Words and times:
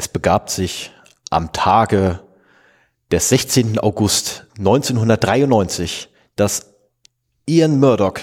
Es 0.00 0.08
begab 0.08 0.48
sich 0.48 0.92
am 1.28 1.52
Tage 1.52 2.20
des 3.12 3.28
16. 3.28 3.78
August 3.78 4.46
1993, 4.56 6.08
dass 6.36 6.72
Ian 7.44 7.78
Murdoch 7.78 8.14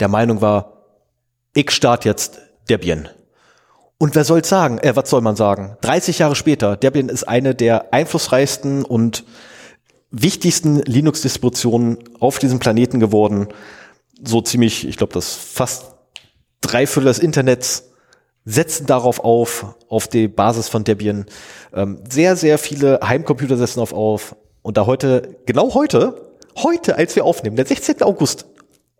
der 0.00 0.08
Meinung 0.08 0.40
war, 0.40 0.82
ich 1.54 1.70
starte 1.70 2.08
jetzt 2.08 2.40
Debian. 2.68 3.08
Und 3.98 4.16
wer 4.16 4.24
soll's 4.24 4.48
sagen? 4.48 4.78
Äh, 4.78 4.96
was 4.96 5.10
soll 5.10 5.20
man 5.20 5.36
sagen? 5.36 5.76
30 5.82 6.18
Jahre 6.18 6.34
später, 6.34 6.76
Debian 6.76 7.08
ist 7.08 7.22
eine 7.22 7.54
der 7.54 7.94
einflussreichsten 7.94 8.84
und 8.84 9.22
wichtigsten 10.10 10.80
Linux-Distributionen 10.80 11.98
auf 12.18 12.40
diesem 12.40 12.58
Planeten 12.58 12.98
geworden. 12.98 13.46
So 14.20 14.40
ziemlich, 14.40 14.88
ich 14.88 14.96
glaube, 14.96 15.12
das 15.12 15.36
fast 15.36 15.94
drei 16.62 16.88
Viertel 16.88 17.06
des 17.06 17.20
Internets 17.20 17.91
setzen 18.44 18.86
darauf 18.86 19.20
auf, 19.20 19.76
auf 19.88 20.08
die 20.08 20.28
Basis 20.28 20.68
von 20.68 20.84
Debian. 20.84 21.26
Ähm, 21.72 22.02
sehr, 22.08 22.36
sehr 22.36 22.58
viele 22.58 23.00
Heimcomputer 23.02 23.56
setzen 23.56 23.80
auf 23.80 23.92
auf. 23.92 24.36
Und 24.62 24.76
da 24.76 24.86
heute, 24.86 25.36
genau 25.46 25.74
heute, 25.74 26.32
heute, 26.56 26.96
als 26.96 27.16
wir 27.16 27.24
aufnehmen, 27.24 27.56
der 27.56 27.66
16. 27.66 28.02
August 28.02 28.46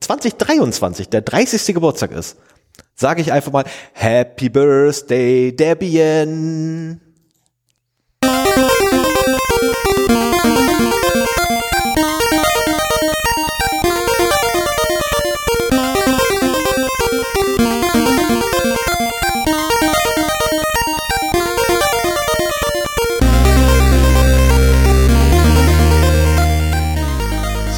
2023, 0.00 1.08
der 1.08 1.22
30. 1.22 1.74
Geburtstag 1.74 2.12
ist, 2.12 2.36
sage 2.94 3.20
ich 3.20 3.32
einfach 3.32 3.52
mal 3.52 3.64
Happy 3.92 4.48
Birthday, 4.48 5.54
Debian. 5.54 7.00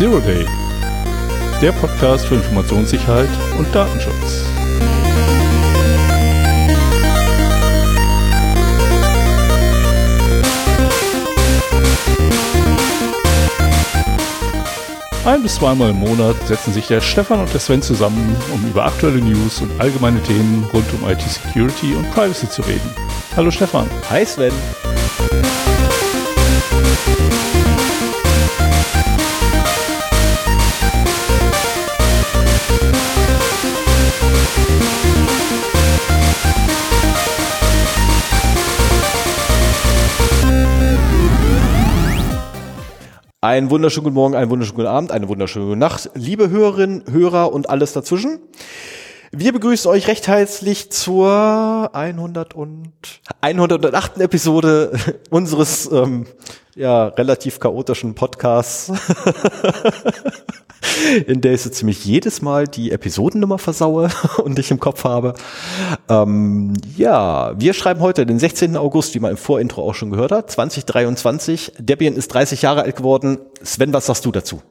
Zero 0.05 0.20
Day, 0.20 0.44
der 1.62 1.72
Podcast 1.72 2.27
für 2.27 2.34
Informationssicherheit 2.34 3.30
und 3.56 3.74
Datenschutz. 3.74 4.44
Ein 15.25 15.42
bis 15.42 15.55
zweimal 15.55 15.88
im 15.88 15.97
Monat 15.97 16.36
setzen 16.47 16.75
sich 16.75 16.86
der 16.86 17.00
Stefan 17.00 17.41
und 17.41 17.50
der 17.55 17.60
Sven 17.60 17.80
zusammen, 17.80 18.36
um 18.52 18.62
über 18.69 18.84
aktuelle 18.84 19.22
News 19.22 19.62
und 19.62 19.80
allgemeine 19.80 20.22
Themen 20.22 20.69
rund 20.75 20.84
um 20.92 21.08
IT-Security 21.08 21.94
und 21.94 22.10
Privacy 22.10 22.50
zu 22.50 22.60
reden. 22.60 22.94
Hallo 23.34 23.50
Stefan. 23.50 23.88
Hi 24.10 24.27
Sven. 24.27 24.52
Einen 43.55 43.70
wunderschönen 43.70 44.02
guten 44.02 44.14
Morgen, 44.16 44.34
einen 44.34 44.50
wunderschönen 44.50 44.78
guten 44.78 44.88
Abend, 44.88 45.12
eine 45.12 45.28
wunderschöne 45.28 45.66
gute 45.66 45.78
Nacht, 45.78 46.10
liebe 46.14 46.50
Hörerinnen, 46.50 47.05
Hörer 47.08 47.52
und 47.52 47.70
alles 47.70 47.92
dazwischen. 47.92 48.41
Wir 49.30 49.52
begrüßen 49.52 49.88
euch 49.88 50.08
recht 50.08 50.27
herzlich 50.27 50.91
zur 50.91 51.91
100 51.92 52.52
und 52.55 52.91
108. 53.42 54.19
Episode 54.19 54.98
unseres 55.30 55.88
ähm, 55.92 56.27
ja 56.75 57.06
relativ 57.06 57.60
chaotischen 57.60 58.16
Podcasts, 58.16 58.91
in 61.27 61.40
der 61.40 61.54
ich 61.54 61.62
so 61.62 61.70
ziemlich 61.70 62.04
jedes 62.04 62.42
Mal 62.42 62.66
die 62.66 62.91
Episodennummer 62.91 63.59
versaue 63.59 64.10
und 64.44 64.59
ich 64.59 64.70
im 64.70 64.81
Kopf 64.81 65.04
habe. 65.04 65.34
Ähm, 66.09 66.75
ja, 66.97 67.53
wir 67.59 67.72
schreiben 67.75 68.00
heute 68.00 68.26
den 68.26 68.38
16. 68.38 68.76
August, 68.76 69.14
wie 69.14 69.20
man 69.20 69.32
im 69.32 69.36
Vorintro 69.36 69.88
auch 69.88 69.94
schon 69.94 70.10
gehört 70.10 70.32
hat, 70.32 70.50
2023. 70.50 71.72
Debian 71.78 72.14
ist 72.14 72.28
30 72.28 72.62
Jahre 72.62 72.82
alt 72.82 72.97
geworden. 72.97 73.38
Sven, 73.62 73.92
was 73.92 74.06
sagst 74.06 74.25
du 74.25 74.32
dazu? 74.32 74.62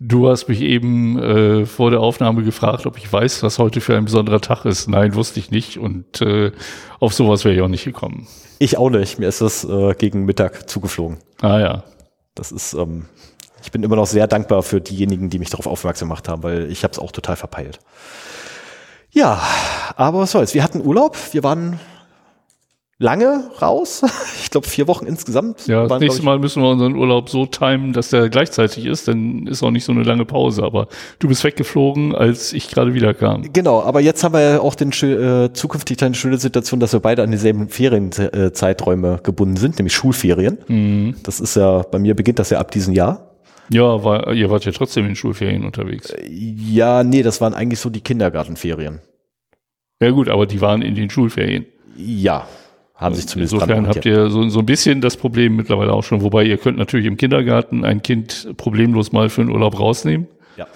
Du 0.00 0.28
hast 0.28 0.48
mich 0.48 0.60
eben 0.60 1.18
äh, 1.18 1.66
vor 1.66 1.90
der 1.90 2.00
Aufnahme 2.00 2.42
gefragt, 2.42 2.84
ob 2.84 2.98
ich 2.98 3.10
weiß, 3.10 3.42
was 3.44 3.58
heute 3.58 3.80
für 3.80 3.96
ein 3.96 4.04
besonderer 4.04 4.40
Tag 4.40 4.64
ist. 4.64 4.88
Nein, 4.88 5.14
wusste 5.14 5.38
ich 5.38 5.50
nicht 5.50 5.78
und 5.78 6.20
äh, 6.20 6.50
auf 6.98 7.14
sowas 7.14 7.44
wäre 7.44 7.54
ich 7.54 7.60
auch 7.62 7.68
nicht 7.68 7.84
gekommen. 7.84 8.26
Ich 8.58 8.76
auch 8.76 8.90
nicht. 8.90 9.18
Mir 9.18 9.28
ist 9.28 9.40
das 9.40 9.64
äh, 9.64 9.94
gegen 9.94 10.24
Mittag 10.24 10.68
zugeflogen. 10.68 11.18
Ah 11.40 11.60
ja. 11.60 11.84
Das 12.34 12.50
ist, 12.50 12.74
ähm, 12.74 13.06
ich 13.64 13.72
bin 13.72 13.82
immer 13.82 13.96
noch 13.96 14.06
sehr 14.06 14.26
dankbar 14.26 14.62
für 14.62 14.80
diejenigen, 14.80 15.30
die 15.30 15.38
mich 15.38 15.50
darauf 15.50 15.66
aufmerksam 15.66 16.08
gemacht 16.08 16.28
haben, 16.28 16.42
weil 16.42 16.70
ich 16.70 16.84
habe 16.84 16.92
es 16.92 16.98
auch 16.98 17.12
total 17.12 17.36
verpeilt. 17.36 17.80
Ja, 19.10 19.40
aber 19.96 20.20
was 20.20 20.32
soll's. 20.32 20.54
Wir 20.54 20.62
hatten 20.62 20.84
Urlaub. 20.84 21.16
Wir 21.32 21.42
waren 21.42 21.80
lange 22.98 23.50
raus. 23.60 24.02
Ich 24.44 24.50
glaube 24.50 24.68
vier 24.68 24.86
Wochen 24.86 25.06
insgesamt. 25.06 25.66
Ja, 25.66 25.82
das 25.82 25.90
waren, 25.90 26.00
nächste 26.00 26.20
glaub 26.20 26.34
Mal 26.34 26.38
müssen 26.38 26.62
wir 26.62 26.68
unseren 26.68 26.94
Urlaub 26.94 27.28
so 27.28 27.44
timen, 27.46 27.92
dass 27.92 28.10
der 28.10 28.28
gleichzeitig 28.28 28.86
ist, 28.86 29.08
dann 29.08 29.48
ist 29.48 29.64
auch 29.64 29.72
nicht 29.72 29.84
so 29.84 29.90
eine 29.90 30.04
lange 30.04 30.24
Pause. 30.24 30.62
Aber 30.62 30.86
du 31.18 31.26
bist 31.26 31.42
weggeflogen, 31.42 32.14
als 32.14 32.52
ich 32.52 32.68
gerade 32.68 32.94
wiederkam. 32.94 33.42
ich, 33.42 33.52
Genau, 33.52 33.82
aber 33.82 34.00
jetzt 34.00 34.22
haben 34.22 34.34
wir 34.34 34.40
ja 34.40 34.60
auch 34.60 34.76
den 34.76 34.92
äh, 34.92 35.52
zukünftig 35.52 36.04
eine 36.04 36.14
schöne 36.14 36.38
Situation, 36.38 36.78
dass 36.78 36.92
wir 36.92 37.00
beide 37.00 37.24
an 37.24 37.32
dieselben 37.32 37.68
Ferienzeiträume 37.68 39.18
gebunden 39.24 39.56
sind, 39.56 39.78
nämlich 39.78 39.94
Schulferien. 39.94 40.58
Mhm. 40.68 41.16
Das 41.24 41.40
ist 41.40 41.56
ja, 41.56 41.78
bei 41.82 41.98
mir 41.98 42.14
beginnt 42.14 42.38
das 42.38 42.50
ja 42.50 42.60
ab 42.60 42.70
diesem 42.70 42.94
Jahr. 42.94 43.33
Ja, 43.70 44.04
war, 44.04 44.32
ihr 44.32 44.50
wart 44.50 44.64
ja 44.64 44.72
trotzdem 44.72 45.06
in 45.06 45.16
Schulferien 45.16 45.64
unterwegs. 45.64 46.14
Ja, 46.28 47.02
nee, 47.02 47.22
das 47.22 47.40
waren 47.40 47.54
eigentlich 47.54 47.80
so 47.80 47.90
die 47.90 48.00
Kindergartenferien. 48.00 49.00
Ja 50.00 50.10
gut, 50.10 50.28
aber 50.28 50.46
die 50.46 50.60
waren 50.60 50.82
in 50.82 50.94
den 50.94 51.08
Schulferien. 51.08 51.66
Ja, 51.96 52.46
haben 52.94 53.14
sich 53.14 53.26
zumindest 53.26 53.54
dran 53.54 53.70
Insofern 53.70 53.88
habt 53.88 54.06
ihr 54.06 54.30
so, 54.30 54.48
so 54.48 54.60
ein 54.60 54.66
bisschen 54.66 55.00
das 55.00 55.16
Problem 55.16 55.56
mittlerweile 55.56 55.92
auch 55.92 56.04
schon. 56.04 56.22
Wobei 56.22 56.44
ihr 56.44 56.58
könnt 56.58 56.78
natürlich 56.78 57.06
im 57.06 57.16
Kindergarten 57.16 57.84
ein 57.84 58.02
Kind 58.02 58.48
problemlos 58.56 59.12
mal 59.12 59.28
für 59.28 59.40
einen 59.40 59.50
Urlaub 59.50 59.78
rausnehmen. 59.78 60.28
Ja. 60.56 60.66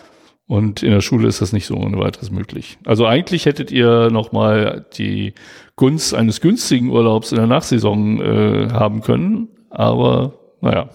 Und 0.46 0.82
in 0.82 0.90
der 0.90 1.00
Schule 1.00 1.28
ist 1.28 1.40
das 1.40 1.52
nicht 1.52 1.66
so 1.66 1.76
ohne 1.76 1.98
weiteres 1.98 2.30
möglich. 2.30 2.78
Also 2.84 3.06
eigentlich 3.06 3.46
hättet 3.46 3.70
ihr 3.70 4.10
noch 4.10 4.32
mal 4.32 4.86
die 4.96 5.34
Gunst 5.76 6.14
eines 6.14 6.40
günstigen 6.40 6.90
Urlaubs 6.90 7.30
in 7.30 7.38
der 7.38 7.46
Nachsaison 7.46 8.20
äh, 8.20 8.68
haben 8.72 9.00
können, 9.00 9.48
aber 9.70 10.32
naja, 10.60 10.88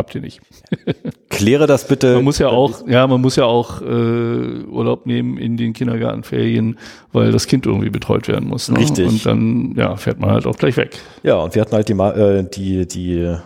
habt 0.00 0.14
ihr 0.14 0.20
nicht. 0.20 0.40
Kläre 1.28 1.66
das 1.66 1.86
bitte. 1.86 2.14
Man 2.14 2.24
muss 2.24 2.38
ja 2.38 2.48
auch, 2.48 2.86
ja, 2.88 3.06
man 3.06 3.20
muss 3.20 3.36
ja 3.36 3.44
auch 3.44 3.80
äh, 3.80 3.84
Urlaub 3.84 5.06
nehmen 5.06 5.38
in 5.38 5.56
den 5.56 5.72
Kindergartenferien, 5.72 6.78
weil 7.12 7.30
das 7.30 7.46
Kind 7.46 7.66
irgendwie 7.66 7.90
betreut 7.90 8.26
werden 8.28 8.48
muss. 8.48 8.68
Ne? 8.68 8.78
Richtig. 8.78 9.08
Und 9.08 9.26
dann 9.26 9.74
ja, 9.76 9.96
fährt 9.96 10.18
man 10.18 10.30
halt 10.30 10.46
auch 10.46 10.56
gleich 10.56 10.76
weg. 10.76 10.98
Ja, 11.22 11.36
und 11.36 11.54
wir 11.54 11.62
hatten 11.62 11.72
halt 11.72 11.88
die, 11.88 11.92
äh, 11.92 12.42
die, 12.42 12.86
die 12.86 13.36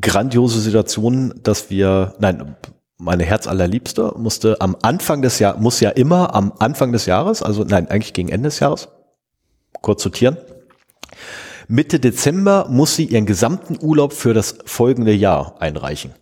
grandiose 0.00 0.60
Situation, 0.60 1.32
dass 1.42 1.70
wir, 1.70 2.14
nein, 2.18 2.56
meine 2.98 3.24
Herzallerliebste 3.24 4.14
musste 4.16 4.60
am 4.60 4.76
Anfang 4.82 5.22
des 5.22 5.38
Jahres, 5.38 5.60
muss 5.60 5.80
ja 5.80 5.90
immer 5.90 6.34
am 6.34 6.52
Anfang 6.58 6.92
des 6.92 7.06
Jahres, 7.06 7.42
also 7.42 7.64
nein, 7.64 7.88
eigentlich 7.88 8.12
gegen 8.12 8.28
Ende 8.28 8.48
des 8.48 8.60
Jahres, 8.60 8.88
kurz 9.80 10.02
sortieren. 10.02 10.36
Mitte 11.72 11.98
Dezember 11.98 12.66
muss 12.68 12.96
sie 12.96 13.06
ihren 13.06 13.24
gesamten 13.24 13.78
Urlaub 13.80 14.12
für 14.12 14.34
das 14.34 14.56
folgende 14.66 15.14
Jahr 15.14 15.54
einreichen. 15.58 16.12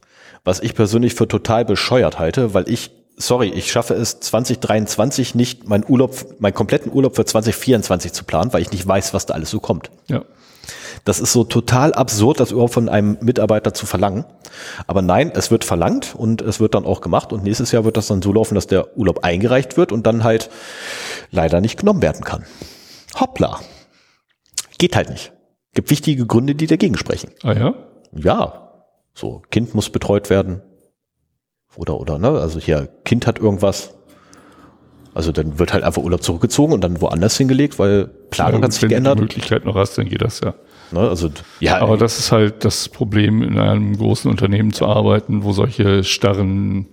Was 0.45 0.61
ich 0.61 0.77
persönlich 0.77 1.17
für 1.17 1.27
total 1.27 1.65
bescheuert 1.65 2.21
halte, 2.21 2.55
weil 2.55 2.69
ich, 2.69 2.93
sorry, 3.17 3.49
ich 3.49 3.73
schaffe 3.73 3.95
es 3.95 4.21
2023 4.21 5.35
nicht, 5.35 5.69
meinen 5.69 5.85
Urlaub, 5.89 6.37
meinen 6.39 6.55
kompletten 6.55 6.93
Urlaub 6.93 7.17
für 7.17 7.25
2024 7.25 8.13
zu 8.13 8.23
planen, 8.23 8.53
weil 8.53 8.63
ich 8.63 8.71
nicht 8.71 8.87
weiß, 8.87 9.13
was 9.13 9.27
da 9.27 9.35
alles 9.35 9.51
so 9.51 9.59
kommt. 9.59 9.91
Ja. 10.07 10.23
Das 11.05 11.19
ist 11.19 11.33
so 11.33 11.43
total 11.43 11.95
absurd, 11.95 12.39
das 12.39 12.53
überhaupt 12.53 12.75
von 12.75 12.89
einem 12.89 13.19
Mitarbeiter 13.21 13.75
zu 13.75 13.87
verlangen. 13.87 14.25
Aber 14.87 15.03
nein, 15.03 15.33
es 15.35 15.51
wird 15.51 15.65
verlangt 15.65 16.15
und 16.15 16.43
es 16.43 16.61
wird 16.61 16.77
dann 16.77 16.85
auch 16.85 17.01
gemacht 17.01 17.33
und 17.33 17.43
nächstes 17.43 17.73
Jahr 17.73 17.85
wird 17.85 17.97
das 17.97 18.07
dann 18.07 18.23
so 18.23 18.33
laufen, 18.33 18.55
dass 18.55 18.69
der 18.69 18.97
Urlaub 18.97 19.25
eingereicht 19.25 19.77
wird 19.77 19.91
und 19.91 20.07
dann 20.07 20.23
halt 20.23 20.49
leider 21.33 21.61
nicht 21.61 21.77
genommen 21.77 22.03
werden 22.03 22.23
kann. 22.23 22.45
Hoppla. 23.19 23.59
Geht 24.79 24.95
halt 24.95 25.11
nicht. 25.11 25.33
Gibt 25.75 25.91
wichtige 25.91 26.27
Gründe, 26.27 26.55
die 26.55 26.67
dagegen 26.67 26.97
sprechen. 26.97 27.31
Ah 27.43 27.53
ja? 27.53 27.75
Ja. 28.13 28.71
So, 29.15 29.43
Kind 29.51 29.75
muss 29.75 29.91
betreut 29.91 30.31
werden. 30.31 30.63
Oder, 31.77 32.01
oder, 32.01 32.19
ne? 32.19 32.29
Also 32.31 32.59
hier, 32.59 32.89
Kind 33.05 33.27
hat 33.27 33.39
irgendwas. 33.39 33.95
Also 35.15 35.33
dann 35.33 35.59
wird 35.59 35.73
halt 35.73 35.83
einfach 35.85 36.03
Urlaub 36.03 36.23
zurückgezogen 36.23 36.73
und 36.73 36.83
dann 36.83 37.01
woanders 37.01 37.37
hingelegt, 37.37 37.79
weil 37.79 38.07
Planung 38.31 38.61
Ja, 38.61 38.65
hat 38.67 38.73
sich 38.73 38.83
wenn 38.83 38.89
du 38.89 38.95
geändert. 38.95 39.19
die 39.19 39.23
Möglichkeit 39.23 39.65
noch 39.65 39.75
hast, 39.75 39.99
dann 39.99 40.09
geht 40.09 40.23
das 40.23 40.41
ja. 40.41 40.55
Ne? 40.93 41.01
Also, 41.01 41.31
ja, 41.61 41.81
Aber 41.81 41.97
das 41.97 42.19
ist 42.19 42.33
halt 42.33 42.65
das 42.65 42.89
Problem, 42.89 43.43
in 43.43 43.59
einem 43.59 43.97
großen 43.97 44.31
Unternehmen 44.31 44.73
zu 44.73 44.87
arbeiten, 44.87 45.45
wo 45.45 45.53
solche 45.53 46.03
starren 46.05 46.87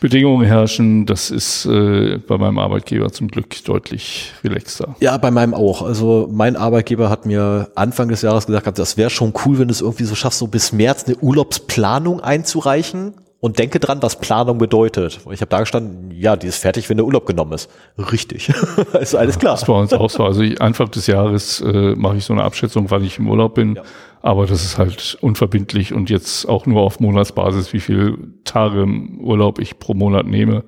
Bedingungen 0.00 0.46
herrschen. 0.46 1.06
Das 1.06 1.30
ist 1.30 1.66
äh, 1.66 2.18
bei 2.26 2.38
meinem 2.38 2.58
Arbeitgeber 2.58 3.12
zum 3.12 3.28
Glück 3.28 3.62
deutlich 3.64 4.32
relaxter. 4.42 4.96
Ja, 5.00 5.16
bei 5.18 5.30
meinem 5.30 5.54
auch. 5.54 5.82
Also 5.82 6.28
mein 6.32 6.56
Arbeitgeber 6.56 7.10
hat 7.10 7.26
mir 7.26 7.70
Anfang 7.74 8.08
des 8.08 8.22
Jahres 8.22 8.46
gesagt, 8.46 8.78
das 8.78 8.96
wäre 8.96 9.10
schon 9.10 9.34
cool, 9.44 9.58
wenn 9.58 9.68
du 9.68 9.72
es 9.72 9.82
irgendwie 9.82 10.04
so 10.04 10.14
schaffst, 10.14 10.38
so 10.38 10.46
bis 10.46 10.72
März 10.72 11.04
eine 11.04 11.16
Urlaubsplanung 11.16 12.20
einzureichen 12.20 13.14
und 13.40 13.58
denke 13.58 13.80
dran, 13.80 14.02
was 14.02 14.20
Planung 14.20 14.58
bedeutet. 14.58 15.20
Ich 15.30 15.40
habe 15.40 15.48
da 15.48 15.60
gestanden, 15.60 16.10
ja, 16.10 16.36
die 16.36 16.46
ist 16.46 16.58
fertig, 16.58 16.90
wenn 16.90 16.98
der 16.98 17.06
Urlaub 17.06 17.24
genommen 17.24 17.54
ist. 17.54 17.70
Richtig. 18.12 18.52
ist 19.00 19.14
alles 19.14 19.38
klar. 19.38 19.54
Das 19.54 19.66
war 19.66 19.80
uns 19.80 19.94
auch 19.94 20.10
so. 20.10 20.24
Also 20.24 20.42
Anfang 20.58 20.90
des 20.90 21.06
Jahres 21.06 21.60
äh, 21.62 21.94
mache 21.96 22.18
ich 22.18 22.24
so 22.24 22.34
eine 22.34 22.44
Abschätzung, 22.44 22.90
wann 22.90 23.02
ich 23.02 23.18
im 23.18 23.28
Urlaub 23.28 23.54
bin. 23.54 23.76
Ja. 23.76 23.82
Aber 24.22 24.46
das 24.46 24.62
ist 24.62 24.76
halt 24.76 25.16
unverbindlich 25.22 25.94
und 25.94 26.10
jetzt 26.10 26.46
auch 26.46 26.66
nur 26.66 26.82
auf 26.82 27.00
Monatsbasis, 27.00 27.72
wie 27.72 27.80
viele 27.80 28.18
Tage 28.44 28.82
im 28.82 29.20
Urlaub 29.20 29.58
ich 29.58 29.78
pro 29.78 29.94
Monat 29.94 30.26
nehme. 30.26 30.64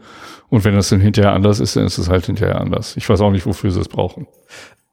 Und 0.48 0.64
wenn 0.64 0.74
das 0.74 0.88
dann 0.88 1.00
hinterher 1.00 1.32
anders 1.32 1.60
ist, 1.60 1.76
dann 1.76 1.84
ist 1.84 1.98
es 1.98 2.08
halt 2.08 2.24
hinterher 2.24 2.58
anders. 2.58 2.96
Ich 2.96 3.06
weiß 3.06 3.20
auch 3.20 3.30
nicht, 3.30 3.44
wofür 3.44 3.70
sie 3.70 3.80
es 3.80 3.88
brauchen. 3.88 4.26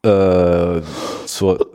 Äh, 0.02 0.82
zur 1.24 1.66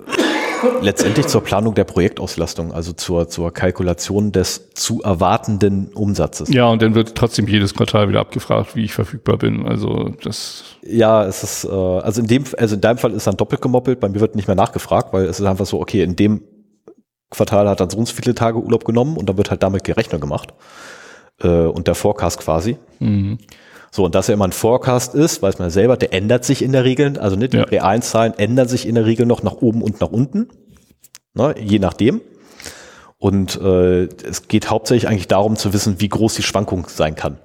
letztendlich 0.82 1.28
zur 1.28 1.44
Planung 1.44 1.74
der 1.76 1.84
Projektauslastung, 1.84 2.74
also 2.74 2.94
zur, 2.94 3.28
zur 3.28 3.54
Kalkulation 3.54 4.32
des 4.32 4.72
zu 4.74 5.02
erwartenden 5.02 5.94
Umsatzes. 5.94 6.50
Ja, 6.50 6.68
und 6.68 6.82
dann 6.82 6.96
wird 6.96 7.16
trotzdem 7.16 7.48
jedes 7.48 7.74
Quartal 7.74 8.10
wieder 8.10 8.20
abgefragt, 8.20 8.76
wie 8.76 8.86
ich 8.86 8.94
verfügbar 8.94 9.38
bin. 9.38 9.66
Also 9.66 10.12
das. 10.24 10.64
Ja, 10.84 11.26
es 11.26 11.44
ist, 11.44 11.66
äh, 11.66 11.70
also 11.70 12.22
in 12.22 12.28
dem, 12.28 12.44
also 12.58 12.76
in 12.76 12.82
deinem 12.82 12.98
Fall 12.98 13.14
ist 13.14 13.28
dann 13.28 13.38
doppelt 13.38 13.62
gemoppelt, 13.62 14.00
bei 14.00 14.10
mir 14.10 14.20
wird 14.20 14.36
nicht 14.36 14.48
mehr 14.48 14.56
nachgefragt, 14.56 15.14
weil 15.14 15.26
es 15.26 15.40
ist 15.40 15.46
einfach 15.46 15.66
so, 15.66 15.80
okay, 15.80 16.04
in 16.04 16.16
dem 16.16 16.42
Quartal 17.30 17.68
hat 17.68 17.80
dann 17.80 17.90
so 17.90 17.98
und 17.98 18.08
so 18.08 18.14
viele 18.14 18.36
Tage 18.36 18.58
Urlaub 18.58 18.86
genommen 18.86 19.18
und 19.18 19.28
dann 19.28 19.38
wird 19.38 19.50
halt 19.50 19.64
damit 19.64 19.84
gerechnet 19.84 20.22
gemacht. 20.22 20.54
Äh, 21.42 21.48
und 21.48 21.88
der 21.88 21.96
Forecast 21.96 22.40
quasi. 22.40 22.78
Mhm. 23.00 23.40
So, 23.92 24.06
und 24.06 24.16
dass 24.16 24.30
er 24.30 24.34
immer 24.34 24.46
ein 24.46 24.52
Forecast 24.52 25.16
ist, 25.16 25.42
weiß 25.42 25.60
man 25.60 25.70
selber, 25.70 25.98
der 25.98 26.14
ändert 26.14 26.44
sich 26.46 26.62
in 26.62 26.72
der 26.72 26.84
Regel. 26.84 27.18
Also 27.18 27.36
nicht, 27.36 27.54
die 27.54 27.58
ja. 27.58 27.64
realen 27.64 28.02
Zahlen 28.02 28.34
ändern 28.38 28.68
sich 28.68 28.88
in 28.88 28.96
der 28.96 29.06
Regel 29.06 29.26
noch 29.26 29.44
nach 29.44 29.54
oben 29.54 29.82
und 29.82 30.02
nach 30.02 30.10
unten. 30.10 30.50
Ne, 31.34 31.56
je 31.60 31.80
nachdem. 31.80 32.22
Und 33.18 33.60
äh, 33.60 34.04
es 34.04 34.48
geht 34.48 34.70
hauptsächlich 34.70 35.10
eigentlich 35.10 35.28
darum 35.28 35.56
zu 35.56 35.74
wissen, 35.74 36.00
wie 36.00 36.10
groß 36.10 36.36
die 36.36 36.44
Schwankung 36.44 36.88
sein 36.88 37.16
kann. 37.16 37.40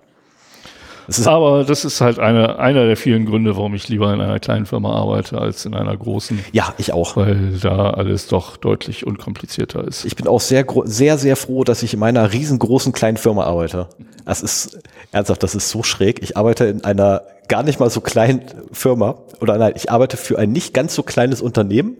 Aber 1.26 1.64
das 1.64 1.84
ist 1.84 2.00
halt 2.00 2.18
eine, 2.18 2.58
einer 2.58 2.86
der 2.86 2.96
vielen 2.96 3.26
Gründe, 3.26 3.56
warum 3.56 3.74
ich 3.74 3.88
lieber 3.88 4.12
in 4.12 4.20
einer 4.20 4.38
kleinen 4.38 4.66
Firma 4.66 4.94
arbeite 4.94 5.38
als 5.38 5.64
in 5.64 5.74
einer 5.74 5.96
großen. 5.96 6.44
Ja, 6.52 6.74
ich 6.78 6.92
auch. 6.92 7.16
Weil 7.16 7.58
da 7.60 7.90
alles 7.90 8.28
doch 8.28 8.56
deutlich 8.56 9.06
unkomplizierter 9.06 9.86
ist. 9.86 10.04
Ich 10.04 10.16
bin 10.16 10.28
auch 10.28 10.40
sehr, 10.40 10.64
sehr, 10.84 11.18
sehr 11.18 11.36
froh, 11.36 11.64
dass 11.64 11.82
ich 11.82 11.94
in 11.94 12.00
meiner 12.00 12.32
riesengroßen 12.32 12.92
kleinen 12.92 13.16
Firma 13.16 13.44
arbeite. 13.44 13.88
Das 14.30 14.42
ist, 14.42 14.78
ernsthaft, 15.10 15.42
das 15.42 15.56
ist 15.56 15.70
so 15.70 15.82
schräg. 15.82 16.22
Ich 16.22 16.36
arbeite 16.36 16.66
in 16.66 16.84
einer 16.84 17.22
gar 17.48 17.64
nicht 17.64 17.80
mal 17.80 17.90
so 17.90 18.00
kleinen 18.00 18.42
Firma. 18.70 19.22
Oder 19.40 19.58
nein, 19.58 19.72
ich 19.74 19.90
arbeite 19.90 20.16
für 20.16 20.38
ein 20.38 20.52
nicht 20.52 20.72
ganz 20.72 20.94
so 20.94 21.02
kleines 21.02 21.42
Unternehmen, 21.42 21.96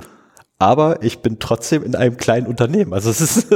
aber 0.56 1.02
ich 1.02 1.22
bin 1.22 1.40
trotzdem 1.40 1.82
in 1.82 1.96
einem 1.96 2.18
kleinen 2.18 2.46
Unternehmen. 2.46 2.94
Also 2.94 3.10
es 3.10 3.20
ist 3.20 3.48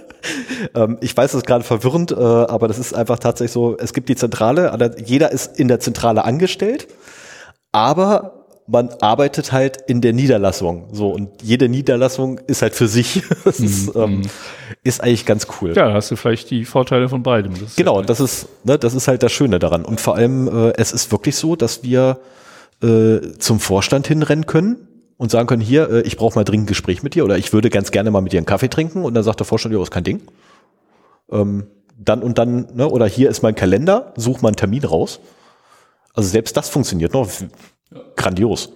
ähm, 0.74 0.98
ich 1.00 1.16
weiß, 1.16 1.32
das 1.32 1.38
ist 1.38 1.46
gerade 1.46 1.64
verwirrend, 1.64 2.12
äh, 2.12 2.16
aber 2.16 2.68
das 2.68 2.78
ist 2.78 2.94
einfach 2.94 3.18
tatsächlich 3.18 3.52
so, 3.52 3.78
es 3.78 3.94
gibt 3.94 4.10
die 4.10 4.16
Zentrale, 4.16 4.92
jeder 5.02 5.32
ist 5.32 5.58
in 5.58 5.68
der 5.68 5.80
Zentrale 5.80 6.22
angestellt, 6.26 6.88
aber 7.72 8.41
man 8.66 8.90
arbeitet 9.00 9.52
halt 9.52 9.78
in 9.86 10.00
der 10.00 10.12
Niederlassung. 10.12 10.88
So, 10.92 11.10
und 11.10 11.42
jede 11.42 11.68
Niederlassung 11.68 12.38
ist 12.46 12.62
halt 12.62 12.74
für 12.74 12.88
sich. 12.88 13.22
das 13.44 13.60
ist, 13.60 13.94
mhm. 13.94 14.02
ähm, 14.02 14.22
ist 14.84 15.02
eigentlich 15.02 15.26
ganz 15.26 15.46
cool. 15.60 15.70
Ja, 15.70 15.88
da 15.88 15.92
hast 15.94 16.10
du 16.10 16.16
vielleicht 16.16 16.50
die 16.50 16.64
Vorteile 16.64 17.08
von 17.08 17.22
beidem. 17.22 17.54
Das 17.60 17.76
genau, 17.76 18.02
das 18.02 18.20
ist, 18.20 18.48
ne, 18.64 18.78
das 18.78 18.94
ist 18.94 19.08
halt 19.08 19.22
das 19.22 19.32
Schöne 19.32 19.58
daran. 19.58 19.84
Und 19.84 20.00
vor 20.00 20.16
allem, 20.16 20.48
äh, 20.48 20.72
es 20.76 20.92
ist 20.92 21.10
wirklich 21.12 21.36
so, 21.36 21.56
dass 21.56 21.82
wir 21.82 22.20
äh, 22.82 23.20
zum 23.38 23.60
Vorstand 23.60 24.06
hinrennen 24.06 24.46
können 24.46 24.88
und 25.16 25.30
sagen 25.30 25.46
können, 25.46 25.62
hier, 25.62 25.90
äh, 25.90 26.00
ich 26.02 26.16
brauche 26.16 26.36
mal 26.36 26.44
dringend 26.44 26.66
ein 26.66 26.68
Gespräch 26.68 27.02
mit 27.02 27.14
dir 27.14 27.24
oder 27.24 27.38
ich 27.38 27.52
würde 27.52 27.70
ganz 27.70 27.90
gerne 27.90 28.10
mal 28.10 28.20
mit 28.20 28.32
dir 28.32 28.38
einen 28.38 28.46
Kaffee 28.46 28.68
trinken. 28.68 29.04
Und 29.04 29.14
dann 29.14 29.24
sagt 29.24 29.40
der 29.40 29.46
Vorstand, 29.46 29.74
ja, 29.74 29.82
ist 29.82 29.90
kein 29.90 30.04
Ding 30.04 30.22
ähm, 31.32 31.66
dann 31.96 32.22
und 32.22 32.38
dann, 32.38 32.68
ne, 32.74 32.88
oder 32.88 33.06
hier 33.06 33.30
ist 33.30 33.42
mein 33.42 33.54
Kalender, 33.54 34.12
such 34.16 34.42
mal 34.42 34.48
einen 34.48 34.56
Termin 34.56 34.84
raus. 34.84 35.20
Also 36.14 36.28
selbst 36.28 36.56
das 36.56 36.68
funktioniert 36.68 37.14
noch. 37.14 37.28
Grandios. 38.16 38.72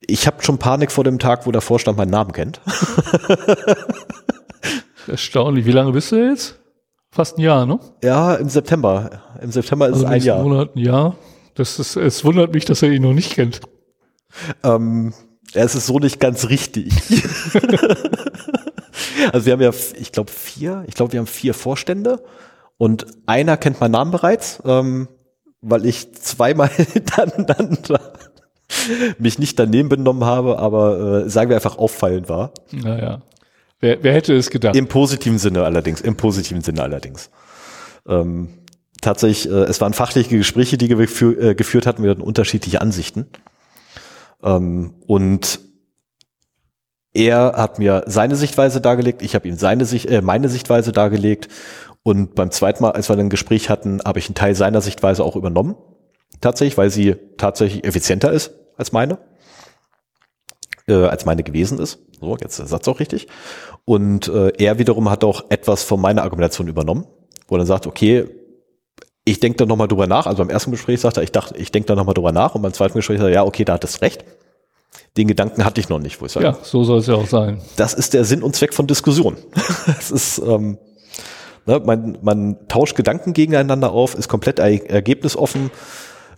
Ich 0.00 0.26
habe 0.26 0.42
schon 0.42 0.58
Panik 0.58 0.90
vor 0.90 1.04
dem 1.04 1.18
Tag, 1.18 1.46
wo 1.46 1.52
der 1.52 1.60
Vorstand 1.60 1.96
meinen 1.96 2.10
Namen 2.10 2.32
kennt. 2.32 2.60
Erstaunlich. 5.06 5.66
Wie 5.66 5.72
lange 5.72 5.92
bist 5.92 6.12
du 6.12 6.16
jetzt? 6.16 6.58
Fast 7.10 7.38
ein 7.38 7.42
Jahr, 7.42 7.66
ne? 7.66 7.78
Ja, 8.02 8.34
im 8.34 8.48
September. 8.48 9.22
Im 9.40 9.50
September 9.50 9.88
ist 9.88 9.94
also 9.94 10.06
es 10.06 10.10
ein 10.10 10.22
Jahr. 10.22 10.42
Monat 10.42 10.76
ein 10.76 10.80
Jahr. 10.80 11.16
Das 11.54 11.78
ist, 11.78 11.96
es 11.96 12.24
wundert 12.24 12.54
mich, 12.54 12.64
dass 12.64 12.82
er 12.82 12.90
ihn 12.90 13.02
noch 13.02 13.12
nicht 13.12 13.34
kennt. 13.34 13.60
Ähm, 14.62 15.12
es 15.52 15.74
ist 15.74 15.86
so 15.86 15.98
nicht 15.98 16.20
ganz 16.20 16.48
richtig. 16.48 16.92
Also 19.32 19.46
wir 19.46 19.52
haben 19.52 19.60
ja, 19.60 19.70
ich 19.98 20.12
glaube, 20.12 20.30
vier, 20.30 20.84
ich 20.86 20.94
glaube, 20.94 21.12
wir 21.12 21.20
haben 21.20 21.26
vier 21.26 21.54
Vorstände 21.54 22.22
und 22.78 23.06
einer 23.26 23.56
kennt 23.56 23.80
meinen 23.80 23.92
Namen 23.92 24.10
bereits, 24.10 24.62
ähm, 24.64 25.08
weil 25.60 25.86
ich 25.86 26.12
zweimal 26.14 26.70
dann, 27.16 27.46
dann 27.46 27.78
mich 29.18 29.38
nicht 29.38 29.58
daneben 29.58 29.88
benommen 29.88 30.24
habe, 30.24 30.58
aber 30.58 31.24
äh, 31.24 31.30
sagen 31.30 31.50
wir 31.50 31.56
einfach 31.56 31.78
auffallend 31.78 32.28
war. 32.28 32.52
Naja. 32.70 33.22
Wer, 33.80 34.02
wer 34.02 34.12
hätte 34.12 34.34
es 34.34 34.50
gedacht? 34.50 34.76
Im 34.76 34.88
positiven 34.88 35.38
Sinne 35.38 35.64
allerdings, 35.64 36.00
im 36.00 36.16
positiven 36.16 36.62
Sinne 36.62 36.82
allerdings. 36.82 37.30
Ähm, 38.06 38.48
tatsächlich, 39.00 39.50
äh, 39.50 39.64
es 39.64 39.80
waren 39.80 39.94
fachliche 39.94 40.36
Gespräche, 40.36 40.78
die 40.78 40.96
wir 40.96 41.08
für, 41.08 41.50
äh, 41.50 41.54
geführt 41.54 41.86
hatten, 41.86 42.02
wir 42.02 42.10
hatten 42.10 42.20
unterschiedliche 42.20 42.80
Ansichten. 42.80 43.26
Ähm, 44.42 44.94
und 45.06 45.60
er 47.12 47.54
hat 47.56 47.78
mir 47.78 48.04
seine 48.06 48.36
Sichtweise 48.36 48.80
dargelegt, 48.80 49.22
ich 49.22 49.34
habe 49.34 49.48
ihm 49.48 49.56
seine 49.56 49.84
Sicht, 49.84 50.06
äh, 50.06 50.22
meine 50.22 50.48
Sichtweise 50.48 50.92
dargelegt 50.92 51.48
und 52.02 52.34
beim 52.34 52.50
zweiten 52.50 52.82
Mal, 52.82 52.92
als 52.92 53.08
wir 53.08 53.16
ein 53.16 53.28
Gespräch 53.28 53.68
hatten, 53.68 54.00
habe 54.04 54.18
ich 54.18 54.28
einen 54.28 54.34
Teil 54.34 54.54
seiner 54.54 54.80
Sichtweise 54.80 55.24
auch 55.24 55.36
übernommen. 55.36 55.76
Tatsächlich, 56.40 56.78
weil 56.78 56.90
sie 56.90 57.16
tatsächlich 57.36 57.84
effizienter 57.84 58.32
ist 58.32 58.52
als 58.76 58.92
meine. 58.92 59.18
Äh, 60.88 60.94
als 60.94 61.26
meine 61.26 61.42
gewesen 61.42 61.78
ist. 61.78 61.98
So, 62.20 62.36
jetzt 62.40 62.58
der 62.58 62.66
Satz 62.66 62.88
auch 62.88 63.00
richtig. 63.00 63.28
Und 63.84 64.28
äh, 64.28 64.52
er 64.58 64.78
wiederum 64.78 65.10
hat 65.10 65.24
auch 65.24 65.44
etwas 65.50 65.82
von 65.82 66.00
meiner 66.00 66.22
Argumentation 66.22 66.68
übernommen, 66.68 67.06
wo 67.48 67.56
er 67.56 67.58
dann 67.58 67.66
sagt, 67.66 67.86
okay, 67.86 68.26
ich 69.24 69.40
denke 69.40 69.58
da 69.58 69.66
nochmal 69.66 69.88
drüber 69.88 70.06
nach. 70.06 70.26
Also 70.26 70.38
beim 70.42 70.50
ersten 70.50 70.70
Gespräch 70.70 71.00
sagt 71.00 71.18
er, 71.18 71.22
ich 71.22 71.32
dachte, 71.32 71.56
ich 71.58 71.70
denke 71.70 71.86
da 71.86 71.94
nochmal 71.94 72.14
drüber 72.14 72.32
nach. 72.32 72.54
Und 72.54 72.62
beim 72.62 72.72
zweiten 72.72 72.94
Gespräch 72.94 73.18
sagt 73.18 73.28
er, 73.28 73.34
ja, 73.34 73.44
okay, 73.44 73.64
da 73.64 73.74
hat 73.74 73.84
es 73.84 74.00
recht. 74.00 74.24
Den 75.16 75.28
Gedanken 75.28 75.64
hatte 75.64 75.80
ich 75.80 75.88
noch 75.88 75.98
nicht, 75.98 76.20
wo 76.20 76.26
ich 76.26 76.32
sage. 76.32 76.46
Ja, 76.46 76.58
so 76.62 76.84
soll 76.84 76.98
es 76.98 77.06
ja 77.06 77.14
auch 77.14 77.26
sein. 77.26 77.60
Das 77.76 77.92
ist 77.92 78.14
der 78.14 78.24
Sinn 78.24 78.42
und 78.42 78.56
Zweck 78.56 78.72
von 78.72 78.86
Diskussion. 78.86 79.36
Es 79.98 80.10
ist, 80.10 80.38
ähm, 80.38 80.78
ne, 81.66 81.80
man, 81.84 82.18
man 82.22 82.68
tauscht 82.68 82.96
Gedanken 82.96 83.32
gegeneinander 83.32 83.92
auf, 83.92 84.14
ist 84.14 84.28
komplett 84.28 84.58
ergebnisoffen 84.58 85.70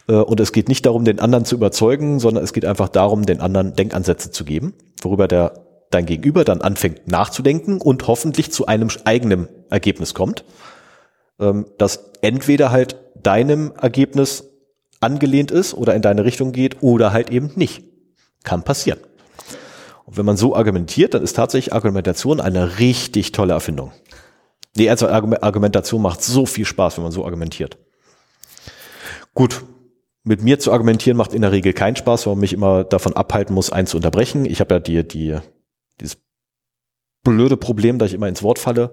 äh, 0.08 0.14
und 0.14 0.40
es 0.40 0.52
geht 0.52 0.68
nicht 0.68 0.86
darum, 0.86 1.04
den 1.04 1.20
anderen 1.20 1.44
zu 1.44 1.54
überzeugen, 1.54 2.20
sondern 2.20 2.44
es 2.44 2.52
geht 2.52 2.64
einfach 2.64 2.88
darum, 2.88 3.26
den 3.26 3.40
anderen 3.40 3.74
Denkansätze 3.74 4.30
zu 4.30 4.44
geben, 4.44 4.74
worüber 5.02 5.28
der 5.28 5.54
dein 5.90 6.06
Gegenüber 6.06 6.44
dann 6.44 6.60
anfängt 6.60 7.06
nachzudenken 7.06 7.80
und 7.80 8.06
hoffentlich 8.06 8.50
zu 8.50 8.66
einem 8.66 8.88
eigenen 9.04 9.48
Ergebnis 9.70 10.14
kommt, 10.14 10.44
ähm, 11.38 11.66
das 11.78 12.10
entweder 12.22 12.70
halt 12.70 12.96
deinem 13.14 13.72
Ergebnis 13.80 14.48
angelehnt 15.00 15.50
ist 15.50 15.74
oder 15.74 15.94
in 15.94 16.02
deine 16.02 16.24
Richtung 16.24 16.52
geht 16.52 16.82
oder 16.82 17.12
halt 17.12 17.30
eben 17.30 17.52
nicht. 17.56 17.84
Kann 18.44 18.62
passieren. 18.62 18.98
Und 20.04 20.16
wenn 20.16 20.26
man 20.26 20.36
so 20.36 20.56
argumentiert, 20.56 21.14
dann 21.14 21.22
ist 21.22 21.34
tatsächlich 21.34 21.72
Argumentation 21.72 22.40
eine 22.40 22.78
richtig 22.78 23.32
tolle 23.32 23.52
Erfindung. 23.52 23.92
Die 24.76 24.90
Argumentation 24.90 26.00
macht 26.00 26.22
so 26.22 26.46
viel 26.46 26.64
Spaß, 26.64 26.96
wenn 26.96 27.04
man 27.04 27.12
so 27.12 27.24
argumentiert. 27.24 27.78
Gut, 29.34 29.64
mit 30.24 30.42
mir 30.42 30.58
zu 30.58 30.72
argumentieren 30.72 31.16
macht 31.16 31.34
in 31.34 31.42
der 31.42 31.52
Regel 31.52 31.72
keinen 31.72 31.96
Spaß, 31.96 32.26
weil 32.26 32.34
man 32.34 32.40
mich 32.40 32.52
immer 32.52 32.84
davon 32.84 33.14
abhalten 33.14 33.54
muss, 33.54 33.70
einen 33.70 33.86
zu 33.86 33.96
unterbrechen. 33.96 34.44
Ich 34.44 34.60
habe 34.60 34.74
ja 34.74 34.80
die, 34.80 35.06
die, 35.06 35.38
dieses 36.00 36.18
blöde 37.22 37.56
Problem, 37.56 37.98
dass 37.98 38.08
ich 38.08 38.14
immer 38.14 38.28
ins 38.28 38.42
Wort 38.42 38.58
falle. 38.58 38.92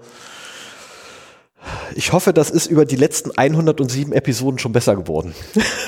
Ich 1.95 2.13
hoffe, 2.13 2.33
das 2.33 2.49
ist 2.49 2.67
über 2.67 2.85
die 2.85 2.95
letzten 2.95 3.31
107 3.31 4.13
Episoden 4.13 4.59
schon 4.59 4.71
besser 4.71 4.95
geworden. 4.95 5.33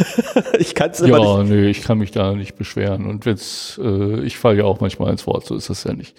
ich 0.59 0.75
kann 0.75 0.91
es 0.91 0.99
immer 0.99 1.19
ja, 1.19 1.43
nicht. 1.43 1.49
Ja, 1.49 1.55
nee, 1.55 1.69
ich 1.69 1.81
kann 1.83 1.97
mich 1.97 2.11
da 2.11 2.33
nicht 2.33 2.55
beschweren. 2.55 3.05
Und 3.05 3.25
wenn's, 3.25 3.79
äh, 3.81 4.21
ich 4.21 4.37
falle 4.37 4.59
ja 4.59 4.63
auch 4.65 4.79
manchmal 4.81 5.11
ins 5.11 5.25
Wort, 5.27 5.45
so 5.45 5.55
ist 5.55 5.69
das 5.69 5.83
ja 5.83 5.93
nicht. 5.93 6.15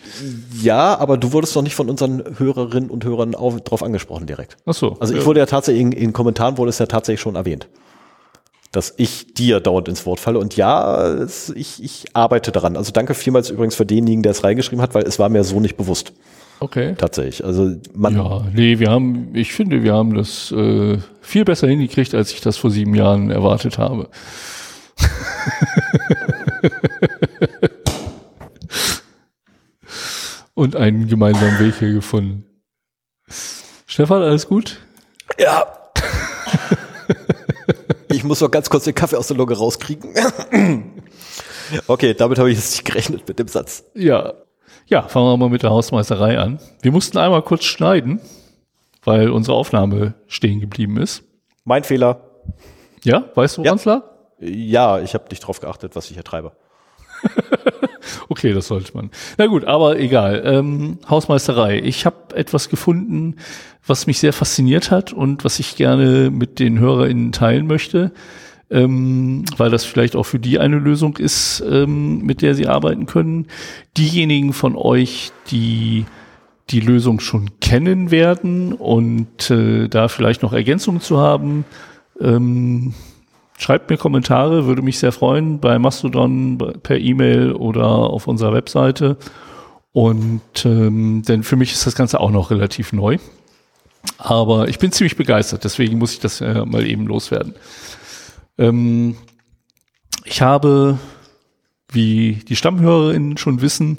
Ja, 0.63 0.99
aber 0.99 1.19
du 1.19 1.33
wurdest 1.33 1.55
doch 1.55 1.63
nicht 1.63 1.75
von 1.75 1.91
unseren 1.91 2.39
Hörerinnen 2.39 2.91
und 2.91 3.05
Hörern 3.05 3.35
auf, 3.35 3.61
drauf 3.61 3.83
angesprochen 3.83 4.27
direkt. 4.27 4.57
Ach 4.65 4.75
so. 4.75 4.97
Also 5.01 5.15
ich 5.15 5.27
wurde 5.27 5.41
ja 5.41 5.47
tatsächlich 5.47 5.83
in, 5.83 5.93
in 5.93 6.13
Kommentaren 6.13 6.57
wurde 6.57 6.71
es 6.71 6.79
ja 6.79 6.87
tatsächlich 6.87 7.21
schon 7.21 7.35
erwähnt, 7.35 7.69
dass 8.71 8.95
ich 8.97 9.35
dir 9.35 9.61
dauernd 9.61 9.89
ins 9.89 10.07
Wort 10.07 10.21
falle. 10.21 10.39
Und 10.39 10.57
ja, 10.57 11.27
ich, 11.55 11.83
ich 11.83 12.05
arbeite 12.15 12.53
daran. 12.53 12.77
Also 12.77 12.93
danke 12.93 13.15
vielmals 13.15 13.51
übrigens 13.51 13.75
für 13.75 13.85
denjenigen, 13.85 14.23
der 14.23 14.33
es 14.33 14.45
reingeschrieben 14.45 14.83
hat, 14.83 14.95
weil 14.95 15.03
es 15.03 15.19
war 15.19 15.29
mir 15.29 15.45
so 15.45 15.61
nicht 15.61 15.77
bewusst. 15.77 16.13
Okay. 16.63 16.95
Tatsächlich. 16.97 17.45
Also 17.45 17.75
man. 17.93 18.15
Ja, 18.15 18.47
nee, 18.55 18.79
wir 18.79 18.89
haben, 18.89 19.35
ich 19.35 19.53
finde, 19.53 19.83
wir 19.83 19.95
haben 19.95 20.15
das 20.15 20.53
äh, 20.53 20.97
viel 21.21 21.45
besser 21.45 21.67
hingekriegt, 21.67 22.15
als 22.15 22.33
ich 22.33 22.41
das 22.41 22.57
vor 22.57 22.71
sieben 22.71 22.95
Jahren 22.95 23.33
erwartet 23.33 23.79
habe. 23.79 24.09
Und 30.55 30.77
einen 30.77 31.09
gemeinsamen 31.09 31.59
Weg 31.59 31.81
hier 31.81 31.95
gefunden. 31.95 32.45
Stefan, 33.87 34.23
alles 34.23 34.47
gut? 34.47 34.79
Ja. 35.41 35.67
ich 38.09 38.23
muss 38.23 38.41
noch 38.41 38.53
ganz 38.53 38.71
kurz 38.71 38.85
den 38.85 38.95
Kaffee 38.95 39.17
aus 39.17 39.27
der 39.27 39.37
Lunge 39.37 39.57
rauskriegen. 39.57 40.15
okay, 41.89 42.15
damit 42.15 42.39
habe 42.39 42.53
ich 42.53 42.57
jetzt 42.57 42.71
nicht 42.71 42.85
gerechnet 42.85 43.27
mit 43.27 43.41
dem 43.41 43.49
Satz. 43.49 43.83
Ja. 43.95 44.35
Ja, 44.93 45.01
fangen 45.09 45.25
wir 45.25 45.39
mal 45.39 45.49
mit 45.49 45.63
der 45.63 45.71
Hausmeisterei 45.71 46.39
an. 46.39 46.59
Wir 46.83 46.93
mussten 46.93 47.17
einmal 47.17 47.41
kurz 47.41 47.65
schneiden, 47.65 48.21
weil 49.03 49.31
unsere 49.31 49.57
Aufnahme 49.57 50.13
stehen 50.27 50.61
geblieben 50.61 50.99
ist. 50.99 51.25
Mein 51.65 51.83
Fehler. 51.83 52.21
Ja, 53.03 53.25
weißt 53.35 53.57
du, 53.57 53.63
es 53.63 53.85
ja. 53.87 53.91
lag? 53.95 54.03
Ja, 54.39 55.01
ich 55.01 55.15
habe 55.15 55.25
nicht 55.31 55.41
drauf 55.41 55.61
geachtet, 55.61 55.97
was 55.97 56.11
ich 56.11 56.17
hier 56.17 56.25
treibe. 56.25 56.53
okay, 58.29 58.53
das 58.53 58.67
sollte 58.67 58.95
man. 58.95 59.11
Na 59.39 59.47
gut, 59.47 59.65
aber 59.65 59.99
egal. 59.99 60.43
Ähm, 60.45 60.99
Hausmeisterei. 61.09 61.79
Ich 61.79 62.05
habe 62.05 62.37
etwas 62.37 62.69
gefunden, 62.69 63.37
was 63.87 64.07
mich 64.07 64.19
sehr 64.19 64.35
fasziniert 64.35 64.91
hat 64.91 65.15
und 65.15 65.43
was 65.43 65.59
ich 65.59 65.75
gerne 65.77 66.29
mit 66.31 66.59
den 66.59 66.79
HörerInnen 66.79 67.33
teilen 67.33 67.67
möchte, 67.67 68.13
ähm, 68.73 69.45
weil 69.57 69.71
das 69.71 69.85
vielleicht 69.85 70.17
auch 70.17 70.25
für 70.25 70.39
die 70.39 70.59
eine 70.59 70.79
Lösung 70.79 71.19
ist, 71.19 71.63
ähm, 71.69 72.23
mit 72.23 72.43
der 72.43 72.55
sie 72.55 72.67
arbeiten 72.67 73.07
können. 73.07 73.47
Diejenigen 73.97 74.53
von 74.53 74.77
euch, 74.77 75.31
die 75.51 76.07
die 76.71 76.81
Lösung 76.81 77.21
schon 77.21 77.51
kennen 77.61 78.11
werden 78.11 78.73
und 78.73 79.51
äh, 79.51 79.89
da 79.89 80.09
vielleicht 80.09 80.43
noch 80.43 80.53
Ergänzungen 80.53 81.01
zu 81.01 81.19
haben, 81.19 81.65
ähm, 82.21 82.95
Schreibt 83.63 83.91
mir 83.91 83.97
Kommentare, 83.97 84.67
würde 84.67 84.83
mich 84.83 84.99
sehr 84.99 85.13
freuen, 85.13 85.61
bei 85.61 85.79
Mastodon, 85.79 86.59
per 86.83 86.99
E-Mail 86.99 87.53
oder 87.53 87.87
auf 87.87 88.27
unserer 88.27 88.53
Webseite. 88.53 89.17
Und 89.93 90.65
ähm, 90.65 91.23
denn 91.29 91.45
für 91.45 91.55
mich 91.55 91.71
ist 91.71 91.87
das 91.87 91.95
Ganze 91.95 92.19
auch 92.19 92.33
noch 92.33 92.51
relativ 92.51 92.93
neu. 92.93 93.19
Aber 94.19 94.67
ich 94.67 94.81
bin 94.81 94.91
ziemlich 94.91 95.17
begeistert, 95.17 95.63
deswegen 95.63 95.99
muss 95.99 96.15
ich 96.15 96.19
das 96.19 96.41
äh, 96.41 96.65
mal 96.65 96.85
eben 96.85 97.07
loswerden. 97.07 97.55
Ähm, 98.59 99.17
ich 100.25 100.43
habe, 100.43 100.99
wie 101.91 102.41
die 102.49 102.57
Stammhörerinnen 102.57 103.37
schon 103.37 103.61
wissen, 103.61 103.99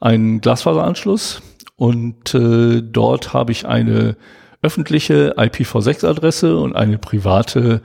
einen 0.00 0.40
Glasfaseranschluss 0.40 1.42
und 1.76 2.34
äh, 2.34 2.82
dort 2.82 3.32
habe 3.32 3.52
ich 3.52 3.66
eine 3.66 4.16
öffentliche 4.62 5.34
IPv6-Adresse 5.36 6.56
und 6.56 6.74
eine 6.74 6.98
private 6.98 7.82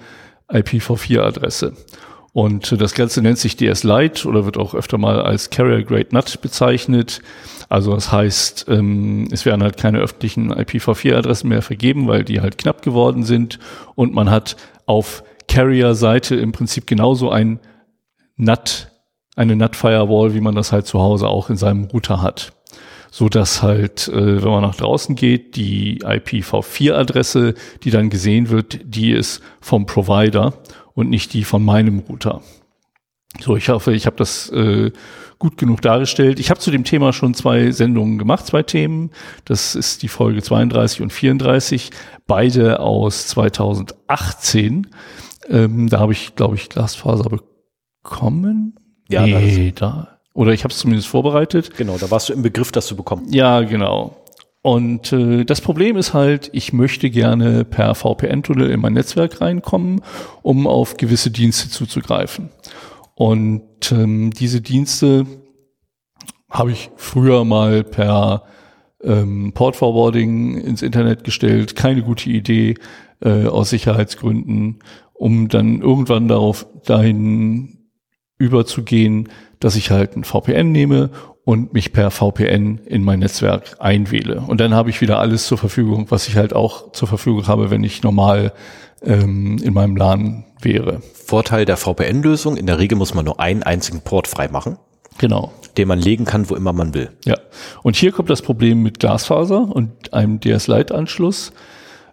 IPv4-Adresse. 0.50 1.74
Und 2.32 2.80
das 2.80 2.94
Ganze 2.94 3.22
nennt 3.22 3.40
sich 3.40 3.58
DS 3.58 3.84
Lite 3.84 4.28
oder 4.28 4.46
wird 4.46 4.58
auch 4.58 4.76
öfter 4.76 4.98
mal 4.98 5.22
als 5.22 5.50
Carrier 5.50 5.84
Grade 5.84 6.10
NAT 6.12 6.42
bezeichnet. 6.42 7.22
Also 7.70 7.94
das 7.94 8.12
heißt, 8.12 8.68
ähm, 8.70 9.28
es 9.32 9.46
werden 9.46 9.64
halt 9.64 9.78
keine 9.78 10.00
öffentlichen 10.00 10.54
IPv4-Adressen 10.54 11.50
mehr 11.50 11.62
vergeben, 11.62 12.08
weil 12.08 12.24
die 12.24 12.42
halt 12.42 12.58
knapp 12.58 12.82
geworden 12.82 13.24
sind. 13.24 13.60
Und 13.96 14.14
man 14.14 14.30
hat 14.30 14.56
auf 14.86 15.24
Carrier-Seite 15.50 16.36
im 16.36 16.54
Prinzip 16.54 16.88
genauso 16.88 17.30
ein 17.30 17.60
NAT, 18.38 18.92
eine 19.36 19.56
NAT-Firewall, 19.56 20.34
wie 20.34 20.42
man 20.42 20.56
das 20.56 20.72
halt 20.72 20.86
zu 20.86 21.00
Hause 21.00 21.28
auch 21.28 21.50
in 21.50 21.58
seinem 21.58 21.86
Router 21.86 22.22
hat 22.22 22.54
so 23.12 23.30
dass 23.30 23.64
halt, 23.64 24.08
äh, 24.08 24.44
wenn 24.44 24.52
man 24.52 24.62
nach 24.62 24.76
draußen 24.76 25.16
geht, 25.16 25.56
die 25.56 26.04
IPv4-Adresse, 26.04 27.56
die 27.84 27.92
dann 27.92 28.10
gesehen 28.10 28.50
wird, 28.50 28.80
die 28.84 29.12
ist 29.12 29.42
vom 29.62 29.86
Provider 29.86 30.54
und 30.94 31.10
nicht 31.10 31.34
die 31.34 31.44
von 31.44 31.64
meinem 31.64 32.00
Router. 32.00 32.42
So, 33.40 33.56
ich 33.56 33.70
hoffe, 33.70 33.94
ich 33.94 34.06
habe 34.06 34.16
das 34.18 34.50
äh, 34.50 34.92
gut 35.38 35.58
genug 35.58 35.82
dargestellt. 35.82 36.40
Ich 36.40 36.50
habe 36.50 36.60
zu 36.60 36.72
dem 36.72 36.84
Thema 36.84 37.14
schon 37.14 37.34
zwei 37.34 37.72
Sendungen 37.72 38.18
gemacht, 38.18 38.46
zwei 38.46 38.64
Themen. 38.64 39.12
Das 39.46 39.76
ist 39.76 40.04
die 40.04 40.08
Folge 40.08 40.42
32 40.42 41.02
und 41.02 41.14
34, 41.14 41.92
beide 42.28 42.80
aus 42.80 43.28
2018. 43.28 44.88
Ähm, 45.50 45.90
da 45.90 46.00
habe 46.00 46.14
ich, 46.14 46.36
glaube 46.36 46.56
ich, 46.56 46.70
Glasfaser 46.70 47.30
bekommen. 47.30 48.76
Ja, 49.10 49.26
nee, 49.26 49.74
da 49.76 50.20
oder 50.40 50.54
ich 50.54 50.64
habe 50.64 50.72
es 50.72 50.80
zumindest 50.80 51.10
vorbereitet. 51.10 51.76
Genau, 51.76 51.98
da 51.98 52.10
warst 52.12 52.30
du 52.30 52.34
im 52.34 52.42
Begriff, 52.42 52.72
das 52.72 52.88
zu 52.88 52.96
bekommen. 52.96 53.26
Ja, 53.30 53.60
genau. 53.60 54.16
Und 54.62 55.12
äh, 55.12 55.44
das 55.44 55.60
Problem 55.60 55.98
ist 55.98 56.14
halt, 56.14 56.50
ich 56.54 56.72
möchte 56.72 57.10
gerne 57.10 57.66
per 57.66 57.94
VPN-Tunnel 57.94 58.70
in 58.72 58.80
mein 58.80 58.94
Netzwerk 58.94 59.42
reinkommen, 59.42 60.02
um 60.42 60.66
auf 60.66 60.96
gewisse 60.96 61.30
Dienste 61.30 61.70
zuzugreifen. 61.70 62.52
Und 63.16 63.92
ähm, 63.92 64.32
diese 64.32 64.62
Dienste 64.62 65.26
habe 66.50 66.72
ich 66.72 66.90
früher 66.96 67.44
mal 67.44 67.84
per 67.84 68.44
ähm, 69.04 69.52
Port 69.54 69.76
Forwarding 69.76 70.58
ins 70.58 70.82
Internet 70.82 71.26
gestellt. 71.26 71.76
Keine 71.76 72.02
gute 72.02 72.30
Idee 72.30 72.76
äh, 73.22 73.46
aus 73.48 73.72
Sicherheitsgründen, 73.72 74.80
um 75.20 75.50
dann 75.50 75.82
irgendwann 75.82 76.30
darauf 76.30 76.66
dahin 76.86 77.90
überzugehen, 78.38 79.28
dass 79.60 79.76
ich 79.76 79.92
halt 79.92 80.16
ein 80.16 80.24
VPN 80.24 80.72
nehme 80.72 81.10
und 81.44 81.74
mich 81.74 81.92
per 81.92 82.10
VPN 82.10 82.80
in 82.86 83.04
mein 83.04 83.20
Netzwerk 83.20 83.76
einwähle. 83.80 84.42
Und 84.48 84.62
dann 84.62 84.74
habe 84.74 84.90
ich 84.90 85.02
wieder 85.02 85.20
alles 85.20 85.46
zur 85.46 85.58
Verfügung, 85.58 86.06
was 86.10 86.30
ich 86.30 86.38
halt 86.38 86.54
auch 86.56 86.94
zur 86.94 87.10
Verfügung 87.10 87.48
habe, 87.48 87.70
wenn 87.70 87.84
ich 87.84 88.02
normal 88.02 88.54
ähm, 89.04 89.58
in 89.62 89.74
meinem 89.74 89.98
LAN 89.98 90.46
wäre. 90.62 91.02
Vorteil 91.14 91.66
der 91.66 91.76
VPN-Lösung, 91.76 92.56
in 92.56 92.66
der 92.66 92.80
Regel 92.80 92.98
muss 92.98 93.14
man 93.14 93.26
nur 93.26 93.42
einen 93.42 93.64
einzigen 93.64 94.02
Port 94.02 94.28
freimachen. 94.28 94.78
Genau. 95.18 95.52
Den 95.78 95.90
man 95.90 96.00
legen 96.00 96.24
kann, 96.24 96.50
wo 96.50 96.56
immer 96.56 96.72
man 96.72 96.94
will. 96.94 97.10
Ja. 97.26 97.36
Und 97.84 97.98
hier 97.98 98.14
kommt 98.14 98.30
das 98.30 98.42
Problem 98.42 98.84
mit 98.84 99.00
Glasfaser 99.00 99.68
und 99.76 100.14
einem 100.14 100.40
DS-Lite-Anschluss. 100.40 101.52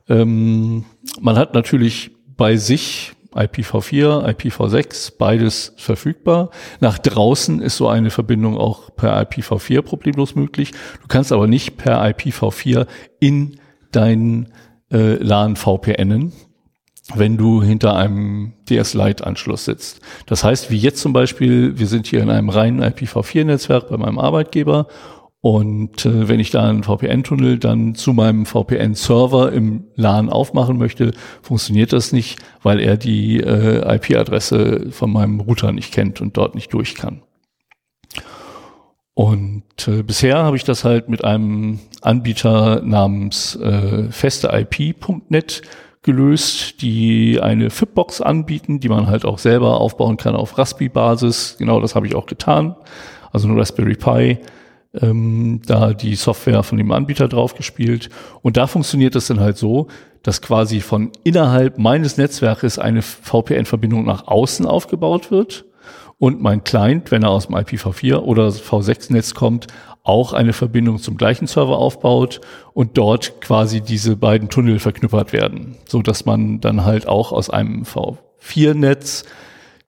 Ähm, 0.08 0.84
man 1.20 1.36
hat 1.36 1.54
natürlich 1.54 2.15
bei 2.36 2.56
sich 2.56 3.12
IPv4, 3.36 4.34
IPv6, 4.34 5.12
beides 5.18 5.74
verfügbar. 5.76 6.50
Nach 6.80 6.98
draußen 6.98 7.60
ist 7.60 7.76
so 7.76 7.86
eine 7.88 8.10
Verbindung 8.10 8.56
auch 8.56 8.94
per 8.96 9.20
IPv4 9.20 9.82
problemlos 9.82 10.34
möglich. 10.34 10.72
Du 11.02 11.08
kannst 11.08 11.32
aber 11.32 11.46
nicht 11.46 11.76
per 11.76 12.02
IPv4 12.02 12.86
in 13.20 13.60
deinen 13.92 14.52
äh, 14.90 15.14
LAN 15.16 15.56
VPNen, 15.56 16.32
wenn 17.14 17.36
du 17.36 17.62
hinter 17.62 17.94
einem 17.94 18.54
DS-Lite-Anschluss 18.70 19.66
sitzt. 19.66 20.00
Das 20.26 20.42
heißt, 20.42 20.70
wie 20.70 20.78
jetzt 20.78 21.00
zum 21.00 21.12
Beispiel, 21.12 21.78
wir 21.78 21.86
sind 21.86 22.06
hier 22.06 22.22
in 22.22 22.30
einem 22.30 22.48
reinen 22.48 22.82
IPv4-Netzwerk 22.82 23.90
bei 23.90 23.96
meinem 23.98 24.18
Arbeitgeber 24.18 24.86
und 25.40 26.04
äh, 26.04 26.28
wenn 26.28 26.40
ich 26.40 26.50
da 26.50 26.68
einen 26.68 26.82
VPN-Tunnel 26.82 27.58
dann 27.58 27.94
zu 27.94 28.12
meinem 28.12 28.46
VPN-Server 28.46 29.52
im 29.52 29.84
LAN 29.94 30.28
aufmachen 30.28 30.76
möchte, 30.78 31.12
funktioniert 31.42 31.92
das 31.92 32.12
nicht, 32.12 32.38
weil 32.62 32.80
er 32.80 32.96
die 32.96 33.40
äh, 33.40 33.94
IP-Adresse 33.94 34.90
von 34.90 35.12
meinem 35.12 35.40
Router 35.40 35.72
nicht 35.72 35.92
kennt 35.92 36.20
und 36.20 36.36
dort 36.36 36.54
nicht 36.54 36.72
durch 36.72 36.94
kann. 36.94 37.22
Und 39.14 39.88
äh, 39.88 40.02
bisher 40.02 40.38
habe 40.38 40.56
ich 40.56 40.64
das 40.64 40.84
halt 40.84 41.08
mit 41.08 41.24
einem 41.24 41.78
Anbieter 42.02 42.82
namens 42.82 43.56
äh, 43.56 44.10
festeip.net 44.10 45.62
gelöst, 46.02 46.82
die 46.82 47.40
eine 47.40 47.70
FIP-Box 47.70 48.20
anbieten, 48.20 48.78
die 48.80 48.88
man 48.88 49.06
halt 49.06 49.24
auch 49.24 49.38
selber 49.38 49.80
aufbauen 49.80 50.16
kann 50.16 50.36
auf 50.36 50.58
Raspi-Basis. 50.58 51.56
Genau 51.58 51.80
das 51.80 51.94
habe 51.94 52.06
ich 52.06 52.14
auch 52.14 52.26
getan. 52.26 52.76
Also 53.32 53.48
ein 53.48 53.58
Raspberry 53.58 53.94
Pi 53.94 54.38
ähm, 54.94 55.60
da 55.66 55.92
die 55.92 56.14
Software 56.14 56.62
von 56.62 56.78
dem 56.78 56.92
Anbieter 56.92 57.28
draufgespielt. 57.28 58.08
Und 58.42 58.56
da 58.56 58.66
funktioniert 58.66 59.16
es 59.16 59.26
dann 59.26 59.40
halt 59.40 59.56
so, 59.56 59.88
dass 60.22 60.42
quasi 60.42 60.80
von 60.80 61.12
innerhalb 61.24 61.78
meines 61.78 62.16
Netzwerkes 62.16 62.78
eine 62.78 63.02
VPN-Verbindung 63.02 64.04
nach 64.04 64.26
außen 64.26 64.66
aufgebaut 64.66 65.30
wird 65.30 65.64
und 66.18 66.40
mein 66.40 66.64
Client, 66.64 67.10
wenn 67.10 67.22
er 67.22 67.30
aus 67.30 67.46
dem 67.46 67.56
IPv4 67.56 68.16
oder 68.16 68.48
V6-Netz 68.48 69.34
kommt, 69.34 69.66
auch 70.02 70.32
eine 70.32 70.52
Verbindung 70.52 70.98
zum 70.98 71.16
gleichen 71.16 71.46
Server 71.46 71.76
aufbaut 71.76 72.40
und 72.72 72.96
dort 72.96 73.40
quasi 73.40 73.80
diese 73.80 74.16
beiden 74.16 74.48
Tunnel 74.48 74.78
verknüppert 74.78 75.32
werden, 75.32 75.76
so 75.86 76.00
dass 76.00 76.24
man 76.24 76.60
dann 76.60 76.84
halt 76.84 77.06
auch 77.06 77.32
aus 77.32 77.50
einem 77.50 77.82
V4-Netz 77.82 79.24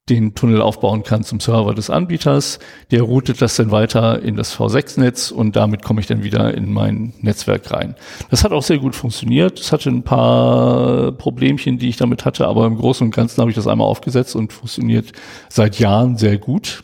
den 0.09 0.35
Tunnel 0.35 0.61
aufbauen 0.61 1.03
kann 1.03 1.23
zum 1.23 1.41
Server 1.41 1.75
des 1.75 1.91
Anbieters. 1.91 2.59
Der 2.91 3.03
routet 3.03 3.43
das 3.43 3.57
dann 3.57 3.71
weiter 3.71 4.23
in 4.23 4.37
das 4.37 4.57
V6-Netz 4.57 5.31
und 5.31 5.57
damit 5.57 5.83
komme 5.83 6.01
ich 6.01 6.07
dann 6.07 6.23
wieder 6.23 6.55
in 6.55 6.73
mein 6.73 7.13
Netzwerk 7.21 7.71
rein. 7.71 7.95
Das 8.31 8.45
hat 8.45 8.53
auch 8.53 8.63
sehr 8.63 8.79
gut 8.79 8.97
funktioniert. 8.97 9.59
Es 9.59 9.73
hatte 9.73 9.91
ein 9.91 10.03
paar 10.03 11.13
Problemchen, 11.13 11.79
die 11.79 11.89
ich 11.89 11.97
damit 11.97 12.25
hatte, 12.25 12.47
aber 12.47 12.67
im 12.67 12.77
Großen 12.77 13.07
und 13.07 13.15
Ganzen 13.15 13.41
habe 13.41 13.51
ich 13.51 13.57
das 13.57 13.67
einmal 13.67 13.87
aufgesetzt 13.87 14.37
und 14.37 14.53
funktioniert 14.53 15.13
seit 15.49 15.79
Jahren 15.79 16.17
sehr 16.17 16.39
gut. 16.39 16.83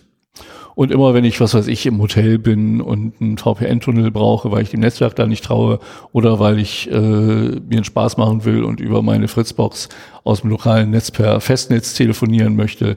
Und 0.75 0.90
immer 0.90 1.14
wenn 1.14 1.25
ich, 1.25 1.40
was 1.40 1.54
weiß 1.54 1.69
ich, 1.69 1.87
im 1.87 2.00
Hotel 2.00 2.38
bin 2.38 2.81
und 2.81 3.14
einen 3.21 3.38
VPN-Tunnel 3.38 4.11
brauche, 4.11 4.50
weil 4.50 4.62
ich 4.62 4.71
dem 4.71 4.81
Netzwerk 4.81 5.14
da 5.14 5.26
nicht 5.26 5.45
traue 5.45 5.78
oder 6.12 6.40
weil 6.40 6.59
ich 6.59 6.90
äh, 6.90 6.95
mir 6.95 7.61
einen 7.71 7.85
Spaß 7.85 8.16
machen 8.16 8.45
will 8.45 8.64
und 8.64 8.81
über 8.81 9.02
meine 9.02 9.28
Fritzbox 9.28 9.88
aus 10.25 10.40
dem 10.40 10.50
lokalen 10.50 10.90
Netz 10.90 11.11
per 11.11 11.40
Festnetz 11.40 11.95
telefonieren 11.95 12.57
möchte, 12.57 12.97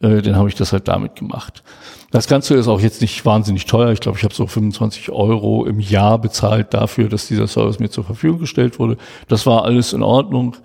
äh, 0.00 0.22
dann 0.22 0.36
habe 0.36 0.48
ich 0.48 0.54
das 0.54 0.72
halt 0.72 0.88
damit 0.88 1.16
gemacht. 1.16 1.62
Das 2.10 2.28
Ganze 2.28 2.54
ist 2.54 2.68
auch 2.68 2.80
jetzt 2.80 3.00
nicht 3.00 3.24
wahnsinnig 3.26 3.66
teuer. 3.66 3.90
Ich 3.90 4.00
glaube, 4.00 4.18
ich 4.18 4.24
habe 4.24 4.34
so 4.34 4.46
25 4.46 5.10
Euro 5.10 5.66
im 5.66 5.80
Jahr 5.80 6.20
bezahlt 6.20 6.72
dafür, 6.72 7.08
dass 7.08 7.26
dieser 7.26 7.48
Service 7.48 7.80
mir 7.80 7.90
zur 7.90 8.04
Verfügung 8.04 8.38
gestellt 8.38 8.78
wurde. 8.78 8.96
Das 9.28 9.46
war 9.46 9.64
alles 9.64 9.92
in 9.92 10.02
Ordnung. 10.02 10.56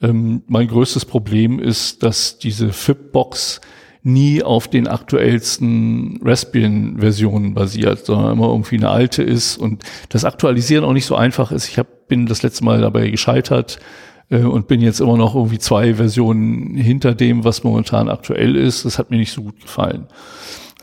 Ähm, 0.00 0.42
mein 0.46 0.68
größtes 0.68 1.04
Problem 1.04 1.58
ist, 1.58 2.02
dass 2.02 2.38
diese 2.38 2.72
FIP-Box 2.72 3.60
nie 4.04 4.42
auf 4.42 4.68
den 4.68 4.86
aktuellsten 4.86 6.20
Raspbian-Versionen 6.22 7.54
basiert, 7.54 8.04
sondern 8.04 8.32
immer 8.32 8.48
irgendwie 8.48 8.76
eine 8.76 8.90
alte 8.90 9.22
ist 9.22 9.56
und 9.56 9.82
das 10.10 10.26
Aktualisieren 10.26 10.84
auch 10.84 10.92
nicht 10.92 11.06
so 11.06 11.16
einfach 11.16 11.50
ist. 11.50 11.68
Ich 11.68 11.78
hab, 11.78 12.06
bin 12.06 12.26
das 12.26 12.42
letzte 12.42 12.64
Mal 12.64 12.82
dabei 12.82 13.08
gescheitert 13.08 13.80
äh, 14.28 14.42
und 14.42 14.68
bin 14.68 14.82
jetzt 14.82 15.00
immer 15.00 15.16
noch 15.16 15.34
irgendwie 15.34 15.58
zwei 15.58 15.94
Versionen 15.94 16.76
hinter 16.76 17.14
dem, 17.14 17.44
was 17.44 17.64
momentan 17.64 18.10
aktuell 18.10 18.56
ist. 18.56 18.84
Das 18.84 18.98
hat 18.98 19.10
mir 19.10 19.16
nicht 19.16 19.32
so 19.32 19.42
gut 19.42 19.58
gefallen. 19.60 20.06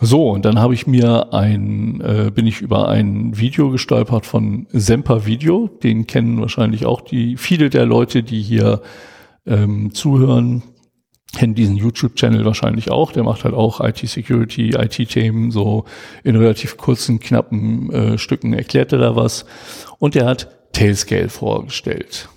So, 0.03 0.31
und 0.31 0.43
dann 0.45 0.57
habe 0.57 0.73
ich 0.73 0.87
mir 0.87 1.31
ein, 1.31 2.01
äh, 2.01 2.31
bin 2.33 2.47
ich 2.47 2.59
über 2.59 2.89
ein 2.89 3.37
Video 3.37 3.69
gestolpert 3.69 4.25
von 4.25 4.65
Semper 4.71 5.27
Video. 5.27 5.69
Den 5.83 6.07
kennen 6.07 6.41
wahrscheinlich 6.41 6.87
auch 6.87 7.01
die 7.01 7.37
viele 7.37 7.69
der 7.69 7.85
Leute, 7.85 8.23
die 8.23 8.41
hier 8.41 8.81
ähm, 9.45 9.93
zuhören 9.93 10.63
kennen 11.35 11.55
diesen 11.55 11.77
YouTube-Channel 11.77 12.45
wahrscheinlich 12.45 12.91
auch. 12.91 13.11
Der 13.11 13.23
macht 13.23 13.43
halt 13.43 13.53
auch 13.53 13.79
IT-Security, 13.79 14.71
IT-Themen, 14.71 15.51
so 15.51 15.85
in 16.23 16.35
relativ 16.35 16.77
kurzen, 16.77 17.19
knappen 17.19 17.91
äh, 17.91 18.17
Stücken 18.17 18.53
erklärt 18.53 18.91
er 18.91 18.99
da 18.99 19.15
was. 19.15 19.45
Und 19.99 20.15
er 20.15 20.25
hat 20.25 20.73
Tailscale 20.73 21.29
vorgestellt. 21.29 22.29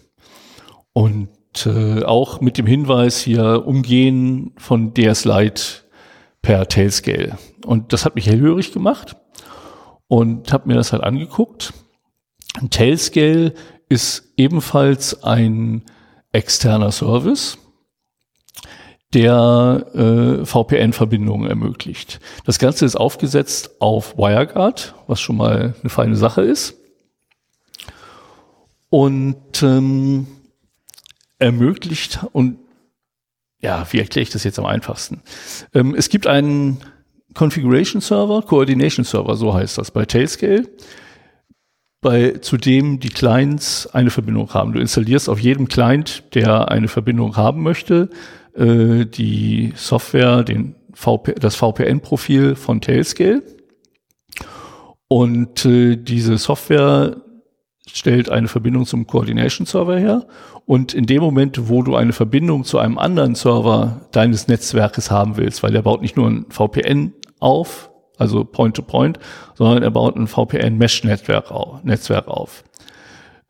Und 0.92 1.28
äh, 1.66 2.02
auch 2.02 2.40
mit 2.40 2.58
dem 2.58 2.66
Hinweis 2.66 3.20
hier 3.20 3.66
umgehen 3.66 4.52
von 4.56 4.94
DS 4.94 5.24
Lite 5.24 5.62
per 6.42 6.68
Tailscale. 6.68 7.38
Und 7.64 7.92
das 7.92 8.04
hat 8.04 8.14
mich 8.14 8.26
hellhörig 8.26 8.72
gemacht 8.72 9.16
und 10.08 10.52
habe 10.52 10.68
mir 10.68 10.74
das 10.74 10.92
halt 10.92 11.02
angeguckt. 11.02 11.72
Tailscale 12.70 13.54
ist 13.88 14.32
ebenfalls 14.36 15.24
ein 15.24 15.82
externer 16.32 16.92
Service 16.92 17.58
der 19.14 19.86
äh, 19.94 20.44
VPN-Verbindungen 20.44 21.48
ermöglicht. 21.48 22.20
Das 22.44 22.58
Ganze 22.58 22.84
ist 22.84 22.96
aufgesetzt 22.96 23.80
auf 23.80 24.18
WireGuard, 24.18 24.94
was 25.06 25.20
schon 25.20 25.36
mal 25.36 25.74
eine 25.80 25.90
feine 25.90 26.16
Sache 26.16 26.42
ist. 26.42 26.74
Und 28.90 29.62
ähm, 29.62 30.26
ermöglicht 31.38 32.20
und 32.32 32.58
ja, 33.60 33.86
wie 33.90 33.98
erkläre 33.98 34.24
ich 34.24 34.30
das 34.30 34.44
jetzt 34.44 34.58
am 34.58 34.66
einfachsten? 34.66 35.22
Ähm, 35.72 35.94
es 35.96 36.08
gibt 36.08 36.26
einen 36.26 36.78
Configuration 37.32 38.00
Server, 38.00 38.42
Coordination 38.42 39.04
Server, 39.04 39.36
so 39.36 39.54
heißt 39.54 39.78
das 39.78 39.90
bei 39.90 40.04
Tailscale, 40.04 40.68
bei, 42.00 42.32
zu 42.40 42.58
dem 42.58 43.00
die 43.00 43.08
Clients 43.08 43.86
eine 43.86 44.10
Verbindung 44.10 44.52
haben. 44.52 44.72
Du 44.72 44.80
installierst 44.80 45.28
auf 45.28 45.40
jedem 45.40 45.68
Client, 45.68 46.22
der 46.34 46.70
eine 46.70 46.88
Verbindung 46.88 47.36
haben 47.36 47.62
möchte, 47.62 48.10
äh, 48.54 49.04
die 49.04 49.72
Software, 49.76 50.42
den 50.42 50.76
VP, 50.92 51.34
das 51.34 51.56
VPN-Profil 51.56 52.54
von 52.54 52.80
Tailscale. 52.80 53.42
Und 55.08 55.64
äh, 55.64 55.96
diese 55.96 56.38
Software 56.38 57.16
stellt 57.86 58.30
eine 58.30 58.48
Verbindung 58.48 58.86
zum 58.86 59.06
Coordination 59.06 59.66
Server 59.66 59.98
her. 59.98 60.26
Und 60.66 60.94
in 60.94 61.06
dem 61.06 61.22
Moment, 61.22 61.68
wo 61.68 61.82
du 61.82 61.94
eine 61.96 62.12
Verbindung 62.12 62.64
zu 62.64 62.78
einem 62.78 62.98
anderen 62.98 63.34
Server 63.34 64.08
deines 64.12 64.48
Netzwerkes 64.48 65.10
haben 65.10 65.36
willst, 65.36 65.62
weil 65.62 65.72
der 65.72 65.82
baut 65.82 66.00
nicht 66.00 66.16
nur 66.16 66.28
ein 66.28 66.46
VPN 66.48 67.12
auf, 67.40 67.90
also 68.16 68.44
Point-to-Point, 68.44 69.18
-point, 69.18 69.22
sondern 69.54 69.82
er 69.82 69.90
baut 69.90 70.16
ein 70.16 70.26
VPN-Mesh-Netzwerk 70.26 71.50
auf. 71.50 71.84
Netzwerk 71.84 72.28
auf. 72.28 72.64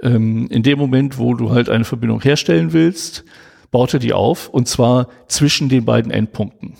Ähm, 0.03 0.49
in 0.49 0.63
dem 0.63 0.79
Moment, 0.79 1.19
wo 1.19 1.35
du 1.35 1.51
halt 1.51 1.69
eine 1.69 1.85
Verbindung 1.85 2.21
herstellen 2.21 2.73
willst, 2.73 3.25
baute 3.75 3.99
die 3.99 4.13
auf 4.13 4.49
und 4.49 4.69
zwar 4.69 5.09
zwischen 5.27 5.69
den 5.69 5.85
beiden 5.85 6.13
Endpunkten. 6.13 6.75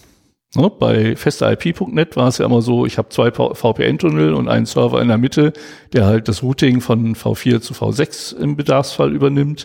Ne, 0.55 0.71
bei 0.71 1.17
festerip.net 1.17 2.15
war 2.15 2.29
es 2.29 2.39
ja 2.39 2.47
immer 2.47 2.63
so, 2.63 2.87
ich 2.87 2.99
habe 2.99 3.09
zwei 3.09 3.33
VPN-Tunnel 3.33 4.33
und 4.33 4.49
einen 4.49 4.65
Server 4.65 5.03
in 5.03 5.09
der 5.09 5.19
Mitte, 5.19 5.53
der 5.93 6.07
halt 6.07 6.29
das 6.29 6.45
Routing 6.45 6.81
von 6.81 7.17
V4 7.17 7.61
zu 7.61 7.75
V6 7.75 8.37
im 8.37 8.55
Bedarfsfall 8.55 9.13
übernimmt. 9.13 9.65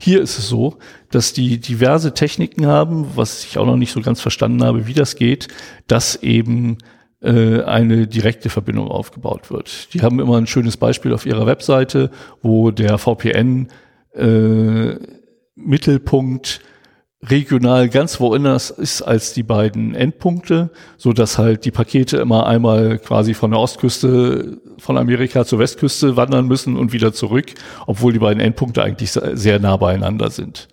Hier 0.00 0.22
ist 0.22 0.38
es 0.38 0.48
so, 0.48 0.78
dass 1.10 1.34
die 1.34 1.60
diverse 1.60 2.14
Techniken 2.14 2.64
haben, 2.64 3.08
was 3.14 3.44
ich 3.44 3.58
auch 3.58 3.66
noch 3.66 3.76
nicht 3.76 3.92
so 3.92 4.00
ganz 4.00 4.22
verstanden 4.22 4.64
habe, 4.64 4.86
wie 4.86 4.94
das 4.94 5.16
geht, 5.16 5.48
dass 5.86 6.16
eben 6.22 6.78
äh, 7.20 7.60
eine 7.60 8.06
direkte 8.06 8.48
Verbindung 8.48 8.88
aufgebaut 8.88 9.50
wird. 9.50 9.92
Die 9.92 10.00
haben 10.00 10.18
immer 10.18 10.38
ein 10.38 10.46
schönes 10.46 10.78
Beispiel 10.78 11.12
auf 11.12 11.26
ihrer 11.26 11.44
Webseite, 11.44 12.10
wo 12.40 12.70
der 12.70 12.96
VPN 12.96 13.68
äh, 14.14 14.94
Mittelpunkt 15.54 16.62
regional 17.22 17.90
ganz 17.90 18.18
woanders 18.18 18.70
ist 18.70 19.02
als 19.02 19.34
die 19.34 19.42
beiden 19.42 19.94
Endpunkte, 19.94 20.70
so 20.96 21.12
dass 21.12 21.36
halt 21.36 21.66
die 21.66 21.70
Pakete 21.70 22.16
immer 22.16 22.46
einmal 22.46 22.98
quasi 22.98 23.34
von 23.34 23.50
der 23.50 23.60
Ostküste 23.60 24.58
von 24.78 24.96
Amerika 24.96 25.44
zur 25.44 25.58
Westküste 25.58 26.16
wandern 26.16 26.46
müssen 26.46 26.76
und 26.76 26.92
wieder 26.92 27.12
zurück, 27.12 27.52
obwohl 27.86 28.14
die 28.14 28.18
beiden 28.18 28.40
Endpunkte 28.40 28.82
eigentlich 28.82 29.12
sehr 29.12 29.58
nah 29.58 29.76
beieinander 29.76 30.30
sind. 30.30 30.68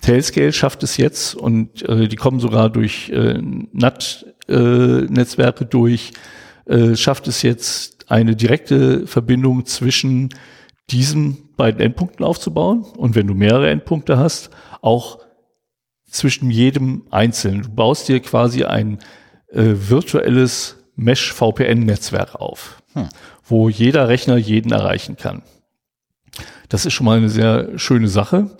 Tailscale 0.00 0.52
schafft 0.52 0.82
es 0.82 0.96
jetzt 0.96 1.34
und 1.34 1.82
äh, 1.88 2.08
die 2.08 2.16
kommen 2.16 2.40
sogar 2.40 2.70
durch 2.70 3.10
äh, 3.10 3.40
NAT-Netzwerke 3.72 5.64
äh, 5.64 5.68
durch, 5.68 6.12
äh, 6.66 6.96
schafft 6.96 7.28
es 7.28 7.42
jetzt 7.42 8.10
eine 8.10 8.36
direkte 8.36 9.06
Verbindung 9.06 9.66
zwischen 9.66 10.30
diesen 10.90 11.54
beiden 11.56 11.80
Endpunkten 11.80 12.24
aufzubauen 12.24 12.84
und 12.96 13.14
wenn 13.14 13.26
du 13.26 13.34
mehrere 13.34 13.70
Endpunkte 13.70 14.18
hast, 14.18 14.50
auch 14.82 15.23
zwischen 16.14 16.50
jedem 16.50 17.02
einzelnen. 17.10 17.62
Du 17.62 17.70
baust 17.70 18.08
dir 18.08 18.20
quasi 18.20 18.64
ein 18.64 18.98
äh, 19.50 19.72
virtuelles 19.74 20.76
Mesh-VPN-Netzwerk 20.96 22.36
auf, 22.36 22.82
hm. 22.92 23.08
wo 23.44 23.68
jeder 23.68 24.08
Rechner 24.08 24.36
jeden 24.36 24.72
erreichen 24.72 25.16
kann. 25.16 25.42
Das 26.68 26.86
ist 26.86 26.92
schon 26.92 27.06
mal 27.06 27.18
eine 27.18 27.28
sehr 27.28 27.78
schöne 27.78 28.08
Sache. 28.08 28.56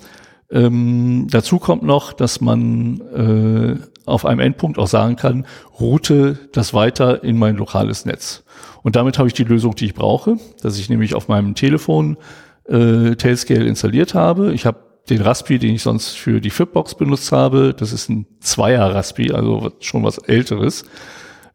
Ähm, 0.51 1.29
dazu 1.31 1.59
kommt 1.59 1.85
noch, 1.85 2.13
dass 2.13 2.41
man 2.41 3.01
äh, 3.13 3.77
auf 4.05 4.27
einem 4.27 4.41
Endpunkt 4.41 4.79
auch 4.79 4.89
sagen 4.89 5.15
kann, 5.15 5.47
route 5.79 6.49
das 6.53 6.75
weiter 6.75 7.23
in 7.23 7.39
mein 7.39 7.57
lokales 7.57 8.05
Netz. 8.05 8.45
Und 8.83 8.97
damit 8.97 9.17
habe 9.19 9.29
ich 9.29 9.35
die 9.35 9.45
Lösung, 9.45 9.77
die 9.77 9.87
ich 9.87 9.95
brauche, 9.95 10.39
dass 10.61 10.79
ich 10.79 10.89
nämlich 10.89 11.15
auf 11.15 11.29
meinem 11.29 11.55
Telefon 11.55 12.17
äh, 12.65 13.15
Tailscale 13.15 13.65
installiert 13.65 14.15
habe. 14.15 14.53
Ich 14.53 14.67
habe 14.67 14.94
den 15.11 15.21
Raspi, 15.21 15.59
den 15.59 15.75
ich 15.75 15.83
sonst 15.83 16.17
für 16.17 16.41
die 16.41 16.51
Fitbox 16.51 16.95
benutzt 16.95 17.33
habe. 17.33 17.75
Das 17.75 17.93
ist 17.93 18.09
ein 18.09 18.27
Zweier 18.41 18.95
Raspi, 18.95 19.33
also 19.33 19.73
schon 19.81 20.05
was 20.05 20.19
Älteres. 20.19 20.85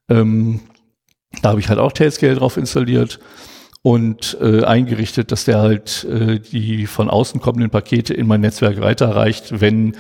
Ähm, 0.09 0.61
da 1.41 1.49
habe 1.49 1.59
ich 1.59 1.69
halt 1.69 1.79
auch 1.79 1.91
Tailscale 1.91 2.35
drauf 2.35 2.57
installiert 2.57 3.19
und 3.81 4.37
äh, 4.41 4.63
eingerichtet, 4.63 5.31
dass 5.31 5.45
der 5.45 5.59
halt 5.59 6.03
äh, 6.03 6.39
die 6.39 6.85
von 6.85 7.09
außen 7.09 7.39
kommenden 7.39 7.69
Pakete 7.69 8.13
in 8.13 8.27
mein 8.27 8.41
Netzwerk 8.41 8.81
weiterreicht, 8.81 9.61
wenn 9.61 9.95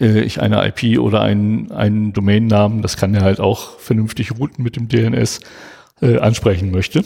äh, 0.00 0.20
ich 0.20 0.40
eine 0.40 0.66
IP 0.66 0.98
oder 0.98 1.22
einen, 1.22 1.70
einen 1.72 2.12
Domainnamen, 2.12 2.82
das 2.82 2.96
kann 2.96 3.14
er 3.14 3.22
halt 3.22 3.40
auch 3.40 3.78
vernünftig 3.78 4.38
routen 4.38 4.62
mit 4.62 4.76
dem 4.76 4.88
DNS, 4.88 5.40
äh, 6.02 6.18
ansprechen 6.18 6.70
möchte. 6.70 7.04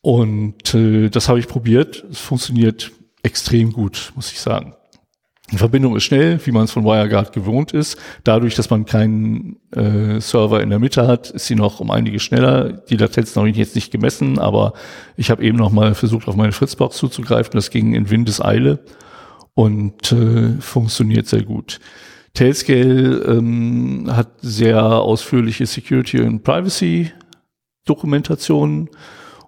Und 0.00 0.74
äh, 0.74 1.08
das 1.08 1.28
habe 1.28 1.38
ich 1.38 1.48
probiert. 1.48 2.04
Es 2.10 2.20
funktioniert 2.20 2.92
extrem 3.24 3.72
gut, 3.72 4.12
muss 4.14 4.30
ich 4.30 4.40
sagen. 4.40 4.74
Die 5.52 5.58
Verbindung 5.58 5.94
ist 5.94 6.04
schnell, 6.04 6.40
wie 6.46 6.52
man 6.52 6.64
es 6.64 6.72
von 6.72 6.84
WireGuard 6.84 7.32
gewohnt 7.32 7.72
ist. 7.72 7.98
Dadurch, 8.24 8.54
dass 8.54 8.70
man 8.70 8.86
keinen 8.86 9.56
äh, 9.72 10.18
Server 10.20 10.62
in 10.62 10.70
der 10.70 10.78
Mitte 10.78 11.06
hat, 11.06 11.30
ist 11.30 11.46
sie 11.46 11.54
noch 11.54 11.80
um 11.80 11.90
einige 11.90 12.18
schneller. 12.18 12.72
Die 12.72 12.96
Latenz 12.96 13.36
noch 13.36 13.46
jetzt 13.46 13.74
nicht 13.74 13.90
gemessen, 13.90 14.38
aber 14.38 14.72
ich 15.16 15.30
habe 15.30 15.44
eben 15.44 15.58
noch 15.58 15.70
mal 15.70 15.94
versucht, 15.94 16.28
auf 16.28 16.36
meine 16.36 16.52
Fritzbox 16.52 16.96
zuzugreifen. 16.96 17.52
Das 17.52 17.70
ging 17.70 17.94
in 17.94 18.08
Windeseile 18.08 18.84
und 19.52 20.12
äh, 20.12 20.54
funktioniert 20.60 21.26
sehr 21.26 21.42
gut. 21.42 21.78
Tailscale 22.32 23.18
ähm, 23.28 24.06
hat 24.10 24.32
sehr 24.40 24.82
ausführliche 24.82 25.66
Security 25.66 26.20
und 26.20 26.42
Privacy 26.42 27.12
Dokumentationen 27.84 28.88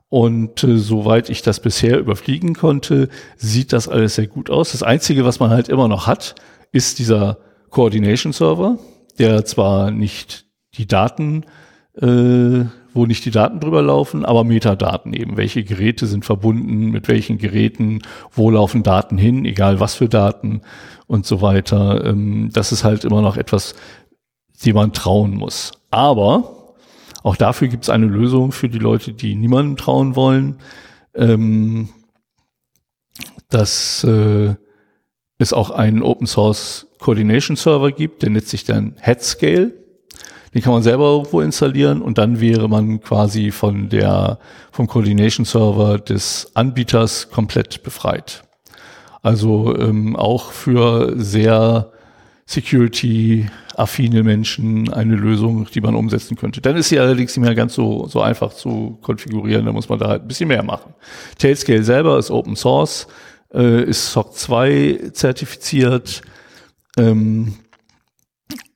und 0.08 0.62
äh, 0.64 0.78
soweit 0.78 1.30
ich 1.30 1.42
das 1.42 1.60
bisher 1.60 1.98
überfliegen 1.98 2.54
konnte, 2.54 3.08
sieht 3.36 3.72
das 3.72 3.88
alles 3.88 4.14
sehr 4.14 4.26
gut 4.26 4.50
aus. 4.50 4.72
Das 4.72 4.82
Einzige, 4.82 5.24
was 5.24 5.40
man 5.40 5.50
halt 5.50 5.68
immer 5.68 5.88
noch 5.88 6.06
hat, 6.06 6.34
ist 6.72 6.98
dieser 6.98 7.38
Coordination 7.70 8.32
Server, 8.32 8.78
der 9.18 9.44
zwar 9.44 9.90
nicht 9.90 10.46
die 10.74 10.86
Daten 10.86 11.44
äh, 12.00 12.64
wo 12.96 13.06
nicht 13.06 13.24
die 13.24 13.30
Daten 13.30 13.60
drüber 13.60 13.82
laufen, 13.82 14.24
aber 14.24 14.42
Metadaten 14.42 15.12
eben. 15.12 15.36
Welche 15.36 15.62
Geräte 15.62 16.06
sind 16.06 16.24
verbunden, 16.24 16.90
mit 16.90 17.08
welchen 17.08 17.38
Geräten, 17.38 18.00
wo 18.32 18.50
laufen 18.50 18.82
Daten 18.82 19.18
hin, 19.18 19.44
egal 19.44 19.78
was 19.78 19.94
für 19.94 20.08
Daten 20.08 20.62
und 21.06 21.26
so 21.26 21.42
weiter. 21.42 22.04
Ähm, 22.04 22.50
das 22.52 22.72
ist 22.72 22.82
halt 22.84 23.04
immer 23.04 23.22
noch 23.22 23.36
etwas, 23.36 23.74
dem 24.64 24.74
man 24.74 24.92
trauen 24.92 25.34
muss. 25.34 25.72
Aber 25.90 26.55
auch 27.26 27.34
dafür 27.34 27.66
gibt 27.66 27.82
es 27.82 27.90
eine 27.90 28.06
Lösung 28.06 28.52
für 28.52 28.68
die 28.68 28.78
Leute, 28.78 29.12
die 29.12 29.34
niemandem 29.34 29.76
trauen 29.76 30.14
wollen. 30.14 30.60
Ähm, 31.12 31.88
dass 33.48 34.04
äh, 34.04 34.54
es 35.36 35.52
auch 35.52 35.70
einen 35.70 36.02
Open 36.02 36.28
Source 36.28 36.86
Coordination 37.00 37.56
Server 37.56 37.90
gibt, 37.90 38.22
der 38.22 38.30
nennt 38.30 38.46
sich 38.46 38.62
dann 38.62 38.94
Headscale. 39.00 39.72
Den 40.54 40.62
kann 40.62 40.72
man 40.72 40.84
selber 40.84 41.06
irgendwo 41.06 41.40
installieren 41.40 42.00
und 42.00 42.16
dann 42.16 42.40
wäre 42.40 42.68
man 42.68 43.00
quasi 43.00 43.50
von 43.50 43.88
der, 43.88 44.38
vom 44.70 44.86
Coordination 44.86 45.44
Server 45.44 45.98
des 45.98 46.52
Anbieters 46.54 47.30
komplett 47.30 47.82
befreit. 47.82 48.44
Also 49.22 49.76
ähm, 49.76 50.14
auch 50.14 50.52
für 50.52 51.14
sehr 51.16 51.90
security-affine 53.76 54.22
Menschen 54.22 54.92
eine 54.92 55.14
Lösung, 55.14 55.66
die 55.72 55.80
man 55.80 55.94
umsetzen 55.94 56.36
könnte. 56.36 56.60
Dann 56.60 56.76
ist 56.76 56.88
sie 56.88 56.98
allerdings 56.98 57.36
nicht 57.36 57.44
mehr 57.44 57.54
ganz 57.54 57.74
so, 57.74 58.06
so 58.06 58.20
einfach 58.20 58.52
zu 58.52 58.98
konfigurieren, 59.02 59.66
da 59.66 59.72
muss 59.72 59.88
man 59.88 59.98
da 59.98 60.08
halt 60.08 60.22
ein 60.22 60.28
bisschen 60.28 60.48
mehr 60.48 60.62
machen. 60.62 60.94
Tailscale 61.38 61.84
selber 61.84 62.18
ist 62.18 62.30
Open 62.30 62.56
Source, 62.56 63.06
äh, 63.54 63.84
ist 63.84 64.12
SOC 64.12 64.34
2 64.34 65.00
zertifiziert, 65.12 66.22
ähm, 66.98 67.54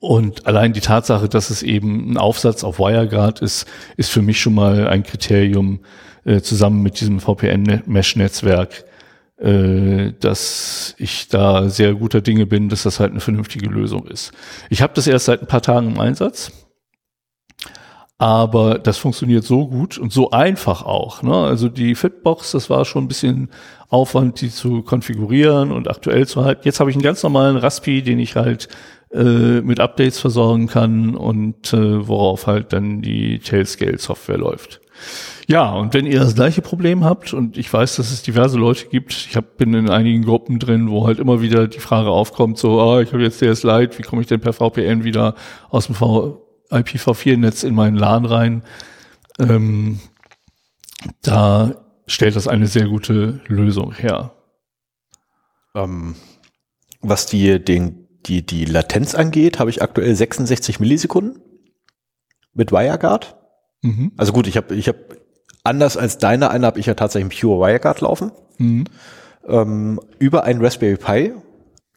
und 0.00 0.46
allein 0.46 0.72
die 0.72 0.80
Tatsache, 0.80 1.28
dass 1.28 1.50
es 1.50 1.62
eben 1.62 2.12
ein 2.12 2.16
Aufsatz 2.16 2.64
auf 2.64 2.78
WireGuard 2.78 3.40
ist, 3.40 3.66
ist 3.96 4.10
für 4.10 4.22
mich 4.22 4.40
schon 4.40 4.54
mal 4.54 4.88
ein 4.88 5.02
Kriterium 5.02 5.80
äh, 6.24 6.40
zusammen 6.40 6.82
mit 6.82 7.00
diesem 7.00 7.20
VPN-Mesh-Netzwerk, 7.20 8.84
äh, 9.40 10.12
dass 10.20 10.94
ich 10.98 11.28
da 11.28 11.68
sehr 11.68 11.94
guter 11.94 12.20
Dinge 12.20 12.46
bin, 12.46 12.68
dass 12.68 12.82
das 12.82 13.00
halt 13.00 13.12
eine 13.12 13.20
vernünftige 13.20 13.68
Lösung 13.68 14.06
ist. 14.06 14.32
Ich 14.68 14.82
habe 14.82 14.92
das 14.94 15.06
erst 15.06 15.26
seit 15.26 15.40
ein 15.40 15.46
paar 15.46 15.62
Tagen 15.62 15.92
im 15.92 16.00
Einsatz, 16.00 16.52
aber 18.18 18.78
das 18.78 18.98
funktioniert 18.98 19.44
so 19.44 19.66
gut 19.66 19.96
und 19.96 20.12
so 20.12 20.30
einfach 20.30 20.82
auch. 20.82 21.22
Ne? 21.22 21.34
Also 21.34 21.70
die 21.70 21.94
Fitbox, 21.94 22.52
das 22.52 22.68
war 22.68 22.84
schon 22.84 23.04
ein 23.04 23.08
bisschen 23.08 23.48
Aufwand, 23.88 24.42
die 24.42 24.50
zu 24.50 24.82
konfigurieren 24.82 25.72
und 25.72 25.88
aktuell 25.88 26.26
zu 26.26 26.44
halten. 26.44 26.62
Jetzt 26.64 26.80
habe 26.80 26.90
ich 26.90 26.96
einen 26.96 27.02
ganz 27.02 27.22
normalen 27.22 27.56
Raspi, 27.56 28.02
den 28.02 28.18
ich 28.18 28.36
halt 28.36 28.68
äh, 29.12 29.60
mit 29.60 29.80
Updates 29.80 30.20
versorgen 30.20 30.66
kann 30.66 31.14
und 31.16 31.72
äh, 31.72 32.06
worauf 32.06 32.46
halt 32.46 32.72
dann 32.72 33.02
die 33.02 33.38
Tailscale-Software 33.40 34.38
läuft. 34.38 34.80
Ja, 35.48 35.72
und 35.72 35.94
wenn 35.94 36.06
ihr 36.06 36.20
das 36.20 36.36
gleiche 36.36 36.62
Problem 36.62 37.04
habt, 37.04 37.34
und 37.34 37.56
ich 37.56 37.72
weiß, 37.72 37.96
dass 37.96 38.12
es 38.12 38.22
diverse 38.22 38.58
Leute 38.58 38.86
gibt, 38.86 39.12
ich 39.12 39.36
hab, 39.36 39.56
bin 39.56 39.74
in 39.74 39.90
einigen 39.90 40.24
Gruppen 40.24 40.60
drin, 40.60 40.90
wo 40.90 41.06
halt 41.06 41.18
immer 41.18 41.40
wieder 41.40 41.66
die 41.66 41.80
Frage 41.80 42.10
aufkommt, 42.10 42.58
so, 42.58 42.80
ah, 42.80 43.00
ich 43.00 43.12
habe 43.12 43.22
jetzt 43.22 43.40
DS 43.40 43.64
Lite, 43.64 43.98
wie 43.98 44.02
komme 44.02 44.22
ich 44.22 44.28
denn 44.28 44.40
per 44.40 44.52
VPN 44.52 45.02
wieder 45.02 45.34
aus 45.70 45.86
dem 45.86 45.96
IPv4-Netz 45.96 47.64
in 47.64 47.74
meinen 47.74 47.96
LAN 47.96 48.26
rein? 48.26 48.62
Ähm, 49.40 49.98
da 51.22 51.74
stellt 52.06 52.36
das 52.36 52.46
eine 52.46 52.66
sehr 52.66 52.86
gute 52.86 53.40
Lösung 53.48 53.92
her. 53.92 54.32
Ähm, 55.74 56.14
was 57.00 57.26
die, 57.26 57.58
den, 57.58 58.06
die, 58.26 58.44
die 58.44 58.64
Latenz 58.64 59.14
angeht, 59.14 59.58
habe 59.58 59.70
ich 59.70 59.82
aktuell 59.82 60.14
66 60.14 60.80
Millisekunden 60.80 61.40
mit 62.52 62.72
WireGuard. 62.72 63.36
Mhm. 63.82 64.12
Also 64.16 64.32
gut, 64.32 64.46
ich 64.46 64.56
habe 64.56 64.74
ich 64.74 64.88
hab, 64.88 64.96
anders 65.64 65.96
als 65.96 66.18
deine 66.18 66.50
eine 66.50 66.66
habe 66.66 66.80
ich 66.80 66.86
ja 66.86 66.94
tatsächlich 66.94 67.40
Pure 67.40 67.60
WireGuard 67.60 68.00
laufen. 68.00 68.32
Mhm. 68.58 68.84
Ähm, 69.46 70.00
über 70.18 70.44
ein 70.44 70.60
Raspberry 70.60 70.96
Pi 70.96 71.32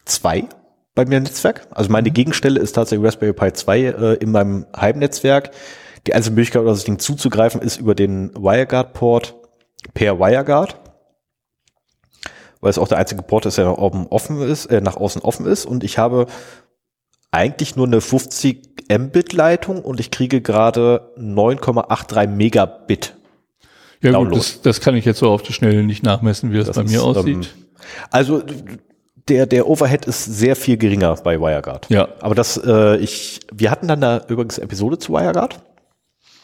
2 0.06 0.48
bei 0.94 1.04
mir 1.04 1.18
im 1.18 1.24
Netzwerk. 1.24 1.66
Also 1.70 1.90
meine 1.90 2.08
mhm. 2.08 2.14
Gegenstelle 2.14 2.60
ist 2.60 2.72
tatsächlich 2.72 3.06
Raspberry 3.06 3.32
Pi 3.32 3.52
2 3.52 3.80
äh, 3.80 4.14
in 4.14 4.30
meinem 4.30 4.66
Heimnetzwerk. 4.74 5.50
Die 6.06 6.14
einzige 6.14 6.34
Möglichkeit, 6.34 6.66
das 6.66 6.84
Ding 6.84 6.98
zuzugreifen, 6.98 7.60
ist 7.62 7.78
über 7.78 7.94
den 7.94 8.30
WireGuard-Port 8.34 9.36
per 9.94 10.18
WireGuard, 10.18 10.76
weil 12.64 12.70
es 12.70 12.78
auch 12.78 12.88
der 12.88 12.96
einzige 12.96 13.20
Port 13.20 13.44
ist, 13.44 13.58
der 13.58 13.66
nach 13.66 13.76
oben 13.76 14.06
offen 14.06 14.40
ist, 14.40 14.64
äh, 14.66 14.80
nach 14.80 14.96
außen 14.96 15.20
offen 15.20 15.44
ist. 15.44 15.66
Und 15.66 15.84
ich 15.84 15.98
habe 15.98 16.24
eigentlich 17.30 17.76
nur 17.76 17.86
eine 17.86 18.00
50 18.00 18.88
Mbit 18.90 19.34
Leitung 19.34 19.82
und 19.82 20.00
ich 20.00 20.10
kriege 20.10 20.40
gerade 20.40 21.12
9,83 21.18 22.26
Megabit. 22.26 23.16
Ja 24.00 24.12
Download. 24.12 24.36
gut, 24.36 24.38
das, 24.38 24.62
das 24.62 24.80
kann 24.80 24.96
ich 24.96 25.04
jetzt 25.04 25.18
so 25.18 25.28
auf 25.28 25.42
die 25.42 25.52
Schnelle 25.52 25.82
nicht 25.82 26.02
nachmessen, 26.02 26.52
wie 26.52 26.56
das, 26.56 26.68
das 26.68 26.76
bei 26.76 26.84
mir 26.84 26.96
ist, 26.96 27.02
aussieht. 27.02 27.36
Ähm, 27.36 27.44
also 28.10 28.42
der, 29.28 29.44
der 29.44 29.68
Overhead 29.68 30.06
ist 30.06 30.24
sehr 30.24 30.56
viel 30.56 30.78
geringer 30.78 31.14
bei 31.16 31.38
WireGuard. 31.38 31.90
Ja. 31.90 32.08
Aber 32.20 32.34
das, 32.34 32.56
äh, 32.56 32.96
ich, 32.96 33.40
wir 33.52 33.70
hatten 33.70 33.88
dann 33.88 34.00
da 34.00 34.22
übrigens 34.26 34.56
Episode 34.56 34.96
zu 34.96 35.12
WireGuard. 35.12 35.60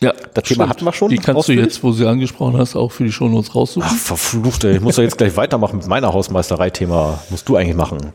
Ja, 0.03 0.15
das 0.35 0.45
Thema 0.45 0.69
hatten 0.69 0.85
wir 0.85 0.93
schon. 0.93 1.11
Die 1.11 1.19
kannst 1.19 1.49
du 1.49 1.53
jetzt, 1.53 1.83
wo 1.83 1.93
sie 1.93 2.07
angesprochen 2.07 2.57
hast, 2.57 2.75
auch 2.75 2.91
für 2.91 3.05
die 3.05 3.13
Shownotes 3.13 3.55
raussuchen. 3.55 3.89
Ach, 3.91 3.97
verflucht, 3.97 4.65
ey. 4.65 4.77
Ich 4.77 4.81
muss 4.81 4.97
ja 4.97 5.03
jetzt 5.03 5.19
gleich 5.19 5.37
weitermachen 5.37 5.79
mit 5.79 5.87
meiner 5.87 6.13
Hausmeisterei-Thema. 6.13 7.23
Musst 7.29 7.49
du 7.49 7.57
eigentlich 7.57 7.77
machen. 7.77 8.13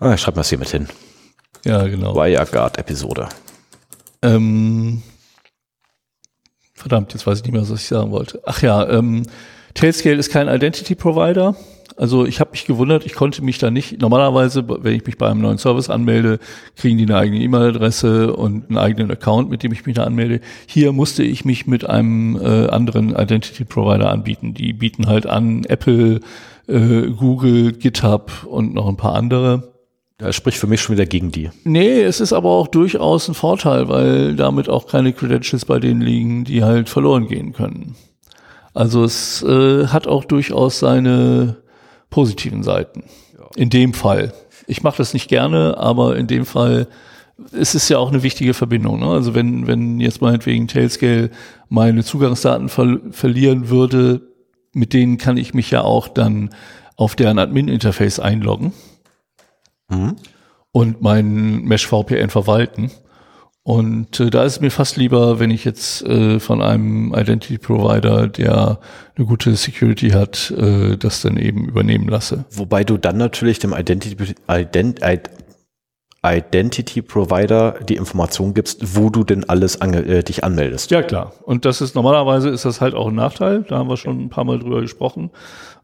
Ah, 0.00 0.14
ich 0.14 0.20
schreib 0.20 0.34
mal 0.36 0.40
das 0.40 0.48
hier 0.48 0.58
mit 0.58 0.70
hin. 0.70 0.88
Ja, 1.64 1.82
genau. 1.86 2.14
WireGuard-Episode. 2.14 3.28
Ähm, 4.22 5.02
verdammt, 6.72 7.12
jetzt 7.12 7.26
weiß 7.26 7.38
ich 7.38 7.44
nicht 7.44 7.52
mehr, 7.52 7.62
was 7.62 7.70
ich 7.70 7.86
sagen 7.86 8.10
wollte. 8.10 8.40
Ach 8.46 8.62
ja, 8.62 8.88
ähm, 8.88 9.24
Tailscale 9.74 10.16
ist 10.16 10.30
kein 10.30 10.48
Identity 10.48 10.94
Provider. 10.94 11.54
Also 11.96 12.26
ich 12.26 12.40
habe 12.40 12.50
mich 12.50 12.66
gewundert, 12.66 13.06
ich 13.06 13.14
konnte 13.14 13.42
mich 13.42 13.58
da 13.58 13.70
nicht, 13.70 14.00
normalerweise, 14.00 14.64
wenn 14.66 14.94
ich 14.94 15.06
mich 15.06 15.16
bei 15.16 15.30
einem 15.30 15.40
neuen 15.40 15.58
Service 15.58 15.90
anmelde, 15.90 16.40
kriegen 16.76 16.98
die 16.98 17.04
eine 17.04 17.16
eigene 17.16 17.40
E-Mail-Adresse 17.40 18.34
und 18.34 18.68
einen 18.68 18.78
eigenen 18.78 19.10
Account, 19.10 19.48
mit 19.48 19.62
dem 19.62 19.72
ich 19.72 19.86
mich 19.86 19.94
da 19.94 20.04
anmelde. 20.04 20.40
Hier 20.66 20.92
musste 20.92 21.22
ich 21.22 21.44
mich 21.44 21.66
mit 21.66 21.88
einem 21.88 22.36
äh, 22.36 22.66
anderen 22.68 23.10
Identity 23.10 23.64
Provider 23.64 24.10
anbieten. 24.10 24.54
Die 24.54 24.72
bieten 24.72 25.06
halt 25.06 25.26
an 25.26 25.64
Apple, 25.64 26.20
äh, 26.66 27.02
Google, 27.10 27.72
GitHub 27.72 28.44
und 28.44 28.74
noch 28.74 28.88
ein 28.88 28.96
paar 28.96 29.14
andere. 29.14 29.74
Das 30.18 30.34
spricht 30.34 30.58
für 30.58 30.66
mich 30.66 30.80
schon 30.80 30.96
wieder 30.96 31.06
gegen 31.06 31.30
die. 31.30 31.50
Nee, 31.64 32.02
es 32.02 32.20
ist 32.20 32.32
aber 32.32 32.50
auch 32.50 32.68
durchaus 32.68 33.28
ein 33.28 33.34
Vorteil, 33.34 33.88
weil 33.88 34.34
damit 34.36 34.68
auch 34.68 34.86
keine 34.86 35.12
Credentials 35.12 35.64
bei 35.64 35.78
denen 35.78 36.00
liegen, 36.00 36.44
die 36.44 36.64
halt 36.64 36.88
verloren 36.88 37.28
gehen 37.28 37.52
können. 37.52 37.94
Also 38.74 39.04
es 39.04 39.42
äh, 39.42 39.86
hat 39.86 40.08
auch 40.08 40.24
durchaus 40.24 40.80
seine 40.80 41.63
positiven 42.14 42.62
Seiten. 42.62 43.02
Ja. 43.36 43.44
In 43.56 43.70
dem 43.70 43.92
Fall. 43.92 44.32
Ich 44.68 44.84
mache 44.84 44.98
das 44.98 45.14
nicht 45.14 45.28
gerne, 45.28 45.76
aber 45.78 46.16
in 46.16 46.28
dem 46.28 46.46
Fall 46.46 46.86
es 47.50 47.74
ist 47.74 47.88
ja 47.88 47.98
auch 47.98 48.10
eine 48.10 48.22
wichtige 48.22 48.54
Verbindung. 48.54 49.00
Ne? 49.00 49.06
Also 49.06 49.34
wenn, 49.34 49.66
wenn 49.66 49.98
jetzt 49.98 50.20
meinetwegen 50.20 50.68
Tailscale 50.68 51.30
meine 51.68 52.04
Zugangsdaten 52.04 52.68
ver 52.68 53.00
verlieren 53.10 53.68
würde, 53.68 54.20
mit 54.72 54.92
denen 54.92 55.18
kann 55.18 55.36
ich 55.36 55.54
mich 55.54 55.72
ja 55.72 55.82
auch 55.82 56.06
dann 56.06 56.50
auf 56.94 57.16
deren 57.16 57.40
Admin-Interface 57.40 58.20
einloggen 58.20 58.72
mhm. 59.88 60.14
und 60.70 61.02
meinen 61.02 61.64
Mesh 61.64 61.88
VPN 61.88 62.30
verwalten. 62.30 62.92
Und 63.66 64.20
äh, 64.20 64.28
da 64.28 64.44
ist 64.44 64.52
es 64.52 64.60
mir 64.60 64.70
fast 64.70 64.98
lieber, 64.98 65.40
wenn 65.40 65.50
ich 65.50 65.64
jetzt 65.64 66.02
äh, 66.02 66.38
von 66.38 66.60
einem 66.60 67.14
Identity 67.14 67.56
Provider, 67.56 68.28
der 68.28 68.78
eine 69.16 69.26
gute 69.26 69.56
Security 69.56 70.10
hat, 70.10 70.50
äh, 70.50 70.98
das 70.98 71.22
dann 71.22 71.38
eben 71.38 71.64
übernehmen 71.64 72.06
lasse. 72.06 72.44
Wobei 72.50 72.84
du 72.84 72.98
dann 72.98 73.16
natürlich 73.16 73.58
dem 73.60 73.72
Identity, 73.72 74.34
Ident, 74.50 75.00
Identity 76.22 77.00
Provider 77.00 77.76
die 77.88 77.96
Information 77.96 78.52
gibst, 78.52 78.96
wo 78.96 79.08
du 79.08 79.24
denn 79.24 79.48
alles 79.48 79.80
ange, 79.80 80.04
äh, 80.04 80.22
dich 80.22 80.44
anmeldest. 80.44 80.90
Ja 80.90 81.02
klar. 81.02 81.32
Und 81.42 81.64
das 81.64 81.80
ist 81.80 81.94
normalerweise 81.94 82.50
ist 82.50 82.66
das 82.66 82.82
halt 82.82 82.94
auch 82.94 83.08
ein 83.08 83.14
Nachteil. 83.14 83.64
Da 83.68 83.78
haben 83.78 83.88
wir 83.88 83.96
schon 83.96 84.20
ein 84.20 84.28
paar 84.28 84.44
Mal 84.44 84.58
drüber 84.58 84.82
gesprochen. 84.82 85.30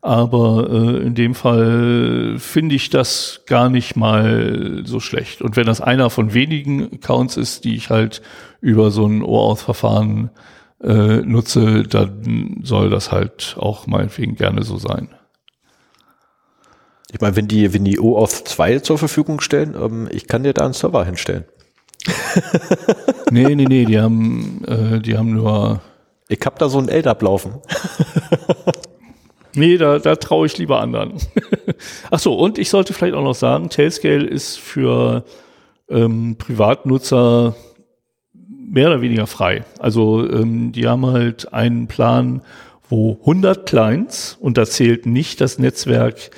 Aber 0.02 0.68
äh, 0.70 1.06
in 1.06 1.14
dem 1.14 1.34
Fall 1.34 2.36
finde 2.38 2.74
ich 2.74 2.88
das 2.88 3.42
gar 3.46 3.68
nicht 3.68 3.96
mal 3.96 4.82
so 4.84 4.98
schlecht. 4.98 5.42
Und 5.42 5.56
wenn 5.56 5.66
das 5.66 5.82
einer 5.82 6.08
von 6.08 6.32
wenigen 6.32 6.90
Accounts 6.94 7.36
ist, 7.36 7.64
die 7.64 7.76
ich 7.76 7.90
halt 7.90 8.22
über 8.60 8.90
so 8.90 9.06
ein 9.06 9.22
OAuth-Verfahren 9.22 10.30
äh, 10.82 11.18
nutze, 11.18 11.82
dann 11.82 12.60
soll 12.62 12.88
das 12.88 13.12
halt 13.12 13.56
auch 13.58 13.86
meinetwegen 13.86 14.36
gerne 14.36 14.62
so 14.62 14.78
sein. 14.78 15.08
Ich 17.12 17.20
meine, 17.20 17.36
wenn 17.36 17.48
die, 17.48 17.74
wenn 17.74 17.84
die 17.84 18.00
OAuth 18.00 18.48
2 18.48 18.78
zur 18.78 18.96
Verfügung 18.96 19.40
stellen, 19.40 19.74
ähm, 19.74 20.08
ich 20.10 20.26
kann 20.26 20.44
dir 20.44 20.54
da 20.54 20.64
einen 20.64 20.72
Server 20.72 21.04
hinstellen. 21.04 21.44
nee, 23.30 23.54
nee, 23.54 23.66
nee, 23.66 23.84
die 23.84 24.00
haben, 24.00 24.64
äh, 24.64 25.00
die 25.00 25.18
haben 25.18 25.34
nur. 25.34 25.82
Ich 26.28 26.40
hab 26.46 26.58
da 26.58 26.70
so 26.70 26.78
einen 26.78 26.88
LDAP 26.88 27.20
laufen. 27.22 27.54
Nee, 29.54 29.76
da, 29.76 29.98
da 29.98 30.16
traue 30.16 30.46
ich 30.46 30.58
lieber 30.58 30.80
anderen. 30.80 31.14
Ach 32.10 32.18
so, 32.18 32.34
und 32.34 32.58
ich 32.58 32.70
sollte 32.70 32.92
vielleicht 32.92 33.14
auch 33.14 33.24
noch 33.24 33.34
sagen, 33.34 33.68
Tailscale 33.68 34.26
ist 34.26 34.58
für 34.58 35.24
ähm, 35.88 36.36
Privatnutzer 36.38 37.54
mehr 38.70 38.88
oder 38.88 39.00
weniger 39.00 39.26
frei. 39.26 39.64
Also 39.78 40.28
ähm, 40.30 40.72
die 40.72 40.86
haben 40.86 41.06
halt 41.06 41.52
einen 41.52 41.88
Plan, 41.88 42.42
wo 42.88 43.18
100 43.20 43.66
Clients, 43.66 44.36
und 44.40 44.56
da 44.56 44.64
zählt 44.66 45.06
nicht 45.06 45.40
das 45.40 45.58
Netzwerk, 45.58 46.30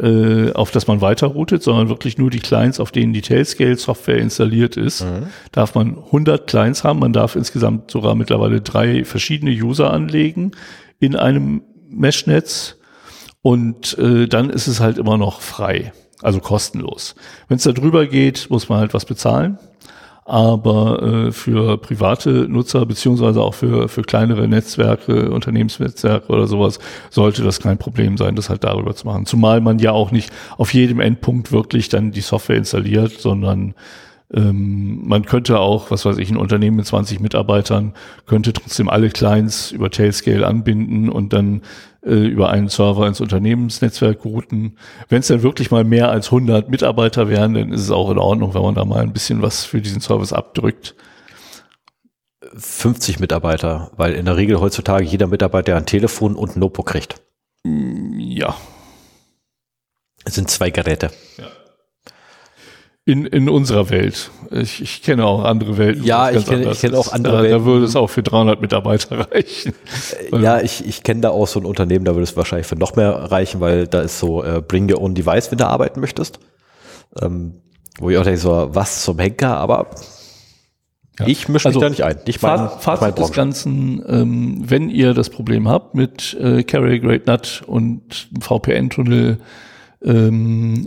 äh, 0.00 0.52
auf 0.52 0.70
das 0.70 0.86
man 0.86 1.00
weiter 1.00 1.26
routet, 1.26 1.62
sondern 1.62 1.88
wirklich 1.88 2.16
nur 2.16 2.30
die 2.30 2.38
Clients, 2.38 2.80
auf 2.80 2.90
denen 2.90 3.12
die 3.12 3.20
Tailscale-Software 3.20 4.18
installiert 4.18 4.76
ist, 4.76 5.04
mhm. 5.04 5.26
darf 5.52 5.74
man 5.74 5.98
100 5.98 6.46
Clients 6.46 6.84
haben. 6.84 7.00
Man 7.00 7.12
darf 7.12 7.36
insgesamt 7.36 7.90
sogar 7.90 8.14
mittlerweile 8.14 8.60
drei 8.60 9.04
verschiedene 9.04 9.50
User 9.50 9.92
anlegen 9.92 10.52
in 11.00 11.16
einem 11.16 11.62
Mesh-Netz 11.90 12.76
und 13.42 13.98
äh, 13.98 14.26
dann 14.26 14.50
ist 14.50 14.66
es 14.66 14.80
halt 14.80 14.98
immer 14.98 15.18
noch 15.18 15.40
frei, 15.40 15.92
also 16.22 16.40
kostenlos. 16.40 17.14
Wenn 17.48 17.56
es 17.56 17.64
da 17.64 17.72
drüber 17.72 18.06
geht, 18.06 18.48
muss 18.50 18.68
man 18.68 18.78
halt 18.78 18.94
was 18.94 19.04
bezahlen 19.04 19.58
aber 20.30 21.02
äh, 21.02 21.32
für 21.32 21.76
private 21.78 22.46
Nutzer 22.48 22.86
beziehungsweise 22.86 23.40
auch 23.40 23.54
für, 23.54 23.88
für 23.88 24.02
kleinere 24.02 24.46
Netzwerke, 24.46 25.28
Unternehmensnetzwerke 25.30 26.28
oder 26.28 26.46
sowas, 26.46 26.78
sollte 27.10 27.42
das 27.42 27.58
kein 27.58 27.78
Problem 27.78 28.16
sein, 28.16 28.36
das 28.36 28.48
halt 28.48 28.62
darüber 28.62 28.94
zu 28.94 29.08
machen. 29.08 29.26
Zumal 29.26 29.60
man 29.60 29.80
ja 29.80 29.90
auch 29.90 30.12
nicht 30.12 30.30
auf 30.56 30.72
jedem 30.72 31.00
Endpunkt 31.00 31.50
wirklich 31.50 31.88
dann 31.88 32.12
die 32.12 32.20
Software 32.20 32.58
installiert, 32.58 33.20
sondern 33.20 33.74
ähm, 34.32 35.00
man 35.06 35.24
könnte 35.24 35.58
auch, 35.58 35.90
was 35.90 36.04
weiß 36.04 36.18
ich, 36.18 36.30
ein 36.30 36.36
Unternehmen 36.36 36.76
mit 36.76 36.86
20 36.86 37.20
Mitarbeitern 37.20 37.94
könnte 38.26 38.52
trotzdem 38.52 38.88
alle 38.88 39.10
Clients 39.10 39.72
über 39.72 39.90
Tailscale 39.90 40.46
anbinden 40.46 41.08
und 41.08 41.32
dann 41.32 41.62
äh, 42.04 42.14
über 42.14 42.50
einen 42.50 42.68
Server 42.68 43.08
ins 43.08 43.20
Unternehmensnetzwerk 43.20 44.24
routen. 44.24 44.78
Wenn 45.08 45.20
es 45.20 45.26
dann 45.26 45.42
wirklich 45.42 45.72
mal 45.72 45.82
mehr 45.82 46.10
als 46.10 46.26
100 46.26 46.70
Mitarbeiter 46.70 47.28
wären, 47.28 47.54
dann 47.54 47.72
ist 47.72 47.82
es 47.82 47.90
auch 47.90 48.10
in 48.10 48.18
Ordnung, 48.18 48.54
wenn 48.54 48.62
man 48.62 48.76
da 48.76 48.84
mal 48.84 49.02
ein 49.02 49.12
bisschen 49.12 49.42
was 49.42 49.64
für 49.64 49.80
diesen 49.80 50.00
Service 50.00 50.32
abdrückt. 50.32 50.94
50 52.54 53.18
Mitarbeiter, 53.18 53.90
weil 53.96 54.14
in 54.14 54.26
der 54.26 54.36
Regel 54.36 54.60
heutzutage 54.60 55.04
jeder 55.04 55.26
Mitarbeiter 55.26 55.76
ein 55.76 55.86
Telefon 55.86 56.36
und 56.36 56.56
ein 56.56 56.60
Notebook 56.60 56.86
kriegt. 56.86 57.20
Ja. 57.64 58.56
Es 60.24 60.34
sind 60.34 60.50
zwei 60.50 60.70
Geräte. 60.70 61.10
Ja 61.36 61.59
in, 63.10 63.26
in 63.26 63.48
unserer 63.48 63.90
Welt. 63.90 64.30
Ich, 64.52 64.80
ich 64.80 65.02
kenne 65.02 65.24
auch 65.26 65.42
andere 65.42 65.78
Welten. 65.78 66.04
Ja, 66.04 66.30
ich 66.30 66.46
kenne, 66.46 66.70
ich 66.70 66.80
kenne 66.80 66.96
auch 66.96 67.12
andere 67.12 67.38
da, 67.38 67.42
Welten. 67.42 67.58
Da 67.58 67.64
würde 67.64 67.84
es 67.84 67.96
auch 67.96 68.06
für 68.06 68.22
300 68.22 68.60
Mitarbeiter 68.60 69.26
reichen. 69.32 69.74
Äh, 70.32 70.38
ja, 70.38 70.60
ich, 70.60 70.86
ich 70.86 71.02
kenne 71.02 71.22
da 71.22 71.30
auch 71.30 71.48
so 71.48 71.58
ein 71.58 71.66
Unternehmen, 71.66 72.04
da 72.04 72.12
würde 72.12 72.22
es 72.22 72.36
wahrscheinlich 72.36 72.68
für 72.68 72.76
noch 72.76 72.94
mehr 72.94 73.10
reichen, 73.10 73.60
weil 73.60 73.88
da 73.88 74.02
ist 74.02 74.20
so 74.20 74.44
äh, 74.44 74.62
Bring 74.66 74.90
Your 74.90 75.00
Own 75.00 75.14
Device, 75.14 75.50
wenn 75.50 75.58
du 75.58 75.66
arbeiten 75.66 75.98
möchtest. 75.98 76.38
Ähm, 77.20 77.54
wo 77.98 78.10
ich 78.10 78.16
auch 78.16 78.22
denke, 78.22 78.38
so, 78.38 78.68
was 78.70 79.02
zum 79.02 79.18
Henker, 79.18 79.56
aber 79.56 79.90
ja. 81.18 81.26
ich 81.26 81.48
mische 81.48 81.66
mich 81.68 81.76
also, 81.76 81.80
da 81.80 81.88
nicht 81.88 82.04
ein. 82.04 82.18
Ich 82.26 82.40
mein, 82.40 82.68
Fazit 82.78 83.00
mein 83.00 83.14
des 83.16 83.32
Ganzen, 83.32 84.04
ähm, 84.06 84.62
wenn 84.70 84.88
ihr 84.88 85.14
das 85.14 85.30
Problem 85.30 85.68
habt 85.68 85.96
mit 85.96 86.34
äh, 86.40 86.62
Carrier 86.62 87.00
Great 87.00 87.26
Nut 87.26 87.64
und 87.66 88.28
VPN-Tunnel, 88.40 89.38
ähm, 90.04 90.86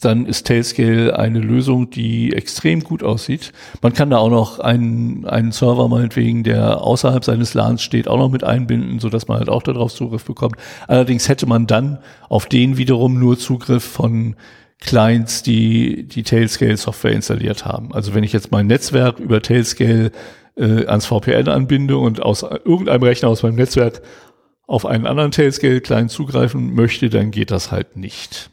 dann 0.00 0.26
ist 0.26 0.46
Tailscale 0.46 1.18
eine 1.18 1.38
Lösung, 1.38 1.90
die 1.90 2.32
extrem 2.32 2.82
gut 2.82 3.02
aussieht. 3.02 3.52
Man 3.80 3.92
kann 3.92 4.10
da 4.10 4.18
auch 4.18 4.30
noch 4.30 4.58
einen, 4.58 5.24
einen 5.24 5.52
Server 5.52 5.88
meinetwegen, 5.88 6.42
der 6.42 6.82
außerhalb 6.82 7.24
seines 7.24 7.54
LANs 7.54 7.82
steht, 7.82 8.08
auch 8.08 8.18
noch 8.18 8.30
mit 8.30 8.44
einbinden, 8.44 8.98
so 8.98 9.08
dass 9.08 9.28
man 9.28 9.38
halt 9.38 9.48
auch 9.48 9.62
darauf 9.62 9.94
Zugriff 9.94 10.24
bekommt. 10.24 10.56
Allerdings 10.88 11.28
hätte 11.28 11.46
man 11.46 11.66
dann 11.66 11.98
auf 12.28 12.46
den 12.46 12.76
wiederum 12.76 13.18
nur 13.18 13.38
Zugriff 13.38 13.84
von 13.84 14.36
Clients, 14.80 15.42
die 15.42 16.06
die 16.06 16.22
Tailscale 16.22 16.76
Software 16.76 17.12
installiert 17.12 17.64
haben. 17.64 17.94
Also 17.94 18.14
wenn 18.14 18.24
ich 18.24 18.32
jetzt 18.32 18.50
mein 18.50 18.66
Netzwerk 18.66 19.18
über 19.18 19.40
Tailscale 19.40 20.10
äh, 20.56 20.86
ans 20.86 21.06
VPN 21.06 21.48
anbinde 21.48 21.96
und 21.96 22.20
aus 22.20 22.42
irgendeinem 22.42 23.02
Rechner 23.02 23.28
aus 23.28 23.42
meinem 23.42 23.56
Netzwerk 23.56 24.02
auf 24.66 24.86
einen 24.86 25.06
anderen 25.06 25.30
Tailscale 25.30 25.80
Client 25.80 26.10
zugreifen 26.10 26.74
möchte, 26.74 27.08
dann 27.08 27.30
geht 27.30 27.50
das 27.50 27.70
halt 27.70 27.96
nicht. 27.96 28.50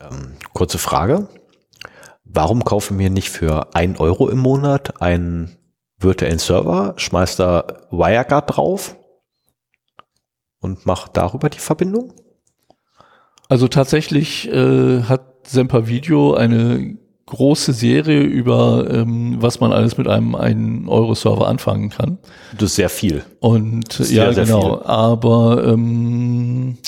Ähm, 0.00 0.36
kurze 0.52 0.78
Frage. 0.78 1.28
Warum 2.24 2.64
kaufen 2.64 2.98
wir 2.98 3.10
nicht 3.10 3.30
für 3.30 3.74
ein 3.74 3.96
Euro 3.96 4.28
im 4.28 4.38
Monat 4.38 5.02
einen 5.02 5.56
virtuellen 5.98 6.38
Server, 6.38 6.94
schmeißt 6.96 7.40
da 7.40 7.64
WireGuard 7.90 8.56
drauf 8.56 8.96
und 10.60 10.86
macht 10.86 11.16
darüber 11.16 11.50
die 11.50 11.58
Verbindung? 11.58 12.12
Also 13.48 13.68
tatsächlich 13.68 14.48
äh, 14.48 15.02
hat 15.02 15.48
Semper 15.48 15.88
Video 15.88 16.34
eine 16.34 16.96
große 17.26 17.72
Serie 17.72 18.20
über 18.20 18.88
ähm, 18.90 19.36
was 19.40 19.60
man 19.60 19.72
alles 19.72 19.96
mit 19.96 20.08
einem 20.08 20.34
1 20.34 20.88
Euro 20.88 21.14
Server 21.14 21.48
anfangen 21.48 21.90
kann. 21.90 22.18
Das 22.52 22.70
ist 22.70 22.74
sehr 22.76 22.88
viel. 22.88 23.24
Und 23.40 23.98
ja, 23.98 24.04
sehr, 24.04 24.34
sehr 24.34 24.44
genau. 24.44 24.78
Viel. 24.78 24.86
Aber 24.86 25.64
ähm, 25.64 26.78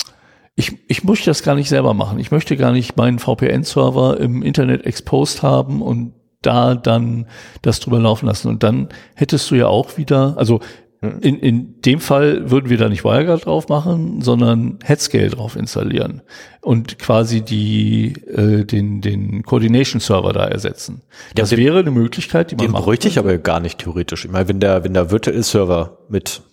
ich, 0.55 0.77
ich 0.87 1.03
möchte 1.03 1.29
das 1.29 1.43
gar 1.43 1.55
nicht 1.55 1.69
selber 1.69 1.93
machen. 1.93 2.19
Ich 2.19 2.31
möchte 2.31 2.55
gar 2.57 2.71
nicht 2.71 2.95
meinen 2.95 3.19
VPN-Server 3.19 4.19
im 4.19 4.43
Internet 4.43 4.85
exposed 4.85 5.41
haben 5.41 5.81
und 5.81 6.13
da 6.41 6.75
dann 6.75 7.25
das 7.61 7.79
drüber 7.79 7.99
laufen 7.99 8.27
lassen. 8.27 8.49
Und 8.49 8.63
dann 8.63 8.89
hättest 9.15 9.49
du 9.49 9.55
ja 9.55 9.67
auch 9.67 9.97
wieder, 9.97 10.35
also 10.37 10.59
hm. 10.99 11.19
in, 11.21 11.39
in 11.39 11.81
dem 11.81 11.99
Fall 11.99 12.51
würden 12.51 12.69
wir 12.69 12.77
da 12.77 12.87
nicht 12.87 13.03
WireGuard 13.03 13.45
drauf 13.45 13.67
machen, 13.67 14.21
sondern 14.21 14.77
Headscale 14.83 15.29
drauf 15.29 15.55
installieren 15.55 16.21
und 16.61 16.99
quasi 16.99 17.41
die, 17.41 18.13
äh, 18.27 18.63
den, 18.65 19.01
den 19.01 19.41
Coordination 19.43 20.01
Server 20.01 20.33
da 20.33 20.45
ersetzen. 20.45 21.01
Das 21.33 21.49
ja, 21.51 21.57
wäre 21.57 21.79
eine 21.79 21.91
Möglichkeit, 21.91 22.51
die 22.51 22.55
man 22.57 22.67
Den 22.67 22.73
bräuchte 22.73 23.07
ich 23.07 23.17
aber 23.17 23.37
gar 23.39 23.59
nicht 23.59 23.79
theoretisch. 23.79 24.25
Ich 24.25 24.31
meine, 24.31 24.47
wenn 24.47 24.59
der, 24.59 24.83
wenn 24.83 24.93
der 24.93 25.09
Virtual 25.09 25.41
Server 25.41 25.97
mit 26.09 26.43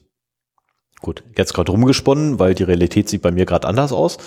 Gut, 1.03 1.23
jetzt 1.37 1.55
gerade 1.55 1.73
rumgesponnen, 1.73 2.39
weil 2.39 2.55
die 2.55 2.63
Realität 2.63 3.09
sieht 3.09 3.23
bei 3.23 3.31
mir 3.31 3.47
gerade 3.47 3.67
anders 3.67 3.93
aus. 3.93 4.19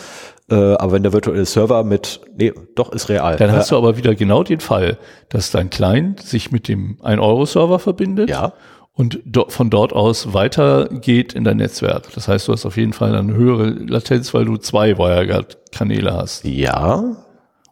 Äh, 0.49 0.55
aber 0.55 0.93
wenn 0.93 1.03
der 1.03 1.13
virtuelle 1.13 1.45
Server 1.45 1.83
mit, 1.83 2.21
nee, 2.35 2.51
doch, 2.75 2.91
ist 2.91 3.09
real. 3.09 3.37
Dann 3.37 3.51
hast 3.51 3.69
du 3.71 3.77
aber 3.77 3.95
wieder 3.97 4.15
genau 4.15 4.43
den 4.43 4.59
Fall, 4.59 4.97
dass 5.29 5.51
dein 5.51 5.69
Client 5.69 6.21
sich 6.21 6.51
mit 6.51 6.67
dem 6.67 6.97
1-Euro-Server 7.01 7.77
verbindet. 7.77 8.29
Ja. 8.29 8.53
Und 8.95 9.19
do 9.25 9.45
von 9.49 9.69
dort 9.69 9.93
aus 9.93 10.33
weitergeht 10.33 11.33
in 11.33 11.43
dein 11.43 11.57
Netzwerk. 11.57 12.13
Das 12.13 12.27
heißt, 12.27 12.47
du 12.47 12.53
hast 12.53 12.65
auf 12.65 12.77
jeden 12.77 12.93
Fall 12.93 13.15
eine 13.15 13.33
höhere 13.33 13.69
Latenz, 13.69 14.33
weil 14.33 14.45
du 14.45 14.57
zwei 14.57 14.97
WireGuard-Kanäle 14.97 16.13
hast. 16.13 16.43
Ja. 16.45 17.15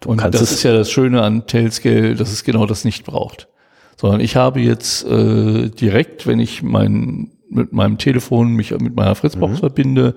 Und 0.05 0.23
das 0.33 0.41
ist 0.41 0.63
ja 0.63 0.73
das 0.73 0.89
Schöne 0.89 1.21
an 1.21 1.45
Tailscale, 1.45 2.15
dass 2.15 2.31
es 2.31 2.43
genau 2.43 2.65
das 2.65 2.85
nicht 2.85 3.05
braucht. 3.05 3.47
Sondern 3.97 4.19
ich 4.19 4.35
habe 4.35 4.61
jetzt 4.61 5.05
äh, 5.05 5.69
direkt, 5.69 6.25
wenn 6.25 6.39
ich 6.39 6.63
mein 6.63 7.31
mit 7.51 7.73
meinem 7.73 7.97
Telefon 7.97 8.53
mich 8.53 8.71
mit 8.71 8.95
meiner 8.95 9.15
Fritzbox 9.15 9.53
mhm. 9.53 9.57
verbinde, 9.57 10.15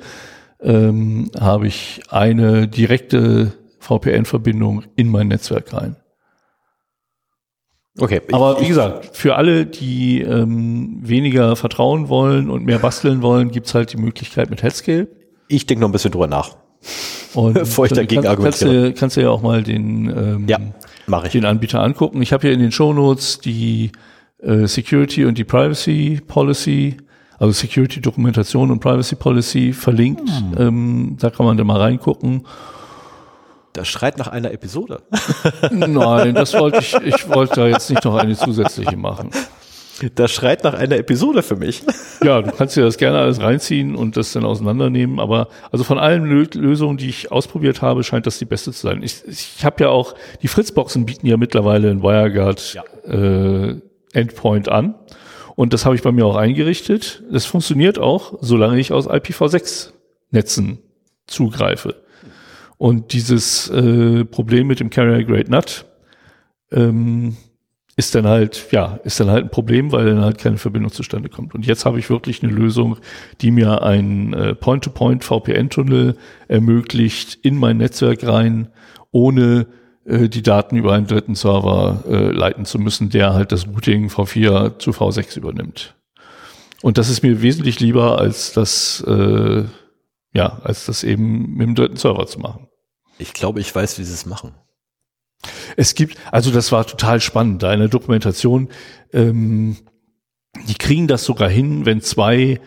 ähm, 0.60 1.30
habe 1.38 1.66
ich 1.66 2.00
eine 2.10 2.68
direkte 2.68 3.52
VPN-Verbindung 3.80 4.84
in 4.96 5.08
mein 5.08 5.28
Netzwerk 5.28 5.72
rein. 5.72 5.96
Okay. 7.98 8.20
Aber 8.32 8.60
wie 8.60 8.66
gesagt, 8.66 9.16
für 9.16 9.36
alle, 9.36 9.66
die 9.66 10.20
ähm, 10.20 10.98
weniger 11.02 11.54
vertrauen 11.54 12.08
wollen 12.08 12.50
und 12.50 12.64
mehr 12.64 12.80
basteln 12.80 13.22
wollen, 13.22 13.50
gibt's 13.50 13.74
halt 13.74 13.92
die 13.92 13.98
Möglichkeit 13.98 14.50
mit 14.50 14.62
Headscale. 14.62 15.06
Ich 15.48 15.66
denke 15.66 15.82
noch 15.82 15.88
ein 15.88 15.92
bisschen 15.92 16.10
drüber 16.10 16.26
nach. 16.26 16.56
Und 17.34 17.54
bevor 17.54 17.86
ich 17.86 17.92
dagegen 17.92 18.22
kann, 18.22 18.30
argumentiere. 18.32 18.70
Kannst 18.70 18.96
du, 18.96 19.00
kannst 19.00 19.16
du 19.16 19.20
ja 19.20 19.30
auch 19.30 19.42
mal 19.42 19.62
den, 19.62 20.08
ähm, 20.08 20.48
ja, 20.48 20.58
mach 21.06 21.24
ich. 21.24 21.32
den 21.32 21.44
Anbieter 21.44 21.80
angucken. 21.80 22.20
Ich 22.20 22.32
habe 22.32 22.42
hier 22.42 22.52
in 22.52 22.60
den 22.60 22.72
Shownotes 22.72 23.38
die 23.38 23.92
äh, 24.42 24.66
Security 24.66 25.24
und 25.24 25.38
die 25.38 25.44
Privacy 25.44 26.20
Policy 26.26 26.96
also 27.38 27.52
Security 27.52 28.00
Dokumentation 28.00 28.70
und 28.70 28.80
Privacy 28.80 29.16
Policy 29.16 29.72
verlinkt. 29.72 30.28
Hm. 30.28 30.54
Ähm, 30.58 31.16
da 31.18 31.30
kann 31.30 31.46
man 31.46 31.56
da 31.56 31.64
mal 31.64 31.80
reingucken. 31.80 32.44
Das 33.72 33.88
schreit 33.88 34.18
nach 34.18 34.28
einer 34.28 34.52
Episode. 34.52 35.02
Nein, 35.70 36.34
das 36.34 36.54
wollte 36.54 36.78
ich, 36.78 36.94
ich 36.94 37.28
wollte 37.28 37.56
da 37.56 37.66
jetzt 37.66 37.90
nicht 37.90 38.04
noch 38.04 38.14
eine 38.14 38.36
zusätzliche 38.36 38.96
machen. 38.96 39.30
Das 40.14 40.32
schreit 40.32 40.64
nach 40.64 40.74
einer 40.74 40.96
Episode 40.96 41.42
für 41.42 41.56
mich. 41.56 41.82
Ja, 42.22 42.42
du 42.42 42.50
kannst 42.50 42.76
dir 42.76 42.82
das 42.82 42.98
gerne 42.98 43.18
alles 43.18 43.40
reinziehen 43.40 43.94
und 43.94 44.16
das 44.16 44.32
dann 44.32 44.44
auseinandernehmen. 44.44 45.20
Aber 45.20 45.48
also 45.70 45.84
von 45.84 45.98
allen 45.98 46.24
Lösungen, 46.24 46.96
die 46.96 47.08
ich 47.08 47.30
ausprobiert 47.30 47.82
habe, 47.82 48.02
scheint 48.02 48.26
das 48.26 48.38
die 48.38 48.44
beste 48.44 48.72
zu 48.72 48.86
sein. 48.86 49.02
Ich, 49.02 49.22
ich 49.26 49.64
habe 49.64 49.82
ja 49.84 49.90
auch, 49.90 50.14
die 50.42 50.48
Fritzboxen 50.48 51.04
bieten 51.04 51.26
ja 51.26 51.36
mittlerweile 51.36 51.90
ein 51.90 52.02
WireGuard 52.02 52.74
ja. 52.74 52.82
äh, 53.12 53.80
Endpoint 54.12 54.68
an. 54.68 54.94
Und 55.56 55.72
das 55.72 55.84
habe 55.84 55.94
ich 55.94 56.02
bei 56.02 56.12
mir 56.12 56.26
auch 56.26 56.36
eingerichtet. 56.36 57.22
Das 57.30 57.46
funktioniert 57.46 57.98
auch, 57.98 58.38
solange 58.40 58.80
ich 58.80 58.92
aus 58.92 59.08
IPv6-Netzen 59.08 60.78
zugreife. 61.26 62.02
Und 62.76 63.12
dieses 63.12 63.70
äh, 63.70 64.24
Problem 64.24 64.66
mit 64.66 64.80
dem 64.80 64.90
Carrier 64.90 65.24
Grade 65.24 65.50
NUT 65.50 65.86
ähm, 66.72 67.36
ist 67.96 68.14
dann 68.16 68.26
halt, 68.26 68.66
ja, 68.72 68.98
ist 69.04 69.20
dann 69.20 69.30
halt 69.30 69.44
ein 69.44 69.50
Problem, 69.50 69.92
weil 69.92 70.06
dann 70.06 70.20
halt 70.20 70.38
keine 70.38 70.58
Verbindung 70.58 70.90
zustande 70.90 71.28
kommt. 71.28 71.54
Und 71.54 71.64
jetzt 71.64 71.84
habe 71.84 72.00
ich 72.00 72.10
wirklich 72.10 72.42
eine 72.42 72.52
Lösung, 72.52 72.98
die 73.40 73.52
mir 73.52 73.82
einen 73.82 74.32
äh, 74.32 74.54
Point-to-Point 74.54 75.22
VPN-Tunnel 75.22 76.16
ermöglicht 76.48 77.38
in 77.42 77.56
mein 77.56 77.76
Netzwerk 77.76 78.26
rein, 78.26 78.68
ohne 79.12 79.68
äh, 80.04 80.28
die 80.28 80.42
Daten 80.42 80.76
über 80.76 80.92
einen 80.92 81.06
dritten 81.06 81.34
Server 81.34 82.04
äh, 82.06 82.30
leiten 82.30 82.64
zu 82.64 82.78
müssen, 82.78 83.10
der 83.10 83.34
halt 83.34 83.52
das 83.52 83.66
Routing 83.66 84.08
V4 84.08 84.78
zu 84.78 84.90
V6 84.90 85.36
übernimmt. 85.38 85.94
Und 86.82 86.98
das 86.98 87.08
ist 87.08 87.22
mir 87.22 87.40
wesentlich 87.40 87.80
lieber, 87.80 88.18
als 88.18 88.52
das, 88.52 89.02
äh, 89.06 89.64
ja, 90.32 90.60
als 90.62 90.86
das 90.86 91.02
eben 91.02 91.54
mit 91.54 91.68
dem 91.68 91.74
dritten 91.74 91.96
Server 91.96 92.26
zu 92.26 92.40
machen. 92.40 92.68
Ich 93.18 93.32
glaube, 93.32 93.60
ich 93.60 93.74
weiß, 93.74 93.98
wie 93.98 94.04
sie 94.04 94.12
es 94.12 94.26
machen. 94.26 94.54
Es 95.76 95.94
gibt, 95.94 96.18
also 96.30 96.50
das 96.50 96.72
war 96.72 96.86
total 96.86 97.20
spannend, 97.20 97.62
da 97.62 97.72
in 97.72 97.80
der 97.80 97.88
Dokumentation, 97.88 98.68
ähm, 99.12 99.76
die 100.68 100.74
kriegen 100.74 101.08
das 101.08 101.24
sogar 101.24 101.48
hin, 101.48 101.86
wenn 101.86 102.00
zwei 102.00 102.60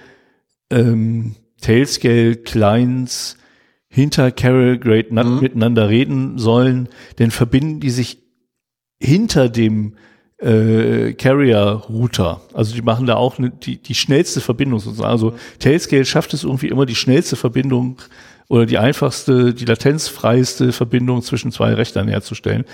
ähm, 0.70 1.36
Tailscale-Clients 1.62 3.38
hinter 3.98 4.32
Carrier 4.32 4.78
Grade 4.78 5.08
mhm. 5.10 5.40
miteinander 5.40 5.90
reden 5.90 6.38
sollen, 6.38 6.88
dann 7.16 7.32
verbinden 7.32 7.80
die 7.80 7.90
sich 7.90 8.20
hinter 9.00 9.50
dem 9.50 9.96
äh, 10.38 11.14
Carrier-Router. 11.14 12.42
Also 12.54 12.76
die 12.76 12.84
machen 12.84 13.08
da 13.08 13.16
auch 13.16 13.40
ne, 13.40 13.50
die, 13.50 13.82
die 13.82 13.96
schnellste 13.96 14.40
Verbindung 14.40 14.80
sozusagen. 14.80 15.10
Also 15.10 15.34
Tailscale 15.58 16.06
schafft 16.06 16.36
es 16.36 16.44
irgendwie 16.44 16.68
immer 16.68 16.86
die 16.86 16.94
schnellste 16.94 17.36
Verbindung 17.36 17.98
oder 18.48 18.68
die 18.68 18.78
einfachste, 18.78 19.56
die 19.56 19.66
latenzfreiste 19.66 20.74
Verbindung 20.74 21.24
zwischen 21.24 21.52
zwei 21.52 21.74
Rechnern 21.74 22.08
herzustellen. 22.08 22.66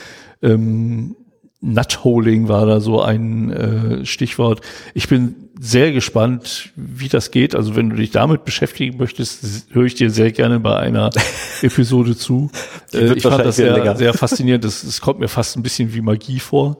Ähm, 0.41 1.15
Nutholing 1.61 2.49
war 2.49 2.65
da 2.65 2.81
so 2.81 3.01
ein 3.01 3.49
äh, 3.49 4.05
Stichwort. 4.05 4.59
Ich 4.93 5.07
bin 5.07 5.42
sehr 5.59 5.91
gespannt, 5.91 6.71
wie 6.75 7.09
das 7.09 7.31
geht. 7.31 7.55
Also 7.55 7.75
wenn 7.75 7.89
du 7.89 7.95
dich 7.95 8.11
damit 8.11 8.43
beschäftigen 8.45 8.97
möchtest, 8.97 9.67
höre 9.71 9.85
ich 9.85 9.95
dir 9.95 10.09
sehr 10.09 10.31
gerne 10.31 10.59
bei 10.59 10.77
einer 10.77 11.09
Episode 11.61 12.17
zu. 12.17 12.49
Äh, 12.93 13.13
ich 13.13 13.23
fand 13.23 13.45
das 13.45 13.57
sehr, 13.57 13.95
sehr 13.95 14.13
faszinierend. 14.13 14.65
Es, 14.65 14.99
kommt 15.01 15.19
mir 15.19 15.27
fast 15.27 15.55
ein 15.55 15.63
bisschen 15.63 15.93
wie 15.93 16.01
Magie 16.01 16.39
vor. 16.39 16.77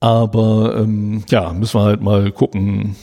Aber 0.00 0.76
ähm, 0.78 1.24
ja, 1.30 1.52
müssen 1.52 1.78
wir 1.78 1.84
halt 1.84 2.02
mal 2.02 2.32
gucken, 2.32 2.96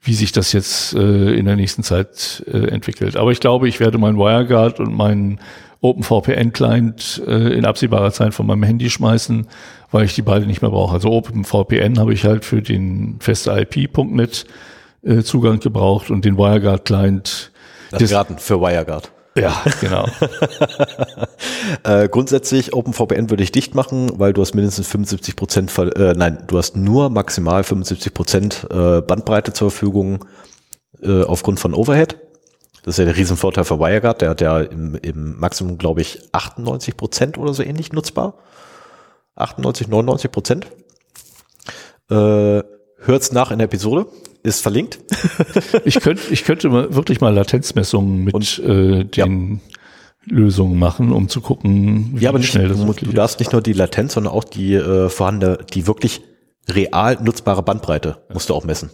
wie 0.00 0.14
sich 0.14 0.30
das 0.30 0.52
jetzt 0.52 0.94
äh, 0.94 1.34
in 1.34 1.46
der 1.46 1.56
nächsten 1.56 1.82
Zeit 1.82 2.44
äh, 2.46 2.68
entwickelt. 2.68 3.16
Aber 3.16 3.32
ich 3.32 3.40
glaube, 3.40 3.68
ich 3.68 3.80
werde 3.80 3.98
meinen 3.98 4.16
WireGuard 4.16 4.78
und 4.78 4.94
meinen 4.94 5.40
OpenVPN-Client 5.80 7.22
äh, 7.26 7.54
in 7.54 7.64
absehbarer 7.64 8.12
Zeit 8.12 8.34
von 8.34 8.46
meinem 8.46 8.62
Handy 8.62 8.90
schmeißen, 8.90 9.48
weil 9.90 10.04
ich 10.04 10.14
die 10.14 10.22
beide 10.22 10.46
nicht 10.46 10.62
mehr 10.62 10.70
brauche. 10.70 10.94
Also 10.94 11.10
OpenVPN 11.10 11.98
habe 11.98 12.12
ich 12.12 12.24
halt 12.24 12.44
für 12.44 12.62
den 12.62 13.16
feste 13.20 13.52
IP.net 13.52 14.46
äh, 15.02 15.22
Zugang 15.22 15.60
gebraucht 15.60 16.10
und 16.10 16.24
den 16.24 16.36
WireGuard-Client. 16.36 17.52
Das 17.90 18.12
Raten 18.12 18.38
für 18.38 18.60
WireGuard. 18.60 19.10
Ja, 19.34 19.62
genau. 19.80 20.06
äh, 21.84 22.08
grundsätzlich 22.08 22.74
OpenVPN 22.74 23.30
würde 23.30 23.42
ich 23.42 23.52
dicht 23.52 23.74
machen, 23.74 24.10
weil 24.18 24.32
du 24.32 24.42
hast 24.42 24.54
mindestens 24.54 24.88
75 24.88 25.36
Prozent, 25.36 25.78
äh, 25.78 26.14
nein, 26.16 26.44
du 26.46 26.58
hast 26.58 26.76
nur 26.76 27.08
maximal 27.08 27.62
75 27.62 28.14
Prozent 28.14 28.66
äh, 28.70 29.00
Bandbreite 29.00 29.52
zur 29.52 29.70
Verfügung 29.70 30.24
äh, 31.02 31.22
aufgrund 31.22 31.60
von 31.60 31.72
Overhead. 31.74 32.16
Das 32.82 32.94
ist 32.94 32.98
ja 32.98 33.04
der 33.04 33.16
Riesenvorteil 33.16 33.64
für 33.64 33.78
WireGuard. 33.78 34.22
Der 34.22 34.30
hat 34.30 34.40
ja 34.40 34.60
im, 34.60 34.96
im 34.96 35.38
Maximum, 35.38 35.78
glaube 35.78 36.00
ich, 36.00 36.20
98 36.32 36.96
Prozent 36.96 37.38
oder 37.38 37.54
so 37.54 37.62
ähnlich 37.62 37.92
nutzbar. 37.92 38.34
98, 39.38 39.88
99 39.88 40.30
Prozent. 40.30 40.66
Äh, 42.10 42.62
hört's 43.00 43.32
nach 43.32 43.50
in 43.50 43.58
der 43.58 43.66
Episode 43.66 44.06
ist 44.42 44.60
verlinkt. 44.60 45.00
ich 45.84 46.00
könnte, 46.00 46.22
ich 46.30 46.44
könnte 46.44 46.68
mal 46.68 46.94
wirklich 46.94 47.20
mal 47.20 47.34
Latenzmessungen 47.34 48.24
mit 48.24 48.34
Und, 48.34 48.58
äh, 48.60 49.04
den 49.04 49.52
ja. 49.54 49.58
Lösungen 50.24 50.78
machen, 50.78 51.12
um 51.12 51.28
zu 51.28 51.40
gucken, 51.40 52.10
wie 52.14 52.24
ja, 52.24 52.30
aber 52.30 52.42
schnell 52.42 52.68
das 52.68 52.78
ist. 52.78 53.02
Du 53.02 53.12
darfst 53.12 53.38
nicht 53.40 53.52
nur 53.52 53.62
die 53.62 53.72
Latenz, 53.72 54.14
sondern 54.14 54.32
auch 54.32 54.44
die 54.44 54.74
äh, 54.74 55.08
vorhandene, 55.08 55.58
die 55.72 55.86
wirklich 55.86 56.22
real 56.68 57.18
nutzbare 57.22 57.62
Bandbreite 57.62 58.18
musst 58.32 58.50
du 58.50 58.54
auch 58.54 58.64
messen. 58.64 58.90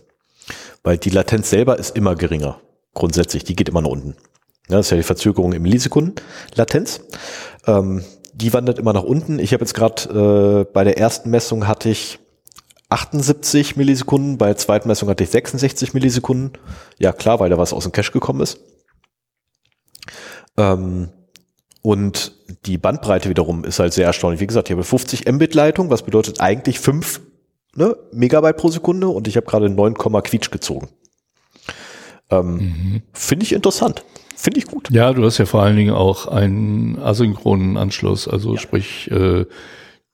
Weil 0.82 0.98
die 0.98 1.10
Latenz 1.10 1.50
selber 1.50 1.78
ist 1.78 1.96
immer 1.96 2.14
geringer. 2.14 2.60
Grundsätzlich, 2.92 3.44
die 3.44 3.56
geht 3.56 3.68
immer 3.68 3.80
nach 3.80 3.88
unten. 3.88 4.14
Ja, 4.68 4.76
das 4.76 4.86
ist 4.86 4.90
ja 4.90 4.96
die 4.96 5.02
Verzögerung 5.02 5.52
im 5.52 5.62
Millisekunden 5.62 6.14
Latenz. 6.54 7.00
Ähm, 7.66 8.04
die 8.34 8.52
wandert 8.52 8.78
immer 8.78 8.92
nach 8.92 9.04
unten. 9.04 9.38
Ich 9.38 9.52
habe 9.52 9.62
jetzt 9.62 9.74
gerade 9.74 10.64
äh, 10.66 10.72
bei 10.72 10.84
der 10.84 10.98
ersten 10.98 11.30
Messung 11.30 11.66
hatte 11.66 11.88
ich 11.88 12.18
78 12.88 13.76
Millisekunden, 13.76 14.38
bei 14.38 14.46
der 14.46 14.56
zweiten 14.56 14.88
Messung 14.88 15.08
hatte 15.08 15.24
ich 15.24 15.30
66 15.30 15.94
Millisekunden. 15.94 16.52
Ja, 16.98 17.12
klar, 17.12 17.40
weil 17.40 17.50
da 17.50 17.58
was 17.58 17.72
aus 17.72 17.84
dem 17.84 17.92
Cache 17.92 18.12
gekommen 18.12 18.40
ist. 18.40 18.60
Ähm, 20.56 21.08
und 21.82 22.32
die 22.66 22.78
Bandbreite 22.78 23.28
wiederum 23.28 23.64
ist 23.64 23.78
halt 23.78 23.92
sehr 23.92 24.06
erstaunlich. 24.06 24.40
Wie 24.40 24.46
gesagt, 24.46 24.68
ich 24.68 24.72
habe 24.72 24.84
50 24.84 25.30
Mbit 25.30 25.54
Leitung, 25.54 25.90
was 25.90 26.02
bedeutet 26.02 26.40
eigentlich 26.40 26.80
5 26.80 27.20
ne, 27.76 27.96
Megabyte 28.12 28.56
pro 28.56 28.68
Sekunde 28.68 29.08
und 29.08 29.28
ich 29.28 29.36
habe 29.36 29.46
gerade 29.46 29.68
9, 29.68 29.94
Quietsch 29.94 30.50
gezogen. 30.50 30.88
Ähm, 32.30 32.54
mhm. 32.54 33.02
Finde 33.12 33.44
ich 33.44 33.52
interessant. 33.52 34.04
Finde 34.44 34.58
ich 34.58 34.66
gut. 34.66 34.90
Ja, 34.90 35.14
du 35.14 35.24
hast 35.24 35.38
ja 35.38 35.46
vor 35.46 35.62
allen 35.62 35.74
Dingen 35.74 35.94
auch 35.94 36.26
einen 36.26 36.98
asynchronen 36.98 37.78
Anschluss. 37.78 38.28
Also 38.28 38.52
ja. 38.52 38.60
sprich, 38.60 39.10
äh, 39.10 39.46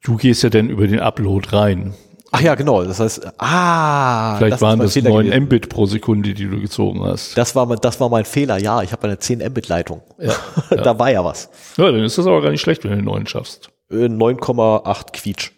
du 0.04 0.16
gehst 0.18 0.44
ja 0.44 0.50
dann 0.50 0.68
über 0.68 0.86
den 0.86 1.00
Upload 1.00 1.48
rein. 1.50 1.94
Ach 2.30 2.40
ja, 2.40 2.54
genau. 2.54 2.84
Das 2.84 3.00
heißt, 3.00 3.26
ah, 3.38 4.38
vielleicht 4.38 4.60
waren 4.60 4.78
das 4.78 4.94
9 4.94 5.46
Mbit 5.46 5.68
pro 5.68 5.86
Sekunde, 5.86 6.32
die 6.32 6.48
du 6.48 6.60
gezogen 6.60 7.02
hast. 7.02 7.36
Das 7.36 7.56
war, 7.56 7.74
das 7.74 7.98
war 7.98 8.08
mein 8.08 8.24
Fehler. 8.24 8.58
Ja, 8.58 8.82
ich 8.82 8.92
habe 8.92 9.08
eine 9.08 9.18
10 9.18 9.40
Mbit 9.50 9.66
Leitung. 9.66 10.00
Ja, 10.16 10.32
ja. 10.70 10.76
da 10.76 10.96
war 10.96 11.10
ja 11.10 11.24
was. 11.24 11.50
Ja, 11.76 11.90
dann 11.90 12.04
ist 12.04 12.16
das 12.16 12.28
aber 12.28 12.40
gar 12.40 12.52
nicht 12.52 12.60
schlecht, 12.60 12.84
wenn 12.84 12.92
du 12.92 12.96
den 12.98 13.06
neuen 13.06 13.26
schaffst. 13.26 13.70
9,8 13.90 14.86
äh, 14.86 15.10
Quietsch. 15.12 15.50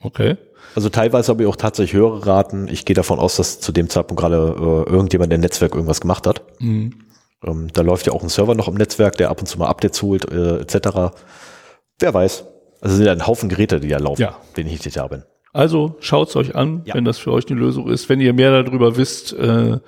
Okay. 0.00 0.38
Also 0.74 0.88
teilweise 0.88 1.32
habe 1.32 1.42
ich 1.42 1.48
auch 1.50 1.56
tatsächlich 1.56 1.92
höhere 1.92 2.24
Raten. 2.24 2.66
Ich 2.68 2.86
gehe 2.86 2.94
davon 2.94 3.18
aus, 3.18 3.36
dass 3.36 3.60
zu 3.60 3.72
dem 3.72 3.90
Zeitpunkt 3.90 4.22
gerade 4.22 4.56
äh, 4.58 4.90
irgendjemand 4.90 5.34
im 5.34 5.42
Netzwerk 5.42 5.74
irgendwas 5.74 6.00
gemacht 6.00 6.26
hat. 6.26 6.44
Mhm. 6.60 6.94
Ähm, 7.44 7.68
da 7.72 7.82
läuft 7.82 8.06
ja 8.06 8.12
auch 8.12 8.22
ein 8.22 8.28
Server 8.28 8.54
noch 8.54 8.68
im 8.68 8.74
Netzwerk, 8.74 9.16
der 9.16 9.30
ab 9.30 9.40
und 9.40 9.46
zu 9.46 9.58
mal 9.58 9.68
Updates 9.68 10.02
holt, 10.02 10.30
äh, 10.30 10.58
etc. 10.58 11.14
Wer 11.98 12.14
weiß. 12.14 12.44
Also 12.80 12.96
sind 12.96 13.06
ja 13.06 13.12
ein 13.12 13.26
Haufen 13.26 13.48
Geräte, 13.48 13.80
die 13.80 13.88
da 13.88 13.98
laufen, 13.98 14.22
ja. 14.22 14.36
wenn 14.54 14.66
ich 14.66 14.84
nicht 14.84 14.96
da 14.96 15.06
bin. 15.06 15.24
Also 15.52 15.96
schaut's 16.00 16.36
euch 16.36 16.54
an, 16.54 16.82
ja. 16.84 16.94
wenn 16.94 17.04
das 17.04 17.18
für 17.18 17.32
euch 17.32 17.50
eine 17.50 17.58
Lösung 17.58 17.88
ist. 17.88 18.08
Wenn 18.08 18.20
ihr 18.20 18.32
mehr 18.32 18.62
darüber 18.62 18.96
wisst 18.96 19.32
äh, 19.32 19.78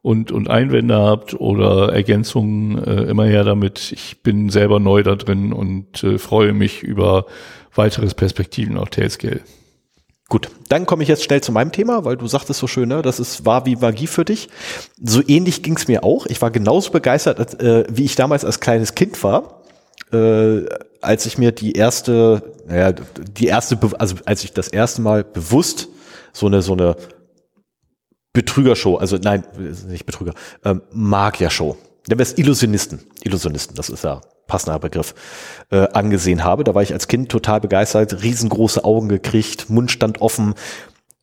und, 0.00 0.30
und 0.32 0.48
Einwände 0.48 0.96
habt 0.96 1.34
oder 1.34 1.92
Ergänzungen, 1.92 2.82
äh, 2.84 3.02
immer 3.02 3.24
her 3.24 3.44
damit. 3.44 3.92
Ich 3.92 4.22
bin 4.22 4.48
selber 4.48 4.80
neu 4.80 5.02
da 5.02 5.16
drin 5.16 5.52
und 5.52 6.02
äh, 6.04 6.18
freue 6.18 6.52
mich 6.52 6.82
über 6.82 7.26
weiteres 7.74 8.14
Perspektiven 8.14 8.78
auf 8.78 8.90
Tailscale. 8.90 9.40
Gut, 10.30 10.50
dann 10.68 10.84
komme 10.84 11.02
ich 11.02 11.08
jetzt 11.08 11.24
schnell 11.24 11.40
zu 11.40 11.52
meinem 11.52 11.72
Thema, 11.72 12.04
weil 12.04 12.18
du 12.18 12.26
sagtest 12.26 12.60
so 12.60 12.66
schön, 12.66 12.90
ne, 12.90 13.00
das 13.00 13.18
ist 13.18 13.46
war 13.46 13.64
wie 13.64 13.76
Magie 13.76 14.06
für 14.06 14.26
dich. 14.26 14.50
So 15.02 15.22
ähnlich 15.26 15.62
ging's 15.62 15.88
mir 15.88 16.04
auch. 16.04 16.26
Ich 16.26 16.42
war 16.42 16.50
genauso 16.50 16.90
begeistert, 16.90 17.38
als, 17.38 17.54
äh, 17.54 17.84
wie 17.88 18.04
ich 18.04 18.14
damals 18.14 18.44
als 18.44 18.60
kleines 18.60 18.94
Kind 18.94 19.22
war, 19.24 19.62
äh, 20.12 20.66
als 21.00 21.24
ich 21.24 21.38
mir 21.38 21.52
die 21.52 21.72
erste, 21.72 22.42
naja, 22.66 22.92
die 22.92 23.46
erste, 23.46 23.78
also 23.98 24.16
als 24.26 24.44
ich 24.44 24.52
das 24.52 24.68
erste 24.68 25.00
Mal 25.00 25.24
bewusst 25.24 25.88
so 26.34 26.46
eine 26.46 26.60
so 26.60 26.74
eine 26.74 26.96
Betrügershow, 28.34 28.96
also 28.96 29.16
nein, 29.16 29.44
nicht 29.88 30.04
Betrüger, 30.04 30.34
ähm, 30.62 30.82
Magiershow, 30.92 31.78
nennen 32.06 32.18
wir 32.18 32.22
es 32.22 32.36
Illusionisten, 32.36 33.00
Illusionisten, 33.24 33.74
das 33.76 33.88
ist 33.88 34.04
ja 34.04 34.20
passender 34.48 34.80
Begriff, 34.80 35.14
äh, 35.70 35.86
angesehen 35.92 36.42
habe. 36.42 36.64
Da 36.64 36.74
war 36.74 36.82
ich 36.82 36.92
als 36.92 37.06
Kind 37.06 37.28
total 37.28 37.60
begeistert, 37.60 38.24
riesengroße 38.24 38.84
Augen 38.84 39.08
gekriegt, 39.08 39.70
Mund 39.70 39.92
stand 39.92 40.20
offen. 40.20 40.54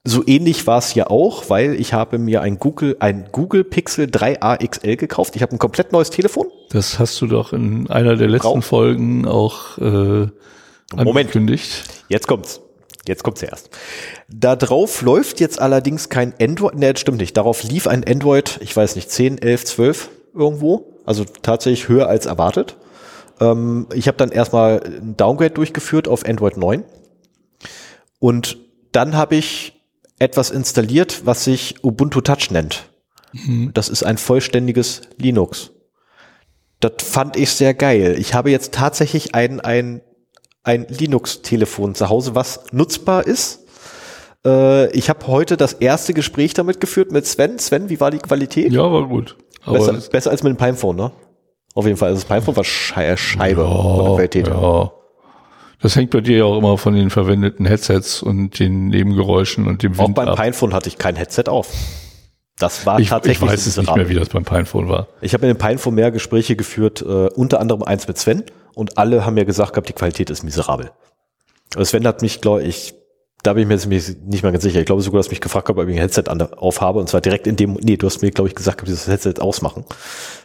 So 0.08 0.24
ähnlich 0.26 0.68
war 0.68 0.78
es 0.78 0.92
hier 0.92 1.10
auch, 1.10 1.50
weil 1.50 1.74
ich 1.74 1.94
habe 1.94 2.20
mir 2.20 2.42
ein 2.42 2.60
Google, 2.60 2.96
ein 3.00 3.28
Google 3.32 3.64
Pixel 3.64 4.06
3a 4.06 4.66
XL 4.66 4.96
gekauft. 4.98 5.36
Ich 5.36 5.42
habe 5.42 5.54
ein 5.54 5.60
komplett 5.60 5.92
neues 5.92 6.12
Telefon. 6.12 6.46
Das 6.70 7.00
hast 7.00 7.20
du 7.22 7.28
doch 7.28 7.54
in 7.54 7.90
einer 7.90 8.16
der 8.16 8.28
letzten 8.28 8.48
Brauch. 8.48 8.64
Folgen 8.64 9.28
auch 9.28 9.80
äh, 9.80 10.28
angekündigt. 10.96 11.84
Moment, 11.88 12.06
jetzt 12.08 12.28
kommt's. 12.28 12.62
Jetzt 13.08 13.24
kommt's 13.24 13.42
erst. 13.42 13.70
Da 14.30 14.56
drauf 14.56 15.02
läuft 15.02 15.40
jetzt 15.40 15.60
allerdings 15.60 16.10
kein 16.10 16.34
Android, 16.40 16.76
ne, 16.76 16.94
das 16.94 17.02
stimmt 17.02 17.20
nicht. 17.20 17.38
Darauf 17.38 17.64
lief 17.64 17.88
ein 17.88 18.04
Android, 18.04 18.60
ich 18.62 18.76
weiß 18.76 18.96
nicht, 18.96 19.10
10, 19.12 19.40
11, 19.40 19.66
12 19.66 20.10
irgendwo. 20.36 21.02
Also 21.06 21.24
tatsächlich 21.42 21.88
höher 21.88 22.08
als 22.08 22.26
erwartet. 22.26 22.78
Ähm, 23.40 23.88
ich 23.94 24.08
habe 24.08 24.18
dann 24.18 24.32
erstmal 24.32 24.82
ein 24.84 25.18
Downgrade 25.18 25.52
durchgeführt 25.52 26.08
auf 26.08 26.26
Android 26.26 26.58
9 26.58 26.84
und 28.20 28.58
dann 28.92 29.16
habe 29.16 29.36
ich 29.36 29.82
etwas 30.20 30.50
installiert, 30.52 31.26
was 31.26 31.44
sich 31.44 31.84
Ubuntu 31.84 32.22
Touch 32.22 32.52
nennt. 32.52 32.90
Mhm. 33.34 33.72
Das 33.74 33.90
ist 33.90 34.04
ein 34.04 34.18
vollständiges 34.18 35.02
Linux. 35.18 35.72
Das 36.80 36.94
fand 37.04 37.36
ich 37.36 37.52
sehr 37.52 37.74
geil. 37.74 38.16
Ich 38.18 38.34
habe 38.34 38.52
jetzt 38.52 38.74
tatsächlich 38.74 39.36
ein, 39.36 39.60
ein, 39.60 40.02
ein 40.64 40.86
Linux-Telefon 40.88 41.96
zu 41.96 42.10
Hause, 42.10 42.36
was 42.36 42.64
nutzbar 42.72 43.28
ist. 43.28 43.66
Äh, 44.46 44.92
ich 44.92 45.10
habe 45.10 45.28
heute 45.28 45.58
das 45.58 45.74
erste 45.74 46.14
Gespräch 46.14 46.54
damit 46.54 46.80
geführt 46.80 47.12
mit 47.12 47.26
Sven. 47.26 47.60
Sven, 47.60 47.90
wie 47.90 48.00
war 48.00 48.12
die 48.12 48.20
Qualität? 48.20 48.72
Ja, 48.72 48.92
war 48.92 49.08
gut. 49.08 49.36
Besser, 49.66 49.94
besser 50.12 50.32
als 50.32 50.44
mit 50.44 50.52
dem 50.52 50.58
Pinephone, 50.58 50.96
ne? 50.96 51.12
Auf 51.76 51.86
jeden 51.86 51.98
Fall. 51.98 52.10
Also 52.10 52.22
das 52.22 52.28
Pinephone 52.28 52.56
war 52.56 52.64
Scheibe 52.64 53.62
ja, 53.62 53.68
von 53.68 54.06
der 54.06 54.16
Qualität. 54.16 54.48
Ja. 54.48 54.92
Das 55.82 55.96
hängt 55.96 56.10
bei 56.10 56.22
dir 56.22 56.38
ja 56.38 56.44
auch 56.46 56.58
immer 56.58 56.78
von 56.78 56.96
den 56.96 57.10
verwendeten 57.10 57.66
Headsets 57.66 58.24
und 58.24 58.58
den 58.58 58.88
Nebengeräuschen 58.88 59.68
und 59.68 59.84
dem 59.84 59.98
Wind 59.98 60.10
Auch 60.10 60.14
beim 60.14 60.30
ab. 60.30 60.38
Pinephone 60.38 60.74
hatte 60.74 60.88
ich 60.90 60.98
kein 60.98 61.16
Headset 61.16 61.44
auf. 61.48 61.72
Das 62.58 62.86
war 62.86 63.00
ich, 63.00 63.10
tatsächlich. 63.10 63.44
Ich 63.44 63.54
weiß 63.54 63.66
es 63.66 63.78
nicht 63.78 63.94
mehr, 63.94 64.08
wie 64.08 64.14
das 64.16 64.30
beim 64.30 64.46
Pinephone 64.46 64.88
war. 64.88 65.10
Ich 65.20 65.34
habe 65.34 65.46
in 65.46 65.54
dem 65.54 65.58
Pinephone 65.58 65.96
mehr 65.96 66.12
Gespräche 66.12 66.56
geführt, 66.56 67.02
äh, 67.02 67.28
unter 67.36 67.60
anderem 67.60 67.84
eins 67.84 68.08
mit 68.08 68.18
Sven 68.18 68.44
und 68.74 68.98
alle 68.98 69.26
haben 69.26 69.34
mir 69.34 69.46
gesagt 69.46 69.74
gehabt, 69.74 69.90
die 69.90 69.94
Qualität 69.94 70.30
ist 70.30 70.44
miserabel. 70.44 70.92
Aber 71.74 71.84
Sven 71.84 72.08
hat 72.08 72.22
mich, 72.22 72.40
glaube 72.40 72.64
ich, 72.64 72.96
da 73.46 73.54
bin 73.54 73.64
ich 73.64 73.68
mir 73.68 73.96
jetzt 73.96 74.26
nicht 74.26 74.44
mehr 74.44 74.52
ganz 74.52 74.64
sicher. 74.64 74.80
Ich 74.80 74.86
glaube 74.86 75.02
sogar, 75.02 75.20
dass 75.20 75.30
mich 75.30 75.42
gefragt 75.42 75.70
habe, 75.70 75.82
ob 75.82 75.88
ich 75.88 75.96
ein 75.96 76.00
Headset 76.00 76.24
an, 76.28 76.42
aufhabe 76.42 77.00
und 77.00 77.08
zwar 77.08 77.22
direkt 77.22 77.48
in 77.48 77.56
dem, 77.56 77.74
nee, 77.82 77.98
du 77.98 78.08
hast 78.08 78.22
mir, 78.22 78.32
glaube 78.32 78.50
ich, 78.50 78.56
gesagt, 78.56 78.86
dieses 78.88 79.08
Headset 79.08 79.36
ausmachen. 79.40 79.86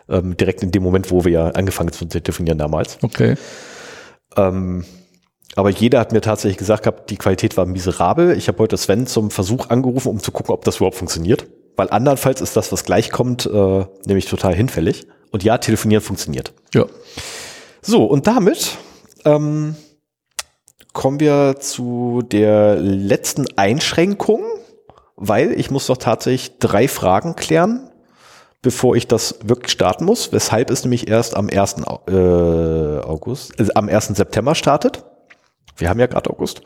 Ähm, 0.08 0.36
direkt 0.36 0.62
in 0.62 0.70
dem 0.70 0.82
Moment, 0.82 1.10
wo 1.10 1.24
wir 1.24 1.32
ja 1.32 1.48
angefangen 1.48 1.92
zu 1.92 2.04
telefonieren 2.04 2.58
damals. 2.58 2.98
Okay. 3.02 3.36
Ähm, 4.36 4.84
aber 5.56 5.70
jeder 5.70 5.98
hat 5.98 6.12
mir 6.12 6.20
tatsächlich 6.20 6.58
gesagt 6.58 6.84
gehabt, 6.84 7.10
die 7.10 7.16
Qualität 7.16 7.56
war 7.56 7.66
miserabel. 7.66 8.36
Ich 8.36 8.48
habe 8.48 8.58
heute 8.58 8.76
Sven 8.76 9.06
zum 9.06 9.30
Versuch 9.30 9.70
angerufen, 9.70 10.08
um 10.08 10.20
zu 10.20 10.30
gucken, 10.30 10.52
ob 10.52 10.64
das 10.64 10.76
überhaupt 10.76 10.96
funktioniert. 10.96 11.46
Weil 11.76 11.90
andernfalls 11.90 12.40
ist 12.40 12.56
das, 12.56 12.70
was 12.70 12.84
gleich 12.84 13.10
kommt, 13.10 13.46
äh, 13.46 13.84
nämlich 14.04 14.26
total 14.26 14.54
hinfällig. 14.54 15.06
Und 15.30 15.42
ja, 15.42 15.58
telefonieren 15.58 16.02
funktioniert. 16.02 16.52
Ja. 16.74 16.86
So, 17.82 18.04
und 18.04 18.26
damit 18.26 18.76
ähm, 19.24 19.74
kommen 20.92 21.20
wir 21.20 21.56
zu 21.60 22.22
der 22.22 22.76
letzten 22.76 23.46
Einschränkung, 23.56 24.42
weil 25.16 25.52
ich 25.52 25.70
muss 25.70 25.86
doch 25.86 25.96
tatsächlich 25.96 26.58
drei 26.58 26.88
Fragen 26.88 27.36
klären, 27.36 27.90
bevor 28.62 28.96
ich 28.96 29.06
das 29.06 29.38
wirklich 29.44 29.72
starten 29.72 30.04
muss. 30.04 30.32
Weshalb 30.32 30.70
es 30.70 30.84
nämlich 30.84 31.08
erst 31.08 31.36
am 31.36 31.48
1. 31.48 31.76
Äh, 32.08 33.00
August, 33.00 33.58
äh, 33.60 33.68
am 33.74 33.88
1. 33.88 34.16
September 34.16 34.54
startet. 34.54 35.04
Wir 35.76 35.88
haben 35.88 36.00
ja 36.00 36.06
gerade 36.06 36.30
August. 36.30 36.62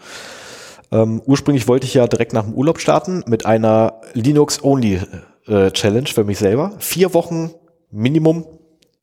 Ähm, 0.92 1.22
ursprünglich 1.26 1.66
wollte 1.68 1.86
ich 1.86 1.94
ja 1.94 2.06
direkt 2.06 2.32
nach 2.32 2.44
dem 2.44 2.54
Urlaub 2.54 2.80
starten 2.80 3.24
mit 3.26 3.46
einer 3.46 4.00
Linux-Only-Challenge 4.12 6.08
äh, 6.08 6.12
für 6.12 6.24
mich 6.24 6.38
selber. 6.38 6.72
Vier 6.78 7.14
Wochen 7.14 7.52
Minimum 7.90 8.46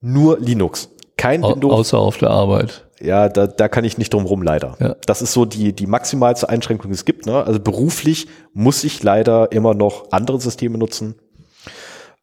nur 0.02 0.40
Linux. 0.40 0.90
Kein 1.18 1.44
Au 1.44 1.52
Windows. 1.52 1.74
Außer 1.74 1.98
auf 1.98 2.18
der 2.18 2.30
Arbeit. 2.30 2.88
Ja, 3.02 3.30
da, 3.30 3.48
da 3.48 3.68
kann 3.68 3.84
ich 3.84 3.98
nicht 3.98 4.14
drum 4.14 4.26
rum, 4.26 4.44
leider. 4.44 4.78
Ja. 4.80 4.96
Das 5.06 5.22
ist 5.22 5.34
so 5.34 5.46
die, 5.46 5.74
die 5.74 5.88
maximalste 5.88 6.50
Einschränkung, 6.50 6.92
die 6.92 6.96
es 6.96 7.06
gibt. 7.06 7.26
Ne? 7.26 7.44
Also 7.44 7.60
beruflich 7.60 8.28
muss 8.54 8.84
ich 8.84 9.02
leider 9.02 9.52
immer 9.52 9.74
noch 9.74 10.12
andere 10.12 10.40
Systeme 10.40 10.78
nutzen. 10.78 11.16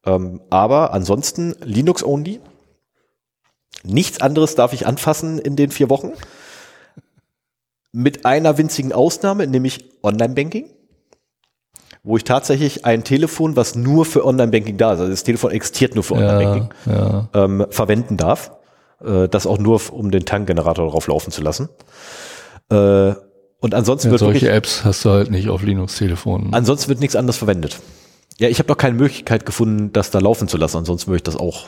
Ähm, 0.05 0.41
aber 0.49 0.93
ansonsten 0.93 1.55
Linux 1.63 2.03
only. 2.03 2.39
Nichts 3.83 4.21
anderes 4.21 4.55
darf 4.55 4.73
ich 4.73 4.87
anfassen 4.87 5.39
in 5.39 5.55
den 5.55 5.71
vier 5.71 5.89
Wochen. 5.89 6.13
Mit 7.91 8.25
einer 8.25 8.57
winzigen 8.57 8.93
Ausnahme, 8.93 9.47
nämlich 9.47 9.89
Online-Banking, 10.03 10.69
wo 12.03 12.17
ich 12.17 12.23
tatsächlich 12.23 12.85
ein 12.85 13.03
Telefon, 13.03 13.55
was 13.55 13.75
nur 13.75 14.05
für 14.05 14.25
Online-Banking 14.25 14.77
da 14.77 14.93
ist, 14.93 14.99
also 14.99 15.11
das 15.11 15.23
Telefon 15.23 15.51
existiert 15.51 15.95
nur 15.95 16.03
für 16.03 16.13
Online-Banking, 16.13 16.69
ja, 16.85 16.93
ja. 16.93 17.43
ähm, 17.43 17.65
verwenden 17.69 18.15
darf. 18.15 18.51
Äh, 19.03 19.27
das 19.27 19.45
auch 19.45 19.57
nur, 19.57 19.81
um 19.91 20.11
den 20.11 20.25
Tankgenerator 20.25 20.89
drauf 20.89 21.07
laufen 21.07 21.31
zu 21.31 21.41
lassen. 21.41 21.69
Äh, 22.69 23.13
und 23.61 23.73
ansonsten 23.73 24.07
ja, 24.07 24.11
wird 24.11 24.19
solche 24.19 24.41
wirklich, 24.41 24.55
Apps 24.55 24.85
hast 24.85 25.03
du 25.05 25.09
halt 25.09 25.31
nicht 25.31 25.49
auf 25.49 25.63
Linux-Telefonen. 25.63 26.53
Ansonsten 26.53 26.89
wird 26.89 26.99
nichts 26.99 27.15
anderes 27.15 27.37
verwendet. 27.37 27.79
Ja, 28.37 28.47
ich 28.47 28.59
habe 28.59 28.69
noch 28.69 28.77
keine 28.77 28.95
Möglichkeit 28.95 29.45
gefunden, 29.45 29.91
das 29.91 30.11
da 30.11 30.19
laufen 30.19 30.47
zu 30.47 30.57
lassen. 30.57 30.77
Ansonsten 30.77 31.07
würde 31.07 31.17
ich 31.17 31.23
das 31.23 31.35
auch 31.35 31.67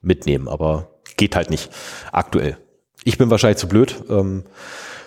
mitnehmen, 0.00 0.48
aber 0.48 0.88
geht 1.16 1.36
halt 1.36 1.50
nicht 1.50 1.70
aktuell. 2.10 2.56
Ich 3.04 3.16
bin 3.16 3.30
wahrscheinlich 3.30 3.58
zu 3.58 3.68
blöd. 3.68 4.02
Ähm, 4.08 4.44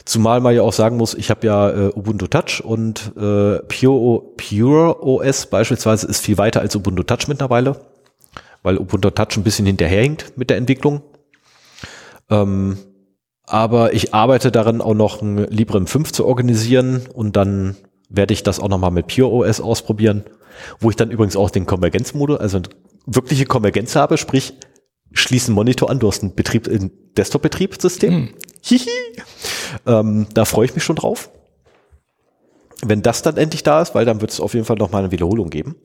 Zumal 0.05 0.41
man 0.41 0.53
ja 0.53 0.63
auch 0.63 0.73
sagen 0.73 0.97
muss, 0.97 1.13
ich 1.13 1.29
habe 1.29 1.47
ja 1.47 1.69
äh, 1.69 1.91
Ubuntu 1.95 2.27
Touch 2.27 2.61
und 2.63 3.13
äh, 3.15 3.59
Pure, 3.59 4.21
Pure 4.35 5.01
OS 5.01 5.45
beispielsweise 5.45 6.07
ist 6.07 6.19
viel 6.19 6.37
weiter 6.37 6.59
als 6.59 6.75
Ubuntu 6.75 7.03
Touch 7.03 7.27
mittlerweile, 7.29 7.79
weil 8.63 8.77
Ubuntu 8.77 9.11
Touch 9.11 9.37
ein 9.37 9.43
bisschen 9.43 9.65
hinterherhinkt 9.65 10.37
mit 10.37 10.49
der 10.49 10.57
Entwicklung. 10.57 11.01
Ähm, 12.29 12.77
aber 13.45 13.93
ich 13.93 14.13
arbeite 14.13 14.51
daran 14.51 14.81
auch 14.81 14.93
noch 14.93 15.21
ein 15.21 15.37
Librem 15.49 15.87
5 15.87 16.11
zu 16.11 16.25
organisieren 16.25 17.03
und 17.13 17.35
dann 17.35 17.75
werde 18.09 18.33
ich 18.33 18.43
das 18.43 18.59
auch 18.59 18.69
nochmal 18.69 18.91
mit 18.91 19.07
Pure 19.07 19.31
OS 19.31 19.59
ausprobieren, 19.59 20.23
wo 20.79 20.89
ich 20.89 20.95
dann 20.95 21.11
übrigens 21.11 21.35
auch 21.35 21.49
den 21.49 21.65
Konvergenzmodus, 21.65 22.39
also 22.39 22.61
wirkliche 23.05 23.45
Konvergenz 23.45 23.95
habe, 23.95 24.17
sprich 24.17 24.53
schließen 25.11 25.53
Monitor 25.53 25.89
an, 25.89 25.99
du 25.99 26.07
hast 26.07 26.23
ein 26.23 26.35
Betrieb, 26.35 26.67
ein 26.67 26.91
Desktop-Betriebssystem. 27.17 28.13
Hm. 28.13 28.29
Hihi. 28.61 28.89
Ähm, 29.85 30.27
da 30.33 30.45
freue 30.45 30.65
ich 30.65 30.75
mich 30.75 30.83
schon 30.83 30.95
drauf. 30.95 31.29
Wenn 32.83 33.01
das 33.01 33.21
dann 33.21 33.37
endlich 33.37 33.63
da 33.63 33.81
ist, 33.81 33.95
weil 33.95 34.05
dann 34.05 34.21
wird 34.21 34.31
es 34.31 34.39
auf 34.39 34.53
jeden 34.53 34.65
Fall 34.65 34.77
nochmal 34.77 35.03
eine 35.03 35.11
Wiederholung 35.11 35.49
geben. 35.49 35.75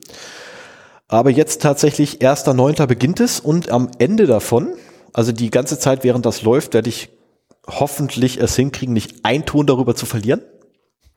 Aber 1.07 1.29
jetzt 1.29 1.61
tatsächlich 1.61 2.19
1.9. 2.19 2.85
beginnt 2.85 3.19
es 3.19 3.39
und 3.39 3.69
am 3.69 3.89
Ende 3.99 4.27
davon, 4.27 4.73
also 5.13 5.31
die 5.31 5.49
ganze 5.49 5.79
Zeit, 5.79 6.03
während 6.03 6.25
das 6.25 6.41
läuft, 6.41 6.73
werde 6.73 6.89
ich 6.89 7.09
hoffentlich 7.67 8.39
es 8.39 8.55
hinkriegen, 8.55 8.93
nicht 8.93 9.23
ein 9.23 9.45
Ton 9.45 9.67
darüber 9.67 9.95
zu 9.95 10.05
verlieren. 10.05 10.41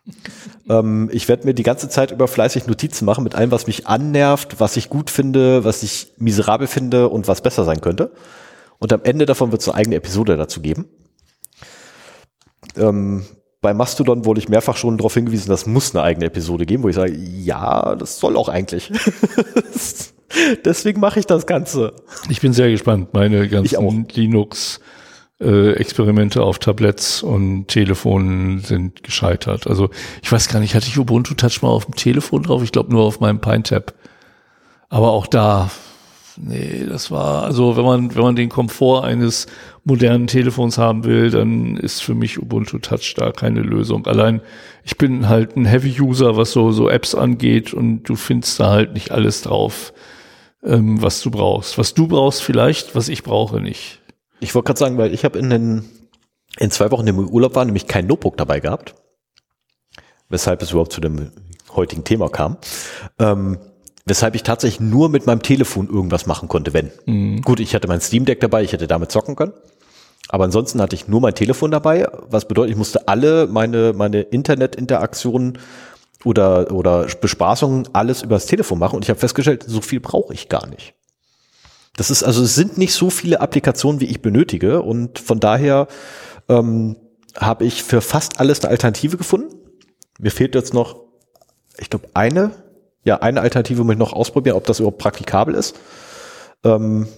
ähm, 0.68 1.08
ich 1.12 1.28
werde 1.28 1.46
mir 1.46 1.54
die 1.54 1.62
ganze 1.62 1.88
Zeit 1.88 2.10
über 2.10 2.28
fleißig 2.28 2.66
Notizen 2.66 3.04
machen 3.04 3.24
mit 3.24 3.34
allem, 3.34 3.50
was 3.50 3.66
mich 3.66 3.86
annervt, 3.86 4.60
was 4.60 4.76
ich 4.76 4.88
gut 4.88 5.10
finde, 5.10 5.64
was 5.64 5.82
ich 5.82 6.12
miserabel 6.18 6.66
finde 6.66 7.08
und 7.08 7.28
was 7.28 7.40
besser 7.40 7.64
sein 7.64 7.80
könnte. 7.80 8.12
Und 8.78 8.92
am 8.92 9.02
Ende 9.04 9.26
davon 9.26 9.52
wird 9.52 9.62
es 9.62 9.68
eine 9.68 9.76
eigene 9.76 9.96
Episode 9.96 10.36
dazu 10.36 10.60
geben. 10.60 10.86
Ähm, 12.76 13.24
bei 13.60 13.74
Mastodon 13.74 14.24
wurde 14.24 14.40
ich 14.40 14.48
mehrfach 14.48 14.76
schon 14.76 14.98
darauf 14.98 15.14
hingewiesen, 15.14 15.48
das 15.48 15.66
muss 15.66 15.94
eine 15.94 16.02
eigene 16.02 16.26
Episode 16.26 16.66
geben, 16.66 16.82
wo 16.82 16.88
ich 16.88 16.96
sage, 16.96 17.12
ja, 17.14 17.94
das 17.94 18.18
soll 18.18 18.36
auch 18.36 18.48
eigentlich. 18.48 18.90
Deswegen 20.64 21.00
mache 21.00 21.20
ich 21.20 21.26
das 21.26 21.46
Ganze. 21.46 21.94
Ich 22.28 22.40
bin 22.40 22.52
sehr 22.52 22.70
gespannt. 22.70 23.12
Meine 23.12 23.48
ganzen 23.48 24.06
Linux 24.12 24.80
äh, 25.40 25.72
Experimente 25.72 26.42
auf 26.42 26.58
Tablets 26.58 27.22
und 27.22 27.68
Telefonen 27.68 28.60
sind 28.60 29.02
gescheitert. 29.02 29.66
Also 29.66 29.90
ich 30.22 30.30
weiß 30.30 30.48
gar 30.48 30.60
nicht, 30.60 30.74
hatte 30.74 30.86
ich 30.86 30.98
Ubuntu 30.98 31.34
Touch 31.34 31.62
mal 31.62 31.68
auf 31.68 31.86
dem 31.86 31.94
Telefon 31.94 32.44
drauf? 32.44 32.62
Ich 32.62 32.72
glaube 32.72 32.92
nur 32.92 33.04
auf 33.04 33.20
meinem 33.20 33.40
PineTap. 33.40 33.94
Aber 34.88 35.10
auch 35.10 35.26
da 35.26 35.70
nee, 36.36 36.84
das 36.88 37.10
war, 37.10 37.44
also 37.44 37.76
wenn 37.76 37.84
man, 37.84 38.14
wenn 38.14 38.22
man 38.22 38.36
den 38.36 38.48
Komfort 38.48 39.04
eines 39.04 39.46
modernen 39.84 40.26
Telefons 40.26 40.78
haben 40.78 41.04
will, 41.04 41.30
dann 41.30 41.76
ist 41.76 42.02
für 42.02 42.14
mich 42.14 42.40
Ubuntu 42.40 42.78
Touch 42.78 43.14
da 43.16 43.32
keine 43.32 43.60
Lösung. 43.60 44.06
Allein, 44.06 44.40
ich 44.84 44.96
bin 44.96 45.28
halt 45.28 45.56
ein 45.56 45.64
Heavy-User, 45.64 46.36
was 46.36 46.52
so, 46.52 46.70
so 46.72 46.88
Apps 46.88 47.14
angeht 47.14 47.74
und 47.74 48.04
du 48.04 48.16
findest 48.16 48.60
da 48.60 48.70
halt 48.70 48.94
nicht 48.94 49.10
alles 49.10 49.42
drauf, 49.42 49.92
ähm, 50.64 51.02
was 51.02 51.20
du 51.22 51.30
brauchst. 51.30 51.78
Was 51.78 51.94
du 51.94 52.06
brauchst 52.06 52.42
vielleicht, 52.42 52.94
was 52.94 53.08
ich 53.08 53.22
brauche 53.22 53.60
nicht. 53.60 54.00
Ich 54.40 54.54
wollte 54.54 54.66
gerade 54.66 54.78
sagen, 54.78 54.98
weil 54.98 55.14
ich 55.14 55.24
habe 55.24 55.38
in 55.38 55.50
den, 55.50 55.84
in 56.58 56.70
zwei 56.70 56.90
Wochen 56.90 57.06
im 57.06 57.18
Urlaub 57.18 57.54
war, 57.54 57.64
nämlich 57.64 57.86
kein 57.86 58.06
Notebook 58.06 58.36
dabei 58.36 58.60
gehabt. 58.60 58.94
Weshalb 60.28 60.62
es 60.62 60.70
überhaupt 60.70 60.92
zu 60.92 61.00
dem 61.00 61.30
heutigen 61.74 62.04
Thema 62.04 62.28
kam. 62.28 62.56
Ähm, 63.18 63.58
Weshalb 64.04 64.34
ich 64.34 64.42
tatsächlich 64.42 64.80
nur 64.80 65.08
mit 65.08 65.26
meinem 65.26 65.42
Telefon 65.42 65.88
irgendwas 65.88 66.26
machen 66.26 66.48
konnte, 66.48 66.74
wenn. 66.74 66.90
Mhm. 67.06 67.42
Gut, 67.42 67.60
ich 67.60 67.74
hatte 67.74 67.86
mein 67.86 68.00
Steam 68.00 68.24
Deck 68.24 68.40
dabei, 68.40 68.64
ich 68.64 68.72
hätte 68.72 68.88
damit 68.88 69.12
zocken 69.12 69.36
können. 69.36 69.52
Aber 70.28 70.44
ansonsten 70.44 70.80
hatte 70.80 70.96
ich 70.96 71.08
nur 71.08 71.20
mein 71.20 71.34
Telefon 71.34 71.70
dabei, 71.70 72.08
was 72.28 72.48
bedeutet, 72.48 72.72
ich 72.72 72.76
musste 72.76 73.06
alle 73.06 73.46
meine, 73.46 73.92
meine 73.92 74.22
Internetinteraktionen 74.22 75.58
oder, 76.24 76.72
oder 76.72 77.06
Bespaßungen 77.20 77.88
alles 77.92 78.22
übers 78.22 78.46
Telefon 78.46 78.78
machen. 78.78 78.96
Und 78.96 79.04
ich 79.04 79.10
habe 79.10 79.20
festgestellt, 79.20 79.64
so 79.66 79.80
viel 79.80 80.00
brauche 80.00 80.32
ich 80.32 80.48
gar 80.48 80.66
nicht. 80.66 80.94
Das 81.96 82.10
ist 82.10 82.22
also, 82.22 82.42
es 82.42 82.54
sind 82.54 82.78
nicht 82.78 82.94
so 82.94 83.10
viele 83.10 83.40
Applikationen, 83.40 84.00
wie 84.00 84.06
ich 84.06 84.22
benötige. 84.22 84.82
Und 84.82 85.18
von 85.18 85.40
daher 85.40 85.88
ähm, 86.48 86.96
habe 87.36 87.64
ich 87.64 87.82
für 87.82 88.00
fast 88.00 88.40
alles 88.40 88.60
eine 88.60 88.70
Alternative 88.70 89.16
gefunden. 89.16 89.54
Mir 90.18 90.30
fehlt 90.30 90.54
jetzt 90.54 90.74
noch, 90.74 90.96
ich 91.78 91.90
glaube, 91.90 92.08
eine 92.14 92.52
ja, 93.04 93.16
eine 93.16 93.40
Alternative 93.40 93.82
muss 93.84 93.94
ich 93.94 93.98
noch 93.98 94.12
ausprobieren, 94.12 94.56
ob 94.56 94.64
das 94.64 94.78
überhaupt 94.78 94.98
praktikabel 94.98 95.54
ist. 95.54 95.76
Ähm, 96.64 97.08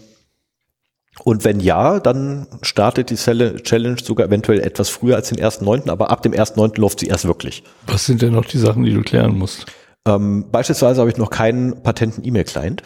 und 1.22 1.44
wenn 1.44 1.60
ja, 1.60 2.00
dann 2.00 2.48
startet 2.62 3.10
die 3.10 3.16
Challenge 3.16 3.96
sogar 4.02 4.26
eventuell 4.26 4.60
etwas 4.60 4.88
früher 4.88 5.16
als 5.16 5.28
den 5.28 5.38
1.9., 5.38 5.88
aber 5.88 6.10
ab 6.10 6.22
dem 6.22 6.32
1.9. 6.32 6.80
läuft 6.80 7.00
sie 7.00 7.06
erst 7.06 7.24
wirklich. 7.24 7.62
Was 7.86 8.06
sind 8.06 8.20
denn 8.22 8.32
noch 8.32 8.44
die 8.44 8.58
Sachen, 8.58 8.84
die 8.84 8.92
du 8.92 9.02
klären 9.02 9.38
musst? 9.38 9.66
Ähm, 10.06 10.46
beispielsweise 10.50 11.00
habe 11.00 11.10
ich 11.10 11.16
noch 11.16 11.30
keinen 11.30 11.82
patenten 11.82 12.24
E-Mail-Client 12.24 12.82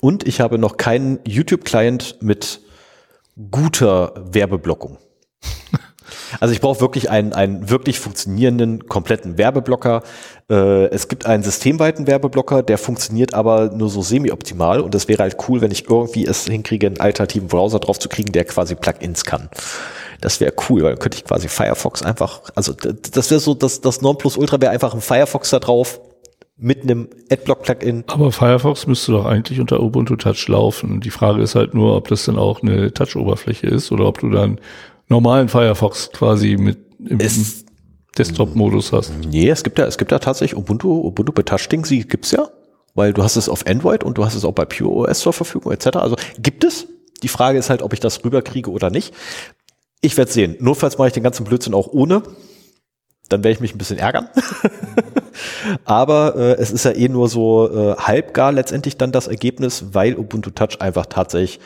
und 0.00 0.26
ich 0.26 0.40
habe 0.40 0.58
noch 0.58 0.76
keinen 0.76 1.18
YouTube-Client 1.26 2.18
mit 2.20 2.60
guter 3.50 4.12
Werbeblockung. 4.32 4.98
Also 6.42 6.54
ich 6.54 6.60
brauche 6.60 6.80
wirklich 6.80 7.08
einen, 7.08 7.32
einen 7.34 7.70
wirklich 7.70 8.00
funktionierenden, 8.00 8.88
kompletten 8.88 9.38
Werbeblocker. 9.38 10.02
Äh, 10.50 10.86
es 10.86 11.06
gibt 11.06 11.24
einen 11.24 11.44
systemweiten 11.44 12.08
Werbeblocker, 12.08 12.64
der 12.64 12.78
funktioniert 12.78 13.32
aber 13.32 13.70
nur 13.72 13.88
so 13.88 14.02
semi-optimal 14.02 14.80
und 14.80 14.92
es 14.96 15.06
wäre 15.06 15.22
halt 15.22 15.36
cool, 15.48 15.60
wenn 15.60 15.70
ich 15.70 15.88
irgendwie 15.88 16.26
es 16.26 16.46
hinkriege, 16.46 16.88
einen 16.88 16.98
alternativen 16.98 17.46
Browser 17.46 17.78
drauf 17.78 18.00
zu 18.00 18.08
kriegen, 18.08 18.32
der 18.32 18.44
quasi 18.44 18.74
Plugins 18.74 19.24
kann. 19.24 19.50
Das 20.20 20.40
wäre 20.40 20.52
cool, 20.68 20.82
weil 20.82 20.90
dann 20.90 20.98
könnte 20.98 21.18
ich 21.18 21.24
quasi 21.24 21.46
Firefox 21.46 22.02
einfach, 22.02 22.40
also 22.56 22.72
das 22.72 23.30
wäre 23.30 23.38
so, 23.38 23.54
das, 23.54 23.80
das 23.80 24.02
Nonplusultra 24.02 24.60
wäre 24.60 24.72
einfach 24.72 24.94
ein 24.94 25.00
Firefox 25.00 25.50
da 25.50 25.60
drauf 25.60 26.00
mit 26.56 26.82
einem 26.82 27.08
Adblock-Plugin. 27.30 28.02
Aber 28.08 28.32
Firefox 28.32 28.88
müsste 28.88 29.12
doch 29.12 29.26
eigentlich 29.26 29.60
unter 29.60 29.80
Ubuntu 29.80 30.16
Touch 30.16 30.48
laufen. 30.48 31.00
Die 31.00 31.10
Frage 31.10 31.40
ist 31.40 31.54
halt 31.54 31.72
nur, 31.74 31.96
ob 31.96 32.08
das 32.08 32.24
dann 32.24 32.36
auch 32.36 32.62
eine 32.62 32.92
Touch-Oberfläche 32.92 33.68
ist 33.68 33.92
oder 33.92 34.06
ob 34.06 34.18
du 34.18 34.30
dann 34.30 34.60
normalen 35.12 35.48
Firefox 35.48 36.10
quasi 36.12 36.56
mit 36.56 36.78
im 37.08 37.20
Es- 37.20 37.64
Desktop-Modus 38.18 38.92
hast. 38.92 39.12
Nee, 39.30 39.48
es 39.48 39.62
gibt 39.62 39.78
ja, 39.78 39.86
es 39.86 39.96
gibt 39.96 40.10
ja 40.12 40.18
tatsächlich 40.18 40.58
Ubuntu, 40.58 41.06
Ubuntu 41.06 41.32
bei 41.32 41.42
Touch-Ding, 41.42 41.84
sie 41.86 42.00
gibt's 42.06 42.30
ja, 42.32 42.48
weil 42.94 43.12
du 43.14 43.22
hast 43.22 43.36
es 43.36 43.48
auf 43.48 43.66
Android 43.66 44.04
und 44.04 44.18
du 44.18 44.24
hast 44.24 44.34
es 44.34 44.44
auch 44.44 44.52
bei 44.52 44.64
Pure 44.66 45.08
OS 45.08 45.20
zur 45.20 45.32
Verfügung 45.32 45.72
etc. 45.72 45.96
Also 45.96 46.16
gibt 46.38 46.64
es. 46.64 46.86
Die 47.22 47.28
Frage 47.28 47.58
ist 47.58 47.70
halt, 47.70 47.82
ob 47.82 47.92
ich 47.92 48.00
das 48.00 48.22
rüberkriege 48.24 48.70
oder 48.70 48.90
nicht. 48.90 49.14
Ich 50.00 50.16
werde 50.16 50.30
sehen. 50.32 50.56
Notfalls 50.58 50.98
mache 50.98 51.08
ich 51.08 51.14
den 51.14 51.22
ganzen 51.22 51.44
Blödsinn 51.44 51.72
auch 51.72 51.86
ohne. 51.86 52.22
Dann 53.28 53.44
werde 53.44 53.54
ich 53.54 53.60
mich 53.60 53.74
ein 53.74 53.78
bisschen 53.78 53.98
ärgern. 53.98 54.28
Aber 55.84 56.34
äh, 56.36 56.54
es 56.60 56.70
ist 56.70 56.84
ja 56.84 56.90
eh 56.92 57.08
nur 57.08 57.28
so 57.28 57.70
äh, 57.70 57.96
halbgar 57.96 58.52
letztendlich 58.52 58.98
dann 58.98 59.12
das 59.12 59.28
Ergebnis, 59.28 59.86
weil 59.92 60.16
Ubuntu 60.18 60.50
Touch 60.50 60.80
einfach 60.80 61.06
tatsächlich 61.06 61.60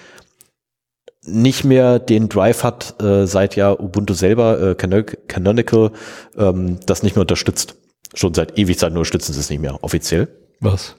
nicht 1.27 1.65
mehr 1.65 1.99
den 1.99 2.29
Drive 2.29 2.63
hat, 2.63 3.01
äh, 3.03 3.27
seit 3.27 3.57
ja 3.57 3.73
Ubuntu 3.73 4.15
selber, 4.15 4.71
äh, 4.71 4.75
Canonical, 4.75 5.93
ähm, 6.37 6.79
das 6.87 7.03
nicht 7.03 7.17
mehr 7.17 7.23
unterstützt. 7.23 7.77
Schon 8.15 8.35
seit 8.35 8.59
ewig 8.59 8.79
Zeit 8.79 8.93
nur 8.93 9.01
unterstützen 9.01 9.33
sie 9.33 9.41
es 9.41 9.51
nicht 9.51 9.61
mehr 9.61 9.83
offiziell. 9.83 10.29
Was? 10.61 10.97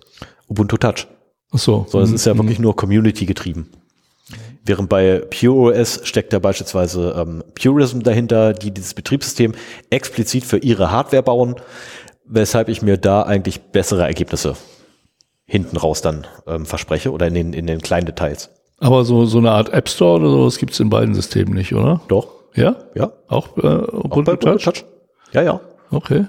Ubuntu 0.47 0.77
Touch. 0.77 1.07
Ach 1.51 1.59
so. 1.59 1.85
So, 1.89 1.99
das 1.99 2.11
ist 2.11 2.25
ja 2.25 2.33
Mhm. 2.33 2.39
wirklich 2.39 2.59
nur 2.59 2.75
Community 2.75 3.25
getrieben. 3.25 3.69
Während 4.65 4.89
bei 4.89 5.19
Pure 5.19 5.73
OS 5.79 6.01
steckt 6.03 6.33
da 6.33 6.39
beispielsweise 6.39 7.15
ähm, 7.17 7.41
Purism 7.55 8.01
dahinter, 8.01 8.51
die 8.53 8.71
dieses 8.71 8.93
Betriebssystem 8.93 9.53
explizit 9.89 10.43
für 10.43 10.57
ihre 10.57 10.91
Hardware 10.91 11.23
bauen, 11.23 11.55
weshalb 12.25 12.67
ich 12.67 12.81
mir 12.81 12.97
da 12.97 13.21
eigentlich 13.23 13.61
bessere 13.71 14.03
Ergebnisse 14.03 14.55
hinten 15.45 15.77
raus 15.77 16.01
dann 16.01 16.27
ähm, 16.45 16.65
verspreche 16.65 17.13
oder 17.13 17.27
in 17.27 17.33
den, 17.33 17.53
in 17.53 17.65
den 17.67 17.79
kleinen 17.79 18.05
Details. 18.05 18.49
Aber 18.79 19.03
so, 19.05 19.25
so 19.25 19.39
eine 19.39 19.51
Art 19.51 19.69
App 19.73 19.89
Store 19.89 20.19
oder 20.19 20.29
sowas 20.29 20.57
gibt's 20.57 20.79
in 20.79 20.89
beiden 20.89 21.15
Systemen 21.15 21.53
nicht, 21.55 21.73
oder? 21.73 22.01
Doch, 22.07 22.27
Ja? 22.53 22.75
ja. 22.95 23.11
Auch 23.27 23.57
äh, 23.57 23.61
Auch 23.67 24.05
Ubuntu 24.05 24.35
bei 24.37 24.55
Touch? 24.55 24.85
Ja, 25.31 25.41
ja. 25.41 25.59
Okay. 25.89 26.25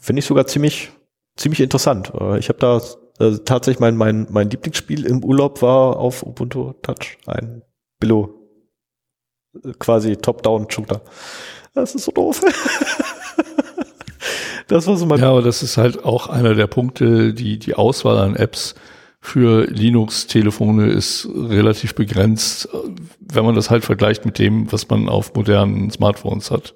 Finde 0.00 0.20
ich 0.20 0.26
sogar 0.26 0.46
ziemlich, 0.46 0.90
ziemlich 1.36 1.60
interessant. 1.60 2.12
Äh, 2.18 2.38
Ich 2.38 2.48
habe 2.48 2.58
da 2.58 2.80
äh, 3.24 3.38
tatsächlich 3.44 3.78
mein, 3.80 3.96
mein, 3.96 4.26
mein 4.30 4.50
Lieblingsspiel 4.50 5.06
im 5.06 5.24
Urlaub 5.24 5.62
war 5.62 5.96
auf 5.98 6.22
Ubuntu 6.24 6.72
Touch 6.82 7.18
ein 7.26 7.62
Billo 8.00 8.34
äh, 9.64 9.72
quasi 9.78 10.16
Top-Down-Shooter. 10.16 11.00
Das 11.74 11.94
ist 11.94 12.04
so 12.04 12.12
doof. 12.12 12.40
das 14.68 14.86
war 14.86 14.96
so 14.96 15.06
mein 15.06 15.20
Ja, 15.20 15.30
aber 15.30 15.42
das 15.42 15.62
ist 15.62 15.76
halt 15.76 16.04
auch 16.04 16.28
einer 16.28 16.54
der 16.54 16.66
Punkte, 16.66 17.34
die, 17.34 17.58
die 17.58 17.74
Auswahl 17.74 18.18
an 18.18 18.36
Apps 18.36 18.74
für 19.26 19.64
Linux-Telefone 19.64 20.86
ist 20.86 21.28
relativ 21.34 21.96
begrenzt, 21.96 22.68
wenn 23.18 23.44
man 23.44 23.56
das 23.56 23.70
halt 23.70 23.84
vergleicht 23.84 24.24
mit 24.24 24.38
dem, 24.38 24.70
was 24.70 24.88
man 24.88 25.08
auf 25.08 25.34
modernen 25.34 25.90
Smartphones 25.90 26.52
hat. 26.52 26.74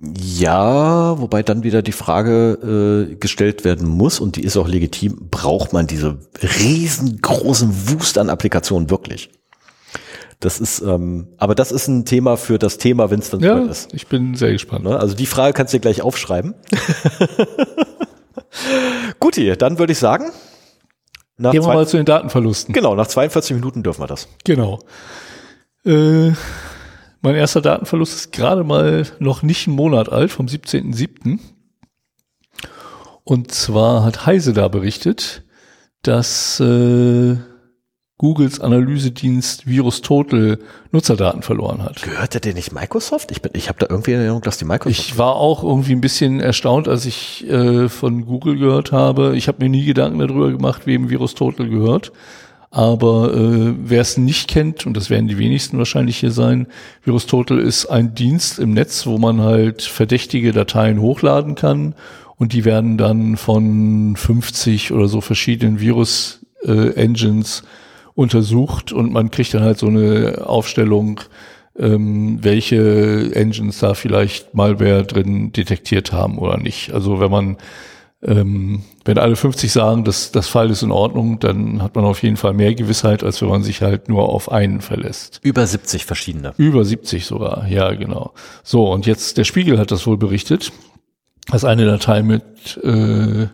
Ja, 0.00 1.16
wobei 1.20 1.44
dann 1.44 1.62
wieder 1.62 1.80
die 1.82 1.92
Frage 1.92 3.08
äh, 3.12 3.14
gestellt 3.14 3.64
werden 3.64 3.86
muss, 3.86 4.18
und 4.18 4.34
die 4.34 4.42
ist 4.42 4.56
auch 4.56 4.66
legitim, 4.66 5.28
braucht 5.30 5.72
man 5.72 5.86
diese 5.86 6.18
riesengroßen 6.42 7.72
Wust 7.92 8.18
an 8.18 8.30
Applikationen 8.30 8.90
wirklich? 8.90 9.30
Das 10.40 10.58
ist, 10.60 10.80
ähm, 10.80 11.28
aber 11.36 11.54
das 11.54 11.70
ist 11.70 11.86
ein 11.86 12.04
Thema 12.04 12.36
für 12.36 12.58
das 12.58 12.78
Thema, 12.78 13.10
wenn 13.12 13.20
es 13.20 13.30
dann 13.30 13.40
Ja, 13.40 13.58
ist. 13.58 13.94
ich 13.94 14.08
bin 14.08 14.34
sehr 14.34 14.50
gespannt. 14.50 14.84
Ne? 14.84 14.98
Also 14.98 15.14
die 15.14 15.26
Frage 15.26 15.52
kannst 15.52 15.72
du 15.72 15.78
dir 15.78 15.82
gleich 15.82 16.02
aufschreiben. 16.02 16.54
Guti, 19.20 19.56
dann 19.56 19.78
würde 19.78 19.92
ich 19.92 19.98
sagen, 19.98 20.30
nach 21.38 21.52
Gehen 21.52 21.62
wir 21.62 21.72
mal 21.72 21.86
zu 21.86 21.96
den 21.96 22.06
Datenverlusten. 22.06 22.74
genau, 22.74 22.94
nach 22.94 23.06
42 23.06 23.54
Minuten 23.54 23.82
dürfen 23.82 24.02
wir 24.02 24.06
das. 24.06 24.28
Genau. 24.44 24.80
Äh, 25.84 26.32
mein 27.20 27.34
erster 27.34 27.60
Datenverlust 27.60 28.14
ist 28.14 28.32
gerade 28.32 28.64
mal 28.64 29.06
noch 29.18 29.42
nicht 29.42 29.66
einen 29.66 29.76
Monat 29.76 30.10
alt, 30.10 30.30
vom 30.30 30.46
17.07. 30.46 31.38
Und 33.24 33.52
zwar 33.52 34.04
hat 34.04 34.26
Heise 34.26 34.52
da 34.52 34.68
berichtet, 34.68 35.44
dass 36.02 36.60
äh, 36.60 37.36
Googles 38.18 38.60
Analysedienst 38.60 39.66
VirusTotal 39.66 40.58
Nutzerdaten 40.90 41.42
verloren 41.42 41.82
hat. 41.82 42.02
Gehört 42.02 42.44
der 42.44 42.52
nicht 42.52 42.72
Microsoft? 42.72 43.30
Ich, 43.30 43.40
bin, 43.40 43.52
ich 43.54 43.68
habe 43.68 43.78
da 43.78 43.86
irgendwie 43.88 44.10
in 44.10 44.18
Erinnerung, 44.18 44.42
dass 44.42 44.58
die 44.58 44.64
Microsoft. 44.64 44.98
Ich 44.98 45.18
war 45.18 45.36
auch 45.36 45.62
irgendwie 45.62 45.92
ein 45.92 46.00
bisschen 46.00 46.40
erstaunt, 46.40 46.88
als 46.88 47.06
ich 47.06 47.48
äh, 47.48 47.88
von 47.88 48.26
Google 48.26 48.58
gehört 48.58 48.90
habe. 48.90 49.36
Ich 49.36 49.46
habe 49.46 49.62
mir 49.62 49.70
nie 49.70 49.84
Gedanken 49.84 50.18
darüber 50.18 50.50
gemacht, 50.50 50.82
wem 50.86 51.08
VirusTotal 51.08 51.68
gehört. 51.68 52.12
Aber 52.70 53.32
äh, 53.32 53.74
wer 53.78 54.02
es 54.02 54.18
nicht 54.18 54.48
kennt, 54.48 54.84
und 54.84 54.96
das 54.96 55.10
werden 55.10 55.28
die 55.28 55.38
wenigsten 55.38 55.78
wahrscheinlich 55.78 56.18
hier 56.18 56.32
sein, 56.32 56.66
VirusTotal 57.02 57.60
ist 57.60 57.86
ein 57.86 58.14
Dienst 58.14 58.58
im 58.58 58.72
Netz, 58.72 59.06
wo 59.06 59.16
man 59.16 59.40
halt 59.40 59.82
verdächtige 59.82 60.52
Dateien 60.52 61.00
hochladen 61.00 61.54
kann 61.54 61.94
und 62.36 62.52
die 62.52 62.64
werden 62.64 62.98
dann 62.98 63.36
von 63.36 64.16
50 64.16 64.92
oder 64.92 65.08
so 65.08 65.20
verschiedenen 65.20 65.80
Virus-Engines 65.80 67.62
untersucht 68.18 68.90
und 68.90 69.12
man 69.12 69.30
kriegt 69.30 69.54
dann 69.54 69.62
halt 69.62 69.78
so 69.78 69.86
eine 69.86 70.42
Aufstellung, 70.44 71.20
ähm, 71.78 72.38
welche 72.42 73.30
Engines 73.32 73.78
da 73.78 73.94
vielleicht 73.94 74.54
Malware 74.54 75.04
drin 75.04 75.52
detektiert 75.52 76.12
haben 76.12 76.38
oder 76.38 76.56
nicht. 76.58 76.92
Also 76.92 77.20
wenn 77.20 77.30
man 77.30 77.56
ähm, 78.20 78.82
wenn 79.04 79.18
alle 79.18 79.36
50 79.36 79.70
sagen, 79.70 80.02
dass 80.02 80.32
das 80.32 80.48
Fall 80.48 80.70
ist 80.70 80.82
in 80.82 80.90
Ordnung, 80.90 81.38
dann 81.38 81.80
hat 81.80 81.94
man 81.94 82.04
auf 82.04 82.20
jeden 82.24 82.36
Fall 82.36 82.54
mehr 82.54 82.74
Gewissheit, 82.74 83.22
als 83.22 83.40
wenn 83.40 83.48
man 83.48 83.62
sich 83.62 83.82
halt 83.82 84.08
nur 84.08 84.28
auf 84.28 84.50
einen 84.50 84.80
verlässt. 84.80 85.38
über 85.44 85.64
70 85.64 86.04
verschiedene. 86.04 86.52
Über 86.56 86.84
70 86.84 87.24
sogar, 87.24 87.68
ja 87.68 87.94
genau. 87.94 88.32
So, 88.64 88.90
und 88.90 89.06
jetzt 89.06 89.38
der 89.38 89.44
Spiegel 89.44 89.78
hat 89.78 89.92
das 89.92 90.04
wohl 90.08 90.16
berichtet, 90.16 90.72
dass 91.46 91.64
eine 91.64 91.86
Datei 91.86 92.24
mit 92.24 92.80
äh, 92.82 93.46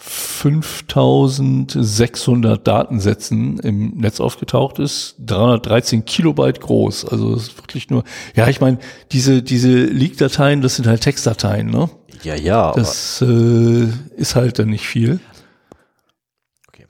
5600 0.00 2.64
Datensätzen 2.66 3.58
im 3.58 3.96
Netz 3.96 4.20
aufgetaucht 4.20 4.78
ist, 4.78 5.16
313 5.26 6.04
Kilobyte 6.04 6.60
groß. 6.60 7.04
Also 7.06 7.34
das 7.34 7.48
ist 7.48 7.58
wirklich 7.58 7.90
nur, 7.90 8.04
ja, 8.36 8.46
ich 8.46 8.60
meine, 8.60 8.78
diese, 9.10 9.42
diese 9.42 9.86
Leak-Dateien, 9.86 10.62
das 10.62 10.76
sind 10.76 10.86
halt 10.86 11.00
Textdateien, 11.00 11.68
ne? 11.68 11.90
Ja, 12.22 12.36
ja, 12.36 12.70
Das 12.72 13.20
äh, 13.22 13.88
ist 14.16 14.36
halt 14.36 14.60
dann 14.60 14.70
nicht 14.70 14.86
viel. 14.86 15.18
okay. 16.68 16.86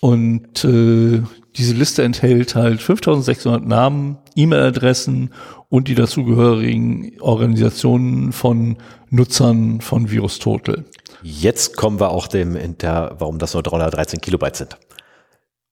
Und 0.00 0.64
äh, 0.64 1.22
diese 1.56 1.74
Liste 1.74 2.02
enthält 2.02 2.56
halt 2.56 2.82
5600 2.82 3.64
Namen, 3.64 4.18
E-Mail-Adressen 4.34 5.30
und 5.68 5.86
die 5.86 5.94
dazugehörigen 5.94 7.12
Organisationen 7.20 8.32
von 8.32 8.78
Nutzern 9.10 9.80
von 9.80 10.10
VirusTotal. 10.10 10.84
Jetzt 11.22 11.76
kommen 11.76 12.00
wir 12.00 12.10
auch 12.10 12.28
dem 12.28 12.54
hinter, 12.56 13.16
warum 13.18 13.38
das 13.38 13.54
nur 13.54 13.62
313 13.62 14.20
Kilobyte 14.20 14.56
sind. 14.56 14.76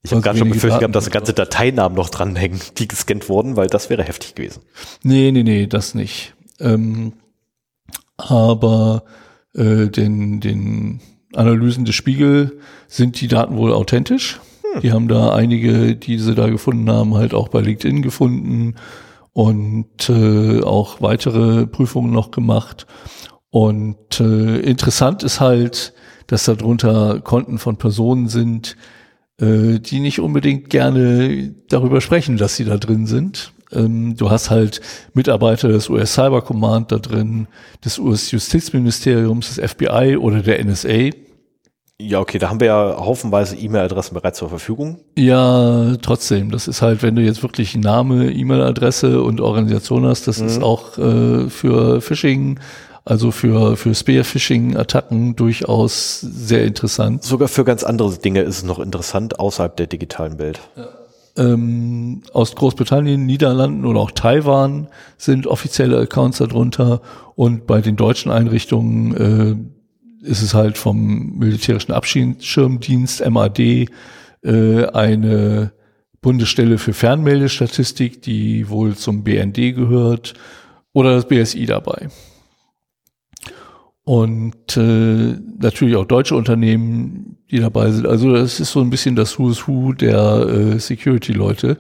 Ich 0.02 0.12
habe 0.12 0.18
Also 0.18 0.22
gerade 0.22 0.38
schon 0.38 0.50
befürchtet 0.50 0.80
gehabt, 0.80 0.94
dass 0.94 1.10
ganze 1.10 1.32
Dateinamen 1.32 1.96
noch 1.96 2.10
dranhängen, 2.10 2.60
die 2.78 2.86
gescannt 2.86 3.28
wurden, 3.28 3.56
weil 3.56 3.66
das 3.66 3.90
wäre 3.90 4.04
heftig 4.04 4.34
gewesen. 4.34 4.62
Nee, 5.02 5.32
nee, 5.32 5.42
nee, 5.42 5.66
das 5.66 5.94
nicht. 5.94 6.34
Ähm, 6.60 7.14
aber 8.16 9.04
äh, 9.54 9.88
den, 9.88 10.40
den 10.40 11.00
Analysen 11.34 11.84
des 11.84 11.94
Spiegel 11.94 12.60
sind 12.86 13.20
die 13.20 13.28
Daten 13.28 13.56
wohl 13.56 13.72
authentisch. 13.72 14.40
Die 14.82 14.92
haben 14.92 15.08
da 15.08 15.34
einige, 15.34 15.96
die 15.96 16.18
sie 16.18 16.34
da 16.34 16.48
gefunden 16.48 16.90
haben, 16.90 17.14
halt 17.14 17.34
auch 17.34 17.48
bei 17.48 17.60
LinkedIn 17.60 18.02
gefunden 18.02 18.74
und 19.32 20.08
äh, 20.08 20.62
auch 20.62 21.00
weitere 21.00 21.66
Prüfungen 21.66 22.12
noch 22.12 22.30
gemacht. 22.30 22.86
Und 23.56 24.20
äh, 24.20 24.60
interessant 24.60 25.22
ist 25.22 25.40
halt, 25.40 25.94
dass 26.26 26.44
darunter 26.44 27.20
Konten 27.20 27.56
von 27.56 27.78
Personen 27.78 28.28
sind, 28.28 28.76
äh, 29.40 29.78
die 29.78 30.00
nicht 30.00 30.20
unbedingt 30.20 30.68
gerne 30.68 31.54
darüber 31.70 32.02
sprechen, 32.02 32.36
dass 32.36 32.56
sie 32.56 32.66
da 32.66 32.76
drin 32.76 33.06
sind. 33.06 33.54
Ähm, 33.72 34.14
du 34.14 34.28
hast 34.28 34.50
halt 34.50 34.82
Mitarbeiter 35.14 35.68
des 35.68 35.88
US 35.88 36.12
Cyber 36.12 36.42
Command 36.42 36.92
da 36.92 36.98
drin, 36.98 37.48
des 37.82 37.98
US 37.98 38.30
Justizministeriums, 38.30 39.54
des 39.54 39.70
FBI 39.70 40.18
oder 40.18 40.42
der 40.42 40.62
NSA. 40.62 41.12
Ja, 41.98 42.20
okay, 42.20 42.36
da 42.36 42.50
haben 42.50 42.60
wir 42.60 42.66
ja 42.66 42.96
haufenweise 42.98 43.56
E-Mail-Adressen 43.56 44.12
bereits 44.12 44.36
zur 44.38 44.50
Verfügung. 44.50 45.00
Ja, 45.16 45.96
trotzdem, 46.02 46.50
das 46.50 46.68
ist 46.68 46.82
halt, 46.82 47.02
wenn 47.02 47.16
du 47.16 47.22
jetzt 47.22 47.42
wirklich 47.42 47.74
Name, 47.74 48.30
E-Mail-Adresse 48.30 49.22
und 49.22 49.40
Organisation 49.40 50.04
hast, 50.04 50.28
das 50.28 50.40
ist 50.40 50.62
auch 50.62 50.98
äh, 50.98 51.48
für 51.48 52.02
Phishing, 52.02 52.60
also 53.06 53.30
für, 53.30 53.76
für 53.76 53.94
Spear-Phishing-Attacken 53.94 55.36
durchaus 55.36 56.20
sehr 56.20 56.64
interessant. 56.64 57.22
Sogar 57.22 57.46
für 57.46 57.64
ganz 57.64 57.84
andere 57.84 58.18
Dinge 58.18 58.40
ist 58.40 58.58
es 58.58 58.64
noch 58.64 58.80
interessant 58.80 59.38
außerhalb 59.38 59.76
der 59.76 59.86
digitalen 59.86 60.38
Welt. 60.38 60.60
ähm, 61.38 62.22
aus 62.32 62.56
Großbritannien, 62.56 63.24
Niederlanden 63.24 63.84
oder 63.84 64.00
auch 64.00 64.10
Taiwan 64.10 64.88
sind 65.18 65.46
offizielle 65.46 65.98
Accounts 65.98 66.38
darunter 66.38 67.00
und 67.36 67.66
bei 67.66 67.80
den 67.80 67.94
deutschen 67.94 68.32
Einrichtungen 68.32 69.14
äh, 70.24 70.26
ist 70.26 70.42
es 70.42 70.54
halt 70.54 70.76
vom 70.76 71.38
militärischen 71.38 71.92
Abschirmdienst 71.92 73.24
MAD 73.30 73.60
äh, 73.60 73.86
eine 74.92 75.72
Bundesstelle 76.22 76.78
für 76.78 76.92
Fernmeldestatistik, 76.92 78.20
die 78.22 78.68
wohl 78.68 78.96
zum 78.96 79.22
BND 79.22 79.76
gehört, 79.76 80.34
oder 80.92 81.14
das 81.14 81.28
BSI 81.28 81.66
dabei. 81.66 82.08
Und 84.08 84.76
äh, 84.76 85.34
natürlich 85.58 85.96
auch 85.96 86.04
deutsche 86.04 86.36
Unternehmen, 86.36 87.38
die 87.50 87.58
dabei 87.58 87.90
sind. 87.90 88.06
Also 88.06 88.32
das 88.32 88.60
ist 88.60 88.70
so 88.70 88.80
ein 88.80 88.88
bisschen 88.88 89.16
das 89.16 89.36
Who's 89.36 89.66
Who 89.66 89.94
der 89.94 90.46
äh, 90.46 90.78
Security-Leute 90.78 91.78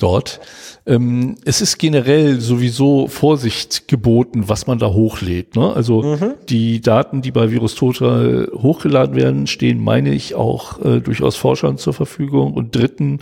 dort. 0.00 0.40
Ähm, 0.84 1.36
es 1.44 1.60
ist 1.60 1.78
generell 1.78 2.40
sowieso 2.40 3.06
Vorsicht 3.06 3.86
geboten, 3.86 4.48
was 4.48 4.66
man 4.66 4.80
da 4.80 4.88
hochlädt. 4.88 5.54
Ne? 5.54 5.72
Also 5.72 6.02
mhm. 6.02 6.34
die 6.48 6.80
Daten, 6.80 7.22
die 7.22 7.30
bei 7.30 7.52
Virus 7.52 7.76
Total 7.76 8.50
hochgeladen 8.52 9.14
werden, 9.14 9.46
stehen, 9.46 9.78
meine 9.78 10.12
ich, 10.12 10.34
auch 10.34 10.84
äh, 10.84 11.00
durchaus 11.00 11.36
Forschern 11.36 11.78
zur 11.78 11.94
Verfügung. 11.94 12.54
Und 12.54 12.74
dritten, 12.74 13.20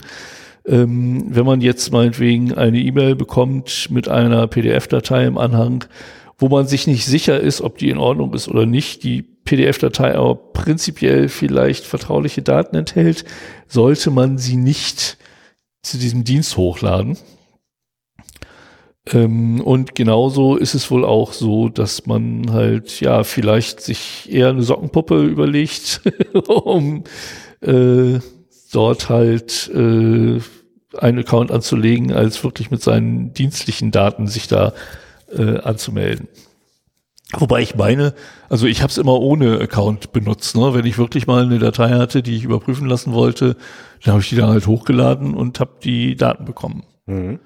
ähm, 0.65 1.27
wenn 1.29 1.45
man 1.45 1.61
jetzt 1.61 1.91
meinetwegen 1.91 2.55
eine 2.55 2.79
E-Mail 2.79 3.15
bekommt 3.15 3.89
mit 3.91 4.09
einer 4.09 4.47
PDF-Datei 4.47 5.25
im 5.27 5.37
Anhang, 5.37 5.85
wo 6.43 6.49
man 6.49 6.67
sich 6.67 6.87
nicht 6.87 7.05
sicher 7.05 7.39
ist, 7.39 7.61
ob 7.61 7.77
die 7.77 7.89
in 7.89 7.97
Ordnung 7.97 8.33
ist 8.33 8.49
oder 8.49 8.65
nicht, 8.65 9.03
die 9.03 9.21
PDF-Datei 9.21 10.13
aber 10.13 10.35
prinzipiell 10.35 11.29
vielleicht 11.29 11.85
vertrauliche 11.85 12.41
Daten 12.41 12.75
enthält, 12.75 13.23
sollte 13.69 14.11
man 14.11 14.37
sie 14.37 14.57
nicht 14.57 15.17
zu 15.83 15.97
diesem 15.97 16.25
Dienst 16.25 16.57
hochladen. 16.57 17.17
Ähm, 19.13 19.61
und 19.61 19.95
genauso 19.95 20.57
ist 20.57 20.73
es 20.73 20.91
wohl 20.91 21.05
auch 21.05 21.31
so, 21.31 21.69
dass 21.69 22.07
man 22.07 22.51
halt 22.51 22.99
ja 22.99 23.23
vielleicht 23.23 23.79
sich 23.79 24.27
eher 24.29 24.49
eine 24.49 24.63
Sockenpuppe 24.63 25.23
überlegt, 25.23 26.01
um 26.45 27.05
äh, 27.61 28.19
dort 28.73 29.07
halt 29.07 29.71
äh, 29.73 30.41
einen 30.97 31.19
Account 31.19 31.51
anzulegen, 31.51 32.11
als 32.11 32.43
wirklich 32.43 32.69
mit 32.69 32.83
seinen 32.83 33.33
dienstlichen 33.33 33.91
Daten 33.91 34.27
sich 34.27 34.49
da 34.49 34.73
äh, 35.37 35.59
anzumelden. 35.61 36.27
Wobei 37.35 37.61
ich 37.61 37.75
meine, 37.75 38.13
also 38.49 38.67
ich 38.67 38.81
habe 38.81 38.91
es 38.91 38.97
immer 38.97 39.19
ohne 39.19 39.59
Account 39.59 40.11
benutzt. 40.11 40.55
Ne? 40.55 40.73
Wenn 40.73 40.85
ich 40.85 40.97
wirklich 40.97 41.25
mal 41.25 41.43
eine 41.43 41.57
Datei 41.57 41.89
hatte, 41.89 42.21
die 42.21 42.35
ich 42.35 42.43
überprüfen 42.43 42.87
lassen 42.87 43.13
wollte, 43.13 43.55
dann 44.03 44.13
habe 44.13 44.21
ich 44.21 44.29
die 44.29 44.35
da 44.35 44.47
halt 44.47 44.67
hochgeladen 44.67 45.33
und 45.33 45.59
habe 45.59 45.71
die 45.83 46.15
Daten 46.15 46.45
bekommen. 46.45 46.83
Mhm. 47.07 47.39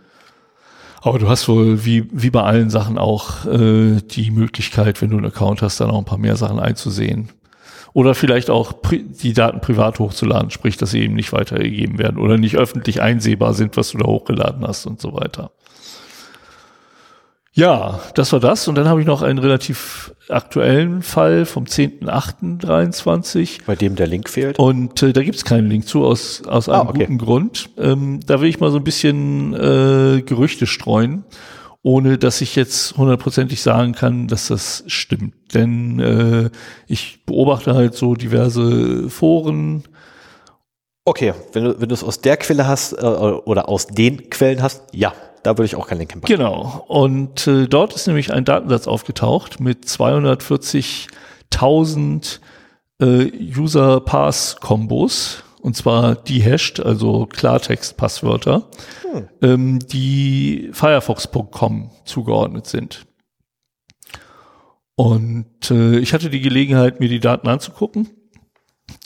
Aber 1.01 1.19
du 1.19 1.29
hast 1.29 1.47
wohl, 1.47 1.85
wie, 1.85 2.09
wie 2.11 2.31
bei 2.31 2.43
allen 2.43 2.69
Sachen 2.69 2.97
auch, 2.97 3.45
äh, 3.45 4.01
die 4.01 4.31
Möglichkeit, 4.31 5.01
wenn 5.01 5.11
du 5.11 5.17
einen 5.17 5.27
Account 5.27 5.61
hast, 5.61 5.79
dann 5.79 5.89
auch 5.89 5.99
ein 5.99 6.05
paar 6.05 6.17
mehr 6.17 6.35
Sachen 6.35 6.59
einzusehen. 6.59 7.29
Oder 7.93 8.13
vielleicht 8.13 8.49
auch 8.49 8.73
die 8.91 9.33
Daten 9.33 9.61
privat 9.61 9.99
hochzuladen, 9.99 10.51
sprich, 10.51 10.75
dass 10.77 10.91
sie 10.91 11.01
eben 11.01 11.15
nicht 11.15 11.31
weitergegeben 11.33 11.97
werden 11.97 12.19
oder 12.19 12.37
nicht 12.37 12.57
öffentlich 12.57 13.01
einsehbar 13.01 13.53
sind, 13.53 13.77
was 13.77 13.91
du 13.91 13.99
da 13.99 14.05
hochgeladen 14.05 14.67
hast 14.67 14.85
und 14.85 14.99
so 14.99 15.13
weiter. 15.13 15.51
Ja, 17.57 17.99
das 18.13 18.31
war 18.33 18.39
das. 18.39 18.67
Und 18.67 18.75
dann 18.75 18.87
habe 18.87 19.01
ich 19.01 19.07
noch 19.07 19.23
einen 19.23 19.39
relativ 19.39 20.13
aktuellen 20.29 21.01
Fall 21.01 21.47
vom 21.47 21.63
10.8.23. 21.63 23.61
Bei 23.65 23.75
dem 23.75 23.95
der 23.95 24.05
Link 24.05 24.29
fehlt. 24.29 24.59
Und 24.59 25.01
äh, 25.01 25.11
da 25.11 25.23
gibt 25.23 25.37
es 25.37 25.43
keinen 25.43 25.67
Link 25.67 25.87
zu, 25.87 26.05
aus, 26.05 26.43
aus 26.45 26.69
einem 26.69 26.85
ah, 26.87 26.89
okay. 26.91 26.99
guten 26.99 27.17
Grund. 27.17 27.71
Ähm, 27.79 28.19
da 28.23 28.41
will 28.41 28.49
ich 28.49 28.59
mal 28.59 28.69
so 28.69 28.77
ein 28.77 28.83
bisschen 28.83 29.55
äh, 29.55 30.21
Gerüchte 30.21 30.67
streuen, 30.67 31.23
ohne 31.81 32.19
dass 32.19 32.41
ich 32.41 32.55
jetzt 32.55 32.95
hundertprozentig 32.95 33.59
sagen 33.59 33.93
kann, 33.93 34.27
dass 34.27 34.49
das 34.49 34.83
stimmt. 34.85 35.33
Denn 35.55 35.99
äh, 35.99 36.51
ich 36.85 37.25
beobachte 37.25 37.73
halt 37.73 37.95
so 37.95 38.13
diverse 38.13 39.09
Foren. 39.09 39.81
Okay, 41.05 41.33
wenn 41.53 41.63
du, 41.63 41.81
wenn 41.81 41.89
du 41.89 41.95
es 41.95 42.03
aus 42.03 42.21
der 42.21 42.37
Quelle 42.37 42.67
hast 42.67 42.93
äh, 42.93 42.97
oder 42.97 43.67
aus 43.67 43.87
den 43.87 44.29
Quellen 44.29 44.61
hast, 44.61 44.83
ja, 44.93 45.11
da 45.47 45.57
würde 45.57 45.65
ich 45.65 45.75
auch 45.77 45.87
keinen 45.87 45.99
Link 45.99 46.11
hinpacken. 46.11 46.35
Genau. 46.35 46.83
Und 46.89 47.47
äh, 47.47 47.69
dort 47.69 47.95
ist 47.95 48.05
nämlich 48.05 48.33
ein 48.33 48.43
Datensatz 48.43 48.85
aufgetaucht 48.85 49.61
mit 49.61 49.85
240.000 49.85 52.39
äh, 52.99 53.31
User-Pass-Kombos. 53.57 55.45
Und 55.61 55.77
zwar 55.77 56.15
die 56.15 56.41
hashed, 56.41 56.81
also 56.81 57.27
Klartext-Passwörter, 57.27 58.67
hm. 59.09 59.29
ähm, 59.41 59.79
die 59.79 60.69
Firefox.com 60.73 61.91
zugeordnet 62.03 62.67
sind. 62.67 63.05
Und 64.95 65.71
äh, 65.71 65.99
ich 65.99 66.13
hatte 66.13 66.29
die 66.29 66.41
Gelegenheit, 66.41 66.99
mir 66.99 67.07
die 67.07 67.21
Daten 67.21 67.47
anzugucken. 67.47 68.09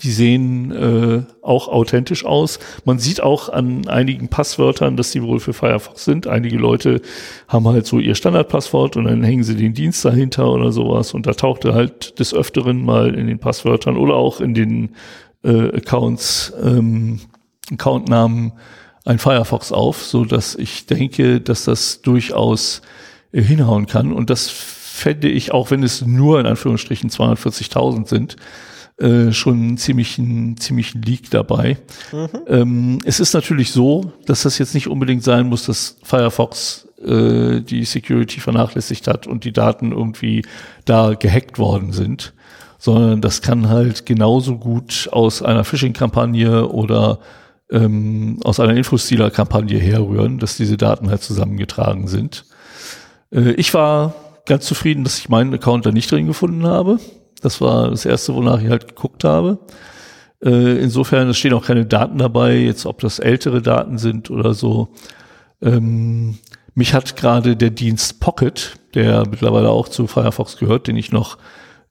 Die 0.04 0.12
sehen 0.12 0.72
äh, 0.72 1.24
auch 1.42 1.68
authentisch 1.68 2.26
aus. 2.26 2.60
Man 2.86 3.00
sieht 3.00 3.22
auch 3.22 3.50
an 3.50 3.88
einigen 3.88 4.30
Passwörtern, 4.30 4.98
dass 4.98 5.12
die 5.12 5.24
wohl 5.24 5.40
für 5.40 5.54
Firefox 5.54 6.06
sind. 6.06 6.28
Einige 6.28 6.58
Leute 6.58 7.02
haben 7.48 7.68
halt 7.68 7.86
so 7.86 8.00
ihr 8.00 8.16
Standardpasswort 8.16 8.98
und 8.98 9.06
dann 9.06 9.24
hängen 9.24 9.44
sie 9.44 9.56
den 9.56 9.74
Dienst 9.74 10.04
dahinter 10.06 10.52
oder 10.52 10.72
sowas. 10.72 11.14
Und 11.14 11.26
da 11.26 11.34
tauchte 11.34 11.74
halt 11.74 12.20
des 12.20 12.34
Öfteren 12.34 12.84
mal 12.84 13.16
in 13.16 13.28
den 13.28 13.40
Passwörtern 13.40 13.98
oder 13.98 14.16
auch 14.16 14.40
in 14.40 14.54
den 14.54 14.96
äh, 15.44 15.76
Accounts, 15.76 16.54
ähm, 16.64 17.20
Accountnamen 17.72 18.54
ein 19.06 19.20
Firefox 19.20 19.72
auf, 19.72 20.04
so 20.04 20.26
dass 20.26 20.56
ich 20.56 20.86
denke, 20.86 21.42
dass 21.42 21.66
das 21.66 22.02
durchaus 22.02 22.82
äh, 23.32 23.42
hinhauen 23.42 23.88
kann. 23.88 24.14
Und 24.14 24.30
das 24.30 24.50
fände 24.50 25.30
ich, 25.30 25.52
auch 25.52 25.72
wenn 25.72 25.84
es 25.84 26.06
nur 26.06 26.40
in 26.40 26.46
Anführungsstrichen 26.46 27.10
240.000 27.10 28.08
sind, 28.08 28.36
äh, 29.02 29.32
schon 29.32 29.78
ziemlich 29.78 30.18
ein 30.20 30.58
ziemlichen 30.58 31.02
Leak 31.02 31.32
dabei. 31.32 31.78
Mhm. 32.12 32.30
Ähm, 32.48 33.00
es 33.04 33.20
ist 33.20 33.34
natürlich 33.34 33.72
so, 33.72 34.14
dass 34.26 34.44
das 34.44 34.60
jetzt 34.60 34.76
nicht 34.76 34.88
unbedingt 34.88 35.24
sein 35.24 35.48
muss, 35.48 35.66
dass 35.66 35.98
Firefox 36.04 36.88
äh, 37.04 37.62
die 37.62 37.84
Security 37.86 38.40
vernachlässigt 38.40 39.08
hat 39.08 39.26
und 39.26 39.44
die 39.44 39.54
Daten 39.54 39.92
irgendwie 39.92 40.44
da 40.86 41.16
gehackt 41.16 41.58
worden 41.58 41.94
sind, 41.94 42.34
sondern 42.78 43.22
das 43.22 43.42
kann 43.42 43.70
halt 43.70 44.06
genauso 44.06 44.58
gut 44.58 45.10
aus 45.12 45.42
einer 45.42 45.64
Phishing-Kampagne 45.64 46.68
oder 46.68 47.20
ähm, 47.72 48.40
aus 48.44 48.60
einer 48.60 48.76
Infostealer-Kampagne 48.76 49.80
herrühren, 49.80 50.38
dass 50.38 50.58
diese 50.58 50.78
Daten 50.78 51.10
halt 51.10 51.24
zusammengetragen 51.24 52.08
sind. 52.08 52.46
Äh, 53.34 53.54
ich 53.54 53.74
war 53.74 54.14
ganz 54.46 54.66
zufrieden, 54.66 55.04
dass 55.04 55.18
ich 55.18 55.30
meinen 55.30 55.54
Account 55.54 55.86
da 55.86 55.92
nicht 55.92 56.12
drin 56.12 56.28
gefunden 56.28 56.68
habe. 56.68 57.00
Das 57.42 57.62
war 57.62 57.90
das 57.90 58.06
erste, 58.06 58.34
wonach 58.34 58.62
ich 58.62 58.70
halt 58.70 58.88
geguckt 58.90 59.24
habe. 59.24 59.60
Äh, 60.44 60.78
insofern, 60.82 61.30
es 61.30 61.38
stehen 61.38 61.54
auch 61.54 61.66
keine 61.66 61.86
Daten 61.86 62.18
dabei, 62.18 62.56
jetzt 62.58 62.86
ob 62.86 63.00
das 63.02 63.20
ältere 63.20 63.62
Daten 63.62 63.98
sind 63.98 64.32
oder 64.32 64.54
so. 64.54 64.90
Ähm, 65.62 66.40
mich 66.74 66.94
hat 66.94 67.16
gerade 67.16 67.56
der 67.56 67.70
Dienst 67.70 68.20
Pocket, 68.20 68.76
der 68.94 69.28
mittlerweile 69.30 69.70
auch 69.70 69.88
zu 69.88 70.08
Firefox 70.08 70.58
gehört, 70.58 70.88
den 70.88 70.98
ich 70.98 71.12
noch, 71.12 71.38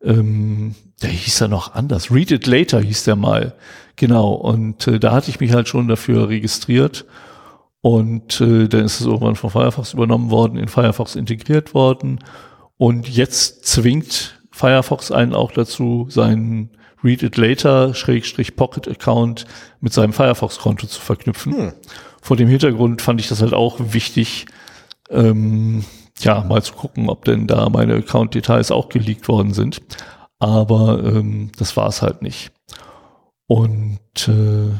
ähm, 0.02 0.74
der 1.02 1.10
hieß 1.10 1.40
ja 1.40 1.48
noch 1.48 1.74
anders. 1.74 2.10
Read 2.10 2.30
It 2.30 2.46
Later 2.46 2.80
hieß 2.80 3.04
der 3.04 3.16
mal. 3.16 3.54
Genau. 3.96 4.32
Und 4.32 4.86
äh, 4.86 4.98
da 4.98 5.12
hatte 5.12 5.30
ich 5.30 5.40
mich 5.40 5.52
halt 5.52 5.68
schon 5.68 5.88
dafür 5.88 6.28
registriert. 6.28 7.04
Und 7.82 8.40
äh, 8.40 8.68
dann 8.68 8.84
ist 8.84 9.00
es 9.00 9.06
irgendwann 9.06 9.36
von 9.36 9.50
Firefox 9.50 9.94
übernommen 9.94 10.30
worden, 10.30 10.58
in 10.58 10.68
Firefox 10.68 11.16
integriert 11.16 11.72
worden. 11.74 12.18
Und 12.76 13.08
jetzt 13.08 13.66
zwingt 13.66 14.39
Firefox 14.60 15.10
einen 15.10 15.34
auch 15.34 15.52
dazu, 15.52 16.06
seinen 16.10 16.70
Read 17.02 17.22
It 17.22 17.38
Later 17.38 17.94
Schrägstrich 17.94 18.56
Pocket 18.56 18.86
Account 18.88 19.46
mit 19.80 19.94
seinem 19.94 20.12
Firefox 20.12 20.58
Konto 20.58 20.86
zu 20.86 21.00
verknüpfen. 21.00 21.56
Hm. 21.56 21.72
Vor 22.20 22.36
dem 22.36 22.48
Hintergrund 22.48 23.00
fand 23.00 23.22
ich 23.22 23.28
das 23.28 23.40
halt 23.40 23.54
auch 23.54 23.78
wichtig, 23.80 24.44
ähm, 25.08 25.84
ja, 26.20 26.44
mal 26.44 26.62
zu 26.62 26.74
gucken, 26.74 27.08
ob 27.08 27.24
denn 27.24 27.46
da 27.46 27.70
meine 27.70 27.94
Account 27.94 28.34
Details 28.34 28.70
auch 28.70 28.90
geleakt 28.90 29.28
worden 29.28 29.54
sind. 29.54 29.80
Aber 30.38 31.02
ähm, 31.04 31.50
das 31.56 31.78
war 31.78 31.88
es 31.88 32.02
halt 32.02 32.20
nicht. 32.20 32.52
Und 33.46 34.28
äh, 34.28 34.74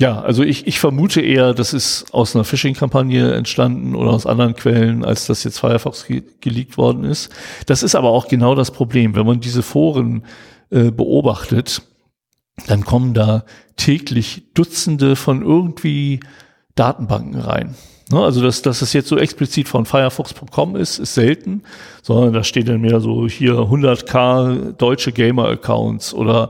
ja, 0.00 0.18
also 0.18 0.42
ich, 0.42 0.66
ich 0.66 0.80
vermute 0.80 1.20
eher, 1.20 1.52
das 1.52 1.74
ist 1.74 2.06
aus 2.14 2.34
einer 2.34 2.44
Phishing-Kampagne 2.44 3.34
entstanden 3.34 3.94
oder 3.94 4.12
aus 4.12 4.24
anderen 4.24 4.54
Quellen, 4.54 5.04
als 5.04 5.26
das 5.26 5.44
jetzt 5.44 5.58
Firefox 5.58 6.06
ge 6.06 6.22
geleakt 6.40 6.78
worden 6.78 7.04
ist. 7.04 7.30
Das 7.66 7.82
ist 7.82 7.94
aber 7.94 8.08
auch 8.08 8.26
genau 8.26 8.54
das 8.54 8.70
Problem. 8.70 9.14
Wenn 9.14 9.26
man 9.26 9.40
diese 9.40 9.62
Foren 9.62 10.24
äh, 10.70 10.90
beobachtet, 10.90 11.82
dann 12.66 12.82
kommen 12.86 13.12
da 13.12 13.44
täglich 13.76 14.44
Dutzende 14.54 15.16
von 15.16 15.42
irgendwie 15.42 16.20
Datenbanken 16.76 17.38
rein. 17.38 17.74
Ne, 18.10 18.24
also, 18.24 18.40
dass, 18.40 18.62
dass 18.62 18.80
es 18.80 18.94
jetzt 18.94 19.08
so 19.08 19.18
explizit 19.18 19.68
von 19.68 19.84
Firefox.com 19.84 20.76
ist, 20.76 20.98
ist 20.98 21.12
selten, 21.12 21.62
sondern 22.00 22.32
da 22.32 22.42
steht 22.42 22.68
dann 22.68 22.80
mehr 22.80 23.00
so 23.00 23.28
hier 23.28 23.52
100k 23.52 24.72
deutsche 24.72 25.12
Gamer-Accounts 25.12 26.14
oder 26.14 26.48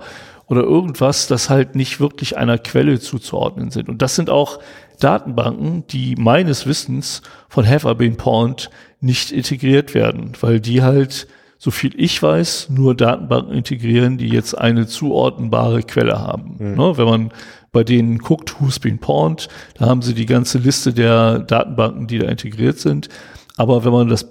oder 0.50 0.62
irgendwas, 0.62 1.28
das 1.28 1.48
halt 1.48 1.76
nicht 1.76 2.00
wirklich 2.00 2.36
einer 2.36 2.58
Quelle 2.58 2.98
zuzuordnen 2.98 3.70
sind. 3.70 3.88
Und 3.88 4.02
das 4.02 4.16
sind 4.16 4.30
auch 4.30 4.58
Datenbanken, 4.98 5.84
die 5.86 6.16
meines 6.16 6.66
Wissens 6.66 7.22
von 7.48 7.66
Have 7.66 7.88
I 7.88 7.94
Been 7.94 8.16
Pawned 8.16 8.68
nicht 9.00 9.30
integriert 9.30 9.94
werden, 9.94 10.32
weil 10.40 10.58
die 10.58 10.82
halt, 10.82 11.28
so 11.56 11.70
viel 11.70 11.92
ich 11.96 12.20
weiß, 12.20 12.68
nur 12.70 12.96
Datenbanken 12.96 13.54
integrieren, 13.54 14.18
die 14.18 14.28
jetzt 14.28 14.58
eine 14.58 14.88
zuordnenbare 14.88 15.84
Quelle 15.84 16.18
haben. 16.18 16.56
Mhm. 16.58 16.74
Ne, 16.74 16.98
wenn 16.98 17.06
man 17.06 17.32
bei 17.70 17.84
denen 17.84 18.18
guckt, 18.18 18.60
who's 18.60 18.80
been 18.80 18.98
pawned, 18.98 19.48
da 19.78 19.86
haben 19.86 20.02
sie 20.02 20.14
die 20.14 20.26
ganze 20.26 20.58
Liste 20.58 20.92
der 20.92 21.38
Datenbanken, 21.38 22.08
die 22.08 22.18
da 22.18 22.26
integriert 22.26 22.80
sind. 22.80 23.08
Aber 23.56 23.84
wenn 23.84 23.92
man 23.92 24.08
das 24.08 24.26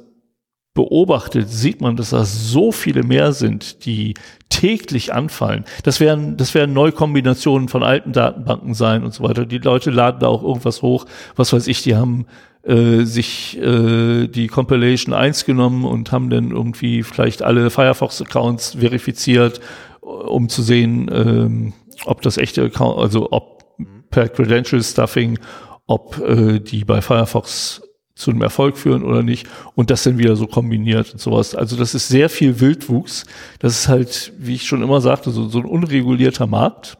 beobachtet, 0.73 1.49
sieht 1.49 1.81
man, 1.81 1.95
dass 1.95 2.11
das 2.11 2.51
so 2.51 2.71
viele 2.71 3.03
mehr 3.03 3.33
sind, 3.33 3.85
die 3.85 4.13
täglich 4.49 5.13
anfallen. 5.13 5.65
Das 5.83 5.99
werden, 5.99 6.37
das 6.37 6.53
werden 6.53 6.73
Neukombinationen 6.73 7.69
von 7.69 7.83
alten 7.83 8.13
Datenbanken 8.13 8.73
sein 8.73 9.03
und 9.03 9.13
so 9.13 9.23
weiter. 9.23 9.45
Die 9.45 9.57
Leute 9.57 9.91
laden 9.91 10.19
da 10.19 10.27
auch 10.27 10.43
irgendwas 10.43 10.81
hoch, 10.81 11.05
was 11.35 11.51
weiß 11.51 11.67
ich, 11.67 11.81
die 11.81 11.95
haben 11.95 12.27
äh, 12.63 13.03
sich 13.03 13.57
äh, 13.57 14.27
die 14.27 14.47
Compilation 14.47 15.13
1 15.13 15.45
genommen 15.45 15.85
und 15.85 16.11
haben 16.11 16.29
dann 16.29 16.51
irgendwie 16.51 17.03
vielleicht 17.03 17.41
alle 17.41 17.69
Firefox-Accounts 17.69 18.75
verifiziert, 18.79 19.59
um 20.01 20.49
zu 20.49 20.61
sehen, 20.61 21.09
ähm, 21.11 21.73
ob 22.05 22.21
das 22.21 22.37
echte 22.37 22.63
Account, 22.63 22.99
also 22.99 23.31
ob 23.31 23.63
per 24.11 24.29
Credential 24.29 24.83
Stuffing, 24.83 25.39
ob 25.87 26.19
äh, 26.19 26.59
die 26.59 26.85
bei 26.85 27.01
Firefox 27.01 27.81
zu 28.19 28.31
einem 28.31 28.41
Erfolg 28.41 28.77
führen 28.77 29.03
oder 29.03 29.23
nicht 29.23 29.47
und 29.75 29.89
das 29.89 30.03
dann 30.03 30.17
wieder 30.17 30.35
so 30.35 30.45
kombiniert 30.45 31.13
und 31.13 31.21
sowas. 31.21 31.55
Also 31.55 31.77
das 31.77 31.95
ist 31.95 32.09
sehr 32.09 32.29
viel 32.29 32.59
Wildwuchs. 32.59 33.25
Das 33.59 33.79
ist 33.79 33.87
halt, 33.87 34.33
wie 34.37 34.55
ich 34.55 34.67
schon 34.67 34.83
immer 34.83 34.99
sagte, 34.99 35.31
so, 35.31 35.47
so 35.47 35.59
ein 35.59 35.65
unregulierter 35.65 36.45
Markt. 36.45 36.97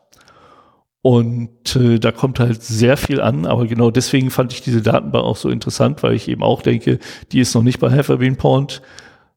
Und 1.02 1.76
äh, 1.76 2.00
da 2.00 2.12
kommt 2.12 2.40
halt 2.40 2.62
sehr 2.62 2.98
viel 2.98 3.22
an, 3.22 3.46
aber 3.46 3.68
genau 3.68 3.92
deswegen 3.92 4.32
fand 4.32 4.54
ich 4.54 4.62
diese 4.62 4.82
Datenbank 4.82 5.24
auch 5.24 5.38
so 5.38 5.50
interessant, 5.50 6.04
weil 6.04 6.14
ich 6.14 6.28
eben 6.28 6.44
auch 6.44 6.62
denke, 6.62 7.00
die 7.32 7.40
ist 7.40 7.54
noch 7.54 7.64
nicht 7.64 7.80
bei 7.80 7.92
Have 7.92 8.18
Been 8.18 8.38
Point. 8.38 8.82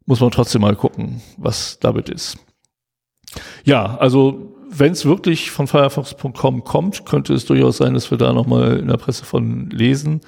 Muss 0.06 0.20
man 0.20 0.30
trotzdem 0.30 0.62
mal 0.62 0.76
gucken, 0.76 1.20
was 1.36 1.78
damit 1.80 2.08
ist. 2.08 2.36
Ja, 3.64 3.96
also 3.98 4.56
wenn 4.68 4.92
es 4.92 5.04
wirklich 5.04 5.50
von 5.50 5.66
Firefox.com 5.66 6.64
kommt, 6.64 7.06
könnte 7.06 7.34
es 7.34 7.44
durchaus 7.44 7.76
sein, 7.76 7.94
dass 7.94 8.10
wir 8.10 8.18
da 8.18 8.32
nochmal 8.32 8.78
in 8.78 8.88
der 8.88 8.96
Presse 8.96 9.24
von 9.24 9.70
lesen 9.70 10.20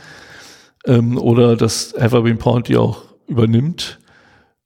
ähm, 0.86 1.18
oder 1.18 1.56
dass 1.56 1.94
Evergreen 1.94 2.38
Point 2.38 2.68
die 2.68 2.76
auch 2.76 3.02
übernimmt. 3.26 3.98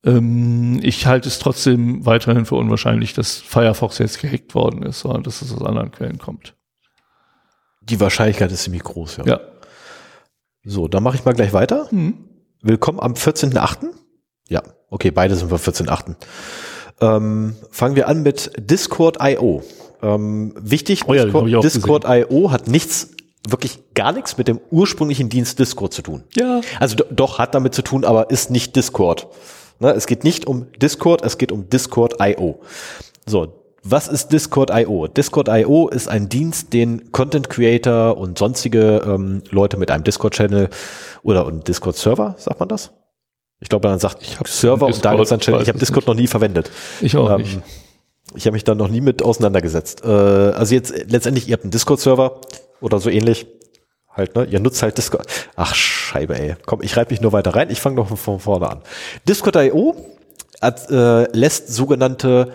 Ähm, 0.04 0.80
ich 0.82 1.06
halte 1.06 1.28
es 1.28 1.38
trotzdem 1.38 2.04
weiterhin 2.06 2.46
für 2.46 2.56
unwahrscheinlich, 2.56 3.14
dass 3.14 3.36
Firefox 3.38 3.98
jetzt 3.98 4.20
gehackt 4.20 4.54
worden 4.54 4.82
ist, 4.82 5.00
sondern 5.00 5.22
dass 5.22 5.42
es 5.42 5.52
aus 5.52 5.62
anderen 5.62 5.90
Quellen 5.90 6.18
kommt. 6.18 6.54
Die 7.82 8.00
Wahrscheinlichkeit 8.00 8.52
ist 8.52 8.64
ziemlich 8.64 8.84
groß, 8.84 9.18
ja. 9.18 9.26
ja. 9.26 9.40
So, 10.64 10.88
dann 10.88 11.02
mache 11.02 11.16
ich 11.16 11.24
mal 11.24 11.34
gleich 11.34 11.52
weiter. 11.52 11.88
Mhm. 11.90 12.28
Willkommen 12.60 13.00
am 13.00 13.14
14.8. 13.14 13.86
Ja, 14.48 14.62
okay, 14.90 15.10
beide 15.10 15.36
sind 15.36 15.50
wir 15.50 15.58
14.8. 15.58 16.16
Ähm, 17.00 17.56
fangen 17.70 17.96
wir 17.96 18.08
an 18.08 18.22
mit 18.22 18.52
Discord.io. 18.58 19.62
Ähm, 20.02 20.54
wichtig, 20.58 21.04
oh 21.06 21.14
ja, 21.14 21.24
Discord.io 21.24 21.60
Discord 21.60 22.04
hat 22.52 22.68
nichts 22.68 23.10
wirklich 23.48 23.78
gar 23.94 24.12
nichts 24.12 24.36
mit 24.36 24.48
dem 24.48 24.60
ursprünglichen 24.70 25.28
Dienst 25.28 25.58
Discord 25.58 25.92
zu 25.92 26.02
tun. 26.02 26.24
Ja. 26.34 26.60
Also 26.80 26.96
doch, 26.96 27.38
hat 27.38 27.54
damit 27.54 27.74
zu 27.74 27.82
tun, 27.82 28.04
aber 28.04 28.30
ist 28.30 28.50
nicht 28.50 28.76
Discord. 28.76 29.28
Ne, 29.80 29.92
es 29.92 30.06
geht 30.06 30.24
nicht 30.24 30.46
um 30.46 30.66
Discord, 30.80 31.24
es 31.24 31.38
geht 31.38 31.52
um 31.52 31.68
Discord.io. 31.70 32.60
So, 33.26 33.52
was 33.84 34.08
ist 34.08 34.32
Discord.io? 34.32 35.06
Discord.io 35.06 35.88
ist 35.88 36.08
ein 36.08 36.28
Dienst, 36.28 36.72
den 36.72 37.12
Content 37.12 37.48
Creator 37.48 38.16
und 38.16 38.38
sonstige 38.38 39.02
ähm, 39.06 39.42
Leute 39.50 39.76
mit 39.76 39.90
einem 39.90 40.02
Discord-Channel 40.02 40.68
oder 41.22 41.46
einem 41.46 41.62
Discord-Server, 41.62 42.34
sagt 42.38 42.58
man 42.58 42.68
das? 42.68 42.90
Ich 43.60 43.68
glaube, 43.68 43.88
man 43.88 43.98
sagt 43.98 44.22
ich 44.22 44.36
Server 44.46 44.86
und 44.86 45.04
da 45.04 45.14
gibt's 45.14 45.30
Channel. 45.38 45.62
Ich 45.62 45.68
habe 45.68 45.78
Discord 45.78 46.06
noch 46.06 46.14
nie 46.14 46.26
verwendet. 46.26 46.70
Ich 47.00 47.16
auch 47.16 47.30
ähm, 47.30 47.42
nicht. 47.42 47.60
Ich 48.34 48.46
habe 48.46 48.54
mich 48.54 48.64
da 48.64 48.74
noch 48.74 48.88
nie 48.88 49.00
mit 49.00 49.22
auseinandergesetzt. 49.22 50.04
Äh, 50.04 50.08
also 50.08 50.74
jetzt 50.74 50.92
letztendlich, 51.08 51.48
ihr 51.48 51.54
habt 51.54 51.64
einen 51.64 51.70
Discord-Server, 51.70 52.40
oder 52.80 52.98
so 52.98 53.10
ähnlich. 53.10 53.46
Halt, 54.10 54.34
ne? 54.34 54.44
Ihr 54.44 54.60
nutzt 54.60 54.82
halt 54.82 54.98
Discord. 54.98 55.26
Ach, 55.54 55.74
Scheibe, 55.74 56.38
ey. 56.38 56.56
Komm, 56.66 56.82
ich 56.82 56.96
reibe 56.96 57.12
mich 57.12 57.20
nur 57.20 57.32
weiter 57.32 57.54
rein. 57.54 57.70
Ich 57.70 57.80
fange 57.80 57.96
noch 57.96 58.16
von 58.16 58.40
vorne 58.40 58.68
an. 58.68 58.82
Discord.io 59.28 59.94
äh, 60.60 61.36
lässt 61.36 61.68
sogenannte 61.68 62.52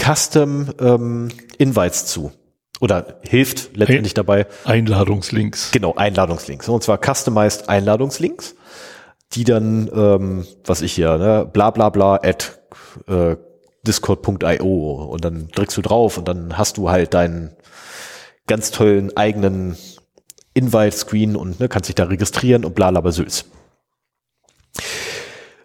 Custom 0.00 0.70
ähm, 0.80 1.28
Invites 1.58 2.06
zu. 2.06 2.32
Oder 2.80 3.18
hilft 3.22 3.76
letztendlich 3.76 4.14
dabei. 4.14 4.46
Einladungslinks. 4.64 5.70
Genau, 5.70 5.94
Einladungslinks. 5.94 6.68
Und 6.68 6.82
zwar 6.82 6.98
customized 7.02 7.68
Einladungslinks, 7.68 8.56
die 9.32 9.44
dann, 9.44 9.90
ähm, 9.94 10.46
was 10.64 10.82
ich 10.82 10.92
hier, 10.92 11.16
ne, 11.18 11.48
bla 11.50 11.70
bla 11.70 11.88
bla 11.90 12.16
at 12.16 12.60
äh, 13.06 13.36
discord.io 13.86 15.08
und 15.10 15.24
dann 15.24 15.48
drückst 15.48 15.76
du 15.76 15.82
drauf 15.82 16.18
und 16.18 16.26
dann 16.26 16.58
hast 16.58 16.76
du 16.76 16.90
halt 16.90 17.14
deinen 17.14 17.56
ganz 18.46 18.70
tollen 18.70 19.16
eigenen 19.16 19.76
Invite-Screen 20.54 21.36
und 21.36 21.60
ne, 21.60 21.68
kannst 21.68 21.88
dich 21.88 21.94
da 21.94 22.04
registrieren 22.04 22.64
und 22.64 22.74
bla 22.74 22.90
bla 22.90 23.10
süß. 23.10 23.46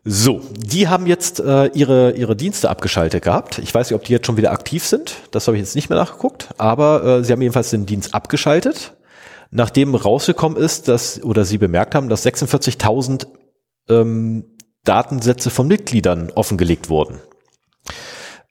So, 0.06 0.42
die 0.56 0.88
haben 0.88 1.06
jetzt 1.06 1.40
äh, 1.40 1.68
ihre, 1.68 2.12
ihre 2.12 2.36
Dienste 2.36 2.70
abgeschaltet 2.70 3.24
gehabt. 3.24 3.60
Ich 3.60 3.74
weiß 3.74 3.90
nicht, 3.90 3.96
ob 3.96 4.06
die 4.06 4.14
jetzt 4.14 4.26
schon 4.26 4.38
wieder 4.38 4.52
aktiv 4.52 4.84
sind. 4.86 5.18
Das 5.32 5.48
habe 5.48 5.58
ich 5.58 5.62
jetzt 5.62 5.76
nicht 5.76 5.90
mehr 5.90 6.00
nachgeguckt. 6.00 6.50
Aber 6.58 7.04
äh, 7.04 7.24
sie 7.24 7.32
haben 7.32 7.42
jedenfalls 7.42 7.70
den 7.70 7.86
Dienst 7.86 8.16
abgeschaltet, 8.16 8.94
nachdem 9.52 9.94
rausgekommen 9.94 10.58
ist, 10.58 10.88
dass, 10.88 11.22
oder 11.22 11.44
sie 11.44 11.58
bemerkt 11.58 11.96
haben, 11.96 12.10
dass 12.10 12.26
46.000 12.26 13.28
ähm, 13.90 14.46
Datensätze 14.86 15.50
von 15.50 15.68
Mitgliedern 15.68 16.32
offengelegt 16.34 16.90
wurden. 16.90 17.20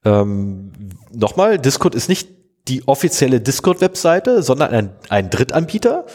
Ähm, 0.04 0.72
Nochmal, 1.10 1.58
Discord 1.58 1.94
ist 1.94 2.08
nicht 2.08 2.28
die 2.68 2.86
offizielle 2.86 3.40
Discord-Webseite, 3.40 4.42
sondern 4.42 4.70
ein, 4.70 4.90
ein 5.08 5.30
Drittanbieter. 5.30 6.06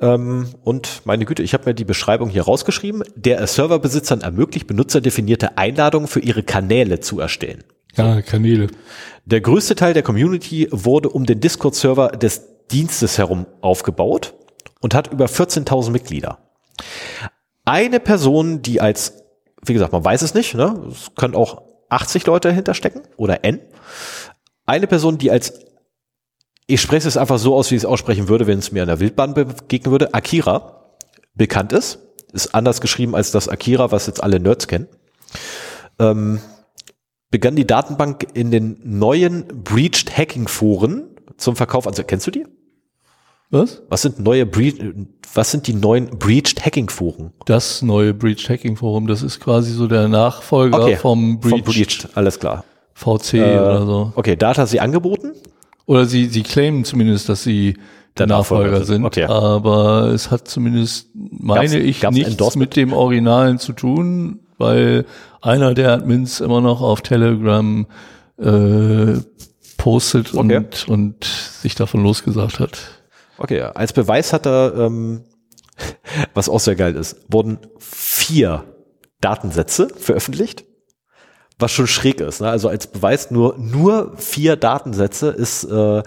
Ähm, 0.00 0.48
und 0.62 1.02
meine 1.04 1.24
Güte, 1.24 1.42
ich 1.42 1.54
habe 1.54 1.66
mir 1.66 1.74
die 1.74 1.84
Beschreibung 1.84 2.28
hier 2.28 2.42
rausgeschrieben, 2.42 3.02
der 3.14 3.46
Serverbesitzern 3.46 4.20
ermöglicht, 4.20 4.66
benutzerdefinierte 4.66 5.58
Einladungen 5.58 6.08
für 6.08 6.20
ihre 6.20 6.42
Kanäle 6.42 7.00
zu 7.00 7.20
erstellen. 7.20 7.64
Ja, 7.96 8.22
Kanäle. 8.22 8.68
Der 9.24 9.40
größte 9.40 9.74
Teil 9.74 9.94
der 9.94 10.02
Community 10.02 10.68
wurde 10.70 11.08
um 11.08 11.26
den 11.26 11.40
Discord-Server 11.40 12.08
des 12.08 12.42
Dienstes 12.70 13.18
herum 13.18 13.46
aufgebaut 13.60 14.34
und 14.80 14.94
hat 14.94 15.12
über 15.12 15.26
14.000 15.26 15.90
Mitglieder. 15.90 16.38
Eine 17.64 17.98
Person, 18.00 18.62
die 18.62 18.80
als, 18.80 19.24
wie 19.64 19.72
gesagt, 19.72 19.92
man 19.92 20.04
weiß 20.04 20.22
es 20.22 20.34
nicht, 20.34 20.54
ne? 20.54 20.80
es 20.90 21.14
können 21.16 21.34
auch 21.34 21.62
80 21.88 22.26
Leute 22.26 22.48
dahinter 22.48 22.74
stecken 22.74 23.02
oder 23.16 23.44
N. 23.44 23.60
Eine 24.66 24.86
Person, 24.86 25.18
die 25.18 25.30
als 25.30 25.67
ich 26.70 26.82
spreche 26.82 27.08
es 27.08 27.16
einfach 27.16 27.38
so 27.38 27.56
aus, 27.56 27.70
wie 27.70 27.76
ich 27.76 27.82
es 27.82 27.86
aussprechen 27.86 28.28
würde, 28.28 28.46
wenn 28.46 28.58
es 28.58 28.70
mir 28.70 28.82
an 28.82 28.88
der 28.88 29.00
Wildbahn 29.00 29.32
begegnen 29.32 29.90
würde. 29.90 30.12
Akira, 30.12 30.84
bekannt 31.34 31.72
ist, 31.72 31.98
ist 32.32 32.54
anders 32.54 32.82
geschrieben 32.82 33.16
als 33.16 33.30
das 33.30 33.48
Akira, 33.48 33.90
was 33.90 34.06
jetzt 34.06 34.22
alle 34.22 34.38
Nerds 34.38 34.68
kennen. 34.68 34.86
Ähm, 35.98 36.40
begann 37.30 37.56
die 37.56 37.66
Datenbank 37.66 38.26
in 38.34 38.50
den 38.50 38.78
neuen 38.84 39.46
Breached 39.64 40.16
Hacking 40.16 40.46
Foren 40.46 41.04
zum 41.38 41.56
Verkauf. 41.56 41.86
Also 41.86 42.04
kennst 42.04 42.26
du 42.26 42.30
die? 42.30 42.46
Was? 43.50 43.80
Was 43.88 44.02
sind 44.02 44.20
neue 44.20 44.44
Bre 44.44 45.08
was 45.32 45.50
sind 45.50 45.66
die 45.66 45.74
neuen 45.74 46.18
Breached 46.18 46.66
Hacking 46.66 46.90
Foren? 46.90 47.32
Das 47.46 47.80
neue 47.80 48.12
Breached 48.12 48.50
Hacking 48.50 48.76
Forum, 48.76 49.06
das 49.06 49.22
ist 49.22 49.40
quasi 49.40 49.72
so 49.72 49.86
der 49.86 50.08
Nachfolger 50.08 50.82
okay, 50.82 50.96
vom 50.96 51.40
Breached, 51.40 51.64
vom 51.64 51.74
Breached, 51.74 52.08
alles 52.14 52.38
klar. 52.38 52.64
VC 52.92 53.34
äh, 53.34 53.58
oder 53.58 53.86
so. 53.86 54.12
Okay, 54.16 54.36
da 54.36 54.50
hat 54.50 54.58
er 54.58 54.66
sie 54.66 54.80
angeboten 54.80 55.32
oder 55.88 56.04
sie, 56.04 56.26
sie 56.26 56.42
claimen 56.42 56.84
zumindest, 56.84 57.30
dass 57.30 57.42
sie 57.42 57.78
der 58.18 58.26
Nachfolger, 58.26 58.84
sind, 58.84 59.04
okay. 59.06 59.24
aber 59.24 60.08
es 60.12 60.30
hat 60.30 60.46
zumindest, 60.46 61.08
meine 61.14 61.62
gab's, 61.62 61.72
ich, 61.72 62.00
gab's 62.00 62.14
nichts 62.14 62.56
mit 62.56 62.76
dem 62.76 62.92
Originalen 62.92 63.58
zu 63.58 63.72
tun, 63.72 64.40
weil 64.58 65.06
einer 65.40 65.72
der 65.72 65.92
Admins 65.92 66.40
immer 66.40 66.60
noch 66.60 66.82
auf 66.82 67.00
Telegram 67.00 67.86
äh, 68.38 69.14
postet 69.78 70.34
okay. 70.34 70.56
und, 70.56 70.88
und 70.88 71.24
sich 71.24 71.74
davon 71.74 72.02
losgesagt 72.02 72.60
hat. 72.60 72.78
Okay, 73.38 73.62
als 73.62 73.94
Beweis 73.94 74.34
hat 74.34 74.46
er, 74.46 74.74
ähm, 74.76 75.22
was 76.34 76.50
auch 76.50 76.60
sehr 76.60 76.76
geil 76.76 76.96
ist, 76.96 77.16
wurden 77.28 77.60
vier 77.78 78.64
Datensätze 79.22 79.88
veröffentlicht 79.96 80.67
was 81.58 81.72
schon 81.72 81.86
schräg 81.86 82.20
ist. 82.20 82.40
Ne? 82.40 82.48
Also 82.48 82.68
als 82.68 82.86
Beweis 82.86 83.30
nur, 83.30 83.56
nur 83.58 84.16
vier 84.16 84.56
Datensätze 84.56 85.28
ist, 85.28 85.64
äh, 85.64 86.02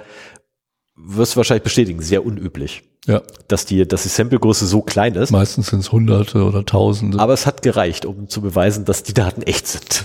wirst 0.96 1.34
du 1.34 1.38
wahrscheinlich 1.38 1.64
bestätigen, 1.64 2.02
sehr 2.02 2.26
unüblich. 2.26 2.84
Ja. 3.08 3.22
Dass 3.48 3.66
die, 3.66 3.88
dass 3.88 4.04
die 4.04 4.10
Samplegröße 4.10 4.68
so 4.68 4.82
klein 4.82 5.16
ist. 5.16 5.32
Meistens 5.32 5.68
sind 5.68 5.80
es 5.80 5.92
Hunderte 5.92 6.44
oder 6.44 6.64
Tausende. 6.64 7.20
Aber 7.20 7.34
es 7.34 7.48
hat 7.48 7.64
gereicht, 7.64 8.06
um 8.06 8.30
zu 8.30 8.42
beweisen, 8.42 8.86
dass 8.86 9.02
die 9.02 9.14
Daten 9.14 9.42
echt 9.42 9.68
sind. 9.68 10.04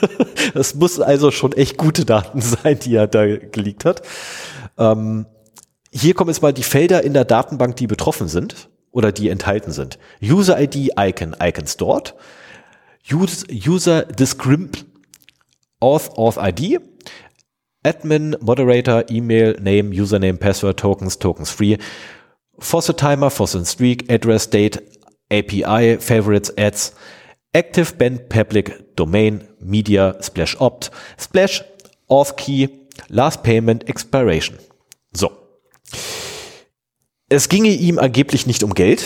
das 0.54 0.74
muss 0.74 0.98
also 0.98 1.30
schon 1.30 1.52
echt 1.52 1.76
gute 1.76 2.06
Daten 2.06 2.40
sein, 2.40 2.78
die 2.78 2.94
er 2.94 3.06
da 3.06 3.26
geleakt 3.36 3.84
hat. 3.84 4.00
Ähm, 4.78 5.26
hier 5.92 6.14
kommen 6.14 6.30
jetzt 6.30 6.40
mal 6.40 6.54
die 6.54 6.62
Felder 6.62 7.04
in 7.04 7.12
der 7.12 7.26
Datenbank, 7.26 7.76
die 7.76 7.86
betroffen 7.86 8.28
sind 8.28 8.70
oder 8.92 9.12
die 9.12 9.28
enthalten 9.28 9.70
sind. 9.70 9.98
User 10.22 10.58
ID 10.58 10.92
Icon, 10.98 11.36
Icon 11.40 11.66
stored. 11.66 12.14
User 13.10 14.02
Discrim 14.02 14.70
Auth, 15.80 16.10
Auth 16.16 16.38
ID. 16.38 16.78
Admin, 17.84 18.36
Moderator, 18.40 19.04
Email, 19.10 19.56
Name, 19.60 19.90
Username, 19.90 20.38
Password, 20.38 20.78
Tokens, 20.78 21.18
Tokens 21.18 21.50
Free. 21.50 21.78
Faucet 22.58 22.98
Timer, 22.98 23.30
Faucet 23.30 23.66
Streak, 23.66 24.10
Address, 24.10 24.50
Date, 24.50 24.82
API, 25.30 25.98
Favorites, 25.98 26.52
Ads, 26.58 26.94
Active 27.54 27.96
Band 27.96 28.28
Public 28.28 28.94
Domain 28.96 29.48
Media 29.60 30.16
Splash 30.20 30.56
Opt 30.60 30.90
Splash 31.18 31.64
Auth 32.08 32.36
Key 32.36 32.68
Last 33.08 33.42
Payment 33.42 33.88
Expiration. 33.88 34.58
So. 35.12 35.30
Es 37.28 37.48
ginge 37.48 37.70
ihm 37.70 37.98
angeblich 37.98 38.46
nicht 38.46 38.62
um 38.62 38.74
Geld 38.74 39.04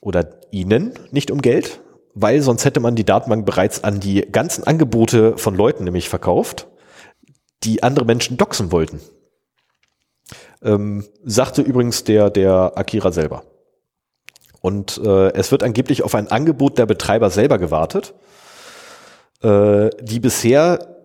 oder 0.00 0.40
ihnen 0.50 0.94
nicht 1.10 1.30
um 1.30 1.42
Geld, 1.42 1.80
weil 2.18 2.40
sonst 2.40 2.64
hätte 2.64 2.80
man 2.80 2.96
die 2.96 3.04
Datenbank 3.04 3.44
bereits 3.44 3.84
an 3.84 4.00
die 4.00 4.22
ganzen 4.22 4.64
Angebote 4.64 5.36
von 5.36 5.54
Leuten 5.54 5.84
nämlich 5.84 6.08
verkauft, 6.08 6.66
die 7.62 7.82
andere 7.82 8.06
Menschen 8.06 8.38
doxen 8.38 8.72
wollten. 8.72 9.00
Ähm, 10.62 11.04
sagte 11.22 11.60
übrigens 11.60 12.04
der, 12.04 12.30
der 12.30 12.72
Akira 12.74 13.12
selber. 13.12 13.44
Und 14.62 14.98
äh, 15.04 15.34
es 15.34 15.52
wird 15.52 15.62
angeblich 15.62 16.02
auf 16.02 16.14
ein 16.14 16.28
Angebot 16.28 16.78
der 16.78 16.86
Betreiber 16.86 17.28
selber 17.28 17.58
gewartet, 17.58 18.14
äh, 19.42 19.90
die 20.00 20.18
bisher 20.18 20.96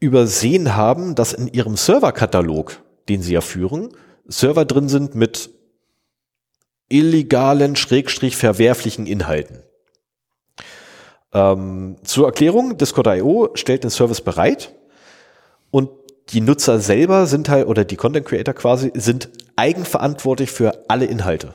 übersehen 0.00 0.74
haben, 0.74 1.14
dass 1.14 1.34
in 1.34 1.46
ihrem 1.46 1.76
Serverkatalog, 1.76 2.82
den 3.08 3.22
sie 3.22 3.34
ja 3.34 3.42
führen, 3.42 3.90
Server 4.26 4.64
drin 4.64 4.88
sind 4.88 5.14
mit 5.14 5.50
illegalen, 6.88 7.76
schrägstrich 7.76 8.36
verwerflichen 8.36 9.06
Inhalten. 9.06 9.62
Ähm, 11.32 11.96
zur 12.04 12.26
Erklärung, 12.26 12.78
Discord.io 12.78 13.50
stellt 13.54 13.84
den 13.84 13.90
Service 13.90 14.20
bereit 14.20 14.74
und 15.70 15.90
die 16.30 16.40
Nutzer 16.40 16.80
selber 16.80 17.26
sind 17.26 17.48
halt, 17.48 17.66
oder 17.66 17.84
die 17.84 17.96
Content 17.96 18.26
Creator 18.26 18.54
quasi, 18.54 18.92
sind 18.94 19.30
eigenverantwortlich 19.56 20.50
für 20.50 20.84
alle 20.88 21.06
Inhalte. 21.06 21.54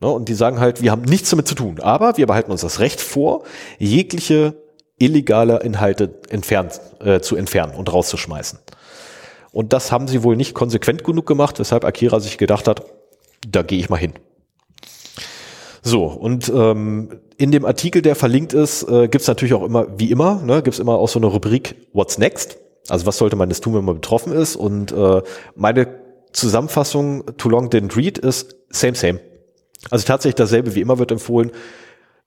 Ne, 0.00 0.08
und 0.08 0.28
die 0.28 0.34
sagen 0.34 0.60
halt, 0.60 0.82
wir 0.82 0.90
haben 0.90 1.02
nichts 1.02 1.30
damit 1.30 1.48
zu 1.48 1.54
tun, 1.54 1.80
aber 1.80 2.16
wir 2.16 2.26
behalten 2.26 2.50
uns 2.50 2.60
das 2.60 2.80
Recht 2.80 3.00
vor, 3.00 3.44
jegliche 3.78 4.54
illegale 4.98 5.60
Inhalte 5.60 6.18
entfernt, 6.28 6.80
äh, 7.00 7.20
zu 7.20 7.36
entfernen 7.36 7.74
und 7.74 7.92
rauszuschmeißen. 7.92 8.58
Und 9.52 9.72
das 9.72 9.92
haben 9.92 10.08
sie 10.08 10.22
wohl 10.22 10.36
nicht 10.36 10.54
konsequent 10.54 11.04
genug 11.04 11.26
gemacht, 11.26 11.58
weshalb 11.58 11.84
Akira 11.84 12.20
sich 12.20 12.36
gedacht 12.36 12.68
hat, 12.68 12.84
da 13.46 13.62
gehe 13.62 13.78
ich 13.78 13.88
mal 13.88 13.96
hin. 13.96 14.12
So, 15.86 16.06
und 16.06 16.48
ähm, 16.48 17.20
in 17.36 17.52
dem 17.52 17.64
Artikel, 17.64 18.02
der 18.02 18.16
verlinkt 18.16 18.52
ist, 18.52 18.82
äh, 18.88 19.06
gibt 19.06 19.22
es 19.22 19.28
natürlich 19.28 19.54
auch 19.54 19.62
immer, 19.62 19.86
wie 19.98 20.10
immer, 20.10 20.42
ne, 20.42 20.60
gibt 20.60 20.74
es 20.74 20.80
immer 20.80 20.98
auch 20.98 21.08
so 21.08 21.20
eine 21.20 21.26
Rubrik 21.26 21.76
What's 21.92 22.18
Next? 22.18 22.58
Also 22.88 23.06
was 23.06 23.18
sollte 23.18 23.36
man 23.36 23.50
jetzt 23.50 23.62
tun, 23.62 23.74
wenn 23.74 23.84
man 23.84 23.94
betroffen 23.94 24.32
ist? 24.32 24.56
Und 24.56 24.90
äh, 24.90 25.22
meine 25.54 25.86
Zusammenfassung, 26.32 27.24
too 27.36 27.48
long 27.48 27.68
didn't 27.68 27.96
read, 27.96 28.18
ist 28.18 28.56
same, 28.68 28.96
same. 28.96 29.20
Also 29.88 30.04
tatsächlich 30.04 30.34
dasselbe 30.34 30.74
wie 30.74 30.80
immer 30.80 30.98
wird 30.98 31.12
empfohlen. 31.12 31.52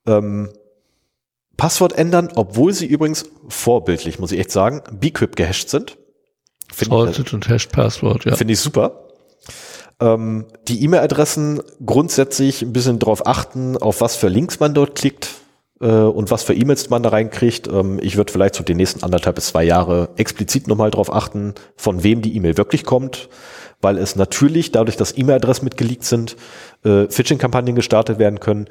Ähm, 0.06 0.48
Passwort 1.58 1.92
ändern, 1.92 2.30
obwohl 2.36 2.72
sie 2.72 2.86
übrigens 2.86 3.26
vorbildlich, 3.48 4.18
muss 4.18 4.32
ich 4.32 4.38
echt 4.38 4.52
sagen, 4.52 4.82
Bcrypt 4.90 5.36
gehasht 5.36 5.68
sind. 5.68 5.98
Salted 6.72 7.34
und 7.34 7.46
Hashed 7.46 7.72
Passwort, 7.72 8.24
ja. 8.24 8.36
Finde 8.36 8.54
ich 8.54 8.60
super. 8.60 9.09
Ähm, 10.00 10.46
die 10.66 10.82
E-Mail-Adressen 10.82 11.62
grundsätzlich 11.84 12.62
ein 12.62 12.72
bisschen 12.72 12.98
darauf 12.98 13.26
achten, 13.26 13.76
auf 13.76 14.00
was 14.00 14.16
für 14.16 14.28
Links 14.28 14.58
man 14.58 14.72
dort 14.72 14.94
klickt 14.94 15.28
äh, 15.80 15.86
und 15.86 16.30
was 16.30 16.42
für 16.42 16.54
E-Mails 16.54 16.90
man 16.90 17.02
da 17.02 17.10
reinkriegt. 17.10 17.68
Ähm, 17.68 17.98
ich 18.02 18.16
würde 18.16 18.32
vielleicht 18.32 18.54
so 18.54 18.64
die 18.64 18.74
nächsten 18.74 19.04
anderthalb 19.04 19.36
bis 19.36 19.48
zwei 19.48 19.64
Jahre 19.64 20.10
explizit 20.16 20.68
nochmal 20.68 20.90
darauf 20.90 21.12
achten, 21.12 21.54
von 21.76 22.02
wem 22.02 22.22
die 22.22 22.34
E-Mail 22.36 22.56
wirklich 22.56 22.84
kommt, 22.84 23.28
weil 23.82 23.98
es 23.98 24.16
natürlich 24.16 24.72
dadurch, 24.72 24.96
dass 24.96 25.16
E-Mail-Adressen 25.16 25.64
mitgeleakt 25.64 26.04
sind, 26.04 26.36
äh, 26.84 27.06
Phishing-Kampagnen 27.08 27.74
gestartet 27.74 28.18
werden 28.18 28.40
können. 28.40 28.68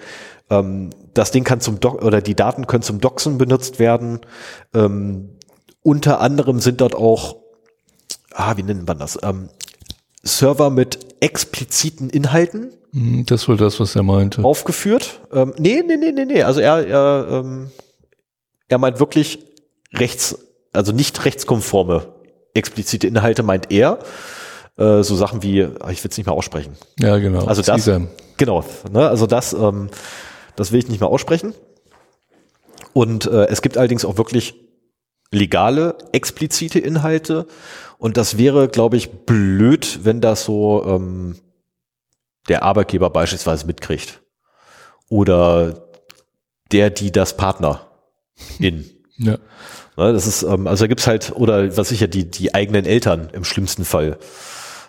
Ähm, 0.50 0.90
das 1.14 1.32
Ding 1.32 1.44
kann 1.44 1.62
zum 1.62 1.80
Doc 1.80 2.04
oder 2.04 2.22
die 2.22 2.36
Daten 2.36 2.66
können 2.66 2.84
zum 2.84 3.02
Doxen 3.02 3.38
benutzt 3.38 3.78
werden. 3.78 4.22
Ähm, 4.74 5.30
unter 5.82 6.22
anderem 6.22 6.60
sind 6.60 6.82
dort 6.82 6.96
auch, 6.96 7.38
ah, 8.34 8.58
wie 8.58 8.64
nennt 8.64 8.88
man 8.88 9.00
das? 9.00 9.18
Ähm, 9.24 9.50
Server 10.22 10.70
mit 10.70 11.09
expliziten 11.22 12.10
Inhalten. 12.10 12.72
Mhm, 12.92 13.26
das 13.26 13.48
war 13.48 13.56
das, 13.56 13.80
was 13.80 13.96
er 13.96 14.04
meinte. 14.04 14.44
Aufgeführt. 14.44 15.22
Ähm, 15.32 15.54
nee, 15.58 15.84
nee, 15.86 15.98
nee, 15.98 16.12
nee, 16.12 16.26
nee. 16.26 16.44
Also 16.44 16.60
er, 16.60 16.88
er, 16.88 17.28
ähm, 17.32 17.72
er 18.68 18.78
meint 18.78 19.00
wirklich 19.00 19.40
rechts, 19.94 20.38
also 20.74 20.92
nicht 20.92 21.26
rechtskonforme 21.26 22.08
explizite 22.54 23.08
Inhalte 23.08 23.44
meint 23.44 23.72
er. 23.72 24.00
Äh, 24.78 25.04
so 25.04 25.16
Sachen 25.16 25.44
wie, 25.44 25.64
ah, 25.64 25.90
ich 25.92 26.04
will 26.04 26.12
es 26.12 26.18
nicht 26.18 26.26
mehr 26.26 26.36
aussprechen. 26.36 26.74
Ja, 27.00 27.18
genau. 27.18 27.46
Also 27.46 27.62
das, 27.62 27.90
genau, 28.38 28.64
ne, 28.92 29.08
also 29.08 29.28
das, 29.28 29.54
ähm, 29.54 29.90
das 30.56 30.72
will 30.72 30.80
ich 30.80 30.88
nicht 30.88 31.02
mehr 31.02 31.10
aussprechen. 31.10 31.54
Und 32.94 33.26
äh, 33.28 33.48
es 33.48 33.62
gibt 33.62 33.78
allerdings 33.78 34.06
auch 34.06 34.18
wirklich 34.18 34.56
legale, 35.32 35.96
explizite 36.12 36.80
Inhalte 36.80 37.46
und 38.00 38.16
das 38.16 38.38
wäre, 38.38 38.70
glaube 38.70 38.96
ich, 38.96 39.12
blöd, 39.12 40.00
wenn 40.04 40.22
das 40.22 40.46
so 40.46 40.84
ähm, 40.88 41.36
der 42.48 42.64
Arbeitgeber 42.64 43.10
beispielsweise 43.10 43.68
mitkriegt. 43.68 44.22
Oder 45.10 45.84
der, 46.72 46.90
die 46.90 47.12
das 47.12 47.36
Partner 47.36 47.88
in. 48.60 48.90
Ja. 49.18 49.38
Ne, 49.98 50.14
das 50.14 50.28
ist, 50.28 50.44
ähm, 50.44 50.66
also 50.66 50.86
da 50.86 50.88
gibt's 50.88 51.08
halt, 51.08 51.34
oder 51.36 51.76
was 51.76 51.90
sicher, 51.90 52.08
die, 52.08 52.32
die 52.32 52.56
eigenen 52.56 52.86
Eltern 52.86 53.30
im 53.34 53.44
schlimmsten 53.44 53.84
Fall. 53.84 54.18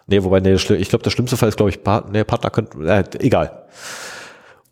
Nee, 0.06 0.22
wobei, 0.22 0.38
nee, 0.38 0.54
ich 0.54 0.88
glaube, 0.88 1.02
der 1.02 1.11
schlimmste 1.11 1.36
Fall 1.36 1.48
ist, 1.48 1.56
glaube 1.56 1.70
ich, 1.70 1.82
Part, 1.82 2.12
nee, 2.12 2.22
Partner 2.22 2.50
könnte, 2.50 2.78
äh, 2.86 3.04
egal. 3.18 3.66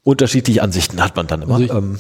Unterschiedliche 0.05 0.63
Ansichten 0.63 1.03
hat 1.03 1.17
man 1.17 1.27
dann 1.27 1.43
immer. 1.43 1.55
Also 1.55 1.65
ich, 1.65 1.73
ähm, 1.73 1.99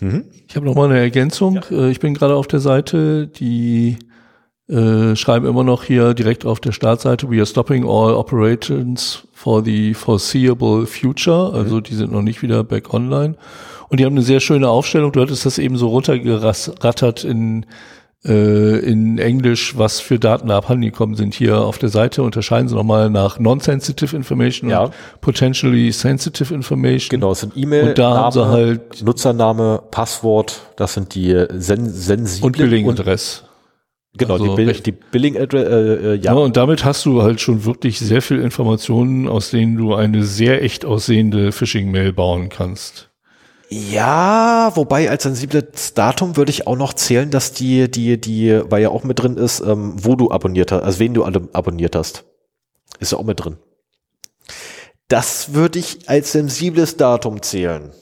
mhm. 0.00 0.24
ich 0.46 0.54
habe 0.54 0.66
noch 0.66 0.74
mal 0.74 0.90
eine 0.90 0.98
Ergänzung. 0.98 1.62
Ja. 1.70 1.86
Äh, 1.86 1.90
ich 1.90 1.98
bin 1.98 2.12
gerade 2.12 2.34
auf 2.36 2.46
der 2.46 2.60
Seite, 2.60 3.26
die 3.26 3.96
äh, 4.72 5.16
schreiben 5.16 5.46
immer 5.46 5.64
noch 5.64 5.84
hier 5.84 6.14
direkt 6.14 6.46
auf 6.46 6.58
der 6.58 6.72
Startseite, 6.72 7.30
we 7.30 7.36
are 7.36 7.46
stopping 7.46 7.84
all 7.84 8.14
operations 8.14 9.22
for 9.32 9.62
the 9.62 9.92
foreseeable 9.92 10.86
future. 10.86 11.50
Mhm. 11.50 11.56
Also 11.56 11.80
die 11.80 11.94
sind 11.94 12.12
noch 12.12 12.22
nicht 12.22 12.42
wieder 12.42 12.64
back 12.64 12.94
online. 12.94 13.34
Und 13.88 14.00
die 14.00 14.06
haben 14.06 14.14
eine 14.14 14.22
sehr 14.22 14.40
schöne 14.40 14.68
Aufstellung. 14.68 15.12
Du 15.12 15.20
hattest 15.20 15.44
das 15.44 15.58
eben 15.58 15.76
so 15.76 15.88
runtergerattert 15.88 17.24
in 17.24 17.66
äh, 18.24 18.78
in 18.78 19.18
Englisch, 19.18 19.76
was 19.76 20.00
für 20.00 20.18
Daten 20.18 20.48
da 20.48 20.58
abhanden 20.58 20.84
gekommen 20.84 21.16
sind. 21.16 21.34
Hier 21.34 21.60
auf 21.60 21.78
der 21.78 21.88
Seite 21.88 22.22
unterscheiden 22.22 22.68
sie 22.68 22.74
nochmal 22.74 23.10
nach 23.10 23.38
Non-Sensitive 23.38 24.14
Information 24.16 24.70
ja. 24.70 24.84
und 24.84 24.94
Potentially 25.20 25.90
Sensitive 25.90 26.54
Information. 26.54 27.08
Genau, 27.10 27.32
es 27.32 27.40
sind 27.40 27.56
E-Mail, 27.56 27.88
und 27.88 27.98
da 27.98 28.14
haben 28.14 28.32
sie 28.32 28.46
halt 28.46 29.02
Nutzername, 29.02 29.82
Passwort, 29.90 30.60
das 30.76 30.94
sind 30.94 31.14
die 31.14 31.46
sen 31.58 31.90
sensiblen 31.90 32.46
und 32.46 32.58
Billing-Adress. 32.58 33.44
Genau, 34.14 34.34
also 34.34 34.56
die, 34.56 34.64
Bill, 34.64 34.72
die 34.74 34.92
Billing 34.92 35.38
Address, 35.38 35.68
äh, 35.68 35.72
äh, 35.72 36.14
ja. 36.16 36.16
ja. 36.16 36.32
Und 36.34 36.56
damit 36.56 36.84
hast 36.84 37.06
du 37.06 37.22
halt 37.22 37.40
schon 37.40 37.64
wirklich 37.64 37.98
sehr 37.98 38.20
viel 38.20 38.40
Informationen, 38.40 39.26
aus 39.26 39.50
denen 39.50 39.76
du 39.78 39.94
eine 39.94 40.22
sehr 40.22 40.62
echt 40.62 40.84
aussehende 40.84 41.50
Phishing-Mail 41.50 42.12
bauen 42.12 42.50
kannst. 42.50 43.08
Ja, 43.70 44.70
wobei 44.74 45.08
als 45.08 45.22
sensibles 45.22 45.94
Datum 45.94 46.36
würde 46.36 46.50
ich 46.50 46.66
auch 46.66 46.76
noch 46.76 46.92
zählen, 46.92 47.30
dass 47.30 47.54
die, 47.54 47.90
die, 47.90 48.20
die, 48.20 48.60
weil 48.68 48.82
ja 48.82 48.90
auch 48.90 49.02
mit 49.02 49.18
drin 49.18 49.38
ist, 49.38 49.60
ähm, 49.60 49.94
wo 49.96 50.14
du 50.14 50.30
abonniert 50.30 50.72
hast, 50.72 50.82
also 50.82 50.98
wen 50.98 51.14
du 51.14 51.24
alle 51.24 51.48
abonniert 51.54 51.96
hast. 51.96 52.24
Ist 53.00 53.12
ja 53.12 53.18
auch 53.18 53.24
mit 53.24 53.42
drin. 53.42 53.56
Das 55.08 55.54
würde 55.54 55.78
ich 55.78 56.06
als 56.10 56.32
sensibles 56.32 56.98
Datum 56.98 57.40
zählen. 57.40 57.92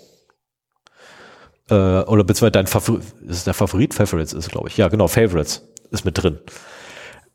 Äh, 1.71 1.75
oder 1.75 2.25
beziehungsweise 2.25 2.51
dein 2.51 2.67
Favorit, 2.67 3.05
ist 3.29 3.47
der 3.47 3.55
Favorit? 3.55 3.95
Favorites 3.95 4.33
ist, 4.33 4.49
glaube 4.49 4.67
ich. 4.69 4.77
Ja, 4.77 4.89
genau, 4.89 5.07
Favorites 5.07 5.63
ist 5.91 6.05
mit 6.05 6.23
drin. 6.23 6.39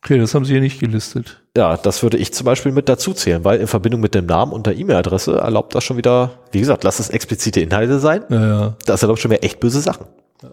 Okay, 0.06 0.20
das 0.20 0.36
haben 0.36 0.46
Sie 0.46 0.52
hier 0.52 0.62
nicht 0.62 0.80
gelistet. 0.80 1.42
Ja, 1.58 1.78
das 1.78 2.04
würde 2.04 2.18
ich 2.18 2.32
zum 2.32 2.46
Beispiel 2.46 2.72
mit 2.72 2.88
dazu 2.90 3.14
zählen, 3.14 3.44
weil 3.44 3.60
in 3.60 3.66
Verbindung 3.66 4.02
mit 4.02 4.14
dem 4.14 4.28
Namen 4.28 4.52
und 4.52 4.68
der 4.68 4.78
E-Mail-Adresse 4.78 5.38
erlaubt 5.38 5.74
das 5.74 5.84
schon 5.84 5.98
wieder, 5.98 6.44
wie 6.52 6.60
gesagt, 6.60 6.84
lass 6.84 7.00
es 7.00 7.10
explizite 7.10 7.60
Inhalte 7.60 7.98
sein. 7.98 8.24
Ja, 8.30 8.48
ja. 8.48 8.78
Das 8.86 9.02
erlaubt 9.02 9.20
schon 9.20 9.32
wieder 9.32 9.44
echt 9.44 9.60
böse 9.60 9.82
Sachen. 9.82 10.06
Ja. 10.44 10.50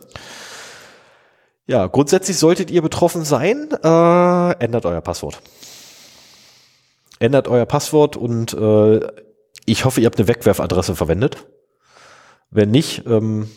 ja, 1.67 1.87
grundsätzlich 1.87 2.39
solltet 2.39 2.71
ihr 2.71 2.81
betroffen 2.81 3.27
sein, 3.27 3.69
äh, 3.85 4.53
ändert 4.65 4.87
euer 4.87 5.03
Passwort. 5.03 5.43
Ändert 7.19 7.47
euer 7.47 7.67
Passwort 7.67 8.17
und 8.17 8.55
äh, 8.55 9.01
ich 9.67 9.85
hoffe, 9.85 10.01
ihr 10.01 10.07
habt 10.07 10.19
eine 10.19 10.29
Wegwerfadresse 10.29 10.97
verwendet. 10.97 11.47
Wenn 12.51 12.71
nicht, 12.71 13.05
ähm, 13.07 13.51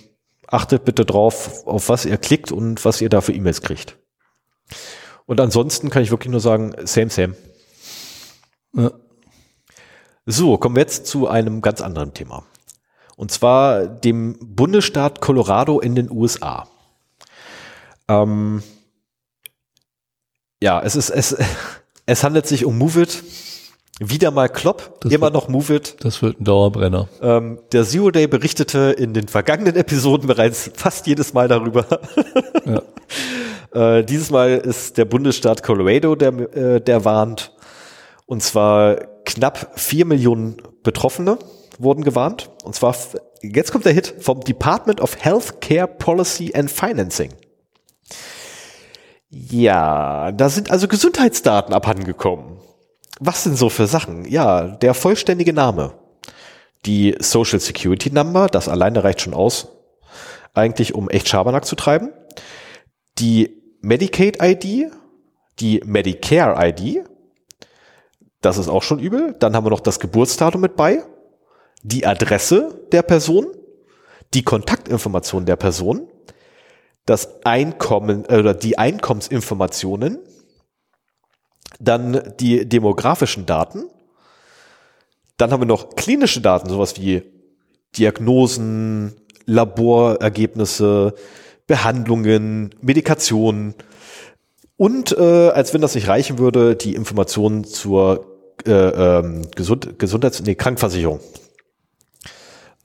achtet 0.46 0.84
bitte 0.84 1.06
drauf, 1.06 1.66
auf 1.66 1.88
was 1.88 2.06
ihr 2.06 2.18
klickt 2.18 2.52
und 2.52 2.84
was 2.84 3.00
ihr 3.00 3.08
da 3.08 3.22
für 3.22 3.32
E-Mails 3.32 3.62
kriegt. 3.62 3.98
Und 5.26 5.40
ansonsten 5.40 5.90
kann 5.90 6.04
ich 6.04 6.12
wirklich 6.12 6.32
nur 6.32 6.40
sagen, 6.40 6.74
same, 6.84 7.10
same. 7.10 7.36
Ja. 8.74 8.92
So, 10.26 10.58
kommen 10.58 10.76
wir 10.76 10.82
jetzt 10.82 11.06
zu 11.06 11.28
einem 11.28 11.62
ganz 11.62 11.82
anderen 11.82 12.14
Thema. 12.14 12.44
Und 13.16 13.32
zwar 13.32 13.86
dem 13.86 14.38
Bundesstaat 14.40 15.22
Colorado 15.22 15.80
in 15.80 15.96
den 15.96 16.12
USA. 16.12 16.68
Ähm, 18.08 18.64
ja, 20.62 20.82
es 20.82 20.96
ist, 20.96 21.10
es, 21.10 21.36
es 22.06 22.24
handelt 22.24 22.48
sich 22.48 22.66
um 22.66 22.78
Move 22.78 23.04
It. 23.04 23.24
Wieder 24.00 24.30
mal 24.32 24.50
Klopp, 24.50 25.00
das 25.00 25.14
immer 25.14 25.28
wird, 25.28 25.34
noch 25.34 25.48
Move 25.48 25.76
It. 25.76 25.96
Das 26.02 26.22
wird 26.22 26.42
ein 26.42 26.44
Dauerbrenner. 26.44 27.08
Ähm, 27.22 27.60
der 27.72 27.86
Zero 27.86 28.12
Day 28.12 28.28
berichtete 28.28 28.94
in 28.98 29.14
den 29.14 29.30
vergangenen 29.30 29.78
Episoden 29.78 30.28
bereits 30.28 30.70
fast 30.74 31.08
jedes 31.08 31.34
Mal 31.34 31.48
darüber. 31.48 32.02
Ja. 32.66 32.82
äh, 33.76 34.04
dieses 34.04 34.32
Mal 34.32 34.58
ist 34.58 34.98
der 34.98 35.06
Bundesstaat 35.06 35.64
Colorado, 35.64 36.16
der, 36.16 36.34
äh, 36.56 36.82
der 36.82 37.06
warnt. 37.06 37.52
Und 38.26 38.42
zwar 38.42 38.96
knapp 39.26 39.72
vier 39.80 40.06
Millionen 40.06 40.58
Betroffene 40.84 41.38
wurden 41.78 42.04
gewarnt. 42.04 42.50
Und 42.64 42.74
zwar, 42.76 42.96
jetzt 43.42 43.72
kommt 43.72 43.86
der 43.86 43.94
Hit 43.94 44.16
vom 44.20 44.42
Department 44.42 45.02
of 45.02 45.18
Healthcare 45.24 45.88
Policy 45.88 46.54
and 46.56 46.72
Financing. 46.72 47.32
Ja, 49.30 50.32
da 50.32 50.50
sind 50.50 50.72
also 50.72 50.88
Gesundheitsdaten 50.88 51.74
abhandengekommen. 51.74 52.58
Was 53.20 53.44
sind 53.44 53.58
so 53.58 53.70
für 53.70 53.88
Sachen? 53.88 54.26
Ja, 54.26 54.68
der 54.68 54.94
vollständige 54.94 55.54
Name. 55.54 55.94
Die 56.86 57.16
Social 57.20 57.60
Security 57.60 58.12
Number, 58.12 58.48
das 58.48 58.70
alleine 58.70 59.04
reicht 59.04 59.22
schon 59.22 59.34
aus, 59.34 59.68
eigentlich 60.54 60.94
um 60.94 61.10
echt 61.10 61.28
Schabernack 61.28 61.66
zu 61.66 61.76
treiben. 61.76 62.12
Die 63.18 63.65
Medicaid 63.86 64.38
ID, 64.42 64.92
die 65.60 65.80
Medicare 65.86 66.68
ID, 66.70 67.06
das 68.42 68.58
ist 68.58 68.68
auch 68.68 68.82
schon 68.82 68.98
übel. 68.98 69.36
Dann 69.40 69.56
haben 69.56 69.66
wir 69.66 69.70
noch 69.70 69.80
das 69.80 70.00
Geburtsdatum 70.00 70.62
mit 70.62 70.76
bei, 70.76 71.04
die 71.84 72.08
Adresse 72.08 72.82
der 72.92 73.04
Person, 73.04 73.46
die 74.34 74.44
Kontaktinformation 74.44 75.46
der 75.46 75.56
Person, 75.56 76.08
das 77.06 77.46
Einkommen 77.46 78.26
äh, 78.28 78.40
oder 78.40 78.56
die 78.56 78.80
Einkommensinformationen, 78.80 80.18
dann 81.80 82.34
die 82.40 82.68
demografischen 82.68 83.46
Daten, 83.46 83.86
dann 85.38 85.52
haben 85.52 85.62
wir 85.62 85.68
noch 85.68 85.96
klinische 85.96 86.42
Daten, 86.42 86.70
sowas 86.70 87.00
wie 87.00 87.22
Diagnosen, 87.96 89.16
Laborergebnisse, 89.46 91.14
Behandlungen, 91.68 92.76
Medikationen 92.82 93.76
und 94.78 95.18
äh, 95.18 95.50
als 95.50 95.74
wenn 95.74 95.82
das 95.82 95.96
nicht 95.96 96.08
reichen 96.08 96.38
würde, 96.38 96.76
die 96.76 96.96
Informationen 96.96 97.64
zur 97.64 98.26
äh, 98.66 98.72
ähm, 98.72 99.50
Gesund 99.56 100.00
Gesundheits 100.00 100.42
nee, 100.42 100.56
Krankenversicherung, 100.56 101.20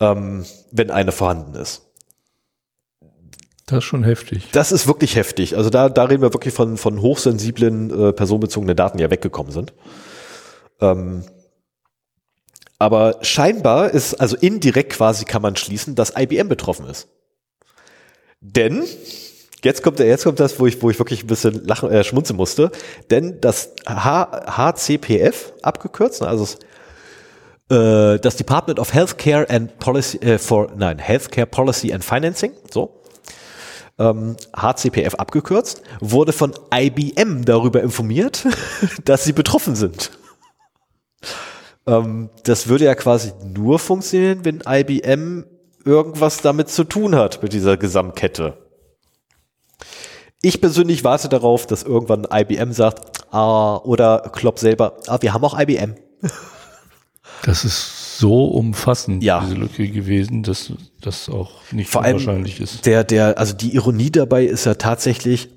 ähm, 0.01 0.45
wenn 0.71 0.91
eine 0.91 1.13
vorhanden 1.13 1.55
ist. 1.55 1.87
Das 3.67 3.79
ist 3.79 3.85
schon 3.85 4.03
heftig. 4.03 4.49
Das 4.51 4.73
ist 4.73 4.89
wirklich 4.89 5.15
heftig. 5.15 5.57
Also 5.57 5.71
da, 5.71 5.89
da 5.89 6.05
reden 6.05 6.23
wir 6.23 6.33
wirklich 6.33 6.53
von, 6.53 6.77
von 6.77 7.01
hochsensiblen 7.01 8.09
äh, 8.09 8.13
personenbezogenen 8.13 8.77
Daten, 8.77 8.99
die 8.99 9.03
ja 9.03 9.11
weggekommen 9.11 9.53
sind. 9.53 9.73
Ähm, 10.81 11.23
aber 12.81 13.19
scheinbar 13.23 13.91
ist, 13.91 14.15
also 14.15 14.37
indirekt 14.37 14.95
quasi 14.95 15.25
kann 15.25 15.43
man 15.43 15.55
schließen, 15.55 15.95
dass 15.95 16.15
IBM 16.17 16.49
betroffen 16.49 16.87
ist. 16.87 17.09
Denn, 18.41 18.85
jetzt 19.63 19.83
kommt, 19.83 19.99
jetzt 19.99 20.25
kommt 20.25 20.41
das, 20.41 20.59
wo 20.59 20.67
ich, 20.67 20.81
wo 20.83 20.91
ich 20.91 20.99
wirklich 20.99 21.25
ein 21.25 21.27
bisschen 21.27 21.65
lachen, 21.67 21.91
äh, 21.91 22.03
schmunzeln 22.05 22.37
musste, 22.37 22.71
denn 23.11 23.41
das 23.41 23.73
H, 23.87 24.47
HCPF 24.57 25.53
abgekürzt, 25.63 26.23
also 26.23 26.47
das, 27.69 28.17
äh, 28.17 28.19
das 28.19 28.37
Department 28.37 28.79
of 28.79 28.95
Healthcare 28.95 29.49
and 29.51 29.79
Policy 29.79 30.19
äh, 30.19 30.39
for, 30.39 30.73
nein, 30.75 30.99
Healthcare 30.99 31.47
Policy 31.47 31.93
and 31.93 32.03
Financing, 32.03 32.53
so, 32.73 33.03
ähm, 33.99 34.37
HCPF 34.57 35.17
abgekürzt, 35.17 35.83
wurde 36.01 36.33
von 36.33 36.55
IBM 36.75 37.45
darüber 37.45 37.83
informiert, 37.83 38.47
dass 39.05 39.25
sie 39.25 39.35
betroffen 39.35 39.77
sind. 39.77 40.13
Ähm, 41.87 42.31
das 42.45 42.69
würde 42.69 42.87
ja 42.87 42.95
quasi 42.95 43.33
nur 43.45 43.79
funktionieren, 43.79 44.47
wenn 44.47 44.63
IBM 44.67 45.45
irgendwas 45.85 46.43
damit 46.43 46.69
zu 46.69 46.85
tun 46.85 47.15
hat, 47.15 47.43
mit 47.43 47.53
dieser 47.53 47.77
Gesamtkette. 47.77 48.57
Ich 50.43 50.61
persönlich 50.61 51.05
warte 51.05 51.29
darauf, 51.29 51.67
dass 51.67 51.83
irgendwann 51.83 52.27
IBM 52.31 52.73
sagt, 52.73 53.33
ah, 53.33 53.77
oder 53.77 54.31
Klopp 54.33 54.59
selber, 54.59 54.97
ah, 55.07 55.19
wir 55.21 55.35
haben 55.35 55.45
auch 55.45 55.59
IBM. 55.59 55.95
Das 57.43 57.65
ist 57.65 58.19
so 58.19 58.45
umfassend, 58.47 59.23
ja. 59.23 59.41
diese 59.41 59.55
Lücke 59.55 59.89
gewesen, 59.89 60.43
dass 60.43 60.73
das 61.01 61.29
auch 61.29 61.53
nicht 61.73 61.91
Vor 61.91 62.05
wahrscheinlich 62.05 62.61
ist. 62.61 62.85
Der, 62.85 63.05
der, 63.05 63.39
also 63.39 63.55
die 63.55 63.75
Ironie 63.75 64.11
dabei 64.11 64.45
ist 64.45 64.67
ja 64.67 64.75
tatsächlich, 64.75 65.49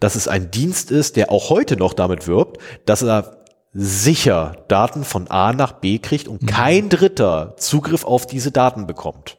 dass 0.00 0.14
es 0.14 0.28
ein 0.28 0.50
Dienst 0.50 0.90
ist, 0.90 1.16
der 1.16 1.30
auch 1.30 1.50
heute 1.50 1.76
noch 1.76 1.92
damit 1.92 2.26
wirbt, 2.26 2.58
dass 2.86 3.02
er 3.02 3.44
sicher 3.72 4.64
Daten 4.68 5.04
von 5.04 5.28
A 5.28 5.52
nach 5.52 5.72
B 5.72 5.98
kriegt 5.98 6.28
und 6.28 6.42
mhm. 6.42 6.46
kein 6.46 6.88
Dritter 6.88 7.54
Zugriff 7.58 8.04
auf 8.04 8.26
diese 8.26 8.50
Daten 8.50 8.86
bekommt. 8.86 9.38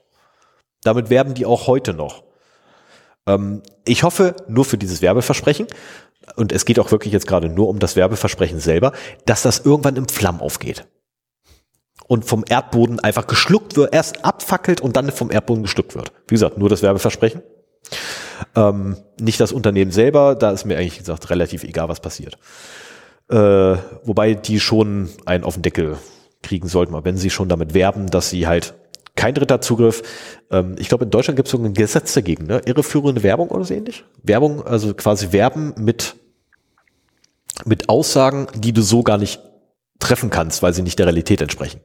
Damit 0.88 1.10
werben 1.10 1.34
die 1.34 1.46
auch 1.46 1.68
heute 1.68 1.94
noch. 1.94 2.24
Ähm, 3.28 3.62
ich 3.86 4.04
hoffe 4.04 4.36
nur 4.48 4.64
für 4.64 4.78
dieses 4.78 5.02
Werbeversprechen, 5.02 5.68
und 6.36 6.52
es 6.52 6.66
geht 6.66 6.80
auch 6.80 6.92
wirklich 6.92 7.14
jetzt 7.14 7.28
gerade 7.28 7.50
nur 7.50 7.68
um 7.68 7.80
das 7.80 7.96
Werbeversprechen 7.96 8.60
selber, 8.60 8.94
dass 9.26 9.44
das 9.44 9.60
irgendwann 9.60 9.96
im 9.96 10.08
Flammen 10.08 10.40
aufgeht 10.40 10.88
und 12.08 12.26
vom 12.26 12.44
Erdboden 12.48 13.00
einfach 13.00 13.28
geschluckt 13.28 13.76
wird, 13.76 13.94
erst 13.94 14.24
abfackelt 14.24 14.82
und 14.82 14.96
dann 14.96 15.12
vom 15.12 15.30
Erdboden 15.30 15.64
geschluckt 15.64 15.96
wird. 15.96 16.12
Wie 16.28 16.36
gesagt, 16.36 16.58
nur 16.58 16.70
das 16.70 16.82
Werbeversprechen. 16.82 17.44
Ähm, 18.56 18.98
nicht 19.20 19.40
das 19.40 19.52
Unternehmen 19.52 19.92
selber, 19.92 20.36
da 20.36 20.52
ist 20.52 20.66
mir 20.66 20.78
eigentlich 20.78 21.00
gesagt 21.00 21.30
relativ 21.30 21.64
egal, 21.64 21.90
was 21.90 22.00
passiert. 22.00 22.38
Äh, 23.30 23.36
wobei 24.04 24.36
die 24.36 24.60
schon 24.60 25.10
einen 25.26 25.44
auf 25.44 25.56
den 25.56 25.64
Deckel 25.64 25.98
kriegen 26.44 26.68
sollten, 26.68 26.94
wenn 27.04 27.18
sie 27.18 27.30
schon 27.30 27.50
damit 27.50 27.74
werben, 27.74 28.10
dass 28.10 28.30
sie 28.30 28.48
halt 28.48 28.76
kein 29.18 29.34
dritter 29.34 29.59
Zugriff. 29.59 30.01
Ähm, 30.49 30.76
ich 30.80 30.88
glaube, 30.88 31.03
in 31.03 31.11
Deutschland 31.11 31.36
gibt 31.36 31.47
es 31.47 31.51
so 31.51 31.57
ein 31.57 31.74
Gesetz 31.74 32.13
dagegen, 32.13 32.45
ne? 32.45 32.61
Irreführende 32.65 33.24
Werbung 33.24 33.49
oder 33.49 33.65
so 33.65 33.74
ähnlich. 33.74 34.05
Werbung, 34.24 34.65
also 34.65 34.93
quasi 34.93 35.34
Werben 35.34 35.74
mit, 35.78 36.15
mit 37.65 37.89
Aussagen, 37.89 38.47
die 38.55 38.72
du 38.72 38.82
so 38.82 39.03
gar 39.03 39.18
nicht 39.18 39.41
treffen 39.99 40.30
kannst, 40.30 40.63
weil 40.63 40.74
sie 40.74 40.84
nicht 40.84 40.99
der 40.99 41.07
Realität 41.07 41.41
entsprechen. 41.41 41.82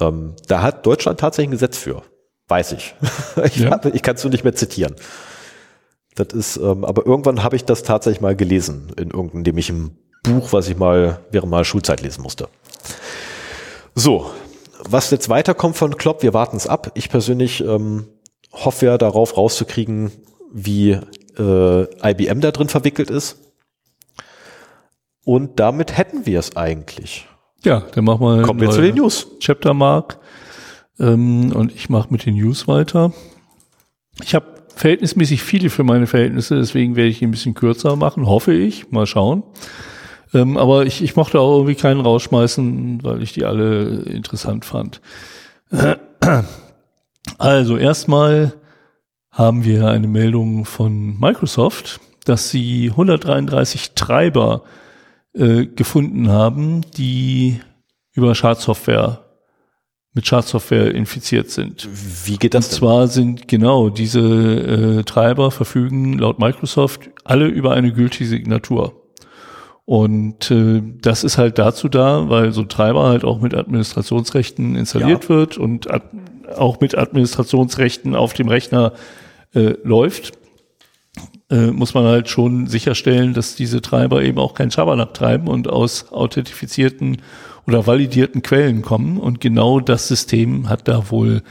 Ähm, 0.00 0.34
da 0.48 0.62
hat 0.62 0.84
Deutschland 0.84 1.20
tatsächlich 1.20 1.48
ein 1.48 1.52
Gesetz 1.52 1.78
für. 1.78 2.02
Weiß 2.48 2.72
ich. 2.72 2.94
ich, 3.44 3.56
ja. 3.56 3.80
ich 3.92 4.02
kann 4.02 4.16
es 4.16 4.24
nur 4.24 4.30
nicht 4.30 4.44
mehr 4.44 4.54
zitieren. 4.54 4.96
Das 6.14 6.28
ist, 6.32 6.56
ähm, 6.56 6.84
aber 6.84 7.04
irgendwann 7.06 7.42
habe 7.42 7.56
ich 7.56 7.64
das 7.64 7.82
tatsächlich 7.82 8.22
mal 8.22 8.34
gelesen, 8.34 8.92
in 8.96 9.10
irgendeinem 9.10 9.44
dämlichen 9.44 9.98
Buch, 10.22 10.52
was 10.52 10.68
ich 10.68 10.76
mal 10.76 11.20
während 11.30 11.50
meiner 11.50 11.64
Schulzeit 11.64 12.00
lesen 12.00 12.22
musste. 12.22 12.48
So, 13.94 14.30
was 14.90 15.10
jetzt 15.10 15.28
weiterkommt 15.28 15.76
von 15.76 15.96
Klopp, 15.96 16.22
wir 16.22 16.34
warten 16.34 16.56
es 16.56 16.66
ab. 16.66 16.92
Ich 16.94 17.08
persönlich 17.08 17.62
ähm, 17.62 18.06
hoffe 18.52 18.86
ja 18.86 18.98
darauf 18.98 19.36
rauszukriegen, 19.36 20.12
wie 20.52 20.98
äh, 21.38 22.10
IBM 22.10 22.40
da 22.40 22.50
drin 22.50 22.68
verwickelt 22.68 23.10
ist. 23.10 23.38
Und 25.24 25.58
damit 25.58 25.96
hätten 25.96 26.24
wir 26.24 26.38
es 26.38 26.56
eigentlich. 26.56 27.26
Ja, 27.64 27.82
dann 27.94 28.04
machen 28.04 28.20
wir 28.20 28.42
Kommen 28.42 28.60
wir 28.60 28.70
zu 28.70 28.80
den 28.80 28.94
News. 28.94 29.26
Chapter 29.40 29.74
Mark. 29.74 30.18
Ähm, 30.98 31.52
und 31.52 31.74
ich 31.74 31.88
mache 31.88 32.08
mit 32.10 32.24
den 32.26 32.36
News 32.36 32.68
weiter. 32.68 33.12
Ich 34.22 34.34
habe 34.34 34.46
verhältnismäßig 34.74 35.42
viele 35.42 35.70
für 35.70 35.82
meine 35.82 36.06
Verhältnisse, 36.06 36.56
deswegen 36.56 36.96
werde 36.96 37.10
ich 37.10 37.22
ihn 37.22 37.28
ein 37.28 37.32
bisschen 37.32 37.54
kürzer 37.54 37.96
machen, 37.96 38.26
hoffe 38.26 38.52
ich. 38.52 38.90
Mal 38.90 39.06
schauen. 39.06 39.42
Ähm, 40.34 40.56
aber 40.56 40.86
ich, 40.86 41.02
ich 41.02 41.16
mochte 41.16 41.40
auch 41.40 41.56
irgendwie 41.56 41.74
keinen 41.74 42.00
rausschmeißen, 42.00 43.02
weil 43.02 43.22
ich 43.22 43.32
die 43.32 43.44
alle 43.44 44.02
interessant 44.02 44.64
fand. 44.64 45.00
Also 47.38 47.76
erstmal 47.76 48.54
haben 49.30 49.64
wir 49.64 49.88
eine 49.88 50.06
Meldung 50.06 50.64
von 50.64 51.18
Microsoft, 51.18 52.00
dass 52.24 52.50
sie 52.50 52.90
133 52.90 53.92
Treiber 53.94 54.62
äh, 55.34 55.66
gefunden 55.66 56.30
haben, 56.30 56.82
die 56.96 57.60
über 58.12 58.34
Schadsoftware 58.34 59.22
mit 60.14 60.26
Schadsoftware 60.26 60.94
infiziert 60.94 61.50
sind. 61.50 61.86
Wie 62.24 62.38
geht 62.38 62.54
das? 62.54 62.68
Und 62.68 62.72
zwar 62.72 63.08
sind 63.08 63.48
genau 63.48 63.90
diese 63.90 64.20
äh, 64.20 65.02
Treiber 65.02 65.50
verfügen 65.50 66.18
laut 66.18 66.38
Microsoft 66.38 67.10
alle 67.24 67.46
über 67.48 67.74
eine 67.74 67.92
gültige 67.92 68.26
Signatur. 68.26 69.05
Und 69.86 70.50
äh, 70.50 70.82
das 71.00 71.22
ist 71.22 71.38
halt 71.38 71.58
dazu 71.58 71.88
da, 71.88 72.28
weil 72.28 72.52
so 72.52 72.62
ein 72.62 72.68
Treiber 72.68 73.04
halt 73.04 73.24
auch 73.24 73.40
mit 73.40 73.54
Administrationsrechten 73.54 74.74
installiert 74.74 75.24
ja. 75.24 75.28
wird 75.28 75.58
und 75.58 75.86
auch 76.56 76.80
mit 76.80 76.98
Administrationsrechten 76.98 78.16
auf 78.16 78.32
dem 78.32 78.48
Rechner 78.48 78.92
äh, 79.54 79.74
läuft. 79.84 80.32
äh, 81.50 81.68
muss 81.68 81.94
man 81.94 82.04
halt 82.04 82.28
schon 82.28 82.66
sicherstellen, 82.66 83.32
dass 83.32 83.54
diese 83.54 83.80
Treiber 83.80 84.22
eben 84.22 84.38
auch 84.38 84.54
kein 84.54 84.72
Schabernack 84.72 85.14
treiben 85.14 85.46
und 85.46 85.68
aus 85.68 86.10
authentifizierten 86.10 87.18
oder 87.68 87.86
validierten 87.86 88.42
Quellen 88.42 88.82
kommen. 88.82 89.18
Und 89.18 89.40
genau 89.40 89.78
das 89.78 90.08
System 90.08 90.68
hat 90.68 90.88
da 90.88 91.12
wohl 91.12 91.42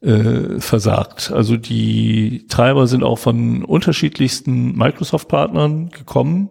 äh, 0.00 0.58
versagt. 0.58 1.30
Also 1.32 1.56
die 1.56 2.46
Treiber 2.48 2.88
sind 2.88 3.04
auch 3.04 3.20
von 3.20 3.64
unterschiedlichsten 3.64 4.76
Microsoft-Partnern 4.76 5.90
gekommen 5.90 6.50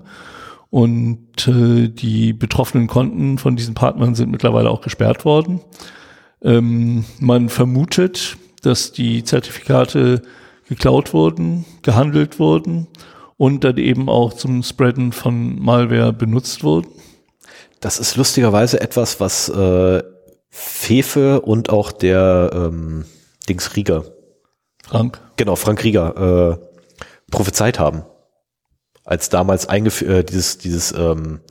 und 0.74 1.48
äh, 1.48 1.88
die 1.88 2.34
betroffenen 2.34 2.88
Konten 2.88 3.38
von 3.38 3.56
diesen 3.56 3.76
Partnern 3.76 4.16
sind 4.16 4.32
mittlerweile 4.32 4.72
auch 4.72 4.82
gesperrt 4.82 5.24
worden. 5.24 5.62
Ähm, 6.42 7.06
man 7.20 7.50
vermutet, 7.50 8.38
dass 8.64 8.92
die 8.92 9.24
Zertifikate 9.24 10.24
geklaut 10.68 11.14
wurden, 11.14 11.66
gehandelt 11.84 12.40
wurden 12.40 12.88
und 13.38 13.64
dann 13.64 13.78
eben 13.78 14.10
auch 14.10 14.34
zum 14.34 14.64
Spreaden 14.64 15.12
von 15.12 15.62
Malware 15.62 16.12
benutzt 16.12 16.64
wurden. 16.64 16.90
Das 17.80 18.00
ist 18.00 18.16
lustigerweise 18.16 18.82
etwas, 18.82 19.20
was 19.20 19.50
äh, 19.50 20.02
Fefe 20.50 21.42
und 21.42 21.70
auch 21.70 21.92
der 21.92 22.50
ähm, 22.52 23.06
Dings 23.48 23.76
Rieger. 23.76 24.06
Frank. 24.82 25.22
Genau, 25.38 25.56
Frank 25.56 25.84
Rieger 25.84 26.58
äh, 26.58 27.30
prophezeit 27.30 27.78
haben 27.78 28.06
als 29.06 29.30
damals 29.30 29.68
eingeführt, 29.68 30.10
äh, 30.10 30.24
dieses, 30.24 30.58
dieses 30.58 30.94
ähm, 30.94 31.42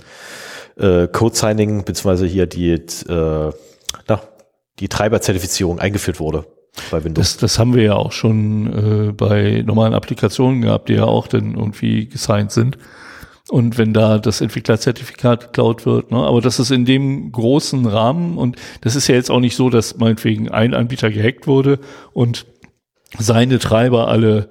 äh, 0.76 1.08
Code-Signing, 1.08 1.84
beziehungsweise 1.84 2.26
hier 2.26 2.46
die, 2.46 2.70
äh, 2.70 3.52
na, 4.08 4.20
die 4.78 4.88
Treiberzertifizierung 4.88 5.78
eingeführt 5.78 6.18
wurde 6.18 6.46
bei 6.90 7.04
Windows. 7.04 7.32
Das, 7.32 7.36
das 7.38 7.58
haben 7.58 7.74
wir 7.74 7.82
ja 7.82 7.94
auch 7.94 8.12
schon 8.12 9.08
äh, 9.08 9.12
bei 9.12 9.62
normalen 9.66 9.94
Applikationen 9.94 10.62
gehabt, 10.62 10.88
die 10.88 10.94
ja 10.94 11.04
auch 11.04 11.26
dann 11.26 11.54
irgendwie 11.54 12.08
gesigned 12.08 12.52
sind. 12.52 12.78
Und 13.50 13.76
wenn 13.76 13.92
da 13.92 14.18
das 14.18 14.40
Entwicklerzertifikat 14.40 15.46
geklaut 15.46 15.84
wird, 15.84 16.10
ne? 16.10 16.18
aber 16.18 16.40
das 16.40 16.58
ist 16.58 16.70
in 16.70 16.84
dem 16.84 17.32
großen 17.32 17.86
Rahmen 17.86 18.38
und 18.38 18.56
das 18.80 18.96
ist 18.96 19.08
ja 19.08 19.16
jetzt 19.16 19.30
auch 19.30 19.40
nicht 19.40 19.56
so, 19.56 19.68
dass 19.68 19.98
meinetwegen 19.98 20.48
ein 20.48 20.74
Anbieter 20.74 21.10
gehackt 21.10 21.46
wurde 21.46 21.80
und 22.12 22.46
seine 23.18 23.58
Treiber 23.58 24.08
alle 24.08 24.48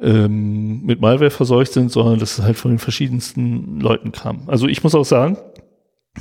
ähm, 0.00 0.82
mit 0.82 1.00
Malware 1.00 1.30
verseucht 1.30 1.72
sind, 1.72 1.90
sondern 1.90 2.18
dass 2.18 2.38
es 2.38 2.44
halt 2.44 2.56
von 2.56 2.72
den 2.72 2.78
verschiedensten 2.78 3.80
Leuten 3.80 4.12
kam. 4.12 4.42
Also 4.46 4.66
ich 4.66 4.82
muss 4.82 4.94
auch 4.94 5.04
sagen, 5.04 5.38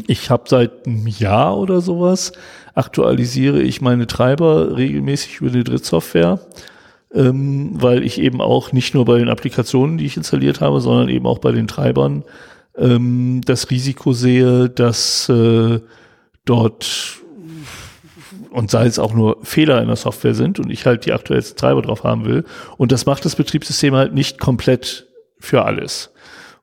ich 0.08 0.30
habe 0.30 0.44
seit 0.48 0.88
einem 0.88 1.08
Jahr 1.08 1.58
oder 1.58 1.82
sowas 1.82 2.32
aktualisiere 2.74 3.62
ich 3.62 3.82
meine 3.82 4.08
Treiber 4.08 4.76
regelmäßig 4.78 5.42
über 5.42 5.52
die 5.52 5.64
Drittsoftware, 5.64 6.40
ähm, 7.14 7.72
weil 7.74 8.04
ich 8.04 8.20
eben 8.20 8.42
auch 8.42 8.72
nicht 8.72 8.94
nur 8.96 9.06
bei 9.06 9.20
den 9.20 9.30
Applikationen, 9.30 9.98
die 9.98 10.06
ich 10.06 10.18
installiert 10.18 10.62
habe, 10.62 10.82
sondern 10.82 11.10
eben 11.10 11.28
auch 11.28 11.40
bei 11.40 11.52
den 11.52 11.68
Treibern 11.68 12.24
ähm, 12.76 13.42
das 13.46 13.70
Risiko 13.70 14.14
sehe, 14.14 14.70
dass 14.70 15.30
äh, 15.30 15.80
dort 16.46 17.23
und 18.54 18.70
sei 18.70 18.86
es 18.86 19.00
auch 19.00 19.14
nur 19.14 19.38
Fehler 19.44 19.82
in 19.82 19.88
der 19.88 19.96
Software 19.96 20.36
sind 20.36 20.60
und 20.60 20.70
ich 20.70 20.86
halt 20.86 21.06
die 21.06 21.14
aktuellsten 21.14 21.58
Treiber 21.58 21.82
drauf 21.82 22.04
haben 22.04 22.26
will. 22.26 22.46
Und 22.78 22.92
das 22.92 23.06
macht 23.06 23.26
das 23.26 23.36
Betriebssystem 23.36 23.96
halt 23.96 24.14
nicht 24.14 24.40
komplett 24.40 25.08
für 25.40 25.66
alles. 25.66 26.12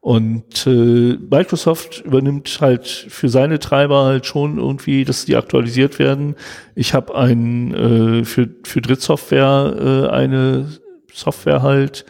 Und 0.01 0.67
äh, 0.67 1.19
Microsoft 1.19 2.01
übernimmt 2.05 2.59
halt 2.61 2.87
für 2.87 3.29
seine 3.29 3.59
Treiber 3.59 4.05
halt 4.05 4.25
schon 4.25 4.59
irgendwie, 4.59 5.05
dass 5.05 5.27
die 5.27 5.37
aktualisiert 5.37 5.99
werden. 5.99 6.37
Ich 6.75 6.95
habe 6.95 7.15
ein 7.15 7.75
äh, 7.75 8.25
für 8.25 8.49
für 8.65 8.81
Drittsoftware 8.81 9.75
äh, 9.79 10.09
eine 10.09 10.69
Software 11.13 11.61
halt, 11.61 12.07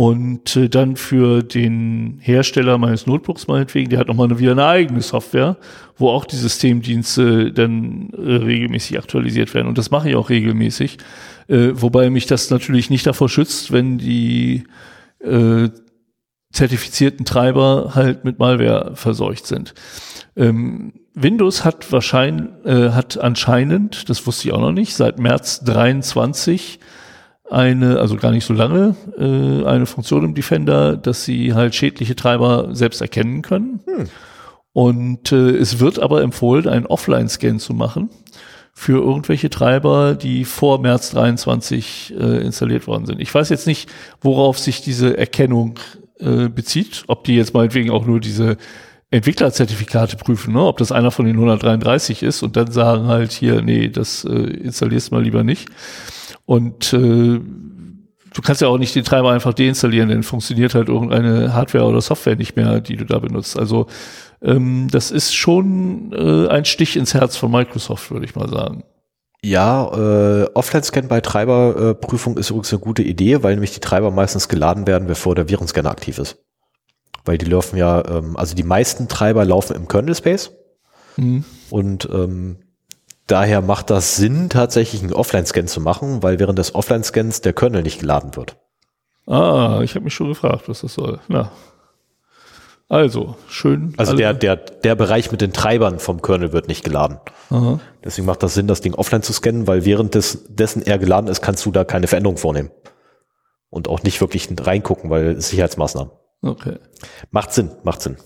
und 0.00 0.56
äh, 0.56 0.70
dann 0.70 0.96
für 0.96 1.42
den 1.42 2.16
Hersteller 2.22 2.78
meines 2.78 3.06
Notebooks 3.06 3.48
meinetwegen, 3.48 3.90
der 3.90 3.98
hat 3.98 4.08
nochmal 4.08 4.38
wieder 4.38 4.52
eine 4.52 4.64
eigene 4.64 5.02
Software, 5.02 5.58
wo 5.98 6.08
auch 6.08 6.24
die 6.24 6.36
Systemdienste 6.36 7.52
dann 7.52 8.08
äh, 8.16 8.36
regelmäßig 8.36 8.98
aktualisiert 8.98 9.52
werden. 9.52 9.68
Und 9.68 9.76
das 9.76 9.90
mache 9.90 10.08
ich 10.08 10.16
auch 10.16 10.30
regelmäßig. 10.30 10.96
Äh, 11.48 11.72
wobei 11.74 12.08
mich 12.08 12.24
das 12.24 12.48
natürlich 12.48 12.88
nicht 12.88 13.06
davor 13.06 13.28
schützt, 13.28 13.72
wenn 13.72 13.98
die 13.98 14.64
äh, 15.22 15.68
zertifizierten 16.50 17.26
Treiber 17.26 17.92
halt 17.94 18.24
mit 18.24 18.38
Malware 18.38 18.92
verseucht 18.94 19.46
sind. 19.46 19.74
Ähm, 20.34 20.94
Windows 21.12 21.62
hat 21.62 21.92
wahrscheinlich, 21.92 22.48
äh, 22.64 22.92
hat 22.92 23.18
anscheinend, 23.18 24.08
das 24.08 24.26
wusste 24.26 24.48
ich 24.48 24.54
auch 24.54 24.62
noch 24.62 24.72
nicht, 24.72 24.94
seit 24.94 25.18
März 25.18 25.60
23 25.60 26.80
eine, 27.50 27.98
also 27.98 28.16
gar 28.16 28.30
nicht 28.30 28.44
so 28.44 28.54
lange, 28.54 28.94
äh, 29.18 29.64
eine 29.66 29.86
Funktion 29.86 30.24
im 30.24 30.34
Defender, 30.34 30.96
dass 30.96 31.24
sie 31.24 31.54
halt 31.54 31.74
schädliche 31.74 32.16
Treiber 32.16 32.68
selbst 32.72 33.00
erkennen 33.00 33.42
können. 33.42 33.80
Hm. 33.86 34.08
Und 34.72 35.32
äh, 35.32 35.50
es 35.50 35.80
wird 35.80 35.98
aber 35.98 36.22
empfohlen, 36.22 36.68
einen 36.68 36.86
Offline-Scan 36.86 37.58
zu 37.58 37.74
machen 37.74 38.10
für 38.72 39.02
irgendwelche 39.02 39.50
Treiber, 39.50 40.14
die 40.14 40.44
vor 40.44 40.80
März 40.80 41.10
23 41.10 42.14
äh, 42.18 42.38
installiert 42.38 42.86
worden 42.86 43.04
sind. 43.04 43.20
Ich 43.20 43.34
weiß 43.34 43.48
jetzt 43.48 43.66
nicht, 43.66 43.90
worauf 44.20 44.58
sich 44.58 44.80
diese 44.80 45.18
Erkennung 45.18 45.74
äh, 46.20 46.48
bezieht, 46.48 47.04
ob 47.08 47.24
die 47.24 47.34
jetzt 47.34 47.52
meinetwegen 47.52 47.90
auch 47.90 48.06
nur 48.06 48.20
diese 48.20 48.56
Entwicklerzertifikate 49.10 50.16
prüfen, 50.16 50.54
ne? 50.54 50.64
ob 50.64 50.78
das 50.78 50.92
einer 50.92 51.10
von 51.10 51.26
den 51.26 51.34
133 51.34 52.22
ist 52.22 52.44
und 52.44 52.56
dann 52.56 52.70
sagen 52.70 53.08
halt 53.08 53.32
hier, 53.32 53.60
nee, 53.60 53.88
das 53.88 54.24
äh, 54.24 54.30
installierst 54.30 55.10
mal 55.10 55.22
lieber 55.22 55.42
nicht. 55.42 55.68
Und 56.50 56.92
äh, 56.92 57.38
du 57.38 58.42
kannst 58.42 58.60
ja 58.60 58.66
auch 58.66 58.76
nicht 58.76 58.96
den 58.96 59.04
Treiber 59.04 59.30
einfach 59.30 59.54
deinstallieren, 59.54 60.08
denn 60.08 60.24
funktioniert 60.24 60.74
halt 60.74 60.88
irgendeine 60.88 61.54
Hardware 61.54 61.84
oder 61.84 62.00
Software 62.00 62.34
nicht 62.34 62.56
mehr, 62.56 62.80
die 62.80 62.96
du 62.96 63.04
da 63.04 63.20
benutzt. 63.20 63.56
Also 63.56 63.86
ähm, 64.42 64.88
das 64.90 65.12
ist 65.12 65.32
schon 65.32 66.12
äh, 66.12 66.48
ein 66.48 66.64
Stich 66.64 66.96
ins 66.96 67.14
Herz 67.14 67.36
von 67.36 67.52
Microsoft, 67.52 68.10
würde 68.10 68.26
ich 68.26 68.34
mal 68.34 68.48
sagen. 68.48 68.82
Ja, 69.44 69.92
äh, 69.94 70.46
Offline-Scan 70.52 71.06
bei 71.06 71.20
Treiberprüfung 71.20 72.36
ist 72.36 72.50
übrigens 72.50 72.72
eine 72.72 72.82
gute 72.82 73.04
Idee, 73.04 73.44
weil 73.44 73.54
nämlich 73.54 73.74
die 73.74 73.78
Treiber 73.80 74.10
meistens 74.10 74.48
geladen 74.48 74.88
werden, 74.88 75.06
bevor 75.06 75.36
der 75.36 75.48
Virenscanner 75.48 75.92
aktiv 75.92 76.18
ist. 76.18 76.38
Weil 77.24 77.38
die 77.38 77.46
laufen 77.46 77.76
ja, 77.76 78.02
ähm, 78.08 78.36
also 78.36 78.56
die 78.56 78.64
meisten 78.64 79.06
Treiber 79.06 79.44
laufen 79.44 79.76
im 79.76 79.86
Kernel-Space. 79.86 80.50
Mhm. 81.16 81.44
Und 81.70 82.08
ähm, 82.12 82.56
Daher 83.30 83.60
macht 83.60 83.90
das 83.90 84.16
Sinn, 84.16 84.48
tatsächlich 84.48 85.02
einen 85.04 85.12
Offline-Scan 85.12 85.68
zu 85.68 85.80
machen, 85.80 86.20
weil 86.24 86.40
während 86.40 86.58
des 86.58 86.74
Offline-Scans 86.74 87.42
der 87.42 87.52
Kernel 87.52 87.84
nicht 87.84 88.00
geladen 88.00 88.34
wird. 88.34 88.56
Ah, 89.28 89.82
ich 89.84 89.94
habe 89.94 90.02
mich 90.02 90.14
schon 90.14 90.26
gefragt, 90.26 90.68
was 90.68 90.80
das 90.80 90.94
soll. 90.94 91.20
Na. 91.28 91.52
Also, 92.88 93.36
schön. 93.46 93.94
Also 93.98 94.16
der, 94.16 94.34
der, 94.34 94.56
der 94.56 94.96
Bereich 94.96 95.30
mit 95.30 95.40
den 95.40 95.52
Treibern 95.52 96.00
vom 96.00 96.22
Kernel 96.22 96.52
wird 96.52 96.66
nicht 96.66 96.82
geladen. 96.82 97.20
Aha. 97.50 97.78
Deswegen 98.04 98.26
macht 98.26 98.42
das 98.42 98.54
Sinn, 98.54 98.66
das 98.66 98.80
Ding 98.80 98.94
offline 98.94 99.22
zu 99.22 99.32
scannen, 99.32 99.68
weil 99.68 99.84
während 99.84 100.16
des, 100.16 100.46
dessen 100.48 100.82
er 100.82 100.98
geladen 100.98 101.30
ist, 101.30 101.40
kannst 101.40 101.64
du 101.64 101.70
da 101.70 101.84
keine 101.84 102.08
Veränderung 102.08 102.36
vornehmen. 102.36 102.72
Und 103.68 103.86
auch 103.86 104.02
nicht 104.02 104.20
wirklich 104.20 104.48
reingucken, 104.60 105.08
weil 105.08 105.40
Sicherheitsmaßnahmen. 105.40 106.10
Okay. 106.42 106.78
Macht 107.30 107.52
Sinn, 107.52 107.70
macht 107.84 108.02
Sinn. 108.02 108.16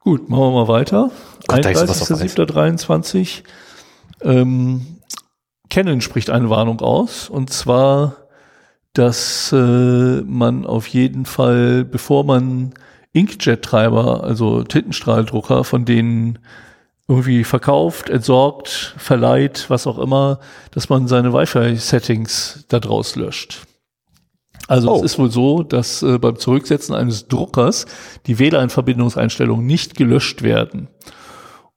Gut, 0.00 0.28
machen 0.28 0.42
wir 0.42 0.64
mal 0.64 0.68
weiter. 0.68 1.12
31.07.23 1.46 3.44
ähm, 4.22 4.98
Canon 5.70 6.00
spricht 6.00 6.30
eine 6.30 6.50
Warnung 6.50 6.80
aus, 6.80 7.28
und 7.28 7.50
zwar, 7.50 8.16
dass 8.92 9.52
äh, 9.52 10.22
man 10.22 10.66
auf 10.66 10.86
jeden 10.88 11.24
Fall, 11.24 11.84
bevor 11.84 12.24
man 12.24 12.74
Inkjet-Treiber, 13.12 14.24
also 14.24 14.62
Tintenstrahldrucker, 14.62 15.64
von 15.64 15.84
denen 15.84 16.38
irgendwie 17.06 17.44
verkauft, 17.44 18.10
entsorgt, 18.10 18.94
verleiht, 18.98 19.66
was 19.68 19.86
auch 19.86 19.98
immer, 19.98 20.40
dass 20.72 20.88
man 20.88 21.08
seine 21.08 21.32
Wi-Fi-Settings 21.32 22.66
daraus 22.68 23.16
löscht. 23.16 23.62
Also 24.66 24.92
oh. 24.92 24.96
es 24.96 25.12
ist 25.12 25.18
wohl 25.18 25.30
so, 25.30 25.62
dass 25.62 26.02
äh, 26.02 26.18
beim 26.18 26.36
Zurücksetzen 26.36 26.94
eines 26.94 27.28
Druckers 27.28 27.86
die 28.26 28.38
WLAN-Verbindungseinstellungen 28.38 29.64
nicht 29.64 29.96
gelöscht 29.96 30.42
werden 30.42 30.88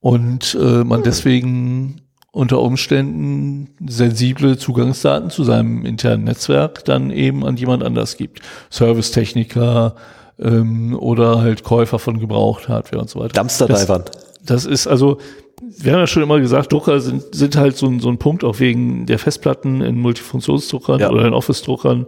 und 0.02 0.57
äh, 0.60 0.84
man 0.84 0.98
hm. 0.98 1.03
deswegen 1.03 2.02
unter 2.32 2.62
Umständen 2.62 3.70
sensible 3.86 4.58
Zugangsdaten 4.58 5.30
zu 5.30 5.44
seinem 5.44 5.86
internen 5.86 6.24
Netzwerk 6.24 6.86
dann 6.86 7.12
eben 7.12 7.45
an 7.45 7.58
jemand 7.58 7.84
anders 7.84 8.16
gibt. 8.16 8.41
Servicetechniker 8.70 9.95
ähm, 10.40 10.98
oder 10.98 11.41
halt 11.41 11.64
Käufer 11.64 11.99
von 11.99 12.20
Gebraucht-Hardware 12.20 13.02
und 13.02 13.10
so 13.10 13.20
weiter. 13.20 13.34
Dumpster-Divern. 13.34 14.06
Das, 14.06 14.64
das 14.64 14.66
ist 14.66 14.88
also, 14.88 15.18
wir 15.62 15.91
haben 15.91 15.99
ja 15.99 16.08
schon 16.08 16.24
immer 16.24 16.40
gesagt, 16.40 16.72
Drucker 16.72 17.02
sind, 17.02 17.36
sind 17.36 17.58
halt 17.58 17.76
so 17.76 17.88
ein, 17.88 17.99
so 17.99 18.10
ein 18.10 18.18
Punkt 18.18 18.45
auch 18.45 18.60
wegen 18.60 19.06
der 19.06 19.20
Festplatten 19.20 19.82
in 19.82 19.99
Multifunktionsdruckern 19.99 20.99
ja. 20.99 21.10
oder 21.10 21.26
in 21.26 21.34
Office-Druckern. 21.34 22.06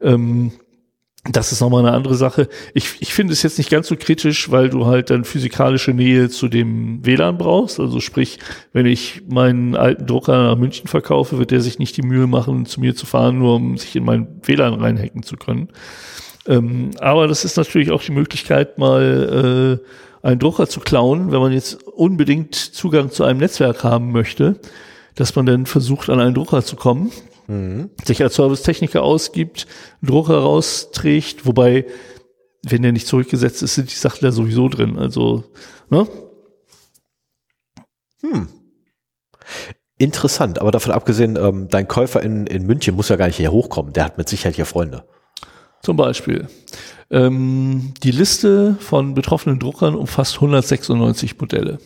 Ähm, 0.00 0.52
das 1.30 1.52
ist 1.52 1.60
nochmal 1.60 1.84
eine 1.84 1.94
andere 1.94 2.14
Sache. 2.14 2.48
Ich, 2.74 2.96
ich 3.00 3.12
finde 3.12 3.32
es 3.32 3.42
jetzt 3.42 3.58
nicht 3.58 3.70
ganz 3.70 3.88
so 3.88 3.96
kritisch, 3.96 4.50
weil 4.50 4.70
du 4.70 4.86
halt 4.86 5.10
dann 5.10 5.24
physikalische 5.24 5.92
Nähe 5.92 6.28
zu 6.28 6.48
dem 6.48 7.04
WLAN 7.04 7.38
brauchst. 7.38 7.80
Also 7.80 8.00
sprich, 8.00 8.38
wenn 8.72 8.86
ich 8.86 9.22
meinen 9.28 9.76
alten 9.76 10.06
Drucker 10.06 10.42
nach 10.42 10.56
München 10.56 10.88
verkaufe, 10.88 11.38
wird 11.38 11.50
der 11.50 11.60
sich 11.60 11.78
nicht 11.78 11.96
die 11.96 12.02
Mühe 12.02 12.26
machen, 12.26 12.66
zu 12.66 12.80
mir 12.80 12.94
zu 12.94 13.06
fahren, 13.06 13.38
nur 13.38 13.56
um 13.56 13.76
sich 13.76 13.94
in 13.96 14.04
mein 14.04 14.26
WLAN 14.42 14.74
reinhacken 14.74 15.22
zu 15.22 15.36
können. 15.36 15.68
Ähm, 16.46 16.92
aber 16.98 17.28
das 17.28 17.44
ist 17.44 17.56
natürlich 17.56 17.90
auch 17.90 18.02
die 18.02 18.12
Möglichkeit, 18.12 18.78
mal 18.78 19.80
äh, 20.22 20.26
einen 20.26 20.40
Drucker 20.40 20.66
zu 20.68 20.80
klauen, 20.80 21.30
wenn 21.30 21.40
man 21.40 21.52
jetzt 21.52 21.82
unbedingt 21.84 22.54
Zugang 22.54 23.10
zu 23.10 23.24
einem 23.24 23.40
Netzwerk 23.40 23.84
haben 23.84 24.12
möchte, 24.12 24.58
dass 25.14 25.36
man 25.36 25.46
dann 25.46 25.66
versucht, 25.66 26.08
an 26.08 26.20
einen 26.20 26.34
Drucker 26.34 26.62
zu 26.62 26.76
kommen, 26.76 27.10
mhm. 27.48 27.90
sich 28.04 28.22
als 28.22 28.36
Servicetechniker 28.36 29.02
ausgibt, 29.02 29.66
einen 30.00 30.10
Drucker 30.10 30.38
rausträgt, 30.38 31.46
wobei, 31.46 31.86
wenn 32.64 32.82
der 32.82 32.92
nicht 32.92 33.08
zurückgesetzt 33.08 33.62
ist, 33.62 33.74
sind 33.74 33.90
die 33.90 33.96
Sachen 33.96 34.20
da 34.22 34.30
sowieso 34.30 34.68
drin. 34.68 34.96
Also, 34.98 35.44
ne? 35.90 36.06
Hm. 38.20 38.48
Interessant, 39.96 40.60
aber 40.60 40.70
davon 40.70 40.92
abgesehen, 40.92 41.36
ähm, 41.36 41.68
dein 41.68 41.88
Käufer 41.88 42.22
in, 42.22 42.46
in 42.46 42.64
München 42.66 42.94
muss 42.94 43.08
ja 43.08 43.16
gar 43.16 43.26
nicht 43.26 43.36
hier 43.36 43.50
hochkommen. 43.50 43.92
Der 43.92 44.04
hat 44.04 44.18
mit 44.18 44.28
Sicherheit 44.28 44.54
hier 44.54 44.66
Freunde. 44.66 45.04
Zum 45.82 45.96
Beispiel. 45.96 46.48
Ähm, 47.10 47.94
die 48.02 48.10
Liste 48.10 48.76
von 48.80 49.14
betroffenen 49.14 49.58
Druckern 49.58 49.94
umfasst 49.94 50.36
196 50.36 51.40
Modelle. 51.40 51.78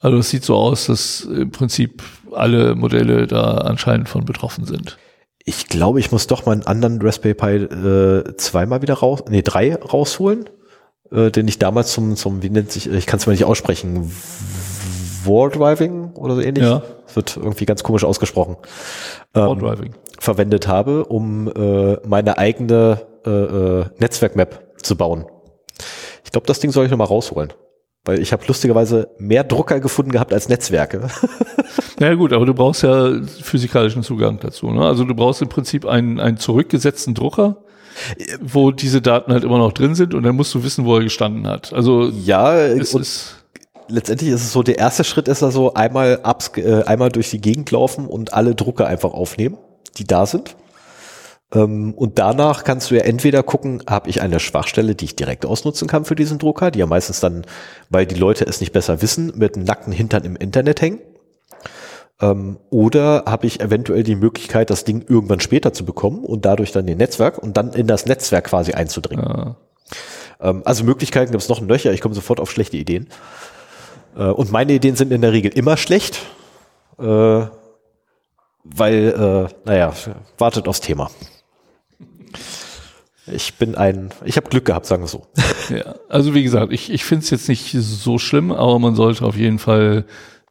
Also 0.00 0.18
es 0.18 0.30
sieht 0.30 0.44
so 0.44 0.56
aus, 0.56 0.86
dass 0.86 1.22
im 1.22 1.50
Prinzip 1.50 2.02
alle 2.32 2.74
Modelle 2.74 3.26
da 3.26 3.58
anscheinend 3.58 4.08
von 4.08 4.24
betroffen 4.24 4.64
sind. 4.64 4.98
Ich 5.44 5.68
glaube, 5.68 6.00
ich 6.00 6.12
muss 6.12 6.26
doch 6.26 6.44
mal 6.44 6.52
einen 6.52 6.66
anderen 6.66 7.00
Raspberry 7.00 7.34
Pi 7.34 7.74
äh, 7.74 8.36
zweimal 8.36 8.82
wieder 8.82 8.94
raus, 8.94 9.24
nee, 9.28 9.42
drei 9.42 9.74
rausholen, 9.74 10.50
äh, 11.12 11.30
den 11.30 11.48
ich 11.48 11.58
damals 11.58 11.92
zum, 11.92 12.16
zum, 12.16 12.42
wie 12.42 12.50
nennt 12.50 12.72
sich, 12.72 12.90
ich 12.90 13.06
kann 13.06 13.18
es 13.18 13.26
mal 13.26 13.32
nicht 13.32 13.44
aussprechen, 13.44 14.10
War 15.24 15.50
Driving 15.50 16.12
oder 16.14 16.34
so 16.34 16.40
ähnlich. 16.40 16.64
Ja 16.64 16.82
wird 17.16 17.36
irgendwie 17.36 17.66
ganz 17.66 17.82
komisch 17.82 18.04
ausgesprochen, 18.04 18.56
ähm, 19.34 19.90
verwendet 20.20 20.68
habe, 20.68 21.06
um 21.06 21.48
äh, 21.48 21.96
meine 22.06 22.38
eigene 22.38 23.06
äh, 23.24 23.30
äh, 23.30 23.84
Netzwerkmap 23.98 24.76
zu 24.82 24.96
bauen. 24.96 25.26
Ich 26.24 26.30
glaube, 26.30 26.46
das 26.46 26.60
Ding 26.60 26.70
soll 26.70 26.84
ich 26.84 26.90
nochmal 26.90 27.08
rausholen. 27.08 27.52
Weil 28.06 28.20
ich 28.20 28.32
habe 28.32 28.44
lustigerweise 28.46 29.08
mehr 29.18 29.44
Drucker 29.44 29.80
gefunden 29.80 30.12
gehabt 30.12 30.32
als 30.32 30.48
Netzwerke. 30.48 31.08
Ja 31.98 32.12
gut, 32.12 32.34
aber 32.34 32.44
du 32.44 32.52
brauchst 32.52 32.82
ja 32.82 33.10
physikalischen 33.42 34.02
Zugang 34.02 34.38
dazu. 34.38 34.70
Ne? 34.70 34.84
Also 34.84 35.04
du 35.04 35.14
brauchst 35.14 35.40
im 35.40 35.48
Prinzip 35.48 35.86
einen, 35.86 36.20
einen 36.20 36.36
zurückgesetzten 36.36 37.14
Drucker, 37.14 37.56
wo 38.40 38.70
diese 38.70 39.00
Daten 39.00 39.32
halt 39.32 39.44
immer 39.44 39.56
noch 39.56 39.72
drin 39.72 39.94
sind 39.94 40.12
und 40.12 40.22
dann 40.22 40.36
musst 40.36 40.54
du 40.54 40.62
wissen, 40.62 40.84
wo 40.84 40.96
er 40.96 41.02
gestanden 41.02 41.46
hat. 41.46 41.72
Also 41.72 42.08
ja, 42.08 42.54
es 42.54 42.92
ist 42.92 43.36
letztendlich 43.88 44.30
ist 44.30 44.42
es 44.42 44.52
so, 44.52 44.62
der 44.62 44.78
erste 44.78 45.04
Schritt 45.04 45.28
ist 45.28 45.42
also 45.42 45.74
einmal, 45.74 46.20
abs, 46.22 46.52
äh, 46.56 46.82
einmal 46.84 47.10
durch 47.10 47.30
die 47.30 47.40
Gegend 47.40 47.70
laufen 47.70 48.06
und 48.06 48.34
alle 48.34 48.54
Drucker 48.54 48.86
einfach 48.86 49.12
aufnehmen, 49.12 49.56
die 49.96 50.06
da 50.06 50.26
sind. 50.26 50.56
Ähm, 51.52 51.94
und 51.94 52.18
danach 52.18 52.64
kannst 52.64 52.90
du 52.90 52.96
ja 52.96 53.02
entweder 53.02 53.42
gucken, 53.42 53.82
habe 53.88 54.10
ich 54.10 54.20
eine 54.20 54.40
Schwachstelle, 54.40 54.94
die 54.94 55.04
ich 55.04 55.16
direkt 55.16 55.46
ausnutzen 55.46 55.86
kann 55.88 56.04
für 56.04 56.16
diesen 56.16 56.38
Drucker, 56.38 56.70
die 56.70 56.80
ja 56.80 56.86
meistens 56.86 57.20
dann, 57.20 57.46
weil 57.88 58.06
die 58.06 58.16
Leute 58.16 58.44
es 58.46 58.60
nicht 58.60 58.72
besser 58.72 59.02
wissen, 59.02 59.32
mit 59.36 59.56
einem 59.56 59.64
nackten 59.64 59.92
Hintern 59.92 60.24
im 60.24 60.36
Internet 60.36 60.80
hängen. 60.80 61.00
Ähm, 62.20 62.58
oder 62.70 63.24
habe 63.26 63.46
ich 63.46 63.60
eventuell 63.60 64.02
die 64.02 64.16
Möglichkeit, 64.16 64.70
das 64.70 64.84
Ding 64.84 65.04
irgendwann 65.06 65.40
später 65.40 65.72
zu 65.72 65.84
bekommen 65.84 66.24
und 66.24 66.44
dadurch 66.44 66.72
dann 66.72 66.86
den 66.86 66.98
Netzwerk 66.98 67.38
und 67.38 67.56
dann 67.56 67.72
in 67.72 67.86
das 67.86 68.06
Netzwerk 68.06 68.44
quasi 68.46 68.72
einzudringen. 68.72 69.24
Ja. 69.24 69.56
Ähm, 70.40 70.62
also 70.64 70.82
Möglichkeiten 70.84 71.30
gibt 71.30 71.42
es 71.42 71.48
noch 71.48 71.60
ein 71.60 71.68
Löcher, 71.68 71.92
ich 71.92 72.00
komme 72.00 72.14
sofort 72.14 72.40
auf 72.40 72.50
schlechte 72.50 72.76
Ideen. 72.76 73.08
Äh, 74.16 74.24
und 74.24 74.50
meine 74.50 74.72
Ideen 74.72 74.96
sind 74.96 75.12
in 75.12 75.20
der 75.20 75.32
Regel 75.32 75.52
immer 75.52 75.76
schlecht, 75.76 76.20
äh, 76.98 77.46
weil, 78.64 79.50
äh, 79.54 79.54
naja, 79.64 79.92
wartet 80.38 80.68
aufs 80.68 80.80
Thema. 80.80 81.10
Ich 83.26 83.54
bin 83.54 83.74
ein, 83.74 84.10
ich 84.24 84.36
habe 84.36 84.48
Glück 84.48 84.64
gehabt, 84.64 84.86
sagen 84.86 85.02
wir 85.02 85.08
so. 85.08 85.26
Ja, 85.68 85.96
also 86.08 86.32
wie 86.32 86.44
gesagt, 86.44 86.72
ich, 86.72 86.92
ich 86.92 87.04
finde 87.04 87.24
es 87.24 87.30
jetzt 87.30 87.48
nicht 87.48 87.72
so 87.72 88.18
schlimm, 88.18 88.52
aber 88.52 88.78
man 88.78 88.94
sollte 88.94 89.24
auf 89.24 89.36
jeden 89.36 89.58
Fall 89.58 90.04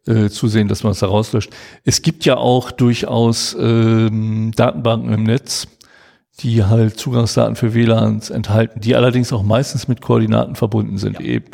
äh, 0.07 0.30
zusehen, 0.30 0.68
dass 0.68 0.84
man 0.84 0.91
es 0.91 0.99
da 0.99 1.07
rauslöscht. 1.07 1.52
Es 1.85 2.02
gibt 2.02 2.26
ja 2.26 2.35
auch 2.35 2.72
durchaus 2.72 3.56
ähm, 3.57 4.52
Datenbanken 4.53 5.14
im 5.14 5.23
Netz, 5.23 5.68
die 6.39 6.65
halt 6.65 6.99
Zugangsdaten 6.99 7.56
für 7.56 7.73
WLANs 7.73 8.30
enthalten, 8.30 8.81
die 8.81 8.95
allerdings 8.95 9.31
auch 9.31 9.43
meistens 9.43 9.88
mit 9.88 10.02
Koordinaten 10.02 10.56
verbunden 10.56 10.97
sind. 10.97 11.19
Ja. 11.22 11.26
Eben 11.26 11.45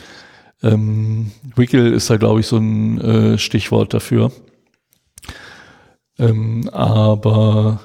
ähm, 0.64 1.32
Wiggle 1.56 1.90
ist 1.90 2.10
da, 2.10 2.18
glaube 2.18 2.40
ich, 2.40 2.48
so 2.48 2.58
ein 2.58 3.00
äh, 3.02 3.38
Stichwort 3.38 3.94
dafür. 3.94 4.32
Ähm, 6.18 6.70
aber 6.72 7.80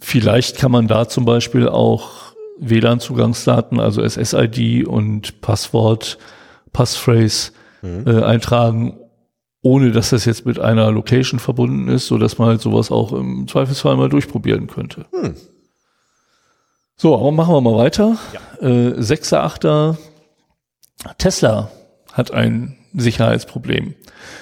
vielleicht 0.00 0.58
kann 0.58 0.72
man 0.72 0.88
da 0.88 1.08
zum 1.08 1.24
Beispiel 1.24 1.68
auch 1.68 2.29
WLAN-Zugangsdaten, 2.60 3.80
also 3.80 4.06
SSID 4.06 4.86
und 4.86 5.40
Passwort, 5.40 6.18
Passphrase 6.72 7.52
mhm. 7.82 8.06
äh, 8.06 8.22
eintragen, 8.22 8.98
ohne 9.62 9.92
dass 9.92 10.10
das 10.10 10.24
jetzt 10.24 10.46
mit 10.46 10.58
einer 10.58 10.90
Location 10.90 11.40
verbunden 11.40 11.88
ist, 11.88 12.06
so 12.06 12.18
dass 12.18 12.38
man 12.38 12.48
halt 12.48 12.60
sowas 12.60 12.90
auch 12.90 13.12
im 13.12 13.46
Zweifelsfall 13.48 13.96
mal 13.96 14.08
durchprobieren 14.08 14.66
könnte. 14.66 15.06
Mhm. 15.12 15.34
So, 16.96 17.16
aber 17.16 17.32
machen 17.32 17.54
wir 17.54 17.60
mal 17.60 17.76
weiter. 17.76 18.18
Ja. 18.32 18.66
Äh, 18.68 19.00
6er, 19.00 19.38
8er 19.38 19.96
Tesla 21.18 21.70
hat 22.12 22.30
ein 22.32 22.76
Sicherheitsproblem. 22.92 23.94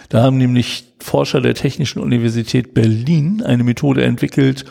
Da 0.09 0.23
haben 0.23 0.39
nämlich 0.39 0.85
Forscher 0.99 1.41
der 1.41 1.55
Technischen 1.55 2.01
Universität 2.01 2.75
Berlin 2.75 3.43
eine 3.43 3.63
Methode 3.63 4.05
entwickelt, 4.05 4.65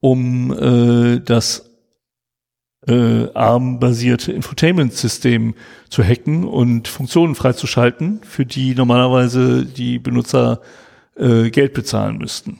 um 0.00 0.52
äh, 0.52 1.20
das 1.20 1.73
äh, 2.86 3.28
ARM-basierte 3.32 4.32
Infotainment-System 4.32 5.54
zu 5.88 6.02
hacken 6.02 6.44
und 6.44 6.88
Funktionen 6.88 7.34
freizuschalten, 7.34 8.20
für 8.24 8.44
die 8.44 8.74
normalerweise 8.74 9.64
die 9.64 9.98
Benutzer 9.98 10.60
äh, 11.16 11.50
Geld 11.50 11.74
bezahlen 11.74 12.18
müssten. 12.18 12.58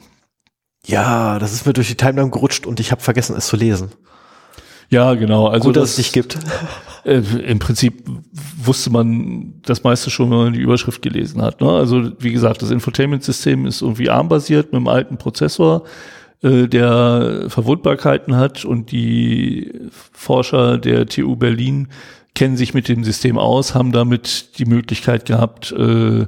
Ja, 0.85 1.39
das 1.39 1.53
ist 1.53 1.65
mir 1.65 1.73
durch 1.73 1.87
die 1.87 1.95
Timeline 1.95 2.29
gerutscht 2.29 2.65
und 2.65 2.79
ich 2.79 2.91
habe 2.91 3.01
vergessen, 3.01 3.35
es 3.35 3.47
zu 3.47 3.55
lesen. 3.55 3.91
Ja, 4.89 5.15
genau. 5.15 5.47
Also 5.47 5.69
Gut, 5.69 5.77
dass 5.77 5.83
das, 5.83 5.91
es 5.91 5.97
nicht 5.97 6.13
gibt. 6.13 6.37
Äh, 7.05 7.21
Im 7.45 7.59
Prinzip 7.59 8.03
wusste 8.63 8.89
man 8.89 9.61
das 9.61 9.83
meiste 9.83 10.09
schon, 10.09 10.31
wenn 10.31 10.37
man 10.39 10.53
die 10.53 10.59
Überschrift 10.59 11.03
gelesen 11.03 11.39
hat. 11.39 11.61
Ne? 11.61 11.69
Also 11.69 12.11
wie 12.17 12.31
gesagt, 12.31 12.63
das 12.63 12.71
Infotainment-System 12.71 13.67
ist 13.67 13.83
irgendwie 13.83 14.09
ARM-basiert 14.09 14.71
mit 14.71 14.77
einem 14.77 14.87
alten 14.87 15.17
Prozessor, 15.19 15.83
äh, 16.41 16.67
der 16.67 17.45
Verwundbarkeiten 17.47 18.35
hat 18.35 18.65
und 18.65 18.91
die 18.91 19.71
Forscher 20.11 20.77
der 20.77 21.07
TU 21.07 21.35
Berlin 21.35 21.89
kennen 22.33 22.57
sich 22.57 22.73
mit 22.73 22.87
dem 22.87 23.03
System 23.03 23.37
aus, 23.37 23.73
haben 23.73 23.91
damit 23.91 24.59
die 24.59 24.65
Möglichkeit 24.65 25.25
gehabt, 25.25 25.71
äh, 25.71 26.27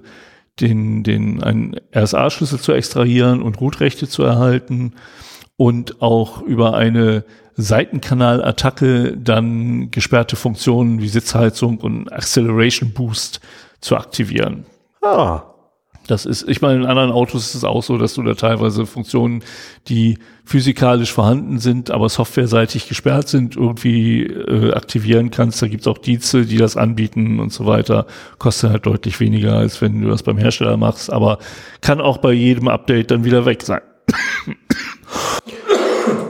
den, 0.60 1.04
den 1.04 1.44
einen 1.44 1.76
RSA-Schlüssel 1.96 2.60
zu 2.60 2.72
extrahieren 2.72 3.42
und 3.42 3.60
Rootrechte 3.60 4.08
zu 4.08 4.24
erhalten 4.24 4.94
und 5.56 6.02
auch 6.02 6.42
über 6.42 6.76
eine 6.76 7.26
Seitenkanalattacke 7.56 9.18
dann 9.18 9.92
gesperrte 9.92 10.36
Funktionen 10.36 11.02
wie 11.02 11.10
Sitzheizung 11.10 11.80
und 11.80 12.12
Acceleration 12.12 12.94
Boost 12.94 13.42
zu 13.82 13.98
aktivieren. 13.98 14.66
Ah. 15.02 15.44
Das 16.08 16.26
ist, 16.26 16.48
ich 16.48 16.62
meine, 16.62 16.82
in 16.82 16.86
anderen 16.86 17.12
Autos 17.12 17.48
ist 17.48 17.56
es 17.56 17.64
auch 17.64 17.84
so, 17.84 17.98
dass 17.98 18.14
du 18.14 18.24
da 18.24 18.34
teilweise 18.34 18.86
Funktionen, 18.86 19.44
die 19.88 20.18
physikalisch 20.46 21.12
vorhanden 21.12 21.60
sind, 21.60 21.92
aber 21.92 22.08
softwareseitig 22.10 22.88
gesperrt 22.88 23.28
sind, 23.28 23.56
irgendwie 23.56 24.24
äh, 24.24 24.74
aktivieren 24.74 25.30
kannst. 25.30 25.62
Da 25.62 25.68
gibt's 25.68 25.88
auch 25.88 25.98
Dienste, 25.98 26.46
die 26.46 26.58
das 26.58 26.78
anbieten 26.78 27.40
und 27.40 27.52
so 27.52 27.66
weiter. 27.66 28.08
Kostet 28.38 28.72
halt 28.72 28.86
deutlich 28.86 29.20
weniger, 29.20 29.58
als 29.58 29.82
wenn 29.82 30.02
du 30.02 30.10
das 30.10 30.24
beim 30.24 30.38
Hersteller 30.38 30.78
machst, 30.78 31.12
aber 31.12 31.40
kann 31.82 32.00
auch 32.00 32.18
bei 32.18 32.32
jedem 32.32 32.70
Update 32.70 33.12
dann 33.12 33.26
wieder 33.26 33.46
weg 33.46 33.62
sein. 33.64 33.82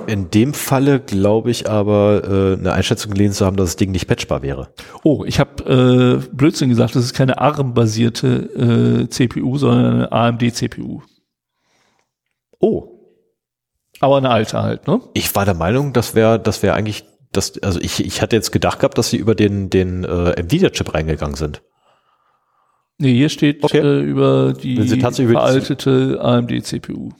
In 0.08 0.30
dem 0.32 0.54
Falle 0.54 1.00
glaube 1.00 1.52
ich 1.52 1.70
aber 1.70 2.24
äh, 2.24 2.60
eine 2.60 2.72
Einschätzung 2.72 3.12
gelesen 3.12 3.34
zu 3.34 3.46
haben, 3.46 3.58
dass 3.58 3.70
das 3.70 3.76
Ding 3.76 3.92
nicht 3.92 4.08
patchbar 4.08 4.42
wäre. 4.42 4.70
Oh, 5.04 5.26
ich 5.26 5.40
habe 5.40 6.22
äh, 6.24 6.36
Blödsinn 6.36 6.70
gesagt, 6.70 6.96
das 6.96 7.04
ist 7.04 7.14
keine 7.14 7.40
ARM-basierte 7.40 9.06
äh, 9.06 9.10
CPU, 9.10 9.58
sondern 9.58 9.94
eine 9.94 10.12
AMD-CPU. 10.12 11.02
Oh. 12.60 12.88
Aber 14.00 14.18
eine 14.18 14.30
alte 14.30 14.62
halt, 14.62 14.88
ne? 14.88 15.02
Ich 15.14 15.36
war 15.36 15.46
der 15.46 15.56
Meinung, 15.56 15.92
das 15.92 16.16
wäre 16.16 16.40
das 16.40 16.64
wäre 16.64 16.76
eigentlich, 16.76 17.04
das, 17.32 17.62
also 17.62 17.80
ich, 17.82 18.06
ich 18.06 18.22
hatte 18.22 18.36
jetzt 18.36 18.52
gedacht 18.52 18.80
gehabt, 18.80 18.98
dass 18.98 19.10
sie 19.10 19.18
über 19.18 19.36
den, 19.36 19.70
den 19.70 20.04
äh, 20.04 20.32
Nvidia-Chip 20.32 20.94
reingegangen 20.94 21.36
sind. 21.36 21.62
Nee, 23.00 23.14
hier 23.14 23.30
steht 23.30 23.64
okay. 23.64 23.80
äh, 23.80 24.02
über 24.02 24.54
die 24.54 24.88
veraltete 24.88 26.20
AMD-CPU. 26.22 27.12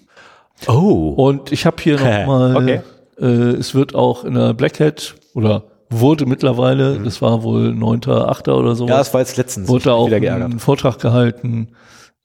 Oh. 0.68 1.10
Und 1.10 1.52
ich 1.52 1.66
habe 1.66 1.78
hier 1.82 1.96
nochmal, 2.00 2.56
okay. 2.56 2.82
äh, 3.20 3.26
es 3.26 3.76
wird 3.76 3.96
auch 3.96 4.24
in 4.24 4.34
der 4.34 4.54
Black 4.54 4.80
Hat 4.80 5.16
oder 5.34 5.64
wurde 5.90 6.26
mittlerweile, 6.26 7.00
mhm. 7.00 7.04
das 7.04 7.22
war 7.22 7.44
wohl 7.44 7.70
9.8. 7.70 8.52
oder 8.52 8.76
so. 8.76 8.88
Ja, 8.88 8.98
das 8.98 9.14
war 9.14 9.22
jetzt 9.22 9.38
letztens. 9.38 9.68
Wurde 9.68 9.94
auch 9.94 10.12
einen 10.12 10.60
Vortrag 10.60 11.00
gehalten. 11.00 11.70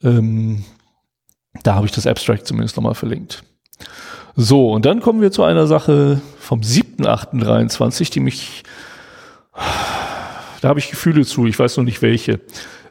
Ähm, 0.03 0.65
da 1.63 1.75
habe 1.75 1.87
ich 1.87 1.93
das 1.93 2.07
Abstract 2.07 2.47
zumindest 2.47 2.77
nochmal 2.77 2.95
verlinkt. 2.95 3.45
So, 4.35 4.73
und 4.73 4.87
dann 4.87 5.01
kommen 5.01 5.21
wir 5.21 5.31
zu 5.31 5.45
einer 5.45 5.67
Sache 5.67 6.21
vom 6.39 6.61
7.8.23, 6.61 8.11
die 8.11 8.21
mich 8.21 8.63
da 10.63 10.69
habe 10.69 10.79
ich 10.79 10.91
Gefühle 10.91 11.27
zu, 11.27 11.47
ich 11.47 11.59
weiß 11.59 11.77
noch 11.77 11.85
nicht 11.85 12.03
welche. 12.03 12.41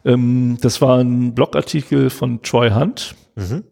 Ähm, 0.06 0.58
das 0.62 0.82
war 0.82 1.00
ein 1.00 1.34
Blogartikel 1.34 2.10
von 2.10 2.42
Troy 2.42 2.70
Hunt. 2.72 3.16
Mhm. 3.36 3.64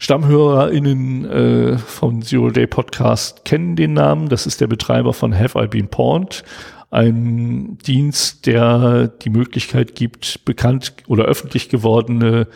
StammhörerInnen 0.00 1.24
äh, 1.26 1.78
vom 1.78 2.22
Zero 2.22 2.50
Day 2.50 2.66
Podcast 2.66 3.44
kennen 3.44 3.76
den 3.76 3.92
Namen. 3.92 4.30
Das 4.30 4.46
ist 4.46 4.62
der 4.62 4.66
Betreiber 4.66 5.12
von 5.12 5.38
Have 5.38 5.62
I 5.62 5.66
Been 5.66 5.88
Pawned? 5.88 6.42
Ein 6.90 7.76
Dienst, 7.86 8.46
der 8.46 9.08
die 9.08 9.28
Möglichkeit 9.28 9.94
gibt, 9.94 10.46
bekannt 10.46 10.94
oder 11.06 11.26
öffentlich 11.26 11.68
gewordene 11.68 12.48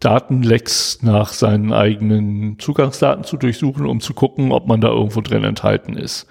Datenlecks 0.00 1.02
nach 1.02 1.34
seinen 1.34 1.72
eigenen 1.72 2.58
Zugangsdaten 2.58 3.24
zu 3.24 3.36
durchsuchen, 3.36 3.84
um 3.84 4.00
zu 4.00 4.14
gucken, 4.14 4.50
ob 4.50 4.66
man 4.66 4.80
da 4.80 4.88
irgendwo 4.88 5.20
drin 5.20 5.44
enthalten 5.44 5.98
ist. 5.98 6.26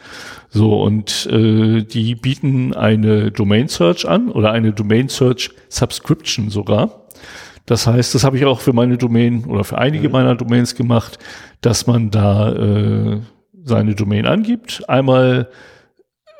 So, 0.49 0.81
und 0.81 1.27
äh, 1.27 1.83
die 1.83 2.15
bieten 2.15 2.73
eine 2.73 3.31
Domain 3.31 3.67
Search 3.67 4.07
an 4.07 4.31
oder 4.31 4.51
eine 4.51 4.73
Domain 4.73 5.09
Search 5.09 5.51
Subscription 5.69 6.49
sogar. 6.49 7.04
Das 7.65 7.87
heißt, 7.87 8.13
das 8.13 8.23
habe 8.23 8.37
ich 8.37 8.45
auch 8.45 8.59
für 8.59 8.73
meine 8.73 8.97
Domain 8.97 9.45
oder 9.45 9.63
für 9.63 9.77
einige 9.77 10.07
mhm. 10.07 10.13
meiner 10.13 10.35
Domains 10.35 10.75
gemacht, 10.75 11.17
dass 11.61 11.87
man 11.87 12.11
da 12.11 12.51
äh, 12.51 13.21
seine 13.63 13.95
Domain 13.95 14.25
angibt, 14.25 14.87
einmal 14.87 15.49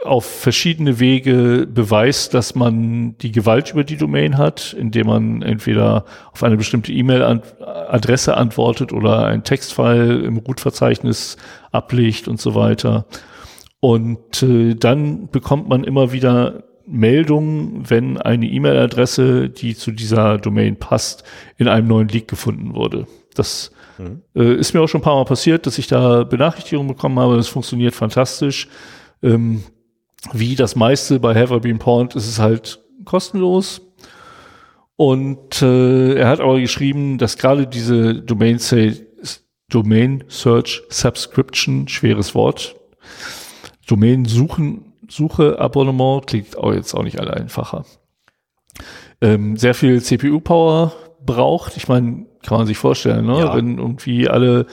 auf 0.04 0.26
verschiedene 0.26 1.00
Wege 1.00 1.68
beweist, 1.68 2.34
dass 2.34 2.54
man 2.54 3.18
die 3.18 3.32
Gewalt 3.32 3.72
über 3.72 3.84
die 3.84 3.98
Domain 3.98 4.38
hat, 4.38 4.74
indem 4.74 5.08
man 5.08 5.42
entweder 5.42 6.06
auf 6.32 6.44
eine 6.44 6.58
bestimmte 6.58 6.92
E-Mail-Adresse 6.92 8.38
antwortet 8.38 8.94
oder 8.94 9.26
ein 9.26 9.44
Textfile 9.44 10.20
im 10.20 10.38
Root-Verzeichnis 10.38 11.38
ablegt 11.72 12.28
und 12.28 12.40
so 12.40 12.54
weiter. 12.54 13.08
Und 13.80 14.44
äh, 14.44 14.76
dann 14.76 15.30
bekommt 15.30 15.68
man 15.70 15.84
immer 15.84 16.12
wieder 16.12 16.64
Meldungen, 16.88 17.90
wenn 17.90 18.18
eine 18.18 18.48
E-Mail-Adresse, 18.48 19.50
die 19.50 19.76
zu 19.76 19.92
dieser 19.92 20.38
Domain 20.38 20.78
passt, 20.78 21.24
in 21.58 21.68
einem 21.68 21.88
neuen 21.88 22.08
Leak 22.08 22.28
gefunden 22.28 22.76
wurde. 22.76 23.08
Das 23.34 23.72
mhm. 23.98 24.22
äh, 24.36 24.56
ist 24.56 24.74
mir 24.74 24.82
auch 24.82 24.88
schon 24.88 25.02
ein 25.02 25.04
paar 25.04 25.16
Mal 25.16 25.26
passiert, 25.26 25.66
dass 25.66 25.78
ich 25.78 25.88
da 25.88 26.24
Benachrichtigungen 26.24 26.94
bekommen 26.94 27.20
habe. 27.20 27.38
Das 27.38 27.48
funktioniert 27.48 27.94
fantastisch. 27.94 28.68
Ähm, 29.24 29.64
wie 30.34 30.56
das 30.56 30.76
meiste 30.76 31.20
bei 31.20 31.36
Have 31.36 31.56
I 31.56 31.60
Been 31.60 31.80
Pawned 31.80 32.16
ist 32.16 32.28
es 32.28 32.40
halt 32.40 32.80
kostenlos. 33.04 33.82
Und 34.96 35.62
äh, 35.62 36.16
er 36.16 36.30
hat 36.30 36.40
aber 36.40 36.60
geschrieben, 36.60 37.18
dass 37.18 37.38
gerade 37.38 37.68
diese 37.68 38.16
Domain, 38.16 38.60
Domain 39.70 40.24
Search 40.30 40.84
Subscription, 40.90 41.88
schweres 41.88 42.34
Wort, 42.34 42.76
Domain 43.88 44.26
suchen, 44.26 44.94
Suche 45.10 45.60
Abonnement 45.60 46.26
klingt 46.28 46.58
auch 46.58 46.74
jetzt 46.74 46.94
auch 46.94 47.04
nicht 47.04 47.20
alle 47.20 47.34
einfacher. 47.34 47.86
Ähm, 49.22 49.58
sehr 49.58 49.74
viel 49.74 50.02
CPU-Power 50.02 50.94
braucht. 51.26 51.78
Ich 51.78 51.88
meine, 51.88 52.26
kann 52.44 52.58
man 52.58 52.68
sich 52.68 52.78
vorstellen, 52.78 53.26
ne? 53.26 53.40
Ja. 53.40 53.56
wenn 53.56 53.78
irgendwie 53.78 54.28
alle 54.28 54.68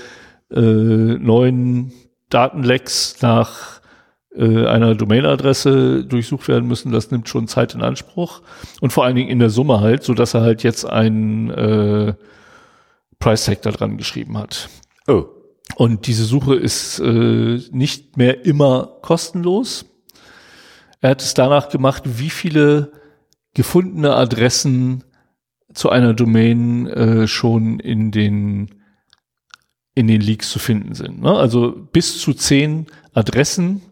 äh, 0.51 0.61
neuen 0.61 1.93
Datenlecks 2.29 3.23
nach 3.23 3.81
äh, 4.35 4.67
einer 4.67 4.95
Domainadresse 4.95 6.05
durchsucht 6.05 6.49
werden 6.49 6.69
müssen, 6.69 6.93
das 6.93 7.11
nimmt 7.11 7.29
schon 7.29 7.49
Zeit 7.49 7.75
in 7.75 7.83
Anspruch 7.83 8.43
und 8.81 8.93
vor 8.93 9.05
allen 9.05 9.17
Dingen 9.17 9.31
in 9.31 9.39
der 9.39 9.51
Summe 9.51 9.81
halt, 9.81 10.03
so 10.03 10.15
dass 10.15 10.35
er 10.35 10.43
halt 10.43 10.63
jetzt 10.63 10.85
einen 10.85 11.51
äh, 11.51 12.15
Price 13.19 13.45
Tag 13.45 13.63
da 13.63 13.71
dran 13.71 13.99
geschrieben 13.99 14.37
hat. 14.39 14.69
Oh. 15.07 15.27
Und 15.77 16.07
diese 16.07 16.25
Suche 16.25 16.55
ist 16.55 16.99
äh, 16.99 17.61
nicht 17.71 18.17
mehr 18.17 18.45
immer 18.45 18.99
kostenlos. 19.03 19.87
Er 21.03 21.11
hat 21.11 21.21
es 21.21 21.35
danach 21.35 21.69
gemacht, 21.69 22.05
wie 22.07 22.31
viele 22.31 22.93
gefundene 23.53 24.17
Adressen 24.17 25.05
zu 25.75 25.91
einer 25.91 26.15
Domain 26.15 26.87
äh, 26.87 27.27
schon 27.27 27.79
in 27.79 28.11
den 28.11 28.75
in 29.95 30.07
den 30.07 30.23
Leaks 30.23 30.49
zu 30.51 30.59
finden 30.59 30.95
sind. 30.95 31.21
Ne? 31.21 31.37
Also 31.37 31.71
bis 31.93 32.19
zu 32.19 32.33
zehn 32.33 32.87
Adressen 33.13 33.83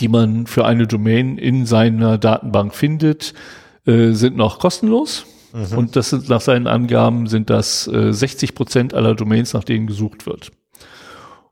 die 0.00 0.08
man 0.08 0.46
für 0.46 0.64
eine 0.64 0.86
Domain 0.86 1.38
in 1.38 1.66
seiner 1.66 2.18
Datenbank 2.18 2.74
findet, 2.74 3.34
äh, 3.86 4.12
sind 4.12 4.36
noch 4.36 4.58
kostenlos. 4.58 5.26
Mhm. 5.52 5.78
Und 5.78 5.96
das 5.96 6.10
sind 6.10 6.28
nach 6.28 6.40
seinen 6.40 6.66
Angaben 6.66 7.26
sind 7.26 7.50
das 7.50 7.86
äh, 7.88 8.12
60 8.12 8.54
Prozent 8.54 8.94
aller 8.94 9.14
Domains, 9.14 9.52
nach 9.52 9.64
denen 9.64 9.86
gesucht 9.86 10.26
wird. 10.26 10.50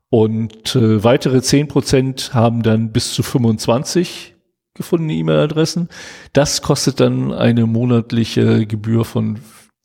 Und 0.09 0.75
äh, 0.75 1.03
weitere 1.03 1.41
10 1.41 1.67
Prozent 1.67 2.33
haben 2.33 2.63
dann 2.63 2.91
bis 2.91 3.13
zu 3.13 3.23
25 3.23 4.30
gefundene 4.73 5.13
E-Mail-Adressen. 5.13 5.89
Das 6.33 6.61
kostet 6.61 6.99
dann 6.99 7.33
eine 7.33 7.65
monatliche 7.65 8.65
Gebühr 8.65 9.05
von 9.05 9.39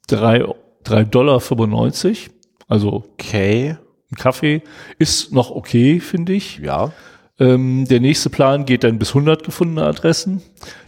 3, 0.08 0.46
3 0.84 1.04
Dollar 1.04 1.40
95. 1.40 2.30
Also 2.68 2.92
okay. 2.92 3.76
ein 4.10 4.16
Kaffee 4.16 4.62
ist 4.98 5.32
noch 5.32 5.50
okay, 5.50 6.00
finde 6.00 6.32
ich. 6.32 6.58
Ja. 6.58 6.92
Ähm, 7.38 7.86
der 7.88 8.00
nächste 8.00 8.30
Plan 8.30 8.64
geht 8.64 8.84
dann 8.84 8.98
bis 8.98 9.10
100 9.10 9.44
gefundene 9.44 9.86
Adressen. 9.86 10.42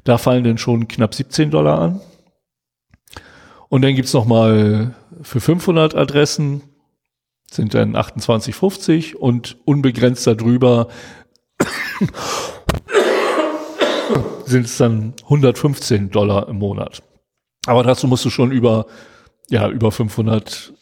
Da 0.04 0.18
fallen 0.18 0.44
dann 0.44 0.58
schon 0.58 0.88
knapp 0.88 1.14
17 1.14 1.50
Dollar 1.50 1.80
an. 1.80 2.00
Und 3.68 3.82
dann 3.82 3.94
gibt's 3.94 4.14
noch 4.14 4.24
mal 4.24 4.94
für 5.22 5.40
500 5.40 5.94
Adressen 5.94 6.62
sind 7.50 7.74
dann 7.74 7.96
28,50 7.96 9.14
und 9.14 9.56
unbegrenzt 9.64 10.26
darüber 10.26 10.88
sind 14.48 14.66
es 14.66 14.76
dann 14.78 15.14
115 15.24 16.10
Dollar 16.10 16.48
im 16.48 16.58
Monat. 16.58 17.02
Aber 17.66 17.82
dazu 17.82 18.06
musst 18.06 18.24
du 18.24 18.30
schon 18.30 18.50
über, 18.50 18.86
ja, 19.48 19.68
über 19.68 19.92
500 19.92 20.72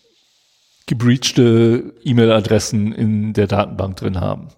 gebreachte 0.87 1.95
E-Mail-Adressen 2.05 2.93
in 2.93 3.33
der 3.33 3.49
Datenbank 3.49 3.97
drin 3.97 4.21
haben. 4.21 4.49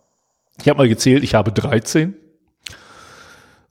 Ich 0.60 0.68
habe 0.68 0.78
mal 0.78 0.88
gezählt, 0.88 1.24
ich 1.24 1.34
habe 1.34 1.52
13. 1.52 2.14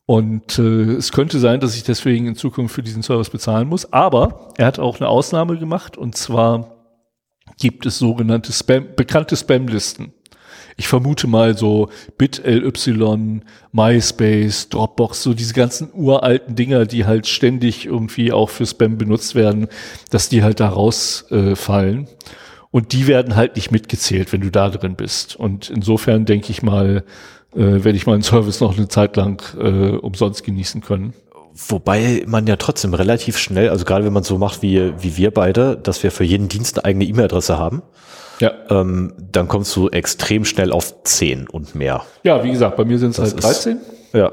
Und 0.05 0.57
äh, 0.57 0.93
es 0.93 1.11
könnte 1.11 1.37
sein, 1.37 1.59
dass 1.59 1.75
ich 1.75 1.83
deswegen 1.83 2.27
in 2.27 2.35
Zukunft 2.35 2.73
für 2.73 2.81
diesen 2.81 3.03
Service 3.03 3.29
bezahlen 3.29 3.67
muss. 3.67 3.91
Aber 3.91 4.53
er 4.57 4.65
hat 4.65 4.79
auch 4.79 4.99
eine 4.99 5.09
Ausnahme 5.09 5.57
gemacht 5.57 5.97
und 5.97 6.15
zwar 6.15 6.77
gibt 7.59 7.85
es 7.85 7.99
sogenannte 7.99 8.53
Spam, 8.53 8.87
bekannte 8.95 9.35
Spam-Listen. 9.35 10.13
Ich 10.79 10.87
vermute 10.87 11.25
mal 11.25 11.57
so 11.57 11.89
BitLY, 12.19 13.41
MySpace, 13.71 14.69
Dropbox, 14.69 15.23
so 15.23 15.33
diese 15.33 15.55
ganzen 15.55 15.89
uralten 15.91 16.55
Dinger, 16.55 16.85
die 16.85 17.05
halt 17.05 17.25
ständig 17.25 17.87
irgendwie 17.87 18.31
auch 18.31 18.49
für 18.49 18.65
Spam 18.65 18.97
benutzt 18.97 19.33
werden, 19.33 19.67
dass 20.11 20.29
die 20.29 20.43
halt 20.43 20.59
da 20.59 20.69
rausfallen. 20.69 22.03
Äh, 22.03 22.07
und 22.69 22.93
die 22.93 23.07
werden 23.07 23.35
halt 23.35 23.55
nicht 23.55 23.71
mitgezählt, 23.71 24.31
wenn 24.31 24.41
du 24.41 24.51
da 24.51 24.69
drin 24.69 24.95
bist. 24.95 25.35
Und 25.35 25.71
insofern 25.71 26.25
denke 26.25 26.51
ich 26.51 26.61
mal, 26.61 27.03
äh, 27.55 27.83
werde 27.83 27.95
ich 27.95 28.05
meinen 28.05 28.21
Service 28.21 28.59
noch 28.59 28.77
eine 28.77 28.87
Zeit 28.87 29.15
lang 29.15 29.41
äh, 29.59 29.97
umsonst 29.97 30.43
genießen 30.43 30.81
können. 30.81 31.13
Wobei 31.69 32.23
man 32.27 32.45
ja 32.45 32.55
trotzdem 32.55 32.93
relativ 32.93 33.39
schnell, 33.39 33.69
also 33.69 33.83
gerade 33.83 34.05
wenn 34.05 34.13
man 34.13 34.23
so 34.23 34.37
macht 34.37 34.61
wie, 34.61 34.93
wie 34.99 35.17
wir 35.17 35.31
beide, 35.31 35.75
dass 35.75 36.03
wir 36.03 36.11
für 36.11 36.23
jeden 36.23 36.49
Dienst 36.49 36.77
eine 36.77 36.85
eigene 36.85 37.05
E-Mail-Adresse 37.05 37.57
haben, 37.57 37.81
ja. 38.39 38.51
ähm, 38.69 39.13
dann 39.31 39.47
kommst 39.47 39.75
du 39.75 39.89
extrem 39.89 40.45
schnell 40.45 40.71
auf 40.71 41.03
10 41.03 41.49
und 41.49 41.75
mehr. 41.75 42.03
Ja, 42.23 42.43
wie 42.43 42.51
gesagt, 42.51 42.77
bei 42.77 42.85
mir 42.85 42.99
sind 42.99 43.11
es 43.11 43.19
halt 43.19 43.43
13. 43.43 43.77
Ist, 43.77 44.13
ja. 44.13 44.31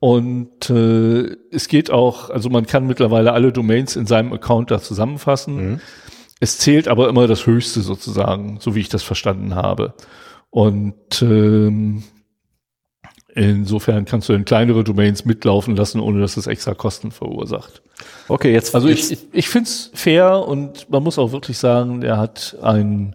Und 0.00 0.70
äh, 0.70 1.36
es 1.50 1.66
geht 1.68 1.90
auch, 1.90 2.30
also 2.30 2.50
man 2.50 2.66
kann 2.66 2.86
mittlerweile 2.86 3.32
alle 3.32 3.52
Domains 3.52 3.96
in 3.96 4.06
seinem 4.06 4.32
Account 4.32 4.70
da 4.70 4.80
zusammenfassen. 4.80 5.56
Mhm. 5.56 5.80
Es 6.40 6.58
zählt 6.58 6.86
aber 6.86 7.08
immer 7.08 7.26
das 7.26 7.46
Höchste 7.46 7.80
sozusagen, 7.80 8.58
so 8.60 8.74
wie 8.76 8.80
ich 8.80 8.88
das 8.88 9.02
verstanden 9.02 9.56
habe. 9.56 9.94
Und 10.50 11.20
ähm, 11.20 12.04
insofern 13.34 14.04
kannst 14.04 14.28
du 14.28 14.32
in 14.32 14.44
kleinere 14.44 14.84
Domains 14.84 15.24
mitlaufen 15.24 15.76
lassen, 15.76 16.00
ohne 16.00 16.20
dass 16.20 16.36
es 16.36 16.46
extra 16.46 16.74
Kosten 16.74 17.10
verursacht. 17.10 17.82
Okay, 18.28 18.52
jetzt. 18.52 18.74
Also 18.74 18.88
ich, 18.88 19.10
ich, 19.12 19.18
ich 19.32 19.48
finde 19.48 19.68
es 19.68 19.90
fair 19.94 20.46
und 20.46 20.90
man 20.90 21.02
muss 21.02 21.18
auch 21.18 21.32
wirklich 21.32 21.58
sagen, 21.58 22.02
er 22.02 22.18
hat 22.18 22.56
einen, 22.62 23.14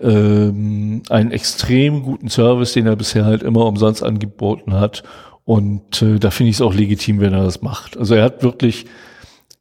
ähm, 0.00 1.02
einen 1.08 1.30
extrem 1.30 2.02
guten 2.02 2.28
Service, 2.28 2.72
den 2.72 2.86
er 2.86 2.96
bisher 2.96 3.24
halt 3.24 3.42
immer 3.42 3.66
umsonst 3.66 4.02
angeboten 4.02 4.74
hat. 4.74 5.02
Und 5.44 6.02
äh, 6.02 6.18
da 6.18 6.30
finde 6.30 6.50
ich 6.50 6.56
es 6.56 6.62
auch 6.62 6.74
legitim, 6.74 7.20
wenn 7.20 7.32
er 7.32 7.44
das 7.44 7.62
macht. 7.62 7.96
Also 7.96 8.14
er 8.14 8.24
hat 8.24 8.42
wirklich 8.42 8.86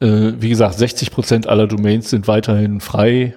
äh, 0.02 0.34
wie 0.42 0.50
gesagt, 0.50 0.78
60 0.78 1.12
Prozent 1.12 1.48
aller 1.48 1.68
Domains 1.68 2.10
sind 2.10 2.28
weiterhin 2.28 2.82
frei 2.82 3.36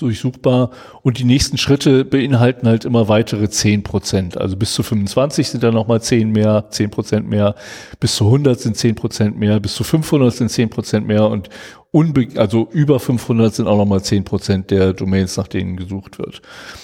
durchsuchbar 0.00 0.70
und 1.02 1.18
die 1.18 1.24
nächsten 1.24 1.58
Schritte 1.58 2.04
beinhalten 2.04 2.66
halt 2.66 2.84
immer 2.84 3.08
weitere 3.08 3.48
10 3.48 3.82
Prozent. 3.82 4.36
Also 4.36 4.56
bis 4.56 4.74
zu 4.74 4.82
25 4.82 5.48
sind 5.48 5.62
dann 5.62 5.74
nochmal 5.74 6.00
10 6.00 6.30
mehr, 6.30 6.66
10 6.70 6.90
Prozent 6.90 7.28
mehr, 7.28 7.54
bis 8.00 8.16
zu 8.16 8.26
100 8.26 8.58
sind 8.58 8.76
10 8.76 8.94
Prozent 8.94 9.38
mehr, 9.38 9.60
bis 9.60 9.74
zu 9.74 9.84
500 9.84 10.32
sind 10.32 10.50
10 10.50 10.70
Prozent 10.70 11.06
mehr 11.06 11.28
und 11.28 11.48
unbe 11.90 12.28
also 12.36 12.68
über 12.72 13.00
500 13.00 13.54
sind 13.54 13.66
auch 13.66 13.78
nochmal 13.78 14.02
10 14.02 14.24
Prozent 14.24 14.70
der 14.70 14.92
Domains, 14.92 15.36
nach 15.36 15.48
denen 15.48 15.76
gesucht 15.76 16.18
wird. 16.18 16.42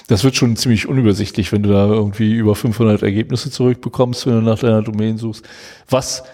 Das 0.08 0.24
wird 0.24 0.36
schon 0.36 0.56
ziemlich 0.56 0.88
unübersichtlich, 0.88 1.52
wenn 1.52 1.62
du 1.62 1.70
da 1.70 1.86
irgendwie 1.86 2.32
über 2.32 2.54
500 2.54 3.02
Ergebnisse 3.02 3.50
zurückbekommst, 3.50 4.26
wenn 4.26 4.34
du 4.34 4.40
nach 4.40 4.58
deiner 4.58 4.82
Domain 4.82 5.18
suchst. 5.18 5.44
Was 5.88 6.24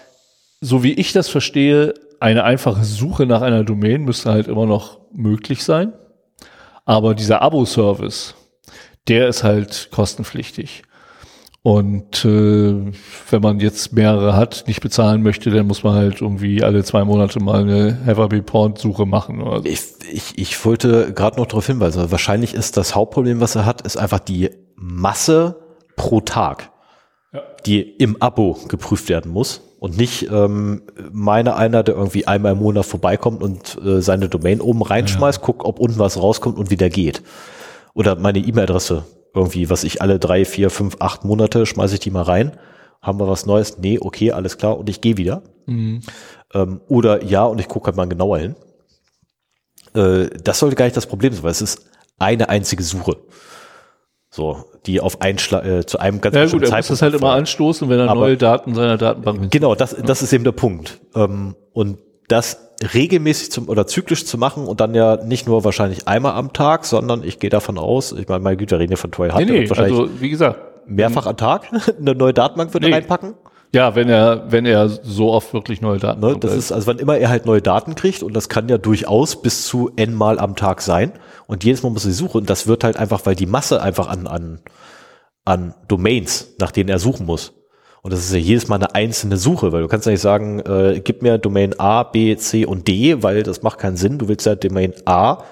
so 0.61 0.83
wie 0.83 0.93
ich 0.93 1.11
das 1.11 1.27
verstehe, 1.27 1.95
eine 2.19 2.43
einfache 2.43 2.83
Suche 2.83 3.25
nach 3.25 3.41
einer 3.41 3.63
Domain 3.63 4.03
müsste 4.03 4.31
halt 4.31 4.47
immer 4.47 4.67
noch 4.67 4.99
möglich 5.11 5.63
sein. 5.63 5.93
Aber 6.85 7.15
dieser 7.15 7.41
Abo-Service, 7.41 8.35
der 9.07 9.27
ist 9.27 9.43
halt 9.43 9.89
kostenpflichtig. 9.91 10.83
Und 11.63 12.25
äh, 12.25 12.91
wenn 13.29 13.41
man 13.41 13.59
jetzt 13.59 13.93
mehrere 13.93 14.35
hat, 14.35 14.63
nicht 14.65 14.81
bezahlen 14.81 15.21
möchte, 15.21 15.51
dann 15.51 15.67
muss 15.67 15.83
man 15.83 15.93
halt 15.93 16.19
irgendwie 16.19 16.63
alle 16.63 16.83
zwei 16.83 17.03
Monate 17.03 17.39
mal 17.39 17.61
eine 17.61 17.99
Have 18.03 18.35
I 18.35 18.41
Porn 18.41 18.75
Suche 18.75 19.05
machen. 19.05 19.41
Oder 19.41 19.59
so. 19.59 19.65
Ich, 19.65 19.79
ich, 20.11 20.37
ich 20.39 20.65
wollte 20.65 21.13
gerade 21.13 21.37
noch 21.39 21.45
darauf 21.45 21.67
hinweisen, 21.67 22.11
wahrscheinlich 22.11 22.55
ist 22.55 22.77
das 22.77 22.95
Hauptproblem, 22.95 23.41
was 23.41 23.55
er 23.55 23.65
hat, 23.67 23.81
ist 23.81 23.97
einfach 23.97 24.19
die 24.19 24.49
Masse 24.75 25.55
pro 25.95 26.21
Tag, 26.21 26.71
ja. 27.31 27.41
die 27.67 27.81
im 27.81 28.19
Abo 28.19 28.57
geprüft 28.67 29.07
werden 29.07 29.31
muss 29.31 29.61
und 29.81 29.97
nicht 29.97 30.29
ähm, 30.29 30.83
meine 31.11 31.55
einer, 31.55 31.81
der 31.81 31.95
irgendwie 31.95 32.27
einmal 32.27 32.51
im 32.51 32.59
Monat 32.59 32.85
vorbeikommt 32.85 33.41
und 33.41 33.79
äh, 33.83 33.99
seine 33.99 34.29
Domain 34.29 34.61
oben 34.61 34.83
reinschmeißt, 34.83 35.39
ja. 35.39 35.43
guckt, 35.43 35.63
ob 35.65 35.79
unten 35.79 35.97
was 35.97 36.21
rauskommt 36.21 36.59
und 36.59 36.69
wieder 36.69 36.87
geht. 36.91 37.23
Oder 37.95 38.15
meine 38.15 38.37
E-Mail-Adresse 38.37 39.05
irgendwie, 39.33 39.71
was 39.71 39.83
ich 39.83 39.99
alle 39.99 40.19
drei, 40.19 40.45
vier, 40.45 40.69
fünf, 40.69 40.97
acht 40.99 41.25
Monate 41.25 41.65
schmeiße 41.65 41.95
ich 41.95 41.99
die 41.99 42.11
mal 42.11 42.21
rein. 42.21 42.51
Haben 43.01 43.19
wir 43.19 43.27
was 43.27 43.47
Neues? 43.47 43.79
Nee, 43.79 43.97
okay, 43.99 44.31
alles 44.31 44.59
klar. 44.59 44.77
Und 44.77 44.87
ich 44.87 45.01
gehe 45.01 45.17
wieder. 45.17 45.41
Mhm. 45.65 46.01
Ähm, 46.53 46.81
oder 46.87 47.23
ja, 47.23 47.45
und 47.45 47.59
ich 47.59 47.67
gucke 47.67 47.87
halt 47.87 47.97
mal 47.97 48.07
genauer 48.07 48.37
hin. 48.37 48.55
Äh, 49.95 50.29
das 50.43 50.59
sollte 50.59 50.75
gar 50.75 50.85
nicht 50.85 50.97
das 50.97 51.07
Problem 51.07 51.33
sein, 51.33 51.41
weil 51.41 51.51
es 51.51 51.61
ist 51.63 51.89
eine 52.19 52.49
einzige 52.49 52.83
Suche. 52.83 53.17
So, 54.33 54.63
die 54.85 55.01
auf 55.01 55.19
einen 55.19 55.39
Schla 55.39 55.61
äh, 55.63 55.85
zu 55.85 55.99
einem 55.99 56.21
ganz 56.21 56.35
ja, 56.35 56.45
gut, 56.45 56.63
er 56.63 56.77
muss 56.77 56.87
das 56.87 57.01
halt 57.01 57.13
immer 57.13 57.33
anstoßen, 57.33 57.89
wenn 57.89 57.99
er 57.99 58.09
Aber 58.09 58.21
neue 58.21 58.37
Daten 58.37 58.73
seiner 58.73 58.97
Datenbank 58.97 59.51
Genau, 59.51 59.75
das, 59.75 59.93
das 59.93 60.21
ist 60.21 60.31
eben 60.31 60.45
der 60.45 60.53
Punkt. 60.53 61.01
Ähm, 61.13 61.55
und 61.73 61.97
das 62.29 62.69
regelmäßig 62.93 63.51
zum 63.51 63.67
oder 63.67 63.85
zyklisch 63.87 64.25
zu 64.25 64.37
machen 64.37 64.67
und 64.67 64.79
dann 64.79 64.95
ja 64.95 65.17
nicht 65.17 65.47
nur 65.47 65.65
wahrscheinlich 65.65 66.07
einmal 66.07 66.33
am 66.33 66.53
Tag, 66.53 66.85
sondern 66.85 67.23
ich 67.23 67.39
gehe 67.39 67.49
davon 67.49 67.77
aus, 67.77 68.13
ich 68.13 68.29
meine, 68.29 68.41
meine 68.41 68.55
Güte, 68.55 68.79
reden 68.79 68.93
ja 68.93 68.97
von 68.97 69.11
Troy 69.11 69.29
Hunt, 69.29 69.45
nee, 69.45 69.59
nee, 69.59 69.69
wahrscheinlich 69.69 69.99
also, 69.99 70.21
wie 70.21 70.29
gesagt, 70.29 70.59
mehrfach 70.87 71.25
am 71.25 71.35
Tag 71.35 71.67
eine 71.99 72.15
neue 72.15 72.33
Datenbank 72.33 72.73
würde 72.73 72.87
nee. 72.87 72.93
reinpacken. 72.93 73.35
Ja, 73.73 73.95
wenn 73.95 74.09
er, 74.09 74.51
wenn 74.51 74.65
er 74.65 74.89
so 74.89 75.31
oft 75.31 75.53
wirklich 75.53 75.79
neue 75.79 75.97
Daten 75.97 76.19
ne, 76.19 76.35
Das 76.37 76.53
ist, 76.53 76.73
also 76.73 76.87
wann 76.87 76.99
immer 76.99 77.17
er 77.17 77.29
halt 77.29 77.45
neue 77.45 77.61
Daten 77.61 77.95
kriegt, 77.95 78.21
und 78.21 78.33
das 78.33 78.49
kann 78.49 78.67
ja 78.67 78.77
durchaus 78.77 79.41
bis 79.41 79.65
zu 79.65 79.91
n 79.95 80.13
Mal 80.13 80.39
am 80.39 80.55
Tag 80.55 80.81
sein. 80.81 81.13
Und 81.47 81.63
jedes 81.63 81.81
Mal 81.81 81.89
muss 81.89 82.05
er 82.05 82.11
suchen. 82.11 82.41
Und 82.41 82.49
das 82.49 82.67
wird 82.67 82.83
halt 82.83 82.97
einfach, 82.97 83.25
weil 83.25 83.35
die 83.35 83.45
Masse 83.45 83.81
einfach 83.81 84.09
an, 84.09 84.27
an, 84.27 84.59
an 85.45 85.73
Domains, 85.87 86.55
nach 86.59 86.71
denen 86.71 86.89
er 86.89 86.99
suchen 86.99 87.25
muss. 87.25 87.53
Und 88.01 88.11
das 88.11 88.21
ist 88.21 88.33
ja 88.33 88.39
jedes 88.39 88.67
Mal 88.67 88.75
eine 88.75 88.95
einzelne 88.95 89.37
Suche, 89.37 89.71
weil 89.71 89.81
du 89.81 89.87
kannst 89.87 90.05
ja 90.05 90.11
nicht 90.11 90.21
sagen, 90.21 90.59
äh, 90.59 91.01
gib 91.03 91.21
mir 91.21 91.37
Domain 91.37 91.79
A, 91.79 92.03
B, 92.03 92.35
C 92.35 92.65
und 92.65 92.87
D, 92.87 93.21
weil 93.23 93.43
das 93.43 93.61
macht 93.61 93.79
keinen 93.79 93.95
Sinn. 93.95 94.17
Du 94.17 94.27
willst 94.27 94.45
ja 94.45 94.55
Domain 94.55 94.93
A 95.05 95.43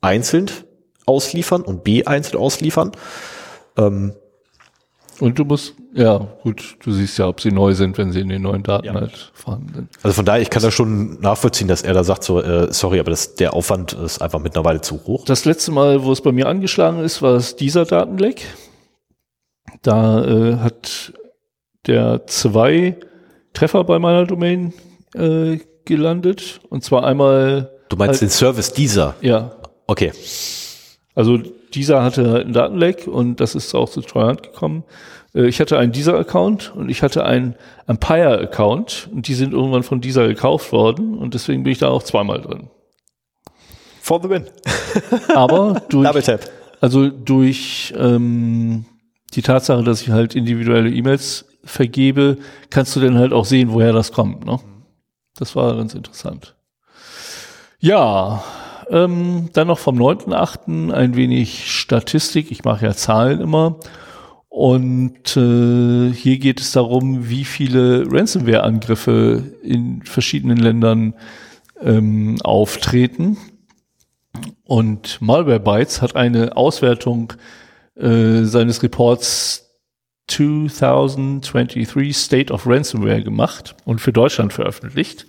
einzeln 0.00 0.50
ausliefern 1.06 1.62
und 1.62 1.84
B 1.84 2.04
einzeln 2.04 2.38
ausliefern. 2.38 2.92
Ähm, 3.76 4.14
und 5.20 5.38
du 5.38 5.44
musst, 5.44 5.74
ja, 5.94 6.28
gut, 6.42 6.76
du 6.84 6.92
siehst 6.92 7.18
ja, 7.18 7.26
ob 7.26 7.40
sie 7.40 7.50
neu 7.50 7.74
sind, 7.74 7.98
wenn 7.98 8.12
sie 8.12 8.20
in 8.20 8.28
den 8.28 8.42
neuen 8.42 8.62
Daten 8.62 8.86
ja. 8.86 8.94
halt 8.94 9.32
vorhanden 9.34 9.74
sind. 9.74 9.88
Also 10.02 10.14
von 10.14 10.24
daher, 10.24 10.40
ich 10.40 10.50
kann 10.50 10.62
das 10.62 10.72
schon 10.74 11.20
nachvollziehen, 11.20 11.66
dass 11.66 11.82
er 11.82 11.94
da 11.94 12.04
sagt, 12.04 12.22
so, 12.22 12.40
äh, 12.40 12.72
sorry, 12.72 13.00
aber 13.00 13.10
das, 13.10 13.34
der 13.34 13.54
Aufwand 13.54 13.94
ist 13.94 14.22
einfach 14.22 14.40
mittlerweile 14.40 14.80
zu 14.80 15.04
hoch. 15.06 15.24
Das 15.24 15.44
letzte 15.44 15.72
Mal, 15.72 16.04
wo 16.04 16.12
es 16.12 16.20
bei 16.20 16.32
mir 16.32 16.46
angeschlagen 16.46 17.00
ist, 17.00 17.20
war 17.22 17.34
es 17.34 17.56
dieser 17.56 17.84
Datenleck. 17.84 18.44
Da 19.82 20.24
äh, 20.24 20.56
hat 20.56 21.12
der 21.86 22.26
zwei 22.26 22.96
Treffer 23.52 23.84
bei 23.84 23.98
meiner 23.98 24.24
Domain 24.24 24.72
äh, 25.14 25.58
gelandet. 25.84 26.60
Und 26.68 26.84
zwar 26.84 27.04
einmal. 27.04 27.70
Du 27.88 27.96
meinst 27.96 28.20
halt, 28.20 28.22
den 28.22 28.30
Service 28.30 28.72
dieser? 28.72 29.16
Ja. 29.20 29.52
Okay. 29.86 30.12
Also 31.14 31.38
dieser 31.74 32.02
hatte 32.02 32.30
halt 32.30 32.44
einen 32.44 32.54
Datenleck 32.54 33.06
und 33.06 33.40
das 33.40 33.54
ist 33.54 33.74
auch 33.74 33.88
zu 33.88 34.00
Treuhand 34.00 34.42
gekommen. 34.42 34.84
Äh, 35.34 35.46
ich 35.46 35.60
hatte 35.60 35.78
einen 35.78 35.92
dieser 35.92 36.18
Account 36.18 36.72
und 36.74 36.88
ich 36.88 37.02
hatte 37.02 37.24
einen 37.24 37.54
Empire 37.86 38.38
Account 38.40 39.08
und 39.12 39.28
die 39.28 39.34
sind 39.34 39.52
irgendwann 39.52 39.82
von 39.82 40.00
dieser 40.00 40.26
gekauft 40.28 40.72
worden 40.72 41.16
und 41.16 41.34
deswegen 41.34 41.62
bin 41.62 41.72
ich 41.72 41.78
da 41.78 41.88
auch 41.88 42.02
zweimal 42.02 42.40
drin. 42.40 42.70
For 44.00 44.20
the 44.22 44.30
win. 44.30 44.46
Aber 45.34 45.82
durch, 45.88 46.06
Double 46.06 46.22
Tap. 46.22 46.50
also 46.80 47.08
durch 47.08 47.92
ähm, 47.96 48.86
die 49.34 49.42
Tatsache, 49.42 49.82
dass 49.82 50.02
ich 50.02 50.10
halt 50.10 50.34
individuelle 50.34 50.90
E-Mails 50.90 51.44
vergebe, 51.64 52.38
kannst 52.70 52.96
du 52.96 53.00
dann 53.00 53.18
halt 53.18 53.32
auch 53.32 53.44
sehen, 53.44 53.72
woher 53.72 53.92
das 53.92 54.12
kommt. 54.12 54.46
Ne? 54.46 54.58
Das 55.36 55.54
war 55.54 55.76
ganz 55.76 55.94
interessant. 55.94 56.54
Ja, 57.80 58.42
ähm, 58.90 59.50
dann 59.52 59.68
noch 59.68 59.78
vom 59.78 59.98
9.8. 59.98 60.92
ein 60.92 61.16
wenig 61.16 61.70
Statistik. 61.70 62.50
Ich 62.50 62.64
mache 62.64 62.86
ja 62.86 62.94
Zahlen 62.94 63.40
immer. 63.40 63.80
Und 64.48 65.36
äh, 65.36 66.12
hier 66.12 66.38
geht 66.38 66.60
es 66.60 66.72
darum, 66.72 67.28
wie 67.28 67.44
viele 67.44 68.10
Ransomware-Angriffe 68.10 69.44
in 69.62 70.02
verschiedenen 70.02 70.58
Ländern 70.58 71.14
ähm, 71.80 72.38
auftreten. 72.42 73.36
Und 74.64 75.20
Malwarebytes 75.20 76.02
hat 76.02 76.16
eine 76.16 76.56
Auswertung 76.56 77.34
äh, 77.94 78.44
seines 78.44 78.82
Reports 78.82 79.68
2023 80.28 82.16
State 82.16 82.52
of 82.52 82.66
Ransomware 82.66 83.22
gemacht 83.22 83.74
und 83.84 84.00
für 84.00 84.12
Deutschland 84.12 84.52
veröffentlicht. 84.52 85.26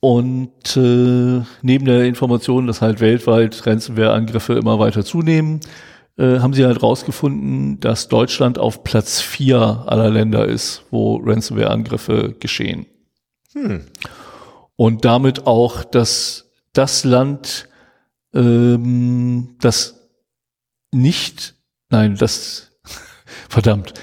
Und 0.00 0.76
äh, 0.76 1.42
neben 1.62 1.84
der 1.84 2.04
Information, 2.04 2.66
dass 2.66 2.82
halt 2.82 3.00
weltweit 3.00 3.66
Ransomware-Angriffe 3.66 4.54
immer 4.54 4.78
weiter 4.78 5.04
zunehmen, 5.04 5.60
äh, 6.18 6.38
haben 6.38 6.54
sie 6.54 6.64
halt 6.64 6.82
rausgefunden, 6.82 7.80
dass 7.80 8.08
Deutschland 8.08 8.58
auf 8.58 8.84
Platz 8.84 9.20
vier 9.20 9.84
aller 9.86 10.10
Länder 10.10 10.46
ist, 10.46 10.84
wo 10.90 11.16
Ransomware-Angriffe 11.16 12.34
geschehen. 12.38 12.86
Hm. 13.54 13.86
Und 14.76 15.04
damit 15.04 15.46
auch, 15.46 15.82
dass 15.82 16.52
das 16.72 17.04
Land, 17.04 17.68
ähm, 18.34 19.56
das 19.60 20.08
nicht, 20.92 21.54
nein, 21.88 22.16
das 22.16 22.66
Verdammt. 23.48 23.94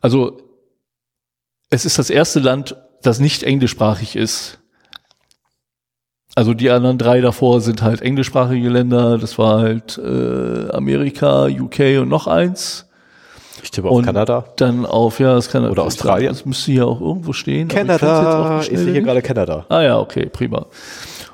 Also 0.00 0.40
es 1.70 1.84
ist 1.84 1.98
das 1.98 2.10
erste 2.10 2.40
Land, 2.40 2.76
das 3.02 3.20
nicht 3.20 3.42
englischsprachig 3.42 4.16
ist. 4.16 4.59
Also 6.34 6.54
die 6.54 6.70
anderen 6.70 6.96
drei 6.96 7.20
davor 7.20 7.60
sind 7.60 7.82
halt 7.82 8.02
englischsprachige 8.02 8.68
Länder. 8.68 9.18
Das 9.18 9.38
war 9.38 9.60
halt 9.60 9.98
äh, 9.98 10.70
Amerika, 10.70 11.46
UK 11.46 12.00
und 12.00 12.08
noch 12.08 12.26
eins. 12.26 12.86
Ich 13.62 13.70
tippe 13.70 13.88
auf 13.88 13.96
und 13.96 14.04
Kanada. 14.04 14.44
Dann 14.56 14.86
auf, 14.86 15.20
ja, 15.20 15.34
das 15.34 15.50
kann 15.50 15.68
Oder 15.68 15.82
Australien. 15.82 16.30
Das 16.32 16.46
müsste 16.46 16.72
hier 16.72 16.86
auch 16.86 17.00
irgendwo 17.00 17.32
stehen. 17.32 17.68
Kanada. 17.68 18.60
Ich, 18.62 18.72
ich 18.72 18.78
sehe 18.78 18.92
hier 18.92 19.02
gerade 19.02 19.22
Kanada. 19.22 19.66
Ah 19.68 19.82
ja, 19.82 19.98
okay, 19.98 20.26
prima. 20.26 20.66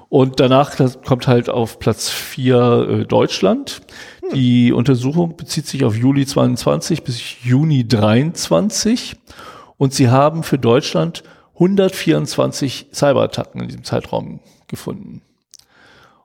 Und 0.09 0.41
danach 0.41 0.77
kommt 1.05 1.27
halt 1.27 1.51
auf 1.51 1.79
Platz 1.79 2.09
vier 2.09 2.89
äh, 2.89 3.05
Deutschland. 3.05 3.83
Die 4.35 4.73
Untersuchung 4.73 5.37
bezieht 5.37 5.67
sich 5.67 5.85
auf 5.85 5.97
Juli 5.97 6.27
22 6.27 7.05
bis 7.05 7.43
Juni 7.45 7.87
23 7.87 9.17
und 9.77 9.95
sie 9.95 10.09
haben 10.09 10.43
für 10.43 10.59
Deutschland 10.59 11.23
124 11.55 12.89
Cyberattacken 12.93 13.61
in 13.61 13.69
diesem 13.69 13.85
Zeitraum 13.85 14.41
gefunden. 14.69 15.23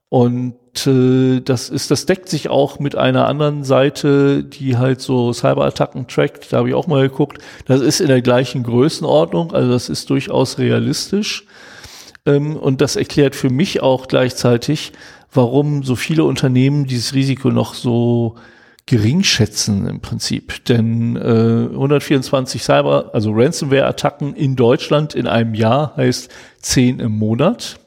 Und 0.09 0.85
äh, 0.87 1.39
das 1.39 1.69
ist, 1.69 1.89
das 1.89 2.05
deckt 2.05 2.27
sich 2.27 2.49
auch 2.49 2.79
mit 2.79 2.97
einer 2.97 3.27
anderen 3.27 3.63
Seite, 3.63 4.43
die 4.43 4.77
halt 4.77 4.99
so 4.99 5.31
Cyberattacken 5.31 6.07
trackt. 6.07 6.51
Da 6.51 6.57
habe 6.57 6.69
ich 6.69 6.75
auch 6.75 6.87
mal 6.87 7.07
geguckt. 7.07 7.41
Das 7.65 7.79
ist 7.79 8.01
in 8.01 8.09
der 8.09 8.21
gleichen 8.21 8.63
Größenordnung, 8.63 9.53
also 9.53 9.71
das 9.71 9.87
ist 9.87 10.09
durchaus 10.09 10.57
realistisch. 10.57 11.45
Ähm, 12.25 12.57
und 12.57 12.81
das 12.81 12.97
erklärt 12.97 13.35
für 13.35 13.49
mich 13.49 13.81
auch 13.81 14.07
gleichzeitig, 14.07 14.91
warum 15.33 15.83
so 15.83 15.95
viele 15.95 16.25
Unternehmen 16.25 16.87
dieses 16.87 17.13
Risiko 17.13 17.49
noch 17.49 17.73
so 17.73 18.35
gering 18.85 19.23
schätzen 19.23 19.87
im 19.87 20.01
Prinzip. 20.01 20.65
Denn 20.65 21.15
äh, 21.15 21.69
124 21.71 22.61
Cyber, 22.61 23.11
also 23.13 23.31
Ransomware-Attacken 23.31 24.35
in 24.35 24.57
Deutschland 24.57 25.15
in 25.15 25.27
einem 25.27 25.53
Jahr 25.53 25.95
heißt 25.95 26.29
10 26.59 26.99
im 26.99 27.13
Monat. 27.17 27.80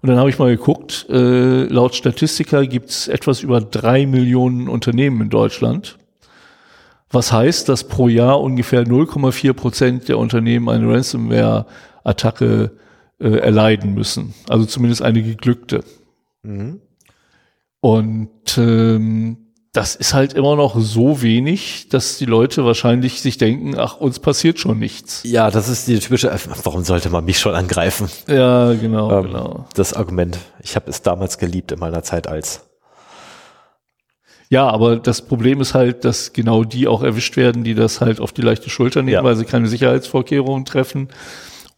Und 0.00 0.08
dann 0.08 0.18
habe 0.18 0.30
ich 0.30 0.38
mal 0.38 0.54
geguckt, 0.54 1.06
äh, 1.08 1.64
laut 1.64 1.94
Statistiker 1.94 2.66
gibt 2.66 2.90
es 2.90 3.08
etwas 3.08 3.42
über 3.42 3.60
drei 3.60 4.06
Millionen 4.06 4.68
Unternehmen 4.68 5.22
in 5.22 5.30
Deutschland. 5.30 5.98
Was 7.10 7.32
heißt, 7.32 7.68
dass 7.68 7.84
pro 7.84 8.08
Jahr 8.08 8.40
ungefähr 8.40 8.84
0,4 8.84 9.52
Prozent 9.54 10.08
der 10.08 10.18
Unternehmen 10.18 10.68
eine 10.68 10.88
Ransomware-Attacke 10.88 12.70
äh, 13.18 13.28
erleiden 13.28 13.94
müssen. 13.94 14.34
Also 14.48 14.66
zumindest 14.66 15.02
eine 15.02 15.22
geglückte. 15.22 15.82
Mhm. 16.42 16.80
Und 17.80 18.58
ähm, 18.58 19.47
das 19.72 19.94
ist 19.94 20.14
halt 20.14 20.32
immer 20.32 20.56
noch 20.56 20.78
so 20.80 21.20
wenig, 21.22 21.88
dass 21.90 22.16
die 22.18 22.24
Leute 22.24 22.64
wahrscheinlich 22.64 23.20
sich 23.20 23.36
denken, 23.38 23.78
ach, 23.78 23.98
uns 23.98 24.18
passiert 24.18 24.58
schon 24.58 24.78
nichts. 24.78 25.20
Ja, 25.24 25.50
das 25.50 25.68
ist 25.68 25.86
die 25.88 25.98
typische, 25.98 26.34
warum 26.64 26.82
sollte 26.84 27.10
man 27.10 27.24
mich 27.24 27.38
schon 27.38 27.54
angreifen? 27.54 28.08
Ja, 28.26 28.72
genau, 28.74 29.10
Ähm, 29.18 29.26
genau. 29.26 29.66
Das 29.74 29.92
Argument. 29.92 30.38
Ich 30.62 30.74
habe 30.74 30.90
es 30.90 31.02
damals 31.02 31.38
geliebt 31.38 31.70
in 31.70 31.78
meiner 31.78 32.02
Zeit 32.02 32.26
als. 32.28 32.64
Ja, 34.50 34.66
aber 34.68 34.96
das 34.96 35.20
Problem 35.26 35.60
ist 35.60 35.74
halt, 35.74 36.06
dass 36.06 36.32
genau 36.32 36.64
die 36.64 36.88
auch 36.88 37.02
erwischt 37.02 37.36
werden, 37.36 37.64
die 37.64 37.74
das 37.74 38.00
halt 38.00 38.18
auf 38.20 38.32
die 38.32 38.40
leichte 38.40 38.70
Schulter 38.70 39.02
nehmen, 39.02 39.12
Ja. 39.14 39.24
weil 39.24 39.36
sie 39.36 39.44
keine 39.44 39.68
Sicherheitsvorkehrungen 39.68 40.64
treffen 40.64 41.08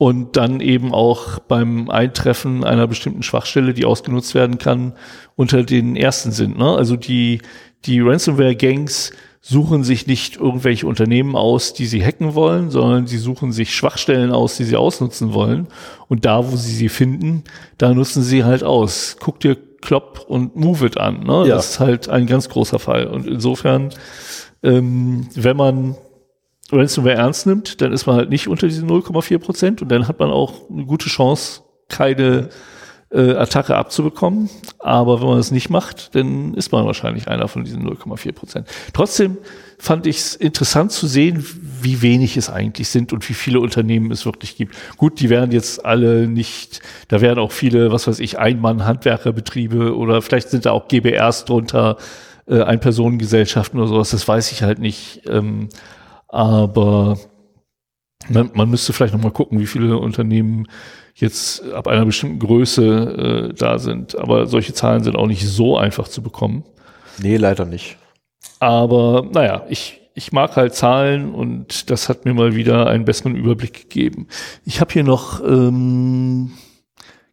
und 0.01 0.39
dann 0.39 0.61
eben 0.61 0.95
auch 0.95 1.41
beim 1.41 1.91
Eintreffen 1.91 2.65
einer 2.65 2.87
bestimmten 2.87 3.23
Schwachstelle, 3.23 3.75
die 3.75 3.85
ausgenutzt 3.85 4.35
werden 4.35 4.57
kann, 4.57 4.95
unter 5.37 5.63
den 5.63 5.95
ersten 5.95 6.33
sind. 6.33 6.57
Ne? 6.57 6.75
Also 6.75 6.97
die, 6.97 7.43
die 7.85 8.01
Ransomware-Gangs 8.01 9.11
suchen 9.43 9.85
sich 9.85 10.07
nicht 10.07 10.39
irgendwelche 10.39 10.87
Unternehmen 10.87 11.37
aus, 11.37 11.75
die 11.75 11.85
sie 11.85 12.03
hacken 12.03 12.35
wollen, 12.35 12.71
sondern 12.71 13.07
sie 13.07 13.19
suchen 13.19 13.53
sich 13.53 13.75
Schwachstellen 13.75 14.33
aus, 14.33 14.57
die 14.57 14.65
sie 14.65 14.77
ausnutzen 14.77 15.35
wollen. 15.35 15.67
Und 16.09 16.25
da, 16.25 16.51
wo 16.51 16.57
sie 16.57 16.75
sie 16.75 16.89
finden, 16.89 17.45
da 17.77 17.93
nutzen 17.93 18.23
sie 18.23 18.43
halt 18.43 18.65
aus. 18.65 19.19
Guck 19.21 19.41
dir 19.41 19.59
Klopp 19.83 20.25
und 20.27 20.57
Move 20.57 20.87
It 20.87 20.97
an. 20.97 21.25
Ne? 21.25 21.47
Ja. 21.47 21.57
Das 21.57 21.73
ist 21.73 21.81
halt 21.81 22.09
ein 22.09 22.27
ganz 22.27 22.49
großer 22.49 22.79
Fall. 22.79 23.07
Und 23.07 23.27
insofern, 23.27 23.91
ähm, 24.63 25.29
wenn 25.35 25.59
man 25.59 25.97
Ransomware 26.73 27.17
ernst 27.17 27.47
nimmt, 27.47 27.81
dann 27.81 27.93
ist 27.93 28.07
man 28.07 28.17
halt 28.17 28.31
nicht 28.31 28.49
unter 28.49 28.67
diesen 28.67 28.89
0,4 28.89 29.39
Prozent 29.39 29.83
und 29.83 29.91
dann 29.91 30.09
hat 30.09 30.19
man 30.19 30.31
auch 30.31 30.71
eine 30.71 30.85
gute 30.85 31.09
Chance, 31.09 31.63
keine 31.89 32.51
äh, 33.13 33.35
Attacke 33.35 33.77
abzubekommen. 33.77 34.49
Aber 34.79 35.21
wenn 35.21 35.29
man 35.29 35.39
es 35.39 35.51
nicht 35.51 35.71
macht, 35.71 36.15
dann 36.15 36.55
ist 36.55 36.73
man 36.73 36.87
wahrscheinlich 36.87 37.29
einer 37.29 37.49
von 37.49 37.65
diesen 37.65 37.87
0,4 37.89 38.33
Prozent. 38.33 38.69
Trotzdem 38.93 39.39
fand 39.79 40.07
ich 40.07 40.19
es 40.19 40.35
interessant 40.35 40.93
zu 40.93 41.07
sehen, 41.07 41.45
wie 41.83 42.03
wenig 42.03 42.37
es 42.37 42.51
eigentlich 42.51 42.89
sind 42.89 43.13
und 43.13 43.29
wie 43.29 43.35
viele 43.35 43.61
Unternehmen 43.61 44.11
es 44.11 44.27
wirklich 44.27 44.57
gibt. 44.57 44.77
Gut, 44.97 45.21
die 45.21 45.31
werden 45.31 45.53
jetzt 45.53 45.85
alle 45.85 46.29
nicht, 46.29 46.81
da 47.09 47.21
werden 47.21 47.39
auch 47.39 47.53
viele, 47.53 47.91
was 47.91 48.07
weiß 48.07 48.21
ich, 48.21 48.39
Einmann-Handwerkerbetriebe 48.39 49.97
oder 49.97 50.21
vielleicht 50.23 50.51
sind 50.51 50.67
da 50.67 50.73
auch 50.73 50.89
GBRs 50.89 51.47
drunter, 51.47 51.97
äh, 52.47 52.63
Ein-Personen-Gesellschaften 52.63 53.79
oder 53.79 53.89
sowas, 53.89 54.11
das 54.11 54.29
weiß 54.29 54.53
ich 54.53 54.63
halt 54.63 54.79
nicht. 54.79 55.23
Ähm, 55.27 55.71
aber 56.31 57.19
man, 58.29 58.51
man 58.55 58.71
müsste 58.71 58.93
vielleicht 58.93 59.15
noch 59.15 59.23
mal 59.23 59.33
gucken, 59.33 59.61
wie 59.61 59.67
viele 59.67 59.99
Unternehmen 59.99 60.67
jetzt 61.15 61.63
ab 61.73 61.89
einer 61.89 62.07
bestimmten 62.07 62.39
Größe 62.39 63.51
äh, 63.51 63.55
da 63.55 63.79
sind. 63.79 64.17
Aber 64.17 64.47
solche 64.47 64.73
Zahlen 64.73 65.03
sind 65.03 65.17
auch 65.17 65.27
nicht 65.27 65.47
so 65.47 65.77
einfach 65.77 66.09
zu 66.09 66.23
bekommen. 66.23 66.65
Nee, 67.19 67.37
leider 67.37 67.65
nicht. 67.65 67.99
Aber 68.59 69.27
naja, 69.31 69.65
ich, 69.69 70.01
ich 70.15 70.33
mag 70.33 70.57
halt 70.57 70.75
Zahlen 70.75 71.35
und 71.35 71.91
das 71.91 72.09
hat 72.09 72.25
mir 72.25 72.35
mal 72.35 72.55
wieder 72.55 72.87
einen 72.87 73.05
besseren 73.05 73.37
Überblick 73.37 73.75
gegeben. 73.75 74.29
Ich 74.65 74.81
habe 74.81 74.93
hier 74.93 75.05
noch 75.05 75.43
ähm, 75.43 76.53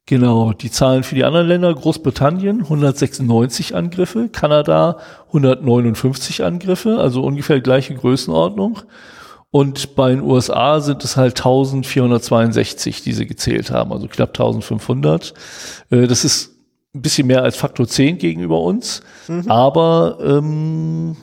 genau 0.08 0.54
die 0.54 0.72
Zahlen 0.72 1.04
für 1.04 1.14
die 1.14 1.24
anderen 1.24 1.48
Länder. 1.48 1.74
Großbritannien 1.74 2.62
196 2.62 3.76
Angriffe, 3.76 4.30
Kanada 4.30 4.98
159 5.28 6.44
Angriffe, 6.44 6.98
also 6.98 7.22
ungefähr 7.22 7.62
gleiche 7.62 7.94
Größenordnung. 7.94 8.80
Und 9.52 9.96
bei 9.96 10.10
den 10.10 10.22
USA 10.22 10.80
sind 10.82 11.04
es 11.04 11.16
halt 11.16 11.38
1462, 11.38 13.04
die 13.04 13.14
sie 13.14 13.28
gezählt 13.28 13.70
haben, 13.72 13.94
also 13.94 14.08
knapp 14.08 14.30
1500. 14.30 15.34
Äh, 15.90 16.08
Das 16.08 16.26
ist 16.26 16.56
ein 16.96 17.02
bisschen 17.02 17.28
mehr 17.28 17.44
als 17.44 17.56
Faktor 17.56 17.88
10 17.88 18.18
gegenüber 18.18 18.60
uns. 18.62 19.02
Aber 19.50 20.18
ähm, 20.22 21.16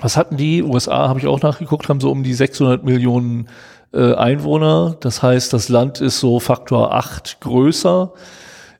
was 0.00 0.16
hatten 0.16 0.36
die? 0.36 0.62
USA 0.62 1.08
habe 1.08 1.18
ich 1.18 1.26
auch 1.26 1.40
nachgeguckt, 1.42 1.88
haben 1.88 2.00
so 2.00 2.10
um 2.10 2.22
die 2.22 2.34
600 2.34 2.84
Millionen 2.84 3.48
äh, 3.92 4.14
Einwohner. 4.14 4.96
Das 5.00 5.22
heißt, 5.22 5.52
das 5.52 5.68
Land 5.68 6.00
ist 6.00 6.20
so 6.20 6.40
Faktor 6.40 6.94
8 6.94 7.40
größer. 7.40 8.12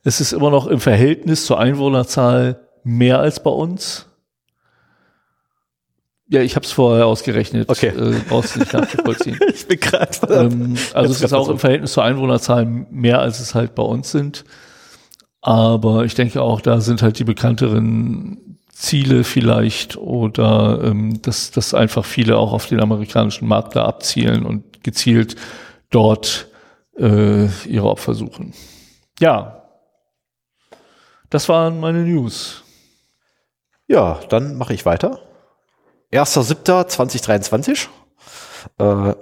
Es 0.04 0.20
ist 0.20 0.32
immer 0.32 0.50
noch 0.50 0.66
im 0.66 0.80
Verhältnis 0.80 1.46
zur 1.46 1.58
Einwohnerzahl 1.58 2.60
mehr 2.84 3.18
als 3.20 3.42
bei 3.42 3.50
uns. 3.50 4.06
Ja, 6.30 6.42
ich 6.42 6.56
habe 6.56 6.66
es 6.66 6.72
vorher 6.72 7.06
ausgerechnet. 7.06 7.68
Okay. 7.68 7.88
Äh, 7.88 8.20
brauchst 8.28 8.54
du 8.54 8.60
nicht 8.60 8.72
nachzuvollziehen. 8.72 9.38
Ich 9.48 9.66
bin 9.66 9.80
gerade. 9.80 10.10
ähm, 10.30 10.76
also 10.92 11.12
es 11.14 11.22
ist 11.22 11.32
auch 11.32 11.46
grad 11.46 11.52
im 11.52 11.58
Verhältnis 11.58 11.92
zur 11.92 12.04
Einwohnerzahl 12.04 12.66
mehr, 12.66 13.20
als 13.20 13.40
es 13.40 13.54
halt 13.54 13.74
bei 13.74 13.82
uns 13.82 14.10
sind. 14.10 14.44
Aber 15.40 16.04
ich 16.04 16.14
denke 16.14 16.42
auch, 16.42 16.60
da 16.60 16.80
sind 16.80 17.00
halt 17.00 17.18
die 17.18 17.24
bekannteren 17.24 18.58
Ziele 18.70 19.24
vielleicht 19.24 19.96
oder 19.96 20.80
ähm, 20.84 21.20
dass, 21.22 21.50
dass 21.50 21.74
einfach 21.74 22.04
viele 22.04 22.36
auch 22.36 22.52
auf 22.52 22.66
den 22.66 22.80
amerikanischen 22.80 23.48
Markt 23.48 23.74
da 23.74 23.84
abzielen 23.86 24.44
und 24.44 24.64
gezielt 24.82 25.36
dort 25.90 26.48
äh, 26.96 27.46
ihre 27.66 27.88
Opfer 27.88 28.14
suchen. 28.14 28.54
Ja, 29.20 29.68
das 31.30 31.48
waren 31.48 31.80
meine 31.80 32.04
News. 32.04 32.64
Ja, 33.86 34.20
dann 34.28 34.56
mache 34.56 34.74
ich 34.74 34.86
weiter. 34.86 35.20
1.7.2023. 36.12 37.88
Äh, 38.78 39.14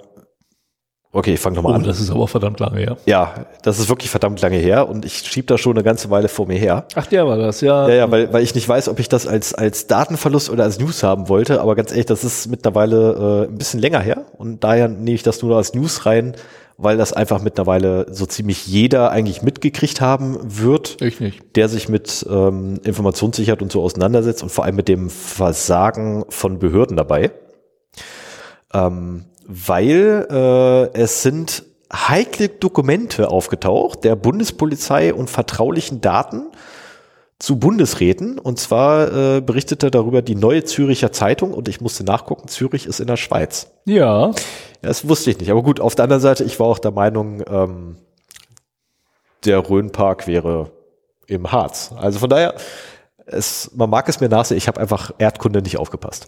okay, 1.17 1.33
ich 1.33 1.39
fange 1.39 1.55
nochmal 1.57 1.73
Oh, 1.73 1.75
an. 1.75 1.83
das 1.83 1.99
ist 1.99 2.09
aber 2.11 2.27
verdammt 2.27 2.59
lange 2.59 2.79
her. 2.79 2.97
Ja, 3.05 3.45
das 3.63 3.79
ist 3.79 3.89
wirklich 3.89 4.09
verdammt 4.09 4.41
lange 4.41 4.57
her 4.57 4.87
und 4.87 5.03
ich 5.05 5.17
schieb 5.17 5.47
da 5.47 5.57
schon 5.57 5.73
eine 5.75 5.83
ganze 5.83 6.09
Weile 6.09 6.27
vor 6.27 6.47
mir 6.47 6.57
her. 6.57 6.85
Ach, 6.95 7.05
der 7.07 7.27
war 7.27 7.37
das, 7.37 7.61
ja. 7.61 7.87
Ja, 7.89 7.95
ja, 7.95 8.11
weil, 8.11 8.31
weil 8.31 8.43
ich 8.43 8.55
nicht 8.55 8.67
weiß, 8.69 8.87
ob 8.89 8.99
ich 8.99 9.09
das 9.09 9.27
als, 9.27 9.53
als 9.53 9.87
Datenverlust 9.87 10.49
oder 10.49 10.63
als 10.63 10.79
News 10.79 11.03
haben 11.03 11.27
wollte, 11.29 11.59
aber 11.61 11.75
ganz 11.75 11.91
ehrlich, 11.91 12.05
das 12.05 12.23
ist 12.23 12.47
mittlerweile 12.49 13.45
äh, 13.47 13.51
ein 13.51 13.57
bisschen 13.57 13.79
länger 13.79 13.99
her 13.99 14.25
und 14.37 14.63
daher 14.63 14.87
nehme 14.87 15.11
ich 15.15 15.23
das 15.23 15.41
nur 15.41 15.57
als 15.57 15.73
News 15.73 16.05
rein, 16.05 16.35
weil 16.79 16.95
das 16.97 17.11
einfach 17.11 17.41
mittlerweile 17.41 18.05
so 18.13 18.27
ziemlich 18.27 18.67
jeder 18.67 19.09
eigentlich 19.09 19.41
mitgekriegt 19.41 19.99
haben 19.99 20.37
wird, 20.43 21.01
Ich 21.01 21.19
nicht. 21.19 21.41
der 21.55 21.69
sich 21.69 21.89
mit 21.89 22.23
ähm, 22.29 22.79
Informationssicherheit 22.83 23.63
und 23.63 23.71
so 23.71 23.81
auseinandersetzt 23.81 24.43
und 24.43 24.51
vor 24.51 24.63
allem 24.63 24.75
mit 24.75 24.87
dem 24.87 25.09
Versagen 25.09 26.25
von 26.29 26.59
Behörden 26.59 26.95
dabei. 26.95 27.31
Ähm, 28.73 29.25
weil 29.47 30.27
äh, 30.29 30.99
es 30.99 31.23
sind 31.23 31.63
heikle 31.91 32.49
Dokumente 32.49 33.29
aufgetaucht 33.29 34.03
der 34.03 34.17
Bundespolizei 34.17 35.13
und 35.13 35.29
vertraulichen 35.29 36.01
Daten 36.01 36.47
zu 37.39 37.57
Bundesräten. 37.57 38.39
Und 38.39 38.59
zwar 38.59 39.37
äh, 39.37 39.41
berichtete 39.41 39.89
darüber 39.89 40.21
die 40.21 40.35
Neue 40.35 40.65
Züricher 40.65 41.13
Zeitung 41.13 41.53
und 41.53 41.69
ich 41.69 41.79
musste 41.79 42.03
nachgucken, 42.03 42.49
Zürich 42.49 42.85
ist 42.85 42.99
in 42.99 43.07
der 43.07 43.17
Schweiz. 43.17 43.71
Ja, 43.85 44.33
Das 44.81 45.07
wusste 45.07 45.31
ich 45.31 45.39
nicht. 45.39 45.49
Aber 45.49 45.63
gut, 45.63 45.79
auf 45.79 45.95
der 45.95 46.03
anderen 46.03 46.21
Seite, 46.21 46.43
ich 46.43 46.59
war 46.59 46.67
auch 46.67 46.79
der 46.79 46.91
Meinung, 46.91 47.41
ähm, 47.49 47.97
der 49.45 49.69
Rhönpark 49.69 50.27
wäre 50.27 50.71
im 51.27 51.51
Harz. 51.51 51.93
Also 51.95 52.19
von 52.19 52.29
daher, 52.29 52.55
es, 53.25 53.71
man 53.75 53.89
mag 53.89 54.09
es 54.09 54.19
mir 54.19 54.29
nachsehen, 54.29 54.57
ich 54.57 54.67
habe 54.67 54.81
einfach 54.81 55.11
Erdkunde 55.17 55.61
nicht 55.61 55.77
aufgepasst. 55.77 56.27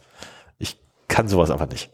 Ich 0.57 0.77
kann 1.07 1.27
sowas 1.27 1.51
einfach 1.51 1.69
nicht. 1.69 1.89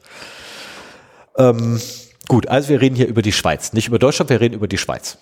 Ähm, 1.37 1.79
gut, 2.27 2.47
also 2.47 2.69
wir 2.69 2.81
reden 2.81 2.95
hier 2.95 3.07
über 3.07 3.21
die 3.21 3.31
Schweiz. 3.31 3.73
Nicht 3.73 3.87
über 3.87 3.99
Deutschland, 3.99 4.29
wir 4.29 4.41
reden 4.41 4.55
über 4.55 4.67
die 4.67 4.77
Schweiz. 4.77 5.17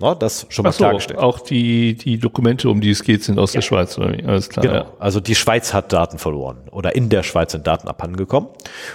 Na, 0.00 0.14
das 0.14 0.46
schon 0.48 0.62
mal 0.62 0.70
so, 0.70 0.78
klargestellt. 0.78 1.18
auch 1.18 1.40
die, 1.40 1.96
die 1.96 2.18
Dokumente, 2.18 2.68
um 2.68 2.80
die 2.80 2.90
es 2.90 3.02
geht, 3.02 3.24
sind 3.24 3.38
aus 3.38 3.50
der 3.50 3.62
Schweiz, 3.62 3.98
oder? 3.98 4.16
Alles 4.28 4.48
klar. 4.48 4.64
Genau. 4.64 4.74
Ja. 4.76 4.92
Also 5.00 5.18
die 5.18 5.34
Schweiz 5.34 5.74
hat 5.74 5.92
Daten 5.92 6.18
verloren 6.18 6.68
oder 6.70 6.94
in 6.94 7.08
der 7.08 7.24
Schweiz 7.24 7.50
sind 7.50 7.66
Daten 7.66 7.88
abhandengekommen. 7.88 8.48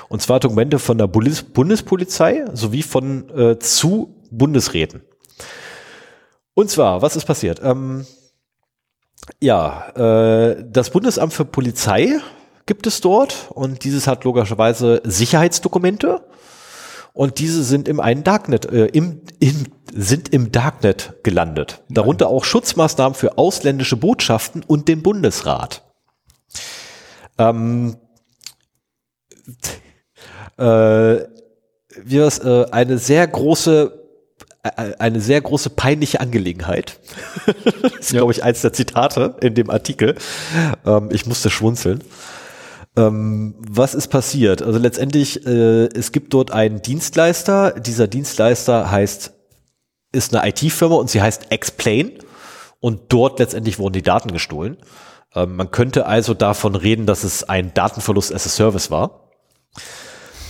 Und 0.07 0.21
zwar 0.21 0.39
Dokumente 0.39 0.79
von 0.79 0.97
der 0.97 1.07
Bundes 1.07 1.43
Bundespolizei 1.43 2.45
sowie 2.53 2.83
von 2.83 3.29
äh, 3.37 3.59
zu 3.59 4.15
Bundesräten. 4.31 5.01
Und 6.53 6.69
zwar, 6.69 7.01
was 7.01 7.17
ist 7.17 7.25
passiert? 7.25 7.59
Ähm, 7.61 8.05
ja, 9.41 9.89
äh, 9.95 10.63
das 10.65 10.89
Bundesamt 10.89 11.33
für 11.33 11.43
Polizei 11.43 12.19
gibt 12.65 12.87
es 12.87 13.01
dort 13.01 13.49
und 13.49 13.83
dieses 13.83 14.07
hat 14.07 14.23
logischerweise 14.23 15.01
Sicherheitsdokumente 15.03 16.21
und 17.13 17.37
diese 17.39 17.63
sind 17.63 17.87
im 17.87 17.99
einen 17.99 18.23
Darknet, 18.23 18.65
äh, 18.65 18.87
im, 18.87 19.21
im, 19.39 19.65
sind 19.93 20.29
im 20.33 20.51
Darknet 20.51 21.13
gelandet. 21.23 21.83
Darunter 21.89 22.27
auch 22.27 22.43
Schutzmaßnahmen 22.43 23.13
für 23.15 23.37
ausländische 23.37 23.97
Botschaften 23.97 24.63
und 24.63 24.87
den 24.87 25.03
Bundesrat. 25.03 25.83
Ähm, 27.37 27.97
äh, 30.57 30.63
wie 32.05 32.19
war's, 32.21 32.39
äh, 32.39 32.65
eine 32.71 32.97
sehr 32.97 33.27
große 33.27 33.99
äh, 34.63 34.93
eine 34.97 35.19
sehr 35.19 35.41
große 35.41 35.69
peinliche 35.71 36.19
Angelegenheit. 36.19 36.99
das 37.81 37.93
ist, 37.99 38.11
Ja. 38.11 38.19
glaube 38.19 38.31
ich, 38.31 38.43
eins 38.43 38.61
der 38.61 38.73
Zitate 38.73 39.35
in 39.41 39.53
dem 39.55 39.69
Artikel. 39.69 40.15
Ähm, 40.85 41.09
ich 41.11 41.25
musste 41.25 41.49
schmunzeln. 41.49 42.03
Ähm, 42.95 43.55
was 43.57 43.95
ist 43.95 44.09
passiert? 44.09 44.61
Also 44.61 44.77
letztendlich, 44.79 45.45
äh, 45.45 45.85
es 45.87 46.11
gibt 46.11 46.33
dort 46.33 46.51
einen 46.51 46.81
Dienstleister. 46.81 47.71
Dieser 47.79 48.07
Dienstleister 48.07 48.91
heißt, 48.91 49.33
ist 50.11 50.35
eine 50.35 50.47
IT-Firma 50.47 50.95
und 50.95 51.09
sie 51.09 51.21
heißt 51.21 51.51
Explain. 51.51 52.11
Und 52.79 53.01
dort 53.09 53.39
letztendlich 53.39 53.79
wurden 53.79 53.93
die 53.93 54.03
Daten 54.03 54.31
gestohlen. 54.31 54.77
Ähm, 55.33 55.55
man 55.55 55.71
könnte 55.71 56.05
also 56.05 56.33
davon 56.33 56.75
reden, 56.75 57.05
dass 57.05 57.23
es 57.23 57.43
ein 57.43 57.73
Datenverlust 57.73 58.33
as 58.33 58.45
a 58.45 58.49
Service 58.49 58.91
war. 58.91 59.31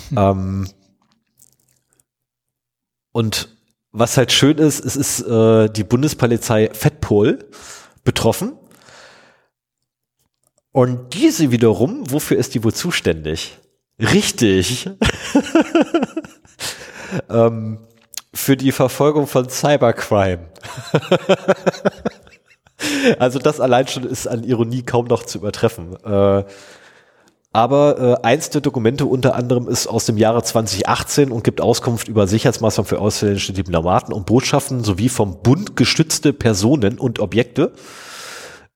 Hm. 0.10 0.18
Ähm, 0.18 0.68
und 3.12 3.50
was 3.92 4.18
halt 4.18 4.32
schön 4.32 4.58
ist, 4.58 4.84
es 4.84 4.96
ist 4.96 5.22
äh, 5.22 5.70
die 5.70 5.84
Bundespolizei 5.84 6.70
Fettpol 6.74 7.48
betroffen. 8.04 8.54
Und 10.74 11.14
diese 11.14 11.52
wiederum, 11.52 12.12
wofür 12.12 12.38
ist 12.38 12.56
die 12.56 12.64
wohl 12.64 12.74
zuständig? 12.74 13.58
Richtig. 14.00 14.90
ähm, 17.30 17.78
für 18.34 18.58
die 18.58 18.72
Verfolgung 18.72 19.28
von 19.28 19.48
Cybercrime. 19.50 20.50
also 23.20 23.38
das 23.38 23.60
allein 23.60 23.88
schon 23.88 24.04
ist 24.04 24.28
an 24.28 24.44
Ironie 24.44 24.82
kaum 24.82 25.06
noch 25.06 25.24
zu 25.24 25.38
übertreffen. 25.38 25.96
Äh, 26.04 26.44
aber 27.56 28.20
äh, 28.24 28.26
eins 28.26 28.50
der 28.50 28.62
Dokumente 28.62 29.06
unter 29.06 29.36
anderem 29.36 29.68
ist 29.68 29.86
aus 29.86 30.06
dem 30.06 30.18
Jahre 30.18 30.42
2018 30.42 31.32
und 31.32 31.44
gibt 31.44 31.62
Auskunft 31.62 32.08
über 32.08 32.26
Sicherheitsmaßnahmen 32.26 32.90
für 32.90 33.00
ausländische 33.00 33.54
Diplomaten 33.54 34.12
und 34.12 34.26
Botschaften 34.26 34.84
sowie 34.84 35.10
vom 35.10 35.44
Bund 35.44 35.76
gestützte 35.76 36.34
Personen 36.34 36.98
und 36.98 37.20
Objekte. 37.20 37.74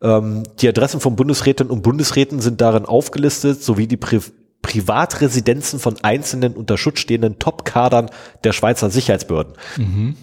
Ähm, 0.02 0.44
die 0.60 0.68
Adressen 0.68 0.99
von 0.99 1.15
Bundesräten 1.15 1.69
und 1.69 1.82
Bundesräten 1.82 2.40
sind 2.40 2.61
darin 2.61 2.86
aufgelistet, 2.86 3.64
sowie 3.64 3.88
die 3.88 3.98
Pri 3.98 4.22
Privatresidenzen 4.64 5.80
von 5.80 5.95
einzelnen 6.02 6.56
unter 6.56 6.78
Schutz 6.78 6.99
stehenden 6.99 7.40
Top-Kadern 7.40 8.10
der 8.44 8.52
Schweizer 8.52 8.90
Sicherheitsbehörden. 8.90 9.53
Mhm. 9.78 10.18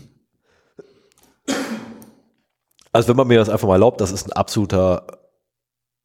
Also 2.92 3.08
wenn 3.08 3.16
man 3.16 3.28
mir 3.28 3.38
das 3.38 3.48
einfach 3.48 3.68
mal 3.68 3.74
erlaubt, 3.74 4.02
das 4.02 4.12
ist 4.12 4.26
ein 4.26 4.32
absoluter 4.32 5.06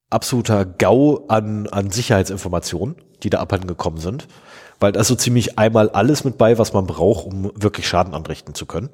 absoluter 0.09 0.65
GAU 0.65 1.25
an, 1.27 1.67
an 1.67 1.91
Sicherheitsinformationen, 1.91 2.95
die 3.23 3.29
da 3.29 3.39
abhanden 3.39 3.67
gekommen 3.67 3.97
sind, 3.97 4.27
weil 4.79 4.91
da 4.91 5.01
ist 5.01 5.07
so 5.07 5.15
ziemlich 5.15 5.59
einmal 5.59 5.89
alles 5.89 6.23
mit 6.23 6.37
bei, 6.37 6.57
was 6.57 6.73
man 6.73 6.87
braucht, 6.87 7.25
um 7.25 7.51
wirklich 7.55 7.87
Schaden 7.87 8.13
anrichten 8.13 8.55
zu 8.55 8.65
können. 8.65 8.89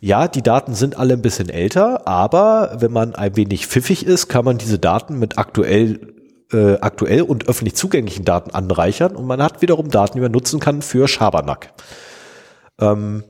Ja, 0.00 0.28
die 0.28 0.42
Daten 0.42 0.74
sind 0.74 0.98
alle 0.98 1.14
ein 1.14 1.22
bisschen 1.22 1.48
älter, 1.48 2.06
aber 2.06 2.76
wenn 2.78 2.92
man 2.92 3.14
ein 3.14 3.36
wenig 3.36 3.66
pfiffig 3.66 4.04
ist, 4.04 4.28
kann 4.28 4.44
man 4.44 4.58
diese 4.58 4.78
Daten 4.78 5.18
mit 5.18 5.38
aktuell, 5.38 6.14
äh, 6.52 6.74
aktuell 6.80 7.22
und 7.22 7.48
öffentlich 7.48 7.74
zugänglichen 7.74 8.24
Daten 8.24 8.50
anreichern 8.50 9.16
und 9.16 9.26
man 9.26 9.42
hat 9.42 9.62
wiederum 9.62 9.90
Daten, 9.90 10.16
die 10.16 10.22
man 10.22 10.32
nutzen 10.32 10.60
kann 10.60 10.82
für 10.82 11.08
Schabernack. 11.08 11.72
Ähm, 12.80 13.24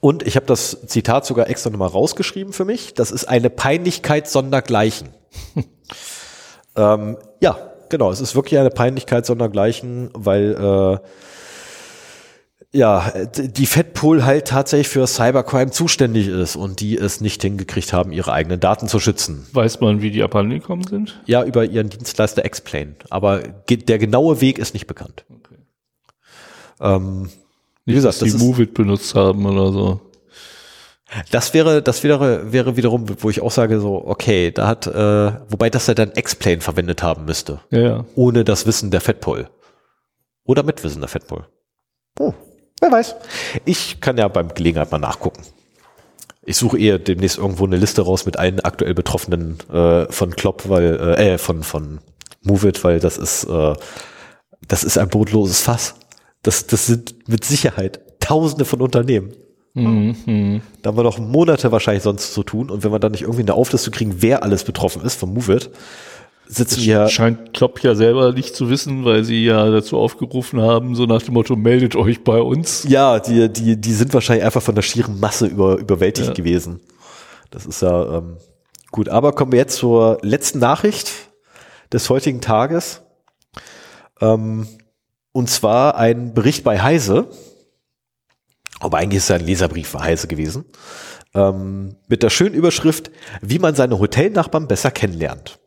und 0.00 0.26
ich 0.26 0.36
habe 0.36 0.46
das 0.46 0.78
Zitat 0.86 1.26
sogar 1.26 1.48
extra 1.48 1.70
nochmal 1.70 1.88
rausgeschrieben 1.88 2.52
für 2.52 2.64
mich. 2.64 2.94
Das 2.94 3.10
ist 3.10 3.26
eine 3.26 3.50
Peinlichkeit 3.50 4.28
sondergleichen. 4.28 5.10
ähm, 6.76 7.18
ja, 7.40 7.56
genau. 7.88 8.10
Es 8.10 8.20
ist 8.20 8.34
wirklich 8.34 8.58
eine 8.58 8.70
Peinlichkeit 8.70 9.26
sondergleichen, 9.26 10.10
weil 10.14 11.00
äh, 11.00 11.06
ja, 12.72 13.12
die 13.36 13.66
Fedpool 13.66 14.24
halt 14.24 14.48
tatsächlich 14.48 14.88
für 14.88 15.06
Cybercrime 15.06 15.70
zuständig 15.70 16.28
ist 16.28 16.56
und 16.56 16.80
die 16.80 16.96
es 16.96 17.20
nicht 17.20 17.42
hingekriegt 17.42 17.92
haben, 17.92 18.12
ihre 18.12 18.32
eigenen 18.32 18.60
Daten 18.60 18.88
zu 18.88 18.98
schützen. 18.98 19.46
Weiß 19.52 19.80
man, 19.80 20.00
wie 20.00 20.10
die 20.10 20.22
abhanden 20.22 20.58
gekommen 20.58 20.84
sind? 20.84 21.20
Ja, 21.26 21.44
über 21.44 21.66
ihren 21.66 21.90
Dienstleister 21.90 22.44
Explain. 22.44 22.96
Aber 23.10 23.40
der 23.68 23.98
genaue 23.98 24.40
Weg 24.40 24.58
ist 24.58 24.72
nicht 24.72 24.86
bekannt. 24.86 25.26
Okay. 25.28 25.58
Ähm, 26.80 27.28
wie 27.84 27.92
gesagt, 27.94 28.22
dass 28.22 28.30
die 28.30 28.38
Movit 28.38 28.72
benutzt 28.72 29.14
haben 29.14 29.44
oder 29.44 29.70
so. 29.70 30.00
Das 31.30 31.52
wäre, 31.52 31.82
das 31.82 32.02
wäre, 32.02 32.52
wäre 32.52 32.78
wiederum, 32.78 33.04
wo 33.18 33.28
ich 33.28 33.42
auch 33.42 33.50
sage, 33.50 33.80
so, 33.80 34.02
okay, 34.06 34.50
da 34.50 34.66
hat, 34.66 34.86
äh, 34.86 35.32
wobei 35.50 35.68
das 35.68 35.88
ja 35.88 35.92
dann 35.92 36.12
Explain 36.12 36.62
verwendet 36.62 37.02
haben 37.02 37.26
müsste. 37.26 37.60
Ja, 37.70 37.80
ja. 37.80 38.04
Ohne 38.14 38.44
das 38.44 38.64
Wissen 38.64 38.90
der 38.90 39.02
Fettpol. 39.02 39.50
Oder 40.44 40.62
mit 40.62 40.82
Wissen 40.82 41.00
der 41.00 41.08
Fettpol. 41.08 41.46
Oh, 42.18 42.32
wer 42.82 42.92
weiß. 42.92 43.14
Ich 43.64 44.00
kann 44.00 44.18
ja 44.18 44.28
beim 44.28 44.48
Gelegenheit 44.48 44.90
mal 44.90 44.98
nachgucken. 44.98 45.42
Ich 46.44 46.56
suche 46.56 46.78
eher 46.78 46.98
demnächst 46.98 47.38
irgendwo 47.38 47.64
eine 47.64 47.76
Liste 47.76 48.02
raus 48.02 48.26
mit 48.26 48.38
allen 48.38 48.60
aktuell 48.60 48.94
Betroffenen 48.94 49.58
äh, 49.72 50.10
von 50.10 50.34
Klopp, 50.34 50.68
weil, 50.68 51.16
äh, 51.16 51.34
äh 51.34 51.38
von, 51.38 51.62
von 51.62 52.00
Movit, 52.42 52.82
weil 52.82 52.98
das 52.98 53.16
ist, 53.16 53.44
äh, 53.44 53.74
das 54.66 54.82
ist 54.82 54.98
ein 54.98 55.08
bodenloses 55.08 55.60
Fass. 55.60 55.94
Das, 56.42 56.66
das 56.66 56.86
sind 56.86 57.28
mit 57.28 57.44
Sicherheit 57.44 58.00
Tausende 58.18 58.64
von 58.64 58.80
Unternehmen. 58.80 59.32
Mhm. 59.74 60.60
Da 60.82 60.88
haben 60.88 60.96
wir 60.96 61.02
noch 61.02 61.18
Monate 61.18 61.72
wahrscheinlich 61.72 62.02
sonst 62.02 62.34
zu 62.34 62.42
tun. 62.42 62.70
Und 62.70 62.84
wenn 62.84 62.92
wir 62.92 62.98
dann 62.98 63.12
nicht 63.12 63.22
irgendwie 63.22 63.42
eine 63.42 63.54
Auflistung 63.54 63.92
kriegen, 63.92 64.16
wer 64.18 64.42
alles 64.42 64.64
betroffen 64.64 65.02
ist 65.02 65.18
vom 65.18 65.32
Move 65.32 65.54
It, 65.54 65.70
sitzen 66.46 66.76
das 66.76 66.84
wir. 66.84 67.08
Scheint 67.08 67.54
Klopp 67.54 67.82
ja 67.82 67.94
selber 67.94 68.32
nicht 68.32 68.54
zu 68.54 68.70
wissen, 68.70 69.04
weil 69.04 69.24
sie 69.24 69.44
ja 69.44 69.70
dazu 69.70 69.98
aufgerufen 69.98 70.60
haben, 70.60 70.94
so 70.94 71.06
nach 71.06 71.22
dem 71.22 71.34
Motto, 71.34 71.56
meldet 71.56 71.96
euch 71.96 72.24
bei 72.24 72.40
uns. 72.40 72.84
Ja, 72.88 73.20
die, 73.20 73.52
die, 73.52 73.80
die 73.80 73.92
sind 73.92 74.12
wahrscheinlich 74.14 74.44
einfach 74.44 74.62
von 74.62 74.74
der 74.74 74.82
schieren 74.82 75.20
Masse 75.20 75.46
über, 75.46 75.78
überwältigt 75.78 76.28
ja. 76.28 76.34
gewesen. 76.34 76.80
Das 77.50 77.66
ist 77.66 77.82
ja 77.82 78.18
ähm, 78.18 78.36
gut. 78.90 79.08
Aber 79.08 79.32
kommen 79.32 79.52
wir 79.52 79.58
jetzt 79.58 79.76
zur 79.76 80.18
letzten 80.22 80.58
Nachricht 80.58 81.10
des 81.92 82.08
heutigen 82.10 82.40
Tages. 82.40 83.02
Ähm, 84.20 84.66
und 85.32 85.48
zwar 85.48 85.96
ein 85.96 86.34
Bericht 86.34 86.64
bei 86.64 86.80
Heise 86.80 87.28
aber 88.82 88.98
eigentlich 88.98 89.18
ist 89.18 89.30
es 89.30 89.30
ein 89.30 89.46
Leserbrief 89.46 89.88
für 89.88 90.00
Heise 90.00 90.26
gewesen. 90.26 90.64
Ähm, 91.34 91.94
mit 92.08 92.24
der 92.24 92.30
schönen 92.30 92.54
Überschrift, 92.54 93.12
wie 93.40 93.60
man 93.60 93.76
seine 93.76 93.98
Hotelnachbarn 93.98 94.66
besser 94.66 94.90
kennenlernt. 94.90 95.60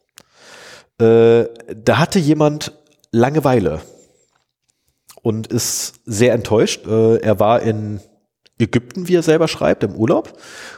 Äh, 1.00 1.46
da 1.76 1.98
hatte 1.98 2.20
jemand 2.20 2.74
Langeweile 3.12 3.82
und 5.22 5.48
ist 5.48 5.96
sehr 6.06 6.34
enttäuscht. 6.34 6.86
Äh, 6.88 7.18
er 7.18 7.40
war 7.40 7.62
in 7.62 8.00
Ägypten, 8.58 9.08
wie 9.08 9.16
er 9.16 9.24
selber 9.24 9.48
schreibt, 9.48 9.84
im 9.84 9.96
Urlaub. 9.96 10.34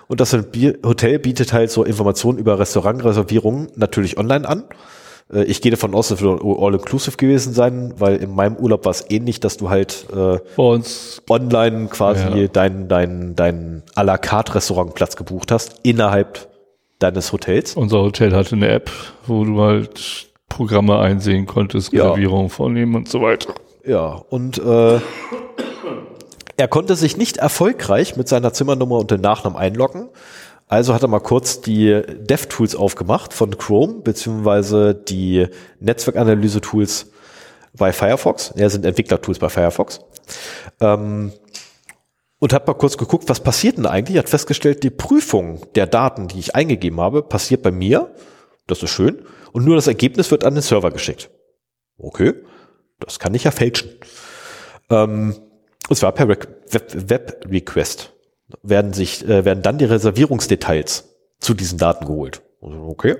Und 0.07 0.19
das 0.19 0.33
Hotel 0.33 1.19
bietet 1.19 1.53
halt 1.53 1.69
so 1.69 1.83
Informationen 1.83 2.39
über 2.39 2.57
Restaurantreservierungen 2.57 3.69
natürlich 3.75 4.17
online 4.17 4.47
an. 4.47 4.63
Äh, 5.31 5.43
ich 5.43 5.61
gehe 5.61 5.71
davon 5.71 5.93
aus, 5.93 6.11
es 6.11 6.21
wird 6.21 6.41
all-inclusive 6.41 7.17
gewesen 7.17 7.53
sein, 7.53 7.93
weil 7.97 8.17
in 8.17 8.33
meinem 8.33 8.55
Urlaub 8.55 8.85
war 8.85 8.91
es 8.91 9.05
ähnlich, 9.09 9.39
dass 9.39 9.57
du 9.57 9.69
halt 9.69 10.05
äh, 10.15 10.39
online 10.57 11.87
quasi 11.87 12.41
ja. 12.41 12.47
deinen 12.47 12.87
dein, 12.87 13.35
dein 13.35 13.83
à 13.95 14.03
la 14.03 14.17
carte 14.17 14.55
Restaurantplatz 14.55 15.15
gebucht 15.15 15.51
hast, 15.51 15.75
innerhalb 15.83 16.49
deines 16.99 17.31
Hotels. 17.31 17.75
Unser 17.75 17.99
Hotel 17.99 18.33
hatte 18.33 18.55
eine 18.55 18.69
App, 18.69 18.91
wo 19.25 19.43
du 19.43 19.61
halt 19.61 20.27
Programme 20.49 20.99
einsehen 20.99 21.45
konntest, 21.45 21.93
Reservierungen 21.93 22.47
ja. 22.47 22.53
vornehmen 22.53 22.95
und 22.95 23.09
so 23.09 23.21
weiter. 23.21 23.53
Ja, 23.85 24.21
und 24.29 24.57
äh, 24.57 24.99
er 26.57 26.67
konnte 26.67 26.95
sich 26.95 27.17
nicht 27.17 27.37
erfolgreich 27.37 28.15
mit 28.17 28.27
seiner 28.27 28.53
Zimmernummer 28.53 28.97
und 28.97 29.11
dem 29.11 29.21
Nachnamen 29.21 29.57
einloggen. 29.57 30.09
Also 30.67 30.93
hat 30.93 31.01
er 31.01 31.07
mal 31.07 31.19
kurz 31.19 31.61
die 31.61 32.01
DevTools 32.19 32.75
aufgemacht 32.75 33.33
von 33.33 33.57
Chrome, 33.57 34.01
beziehungsweise 34.03 34.93
die 34.93 35.47
Netzwerkanalyse-Tools 35.79 37.11
bei 37.77 37.93
Firefox. 37.93 38.53
Ja, 38.57 38.69
sind 38.69 38.85
Entwicklertools 38.85 39.39
bei 39.39 39.47
Firefox. 39.47 40.01
Ähm, 40.81 41.31
und 42.39 42.53
hat 42.53 42.67
mal 42.67 42.73
kurz 42.73 42.97
geguckt, 42.97 43.29
was 43.29 43.39
passiert 43.39 43.77
denn 43.77 43.85
eigentlich? 43.85 44.17
Hat 44.17 44.29
festgestellt, 44.29 44.83
die 44.83 44.89
Prüfung 44.89 45.65
der 45.75 45.87
Daten, 45.87 46.27
die 46.27 46.39
ich 46.39 46.55
eingegeben 46.55 47.01
habe, 47.01 47.23
passiert 47.23 47.63
bei 47.63 47.71
mir. 47.71 48.13
Das 48.67 48.83
ist 48.83 48.91
schön. 48.91 49.25
Und 49.53 49.65
nur 49.65 49.75
das 49.75 49.87
Ergebnis 49.87 50.29
wird 50.29 50.43
an 50.43 50.53
den 50.53 50.61
Server 50.61 50.91
geschickt. 50.91 51.29
Okay, 51.97 52.33
das 52.99 53.17
kann 53.19 53.33
ich 53.33 53.45
ja 53.45 53.51
fälschen. 53.51 53.89
Ähm, 54.89 55.35
und 55.89 55.95
zwar 55.95 56.11
per 56.11 56.27
Web-Request 56.27 58.13
werden 58.61 58.93
sich, 58.93 59.25
äh, 59.27 59.45
werden 59.45 59.63
dann 59.63 59.77
die 59.77 59.85
Reservierungsdetails 59.85 61.15
zu 61.39 61.53
diesen 61.53 61.77
Daten 61.77 62.05
geholt. 62.05 62.41
Also, 62.61 62.83
okay. 62.83 63.15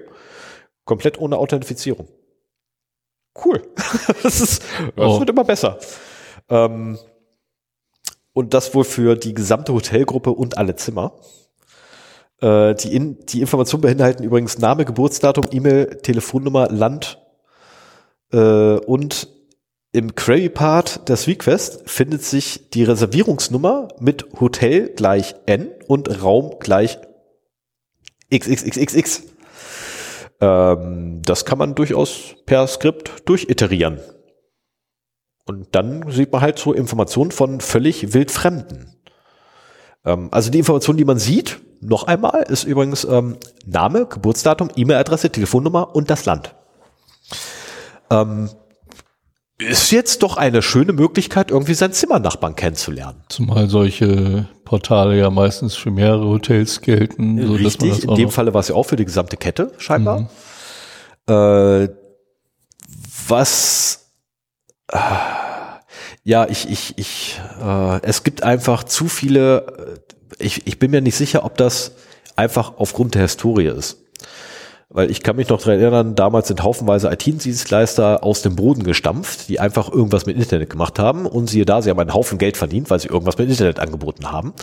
Komplett 0.83 1.19
ohne 1.19 1.37
Authentifizierung. 1.37 2.07
Cool. 3.43 3.61
das 4.23 4.41
ist, 4.41 4.63
das 4.95 5.05
oh. 5.05 5.19
wird 5.19 5.29
immer 5.29 5.43
besser. 5.43 5.79
Ähm, 6.49 6.97
und 8.37 8.53
das 8.53 8.75
wohl 8.75 8.83
für 8.83 9.15
die 9.15 9.33
gesamte 9.33 9.73
Hotelgruppe 9.73 10.29
und 10.29 10.59
alle 10.59 10.75
Zimmer. 10.75 11.13
Äh, 12.39 12.75
die, 12.75 12.95
in, 12.95 13.17
die 13.25 13.41
Informationen 13.41 13.81
beinhalten 13.81 14.23
übrigens 14.23 14.59
Name, 14.59 14.85
Geburtsdatum, 14.85 15.45
E-Mail, 15.51 15.97
Telefonnummer, 16.03 16.67
Land 16.69 17.17
äh, 18.31 18.37
und 18.37 19.27
im 19.91 20.13
Query-Part 20.13 21.09
der 21.09 21.17
SweetQuest 21.17 21.89
findet 21.89 22.21
sich 22.21 22.69
die 22.69 22.83
Reservierungsnummer 22.83 23.87
mit 23.99 24.27
Hotel 24.39 24.89
gleich 24.89 25.33
N 25.47 25.71
und 25.87 26.21
Raum 26.21 26.57
gleich 26.59 26.99
XXXXX. 28.31 29.23
Ähm, 30.41 31.23
das 31.23 31.43
kann 31.43 31.57
man 31.57 31.73
durchaus 31.73 32.35
per 32.45 32.67
Skript 32.67 33.27
durchiterieren. 33.27 33.99
Und 35.47 35.67
dann 35.71 36.11
sieht 36.11 36.31
man 36.31 36.41
halt 36.41 36.59
so 36.59 36.73
Informationen 36.73 37.31
von 37.31 37.61
völlig 37.61 38.13
wildfremden. 38.13 38.95
Ähm, 40.05 40.27
also 40.31 40.51
die 40.51 40.59
Information, 40.59 40.97
die 40.97 41.05
man 41.05 41.19
sieht, 41.19 41.59
noch 41.81 42.03
einmal, 42.03 42.43
ist 42.43 42.63
übrigens 42.63 43.05
ähm, 43.05 43.37
Name, 43.65 44.05
Geburtsdatum, 44.05 44.69
E-Mail-Adresse, 44.75 45.29
Telefonnummer 45.29 45.95
und 45.95 46.09
das 46.09 46.25
Land. 46.25 46.53
Ähm, 48.09 48.49
ist 49.59 49.91
jetzt 49.91 50.21
doch 50.21 50.37
eine 50.37 50.61
schöne 50.61 50.93
Möglichkeit, 50.93 51.49
irgendwie 51.49 51.73
seinen 51.73 51.93
Zimmernachbarn 51.93 52.55
kennenzulernen. 52.55 53.23
Zumal 53.29 53.69
solche 53.69 54.47
Portale 54.65 55.17
ja 55.17 55.29
meistens 55.29 55.75
für 55.75 55.91
mehrere 55.91 56.27
Hotels 56.27 56.81
gelten. 56.81 57.45
So 57.45 57.53
Richtig, 57.53 58.03
in 58.03 58.15
dem 58.15 58.29
Falle 58.29 58.53
war 58.53 58.61
es 58.61 58.67
ja 58.67 58.75
auch 58.75 58.83
für 58.83 58.97
die 58.97 59.05
gesamte 59.05 59.37
Kette 59.37 59.71
scheinbar. 59.77 60.21
Mhm. 60.21 60.27
Äh, 61.33 61.89
was 63.27 64.06
ja, 66.23 66.47
ich, 66.49 66.69
ich, 66.69 66.97
ich, 66.97 67.41
äh, 67.61 68.01
es 68.03 68.23
gibt 68.23 68.43
einfach 68.43 68.83
zu 68.83 69.07
viele, 69.07 69.99
äh, 70.39 70.43
ich, 70.43 70.67
ich 70.67 70.79
bin 70.79 70.91
mir 70.91 71.01
nicht 71.01 71.15
sicher, 71.15 71.43
ob 71.43 71.57
das 71.57 71.93
einfach 72.35 72.73
aufgrund 72.77 73.15
der 73.15 73.23
Historie 73.23 73.67
ist. 73.67 73.97
Weil 74.89 75.11
ich 75.11 75.21
kann 75.21 75.35
mich 75.35 75.49
noch 75.49 75.59
daran 75.59 75.81
erinnern, 75.81 76.15
damals 76.15 76.47
sind 76.47 76.63
haufenweise 76.63 77.11
IT-Dienstleister 77.11 78.23
aus 78.23 78.41
dem 78.41 78.55
Boden 78.55 78.83
gestampft, 78.83 79.49
die 79.49 79.59
einfach 79.59 79.91
irgendwas 79.91 80.25
mit 80.25 80.37
Internet 80.37 80.69
gemacht 80.69 80.97
haben. 80.97 81.25
Und 81.25 81.49
siehe 81.49 81.65
da, 81.65 81.81
sie 81.81 81.89
haben 81.89 81.99
einen 81.99 82.13
Haufen 82.13 82.37
Geld 82.37 82.55
verdient, 82.55 82.89
weil 82.89 82.97
sie 83.01 83.09
irgendwas 83.09 83.37
mit 83.37 83.49
Internet 83.49 83.79
angeboten 83.79 84.31
haben. 84.31 84.53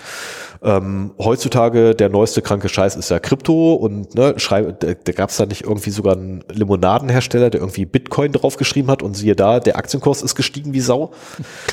Ähm, 0.63 1.11
heutzutage 1.19 1.95
der 1.95 2.09
neueste 2.09 2.41
kranke 2.41 2.71
Scheiß 2.71 2.97
ist 2.97 3.11
ja 3.11 3.19
Krypto 3.19 3.75
und 3.75 4.15
ne, 4.15 4.33
schreib, 4.39 4.81
da, 4.81 4.95
da 4.95 5.13
gab 5.13 5.29
es 5.29 5.37
da 5.37 5.45
nicht 5.45 5.65
irgendwie 5.65 5.91
sogar 5.91 6.17
einen 6.17 6.43
Limonadenhersteller, 6.51 7.51
der 7.51 7.61
irgendwie 7.61 7.85
Bitcoin 7.85 8.33
draufgeschrieben 8.33 8.91
hat 8.91 9.03
und 9.03 9.15
siehe 9.15 9.37
da, 9.37 9.61
der 9.61 9.77
Aktienkurs 9.77 10.23
ist 10.23 10.37
gestiegen 10.37 10.73
wie 10.73 10.81
Sau. 10.81 11.13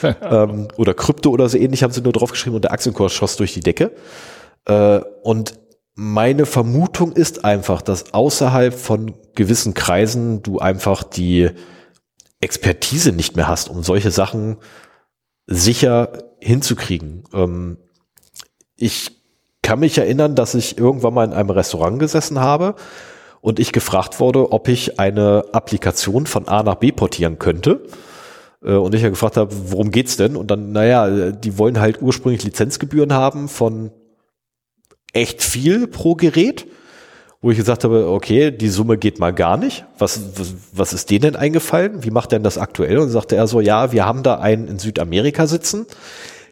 ähm, 0.21 0.67
oder 0.75 0.93
Krypto 0.93 1.29
oder 1.29 1.47
so 1.47 1.57
ähnlich 1.57 1.83
haben 1.83 1.93
sie 1.93 2.01
nur 2.01 2.11
draufgeschrieben 2.11 2.55
und 2.55 2.65
der 2.65 2.73
Aktienkurs 2.73 3.13
schoss 3.13 3.37
durch 3.37 3.53
die 3.53 3.61
Decke. 3.61 3.91
Äh, 4.65 4.99
und 5.23 5.60
meine 5.95 6.45
Vermutung 6.45 7.11
ist 7.11 7.43
einfach, 7.43 7.81
dass 7.81 8.13
außerhalb 8.13 8.73
von 8.73 9.13
gewissen 9.35 9.73
Kreisen 9.73 10.41
du 10.41 10.59
einfach 10.59 11.03
die 11.03 11.49
Expertise 12.39 13.11
nicht 13.11 13.35
mehr 13.35 13.47
hast, 13.47 13.69
um 13.69 13.83
solche 13.83 14.11
Sachen 14.11 14.57
sicher 15.47 16.11
hinzukriegen. 16.39 17.23
Ähm, 17.33 17.77
ich 18.75 19.21
kann 19.61 19.79
mich 19.79 19.97
erinnern, 19.97 20.35
dass 20.35 20.55
ich 20.55 20.77
irgendwann 20.77 21.13
mal 21.13 21.25
in 21.25 21.33
einem 21.33 21.51
Restaurant 21.51 21.99
gesessen 21.99 22.39
habe 22.39 22.75
und 23.41 23.59
ich 23.59 23.71
gefragt 23.71 24.19
wurde, 24.19 24.51
ob 24.51 24.67
ich 24.67 24.99
eine 24.99 25.45
Applikation 25.51 26.25
von 26.25 26.47
A 26.47 26.63
nach 26.63 26.75
B 26.75 26.91
portieren 26.91 27.37
könnte. 27.37 27.83
Äh, 28.63 28.73
und 28.73 28.95
ich 28.95 29.01
ja 29.01 29.09
gefragt 29.09 29.37
habe, 29.37 29.53
worum 29.71 29.91
geht's 29.91 30.17
denn? 30.17 30.35
Und 30.35 30.49
dann, 30.49 30.71
naja, 30.71 31.31
die 31.31 31.57
wollen 31.57 31.79
halt 31.79 32.01
ursprünglich 32.01 32.43
Lizenzgebühren 32.43 33.13
haben 33.13 33.49
von 33.49 33.91
echt 35.13 35.43
viel 35.43 35.87
pro 35.87 36.15
Gerät, 36.15 36.67
wo 37.41 37.51
ich 37.51 37.57
gesagt 37.57 37.83
habe, 37.83 38.07
okay, 38.07 38.51
die 38.51 38.69
Summe 38.69 38.97
geht 38.97 39.19
mal 39.19 39.33
gar 39.33 39.57
nicht. 39.57 39.85
Was, 39.97 40.37
was, 40.37 40.53
was 40.73 40.93
ist 40.93 41.09
denen 41.09 41.21
denn 41.21 41.35
eingefallen? 41.35 42.03
Wie 42.03 42.11
macht 42.11 42.31
denn 42.31 42.43
das 42.43 42.57
aktuell? 42.57 42.99
Und 42.99 43.09
sagte 43.09 43.35
er 43.35 43.47
so, 43.47 43.59
ja, 43.59 43.91
wir 43.91 44.05
haben 44.05 44.23
da 44.23 44.39
einen 44.39 44.67
in 44.67 44.79
Südamerika 44.79 45.47
sitzen, 45.47 45.87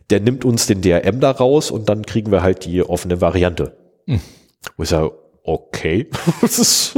der 0.09 0.19
nimmt 0.19 0.45
uns 0.45 0.65
den 0.65 0.81
DRM 0.81 1.19
da 1.19 1.31
raus 1.31 1.69
und 1.69 1.89
dann 1.89 2.05
kriegen 2.05 2.31
wir 2.31 2.41
halt 2.41 2.65
die 2.65 2.81
offene 2.81 3.21
Variante. 3.21 3.77
Hm. 4.07 4.19
Wo 4.77 4.83
ich 4.83 4.89
sage, 4.89 5.11
okay, 5.43 6.09
das 6.41 6.57
ist 6.57 6.93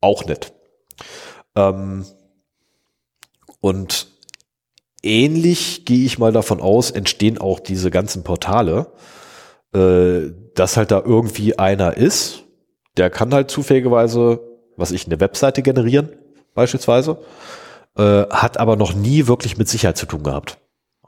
auch 0.00 0.24
nett. 0.24 0.52
Ähm, 1.56 2.04
und 3.60 4.06
ähnlich 5.02 5.84
gehe 5.84 6.06
ich 6.06 6.18
mal 6.18 6.32
davon 6.32 6.60
aus, 6.60 6.92
entstehen 6.92 7.38
auch 7.38 7.58
diese 7.58 7.90
ganzen 7.90 8.22
Portale 8.22 8.92
äh, 9.74 10.30
dass 10.54 10.76
halt 10.76 10.90
da 10.90 11.02
irgendwie 11.04 11.58
einer 11.58 11.96
ist, 11.96 12.44
der 12.96 13.10
kann 13.10 13.32
halt 13.32 13.50
zufälligerweise, 13.50 14.40
was 14.76 14.90
ich, 14.90 15.06
eine 15.06 15.20
Webseite 15.20 15.62
generieren, 15.62 16.10
beispielsweise, 16.54 17.18
äh, 17.96 18.26
hat 18.30 18.58
aber 18.58 18.76
noch 18.76 18.94
nie 18.94 19.26
wirklich 19.26 19.56
mit 19.56 19.68
Sicherheit 19.68 19.96
zu 19.96 20.06
tun 20.06 20.22
gehabt. 20.22 20.58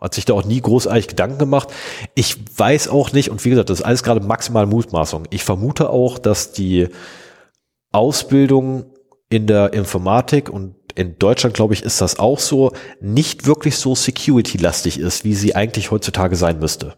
Hat 0.01 0.15
sich 0.15 0.25
da 0.25 0.35
auch 0.35 0.45
nie 0.45 0.61
großartig 0.61 1.09
Gedanken 1.09 1.39
gemacht. 1.39 1.69
Ich 2.15 2.37
weiß 2.59 2.89
auch 2.89 3.13
nicht, 3.13 3.31
und 3.31 3.45
wie 3.45 3.51
gesagt, 3.51 3.69
das 3.69 3.81
ist 3.81 3.85
alles 3.85 4.03
gerade 4.03 4.21
maximal 4.21 4.67
Mutmaßung. 4.67 5.25
Ich 5.31 5.45
vermute 5.45 5.91
auch, 5.91 6.19
dass 6.19 6.53
die 6.53 6.89
Ausbildung 7.93 8.87
in 9.29 9.47
der 9.47 9.73
Informatik 9.73 10.49
und 10.49 10.75
in 10.95 11.19
Deutschland, 11.19 11.55
glaube 11.55 11.75
ich, 11.75 11.83
ist 11.83 12.01
das 12.01 12.19
auch 12.19 12.39
so, 12.39 12.73
nicht 13.01 13.47
wirklich 13.47 13.77
so 13.77 13.95
security-lastig 13.95 14.99
ist, 14.99 15.25
wie 15.25 15.35
sie 15.35 15.55
eigentlich 15.55 15.91
heutzutage 15.91 16.37
sein 16.37 16.59
müsste. 16.59 16.95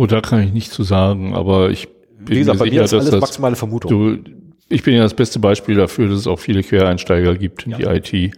Oh, 0.00 0.06
da 0.06 0.22
kann 0.22 0.42
ich 0.42 0.54
nicht 0.54 0.72
zu 0.72 0.82
sagen, 0.82 1.34
aber 1.34 1.68
ich 1.68 1.86
bin 2.20 2.36
Wie 2.36 2.38
gesagt, 2.38 2.58
bei 2.58 2.70
mir 2.70 2.84
ist 2.84 2.94
alles 2.94 3.10
das, 3.10 3.20
maximale 3.20 3.54
Vermutung. 3.54 3.90
Du, 3.90 4.30
ich 4.70 4.82
bin 4.82 4.94
ja 4.94 5.02
das 5.02 5.12
beste 5.12 5.38
Beispiel 5.40 5.74
dafür, 5.74 6.08
dass 6.08 6.20
es 6.20 6.26
auch 6.26 6.38
viele 6.38 6.62
Quereinsteiger 6.62 7.34
gibt 7.34 7.66
in 7.66 7.72
ja. 7.72 7.76
die 7.76 8.14
IT 8.14 8.34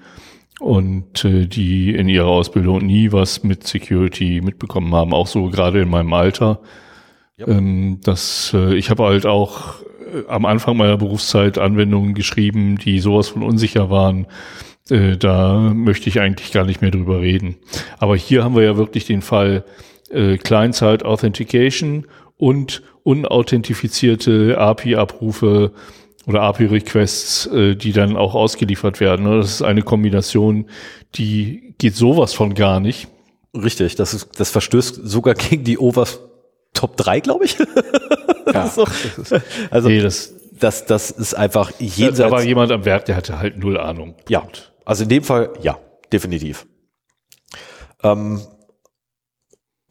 und 0.58 1.24
äh, 1.24 1.46
die 1.46 1.94
in 1.94 2.08
ihrer 2.08 2.26
Ausbildung 2.26 2.84
nie 2.84 3.12
was 3.12 3.44
mit 3.44 3.64
Security 3.64 4.40
mitbekommen 4.42 4.92
haben, 4.92 5.14
auch 5.14 5.28
so 5.28 5.50
gerade 5.50 5.82
in 5.82 5.88
meinem 5.88 6.12
Alter. 6.14 6.58
Ja. 7.36 7.46
Ähm, 7.46 8.00
dass 8.02 8.50
äh, 8.54 8.74
ich 8.74 8.90
habe 8.90 9.04
halt 9.04 9.24
auch 9.24 9.82
äh, 10.12 10.26
am 10.26 10.46
Anfang 10.46 10.76
meiner 10.76 10.96
Berufszeit 10.96 11.58
Anwendungen 11.58 12.14
geschrieben, 12.14 12.76
die 12.76 12.98
sowas 12.98 13.28
von 13.28 13.44
unsicher 13.44 13.88
waren. 13.88 14.26
Äh, 14.90 15.16
da 15.16 15.60
möchte 15.72 16.08
ich 16.08 16.18
eigentlich 16.18 16.50
gar 16.50 16.64
nicht 16.64 16.82
mehr 16.82 16.90
drüber 16.90 17.20
reden. 17.20 17.58
Aber 17.98 18.16
hier 18.16 18.42
haben 18.42 18.56
wir 18.56 18.64
ja 18.64 18.76
wirklich 18.76 19.04
den 19.04 19.22
Fall, 19.22 19.64
äh, 20.12 20.38
Client-Side 20.38 21.04
Authentication 21.04 22.06
und 22.36 22.82
unauthentifizierte 23.02 24.58
API-Abrufe 24.58 25.72
oder 26.26 26.42
API-Requests, 26.42 27.46
äh, 27.46 27.74
die 27.74 27.92
dann 27.92 28.16
auch 28.16 28.34
ausgeliefert 28.34 29.00
werden. 29.00 29.24
Das 29.26 29.50
ist 29.54 29.62
eine 29.62 29.82
Kombination, 29.82 30.68
die 31.14 31.74
geht 31.78 31.96
sowas 31.96 32.32
von 32.32 32.54
gar 32.54 32.80
nicht. 32.80 33.08
Richtig, 33.54 33.96
das, 33.96 34.14
ist, 34.14 34.40
das 34.40 34.50
verstößt 34.50 35.00
sogar 35.04 35.34
gegen 35.34 35.64
die 35.64 35.78
OWASP 35.78 36.20
Top 36.74 36.96
3, 36.96 37.20
glaube 37.20 37.44
ich. 37.44 37.56
Ja. 38.52 38.66
so. 38.66 38.84
Also 39.70 39.88
nee, 39.88 40.00
das, 40.00 40.34
das, 40.52 40.84
das 40.84 41.10
ist 41.10 41.32
einfach 41.32 41.72
jenseits. 41.78 42.18
Da 42.18 42.30
war 42.30 42.42
jemand 42.42 42.70
am 42.70 42.84
Werk, 42.84 43.06
der 43.06 43.16
hatte 43.16 43.38
halt 43.38 43.56
null 43.56 43.78
Ahnung. 43.78 44.14
Ja, 44.28 44.46
also 44.84 45.04
in 45.04 45.08
dem 45.08 45.22
Fall, 45.22 45.50
ja, 45.62 45.78
definitiv. 46.12 46.66
Ähm, 48.02 48.42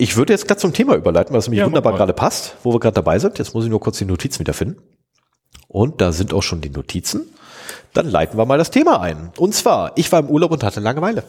ich 0.02 0.18
würde 0.18 0.34
jetzt 0.34 0.48
gerade 0.48 0.60
zum 0.60 0.74
Thema 0.74 0.96
überleiten, 0.96 1.32
weil 1.32 1.40
es 1.40 1.46
nämlich 1.46 1.60
ja, 1.60 1.68
wunderbar 1.68 1.94
gerade 1.94 2.14
passt, 2.14 2.56
wo 2.64 2.74
wir 2.74 2.80
gerade 2.80 2.96
dabei 2.96 3.20
sind. 3.20 3.38
Jetzt 3.38 3.54
muss 3.54 3.66
ich 3.66 3.70
nur 3.70 3.80
kurz 3.80 4.00
die 4.00 4.06
Notizen 4.06 4.40
wiederfinden. 4.40 4.82
Und 5.68 6.02
da 6.02 6.12
sind 6.12 6.34
auch 6.34 6.42
schon 6.42 6.60
die 6.60 6.72
Notizen. 6.72 7.30
Dann 7.94 8.10
leiten 8.10 8.36
wir 8.36 8.46
mal 8.48 8.58
das 8.58 8.72
Thema 8.72 9.00
ein. 9.00 9.32
Und 9.38 9.54
zwar, 9.54 9.92
ich 9.96 10.12
war 10.12 10.20
im 10.20 10.28
Urlaub 10.28 10.50
und 10.52 10.64
hatte 10.64 10.80
Langeweile. 10.80 11.24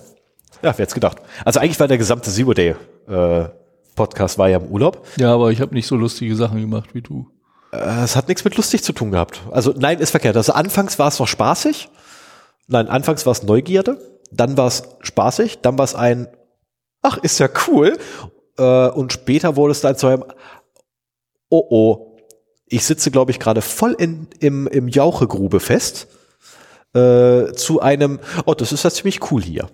Ja, 0.63 0.73
wer 0.77 0.87
hätte 0.87 0.95
gedacht. 0.95 1.19
Also 1.45 1.61
eigentlich 1.61 1.79
war 1.81 1.87
der 1.87 1.99
gesamte 1.99 2.31
Zero 2.31 2.55
Day 2.55 2.75
äh, 3.09 3.45
Podcast 3.95 4.39
war 4.39 4.49
ja 4.49 4.57
im 4.57 4.69
Urlaub. 4.69 5.07
Ja, 5.19 5.35
aber 5.35 5.51
ich 5.51 5.61
habe 5.61 5.75
nicht 5.75 5.87
so 5.87 5.97
lustige 5.97 6.35
Sachen 6.35 6.59
gemacht 6.59 6.95
wie 6.95 7.03
du. 7.03 7.29
Äh, 7.73 8.05
es 8.05 8.17
hat 8.17 8.29
nichts 8.29 8.43
mit 8.43 8.57
lustig 8.57 8.83
zu 8.83 8.95
tun 8.95 9.11
gehabt. 9.11 9.43
Also 9.51 9.75
nein, 9.77 9.99
ist 9.99 10.13
verkehrt. 10.13 10.39
Also 10.39 10.55
anfangs 10.55 10.99
war 10.99 11.09
es 11.09 11.19
noch 11.19 11.29
spaßig. 11.29 11.91
Nein, 12.69 12.89
anfangs 12.89 13.27
war 13.27 13.33
es 13.33 13.43
Neugierde. 13.43 13.99
Dann 14.31 14.57
war 14.57 14.69
es 14.69 14.85
spaßig. 15.01 15.59
Dann 15.61 15.77
war 15.77 15.85
es 15.85 15.95
ein, 15.95 16.27
ach, 17.03 17.19
ist 17.19 17.39
ja 17.39 17.51
cool. 17.69 17.99
Äh, 18.63 18.89
und 18.91 19.13
später 19.13 19.57
wurde 19.57 19.73
es 19.73 19.81
dann 19.81 19.97
zu 19.97 20.07
einem, 20.07 20.25
oh 21.49 21.67
oh, 21.69 22.17
ich 22.67 22.85
sitze, 22.85 23.11
glaube 23.11 23.33
ich, 23.33 23.39
gerade 23.39 23.61
voll 23.61 23.93
in, 23.99 24.29
im, 24.39 24.67
im 24.67 24.89
Jauchegrube 24.89 25.61
fest, 25.61 26.07
äh, 26.95 27.53
zu 27.53 27.81
einem, 27.81 28.21
oh, 28.47 28.55
das 28.55 28.73
ist 28.73 28.85
ja 28.85 28.91
ziemlich 28.91 29.31
cool 29.31 29.43
hier. 29.43 29.69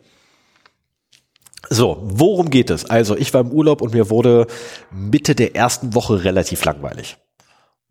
So, 1.70 1.98
worum 2.02 2.48
geht 2.48 2.70
es? 2.70 2.88
Also, 2.88 3.14
ich 3.14 3.34
war 3.34 3.42
im 3.42 3.52
Urlaub 3.52 3.82
und 3.82 3.92
mir 3.92 4.08
wurde 4.08 4.46
Mitte 4.90 5.34
der 5.34 5.54
ersten 5.54 5.94
Woche 5.94 6.24
relativ 6.24 6.64
langweilig. 6.64 7.18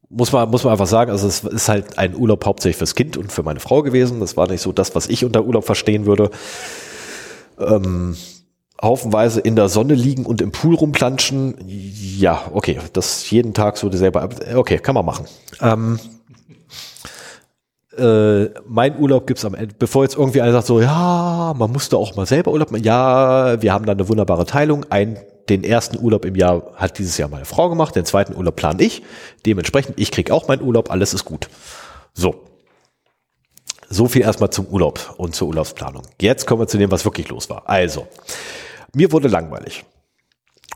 Muss 0.09 0.31
man, 0.31 0.49
muss 0.49 0.63
man 0.63 0.71
einfach 0.71 0.87
sagen, 0.87 1.11
also 1.11 1.27
es 1.27 1.43
ist 1.43 1.69
halt 1.69 1.97
ein 1.97 2.15
Urlaub 2.15 2.45
hauptsächlich 2.45 2.77
fürs 2.77 2.95
Kind 2.95 3.17
und 3.17 3.31
für 3.31 3.43
meine 3.43 3.59
Frau 3.59 3.83
gewesen. 3.83 4.21
Das 4.21 4.37
war 4.37 4.47
nicht 4.47 4.61
so 4.61 4.71
das, 4.71 4.95
was 4.95 5.07
ich 5.07 5.25
unter 5.25 5.43
Urlaub 5.43 5.65
verstehen 5.65 6.05
würde. 6.05 6.31
Ähm, 7.59 8.15
haufenweise 8.81 9.39
in 9.39 9.55
der 9.55 9.69
Sonne 9.69 9.95
liegen 9.95 10.25
und 10.25 10.41
im 10.41 10.51
Pool 10.51 10.75
rumplanschen, 10.75 11.55
ja, 11.65 12.43
okay, 12.53 12.79
das 12.93 13.29
jeden 13.29 13.53
Tag 13.53 13.77
so 13.77 13.89
dieselbe, 13.89 14.29
okay, 14.55 14.77
kann 14.77 14.95
man 14.95 15.05
machen. 15.05 15.25
Ähm, 15.61 15.99
äh, 17.97 18.49
mein 18.67 18.99
Urlaub 18.99 19.25
gibt's 19.25 19.43
am 19.45 19.55
Ende, 19.55 19.73
bevor 19.77 20.03
jetzt 20.03 20.15
irgendwie 20.15 20.41
einer 20.41 20.51
sagt 20.51 20.67
so, 20.67 20.79
ja, 20.79 21.53
man 21.57 21.71
musste 21.71 21.97
auch 21.97 22.15
mal 22.15 22.27
selber 22.27 22.51
Urlaub 22.51 22.71
machen, 22.71 22.83
ja, 22.83 23.61
wir 23.61 23.73
haben 23.73 23.85
da 23.85 23.93
eine 23.93 24.07
wunderbare 24.07 24.45
Teilung, 24.45 24.85
ein, 24.89 25.17
den 25.49 25.63
ersten 25.63 25.97
Urlaub 25.97 26.25
im 26.25 26.35
Jahr 26.35 26.73
hat 26.75 26.99
dieses 26.99 27.17
Jahr 27.17 27.29
meine 27.29 27.45
Frau 27.45 27.69
gemacht, 27.69 27.95
den 27.95 28.05
zweiten 28.05 28.35
Urlaub 28.35 28.55
plane 28.55 28.83
ich, 28.83 29.01
dementsprechend, 29.45 29.99
ich 29.99 30.11
krieg 30.11 30.29
auch 30.29 30.47
meinen 30.47 30.61
Urlaub, 30.61 30.91
alles 30.91 31.13
ist 31.13 31.25
gut. 31.25 31.49
So. 32.13 32.43
So 33.89 34.07
viel 34.07 34.21
erstmal 34.21 34.49
zum 34.49 34.67
Urlaub 34.67 35.15
und 35.17 35.33
zur 35.33 35.47
Urlaubsplanung. 35.47 36.03
Jetzt 36.21 36.45
kommen 36.45 36.61
wir 36.61 36.67
zu 36.67 36.77
dem, 36.77 36.91
was 36.91 37.05
wirklich 37.05 37.29
los 37.29 37.49
war. 37.49 37.63
Also, 37.69 38.05
mir 38.95 39.11
wurde 39.11 39.27
langweilig. 39.27 39.85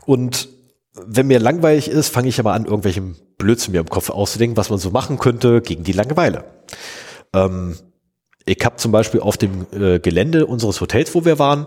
Und 0.06 0.48
wenn 0.94 1.26
mir 1.26 1.40
langweilig 1.40 1.88
ist, 1.88 2.08
fange 2.08 2.28
ich 2.28 2.38
aber 2.38 2.52
an, 2.52 2.64
irgendwelchen 2.64 3.16
Blödsinn 3.38 3.72
mir 3.72 3.80
im 3.80 3.88
Kopf 3.88 4.10
auszudenken, 4.10 4.56
was 4.56 4.70
man 4.70 4.78
so 4.78 4.90
machen 4.90 5.18
könnte 5.18 5.62
gegen 5.62 5.84
die 5.84 5.92
Langeweile. 5.92 6.44
Ähm, 7.34 7.76
ich 8.44 8.64
habe 8.64 8.76
zum 8.76 8.92
Beispiel 8.92 9.20
auf 9.20 9.36
dem 9.36 9.66
äh, 9.72 10.00
Gelände 10.00 10.46
unseres 10.46 10.80
Hotels, 10.80 11.14
wo 11.14 11.24
wir 11.24 11.38
waren, 11.38 11.66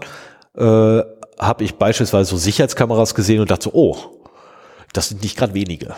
äh, 0.56 1.02
habe 1.40 1.64
ich 1.64 1.76
beispielsweise 1.76 2.30
so 2.30 2.38
Sicherheitskameras 2.38 3.16
gesehen 3.16 3.42
und 3.42 3.50
dachte 3.52 3.66
so, 3.66 3.74
oh, 3.74 3.98
das 4.94 5.10
sind 5.10 5.24
nicht 5.24 5.38
gerade 5.38 5.54
wenige. 5.54 5.96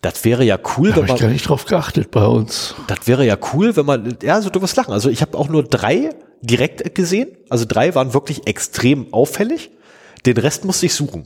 Das 0.00 0.24
wäre 0.24 0.42
ja 0.44 0.58
cool, 0.76 0.90
da 0.90 0.96
wenn 0.96 1.06
man. 1.06 1.14
Ich 1.14 1.22
gar 1.22 1.28
nicht 1.28 1.48
drauf 1.48 1.64
geachtet 1.64 2.10
bei 2.10 2.26
uns. 2.26 2.74
Das 2.88 3.06
wäre 3.06 3.24
ja 3.24 3.38
cool, 3.52 3.76
wenn 3.76 3.86
man. 3.86 4.18
Ja, 4.22 4.34
also 4.34 4.50
du 4.50 4.60
wirst 4.60 4.76
lachen. 4.76 4.92
Also 4.92 5.08
ich 5.08 5.22
habe 5.22 5.38
auch 5.38 5.48
nur 5.48 5.62
drei 5.62 6.10
direkt 6.42 6.94
gesehen. 6.94 7.36
Also 7.48 7.64
drei 7.66 7.94
waren 7.94 8.14
wirklich 8.14 8.46
extrem 8.46 9.12
auffällig. 9.12 9.70
Den 10.26 10.36
Rest 10.36 10.64
musste 10.64 10.86
ich 10.86 10.94
suchen. 10.94 11.24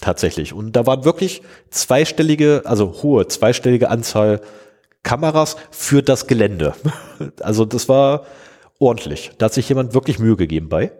Tatsächlich. 0.00 0.52
Und 0.52 0.72
da 0.72 0.86
waren 0.86 1.04
wirklich 1.04 1.42
zweistellige, 1.70 2.62
also 2.64 3.02
hohe 3.02 3.26
zweistellige 3.26 3.90
Anzahl 3.90 4.40
Kameras 5.02 5.56
für 5.70 6.02
das 6.02 6.26
Gelände. 6.26 6.74
Also 7.40 7.64
das 7.64 7.88
war 7.88 8.26
ordentlich. 8.78 9.32
Da 9.38 9.46
hat 9.46 9.54
sich 9.54 9.68
jemand 9.68 9.92
wirklich 9.92 10.20
Mühe 10.20 10.36
gegeben 10.36 10.68
bei. 10.68 10.92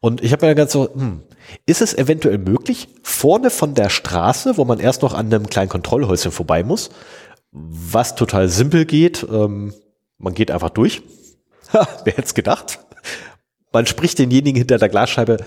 Und 0.00 0.22
ich 0.22 0.32
habe 0.32 0.44
mir 0.44 0.50
dann 0.50 0.56
ganz 0.56 0.72
so, 0.72 0.92
hm, 0.92 1.22
ist 1.64 1.80
es 1.80 1.94
eventuell 1.94 2.38
möglich, 2.38 2.88
vorne 3.04 3.50
von 3.50 3.74
der 3.74 3.88
Straße, 3.88 4.56
wo 4.56 4.64
man 4.64 4.80
erst 4.80 5.02
noch 5.02 5.14
an 5.14 5.26
einem 5.26 5.46
kleinen 5.46 5.68
Kontrollhäuschen 5.68 6.32
vorbei 6.32 6.64
muss, 6.64 6.90
was 7.52 8.16
total 8.16 8.48
simpel 8.48 8.84
geht, 8.84 9.24
ähm, 9.30 9.74
man 10.18 10.34
geht 10.34 10.50
einfach 10.50 10.70
durch. 10.70 11.02
wer 12.04 12.12
hätte 12.12 12.22
es 12.22 12.34
gedacht? 12.34 12.78
Man 13.72 13.86
spricht 13.86 14.18
denjenigen 14.18 14.58
hinter 14.58 14.78
der 14.78 14.88
Glasscheibe 14.88 15.38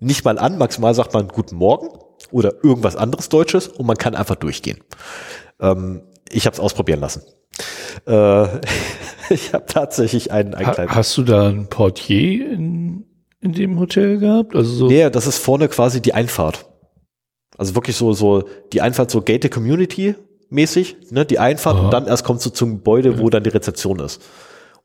nicht 0.00 0.24
mal 0.24 0.38
an, 0.38 0.58
maximal 0.58 0.94
sagt 0.94 1.14
man 1.14 1.28
Guten 1.28 1.56
Morgen 1.56 1.88
oder 2.30 2.54
irgendwas 2.62 2.96
anderes 2.96 3.28
Deutsches 3.28 3.68
und 3.68 3.86
man 3.86 3.96
kann 3.96 4.14
einfach 4.14 4.36
durchgehen. 4.36 4.78
Ähm, 5.60 6.02
ich 6.30 6.46
habe 6.46 6.54
es 6.54 6.60
ausprobieren 6.60 7.00
lassen. 7.00 7.22
Äh, 8.06 8.46
ich 9.30 9.52
habe 9.52 9.66
tatsächlich 9.66 10.32
einen, 10.32 10.54
einen 10.54 10.66
ha, 10.66 10.72
kleinen. 10.72 10.94
Hast 10.94 11.16
du 11.16 11.22
da 11.22 11.48
ein 11.48 11.68
Portier 11.68 12.50
in, 12.50 13.06
in 13.40 13.52
dem 13.52 13.78
Hotel 13.78 14.18
gehabt? 14.18 14.54
Also 14.54 14.72
so 14.72 14.86
nee, 14.88 15.08
das 15.10 15.26
ist 15.26 15.38
vorne 15.38 15.68
quasi 15.68 16.00
die 16.00 16.14
Einfahrt. 16.14 16.66
Also 17.56 17.74
wirklich 17.74 17.96
so, 17.96 18.12
so 18.12 18.48
die 18.72 18.80
Einfahrt 18.80 19.10
so 19.10 19.22
Gated 19.22 19.52
Community 19.52 20.14
mäßig, 20.50 20.96
ne, 21.10 21.24
die 21.24 21.38
Einfahrt 21.38 21.76
Aha. 21.76 21.84
und 21.84 21.92
dann 21.92 22.06
erst 22.06 22.24
kommst 22.24 22.44
du 22.46 22.50
zum 22.50 22.76
Gebäude, 22.76 23.18
wo 23.18 23.30
dann 23.30 23.42
die 23.42 23.50
Rezeption 23.50 23.98
ist. 24.00 24.20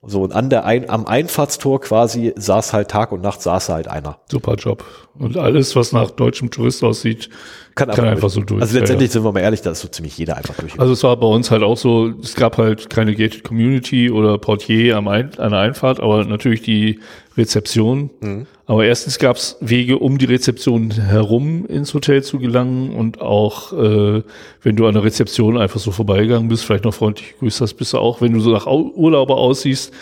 So, 0.01 0.23
und 0.23 0.31
an 0.31 0.49
der 0.49 0.63
Ein 0.63 0.89
am 0.89 1.05
Einfahrtstor 1.05 1.81
quasi 1.81 2.33
saß 2.37 2.71
halt 2.71 2.89
Tag 2.89 3.11
und 3.11 3.21
Nacht 3.21 3.41
saß 3.41 3.67
halt 3.67 3.89
einer. 3.89 4.19
Super 4.31 4.55
Job. 4.55 4.85
Und 5.17 5.35
alles, 5.35 5.75
was 5.75 5.91
nach 5.91 6.09
deutschem 6.11 6.51
Tourist 6.51 6.83
aussieht, 6.83 7.29
kann, 7.79 7.95
kann 7.95 8.05
einfach, 8.05 8.29
so 8.29 8.41
durch. 8.41 8.61
Also 8.61 8.77
letztendlich 8.77 9.09
ja, 9.09 9.13
sind 9.13 9.23
wir 9.23 9.31
mal 9.31 9.39
ehrlich, 9.39 9.61
da 9.61 9.71
ist 9.71 9.81
so 9.81 9.87
ziemlich 9.87 10.17
jeder 10.17 10.37
einfach 10.37 10.55
durch. 10.55 10.79
Also 10.79 10.93
es 10.93 11.03
war 11.03 11.17
bei 11.17 11.27
uns 11.27 11.51
halt 11.51 11.63
auch 11.63 11.77
so, 11.77 12.13
es 12.21 12.35
gab 12.35 12.57
halt 12.57 12.89
keine 12.89 13.15
Gated 13.15 13.43
Community 13.43 14.11
oder 14.11 14.37
Portier 14.37 14.97
am 14.97 15.07
Ein 15.07 15.31
an 15.37 15.51
der 15.51 15.59
Einfahrt, 15.59 15.99
aber 15.99 16.23
natürlich 16.25 16.61
die 16.61 16.99
Rezeption. 17.37 18.09
Mhm. 18.19 18.45
Aber 18.65 18.85
erstens 18.85 19.17
gab 19.17 19.37
es 19.37 19.57
Wege, 19.61 19.97
um 19.97 20.17
die 20.17 20.25
Rezeption 20.25 20.91
herum 20.91 21.65
ins 21.65 21.93
Hotel 21.93 22.21
zu 22.21 22.37
gelangen 22.37 22.91
und 22.91 23.21
auch, 23.21 23.73
äh, 23.73 24.21
wenn 24.61 24.75
du 24.75 24.85
an 24.85 24.93
der 24.93 25.03
Rezeption 25.03 25.57
einfach 25.57 25.79
so 25.79 25.91
vorbeigegangen 25.91 26.49
bist, 26.49 26.65
vielleicht 26.65 26.83
noch 26.83 26.93
freundlich 26.93 27.35
grüßt 27.39 27.61
hast, 27.61 27.73
bist 27.75 27.93
du 27.93 27.97
auch, 27.97 28.21
wenn 28.21 28.33
du 28.33 28.39
so 28.41 28.51
nach 28.51 28.67
Urlauber 28.67 29.37
aussiehst, 29.37 29.93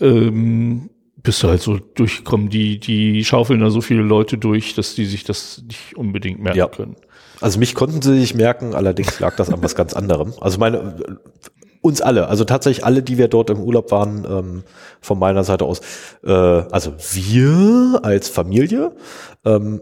ähm, 0.00 0.88
bist 1.22 1.42
du 1.42 1.48
halt 1.48 1.60
so 1.60 1.78
durchgekommen. 1.78 2.48
Die, 2.48 2.78
die 2.78 3.24
schaufeln 3.24 3.60
da 3.60 3.70
so 3.70 3.80
viele 3.80 4.02
Leute 4.02 4.38
durch, 4.38 4.74
dass 4.74 4.94
die 4.94 5.04
sich 5.04 5.24
das 5.24 5.62
nicht 5.66 5.96
unbedingt 5.96 6.40
merken 6.40 6.58
ja. 6.58 6.68
können. 6.68 6.96
Also 7.40 7.58
mich 7.58 7.74
konnten 7.74 8.02
sie 8.02 8.18
sich 8.18 8.34
merken, 8.34 8.74
allerdings 8.74 9.20
lag 9.20 9.36
das 9.36 9.50
an 9.50 9.62
was 9.62 9.74
ganz 9.74 9.94
anderem. 9.94 10.32
Also 10.40 10.58
meine, 10.58 10.96
uns 11.80 12.00
alle, 12.00 12.28
also 12.28 12.44
tatsächlich 12.44 12.84
alle, 12.84 13.02
die 13.02 13.18
wir 13.18 13.28
dort 13.28 13.50
im 13.50 13.60
Urlaub 13.60 13.90
waren, 13.90 14.26
ähm, 14.28 14.64
von 15.00 15.18
meiner 15.18 15.44
Seite 15.44 15.64
aus, 15.64 15.80
äh, 16.24 16.30
also 16.32 16.94
wir 17.12 18.00
als 18.02 18.28
Familie, 18.28 18.92
ähm, 19.44 19.80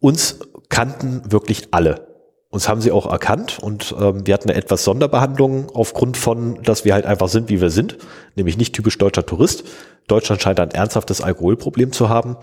uns 0.00 0.38
kannten 0.68 1.30
wirklich 1.30 1.68
alle. 1.72 2.14
Uns 2.48 2.68
haben 2.68 2.80
sie 2.80 2.92
auch 2.92 3.10
erkannt 3.10 3.58
und 3.60 3.94
ähm, 4.00 4.26
wir 4.26 4.32
hatten 4.32 4.48
eine 4.48 4.56
etwas 4.56 4.84
Sonderbehandlung 4.84 5.70
aufgrund 5.74 6.16
von, 6.16 6.62
dass 6.62 6.84
wir 6.84 6.94
halt 6.94 7.04
einfach 7.04 7.28
sind, 7.28 7.48
wie 7.48 7.60
wir 7.60 7.70
sind, 7.70 7.98
nämlich 8.36 8.56
nicht 8.56 8.74
typisch 8.74 8.96
deutscher 8.96 9.26
Tourist. 9.26 9.64
Deutschland 10.06 10.42
scheint 10.42 10.60
ein 10.60 10.70
ernsthaftes 10.70 11.20
Alkoholproblem 11.20 11.92
zu 11.92 12.08
haben 12.08 12.36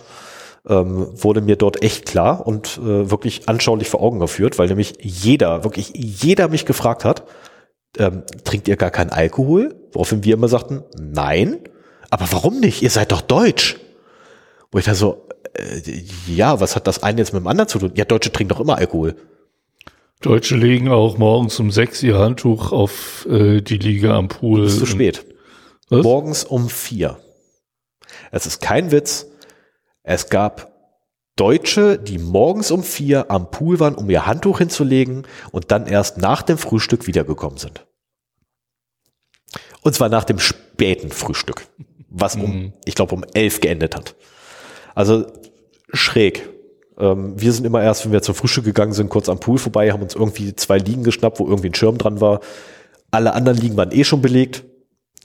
ähm, 0.68 1.08
wurde 1.14 1.42
mir 1.42 1.56
dort 1.56 1.84
echt 1.84 2.06
klar 2.06 2.46
und 2.46 2.78
äh, 2.78 3.10
wirklich 3.10 3.50
anschaulich 3.50 3.90
vor 3.90 4.02
Augen 4.02 4.20
geführt, 4.20 4.60
weil 4.60 4.68
nämlich 4.68 4.94
jeder, 5.02 5.64
wirklich 5.64 5.92
jeder 5.96 6.48
mich 6.50 6.66
gefragt 6.66 7.06
hat, 7.06 7.24
ähm, 7.98 8.24
trinkt 8.44 8.68
ihr 8.68 8.78
gar 8.78 8.92
keinen 8.92 9.10
Alkohol? 9.10 9.76
Woraufhin 9.92 10.24
wir 10.24 10.36
immer 10.36 10.48
sagten, 10.48 10.84
nein. 10.98 11.60
Aber 12.10 12.26
warum 12.32 12.60
nicht? 12.60 12.82
Ihr 12.82 12.90
seid 12.90 13.12
doch 13.12 13.22
deutsch. 13.22 13.78
Wo 14.72 14.80
ich 14.80 14.86
da 14.86 14.96
so, 14.96 15.28
äh, 15.54 15.82
ja, 16.28 16.60
was 16.60 16.76
hat 16.76 16.88
das 16.88 17.04
eine 17.04 17.20
jetzt 17.20 17.34
mit 17.34 17.42
dem 17.42 17.48
anderen 17.48 17.68
zu 17.68 17.80
tun? 17.80 17.92
Ja, 17.96 18.06
Deutsche 18.06 18.32
trinken 18.32 18.54
doch 18.54 18.62
immer 18.62 18.78
Alkohol. 18.78 19.16
Deutsche 20.22 20.56
legen 20.56 20.90
auch 20.90 21.18
morgens 21.18 21.60
um 21.60 21.72
sechs 21.72 22.04
ihr 22.04 22.20
Handtuch 22.20 22.72
auf 22.72 23.28
äh, 23.30 23.62
die 23.62 23.78
Liege 23.78 24.14
am 24.14 24.28
Pool. 24.28 24.66
Ist 24.66 24.78
zu 24.78 24.86
spät. 24.86 25.26
Was? 25.90 26.04
Morgens 26.04 26.44
um 26.44 26.70
vier. 26.70 27.18
Es 28.32 28.46
ist 28.46 28.62
kein 28.62 28.92
Witz. 28.92 29.28
Es 30.04 30.30
gab 30.30 30.72
Deutsche, 31.36 31.98
die 31.98 32.18
morgens 32.18 32.72
um 32.72 32.84
vier 32.84 33.32
am 33.32 33.52
Pool 33.52 33.80
waren, 33.80 33.96
um 33.96 34.10
ihr 34.10 34.26
Handtuch 34.26 34.60
hinzulegen 34.60 35.26
und 35.52 35.72
dann 35.72 35.88
erst 35.88 36.18
nach 36.18 36.42
dem 36.42 36.58
Frühstück 36.58 37.08
wiedergekommen 37.08 37.58
sind. 37.58 37.86
Und 39.82 39.96
zwar 39.96 40.10
nach 40.10 40.24
dem 40.24 40.40
späten 40.40 41.10
Frühstück, 41.10 41.68
was 42.10 42.36
um, 42.36 42.42
mhm. 42.42 42.74
ich 42.86 42.96
glaube, 42.96 43.16
um 43.16 43.26
elf 43.34 43.60
geendet 43.62 43.96
hat. 43.96 44.16
Also 44.94 45.26
schräg. 45.92 46.48
Ähm, 46.98 47.40
wir 47.40 47.52
sind 47.54 47.66
immer 47.66 47.82
erst, 47.82 48.06
wenn 48.06 48.12
wir 48.12 48.22
zum 48.22 48.36
Frühstück 48.36 48.66
gegangen 48.66 48.94
sind, 48.94 49.10
kurz 49.10 49.30
am 49.30 49.40
Pool 49.40 49.58
vorbei, 49.58 49.92
haben 49.92 50.04
uns 50.04 50.16
irgendwie 50.16 50.56
zwei 50.56 50.78
Liegen 50.78 51.04
geschnappt, 51.04 51.40
wo 51.40 51.48
irgendwie 51.48 51.70
ein 51.70 51.76
Schirm 51.76 51.98
dran 51.98 52.22
war. 52.22 52.42
Alle 53.10 53.34
anderen 53.34 53.58
Liegen 53.58 53.78
waren 53.78 53.92
eh 53.92 54.04
schon 54.04 54.22
belegt. 54.22 54.64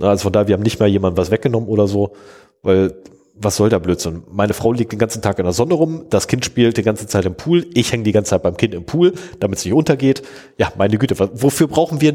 Also 0.00 0.24
von 0.24 0.32
daher, 0.32 0.48
wir 0.48 0.54
haben 0.54 0.62
nicht 0.62 0.80
mal 0.80 0.88
jemand 0.88 1.16
was 1.16 1.30
weggenommen 1.30 1.68
oder 1.68 1.86
so, 1.86 2.14
weil 2.62 2.94
was 3.38 3.56
soll 3.56 3.68
der 3.68 3.80
Blödsinn? 3.80 4.22
Meine 4.30 4.54
Frau 4.54 4.72
liegt 4.72 4.92
den 4.92 4.98
ganzen 4.98 5.20
Tag 5.20 5.38
in 5.38 5.44
der 5.44 5.52
Sonne 5.52 5.74
rum, 5.74 6.06
das 6.08 6.26
Kind 6.26 6.44
spielt 6.44 6.76
die 6.78 6.82
ganze 6.82 7.06
Zeit 7.06 7.26
im 7.26 7.34
Pool, 7.34 7.66
ich 7.74 7.92
hänge 7.92 8.04
die 8.04 8.12
ganze 8.12 8.30
Zeit 8.30 8.42
beim 8.42 8.56
Kind 8.56 8.74
im 8.74 8.86
Pool, 8.86 9.12
damit 9.40 9.58
es 9.58 9.64
nicht 9.64 9.74
untergeht. 9.74 10.22
Ja, 10.56 10.72
meine 10.76 10.96
Güte, 10.96 11.16
wofür 11.18 11.68
brauchen 11.68 12.00
wir, 12.00 12.14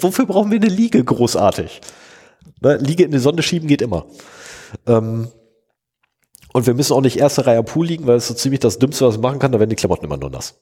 wofür 0.00 0.26
brauchen 0.26 0.50
wir 0.50 0.58
eine 0.58 0.68
Liege 0.68 1.04
großartig? 1.04 1.80
Ne, 2.60 2.76
Liege 2.78 3.04
in 3.04 3.10
die 3.10 3.18
Sonne 3.18 3.42
schieben 3.42 3.68
geht 3.68 3.82
immer. 3.82 4.06
Ähm, 4.86 5.28
und 6.54 6.66
wir 6.66 6.74
müssen 6.74 6.94
auch 6.94 7.00
nicht 7.00 7.18
erste 7.18 7.46
Reihe 7.46 7.58
am 7.58 7.64
Pool 7.64 7.86
liegen, 7.86 8.06
weil 8.06 8.16
es 8.16 8.28
so 8.28 8.34
ziemlich 8.34 8.60
das 8.60 8.78
Dümmste, 8.78 9.06
was 9.06 9.16
man 9.16 9.22
machen 9.22 9.38
kann, 9.40 9.52
da 9.52 9.58
werden 9.58 9.70
die 9.70 9.76
Klamotten 9.76 10.06
immer 10.06 10.16
nur 10.16 10.30
nass, 10.30 10.54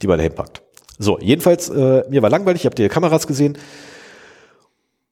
die 0.00 0.06
man 0.06 0.18
da 0.18 0.22
hinpackt. 0.22 0.62
So, 0.98 1.18
jedenfalls, 1.18 1.68
äh, 1.68 2.04
mir 2.08 2.22
war 2.22 2.30
langweilig, 2.30 2.62
ich 2.62 2.66
habe 2.66 2.74
die 2.74 2.88
Kameras 2.88 3.26
gesehen 3.26 3.58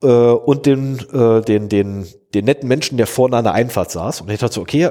äh, 0.05 0.06
und 0.06 0.66
den, 0.66 0.98
äh, 1.12 1.40
den, 1.40 1.68
den, 1.68 2.06
den 2.35 2.44
netten 2.44 2.68
Menschen, 2.68 2.98
der 2.98 3.06
vorne 3.06 3.36
an 3.36 3.44
der 3.44 3.55
Einfahrt 3.55 3.90
saß. 3.90 4.20
Und 4.20 4.31
ich 4.31 4.39
dachte 4.39 4.55
so, 4.55 4.60
okay, 4.60 4.90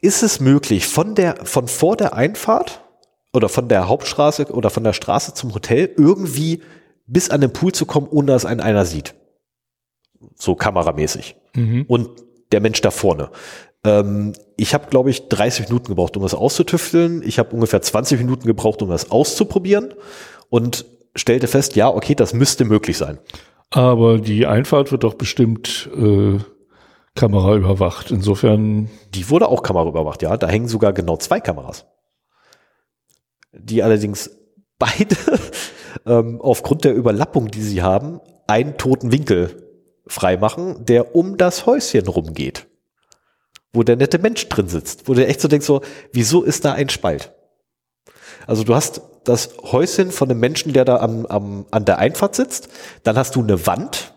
ist 0.00 0.22
es 0.22 0.40
möglich, 0.40 0.86
von 0.86 1.14
der, 1.14 1.36
von 1.44 1.68
vor 1.68 1.96
der 1.96 2.14
Einfahrt 2.14 2.84
oder 3.32 3.48
von 3.48 3.68
der 3.68 3.88
Hauptstraße 3.88 4.52
oder 4.52 4.68
von 4.70 4.84
der 4.84 4.92
Straße 4.92 5.34
zum 5.34 5.54
Hotel 5.54 5.90
irgendwie 5.96 6.62
bis 7.06 7.30
an 7.30 7.40
den 7.40 7.52
Pool 7.52 7.72
zu 7.72 7.86
kommen, 7.86 8.08
ohne 8.08 8.32
dass 8.32 8.44
einen 8.44 8.60
einer 8.60 8.84
sieht? 8.84 9.14
So 10.34 10.54
kameramäßig. 10.54 11.36
Mhm. 11.54 11.84
Und 11.88 12.10
der 12.52 12.60
Mensch 12.60 12.80
da 12.80 12.90
vorne. 12.90 13.30
Ähm, 13.84 14.34
ich 14.56 14.74
habe, 14.74 14.88
glaube 14.90 15.10
ich, 15.10 15.28
30 15.28 15.68
Minuten 15.68 15.88
gebraucht, 15.88 16.16
um 16.16 16.22
das 16.22 16.34
auszutüfteln. 16.34 17.22
Ich 17.24 17.38
habe 17.38 17.54
ungefähr 17.54 17.80
20 17.80 18.18
Minuten 18.18 18.46
gebraucht, 18.46 18.82
um 18.82 18.90
das 18.90 19.10
auszuprobieren 19.10 19.94
und 20.50 20.84
stellte 21.16 21.46
fest, 21.46 21.76
ja, 21.76 21.88
okay, 21.88 22.14
das 22.14 22.34
müsste 22.34 22.64
möglich 22.64 22.98
sein. 22.98 23.18
Aber 23.72 24.18
die 24.18 24.46
Einfahrt 24.46 24.92
wird 24.92 25.02
doch 25.02 25.14
bestimmt 25.14 25.88
äh, 25.96 26.38
Kamera 27.14 27.56
überwacht. 27.56 28.10
Insofern. 28.10 28.90
Die 29.14 29.28
wurde 29.30 29.48
auch 29.48 29.62
Kamera 29.62 29.88
überwacht, 29.88 30.22
ja. 30.22 30.36
Da 30.36 30.48
hängen 30.48 30.68
sogar 30.68 30.92
genau 30.92 31.16
zwei 31.16 31.40
Kameras. 31.40 31.86
Die 33.52 33.82
allerdings 33.82 34.30
beide 34.78 35.16
ähm, 36.06 36.40
aufgrund 36.40 36.84
der 36.84 36.94
Überlappung, 36.94 37.50
die 37.50 37.62
sie 37.62 37.82
haben, 37.82 38.20
einen 38.46 38.76
toten 38.76 39.10
Winkel 39.10 39.68
freimachen, 40.06 40.84
der 40.84 41.16
um 41.16 41.38
das 41.38 41.64
Häuschen 41.64 42.06
rumgeht. 42.06 42.66
Wo 43.72 43.82
der 43.82 43.96
nette 43.96 44.18
Mensch 44.18 44.48
drin 44.48 44.68
sitzt. 44.68 45.08
Wo 45.08 45.14
der 45.14 45.30
echt 45.30 45.40
so 45.40 45.48
denkt 45.48 45.64
so, 45.64 45.80
wieso 46.12 46.42
ist 46.42 46.66
da 46.66 46.74
ein 46.74 46.90
Spalt? 46.90 47.32
Also 48.46 48.64
du 48.64 48.74
hast 48.74 49.00
das 49.24 49.50
Häuschen 49.62 50.10
von 50.10 50.30
einem 50.30 50.40
Menschen, 50.40 50.72
der 50.72 50.84
da 50.84 50.96
am, 50.96 51.26
am, 51.26 51.66
an 51.70 51.84
der 51.84 51.98
Einfahrt 51.98 52.34
sitzt. 52.34 52.68
Dann 53.04 53.16
hast 53.16 53.36
du 53.36 53.42
eine 53.42 53.66
Wand, 53.66 54.12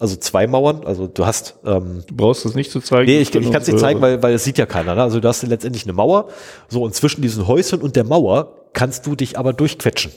Also 0.00 0.16
zwei 0.16 0.46
Mauern. 0.46 0.84
Also 0.84 1.06
du 1.06 1.24
hast. 1.26 1.56
Ähm, 1.64 2.02
Du 2.06 2.16
brauchst 2.16 2.44
das 2.44 2.54
nicht 2.54 2.70
zu 2.70 2.80
zeigen. 2.80 3.06
nee, 3.06 3.20
ich, 3.20 3.34
ich 3.34 3.50
kann 3.52 3.62
es 3.62 3.68
nicht 3.68 3.78
zeigen, 3.78 4.00
weil, 4.00 4.22
weil 4.22 4.34
es 4.34 4.44
sieht 4.44 4.58
ja 4.58 4.66
keiner. 4.66 4.94
Ne? 4.94 5.02
Also 5.02 5.20
du 5.20 5.28
hast 5.28 5.42
letztendlich 5.44 5.84
eine 5.84 5.92
Mauer. 5.92 6.28
So 6.68 6.82
und 6.82 6.94
zwischen 6.94 7.22
diesen 7.22 7.46
Häuschen 7.46 7.80
und 7.80 7.96
der 7.96 8.04
Mauer 8.04 8.68
kannst 8.72 9.06
du 9.06 9.14
dich 9.16 9.38
aber 9.38 9.52
durchquetschen. 9.52 10.12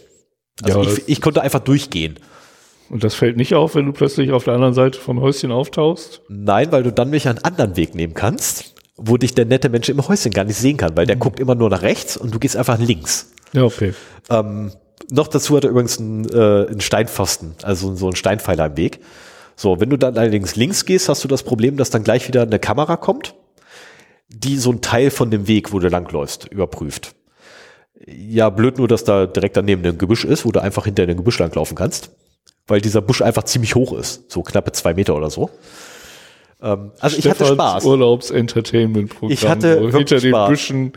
Also 0.64 0.84
Ja, 0.84 0.90
ich, 0.90 1.08
ich 1.08 1.22
konnte 1.22 1.42
einfach 1.42 1.60
durchgehen. 1.60 2.20
Und 2.90 3.04
das 3.04 3.16
fällt 3.16 3.36
nicht 3.36 3.56
auf, 3.56 3.74
wenn 3.76 3.88
du 3.88 3.94
plötzlich 3.94 4.32
auf 4.32 4.44
der 4.44 4.54
anderen 4.54 4.76
Seite 4.76 5.00
vom 5.00 5.20
Häuschen 5.20 5.52
auftauchst? 5.52 6.22
Nein, 6.30 6.72
weil 6.72 6.84
du 6.84 6.92
dann 6.92 7.10
mich 7.10 7.28
einen 7.28 7.40
anderen 7.40 7.76
Weg 7.78 7.96
nehmen 7.96 8.14
kannst, 8.14 8.75
wo 8.98 9.18
dich 9.18 9.34
der 9.34 9.46
nette 9.46 9.70
Mensch 9.70 9.90
im 9.90 10.08
Häuschen 10.08 10.32
gar 10.32 10.44
nicht 10.46 10.58
sehen 10.58 10.78
kann, 10.78 10.94
Mhm. 10.94 10.98
weil 10.98 11.06
der 11.06 11.16
guckt 11.18 11.40
immer 11.40 11.56
nur 11.56 11.70
nach 11.70 11.82
rechts 11.82 12.16
und 12.18 12.34
du 12.34 12.40
gehst 12.40 12.56
einfach 12.56 12.80
links. 12.80 13.32
Ja, 13.54 13.64
okay. 13.64 13.94
Ähm, 14.30 14.72
noch 15.12 15.28
dazu 15.28 15.56
hat 15.58 15.64
er 15.66 15.70
übrigens 15.72 16.00
einen, 16.00 16.26
äh, 16.30 16.68
einen 16.70 16.82
Steinpfosten, 16.82 17.56
also 17.64 17.96
so 17.96 18.08
einen 18.08 18.16
Steinpfeiler 18.16 18.68
im 18.68 18.78
Weg. 18.78 19.00
So, 19.56 19.80
wenn 19.80 19.90
du 19.90 19.98
dann 19.98 20.18
allerdings 20.18 20.56
links 20.56 20.86
gehst, 20.86 21.08
hast 21.10 21.24
du 21.24 21.28
das 21.28 21.44
Problem, 21.44 21.78
dass 21.78 21.90
dann 21.90 22.04
gleich 22.04 22.28
wieder 22.28 22.42
eine 22.42 22.60
Kamera 22.60 22.98
kommt, 22.98 23.36
die 24.30 24.58
so 24.58 24.72
einen 24.72 24.82
Teil 24.82 25.12
von 25.12 25.32
dem 25.32 25.48
Weg, 25.48 25.72
wo 25.72 25.80
du 25.80 25.88
langläufst, 25.88 26.46
überprüft. 26.48 27.14
Ja, 28.06 28.50
blöd 28.50 28.78
nur, 28.78 28.88
dass 28.88 29.04
da 29.04 29.26
direkt 29.26 29.56
daneben 29.56 29.86
ein 29.86 29.98
Gebüsch 29.98 30.26
ist, 30.26 30.46
wo 30.46 30.52
du 30.52 30.62
einfach 30.62 30.86
hinter 30.86 31.06
dem 31.06 31.18
Gebüsch 31.18 31.40
langlaufen 31.40 31.76
kannst, 31.78 32.10
weil 32.68 32.82
dieser 32.82 33.02
Busch 33.02 33.22
einfach 33.22 33.44
ziemlich 33.44 33.76
hoch 33.76 33.98
ist, 33.98 34.32
so 34.32 34.42
knappe 34.44 34.72
zwei 34.74 34.94
Meter 34.94 35.16
oder 35.16 35.30
so. 35.30 35.50
Ähm, 36.62 36.92
also 37.00 37.18
ich 37.18 37.26
hatte 37.26 37.46
Stefans 37.46 37.54
Spaß. 37.54 37.86
Urlaubs-Entertainment-Programm. 37.86 39.32
Ich 39.32 39.48
hatte 39.48 39.82
wirklich 39.82 39.96
hinter 39.96 40.20
den 40.20 40.32
Spaß. 40.32 40.50
Büschen 40.50 40.94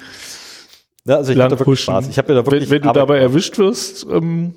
Ja, 1.05 1.17
also 1.17 1.33
ich 1.33 1.39
hatte 1.39 1.59
wirklich. 1.59 1.81
Spaß. 1.81 2.09
Ich 2.09 2.19
habe 2.19 2.33
mir 2.33 2.41
da 2.41 2.47
wirklich 2.47 2.71
wenn, 2.71 2.83
wenn 2.83 2.89
du 2.89 2.93
dabei 2.93 3.19
gemacht. 3.19 3.33
erwischt 3.33 3.59
wirst, 3.59 4.07
ähm, 4.11 4.55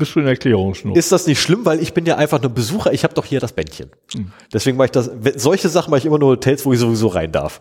bist 0.00 0.14
du 0.14 0.20
in 0.20 0.26
Erklärungsnot. 0.26 0.96
ist 0.96 1.12
das 1.12 1.26
nicht 1.26 1.40
schlimm, 1.40 1.64
weil 1.66 1.80
ich 1.80 1.92
bin 1.92 2.06
ja 2.06 2.16
einfach 2.16 2.40
nur 2.40 2.50
Besucher, 2.50 2.92
ich 2.92 3.04
habe 3.04 3.14
doch 3.14 3.26
hier 3.26 3.38
das 3.38 3.52
Bändchen. 3.52 3.90
Hm. 4.14 4.32
Deswegen 4.52 4.76
mache 4.78 4.86
ich 4.86 4.90
das, 4.92 5.10
solche 5.36 5.68
Sachen 5.68 5.90
mache 5.90 5.98
ich 5.98 6.06
immer 6.06 6.18
nur 6.18 6.30
Hotels, 6.30 6.64
wo 6.64 6.72
ich 6.72 6.78
sowieso 6.78 7.08
rein 7.08 7.30
darf. 7.30 7.60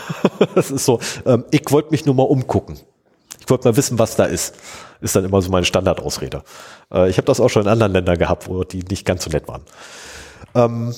das 0.54 0.70
ist 0.70 0.84
so, 0.84 1.00
ähm, 1.26 1.44
ich 1.50 1.62
wollte 1.70 1.90
mich 1.90 2.06
nur 2.06 2.14
mal 2.14 2.22
umgucken. 2.22 2.78
Ich 3.40 3.50
wollte 3.50 3.68
mal 3.68 3.76
wissen, 3.76 3.98
was 3.98 4.14
da 4.14 4.24
ist. 4.24 4.54
Ist 5.00 5.16
dann 5.16 5.24
immer 5.24 5.42
so 5.42 5.50
meine 5.50 5.66
Standardausrede. 5.66 6.44
Äh, 6.92 7.10
ich 7.10 7.16
habe 7.16 7.26
das 7.26 7.40
auch 7.40 7.48
schon 7.48 7.62
in 7.62 7.68
anderen 7.68 7.92
Ländern 7.92 8.16
gehabt, 8.16 8.48
wo 8.48 8.62
die 8.62 8.84
nicht 8.84 9.04
ganz 9.04 9.24
so 9.24 9.30
nett 9.30 9.48
waren. 9.48 9.62
Ähm, 10.54 10.94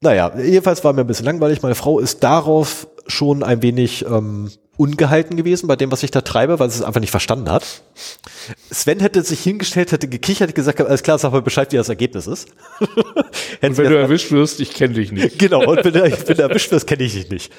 naja, 0.00 0.32
jedenfalls 0.38 0.84
war 0.84 0.92
mir 0.92 1.02
ein 1.02 1.06
bisschen 1.06 1.26
langweilig. 1.26 1.62
Meine 1.62 1.74
Frau 1.74 1.98
ist 1.98 2.22
darauf 2.22 2.86
schon 3.06 3.42
ein 3.42 3.62
wenig 3.62 4.04
ähm, 4.04 4.50
ungehalten 4.76 5.36
gewesen 5.36 5.66
bei 5.66 5.76
dem, 5.76 5.90
was 5.90 6.02
ich 6.02 6.10
da 6.10 6.20
treibe, 6.20 6.58
weil 6.58 6.70
sie 6.70 6.80
es 6.80 6.84
einfach 6.84 7.00
nicht 7.00 7.10
verstanden 7.10 7.50
hat. 7.50 7.82
Sven 8.70 9.00
hätte 9.00 9.22
sich 9.22 9.40
hingestellt, 9.40 9.92
hätte 9.92 10.08
gekichert, 10.08 10.54
gesagt, 10.54 10.80
alles 10.80 11.02
klar, 11.02 11.18
sag 11.18 11.32
mal 11.32 11.42
Bescheid, 11.42 11.72
wie 11.72 11.76
das 11.76 11.88
Ergebnis 11.88 12.26
ist. 12.26 12.48
Und 13.62 13.78
wenn 13.78 13.90
du 13.90 13.98
erwischt 13.98 14.30
wirst, 14.32 14.60
ich 14.60 14.74
kenne 14.74 14.94
dich 14.94 15.12
nicht. 15.12 15.38
Genau, 15.38 15.64
und 15.64 15.84
wenn 15.84 15.94
wenn 15.94 16.38
er 16.38 16.48
erwischt 16.48 16.70
wird, 16.70 16.86
kenne 16.86 17.04
ich 17.04 17.14
dich 17.14 17.30
nicht. 17.30 17.52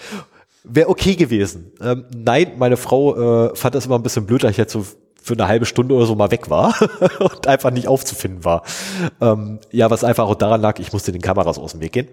Wäre 0.63 0.89
okay 0.89 1.15
gewesen. 1.15 1.71
Ähm, 1.81 2.05
nein, 2.15 2.53
meine 2.57 2.77
Frau 2.77 3.47
äh, 3.47 3.55
fand 3.55 3.73
das 3.73 3.85
immer 3.85 3.95
ein 3.95 4.03
bisschen 4.03 4.25
blöd, 4.25 4.43
dass 4.43 4.51
ich 4.51 4.57
jetzt 4.57 4.73
so 4.73 4.85
für 5.21 5.33
eine 5.33 5.47
halbe 5.47 5.65
Stunde 5.65 5.93
oder 5.95 6.05
so 6.05 6.15
mal 6.15 6.31
weg 6.31 6.49
war 6.49 6.75
und 7.19 7.47
einfach 7.47 7.71
nicht 7.71 7.87
aufzufinden 7.87 8.45
war. 8.45 8.63
Ähm, 9.19 9.59
ja, 9.71 9.89
was 9.89 10.03
einfach 10.03 10.25
auch 10.25 10.35
daran 10.35 10.61
lag, 10.61 10.79
ich 10.79 10.93
musste 10.93 11.11
den 11.11 11.21
Kameras 11.21 11.57
aus 11.57 11.71
dem 11.71 11.81
Weg 11.81 11.93
gehen. 11.93 12.07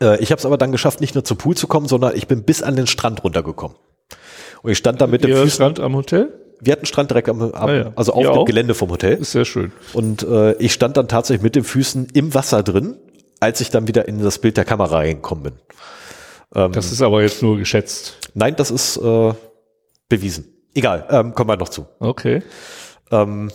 Äh, 0.00 0.20
ich 0.22 0.30
habe 0.30 0.38
es 0.38 0.46
aber 0.46 0.58
dann 0.58 0.72
geschafft, 0.72 1.00
nicht 1.00 1.14
nur 1.14 1.24
zum 1.24 1.36
Pool 1.38 1.56
zu 1.56 1.66
kommen, 1.66 1.88
sondern 1.88 2.16
ich 2.16 2.26
bin 2.28 2.42
bis 2.44 2.62
an 2.62 2.76
den 2.76 2.86
Strand 2.86 3.24
runtergekommen. 3.24 3.76
Und 4.62 4.70
ich 4.70 4.78
stand 4.78 5.00
da 5.00 5.06
mit 5.06 5.22
dem 5.22 5.30
Ihr 5.30 5.36
Füßen. 5.36 5.50
Strand 5.50 5.80
am 5.80 5.94
Hotel? 5.96 6.32
Wir 6.60 6.72
hatten 6.72 6.86
Strand 6.86 7.10
direkt 7.10 7.28
am, 7.28 7.40
am 7.40 7.52
Ah 7.54 7.72
ja. 7.72 7.92
also 7.94 8.12
auf 8.12 8.22
Ihr 8.24 8.30
dem 8.30 8.38
auch? 8.38 8.44
Gelände 8.44 8.74
vom 8.74 8.90
Hotel. 8.90 9.14
Ist 9.18 9.32
sehr 9.32 9.44
schön. 9.44 9.70
Und 9.92 10.22
äh, 10.24 10.54
ich 10.54 10.72
stand 10.72 10.96
dann 10.96 11.06
tatsächlich 11.06 11.42
mit 11.42 11.54
den 11.54 11.62
Füßen 11.64 12.08
im 12.14 12.34
Wasser 12.34 12.62
drin, 12.64 12.96
als 13.40 13.60
ich 13.60 13.70
dann 13.70 13.86
wieder 13.86 14.08
in 14.08 14.20
das 14.22 14.38
Bild 14.40 14.56
der 14.56 14.64
Kamera 14.64 14.96
reingekommen 14.96 15.44
bin. 15.44 15.52
Ähm, 16.56 16.72
Das 16.72 16.90
ist 16.90 17.00
aber 17.02 17.22
jetzt 17.22 17.42
nur 17.42 17.56
geschätzt. 17.58 18.16
Nein, 18.34 18.56
das 18.56 18.72
ist 18.72 18.96
äh, 18.96 19.32
bewiesen. 20.08 20.52
Egal, 20.74 21.06
ähm, 21.10 21.34
kommen 21.34 21.48
wir 21.50 21.56
noch 21.56 21.68
zu. 21.68 21.86
Okay. 22.00 22.42
Ähm, 23.12 23.50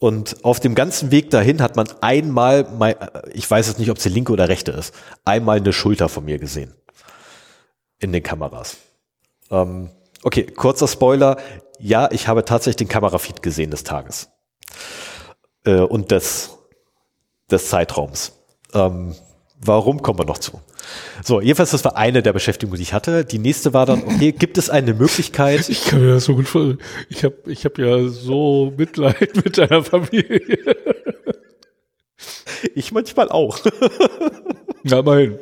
und 0.00 0.46
auf 0.46 0.60
dem 0.60 0.74
ganzen 0.74 1.10
Weg 1.10 1.28
dahin 1.28 1.60
hat 1.60 1.76
man 1.76 1.86
einmal, 2.00 2.66
mein, 2.76 2.94
ich 3.34 3.48
weiß 3.48 3.68
jetzt 3.68 3.78
nicht, 3.78 3.90
ob 3.90 3.98
es 3.98 4.02
die 4.02 4.08
linke 4.08 4.32
oder 4.32 4.48
rechte 4.48 4.72
ist, 4.72 4.94
einmal 5.26 5.58
eine 5.58 5.74
Schulter 5.74 6.08
von 6.08 6.24
mir 6.24 6.38
gesehen. 6.38 6.74
In 7.98 8.10
den 8.10 8.22
Kameras. 8.22 8.78
Ähm, 9.50 9.90
okay, 10.22 10.44
kurzer 10.44 10.88
Spoiler. 10.88 11.36
Ja, 11.78 12.08
ich 12.12 12.28
habe 12.28 12.46
tatsächlich 12.46 12.76
den 12.76 12.88
Kamerafeed 12.88 13.42
gesehen 13.42 13.70
des 13.70 13.84
Tages. 13.84 14.30
Äh, 15.66 15.80
und 15.80 16.10
des, 16.10 16.56
des 17.50 17.68
Zeitraums. 17.68 18.32
Ähm, 18.72 19.14
warum 19.60 20.02
kommen 20.02 20.18
wir 20.18 20.24
noch 20.24 20.38
zu? 20.38 20.60
So, 21.22 21.40
jedenfalls, 21.40 21.70
das 21.70 21.84
war 21.84 21.96
eine 21.96 22.22
der 22.22 22.32
Beschäftigungen, 22.32 22.76
die 22.76 22.82
ich 22.82 22.92
hatte. 22.92 23.24
Die 23.24 23.38
nächste 23.38 23.72
war 23.74 23.86
dann, 23.86 24.02
okay, 24.02 24.32
gibt 24.32 24.58
es 24.58 24.70
eine 24.70 24.94
Möglichkeit, 24.94 25.68
Ich 25.68 25.84
kann 25.84 26.00
mir 26.00 26.14
das 26.14 26.24
so 26.24 26.34
gut 26.34 26.48
vorstellen. 26.48 26.78
Ich 27.08 27.24
habe 27.24 27.36
ich 27.46 27.64
hab 27.64 27.78
ja 27.78 28.08
so 28.08 28.72
Mitleid 28.76 29.36
mit 29.44 29.58
deiner 29.58 29.84
Familie. 29.84 30.76
ich 32.74 32.92
manchmal 32.92 33.28
auch. 33.30 33.58
Ja, 34.82 35.00
immerhin. 35.00 35.38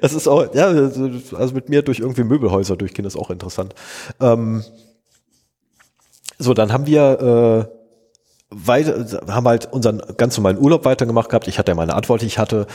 Es 0.00 0.14
ist 0.14 0.26
auch, 0.26 0.54
ja, 0.54 0.68
also 0.68 1.54
mit 1.54 1.68
mir 1.68 1.82
durch 1.82 1.98
irgendwie 1.98 2.24
Möbelhäuser 2.24 2.78
durchgehen 2.78 3.04
ist 3.04 3.14
auch 3.14 3.28
interessant. 3.28 3.74
Ähm, 4.20 4.64
so, 6.38 6.54
dann 6.54 6.72
haben 6.72 6.86
wir 6.86 7.68
äh, 7.70 7.73
weiter, 8.54 9.20
haben 9.28 9.46
halt 9.46 9.72
unseren 9.72 10.02
ganz 10.16 10.36
normalen 10.36 10.58
Urlaub 10.58 10.84
weitergemacht 10.84 11.28
gehabt. 11.28 11.48
Ich 11.48 11.58
hatte 11.58 11.72
ja 11.72 11.74
meine 11.74 11.94
Antwort, 11.94 12.22
die 12.22 12.26
ich 12.26 12.38
hatte. 12.38 12.66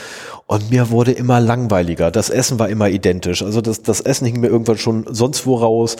Und 0.46 0.70
mir 0.70 0.90
wurde 0.90 1.12
immer 1.12 1.40
langweiliger. 1.40 2.10
Das 2.10 2.30
Essen 2.30 2.58
war 2.58 2.68
immer 2.68 2.88
identisch. 2.88 3.42
Also 3.42 3.60
das, 3.60 3.82
das 3.82 4.00
Essen 4.00 4.26
hing 4.26 4.40
mir 4.40 4.48
irgendwann 4.48 4.78
schon 4.78 5.06
sonst 5.10 5.46
wo 5.46 5.56
raus. 5.56 5.96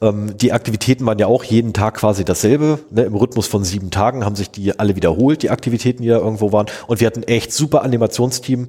Ähm, 0.00 0.36
die 0.36 0.52
Aktivitäten 0.52 1.06
waren 1.06 1.18
ja 1.18 1.26
auch 1.26 1.44
jeden 1.44 1.72
Tag 1.72 1.94
quasi 1.94 2.24
dasselbe. 2.24 2.78
Ne? 2.90 3.02
Im 3.02 3.14
Rhythmus 3.14 3.46
von 3.46 3.64
sieben 3.64 3.90
Tagen 3.90 4.24
haben 4.24 4.36
sich 4.36 4.50
die 4.50 4.78
alle 4.78 4.96
wiederholt, 4.96 5.42
die 5.42 5.50
Aktivitäten, 5.50 6.02
die 6.02 6.08
da 6.08 6.18
irgendwo 6.18 6.52
waren. 6.52 6.66
Und 6.86 7.00
wir 7.00 7.06
hatten 7.06 7.22
echt 7.22 7.52
super 7.52 7.82
Animationsteam. 7.82 8.68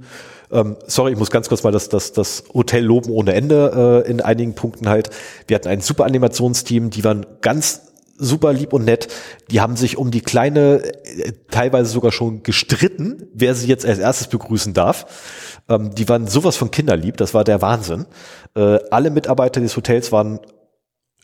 Ähm, 0.51 0.75
sorry, 0.85 1.13
ich 1.13 1.17
muss 1.17 1.31
ganz 1.31 1.47
kurz 1.47 1.63
mal 1.63 1.71
das, 1.71 1.89
das, 1.89 2.11
das 2.11 2.43
Hotel 2.53 2.83
loben 2.83 3.09
ohne 3.09 3.33
Ende 3.33 4.03
äh, 4.05 4.09
in 4.09 4.21
einigen 4.21 4.53
Punkten 4.53 4.89
halt. 4.89 5.09
Wir 5.47 5.55
hatten 5.55 5.69
ein 5.69 5.81
super 5.81 6.05
Animationsteam, 6.05 6.89
die 6.89 7.03
waren 7.03 7.25
ganz 7.41 7.90
super 8.21 8.53
lieb 8.53 8.71
und 8.71 8.85
nett. 8.85 9.07
Die 9.49 9.59
haben 9.59 9.75
sich 9.75 9.97
um 9.97 10.11
die 10.11 10.21
kleine 10.21 10.83
äh, 10.83 11.33
teilweise 11.49 11.89
sogar 11.89 12.11
schon 12.11 12.43
gestritten, 12.43 13.27
wer 13.33 13.55
sie 13.55 13.67
jetzt 13.67 13.85
als 13.85 13.99
erstes 13.99 14.27
begrüßen 14.27 14.73
darf. 14.73 15.59
Ähm, 15.67 15.93
die 15.95 16.07
waren 16.07 16.27
sowas 16.27 16.55
von 16.55 16.71
kinderlieb, 16.71 17.17
das 17.17 17.33
war 17.33 17.43
der 17.43 17.61
Wahnsinn. 17.61 18.05
Äh, 18.55 18.79
alle 18.91 19.09
Mitarbeiter 19.09 19.59
des 19.59 19.75
Hotels 19.75 20.11
waren 20.11 20.39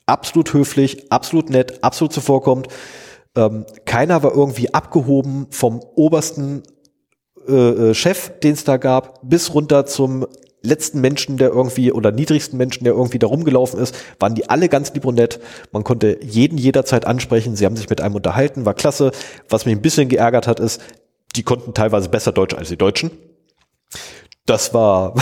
absolut 0.05 0.53
höflich, 0.53 1.11
absolut 1.11 1.49
nett, 1.49 1.83
absolut 1.83 2.13
zuvorkommend. 2.13 2.67
Ähm, 3.35 3.65
keiner 3.85 4.23
war 4.23 4.31
irgendwie 4.33 4.73
abgehoben 4.73 5.47
vom 5.51 5.79
obersten 5.79 6.63
äh, 7.47 7.53
äh, 7.53 7.93
Chef, 7.93 8.39
den 8.39 8.53
es 8.53 8.63
da 8.63 8.77
gab, 8.77 9.21
bis 9.21 9.53
runter 9.53 9.85
zum 9.85 10.25
letzten 10.61 11.01
Menschen, 11.01 11.37
der 11.37 11.49
irgendwie 11.49 11.91
oder 11.91 12.11
niedrigsten 12.11 12.57
Menschen, 12.57 12.83
der 12.83 12.93
irgendwie 12.93 13.19
da 13.19 13.27
rumgelaufen 13.27 13.79
ist, 13.79 13.95
waren 14.19 14.35
die 14.35 14.49
alle 14.49 14.69
ganz 14.69 14.93
lieb 14.93 15.05
und 15.05 15.15
nett. 15.15 15.39
Man 15.71 15.83
konnte 15.83 16.19
jeden 16.23 16.57
jederzeit 16.57 17.05
ansprechen. 17.05 17.55
Sie 17.55 17.65
haben 17.65 17.77
sich 17.77 17.89
mit 17.89 18.01
einem 18.01 18.15
unterhalten, 18.15 18.65
war 18.65 18.73
klasse. 18.73 19.11
Was 19.49 19.65
mich 19.65 19.75
ein 19.75 19.81
bisschen 19.81 20.09
geärgert 20.09 20.47
hat, 20.47 20.59
ist, 20.59 20.81
die 21.35 21.43
konnten 21.43 21.73
teilweise 21.73 22.09
besser 22.09 22.31
Deutsch 22.31 22.55
als 22.55 22.69
die 22.69 22.77
Deutschen. 22.77 23.11
Das 24.45 24.73
war 24.73 25.13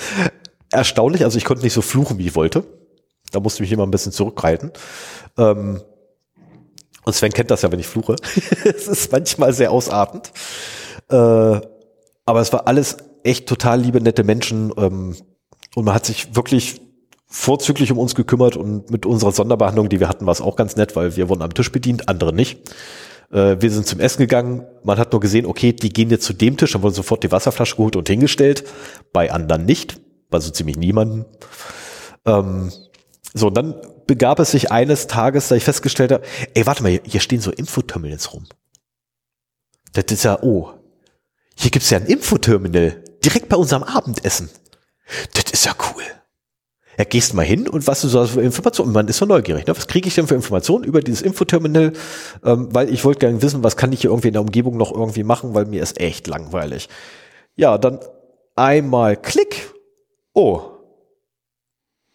erstaunlich. 0.70 1.24
Also 1.24 1.38
ich 1.38 1.44
konnte 1.44 1.62
nicht 1.62 1.74
so 1.74 1.82
fluchen, 1.82 2.18
wie 2.18 2.26
ich 2.26 2.34
wollte. 2.34 2.64
Da 3.30 3.40
musste 3.40 3.62
ich 3.62 3.68
mich 3.68 3.72
immer 3.72 3.86
ein 3.86 3.90
bisschen 3.90 4.12
zurückhalten. 4.12 4.72
Ähm, 5.38 5.80
und 7.04 7.14
Sven 7.14 7.32
kennt 7.32 7.50
das 7.50 7.62
ja, 7.62 7.72
wenn 7.72 7.80
ich 7.80 7.88
fluche. 7.88 8.16
es 8.64 8.88
ist 8.88 9.12
manchmal 9.12 9.52
sehr 9.52 9.72
ausartend. 9.72 10.32
Äh, 11.10 11.14
aber 11.14 12.40
es 12.40 12.52
war 12.52 12.66
alles 12.66 12.96
echt 13.24 13.46
total 13.46 13.80
liebe, 13.80 14.00
nette 14.00 14.24
Menschen. 14.24 14.72
Ähm, 14.76 15.16
und 15.74 15.84
man 15.84 15.94
hat 15.94 16.06
sich 16.06 16.34
wirklich 16.34 16.80
vorzüglich 17.26 17.90
um 17.90 17.98
uns 17.98 18.14
gekümmert 18.14 18.56
und 18.56 18.90
mit 18.90 19.06
unserer 19.06 19.32
Sonderbehandlung, 19.32 19.88
die 19.88 20.00
wir 20.00 20.08
hatten, 20.08 20.26
war 20.26 20.32
es 20.32 20.42
auch 20.42 20.56
ganz 20.56 20.76
nett, 20.76 20.94
weil 20.96 21.16
wir 21.16 21.28
wurden 21.28 21.42
am 21.42 21.54
Tisch 21.54 21.72
bedient, 21.72 22.08
andere 22.08 22.34
nicht. 22.34 22.70
Äh, 23.30 23.56
wir 23.60 23.70
sind 23.70 23.86
zum 23.86 24.00
Essen 24.00 24.18
gegangen. 24.18 24.66
Man 24.84 24.98
hat 24.98 25.12
nur 25.12 25.20
gesehen, 25.20 25.46
okay, 25.46 25.72
die 25.72 25.92
gehen 25.92 26.10
jetzt 26.10 26.24
zu 26.24 26.34
dem 26.34 26.56
Tisch, 26.56 26.72
dann 26.72 26.82
wurde 26.82 26.94
sofort 26.94 27.24
die 27.24 27.32
Wasserflasche 27.32 27.76
geholt 27.76 27.96
und 27.96 28.08
hingestellt. 28.08 28.64
Bei 29.12 29.32
anderen 29.32 29.64
nicht, 29.64 30.00
bei 30.30 30.40
so 30.40 30.50
ziemlich 30.50 30.76
niemanden. 30.76 31.24
Ähm, 32.26 32.70
so, 33.34 33.46
und 33.46 33.54
dann 33.56 33.74
begab 34.06 34.38
es 34.38 34.50
sich 34.50 34.70
eines 34.70 35.06
Tages, 35.06 35.48
da 35.48 35.54
ich 35.54 35.64
festgestellt 35.64 36.12
habe, 36.12 36.24
ey, 36.54 36.66
warte 36.66 36.82
mal, 36.82 37.00
hier, 37.02 37.20
stehen 37.20 37.40
so 37.40 37.50
Infoterminals 37.50 38.34
rum. 38.34 38.46
Das 39.94 40.04
ist 40.10 40.24
ja, 40.24 40.42
oh, 40.42 40.70
hier 41.54 41.70
gibt's 41.70 41.90
ja 41.90 41.98
ein 41.98 42.06
Infoterminal, 42.06 43.01
direkt 43.24 43.48
bei 43.48 43.56
unserem 43.56 43.82
Abendessen. 43.82 44.50
Das 45.34 45.50
ist 45.52 45.66
ja 45.66 45.72
cool. 45.94 46.02
Ja, 46.98 47.04
gehst 47.04 47.32
mal 47.32 47.44
hin 47.44 47.68
und 47.68 47.86
was 47.86 48.02
du 48.02 48.08
so 48.08 48.24
für 48.26 48.42
Informationen, 48.42 48.92
man 48.92 49.08
ist 49.08 49.16
so 49.16 49.24
neugierig, 49.24 49.66
ne? 49.66 49.74
was 49.74 49.86
kriege 49.86 50.08
ich 50.08 50.14
denn 50.14 50.26
für 50.26 50.34
Informationen 50.34 50.84
über 50.84 51.00
dieses 51.00 51.22
Infoterminal, 51.22 51.94
ähm, 52.44 52.68
weil 52.74 52.92
ich 52.92 53.04
wollte 53.04 53.20
gerne 53.20 53.40
wissen, 53.40 53.64
was 53.64 53.78
kann 53.78 53.92
ich 53.92 54.02
hier 54.02 54.10
irgendwie 54.10 54.28
in 54.28 54.34
der 54.34 54.42
Umgebung 54.42 54.76
noch 54.76 54.92
irgendwie 54.92 55.24
machen, 55.24 55.54
weil 55.54 55.64
mir 55.64 55.82
ist 55.82 55.98
echt 55.98 56.26
langweilig. 56.26 56.90
Ja, 57.56 57.78
dann 57.78 58.00
einmal 58.56 59.16
Klick, 59.16 59.72
oh, 60.34 60.71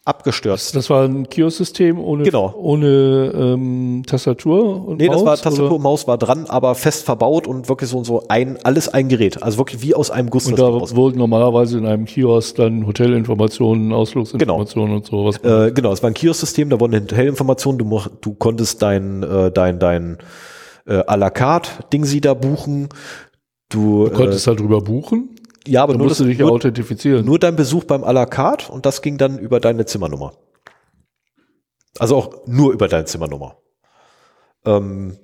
abgestürzt. 0.07 0.67
Das, 0.67 0.85
das 0.85 0.89
war 0.89 1.03
ein 1.03 1.27
Kiosk-System 1.29 1.99
ohne, 1.99 2.23
Genau. 2.23 2.53
ohne 2.57 3.31
ähm, 3.35 4.03
Tastatur 4.07 4.87
und 4.87 4.97
Nee, 4.97 5.07
das 5.07 5.17
Maus, 5.17 5.25
war 5.25 5.35
Tastatur 5.35 5.65
oder? 5.65 5.75
und 5.75 5.81
Maus 5.81 6.07
war 6.07 6.17
dran, 6.17 6.45
aber 6.47 6.75
fest 6.75 7.03
verbaut 7.05 7.47
und 7.47 7.69
wirklich 7.69 7.89
so 7.89 7.97
und 7.97 8.05
so 8.05 8.23
ein, 8.29 8.57
alles 8.63 8.89
ein 8.89 9.09
Gerät. 9.09 9.43
Also 9.43 9.57
wirklich 9.57 9.81
wie 9.81 9.93
aus 9.93 10.09
einem 10.11 10.29
Guss. 10.29 10.47
Und 10.47 10.57
das 10.57 10.89
da 10.89 10.95
wurden 10.95 11.17
normalerweise 11.17 11.77
in 11.77 11.85
einem 11.85 12.05
Kiosk 12.05 12.55
dann 12.55 12.87
Hotelinformationen, 12.87 13.91
Ausflugsinformationen 13.93 14.95
und 14.95 15.05
sowas. 15.05 15.37
Äh, 15.43 15.71
genau, 15.71 15.91
es 15.91 16.01
war 16.01 16.09
ein 16.09 16.13
Kiosk-System, 16.13 16.69
da 16.69 16.79
wurden 16.79 16.95
Hotelinformationen, 17.01 17.77
du, 17.79 18.01
du 18.21 18.33
konntest 18.35 18.81
dein, 18.81 19.23
äh, 19.23 19.51
dein, 19.51 19.79
dein 19.79 20.17
äh, 20.85 20.99
à 21.05 21.17
la 21.17 21.29
carte 21.29 21.69
Ding 21.91 22.05
sie 22.05 22.21
da 22.21 22.33
buchen. 22.33 22.89
Du, 23.69 24.05
du 24.05 24.11
konntest 24.11 24.47
halt 24.47 24.61
drüber 24.61 24.79
buchen, 24.79 25.31
äh, 25.35 25.36
ja, 25.67 25.83
aber 25.83 25.93
dann 25.93 25.99
nur, 25.99 26.07
musst 26.07 26.19
das, 26.19 26.25
du 26.25 26.29
dich 26.29 26.39
nur, 26.39 26.51
authentifizieren. 26.51 27.25
nur 27.25 27.39
dein 27.39 27.55
Besuch 27.55 27.83
beim 27.83 28.03
à 28.03 28.11
la 28.11 28.25
carte 28.25 28.71
und 28.71 28.85
das 28.85 29.01
ging 29.01 29.17
dann 29.17 29.37
über 29.37 29.59
deine 29.59 29.85
Zimmernummer. 29.85 30.33
Also 31.99 32.15
auch 32.15 32.47
nur 32.47 32.73
über 32.73 32.87
deine 32.87 33.05
Zimmernummer. 33.05 33.57
Ähm, 34.65 35.17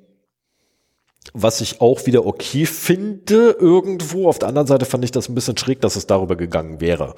was 1.34 1.62
ich 1.62 1.82
auch 1.82 2.06
wieder 2.06 2.26
okay 2.26 2.66
finde 2.66 3.56
irgendwo. 3.60 4.28
Auf 4.28 4.40
der 4.40 4.50
anderen 4.50 4.68
Seite 4.68 4.86
fand 4.86 5.04
ich 5.04 5.12
das 5.12 5.30
ein 5.30 5.36
bisschen 5.36 5.58
schräg, 5.58 5.82
dass 5.82 5.96
es 5.96 6.08
darüber 6.08 6.36
gegangen 6.36 6.82
wäre. 6.82 7.16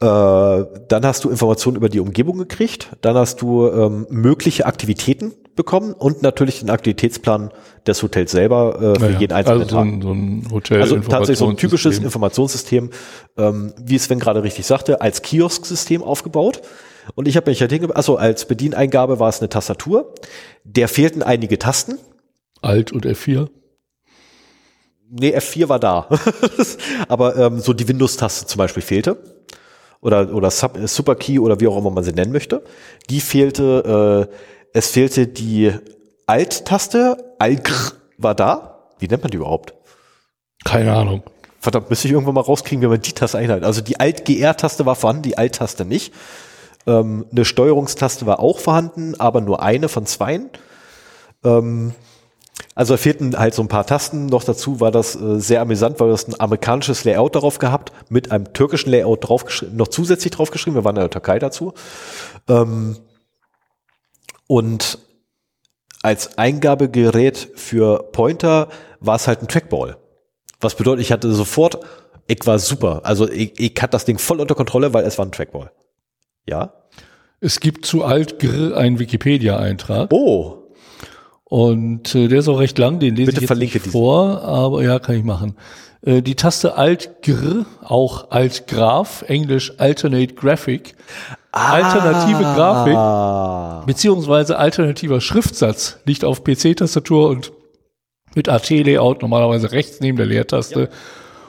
Äh, 0.00 0.64
dann 0.88 1.04
hast 1.04 1.24
du 1.24 1.30
Informationen 1.30 1.76
über 1.76 1.88
die 1.88 2.00
Umgebung 2.00 2.38
gekriegt. 2.38 2.96
Dann 3.00 3.16
hast 3.16 3.42
du 3.42 3.68
ähm, 3.68 4.06
mögliche 4.10 4.66
Aktivitäten 4.66 5.34
bekommen 5.58 5.92
und 5.92 6.22
natürlich 6.22 6.60
den 6.60 6.70
Aktivitätsplan 6.70 7.50
des 7.86 8.02
Hotels 8.02 8.30
selber 8.30 8.76
äh, 8.76 8.98
für 8.98 9.04
Naja, 9.06 9.18
jeden 9.18 9.32
einzelnen 9.34 9.60
also 9.60 9.70
so 9.70 9.76
Tag. 9.76 9.86
ein, 9.86 10.02
so 10.02 10.12
ein 10.12 10.48
Hotel 10.50 10.80
Also 10.80 10.96
tatsächlich 11.00 11.38
so 11.38 11.48
ein 11.48 11.58
typisches 11.58 11.98
Informationssystem. 11.98 12.88
Ähm, 13.36 13.74
wie 13.78 13.98
Sven 13.98 14.18
gerade 14.18 14.42
richtig 14.42 14.64
sagte, 14.64 15.02
als 15.02 15.20
Kiosk-System 15.20 16.02
aufgebaut. 16.02 16.62
Und 17.14 17.28
ich 17.28 17.36
habe 17.36 17.50
mich 17.50 17.60
halt 17.60 17.72
hinge... 17.72 17.94
Achso, 17.94 18.14
als 18.14 18.46
Bedieneingabe 18.46 19.18
war 19.18 19.28
es 19.28 19.40
eine 19.40 19.50
Tastatur. 19.50 20.14
Der 20.64 20.88
fehlten 20.88 21.22
einige 21.22 21.58
Tasten. 21.58 21.98
Alt 22.62 22.92
und 22.92 23.04
F4. 23.06 23.48
Nee, 25.10 25.36
F4 25.36 25.68
war 25.68 25.78
da. 25.78 26.08
Aber 27.08 27.36
ähm, 27.36 27.60
so 27.60 27.72
die 27.72 27.88
Windows-Taste 27.88 28.46
zum 28.46 28.58
Beispiel 28.58 28.82
fehlte. 28.82 29.16
Oder, 30.00 30.32
oder 30.32 30.50
Sub, 30.50 30.76
äh, 30.76 30.86
Superkey 30.86 31.38
oder 31.38 31.60
wie 31.60 31.66
auch 31.66 31.76
immer 31.78 31.90
man 31.90 32.04
sie 32.04 32.12
nennen 32.12 32.30
möchte. 32.30 32.62
Die 33.10 33.20
fehlte, 33.20 34.28
äh, 34.30 34.34
es 34.72 34.90
fehlte 34.90 35.26
die 35.26 35.72
Alt-Taste. 36.26 37.34
Alt 37.38 37.96
war 38.18 38.34
da. 38.34 38.90
Wie 38.98 39.06
nennt 39.06 39.22
man 39.22 39.30
die 39.30 39.38
überhaupt? 39.38 39.74
Keine 40.64 40.94
Ahnung. 40.94 41.22
Verdammt, 41.60 41.90
müsste 41.90 42.08
ich 42.08 42.12
irgendwann 42.12 42.34
mal 42.34 42.40
rauskriegen, 42.40 42.82
wie 42.82 42.88
man 42.88 43.00
die 43.00 43.12
Taste 43.12 43.38
einhält. 43.38 43.64
Also 43.64 43.80
die 43.80 43.98
Alt-GR-Taste 43.98 44.86
war 44.86 44.94
vorhanden, 44.94 45.22
die 45.22 45.38
Alt-Taste 45.38 45.84
nicht. 45.84 46.12
Ähm, 46.86 47.26
eine 47.30 47.44
Steuerungstaste 47.44 48.26
war 48.26 48.40
auch 48.40 48.58
vorhanden, 48.58 49.18
aber 49.18 49.40
nur 49.40 49.62
eine 49.62 49.88
von 49.88 50.06
zweien. 50.06 50.50
Ähm, 51.44 51.92
also 52.74 52.94
da 52.94 52.98
fehlten 52.98 53.36
halt 53.36 53.54
so 53.54 53.62
ein 53.62 53.68
paar 53.68 53.86
Tasten. 53.86 54.26
Noch 54.26 54.44
dazu 54.44 54.80
war 54.80 54.90
das 54.90 55.16
äh, 55.16 55.40
sehr 55.40 55.60
amüsant, 55.60 55.98
weil 56.00 56.10
das 56.10 56.28
ein 56.28 56.38
amerikanisches 56.38 57.04
Layout 57.04 57.34
darauf 57.34 57.58
gehabt, 57.58 57.92
mit 58.08 58.30
einem 58.30 58.52
türkischen 58.52 58.90
Layout 58.90 59.28
draufgeschrieben, 59.28 59.76
noch 59.76 59.88
zusätzlich 59.88 60.32
draufgeschrieben. 60.32 60.78
Wir 60.78 60.84
waren 60.84 60.96
in 60.96 61.02
der 61.02 61.10
Türkei 61.10 61.38
dazu. 61.38 61.74
Ähm, 62.48 62.96
und 64.48 64.98
als 66.02 66.38
Eingabegerät 66.38 67.50
für 67.54 68.10
Pointer 68.10 68.68
war 68.98 69.16
es 69.16 69.28
halt 69.28 69.42
ein 69.42 69.48
Trackball. 69.48 69.96
Was 70.60 70.74
bedeutet, 70.74 71.02
ich 71.02 71.12
hatte 71.12 71.32
sofort, 71.32 71.78
ich 72.26 72.44
war 72.46 72.58
super. 72.58 73.02
Also 73.04 73.30
ich, 73.30 73.58
ich 73.60 73.74
hatte 73.80 73.92
das 73.92 74.04
Ding 74.04 74.18
voll 74.18 74.40
unter 74.40 74.56
Kontrolle, 74.56 74.92
weil 74.92 75.04
es 75.04 75.18
war 75.18 75.26
ein 75.26 75.32
Trackball. 75.32 75.70
Ja? 76.46 76.72
Es 77.40 77.60
gibt 77.60 77.86
zu 77.86 78.04
Alt 78.04 78.42
einen 78.42 78.98
Wikipedia-Eintrag 78.98 80.12
Oh, 80.12 80.58
und 81.48 82.14
äh, 82.14 82.28
der 82.28 82.40
ist 82.40 82.48
auch 82.48 82.60
recht 82.60 82.76
lang, 82.78 82.98
den 82.98 83.16
lese 83.16 83.32
Bitte 83.32 83.44
ich 83.44 83.50
jetzt 83.50 83.84
nicht 83.84 83.86
vor, 83.86 84.42
aber 84.42 84.82
ja, 84.82 84.98
kann 84.98 85.16
ich 85.16 85.24
machen. 85.24 85.56
Äh, 86.02 86.20
die 86.20 86.34
Taste 86.34 86.76
Alt 86.76 87.22
Gr, 87.22 87.64
auch 87.82 88.30
Alt 88.30 88.66
Graph, 88.66 89.24
Englisch 89.26 89.72
Alternate 89.78 90.34
Graphic, 90.34 90.94
alternative 91.52 92.42
Grafik 92.42 92.94
ah, 92.94 93.82
beziehungsweise 93.86 94.58
alternativer 94.58 95.20
Schriftsatz 95.20 95.98
liegt 96.04 96.24
auf 96.24 96.44
PC-Tastatur 96.44 97.28
und 97.28 97.52
mit 98.34 98.48
AT-Layout 98.48 99.22
normalerweise 99.22 99.72
rechts 99.72 100.00
neben 100.00 100.18
der 100.18 100.26
Leertaste 100.26 100.90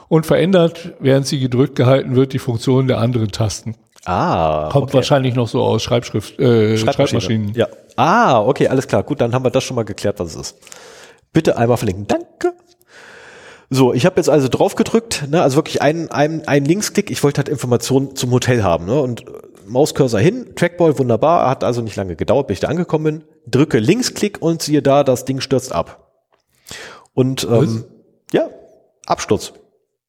und 0.08 0.26
verändert, 0.26 0.92
während 0.98 1.26
sie 1.26 1.38
gedrückt 1.38 1.76
gehalten 1.76 2.16
wird, 2.16 2.32
die 2.32 2.38
Funktion 2.38 2.88
der 2.88 2.98
anderen 2.98 3.30
Tasten. 3.30 3.76
ah, 4.06 4.68
Kommt 4.72 4.92
wahrscheinlich 4.94 5.34
noch 5.34 5.46
so 5.48 5.62
aus 5.62 5.82
Schreibschrift, 5.82 6.38
äh, 6.40 6.76
Schreibmaschinen. 6.78 7.54
Ja. 7.54 7.68
Ah, 7.96 8.40
okay, 8.40 8.68
alles 8.68 8.88
klar. 8.88 9.02
Gut, 9.02 9.20
dann 9.20 9.34
haben 9.34 9.44
wir 9.44 9.50
das 9.50 9.62
schon 9.62 9.76
mal 9.76 9.84
geklärt, 9.84 10.18
was 10.18 10.34
es 10.34 10.52
ist. 10.52 10.56
Bitte 11.32 11.56
einmal 11.58 11.76
verlinken. 11.76 12.06
Danke. 12.08 12.54
So, 13.68 13.92
ich 13.94 14.04
habe 14.04 14.16
jetzt 14.16 14.28
also 14.28 14.48
drauf 14.48 14.74
gedrückt, 14.74 15.28
ne, 15.30 15.42
also 15.42 15.54
wirklich 15.56 15.80
einen, 15.80 16.10
einen, 16.10 16.48
einen 16.48 16.66
Linksklick. 16.66 17.08
Ich 17.08 17.22
wollte 17.22 17.38
halt 17.38 17.48
Informationen 17.48 18.16
zum 18.16 18.32
Hotel 18.32 18.64
haben, 18.64 18.86
ne, 18.86 19.00
und 19.00 19.24
Mauscursor 19.70 20.20
hin, 20.20 20.52
Trackball, 20.56 20.98
wunderbar, 20.98 21.48
hat 21.48 21.64
also 21.64 21.80
nicht 21.80 21.96
lange 21.96 22.16
gedauert, 22.16 22.46
bis 22.48 22.56
ich 22.56 22.60
da 22.60 22.68
angekommen 22.68 23.04
bin. 23.04 23.24
Drücke 23.46 23.78
Linksklick 23.78 24.42
und 24.42 24.62
siehe 24.62 24.82
da, 24.82 25.04
das 25.04 25.24
Ding 25.24 25.40
stürzt 25.40 25.72
ab. 25.72 26.10
Und 27.14 27.44
ähm, 27.50 27.84
ja, 28.32 28.48
Absturz. 29.06 29.52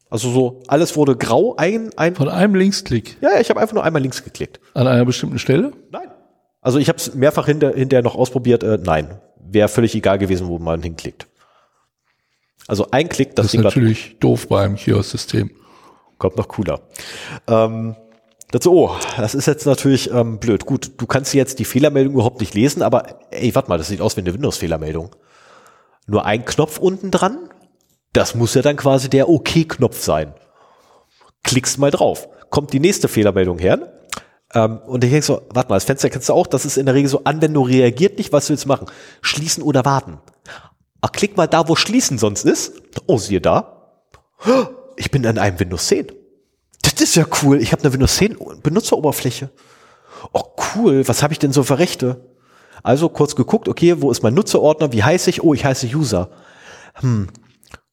Also 0.10 0.30
so, 0.30 0.62
alles 0.68 0.98
wurde 0.98 1.16
grau, 1.16 1.56
ein, 1.56 1.92
ein, 1.96 2.16
Von 2.16 2.28
einem 2.28 2.56
Linksklick 2.56 3.18
ja, 3.22 3.40
ich 3.40 3.50
habe 3.50 3.62
einfach 3.62 3.74
nur 3.74 3.84
einmal 3.84 4.02
links 4.02 4.24
geklickt. 4.24 4.60
an 4.74 4.86
einer 4.88 5.06
bestimmten 5.06 5.40
Stelle. 5.40 5.72
Nein. 5.90 6.10
Also 6.60 6.78
ich 6.80 6.90
habe 6.90 6.98
es 6.98 7.16
mehrfach 7.16 7.46
hinter, 7.46 7.74
hinterher 7.74 8.04
noch 8.04 8.16
ausprobiert. 8.16 8.64
Äh, 8.64 8.78
nein, 8.84 9.22
wäre 9.40 9.70
völlig 9.70 9.96
egal 9.96 10.18
gewesen, 10.18 10.48
wo 10.48 10.60
man 10.60 10.82
hinklickt. 10.84 11.28
Also 12.68 12.88
ein 12.92 13.10
Klick, 13.10 13.30
das, 13.30 13.36
Das 13.36 13.46
ist 13.48 13.52
Ding 13.54 13.62
natürlich 13.62 14.18
doof 14.20 14.48
beim 14.48 14.76
Kiosk-System. 14.76 15.52
kommt 16.18 16.38
noch 16.38 16.48
cooler. 16.50 16.82
Ähm, 17.48 17.96
dazu, 18.52 18.74
oh, 18.74 18.96
das 19.18 19.36
ist 19.36 19.48
jetzt 19.48 19.66
natürlich 19.66 20.12
ähm, 20.12 20.40
blöd. 20.40 20.66
Gut, 20.66 20.92
du 20.98 21.06
kannst 21.06 21.34
jetzt 21.34 21.60
die 21.60 21.66
Fehlermeldung 21.66 22.14
überhaupt 22.14 22.40
nicht 22.40 22.54
lesen, 22.54 22.82
aber 22.84 23.20
ey, 23.32 23.54
warte 23.56 23.70
mal, 23.70 23.78
das 23.78 23.88
sieht 23.88 24.02
aus 24.02 24.18
wie 24.18 24.22
eine 24.22 24.34
Windows-Fehlermeldung. 24.34 25.16
Nur 26.08 26.26
ein 26.26 26.46
Knopf 26.46 26.78
unten 26.78 27.12
dran, 27.12 27.50
das 28.14 28.36
muss 28.36 28.54
ja 28.54 28.62
dann 28.62 28.76
quasi 28.76 29.10
der 29.10 29.30
OK-Knopf 29.30 30.02
sein. 30.02 30.34
Klickst 31.44 31.80
mal 31.80 31.92
drauf. 31.92 32.28
Kommt 32.50 32.74
die 32.74 32.80
nächste 32.80 33.08
Fehlermeldung 33.08 33.58
her. 33.58 33.94
Ähm, 34.54 34.80
und 34.86 35.04
ich 35.04 35.10
denke 35.10 35.26
so, 35.26 35.42
warte 35.50 35.70
mal, 35.70 35.76
das 35.76 35.86
Fenster 35.86 36.10
kennst 36.10 36.30
du 36.30 36.34
auch, 36.34 36.48
das 36.48 36.66
ist 36.66 36.78
in 36.78 36.86
der 36.86 36.96
Regel 36.96 37.10
so, 37.10 37.24
Anwendung 37.24 37.66
reagiert 37.66 38.18
nicht, 38.18 38.34
was 38.34 38.50
willst 38.50 38.66
du 38.66 38.68
machen? 38.68 38.88
Schließen 39.22 39.64
oder 39.64 39.86
warten? 39.86 40.20
Ach, 41.00 41.12
klick 41.12 41.38
mal 41.38 41.48
da, 41.48 41.68
wo 41.68 41.76
schließen 41.76 42.18
sonst 42.18 42.46
ist. 42.46 42.82
Oh, 43.08 43.18
siehe 43.18 43.42
da. 43.42 43.94
Ich 44.98 45.10
bin 45.10 45.26
an 45.26 45.38
einem 45.38 45.60
Windows 45.60 45.88
10. 45.88 46.12
Das 46.82 46.94
ist 47.02 47.16
ja 47.16 47.26
cool. 47.42 47.62
Ich 47.62 47.72
habe 47.72 47.84
eine 47.84 47.94
Windows 47.94 48.16
10 48.16 48.38
Benutzeroberfläche. 48.64 49.50
Oh, 50.34 50.44
cool. 50.76 51.08
Was 51.08 51.24
habe 51.24 51.34
ich 51.34 51.40
denn 51.40 51.54
so 51.54 51.64
für 51.64 51.80
Rechte? 51.80 52.32
Also 52.84 53.10
kurz 53.10 53.36
geguckt, 53.36 53.68
okay, 53.68 54.02
wo 54.02 54.12
ist 54.12 54.24
mein 54.24 54.34
Nutzerordner? 54.34 54.92
Wie 54.92 55.04
heiße 55.04 55.30
ich? 55.30 55.44
Oh, 55.44 55.54
ich 55.54 55.66
heiße 55.66 55.88
User. 55.88 56.30
Hm, 56.96 57.28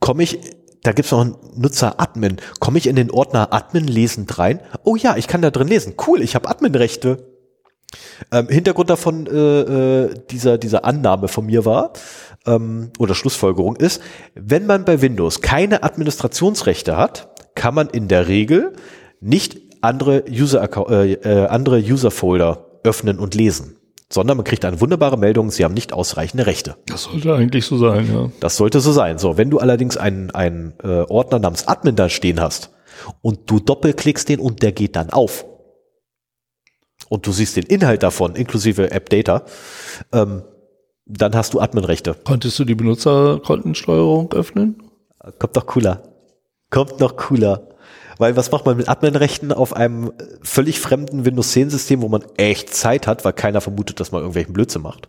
komme 0.00 0.22
ich, 0.22 0.40
da 0.82 0.92
gibt's 0.92 1.10
noch 1.10 1.20
einen 1.20 1.36
Nutzer 1.56 2.00
Admin. 2.00 2.38
Komme 2.60 2.78
ich 2.78 2.86
in 2.86 2.96
den 2.96 3.10
Ordner 3.10 3.52
Admin 3.52 3.86
lesend 3.86 4.38
rein? 4.38 4.60
Oh 4.84 4.96
ja, 4.96 5.16
ich 5.16 5.28
kann 5.28 5.42
da 5.42 5.50
drin 5.50 5.68
lesen. 5.68 5.94
Cool, 6.06 6.22
ich 6.22 6.34
habe 6.34 6.48
Adminrechte. 6.48 7.26
Ähm, 8.32 8.48
Hintergrund 8.48 8.90
davon 8.90 9.26
äh, 9.26 9.60
äh, 9.60 10.14
dieser, 10.30 10.58
dieser 10.58 10.84
Annahme 10.84 11.28
von 11.28 11.46
mir 11.46 11.64
war, 11.64 11.92
ähm, 12.46 12.90
oder 12.98 13.14
Schlussfolgerung 13.14 13.76
ist, 13.76 14.02
wenn 14.34 14.66
man 14.66 14.84
bei 14.84 15.00
Windows 15.00 15.40
keine 15.40 15.82
Administrationsrechte 15.82 16.96
hat, 16.96 17.30
kann 17.58 17.74
man 17.74 17.88
in 17.90 18.08
der 18.08 18.28
Regel 18.28 18.72
nicht 19.20 19.60
andere 19.80 20.24
User 20.30 20.62
äh, 20.90 21.12
äh, 21.12 21.46
andere 21.46 21.80
User 21.80 22.10
Folder 22.10 22.66
öffnen 22.84 23.18
und 23.18 23.34
lesen, 23.34 23.76
sondern 24.10 24.36
man 24.36 24.44
kriegt 24.44 24.64
eine 24.64 24.80
wunderbare 24.80 25.18
Meldung, 25.18 25.50
Sie 25.50 25.64
haben 25.64 25.74
nicht 25.74 25.92
ausreichende 25.92 26.46
Rechte. 26.46 26.76
Das 26.86 27.04
sollte 27.04 27.34
eigentlich 27.34 27.66
so 27.66 27.76
sein, 27.76 28.08
ja. 28.10 28.30
Das 28.40 28.56
sollte 28.56 28.80
so 28.80 28.92
sein. 28.92 29.18
So, 29.18 29.36
wenn 29.36 29.50
du 29.50 29.58
allerdings 29.58 29.96
einen, 29.96 30.30
einen 30.30 30.74
äh, 30.82 31.02
Ordner 31.02 31.40
namens 31.40 31.66
Admin 31.66 31.96
da 31.96 32.08
stehen 32.08 32.40
hast 32.40 32.70
und 33.20 33.50
du 33.50 33.58
doppelklickst 33.58 34.28
den 34.28 34.38
und 34.38 34.62
der 34.62 34.72
geht 34.72 34.94
dann 34.94 35.10
auf 35.10 35.44
und 37.08 37.26
du 37.26 37.32
siehst 37.32 37.56
den 37.56 37.66
Inhalt 37.66 38.04
davon, 38.04 38.36
inklusive 38.36 38.92
App 38.92 39.10
Data, 39.10 39.42
ähm, 40.12 40.42
dann 41.06 41.34
hast 41.34 41.54
du 41.54 41.60
Adminrechte. 41.60 42.14
Konntest 42.22 42.58
du 42.58 42.64
die 42.64 42.74
Benutzerkontensteuerung 42.74 44.32
öffnen? 44.32 44.82
Kommt 45.38 45.56
noch 45.56 45.66
cooler. 45.66 46.02
Kommt 46.70 47.00
noch 47.00 47.16
cooler. 47.16 47.68
Weil 48.18 48.36
was 48.36 48.50
macht 48.50 48.66
man 48.66 48.76
mit 48.76 48.88
Adminrechten 48.88 49.52
auf 49.52 49.74
einem 49.74 50.12
völlig 50.42 50.80
fremden 50.80 51.24
Windows 51.24 51.52
10 51.52 51.70
System, 51.70 52.02
wo 52.02 52.08
man 52.08 52.24
echt 52.36 52.74
Zeit 52.74 53.06
hat, 53.06 53.24
weil 53.24 53.32
keiner 53.32 53.60
vermutet, 53.60 54.00
dass 54.00 54.10
man 54.10 54.20
irgendwelchen 54.20 54.52
Blödsinn 54.52 54.82
macht? 54.82 55.08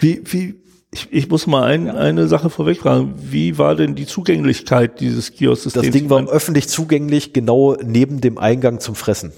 Wie, 0.00 0.22
wie, 0.24 0.54
ich, 0.92 1.08
ich 1.10 1.28
muss 1.28 1.46
mal 1.48 1.64
ein, 1.64 1.90
eine 1.90 2.28
Sache 2.28 2.50
vorweg 2.50 2.78
fragen. 2.78 3.14
Wie 3.16 3.58
war 3.58 3.74
denn 3.74 3.96
die 3.96 4.06
Zugänglichkeit 4.06 5.00
dieses 5.00 5.32
Kiosk-Systems? 5.32 5.86
Das 5.86 5.92
Ding 5.92 6.08
war 6.08 6.24
öffentlich 6.28 6.68
zugänglich, 6.68 7.32
genau 7.32 7.76
neben 7.82 8.20
dem 8.20 8.38
Eingang 8.38 8.78
zum 8.78 8.94
Fressen. 8.94 9.32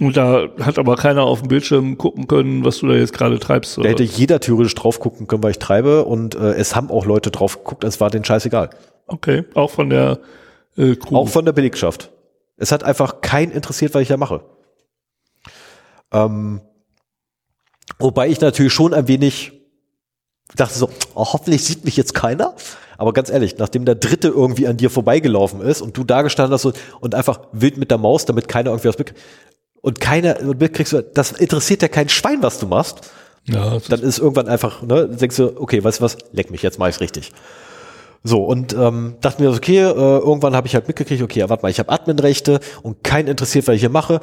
Und 0.00 0.16
da 0.16 0.48
hat 0.60 0.78
aber 0.78 0.96
keiner 0.96 1.22
auf 1.22 1.40
dem 1.40 1.48
Bildschirm 1.48 1.96
gucken 1.96 2.26
können, 2.26 2.64
was 2.64 2.78
du 2.78 2.86
da 2.86 2.94
jetzt 2.94 3.12
gerade 3.12 3.38
treibst. 3.38 3.78
Da 3.78 3.84
hätte 3.84 4.02
jeder 4.02 4.40
theoretisch 4.40 4.74
drauf 4.74 5.00
gucken 5.00 5.26
können, 5.26 5.42
weil 5.42 5.52
ich 5.52 5.58
treibe. 5.58 6.04
Und 6.04 6.34
äh, 6.34 6.52
es 6.52 6.76
haben 6.76 6.90
auch 6.90 7.06
Leute 7.06 7.30
drauf 7.30 7.58
geguckt, 7.58 7.84
es 7.84 8.00
war 8.00 8.10
denen 8.10 8.24
scheißegal. 8.24 8.70
Okay, 9.06 9.44
auch 9.54 9.70
von 9.70 9.88
der 9.88 10.18
äh, 10.76 10.96
Crew. 10.96 11.16
Auch 11.16 11.28
von 11.28 11.44
der 11.44 11.52
Belegschaft. 11.52 12.10
Es 12.56 12.72
hat 12.72 12.84
einfach 12.84 13.20
keinen 13.20 13.52
interessiert, 13.52 13.94
was 13.94 14.02
ich 14.02 14.08
da 14.08 14.16
mache. 14.16 14.42
Ähm, 16.12 16.60
wobei 17.98 18.28
ich 18.28 18.40
natürlich 18.40 18.72
schon 18.72 18.94
ein 18.94 19.08
wenig 19.08 19.52
dachte 20.54 20.78
so, 20.78 20.88
oh, 21.14 21.26
hoffentlich 21.32 21.64
sieht 21.64 21.84
mich 21.84 21.96
jetzt 21.96 22.14
keiner. 22.14 22.54
Aber 22.98 23.12
ganz 23.12 23.30
ehrlich, 23.30 23.58
nachdem 23.58 23.84
der 23.84 23.96
Dritte 23.96 24.28
irgendwie 24.28 24.68
an 24.68 24.76
dir 24.76 24.90
vorbeigelaufen 24.90 25.60
ist 25.60 25.82
und 25.82 25.96
du 25.96 26.04
da 26.04 26.22
gestanden 26.22 26.54
hast 26.54 26.64
und, 26.64 26.76
und 27.00 27.14
einfach 27.14 27.40
wild 27.52 27.76
mit 27.76 27.90
der 27.90 27.98
Maus, 27.98 28.24
damit 28.24 28.48
keiner 28.48 28.70
irgendwie 28.70 28.88
was 28.88 28.98
mitkriegt, 28.98 29.20
und 29.82 30.00
keiner 30.00 30.42
mitkriegst, 30.42 30.96
das 31.14 31.32
interessiert 31.32 31.82
ja 31.82 31.88
kein 31.88 32.08
Schwein, 32.08 32.42
was 32.42 32.58
du 32.58 32.66
machst. 32.66 33.10
Ja, 33.44 33.78
dann 33.88 34.00
ist 34.00 34.18
irgendwann 34.18 34.48
einfach, 34.48 34.82
ne, 34.82 35.08
denkst 35.08 35.36
du, 35.36 35.60
okay, 35.60 35.84
weißt 35.84 36.00
du 36.00 36.04
was, 36.04 36.16
leck 36.32 36.50
mich, 36.50 36.62
jetzt 36.62 36.78
mach 36.78 36.88
ich's 36.88 37.00
richtig. 37.00 37.32
So, 38.26 38.42
und 38.42 38.72
ähm, 38.72 39.14
dachte 39.20 39.40
mir, 39.40 39.50
okay, 39.50 39.78
äh, 39.78 39.84
irgendwann 39.84 40.56
habe 40.56 40.66
ich 40.66 40.74
halt 40.74 40.88
mitgekriegt, 40.88 41.22
okay, 41.22 41.44
warte 41.48 41.62
mal, 41.62 41.68
ich 41.68 41.78
habe 41.78 41.90
Adminrechte 41.92 42.58
und 42.82 43.04
kein 43.04 43.28
interessiert, 43.28 43.68
was 43.68 43.76
ich 43.76 43.82
hier 43.82 43.88
mache. 43.88 44.18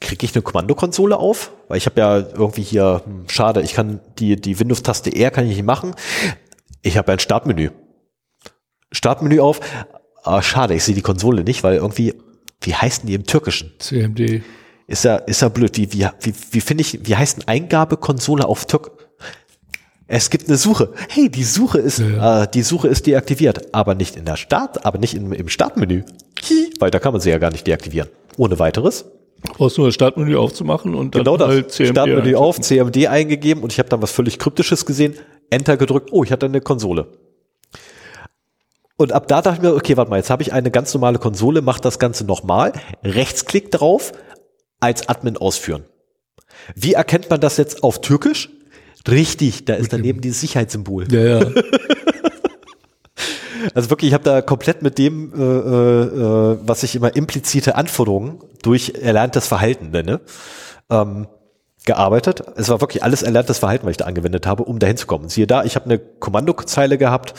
Kriege 0.00 0.24
ich 0.24 0.34
eine 0.36 0.42
Kommandokonsole 0.42 1.16
auf? 1.16 1.50
Weil 1.66 1.78
ich 1.78 1.86
habe 1.86 2.00
ja 2.00 2.18
irgendwie 2.18 2.62
hier, 2.62 3.02
hm, 3.04 3.24
schade, 3.28 3.62
ich 3.62 3.74
kann 3.74 3.98
die, 4.20 4.36
die 4.36 4.60
Windows-Taste 4.60 5.12
R 5.12 5.32
kann 5.32 5.44
ich 5.48 5.56
nicht 5.56 5.66
machen. 5.66 5.96
Ich 6.82 6.96
habe 6.96 7.10
ein 7.10 7.18
Startmenü. 7.18 7.70
Startmenü 8.92 9.40
auf. 9.40 9.58
Ah, 10.22 10.40
schade, 10.40 10.74
ich 10.74 10.84
sehe 10.84 10.94
die 10.94 11.02
Konsole 11.02 11.42
nicht, 11.42 11.64
weil 11.64 11.76
irgendwie, 11.76 12.14
wie 12.60 12.74
heißen 12.76 13.08
die 13.08 13.14
im 13.14 13.24
Türkischen? 13.24 13.72
CMD. 13.80 14.42
Ist 14.86 15.04
ja, 15.04 15.16
ist 15.16 15.42
ja 15.42 15.48
blöd. 15.48 15.76
Wie, 15.76 15.92
wie, 15.92 16.06
wie, 16.20 16.34
wie 16.52 16.60
finde 16.60 16.82
ich, 16.82 17.00
wie 17.08 17.16
heißt 17.16 17.38
eine 17.38 17.48
Eingabekonsole 17.48 18.46
auf 18.46 18.66
Türk? 18.66 18.92
Es 20.14 20.28
gibt 20.28 20.46
eine 20.46 20.58
Suche. 20.58 20.90
Hey, 21.08 21.30
die 21.30 21.42
Suche 21.42 21.78
ist, 21.78 22.00
ja. 22.00 22.42
Äh, 22.42 22.48
die 22.52 22.60
Suche 22.60 22.86
ist 22.86 23.06
deaktiviert, 23.06 23.74
aber 23.74 23.94
nicht 23.94 24.14
in 24.14 24.26
der 24.26 24.36
Start, 24.36 24.84
aber 24.84 24.98
nicht 24.98 25.14
im, 25.14 25.32
im 25.32 25.48
Startmenü. 25.48 26.02
Weil 26.78 26.90
da 26.90 26.98
kann 26.98 27.12
man 27.12 27.22
sie 27.22 27.30
ja 27.30 27.38
gar 27.38 27.50
nicht 27.50 27.66
deaktivieren. 27.66 28.10
Ohne 28.36 28.58
weiteres. 28.58 29.06
Du 29.42 29.54
brauchst 29.54 29.78
nur 29.78 29.86
das 29.86 29.94
Startmenü 29.94 30.36
aufzumachen 30.36 30.94
und 30.94 31.14
dann 31.14 31.24
genau 31.24 31.38
das. 31.38 31.48
halt 31.48 31.72
CMD 31.72 31.92
Startmenü 31.92 32.34
auf, 32.34 32.60
CMD 32.60 33.06
eingegeben 33.06 33.62
und 33.62 33.72
ich 33.72 33.78
habe 33.78 33.88
dann 33.88 34.02
was 34.02 34.12
völlig 34.12 34.38
Kryptisches 34.38 34.84
gesehen, 34.84 35.14
Enter 35.48 35.78
gedrückt, 35.78 36.10
oh, 36.12 36.24
ich 36.24 36.30
hatte 36.30 36.44
eine 36.44 36.60
Konsole. 36.60 37.06
Und 38.98 39.12
ab 39.12 39.28
da 39.28 39.40
dachte 39.40 39.56
ich 39.56 39.62
mir, 39.62 39.74
okay, 39.74 39.96
warte 39.96 40.10
mal, 40.10 40.18
jetzt 40.18 40.28
habe 40.28 40.42
ich 40.42 40.52
eine 40.52 40.70
ganz 40.70 40.92
normale 40.92 41.20
Konsole, 41.20 41.62
mach 41.62 41.80
das 41.80 41.98
Ganze 41.98 42.26
nochmal, 42.26 42.74
Rechtsklick 43.02 43.70
drauf, 43.70 44.12
als 44.78 45.08
Admin 45.08 45.38
ausführen. 45.38 45.86
Wie 46.74 46.92
erkennt 46.92 47.30
man 47.30 47.40
das 47.40 47.56
jetzt 47.56 47.82
auf 47.82 48.02
Türkisch? 48.02 48.50
Richtig, 49.08 49.64
da 49.64 49.74
ist 49.74 49.92
daneben 49.92 50.20
dieses 50.20 50.40
Sicherheitssymbol. 50.40 51.12
Ja, 51.12 51.20
ja. 51.20 51.50
Also 53.74 53.90
wirklich, 53.90 54.08
ich 54.08 54.14
habe 54.14 54.24
da 54.24 54.42
komplett 54.42 54.82
mit 54.82 54.98
dem, 54.98 55.32
äh, 55.34 55.40
äh, 55.40 56.58
was 56.62 56.82
ich 56.82 56.96
immer 56.96 57.14
implizite 57.14 57.76
Anforderungen 57.76 58.40
durch 58.62 58.94
erlerntes 59.00 59.46
Verhalten 59.46 59.90
nenne, 59.90 60.20
ähm, 60.90 61.28
gearbeitet. 61.84 62.42
Es 62.56 62.68
war 62.68 62.80
wirklich 62.80 63.02
alles 63.02 63.22
erlerntes 63.22 63.58
Verhalten, 63.58 63.86
was 63.86 63.92
ich 63.92 63.96
da 63.98 64.04
angewendet 64.06 64.46
habe, 64.46 64.64
um 64.64 64.78
dahin 64.78 64.96
zu 64.96 65.06
kommen. 65.06 65.28
Siehe 65.28 65.46
da, 65.46 65.64
ich 65.64 65.76
habe 65.76 65.86
eine 65.86 65.98
Kommandozeile 65.98 66.98
gehabt 66.98 67.34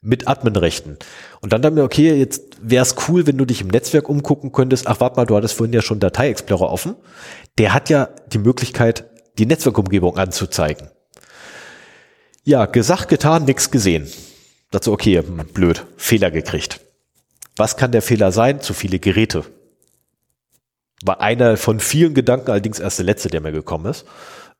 mit 0.00 0.28
Adminrechten. 0.28 0.96
Und 1.40 1.52
dann 1.52 1.62
dachte 1.62 1.74
mir, 1.74 1.82
okay, 1.82 2.14
jetzt 2.14 2.56
wäre 2.62 2.82
es 2.82 2.94
cool, 3.08 3.26
wenn 3.26 3.36
du 3.36 3.44
dich 3.44 3.60
im 3.60 3.68
Netzwerk 3.68 4.08
umgucken 4.08 4.52
könntest. 4.52 4.86
Ach, 4.86 5.00
warte 5.00 5.16
mal, 5.16 5.26
du 5.26 5.36
hattest 5.36 5.54
vorhin 5.54 5.72
ja 5.72 5.82
schon 5.82 5.98
Datei 5.98 6.28
Explorer 6.28 6.70
offen. 6.70 6.94
Der 7.58 7.74
hat 7.74 7.90
ja 7.90 8.08
die 8.32 8.38
Möglichkeit, 8.38 9.04
die 9.38 9.46
Netzwerkumgebung 9.46 10.16
anzuzeigen. 10.16 10.90
Ja, 12.48 12.64
gesagt, 12.64 13.08
getan, 13.08 13.44
nichts 13.44 13.70
gesehen. 13.70 14.10
Dazu, 14.70 14.90
okay, 14.90 15.20
blöd, 15.52 15.84
Fehler 15.98 16.30
gekriegt. 16.30 16.80
Was 17.58 17.76
kann 17.76 17.92
der 17.92 18.00
Fehler 18.00 18.32
sein? 18.32 18.62
Zu 18.62 18.72
viele 18.72 18.98
Geräte. 18.98 19.44
War 21.04 21.20
einer 21.20 21.58
von 21.58 21.78
vielen 21.78 22.14
Gedanken, 22.14 22.50
allerdings 22.50 22.78
erst 22.78 23.00
der 23.00 23.04
letzte, 23.04 23.28
der 23.28 23.42
mir 23.42 23.52
gekommen 23.52 23.84
ist. 23.84 24.06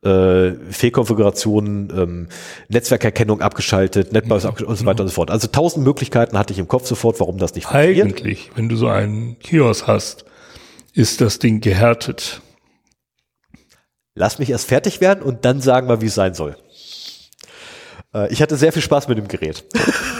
Äh, 0.05 0.53
Fehlkonfigurationen, 0.71 1.91
ähm, 1.97 2.29
Netzwerkerkennung 2.69 3.41
abgeschaltet, 3.41 4.13
Netbus 4.13 4.43
ja, 4.43 4.51
und 4.51 4.77
so 4.77 4.85
weiter 4.85 5.05
und 5.05 5.09
so 5.09 5.15
fort. 5.15 5.31
Also 5.31 5.47
tausend 5.47 5.83
Möglichkeiten 5.83 6.37
hatte 6.37 6.53
ich 6.53 6.59
im 6.59 6.69
Kopf 6.69 6.87
sofort, 6.87 7.19
warum 7.21 7.39
das 7.39 7.55
nicht 7.55 7.69
funktioniert. 7.69 8.07
Eigentlich, 8.07 8.51
wenn 8.55 8.69
du 8.69 8.77
so 8.77 8.89
einen 8.89 9.39
Kiosk 9.39 9.87
hast, 9.87 10.27
ist 10.93 11.23
das 11.23 11.39
Ding 11.39 11.63
gehärtet. 11.63 12.43
Lass 14.15 14.39
mich 14.39 14.51
erst 14.51 14.69
fertig 14.69 15.01
werden 15.01 15.23
und 15.23 15.47
dann 15.47 15.63
sagen 15.63 15.89
wir, 15.89 16.03
wie 16.03 16.07
es 16.07 16.15
sein 16.15 16.35
soll. 16.35 16.55
Äh, 18.15 18.33
ich 18.33 18.43
hatte 18.43 18.57
sehr 18.57 18.73
viel 18.73 18.83
Spaß 18.83 19.09
mit 19.09 19.19
dem 19.19 19.29
Gerät. 19.29 19.65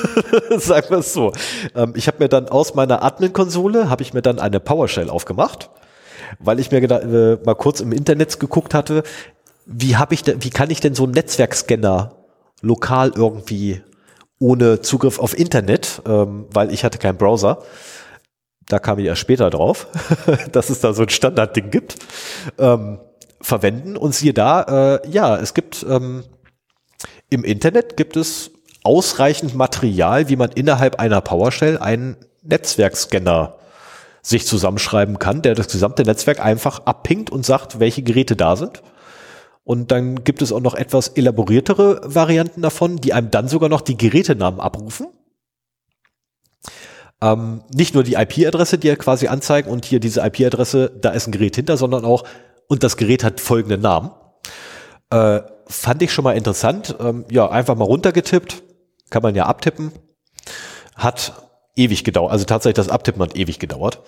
Sagen 0.57 0.91
wir 0.91 1.03
so. 1.03 1.33
Ähm, 1.75 1.93
ich 1.97 2.07
habe 2.07 2.19
mir 2.21 2.29
dann 2.29 2.49
aus 2.49 2.75
meiner 2.75 3.03
Admin-Konsole, 3.03 3.91
habe 3.91 4.03
ich 4.03 4.15
mir 4.15 4.23
dann 4.23 4.39
eine 4.39 4.61
PowerShell 4.61 5.11
aufgemacht, 5.11 5.71
weil 6.39 6.61
ich 6.61 6.71
mir 6.71 6.83
äh, 6.83 7.39
mal 7.45 7.55
kurz 7.55 7.81
im 7.81 7.93
Internet 7.93 8.39
geguckt 8.41 8.75
hatte, 8.75 9.03
wie 9.67 9.97
habe 9.97 10.15
ich 10.15 10.23
wie 10.27 10.51
kann 10.51 10.71
ich 10.71 10.81
denn 10.81 10.95
so 10.95 11.05
einen 11.05 11.13
Netzwerkscanner 11.13 12.17
lokal 12.63 13.13
irgendwie 13.15 13.83
ohne 14.39 14.81
Zugriff 14.81 15.19
auf 15.19 15.37
Internet, 15.37 16.03
ähm, 16.07 16.47
weil 16.51 16.73
ich 16.73 16.85
hatte 16.85 16.99
keinen 16.99 17.19
Browser. 17.19 17.63
Da 18.67 18.79
kam 18.79 18.99
ich 18.99 19.07
erst 19.07 19.21
später 19.21 19.51
drauf, 19.51 19.89
dass 20.53 20.71
es 20.71 20.81
da 20.81 20.93
so 20.93 21.03
ein 21.03 21.09
Standardding 21.09 21.71
gibt. 21.71 21.97
Ähm, 22.59 23.01
verwenden 23.41 23.97
und 23.97 24.15
siehe 24.15 24.35
da, 24.35 24.99
äh, 25.03 25.09
ja, 25.09 25.37
es 25.37 25.55
gibt 25.55 25.87
ähm, 25.89 26.25
im 27.31 27.45
Internet 27.45 27.97
gibt 27.97 28.17
es 28.17 28.51
ausreichend 28.83 29.55
Material, 29.55 30.29
wie 30.29 30.37
man 30.37 30.51
innerhalb 30.53 30.99
einer 30.99 31.21
PowerShell 31.21 31.79
einen 31.79 32.17
Netzwerkscanner 32.43 33.57
sich 34.23 34.47
zusammenschreiben 34.47 35.19
kann, 35.19 35.43
der 35.43 35.55
das 35.55 35.69
gesamte 35.69 36.03
Netzwerk 36.03 36.41
einfach 36.41 36.81
abpingt 36.87 37.31
und 37.31 37.45
sagt, 37.45 37.81
welche 37.81 38.03
Geräte 38.03 38.37
da 38.37 38.57
sind. 38.57 38.83
Und 39.65 39.91
dann 39.91 40.25
gibt 40.25 40.41
es 40.41 40.53
auch 40.53 40.61
noch 40.61 40.75
etwas 40.75 41.09
elaboriertere 41.09 42.01
Varianten 42.03 42.63
davon, 42.63 42.97
die 42.97 43.13
einem 43.13 43.31
dann 43.31 43.49
sogar 43.49 43.69
noch 43.69 43.83
die 43.83 43.99
Gerätenamen 43.99 44.61
abrufen. 44.61 45.09
Ähm, 47.21 47.63
nicht 47.75 47.95
nur 47.95 48.05
die 48.05 48.15
IP-Adresse, 48.15 48.79
die 48.79 48.89
er 48.89 48.97
quasi 48.97 49.29
anzeigen 49.29 49.71
und 49.71 49.85
hier 49.85 50.01
diese 50.01 50.25
IP-Adresse, 50.25 50.93
da 51.01 51.11
ist 51.11 51.27
ein 51.27 51.33
Gerät 51.33 51.57
hinter, 51.57 51.77
sondern 51.77 52.05
auch, 52.05 52.25
und 52.69 52.83
das 52.83 52.97
Gerät 52.97 53.25
hat 53.25 53.41
folgenden 53.41 53.81
Namen. 53.81 54.11
Äh, 55.11 55.41
fand 55.69 56.03
ich 56.03 56.13
schon 56.13 56.25
mal 56.25 56.37
interessant. 56.37 56.97
Ähm, 57.01 57.25
ja, 57.31 57.49
einfach 57.49 57.77
mal 57.77 57.85
runtergetippt. 57.85 58.63
Kann 59.11 59.23
man 59.23 59.35
ja 59.35 59.47
abtippen. 59.47 59.93
Hat 60.97 61.33
ewig 61.77 62.05
gedauert. 62.05 62.33
Also 62.33 62.45
tatsächlich, 62.45 62.77
das 62.77 62.89
Abtippen 62.89 63.23
hat 63.23 63.37
ewig 63.37 63.59
gedauert. 63.59 64.01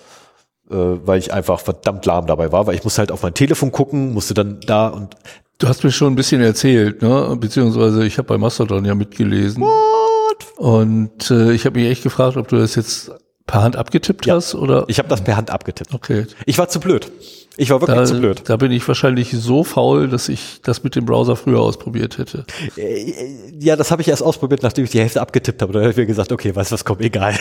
Äh, 0.71 0.75
weil 0.75 1.19
ich 1.19 1.33
einfach 1.33 1.61
verdammt 1.61 2.07
lahm 2.07 2.27
dabei 2.27 2.53
war, 2.53 2.67
weil 2.67 2.75
ich 2.75 2.85
musste 2.85 3.01
halt 3.01 3.13
auf 3.13 3.23
mein 3.23 3.35
Telefon 3.35 3.73
gucken, 3.73 4.13
musste 4.13 4.35
dann 4.35 4.61
da 4.61 4.89
und. 4.89 5.15
Du 5.59 5.69
hast 5.69 5.85
mir 5.85 5.91
schon 5.91 6.13
ein 6.13 6.17
bisschen 6.17 6.41
erzählt, 6.41 7.03
ne? 7.03 7.37
Beziehungsweise 7.39 8.07
ich 8.07 8.17
habe 8.17 8.29
bei 8.29 8.39
Mastodon 8.39 8.85
ja 8.87 8.95
mitgelesen. 8.95 9.63
What? 9.63 10.47
Und 10.57 11.31
äh, 11.31 11.53
ich 11.53 11.67
habe 11.67 11.79
mich 11.79 11.91
echt 11.91 12.03
gefragt, 12.03 12.39
ob 12.39 12.49
du 12.49 12.57
das 12.57 12.77
jetzt 12.77 13.11
per 13.47 13.63
Hand 13.63 13.77
abgetippt 13.77 14.25
ja, 14.25 14.37
hast 14.37 14.55
oder? 14.55 14.85
Ich 14.87 14.99
habe 14.99 15.09
das 15.09 15.23
per 15.23 15.37
Hand 15.37 15.51
abgetippt. 15.51 15.93
Okay. 15.93 16.27
Ich 16.47 16.57
war 16.57 16.69
zu 16.69 16.81
blöd. 16.81 17.11
Ich 17.57 17.71
war 17.71 17.81
wirklich 17.81 17.99
da, 17.99 18.05
zu 18.05 18.19
blöd. 18.19 18.43
Da 18.47 18.57
bin 18.57 18.71
ich 18.71 18.87
wahrscheinlich 18.87 19.33
so 19.33 19.65
faul, 19.65 20.09
dass 20.09 20.29
ich 20.29 20.61
das 20.63 20.85
mit 20.85 20.95
dem 20.95 21.05
Browser 21.05 21.35
früher 21.35 21.61
ausprobiert 21.61 22.17
hätte. 22.17 22.45
Äh, 22.77 23.13
ja, 23.59 23.77
das 23.77 23.91
habe 23.91 24.03
ich 24.03 24.09
erst 24.09 24.23
ausprobiert, 24.23 24.63
nachdem 24.63 24.85
ich 24.85 24.91
die 24.91 25.01
Hälfte 25.01 25.21
abgetippt 25.21 25.61
habe. 25.61 25.73
Da 25.73 25.81
habe 25.81 25.91
ich 25.91 25.97
mir 25.97 26.07
gesagt, 26.07 26.31
okay, 26.31 26.55
weißt 26.55 26.71
du 26.71 26.75
was, 26.75 26.85
komm, 26.85 27.01
egal. 27.01 27.35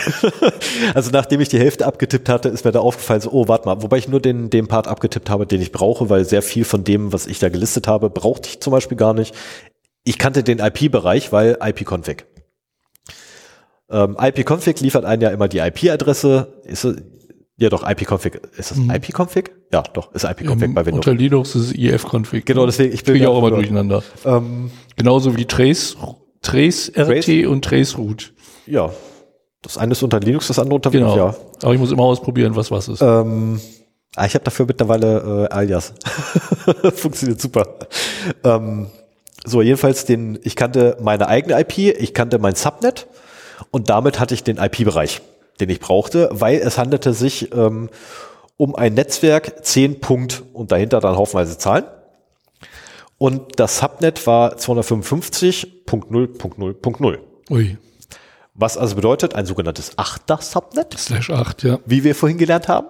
also 0.94 1.10
nachdem 1.12 1.40
ich 1.40 1.48
die 1.48 1.60
Hälfte 1.60 1.86
abgetippt 1.86 2.28
hatte, 2.28 2.48
ist 2.48 2.64
mir 2.64 2.72
da 2.72 2.80
aufgefallen, 2.80 3.20
so, 3.20 3.30
oh, 3.30 3.48
warte 3.48 3.66
mal, 3.66 3.82
wobei 3.82 3.98
ich 3.98 4.08
nur 4.08 4.20
den, 4.20 4.50
den 4.50 4.66
Part 4.66 4.88
abgetippt 4.88 5.30
habe, 5.30 5.46
den 5.46 5.62
ich 5.62 5.70
brauche, 5.70 6.10
weil 6.10 6.24
sehr 6.24 6.42
viel 6.42 6.64
von 6.64 6.82
dem, 6.82 7.12
was 7.12 7.26
ich 7.26 7.38
da 7.38 7.48
gelistet 7.48 7.86
habe, 7.86 8.10
brauchte 8.10 8.48
ich 8.48 8.60
zum 8.60 8.72
Beispiel 8.72 8.96
gar 8.96 9.14
nicht. 9.14 9.34
Ich 10.02 10.18
kannte 10.18 10.42
den 10.42 10.58
IP-Bereich, 10.58 11.30
weil 11.30 11.56
IP-Config. 11.62 12.26
Ähm, 13.88 14.16
IP-Config 14.20 14.80
liefert 14.80 15.04
einen 15.04 15.22
ja 15.22 15.30
immer 15.30 15.46
die 15.46 15.58
IP-Adresse. 15.58 16.60
Ist, 16.64 16.86
ja, 17.56 17.68
doch, 17.68 17.88
IP-Config. 17.88 18.40
Ist 18.56 18.72
das 18.72 18.78
mhm. 18.78 18.90
IP-Config? 18.90 19.59
Ja, 19.72 19.82
doch, 19.82 20.12
ist 20.14 20.24
IP-Config 20.24 20.64
ähm, 20.68 20.74
bei 20.74 20.84
Windows. 20.86 21.06
Unter 21.06 21.14
Linux 21.14 21.54
ist 21.54 21.66
es 21.68 21.72
IF-Config. 21.74 22.44
Genau, 22.44 22.66
deswegen, 22.66 22.92
ich 22.92 23.04
bin 23.04 23.16
ja 23.16 23.28
auch 23.28 23.38
immer 23.38 23.50
durcheinander. 23.50 24.02
Ähm, 24.24 24.70
Genauso 24.96 25.36
wie 25.36 25.44
Trace, 25.44 25.96
Trace 26.42 26.90
RT 26.96 27.24
Trace? 27.24 27.46
und 27.46 27.64
Trace 27.64 27.96
Root. 27.96 28.32
Ja. 28.66 28.90
Das 29.62 29.78
eine 29.78 29.92
ist 29.92 30.02
unter 30.02 30.18
Linux, 30.20 30.48
das 30.48 30.58
andere 30.58 30.74
unter 30.76 30.90
Genau. 30.90 31.12
Windows, 31.14 31.36
Aber 31.62 31.72
ich 31.74 31.78
muss 31.78 31.92
immer 31.92 32.02
ausprobieren, 32.02 32.56
was 32.56 32.70
was 32.70 32.88
ist. 32.88 33.00
ja. 33.00 33.20
Ähm, 33.20 33.60
ah, 34.16 34.26
ich 34.26 34.34
habe 34.34 34.44
dafür 34.44 34.66
mittlerweile 34.66 35.48
äh, 35.50 35.54
Alias. 35.54 35.92
Funktioniert 36.94 37.40
super. 37.40 37.66
Ähm, 38.42 38.86
so, 39.44 39.62
jedenfalls 39.62 40.04
den, 40.04 40.38
ich 40.42 40.56
kannte 40.56 40.96
meine 41.00 41.28
eigene 41.28 41.58
IP, 41.60 41.78
ich 41.78 42.12
kannte 42.12 42.38
mein 42.38 42.54
Subnet 42.56 43.06
und 43.70 43.88
damit 43.88 44.18
hatte 44.18 44.34
ich 44.34 44.42
den 44.42 44.56
IP-Bereich, 44.58 45.20
den 45.60 45.70
ich 45.70 45.78
brauchte, 45.80 46.28
weil 46.32 46.58
es 46.58 46.76
handelte 46.76 47.12
sich 47.12 47.54
ähm, 47.54 47.88
um 48.60 48.76
ein 48.76 48.92
Netzwerk, 48.92 49.64
10 49.64 50.00
Punkt 50.00 50.42
und 50.52 50.70
dahinter 50.70 51.00
dann 51.00 51.16
haufenweise 51.16 51.56
Zahlen. 51.56 51.86
Und 53.16 53.58
das 53.58 53.78
Subnet 53.78 54.26
war 54.26 54.56
255.0.0.0. 54.56 57.18
Ui, 57.48 57.78
Was 58.52 58.76
also 58.76 58.96
bedeutet, 58.96 59.34
ein 59.34 59.46
sogenanntes 59.46 59.96
Achter-Subnet, 59.96 60.92
slash 60.98 61.30
8, 61.30 61.62
ja. 61.62 61.78
wie 61.86 62.04
wir 62.04 62.14
vorhin 62.14 62.36
gelernt 62.36 62.68
haben. 62.68 62.88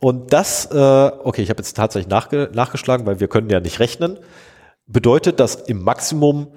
Und 0.00 0.32
das, 0.32 0.66
äh, 0.66 1.12
okay, 1.22 1.42
ich 1.42 1.50
habe 1.50 1.60
jetzt 1.60 1.76
tatsächlich 1.76 2.10
nachge 2.10 2.50
nachgeschlagen, 2.52 3.06
weil 3.06 3.20
wir 3.20 3.28
können 3.28 3.50
ja 3.50 3.60
nicht 3.60 3.78
rechnen, 3.78 4.18
bedeutet, 4.88 5.38
dass 5.38 5.54
im 5.54 5.84
Maximum 5.84 6.48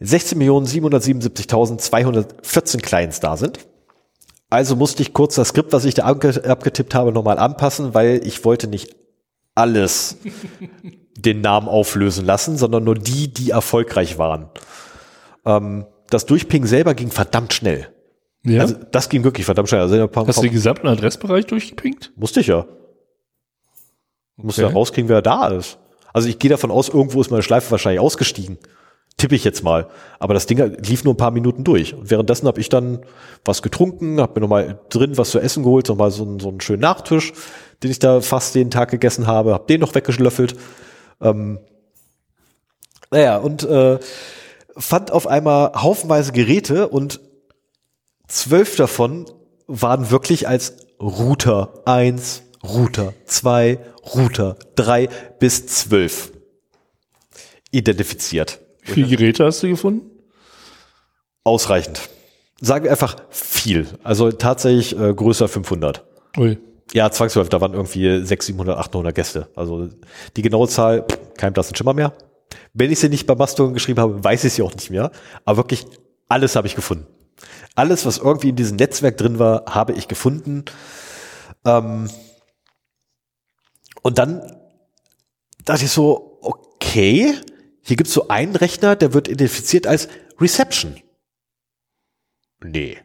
16.777.214 0.00 2.80
Clients 2.80 3.20
da 3.20 3.36
sind. 3.36 3.58
Also 4.52 4.76
musste 4.76 5.00
ich 5.02 5.14
kurz 5.14 5.34
das 5.36 5.48
Skript, 5.48 5.72
was 5.72 5.86
ich 5.86 5.94
da 5.94 6.04
abge 6.04 6.42
abgetippt 6.46 6.94
habe, 6.94 7.10
nochmal 7.10 7.38
anpassen, 7.38 7.94
weil 7.94 8.20
ich 8.26 8.44
wollte 8.44 8.68
nicht 8.68 8.94
alles 9.54 10.18
den 11.16 11.40
Namen 11.40 11.68
auflösen 11.68 12.26
lassen, 12.26 12.58
sondern 12.58 12.84
nur 12.84 12.94
die, 12.94 13.32
die 13.32 13.50
erfolgreich 13.50 14.18
waren. 14.18 14.50
Ähm, 15.46 15.86
das 16.10 16.26
Durchpingen 16.26 16.68
selber 16.68 16.94
ging 16.94 17.10
verdammt 17.10 17.54
schnell. 17.54 17.88
ja. 18.44 18.60
Also 18.60 18.74
das 18.90 19.08
ging 19.08 19.24
wirklich 19.24 19.46
verdammt 19.46 19.70
schnell. 19.70 19.80
Also 19.80 19.96
Hast 20.14 20.38
du 20.38 20.42
den 20.42 20.52
gesamten 20.52 20.86
Adressbereich 20.86 21.46
durchgepinkt? 21.46 22.12
musste 22.16 22.40
ich 22.40 22.48
ja. 22.48 22.66
Musste 24.36 24.62
ja 24.62 24.68
Okay. 24.68 24.76
rauskriegen, 24.76 25.08
wer 25.08 25.22
da 25.22 25.48
ist. 25.48 25.78
Also 26.12 26.28
ich 26.28 26.38
gehe 26.38 26.50
davon 26.50 26.70
aus, 26.70 26.90
irgendwo 26.90 27.22
ist 27.22 27.30
meine 27.30 27.42
Schleife 27.42 27.70
wahrscheinlich 27.70 28.00
ausgestiegen. 28.00 28.58
Tippe 29.22 29.36
ich 29.36 29.44
jetzt 29.44 29.62
mal. 29.62 29.86
Aber 30.18 30.34
das 30.34 30.46
Ding 30.46 30.58
lief 30.84 31.04
nur 31.04 31.14
ein 31.14 31.16
paar 31.16 31.30
Minuten 31.30 31.62
durch. 31.62 31.94
Und 31.94 32.10
währenddessen 32.10 32.48
habe 32.48 32.60
ich 32.60 32.68
dann 32.68 33.06
was 33.44 33.62
getrunken, 33.62 34.20
habe 34.20 34.34
mir 34.34 34.40
nochmal 34.40 34.80
drin 34.88 35.16
was 35.16 35.30
zu 35.30 35.38
essen 35.38 35.62
geholt, 35.62 35.88
nochmal 35.88 36.10
so, 36.10 36.24
einen- 36.24 36.40
so 36.40 36.48
einen 36.48 36.60
schönen 36.60 36.80
Nachtisch, 36.80 37.32
den 37.84 37.92
ich 37.92 38.00
da 38.00 38.20
fast 38.20 38.56
jeden 38.56 38.72
Tag 38.72 38.90
gegessen 38.90 39.28
habe, 39.28 39.52
habe 39.54 39.66
den 39.68 39.80
noch 39.80 39.94
weggelöffelt. 39.94 40.56
Ähm, 41.20 41.60
naja, 43.12 43.36
und 43.38 43.62
äh, 43.62 44.00
fand 44.76 45.12
auf 45.12 45.28
einmal 45.28 45.72
haufenweise 45.80 46.32
Geräte 46.32 46.88
und 46.88 47.20
zwölf 48.26 48.74
davon 48.74 49.26
waren 49.68 50.10
wirklich 50.10 50.48
als 50.48 50.74
Router 51.00 51.74
1, 51.84 52.42
Router 52.64 53.14
2, 53.26 53.78
Router 54.16 54.56
3 54.74 55.08
bis 55.38 55.64
12 55.68 56.32
identifiziert. 57.70 58.58
Wie 58.82 58.92
viele 58.92 59.08
Geräte 59.08 59.44
hast 59.44 59.62
du 59.62 59.68
gefunden? 59.68 60.10
Ausreichend. 61.44 62.08
Sagen 62.60 62.84
wir 62.84 62.90
einfach 62.90 63.16
viel. 63.30 63.86
Also 64.02 64.30
tatsächlich 64.30 64.98
äh, 64.98 65.14
größer 65.14 65.48
500. 65.48 66.04
Ui. 66.38 66.58
Ja, 66.92 67.10
zwangsläufig, 67.10 67.48
da 67.48 67.60
waren 67.60 67.72
irgendwie 67.72 68.24
600, 68.24 68.42
700, 68.42 68.78
800 68.78 69.14
Gäste. 69.14 69.48
Also 69.56 69.88
die 70.36 70.42
genaue 70.42 70.68
Zahl, 70.68 71.02
pff, 71.02 71.18
kein 71.36 71.52
blassen 71.52 71.74
Schimmer 71.74 71.94
mehr. 71.94 72.12
Wenn 72.74 72.90
ich 72.90 73.00
sie 73.00 73.08
nicht 73.08 73.26
bei 73.26 73.34
Mastodon 73.34 73.74
geschrieben 73.74 74.00
habe, 74.00 74.22
weiß 74.22 74.44
ich 74.44 74.52
sie 74.52 74.62
auch 74.62 74.74
nicht 74.74 74.90
mehr. 74.90 75.10
Aber 75.44 75.56
wirklich 75.56 75.86
alles 76.28 76.54
habe 76.56 76.66
ich 76.66 76.74
gefunden. 76.74 77.06
Alles, 77.74 78.04
was 78.04 78.18
irgendwie 78.18 78.50
in 78.50 78.56
diesem 78.56 78.76
Netzwerk 78.76 79.16
drin 79.16 79.38
war, 79.38 79.64
habe 79.66 79.92
ich 79.94 80.08
gefunden. 80.08 80.64
Ähm 81.64 82.08
und 84.02 84.18
dann 84.18 84.42
dachte 85.64 85.84
ich 85.84 85.90
so, 85.90 86.38
okay, 86.42 87.34
hier 87.82 87.96
gibt's 87.96 88.12
so 88.12 88.28
einen 88.28 88.56
Rechner, 88.56 88.96
der 88.96 89.12
wird 89.12 89.28
identifiziert 89.28 89.86
als 89.86 90.08
Reception. 90.40 91.00
Nee, 92.62 92.98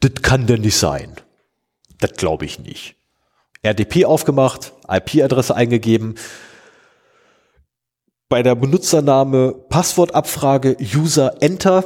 das 0.00 0.22
kann 0.22 0.46
denn 0.46 0.62
nicht 0.62 0.76
sein. 0.76 1.16
Das 1.98 2.12
glaube 2.12 2.44
ich 2.44 2.58
nicht. 2.58 2.96
RDP 3.62 4.06
aufgemacht, 4.06 4.72
IP-Adresse 4.88 5.54
eingegeben, 5.54 6.16
bei 8.28 8.42
der 8.42 8.54
Benutzername 8.54 9.52
Passwortabfrage 9.68 10.76
User 10.80 11.42
Enter 11.42 11.84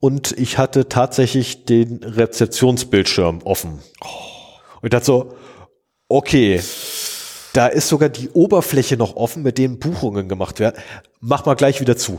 und 0.00 0.32
ich 0.32 0.58
hatte 0.58 0.88
tatsächlich 0.88 1.64
den 1.64 2.02
Rezeptionsbildschirm 2.02 3.40
offen. 3.42 3.80
Und 4.80 4.84
ich 4.84 4.90
dachte 4.90 5.06
so, 5.06 5.36
okay, 6.08 6.60
da 7.52 7.66
ist 7.66 7.88
sogar 7.88 8.08
die 8.08 8.30
Oberfläche 8.30 8.96
noch 8.96 9.16
offen, 9.16 9.42
mit 9.42 9.58
denen 9.58 9.78
Buchungen 9.78 10.28
gemacht 10.28 10.60
werden. 10.60 10.80
Mach 11.20 11.44
mal 11.44 11.54
gleich 11.54 11.80
wieder 11.80 11.96
zu. 11.96 12.18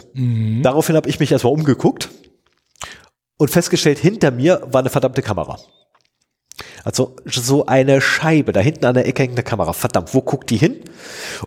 Daraufhin 0.62 0.96
habe 0.96 1.10
ich 1.10 1.20
mich 1.20 1.32
erstmal 1.32 1.54
umgeguckt 1.54 2.10
und 3.38 3.50
festgestellt, 3.50 4.00
hinter 4.00 4.32
mir 4.32 4.62
war 4.72 4.82
eine 4.82 4.90
verdammte 4.90 5.22
Kamera. 5.22 5.60
Also 6.84 7.16
so 7.26 7.66
eine 7.66 8.02
Scheibe, 8.02 8.52
da 8.52 8.60
hinten 8.60 8.86
an 8.86 8.94
der 8.94 9.08
Ecke 9.08 9.24
hängt 9.24 9.34
eine 9.34 9.44
Kamera. 9.44 9.74
Verdammt, 9.74 10.14
wo 10.14 10.22
guckt 10.22 10.50
die 10.50 10.58
hin? 10.58 10.82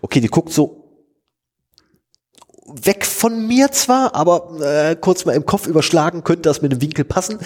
Okay, 0.01 0.21
die 0.21 0.29
guckt 0.29 0.53
so 0.53 0.83
weg 2.67 3.07
von 3.07 3.47
mir 3.47 3.71
zwar, 3.71 4.15
aber 4.15 4.61
äh, 4.61 4.97
kurz 4.97 5.25
mal 5.25 5.33
im 5.33 5.47
Kopf 5.47 5.67
überschlagen, 5.67 6.25
könnte 6.25 6.43
das 6.43 6.63
mit 6.63 6.73
dem 6.73 6.81
Winkel 6.81 7.05
passen. 7.05 7.39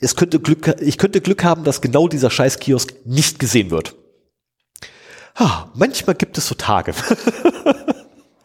Es 0.00 0.16
könnte 0.16 0.40
Glück, 0.40 0.76
ich 0.80 0.98
könnte 0.98 1.20
Glück 1.20 1.44
haben, 1.44 1.64
dass 1.64 1.80
genau 1.80 2.08
dieser 2.08 2.30
scheiß 2.30 2.58
Kiosk 2.58 2.94
nicht 3.04 3.38
gesehen 3.38 3.70
wird. 3.70 3.94
Ha, 5.38 5.70
manchmal 5.74 6.14
gibt 6.14 6.36
es 6.38 6.48
so 6.48 6.54
Tage. 6.54 6.94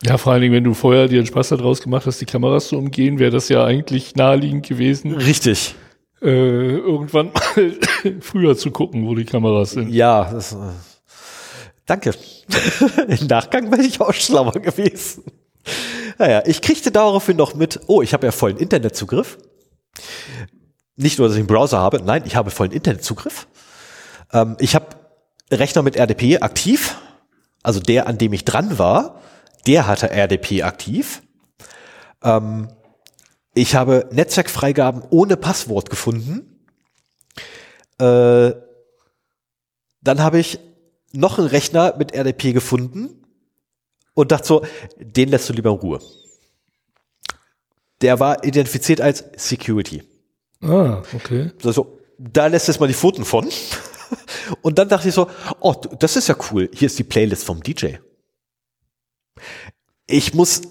Ja, 0.03 0.17
vor 0.17 0.31
allen 0.31 0.41
Dingen, 0.41 0.53
wenn 0.53 0.63
du 0.63 0.73
vorher 0.73 1.07
dir 1.07 1.17
einen 1.17 1.25
Spaß 1.25 1.49
daraus 1.49 1.81
gemacht 1.81 2.05
hast, 2.05 2.21
die 2.21 2.25
Kameras 2.25 2.67
zu 2.67 2.77
umgehen, 2.77 3.17
wäre 3.19 3.31
das 3.31 3.49
ja 3.49 3.65
eigentlich 3.65 4.15
naheliegend 4.15 4.65
gewesen, 4.65 5.13
Richtig. 5.15 5.75
äh, 6.21 6.77
irgendwann 6.77 7.31
mal 7.33 7.73
früher 8.21 8.55
zu 8.55 8.71
gucken, 8.71 9.07
wo 9.07 9.15
die 9.15 9.25
Kameras 9.25 9.71
sind. 9.71 9.89
Ja, 9.89 10.31
das, 10.31 10.53
äh, 10.53 10.57
danke. 11.85 12.13
Im 13.07 13.27
Nachgang 13.27 13.71
wäre 13.71 13.81
ich 13.81 13.99
auch 13.99 14.13
schlauer 14.13 14.53
gewesen. 14.53 15.23
Naja, 16.19 16.43
ich 16.45 16.61
kriegte 16.61 16.91
daraufhin 16.91 17.35
noch 17.35 17.55
mit, 17.55 17.79
oh, 17.87 18.01
ich 18.01 18.13
habe 18.13 18.27
ja 18.27 18.31
vollen 18.31 18.57
Internetzugriff. 18.57 19.37
Nicht 20.95 21.17
nur, 21.17 21.27
dass 21.27 21.35
ich 21.35 21.41
einen 21.41 21.47
Browser 21.47 21.79
habe, 21.79 22.01
nein, 22.01 22.23
ich 22.25 22.35
habe 22.35 22.51
vollen 22.51 22.71
Internetzugriff. 22.71 23.47
Ähm, 24.31 24.55
ich 24.59 24.75
habe 24.75 24.85
Rechner 25.51 25.81
mit 25.81 25.95
RDP 25.95 26.39
aktiv, 26.41 26.97
also 27.63 27.79
der, 27.79 28.07
an 28.07 28.17
dem 28.17 28.33
ich 28.33 28.45
dran 28.45 28.77
war, 28.77 29.21
der 29.65 29.87
hatte 29.87 30.09
RDP 30.09 30.63
aktiv. 30.63 31.21
Ähm, 32.23 32.69
ich 33.53 33.75
habe 33.75 34.07
Netzwerkfreigaben 34.11 35.03
ohne 35.09 35.37
Passwort 35.37 35.89
gefunden. 35.89 36.63
Äh, 37.99 38.53
dann 40.01 40.21
habe 40.21 40.39
ich 40.39 40.59
noch 41.11 41.39
einen 41.39 41.47
Rechner 41.47 41.95
mit 41.97 42.13
RDP 42.13 42.53
gefunden 42.53 43.25
und 44.13 44.31
dachte 44.31 44.47
so, 44.47 44.65
den 44.99 45.29
lässt 45.29 45.49
du 45.49 45.53
lieber 45.53 45.71
in 45.71 45.77
Ruhe. 45.77 45.99
Der 48.01 48.19
war 48.19 48.43
identifiziert 48.43 49.01
als 49.01 49.25
Security. 49.35 50.03
Ah, 50.61 51.01
okay. 51.13 51.51
Also, 51.63 51.99
da 52.17 52.47
lässt 52.47 52.69
es 52.69 52.79
mal 52.79 52.87
die 52.87 52.93
Pfoten 52.93 53.25
von. 53.25 53.49
Und 54.61 54.77
dann 54.77 54.89
dachte 54.89 55.09
ich 55.09 55.13
so, 55.13 55.27
oh, 55.59 55.73
das 55.99 56.15
ist 56.15 56.27
ja 56.27 56.35
cool. 56.51 56.69
Hier 56.73 56.87
ist 56.87 56.99
die 56.99 57.03
Playlist 57.03 57.43
vom 57.43 57.61
DJ. 57.61 57.95
Ich 60.07 60.33
muss 60.33 60.61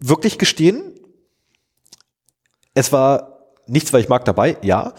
wirklich 0.00 0.38
gestehen, 0.38 0.98
es 2.74 2.92
war 2.92 3.32
nichts, 3.66 3.92
weil 3.92 4.00
ich 4.00 4.08
mag 4.08 4.24
dabei, 4.24 4.56
ja. 4.62 4.94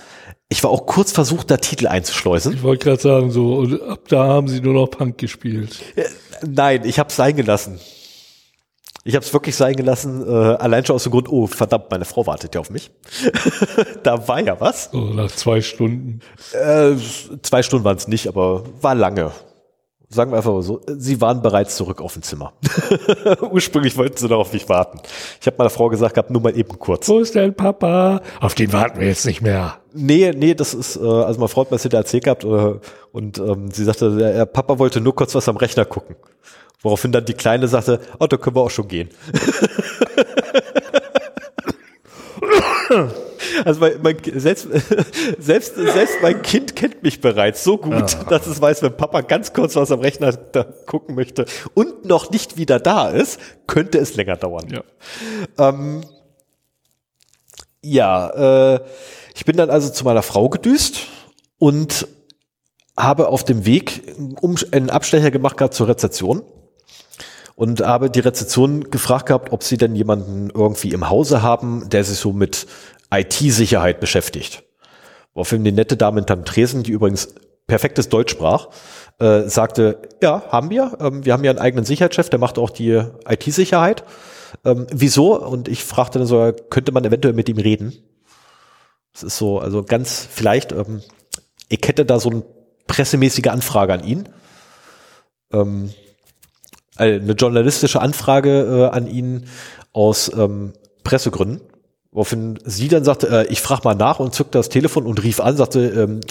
Ich 0.49 0.63
war 0.63 0.69
auch 0.69 0.85
kurz 0.85 1.11
versucht, 1.11 1.49
da 1.49 1.57
Titel 1.57 1.87
einzuschleusen. 1.87 2.53
Ich 2.53 2.63
wollte 2.63 2.85
gerade 2.85 3.01
sagen, 3.01 3.31
so, 3.31 3.55
und 3.55 3.81
ab 3.81 4.07
da 4.07 4.27
haben 4.27 4.47
sie 4.47 4.61
nur 4.61 4.73
noch 4.73 4.87
Punk 4.87 5.17
gespielt. 5.17 5.83
Nein, 6.45 6.85
ich 6.85 6.99
habe 6.99 7.09
es 7.09 7.15
sein 7.15 7.35
gelassen. 7.35 7.79
Ich 9.05 9.15
habe 9.15 9.25
es 9.25 9.33
wirklich 9.33 9.55
sein 9.55 9.75
gelassen, 9.75 10.25
äh, 10.25 10.31
allein 10.31 10.85
schon 10.85 10.95
aus 10.95 11.03
dem 11.03 11.11
Grund, 11.11 11.29
oh 11.29 11.45
verdammt, 11.45 11.91
meine 11.91 12.05
Frau 12.05 12.25
wartet 12.25 12.55
ja 12.55 12.61
auf 12.61 12.69
mich. 12.69 12.89
da 14.03 14.27
war 14.29 14.39
ja 14.39 14.57
was. 14.61 14.89
So, 14.91 15.01
nach 15.01 15.29
zwei 15.31 15.59
Stunden. 15.59 16.21
Äh, 16.53 16.95
zwei 17.41 17.63
Stunden 17.63 17.83
waren 17.83 17.97
es 17.97 18.07
nicht, 18.07 18.27
aber 18.27 18.63
war 18.81 18.95
lange. 18.95 19.31
Sagen 20.13 20.31
wir 20.31 20.37
einfach 20.37 20.53
mal 20.53 20.61
so, 20.61 20.79
sie 20.87 21.19
waren 21.21 21.41
bereits 21.41 21.75
zurück 21.75 22.01
auf 22.01 22.13
dem 22.13 22.21
Zimmer. 22.21 22.53
Ursprünglich 23.51 23.97
wollten 23.97 24.17
sie 24.17 24.27
noch 24.27 24.39
auf 24.39 24.53
mich 24.53 24.69
warten. 24.69 24.99
Ich 25.41 25.47
habe 25.47 25.57
meiner 25.57 25.69
Frau 25.69 25.89
gesagt, 25.89 26.13
gehabt, 26.13 26.29
nur 26.29 26.41
mal 26.41 26.55
eben 26.57 26.77
kurz. 26.77 27.09
Wo 27.09 27.19
ist 27.19 27.33
denn 27.33 27.55
Papa? 27.55 28.21
Auf 28.39 28.53
den 28.53 28.71
warten 28.73 28.99
wir 28.99 29.07
jetzt 29.07 29.25
nicht 29.25 29.41
mehr. 29.41 29.77
Nee, 29.93 30.31
nee, 30.35 30.53
das 30.53 30.73
ist, 30.73 30.97
äh, 30.97 30.99
also 30.99 31.39
meine 31.39 31.49
Frau 31.49 31.61
hat 31.61 31.71
mir 31.71 31.75
das 31.75 31.81
hinterher 31.81 32.03
erzählt 32.03 32.23
gehabt 32.25 32.43
äh, 32.43 32.79
und 33.11 33.39
ähm, 33.39 33.71
sie 33.71 33.83
sagte, 33.83 34.15
der, 34.15 34.33
der 34.33 34.45
Papa 34.45 34.77
wollte 34.77 35.01
nur 35.01 35.15
kurz 35.15 35.33
was 35.33 35.49
am 35.49 35.57
Rechner 35.57 35.85
gucken. 35.85 36.15
Woraufhin 36.81 37.11
dann 37.11 37.25
die 37.25 37.33
Kleine 37.33 37.67
sagte, 37.67 37.99
oh, 38.19 38.27
da 38.27 38.37
können 38.37 38.55
wir 38.55 38.61
auch 38.61 38.69
schon 38.69 38.87
gehen. 38.87 39.09
Also 43.65 43.79
mein, 43.79 44.01
mein, 44.01 44.17
selbst, 44.35 44.67
selbst, 45.39 45.75
selbst 45.75 46.15
mein 46.21 46.41
Kind 46.41 46.75
kennt 46.75 47.03
mich 47.03 47.21
bereits 47.21 47.63
so 47.63 47.77
gut, 47.77 48.13
ja. 48.13 48.23
dass 48.25 48.47
es 48.47 48.61
weiß, 48.61 48.81
wenn 48.81 48.95
Papa 48.97 49.21
ganz 49.21 49.53
kurz 49.53 49.75
was 49.75 49.91
am 49.91 49.99
Rechner 49.99 50.33
gucken 50.85 51.15
möchte 51.15 51.45
und 51.73 52.05
noch 52.05 52.31
nicht 52.31 52.57
wieder 52.57 52.79
da 52.79 53.09
ist, 53.09 53.39
könnte 53.67 53.97
es 53.99 54.15
länger 54.15 54.35
dauern. 54.35 54.67
Ja, 54.69 54.83
ähm, 55.69 56.01
ja 57.81 58.75
äh, 58.75 58.79
ich 59.35 59.45
bin 59.45 59.57
dann 59.57 59.69
also 59.69 59.89
zu 59.89 60.03
meiner 60.03 60.23
Frau 60.23 60.49
gedüst 60.49 61.07
und 61.57 62.07
habe 62.95 63.27
auf 63.27 63.43
dem 63.43 63.65
Weg 63.65 64.15
einen 64.71 64.89
Abstecher 64.89 65.31
gemacht 65.31 65.57
gehabt 65.57 65.73
zur 65.73 65.87
Rezeption 65.87 66.43
und 67.55 67.81
habe 67.81 68.09
die 68.09 68.19
Rezeption 68.19 68.89
gefragt 68.89 69.27
gehabt, 69.27 69.51
ob 69.51 69.63
sie 69.63 69.77
denn 69.77 69.95
jemanden 69.95 70.49
irgendwie 70.49 70.91
im 70.91 71.09
Hause 71.09 71.41
haben, 71.41 71.89
der 71.89 72.03
sich 72.03 72.17
so 72.17 72.33
mit 72.33 72.67
IT-Sicherheit 73.19 73.99
beschäftigt. 73.99 74.63
Woraufhin 75.33 75.63
die 75.63 75.71
nette 75.71 75.97
Dame 75.97 76.19
hinterm 76.19 76.45
Tresen, 76.45 76.83
die 76.83 76.91
übrigens 76.91 77.35
perfektes 77.67 78.09
Deutsch 78.09 78.31
sprach, 78.31 78.67
äh, 79.19 79.43
sagte, 79.43 80.09
ja, 80.21 80.43
haben 80.49 80.69
wir. 80.69 80.97
Ähm, 80.99 81.25
wir 81.25 81.33
haben 81.33 81.43
ja 81.43 81.51
einen 81.51 81.59
eigenen 81.59 81.85
Sicherheitschef, 81.85 82.29
der 82.29 82.39
macht 82.39 82.57
auch 82.57 82.69
die 82.69 83.01
IT-Sicherheit. 83.27 84.03
Ähm, 84.65 84.87
wieso? 84.91 85.39
Und 85.39 85.67
ich 85.67 85.83
fragte 85.83 86.19
dann 86.19 86.27
so, 86.27 86.53
könnte 86.69 86.91
man 86.91 87.05
eventuell 87.05 87.33
mit 87.33 87.49
ihm 87.49 87.57
reden? 87.57 87.93
Das 89.13 89.23
ist 89.23 89.37
so, 89.37 89.59
also 89.59 89.83
ganz 89.83 90.27
vielleicht, 90.29 90.71
ähm, 90.71 91.01
ich 91.69 91.79
hätte 91.85 92.05
da 92.05 92.19
so 92.19 92.29
eine 92.29 92.43
pressemäßige 92.87 93.47
Anfrage 93.47 93.93
an 93.93 94.03
ihn. 94.03 94.29
Ähm, 95.51 95.93
äh, 96.97 97.15
eine 97.15 97.33
journalistische 97.33 98.01
Anfrage 98.01 98.89
äh, 98.91 98.95
an 98.95 99.07
ihn 99.07 99.47
aus 99.93 100.31
ähm, 100.35 100.73
Pressegründen. 101.03 101.61
Woraufhin 102.13 102.59
sie 102.63 102.87
dann 102.87 103.03
sagte, 103.03 103.27
äh, 103.27 103.47
ich 103.51 103.59
frage 103.59 103.81
mal 103.83 103.95
nach 103.95 104.19
und 104.19 104.33
zückte 104.33 104.59
das 104.59 104.69
Telefon 104.69 105.05
und 105.05 105.23
rief 105.23 105.39
an, 105.39 105.57
sagte, 105.57 105.79
ähm, 105.87 106.21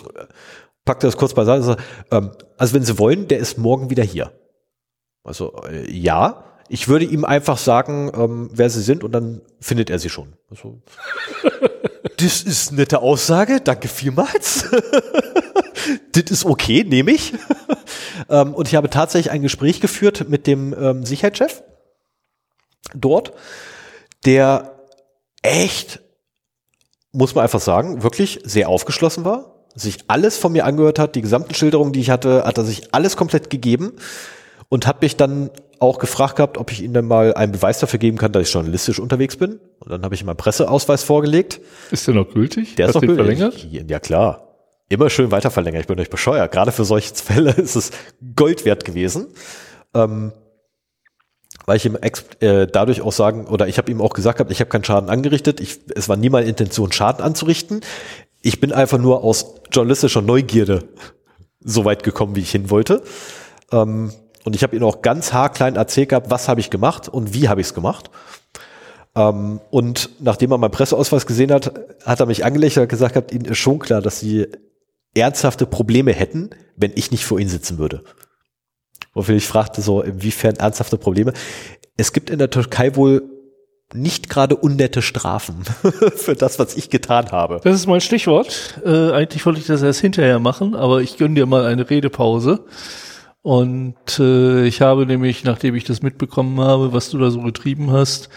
packte 0.84 1.06
das 1.06 1.16
kurz 1.16 1.34
beiseite, 1.34 1.62
sagte, 1.62 1.82
ähm, 2.10 2.30
also 2.56 2.74
wenn 2.74 2.84
Sie 2.84 2.98
wollen, 2.98 3.28
der 3.28 3.38
ist 3.38 3.58
morgen 3.58 3.90
wieder 3.90 4.04
hier. 4.04 4.32
Also 5.24 5.52
äh, 5.68 5.90
ja, 5.90 6.44
ich 6.68 6.88
würde 6.88 7.04
ihm 7.04 7.24
einfach 7.24 7.58
sagen, 7.58 8.12
ähm, 8.14 8.50
wer 8.52 8.70
Sie 8.70 8.80
sind 8.80 9.02
und 9.02 9.12
dann 9.12 9.42
findet 9.60 9.90
er 9.90 9.98
Sie 9.98 10.08
schon. 10.08 10.34
Also, 10.50 10.80
das 12.16 12.42
ist 12.42 12.70
eine 12.70 12.80
nette 12.80 13.00
Aussage, 13.00 13.60
danke 13.60 13.88
vielmals. 13.88 14.66
das 16.12 16.30
ist 16.30 16.44
okay, 16.44 16.84
nehme 16.84 17.10
ich. 17.10 17.34
ähm, 18.28 18.54
und 18.54 18.68
ich 18.68 18.76
habe 18.76 18.88
tatsächlich 18.88 19.32
ein 19.32 19.42
Gespräch 19.42 19.80
geführt 19.80 20.28
mit 20.28 20.46
dem 20.46 20.74
ähm, 20.78 21.04
Sicherheitschef 21.04 21.62
dort, 22.94 23.32
der 24.24 24.71
echt, 25.42 26.00
muss 27.12 27.34
man 27.34 27.44
einfach 27.44 27.60
sagen, 27.60 28.02
wirklich 28.02 28.40
sehr 28.44 28.68
aufgeschlossen 28.68 29.24
war, 29.24 29.66
sich 29.74 29.98
alles 30.08 30.36
von 30.36 30.52
mir 30.52 30.64
angehört 30.64 30.98
hat, 30.98 31.14
die 31.14 31.22
gesamten 31.22 31.54
Schilderungen, 31.54 31.92
die 31.92 32.00
ich 32.00 32.10
hatte, 32.10 32.44
hat 32.44 32.58
er 32.58 32.64
sich 32.64 32.94
alles 32.94 33.16
komplett 33.16 33.50
gegeben 33.50 33.92
und 34.68 34.86
hat 34.86 35.02
mich 35.02 35.16
dann 35.16 35.50
auch 35.78 35.98
gefragt 35.98 36.36
gehabt, 36.36 36.58
ob 36.58 36.70
ich 36.70 36.82
ihm 36.82 36.92
dann 36.92 37.06
mal 37.06 37.34
einen 37.34 37.52
Beweis 37.52 37.80
dafür 37.80 37.98
geben 37.98 38.16
kann, 38.16 38.32
dass 38.32 38.46
ich 38.48 38.52
journalistisch 38.52 39.00
unterwegs 39.00 39.36
bin. 39.36 39.58
Und 39.80 39.90
dann 39.90 40.04
habe 40.04 40.14
ich 40.14 40.22
ihm 40.22 40.26
meinen 40.26 40.36
Presseausweis 40.36 41.02
vorgelegt. 41.02 41.60
Ist 41.90 42.06
der 42.06 42.14
noch 42.14 42.32
gültig? 42.32 42.76
Der 42.76 42.86
Hast 42.86 42.94
ist 42.94 43.02
noch 43.02 43.08
gültig. 43.08 43.38
verlängert? 43.38 43.66
Ja, 43.90 43.98
klar 43.98 44.52
immer 44.92 45.10
schön 45.10 45.30
weiter 45.30 45.50
verlängern. 45.50 45.80
Ich 45.80 45.86
bin 45.86 45.98
euch 45.98 46.10
bescheuert. 46.10 46.52
Gerade 46.52 46.70
für 46.70 46.84
solche 46.84 47.14
Fälle 47.14 47.50
ist 47.56 47.76
es 47.76 47.90
Gold 48.36 48.64
wert 48.64 48.84
gewesen. 48.84 49.28
Ähm, 49.94 50.32
weil 51.66 51.76
ich 51.76 51.86
ihm 51.86 51.96
äh, 52.40 52.66
dadurch 52.66 53.02
auch 53.02 53.12
sagen, 53.12 53.46
oder 53.46 53.68
ich 53.68 53.78
habe 53.78 53.90
ihm 53.90 54.00
auch 54.00 54.12
gesagt, 54.12 54.50
ich 54.50 54.60
habe 54.60 54.70
keinen 54.70 54.84
Schaden 54.84 55.08
angerichtet. 55.08 55.60
Ich, 55.60 55.80
es 55.94 56.08
war 56.08 56.16
nie 56.16 56.30
meine 56.30 56.48
Intention, 56.48 56.92
Schaden 56.92 57.24
anzurichten. 57.24 57.80
Ich 58.40 58.60
bin 58.60 58.72
einfach 58.72 58.98
nur 58.98 59.22
aus 59.22 59.54
journalistischer 59.70 60.22
Neugierde 60.22 60.84
so 61.60 61.84
weit 61.84 62.02
gekommen, 62.02 62.34
wie 62.36 62.40
ich 62.40 62.50
hin 62.50 62.70
wollte. 62.70 63.02
Ähm, 63.70 64.12
und 64.44 64.56
ich 64.56 64.62
habe 64.62 64.74
ihm 64.74 64.82
auch 64.82 65.02
ganz 65.02 65.32
haarklein 65.32 65.76
erzählt 65.76 66.08
gehabt, 66.08 66.30
was 66.30 66.48
habe 66.48 66.60
ich 66.60 66.70
gemacht 66.70 67.08
und 67.08 67.34
wie 67.34 67.48
habe 67.48 67.60
ich 67.60 67.68
es 67.68 67.74
gemacht. 67.74 68.10
Ähm, 69.14 69.60
und 69.70 70.10
nachdem 70.20 70.52
er 70.52 70.58
meinen 70.58 70.70
Presseausweis 70.70 71.26
gesehen 71.26 71.52
hat, 71.52 71.72
hat 72.04 72.20
er 72.20 72.26
mich 72.26 72.44
angelächelt 72.44 72.84
und 72.84 72.88
gesagt, 72.88 73.14
gehabt, 73.14 73.32
ihnen 73.32 73.44
ist 73.44 73.58
schon 73.58 73.78
klar, 73.78 74.02
dass 74.02 74.20
sie 74.20 74.48
ernsthafte 75.14 75.66
Probleme 75.66 76.12
hätten, 76.12 76.50
wenn 76.76 76.92
ich 76.94 77.10
nicht 77.10 77.24
vor 77.24 77.38
ihnen 77.38 77.50
sitzen 77.50 77.78
würde. 77.78 78.02
Wofür 79.14 79.36
ich 79.36 79.46
fragte 79.46 79.82
so, 79.82 80.02
inwiefern 80.02 80.56
ernsthafte 80.56 80.96
Probleme. 80.96 81.32
Es 81.96 82.12
gibt 82.12 82.30
in 82.30 82.38
der 82.38 82.50
Türkei 82.50 82.96
wohl 82.96 83.22
nicht 83.94 84.30
gerade 84.30 84.56
unnette 84.56 85.02
Strafen 85.02 85.64
für 86.16 86.34
das, 86.34 86.58
was 86.58 86.76
ich 86.76 86.90
getan 86.90 87.30
habe. 87.30 87.60
Das 87.62 87.74
ist 87.74 87.86
mein 87.86 88.00
Stichwort. 88.00 88.80
Äh, 88.84 89.12
eigentlich 89.12 89.44
wollte 89.44 89.60
ich 89.60 89.66
das 89.66 89.82
erst 89.82 90.00
hinterher 90.00 90.38
machen, 90.38 90.74
aber 90.74 91.02
ich 91.02 91.18
gönne 91.18 91.34
dir 91.34 91.46
mal 91.46 91.66
eine 91.66 91.88
Redepause. 91.88 92.64
Und 93.42 94.20
äh, 94.20 94.64
ich 94.66 94.82
habe 94.82 95.04
nämlich, 95.04 95.42
nachdem 95.42 95.74
ich 95.74 95.82
das 95.82 96.00
mitbekommen 96.00 96.60
habe, 96.60 96.92
was 96.92 97.10
du 97.10 97.18
da 97.18 97.28
so 97.32 97.40
getrieben 97.40 97.90
hast, 97.90 98.28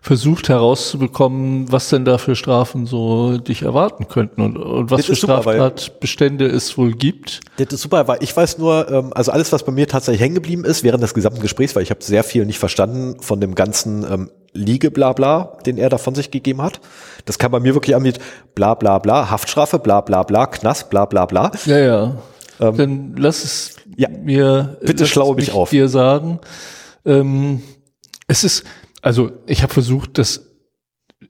versucht 0.00 0.48
herauszubekommen, 0.48 1.70
was 1.70 1.90
denn 1.90 2.06
da 2.06 2.16
für 2.16 2.34
Strafen 2.34 2.86
so 2.86 3.36
dich 3.36 3.60
erwarten 3.60 4.08
könnten 4.08 4.40
und, 4.40 4.56
und 4.56 4.90
was 4.90 5.04
für 5.04 5.16
Straftatbestände 5.16 6.46
es 6.46 6.78
wohl 6.78 6.92
gibt. 6.92 7.40
Das 7.58 7.74
ist 7.74 7.82
super, 7.82 8.08
weil 8.08 8.22
ich 8.22 8.34
weiß 8.34 8.56
nur, 8.56 8.90
ähm, 8.90 9.12
also 9.14 9.32
alles, 9.32 9.52
was 9.52 9.64
bei 9.64 9.72
mir 9.72 9.86
tatsächlich 9.86 10.22
hängen 10.22 10.34
geblieben 10.34 10.64
ist 10.64 10.82
während 10.82 11.02
des 11.02 11.12
gesamten 11.12 11.42
Gesprächs, 11.42 11.76
weil 11.76 11.82
ich 11.82 11.90
habe 11.90 12.02
sehr 12.02 12.24
viel 12.24 12.46
nicht 12.46 12.58
verstanden 12.58 13.20
von 13.20 13.40
dem 13.40 13.54
ganzen 13.54 14.04
ähm, 14.10 14.30
Liege-Blabla, 14.54 15.58
den 15.66 15.76
er 15.76 15.90
da 15.90 15.98
von 15.98 16.14
sich 16.14 16.30
gegeben 16.30 16.62
hat. 16.62 16.80
Das 17.26 17.38
kam 17.38 17.52
bei 17.52 17.60
mir 17.60 17.74
wirklich 17.74 17.96
an 17.96 18.02
mit 18.02 18.18
bla 18.54 18.74
bla 18.74 18.98
bla, 18.98 19.30
Haftstrafe, 19.30 19.78
bla 19.78 20.00
bla 20.00 20.22
bla, 20.22 20.46
Knast, 20.46 20.88
bla 20.88 21.04
bla 21.04 21.26
bla. 21.26 21.50
Ja, 21.66 21.78
ja. 21.78 22.16
Ähm, 22.60 22.76
Dann 22.76 23.16
lass 23.16 23.44
es 23.44 23.76
ja, 23.96 24.08
mir 24.08 24.78
bitte 24.82 25.06
schlau 25.06 25.34
mich 25.34 25.52
auf. 25.52 25.70
dir 25.70 25.88
sagen. 25.88 26.40
Ähm, 27.04 27.62
es 28.26 28.44
ist, 28.44 28.64
also 29.02 29.30
ich 29.46 29.62
habe 29.62 29.72
versucht, 29.72 30.18
das 30.18 30.50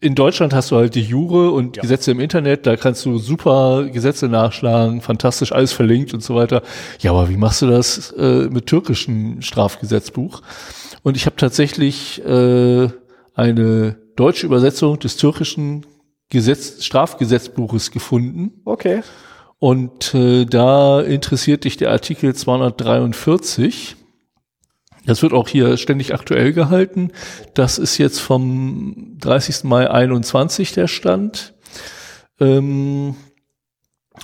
in 0.01 0.14
Deutschland 0.14 0.52
hast 0.52 0.70
du 0.70 0.76
halt 0.76 0.94
die 0.94 1.02
Jure 1.02 1.51
und 1.52 1.76
ja. 1.76 1.82
Gesetze 1.82 2.10
im 2.10 2.20
Internet, 2.20 2.66
da 2.66 2.76
kannst 2.76 3.05
du 3.05 3.18
super 3.18 3.84
Gesetze 3.90 4.28
nachschlagen, 4.28 5.01
fantastisch 5.01 5.52
alles 5.52 5.72
verlinkt 5.72 6.12
und 6.14 6.22
so 6.22 6.34
weiter. 6.34 6.62
Ja, 7.01 7.12
aber 7.12 7.28
wie 7.28 7.36
machst 7.36 7.62
du 7.62 7.66
das 7.66 8.10
äh, 8.12 8.48
mit 8.51 8.66
türkischem 8.66 9.40
Strafgesetzbuch? 9.40 10.42
Und 11.02 11.16
ich 11.16 11.26
habe 11.26 11.36
tatsächlich 11.36 12.24
äh, 12.24 12.88
eine 13.34 13.96
deutsche 14.16 14.46
Übersetzung 14.46 14.98
des 14.98 15.16
türkischen 15.16 15.86
Gesetz, 16.30 16.84
Strafgesetzbuches 16.84 17.90
gefunden. 17.90 18.60
Okay. 18.64 19.02
Und 19.59 20.14
äh, 20.14 20.44
da 20.44 21.01
interessiert 21.01 21.64
dich 21.64 21.76
der 21.76 21.90
Artikel 21.90 22.35
243. 22.35 23.97
Das 25.06 25.22
wird 25.22 25.32
auch 25.32 25.48
hier 25.48 25.76
ständig 25.76 26.14
aktuell 26.14 26.52
gehalten. 26.52 27.12
Das 27.55 27.78
ist 27.78 27.98
jetzt 27.98 28.20
vom 28.20 29.16
30. 29.18 29.64
Mai 29.64 29.90
21 29.90 30.72
der 30.72 30.89
Stand. 30.89 31.55
Ähm, 32.40 33.16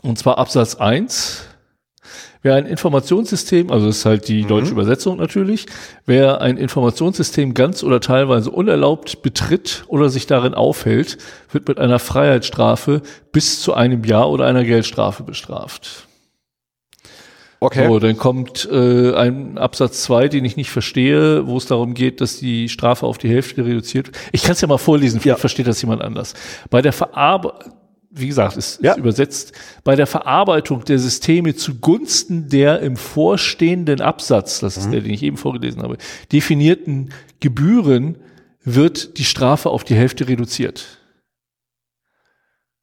und 0.02 0.18
zwar 0.18 0.38
Absatz 0.38 0.76
1. 0.76 1.49
Wer 2.42 2.54
ein 2.54 2.64
Informationssystem, 2.64 3.70
also 3.70 3.86
das 3.86 3.98
ist 3.98 4.06
halt 4.06 4.28
die 4.28 4.44
mhm. 4.44 4.48
deutsche 4.48 4.72
Übersetzung 4.72 5.18
natürlich, 5.18 5.66
wer 6.06 6.40
ein 6.40 6.56
Informationssystem 6.56 7.52
ganz 7.52 7.82
oder 7.82 8.00
teilweise 8.00 8.50
unerlaubt 8.50 9.20
betritt 9.20 9.84
oder 9.88 10.08
sich 10.08 10.26
darin 10.26 10.54
aufhält, 10.54 11.18
wird 11.52 11.68
mit 11.68 11.78
einer 11.78 11.98
Freiheitsstrafe 11.98 13.02
bis 13.32 13.60
zu 13.60 13.74
einem 13.74 14.04
Jahr 14.04 14.30
oder 14.30 14.46
einer 14.46 14.64
Geldstrafe 14.64 15.22
bestraft. 15.22 16.06
Okay. 17.62 17.86
So, 17.88 17.98
dann 17.98 18.16
kommt 18.16 18.66
äh, 18.72 19.14
ein 19.14 19.58
Absatz 19.58 20.02
2, 20.04 20.28
den 20.28 20.46
ich 20.46 20.56
nicht 20.56 20.70
verstehe, 20.70 21.46
wo 21.46 21.58
es 21.58 21.66
darum 21.66 21.92
geht, 21.92 22.22
dass 22.22 22.38
die 22.38 22.70
Strafe 22.70 23.04
auf 23.04 23.18
die 23.18 23.28
Hälfte 23.28 23.66
reduziert 23.66 24.06
wird. 24.06 24.16
Ich 24.32 24.44
kann 24.44 24.52
es 24.52 24.62
ja 24.62 24.68
mal 24.68 24.78
vorlesen, 24.78 25.20
vielleicht 25.20 25.36
ja. 25.36 25.40
versteht 25.40 25.66
das 25.66 25.82
jemand 25.82 26.00
anders. 26.00 26.32
Bei 26.70 26.80
der 26.80 26.94
Verarbeitung 26.94 27.79
wie 28.10 28.26
gesagt, 28.26 28.56
ist, 28.56 28.82
ja. 28.82 28.92
ist 28.92 28.98
übersetzt, 28.98 29.52
bei 29.84 29.94
der 29.94 30.06
Verarbeitung 30.06 30.84
der 30.84 30.98
Systeme 30.98 31.54
zugunsten 31.54 32.48
der 32.48 32.80
im 32.80 32.96
vorstehenden 32.96 34.00
Absatz, 34.00 34.60
das 34.60 34.76
ist 34.76 34.86
mhm. 34.86 34.92
der, 34.92 35.00
den 35.02 35.12
ich 35.12 35.22
eben 35.22 35.36
vorgelesen 35.36 35.82
habe, 35.82 35.96
definierten 36.32 37.10
Gebühren 37.38 38.18
wird 38.64 39.18
die 39.18 39.24
Strafe 39.24 39.70
auf 39.70 39.84
die 39.84 39.94
Hälfte 39.94 40.28
reduziert. 40.28 40.98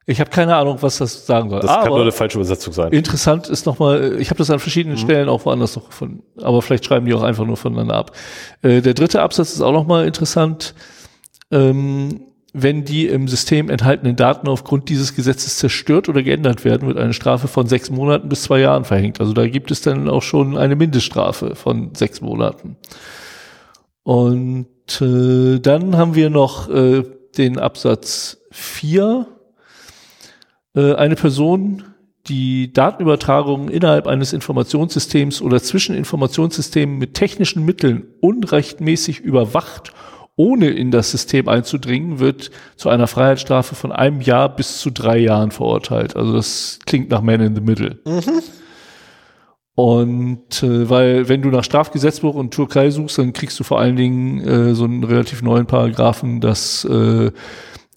Ich 0.09 0.21
habe 0.21 0.29
keine 0.29 0.55
Ahnung, 0.55 0.77
was 0.79 0.99
das 0.99 1.25
sagen 1.25 1.49
soll. 1.49 1.59
Das 1.59 1.69
aber 1.69 1.83
kann 1.83 1.91
nur 1.91 2.01
eine 2.01 2.13
falsche 2.13 2.37
Übersetzung 2.37 2.71
sein. 2.71 2.93
Interessant 2.93 3.49
ist 3.49 3.65
nochmal, 3.65 4.15
ich 4.19 4.29
habe 4.29 4.37
das 4.37 4.49
an 4.49 4.59
verschiedenen 4.59 4.95
mhm. 4.95 5.01
Stellen 5.01 5.27
auch 5.27 5.43
woanders 5.43 5.75
noch 5.75 5.87
gefunden, 5.87 6.23
aber 6.41 6.61
vielleicht 6.61 6.85
schreiben 6.85 7.05
die 7.05 7.13
auch 7.13 7.23
einfach 7.23 7.45
nur 7.45 7.57
voneinander 7.57 7.95
ab. 7.95 8.13
Äh, 8.61 8.81
der 8.81 8.93
dritte 8.93 9.21
Absatz 9.21 9.51
ist 9.51 9.61
auch 9.61 9.73
nochmal 9.73 10.07
interessant. 10.07 10.73
Ähm, 11.51 12.26
wenn 12.61 12.83
die 12.83 13.07
im 13.07 13.27
System 13.27 13.69
enthaltenen 13.69 14.15
Daten 14.15 14.47
aufgrund 14.47 14.89
dieses 14.89 15.15
Gesetzes 15.15 15.57
zerstört 15.57 16.09
oder 16.09 16.23
geändert 16.23 16.65
werden, 16.65 16.87
wird 16.87 16.97
eine 16.97 17.13
Strafe 17.13 17.47
von 17.47 17.67
sechs 17.67 17.89
Monaten 17.89 18.29
bis 18.29 18.43
zwei 18.43 18.59
Jahren 18.59 18.85
verhängt. 18.85 19.19
Also 19.19 19.33
da 19.33 19.47
gibt 19.47 19.71
es 19.71 19.81
dann 19.81 20.09
auch 20.09 20.23
schon 20.23 20.57
eine 20.57 20.75
Mindeststrafe 20.75 21.55
von 21.55 21.93
sechs 21.93 22.21
Monaten. 22.21 22.77
Und 24.03 24.67
äh, 25.01 25.59
dann 25.59 25.97
haben 25.97 26.15
wir 26.15 26.29
noch 26.29 26.69
äh, 26.69 27.03
den 27.37 27.59
Absatz 27.59 28.37
4. 28.51 29.27
äh, 30.75 30.93
eine 30.93 31.15
Person 31.15 31.83
die 32.27 32.73
Datenübertragung 32.73 33.69
innerhalb 33.69 34.07
eines 34.07 34.33
Informationssystems 34.33 35.41
oder 35.41 35.61
zwischen 35.61 35.95
Informationssystemen 35.95 36.97
mit 36.97 37.13
technischen 37.13 37.63
Mitteln 37.65 38.07
unrechtmäßig 38.19 39.19
überwacht, 39.19 39.93
ohne 40.37 40.69
in 40.69 40.91
das 40.91 41.11
System 41.11 41.49
einzudringen, 41.49 42.19
wird 42.19 42.51
zu 42.77 42.89
einer 42.89 43.07
Freiheitsstrafe 43.07 43.75
von 43.75 43.91
einem 43.91 44.21
Jahr 44.21 44.55
bis 44.55 44.77
zu 44.79 44.91
drei 44.91 45.17
Jahren 45.17 45.51
verurteilt. 45.51 46.15
Also 46.15 46.33
das 46.33 46.79
klingt 46.85 47.09
nach 47.09 47.21
Man 47.21 47.41
in 47.41 47.55
the 47.55 47.61
Middle. 47.61 47.99
Mhm. 48.05 48.41
Und 49.75 50.63
äh, 50.63 50.89
weil 50.89 51.27
wenn 51.27 51.41
du 51.41 51.49
nach 51.49 51.63
Strafgesetzbuch 51.63 52.35
und 52.35 52.53
Türkei 52.53 52.91
suchst, 52.91 53.17
dann 53.17 53.33
kriegst 53.33 53.59
du 53.59 53.63
vor 53.63 53.79
allen 53.79 53.95
Dingen 53.95 54.39
äh, 54.39 54.75
so 54.75 54.85
einen 54.85 55.03
relativ 55.03 55.41
neuen 55.41 55.65
Paragraphen, 55.65 56.39
dass 56.39 56.85
äh, 56.85 57.31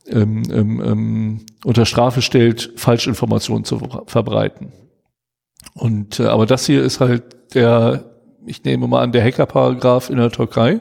ähm, 0.08 0.42
ähm, 0.50 0.82
ähm, 0.84 1.46
unter 1.64 1.86
Strafe 1.86 2.22
stellt, 2.22 2.72
Falschinformationen 2.76 3.64
zu 3.64 3.80
verbreiten. 4.06 4.72
Und 5.74 6.20
äh, 6.20 6.24
aber 6.24 6.46
das 6.46 6.66
hier 6.66 6.82
ist 6.82 7.00
halt 7.00 7.54
der, 7.54 8.04
ich 8.46 8.64
nehme 8.64 8.86
mal 8.86 9.02
an, 9.02 9.12
der 9.12 9.24
Hackerparagraph 9.24 10.10
in 10.10 10.16
der 10.16 10.30
Türkei. 10.30 10.80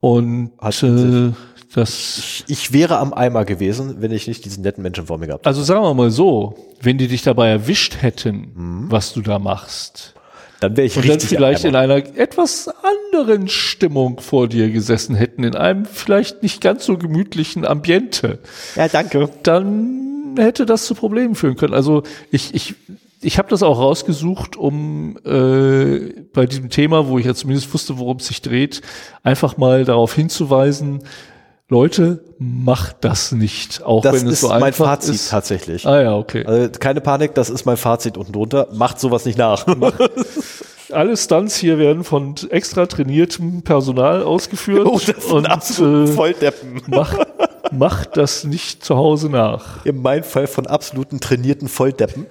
Und 0.00 0.52
äh, 0.62 1.32
das 1.74 2.18
ich, 2.18 2.44
ich 2.46 2.72
wäre 2.72 2.98
am 2.98 3.12
Eimer 3.12 3.44
gewesen, 3.44 3.96
wenn 4.00 4.12
ich 4.12 4.26
nicht 4.26 4.44
diesen 4.44 4.62
netten 4.62 4.82
Menschen 4.82 5.06
vor 5.06 5.18
mir 5.18 5.26
gehabt 5.26 5.42
hätte. 5.42 5.48
Also 5.48 5.62
sagen 5.62 5.82
wir 5.82 5.94
mal 5.94 6.10
so, 6.10 6.54
wenn 6.80 6.98
die 6.98 7.08
dich 7.08 7.22
dabei 7.22 7.48
erwischt 7.48 7.98
hätten, 8.00 8.52
mhm. 8.54 8.90
was 8.90 9.12
du 9.12 9.20
da 9.20 9.38
machst, 9.38 10.14
dann 10.60 10.76
wäre 10.76 10.86
ich 10.86 10.96
und 10.96 11.04
richtig 11.04 11.30
dann 11.30 11.38
vielleicht 11.38 11.64
in 11.64 11.76
einer 11.76 11.96
etwas 11.96 12.68
anderen 13.12 13.48
Stimmung 13.48 14.20
vor 14.20 14.48
dir 14.48 14.70
gesessen 14.70 15.14
hätten, 15.14 15.44
in 15.44 15.54
einem 15.54 15.84
vielleicht 15.84 16.42
nicht 16.42 16.60
ganz 16.60 16.84
so 16.84 16.96
gemütlichen 16.96 17.64
Ambiente. 17.64 18.38
Ja, 18.74 18.88
danke. 18.88 19.28
Dann 19.44 20.34
hätte 20.36 20.66
das 20.66 20.86
zu 20.86 20.94
Problemen 20.94 21.34
führen 21.34 21.56
können. 21.56 21.74
Also 21.74 22.02
ich, 22.30 22.54
ich, 22.54 22.74
ich 23.20 23.38
habe 23.38 23.48
das 23.48 23.62
auch 23.62 23.78
rausgesucht, 23.78 24.56
um 24.56 25.18
äh, 25.24 26.22
bei 26.32 26.46
diesem 26.46 26.70
Thema, 26.70 27.08
wo 27.08 27.18
ich 27.18 27.26
ja 27.26 27.34
zumindest 27.34 27.72
wusste, 27.74 27.98
worum 27.98 28.18
es 28.18 28.26
sich 28.26 28.42
dreht, 28.42 28.82
einfach 29.22 29.56
mal 29.56 29.84
darauf 29.84 30.14
hinzuweisen, 30.14 31.00
Leute, 31.70 32.24
macht 32.38 33.04
das 33.04 33.32
nicht, 33.32 33.82
auch 33.84 34.02
das 34.02 34.14
wenn 34.14 34.28
es 34.28 34.40
so 34.40 34.48
einfach 34.48 34.58
ist. 34.58 34.70
Das 34.70 34.78
ist 34.78 34.80
mein 34.80 34.88
Fazit 34.88 35.14
ist. 35.14 35.30
tatsächlich. 35.30 35.86
Ah 35.86 36.00
ja, 36.00 36.16
okay. 36.16 36.46
Also 36.46 36.70
keine 36.78 37.02
Panik, 37.02 37.34
das 37.34 37.50
ist 37.50 37.66
mein 37.66 37.76
Fazit 37.76 38.16
unten 38.16 38.32
drunter. 38.32 38.68
Macht 38.72 38.98
sowas 38.98 39.26
nicht 39.26 39.36
nach. 39.36 39.66
Alle 40.90 41.14
Stunts 41.18 41.56
hier 41.56 41.76
werden 41.78 42.04
von 42.04 42.36
extra 42.48 42.86
trainiertem 42.86 43.60
Personal 43.60 44.22
ausgeführt. 44.22 44.86
Oh, 44.86 44.98
das 44.98 45.26
und 45.26 45.46
äh, 45.46 46.06
Volldeppen. 46.06 46.80
Macht, 46.86 47.18
macht 47.72 48.16
das 48.16 48.44
nicht 48.44 48.84
zu 48.84 48.96
Hause 48.96 49.28
nach. 49.28 49.84
In 49.84 50.02
meinem 50.02 50.24
Fall 50.24 50.46
von 50.46 50.66
absoluten 50.66 51.20
trainierten 51.20 51.68
Volldeppen. 51.68 52.26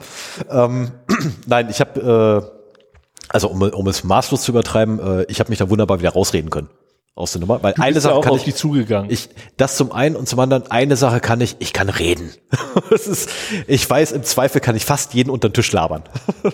Ähm, 0.50 0.92
Nein, 1.46 1.70
ich 1.70 1.80
habe, 1.80 2.50
äh, 2.50 3.28
also 3.30 3.50
um, 3.50 3.62
um 3.62 3.88
es 3.88 4.04
maßlos 4.04 4.42
zu 4.42 4.52
übertreiben, 4.52 5.00
äh, 5.00 5.24
ich 5.30 5.40
habe 5.40 5.50
mich 5.50 5.60
da 5.60 5.70
wunderbar 5.70 6.00
wieder 6.00 6.12
rausreden 6.12 6.50
können 6.50 6.70
aus 7.18 7.32
der 7.32 7.42
Nummer, 7.42 7.64
weil 7.64 7.74
du 7.74 7.82
eine 7.82 8.00
Sache 8.00 8.16
ja 8.16 8.22
kann 8.22 8.36
ich, 8.36 8.44
die 8.44 8.54
zugegangen. 8.54 9.10
Ich, 9.10 9.30
das 9.58 9.76
zum 9.76 9.92
einen 9.92 10.16
und 10.16 10.30
zum 10.30 10.40
anderen, 10.40 10.70
eine 10.70 10.96
Sache 10.96 11.20
kann 11.20 11.42
ich, 11.42 11.56
ich 11.60 11.74
kann 11.74 11.90
reden. 11.90 12.32
das 12.92 13.08
ist, 13.08 13.30
ich 13.66 13.90
weiß, 13.90 14.12
im 14.12 14.24
Zweifel 14.24 14.62
kann 14.62 14.76
ich 14.76 14.86
fast 14.86 15.16
jeden 15.16 15.32
unter 15.32 15.50
den 15.50 15.54
Tisch 15.54 15.72
labern. 15.72 16.04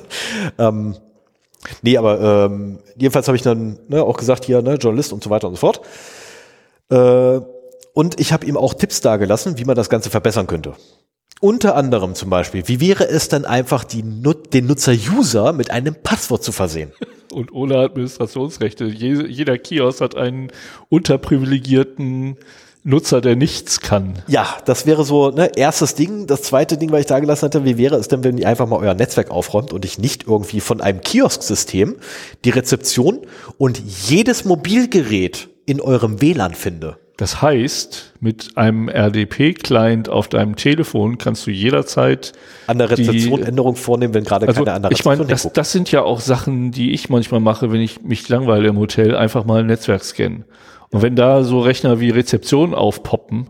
ähm, 0.57 0.95
nee, 1.81 1.97
aber 1.97 2.47
ähm, 2.49 2.79
jedenfalls 2.95 3.27
habe 3.27 3.35
ich 3.35 3.43
dann 3.43 3.77
ne, 3.89 4.03
auch 4.03 4.15
gesagt, 4.15 4.45
hier, 4.45 4.61
ne, 4.61 4.75
Journalist 4.75 5.11
und 5.11 5.21
so 5.21 5.29
weiter 5.29 5.49
und 5.49 5.55
so 5.55 5.59
fort. 5.59 5.81
Äh, 6.89 7.41
und 7.93 8.19
ich 8.19 8.33
habe 8.33 8.45
ihm 8.45 8.57
auch 8.57 8.73
Tipps 8.73 9.01
dargelassen, 9.01 9.57
wie 9.57 9.65
man 9.65 9.75
das 9.75 9.89
Ganze 9.89 10.09
verbessern 10.09 10.47
könnte. 10.47 10.73
Unter 11.41 11.75
anderem 11.75 12.15
zum 12.15 12.29
Beispiel, 12.29 12.67
wie 12.67 12.79
wäre 12.79 13.07
es 13.07 13.27
dann 13.27 13.45
einfach, 13.45 13.83
die, 13.83 14.01
den 14.01 14.65
Nutzer-User 14.65 15.51
mit 15.53 15.71
einem 15.71 15.95
Passwort 15.95 16.43
zu 16.43 16.51
versehen? 16.51 16.91
Und 17.33 17.51
ohne 17.51 17.77
Administrationsrechte. 17.77 18.85
jeder 18.85 19.57
Kiosk 19.57 20.01
hat 20.01 20.15
einen 20.15 20.51
unterprivilegierten 20.89 22.37
Nutzer, 22.83 23.21
der 23.21 23.35
nichts 23.35 23.79
kann. 23.79 24.21
Ja, 24.27 24.57
das 24.65 24.85
wäre 24.85 25.03
so, 25.03 25.31
ne, 25.31 25.51
erstes 25.55 25.95
Ding. 25.95 26.27
Das 26.27 26.43
zweite 26.43 26.77
Ding, 26.77 26.91
was 26.91 27.01
ich 27.01 27.05
da 27.07 27.19
gelassen 27.19 27.45
hatte, 27.45 27.65
wie 27.65 27.77
wäre 27.77 27.95
es 27.95 28.07
denn, 28.07 28.23
wenn 28.23 28.37
ihr 28.37 28.47
einfach 28.47 28.67
mal 28.67 28.77
euer 28.77 28.93
Netzwerk 28.93 29.31
aufräumt 29.31 29.73
und 29.73 29.83
ich 29.83 29.97
nicht 29.97 30.27
irgendwie 30.27 30.59
von 30.59 30.79
einem 30.79 31.01
Kiosk-System 31.01 31.95
die 32.45 32.49
Rezeption 32.51 33.21
und 33.57 33.79
jedes 33.79 34.45
Mobilgerät 34.45 35.49
in 35.65 35.81
eurem 35.81 36.21
WLAN 36.21 36.53
finde? 36.53 36.97
Das 37.17 37.43
heißt, 37.43 38.13
mit 38.21 38.57
einem 38.57 38.89
RDP-Client 38.89 40.09
auf 40.09 40.29
deinem 40.29 40.55
Telefon 40.55 41.19
kannst 41.19 41.45
du 41.45 41.51
jederzeit 41.51 42.33
an 42.65 42.79
der 42.79 42.89
Rezeption 42.89 43.41
die, 43.41 43.47
Änderung 43.47 43.75
vornehmen, 43.75 44.15
wenn 44.15 44.23
gerade 44.23 44.47
also 44.47 44.63
keine 44.63 44.77
andere 44.77 44.93
Ich 44.93 45.05
meine, 45.05 45.23
das, 45.25 45.47
das 45.53 45.71
sind 45.71 45.91
ja 45.91 46.01
auch 46.01 46.19
Sachen, 46.19 46.71
die 46.71 46.91
ich 46.91 47.09
manchmal 47.09 47.39
mache, 47.39 47.71
wenn 47.71 47.81
ich 47.81 48.01
mich 48.01 48.27
langweile 48.29 48.67
im 48.67 48.79
Hotel, 48.79 49.15
einfach 49.15 49.45
mal 49.45 49.59
ein 49.59 49.67
Netzwerk 49.67 50.03
scannen. 50.03 50.45
Und 50.89 51.03
wenn 51.03 51.15
da 51.15 51.43
so 51.43 51.59
Rechner 51.59 51.99
wie 51.99 52.09
Rezeption 52.09 52.73
aufpoppen, 52.73 53.49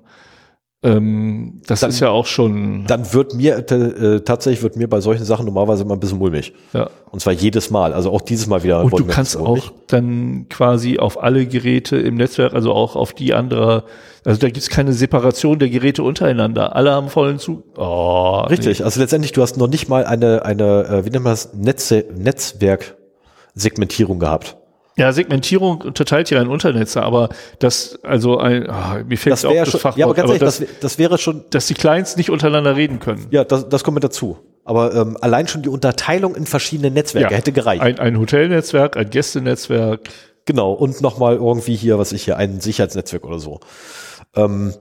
ähm, 0.83 1.61
das 1.65 1.79
dann, 1.79 1.91
ist 1.91 2.01
ja 2.01 2.09
auch 2.09 2.25
schon. 2.25 2.83
Dann 2.87 3.13
wird 3.13 3.35
mir 3.35 3.57
äh, 3.57 4.19
tatsächlich 4.19 4.63
wird 4.63 4.75
mir 4.75 4.89
bei 4.89 4.99
solchen 4.99 5.23
Sachen 5.23 5.45
normalerweise 5.45 5.83
immer 5.83 5.93
ein 5.93 5.99
bisschen 5.99 6.17
mulmig. 6.17 6.53
Ja. 6.73 6.89
Und 7.09 7.21
zwar 7.21 7.31
jedes 7.31 7.71
Mal. 7.71 7.93
Also 7.93 8.11
auch 8.11 8.21
dieses 8.21 8.47
Mal 8.47 8.63
wieder. 8.63 8.83
Und 8.83 8.99
du 8.99 9.05
kannst 9.05 9.37
auch 9.37 9.71
dann 9.87 10.47
quasi 10.49 10.99
auf 10.99 11.23
alle 11.23 11.45
Geräte 11.45 11.95
im 11.95 12.15
Netzwerk, 12.15 12.53
also 12.53 12.73
auch 12.73 12.97
auf 12.97 13.13
die 13.13 13.33
anderer, 13.33 13.85
also 14.25 14.39
da 14.39 14.49
gibt's 14.49 14.69
keine 14.69 14.93
Separation 14.93 15.59
der 15.59 15.69
Geräte 15.69 16.03
untereinander. 16.03 16.75
Alle 16.75 16.91
haben 16.91 17.09
vollen 17.09 17.39
Zug. 17.39 17.63
Oh, 17.77 18.41
Richtig. 18.49 18.79
Nee. 18.79 18.85
Also 18.85 18.99
letztendlich, 18.99 19.31
du 19.31 19.41
hast 19.41 19.57
noch 19.57 19.67
nicht 19.67 19.87
mal 19.87 20.05
eine, 20.05 20.43
eine, 20.43 20.85
äh, 20.85 21.05
wie 21.05 21.11
nennt 21.11 21.23
man 21.23 21.33
das, 21.33 21.53
Netz 21.53 21.91
Netzwerk-Segmentierung 21.91 24.19
gehabt. 24.19 24.57
Ja, 24.95 25.11
Segmentierung 25.11 25.81
unterteilt 25.81 26.29
ja 26.29 26.39
ein 26.39 26.47
Unternetzer, 26.47 27.03
aber 27.03 27.29
das, 27.59 27.99
also 28.03 28.37
ein, 28.37 28.69
oh, 28.69 29.03
mir 29.07 29.17
fällt 29.17 29.33
das 29.33 29.45
auch 29.45 29.53
das 29.53 29.71
schon, 29.71 29.79
Fachwort, 29.79 29.97
ja, 29.97 30.05
aber 30.05 30.13
ganz 30.13 30.27
ehrlich, 30.27 30.39
das, 30.41 30.59
das, 30.59 30.67
das, 30.81 30.97
wäre 30.99 31.17
schon, 31.17 31.45
dass 31.49 31.65
die 31.65 31.73
Clients 31.73 32.15
nicht 32.15 32.29
untereinander 32.29 32.75
reden 32.75 32.99
können. 32.99 33.25
Ja, 33.31 33.43
das, 33.43 33.67
das 33.69 33.83
kommt 33.83 33.95
mit 33.95 34.03
dazu. 34.03 34.37
Aber 34.65 34.93
ähm, 34.93 35.17
allein 35.19 35.47
schon 35.47 35.63
die 35.63 35.69
Unterteilung 35.69 36.35
in 36.35 36.45
verschiedene 36.45 36.91
Netzwerke 36.91 37.31
ja, 37.31 37.37
hätte 37.37 37.51
gereicht. 37.51 37.81
Ein, 37.81 37.99
ein 37.99 38.19
Hotelnetzwerk, 38.19 38.95
ein 38.95 39.09
Gästenetzwerk. 39.09 40.09
Genau, 40.45 40.73
und 40.73 41.01
nochmal 41.01 41.35
irgendwie 41.35 41.75
hier, 41.75 41.97
was 41.97 42.11
ich 42.11 42.23
hier, 42.23 42.37
ein 42.37 42.61
Sicherheitsnetzwerk 42.61 43.25
oder 43.25 43.39
so. 43.39 43.61
Ähm, 44.35 44.73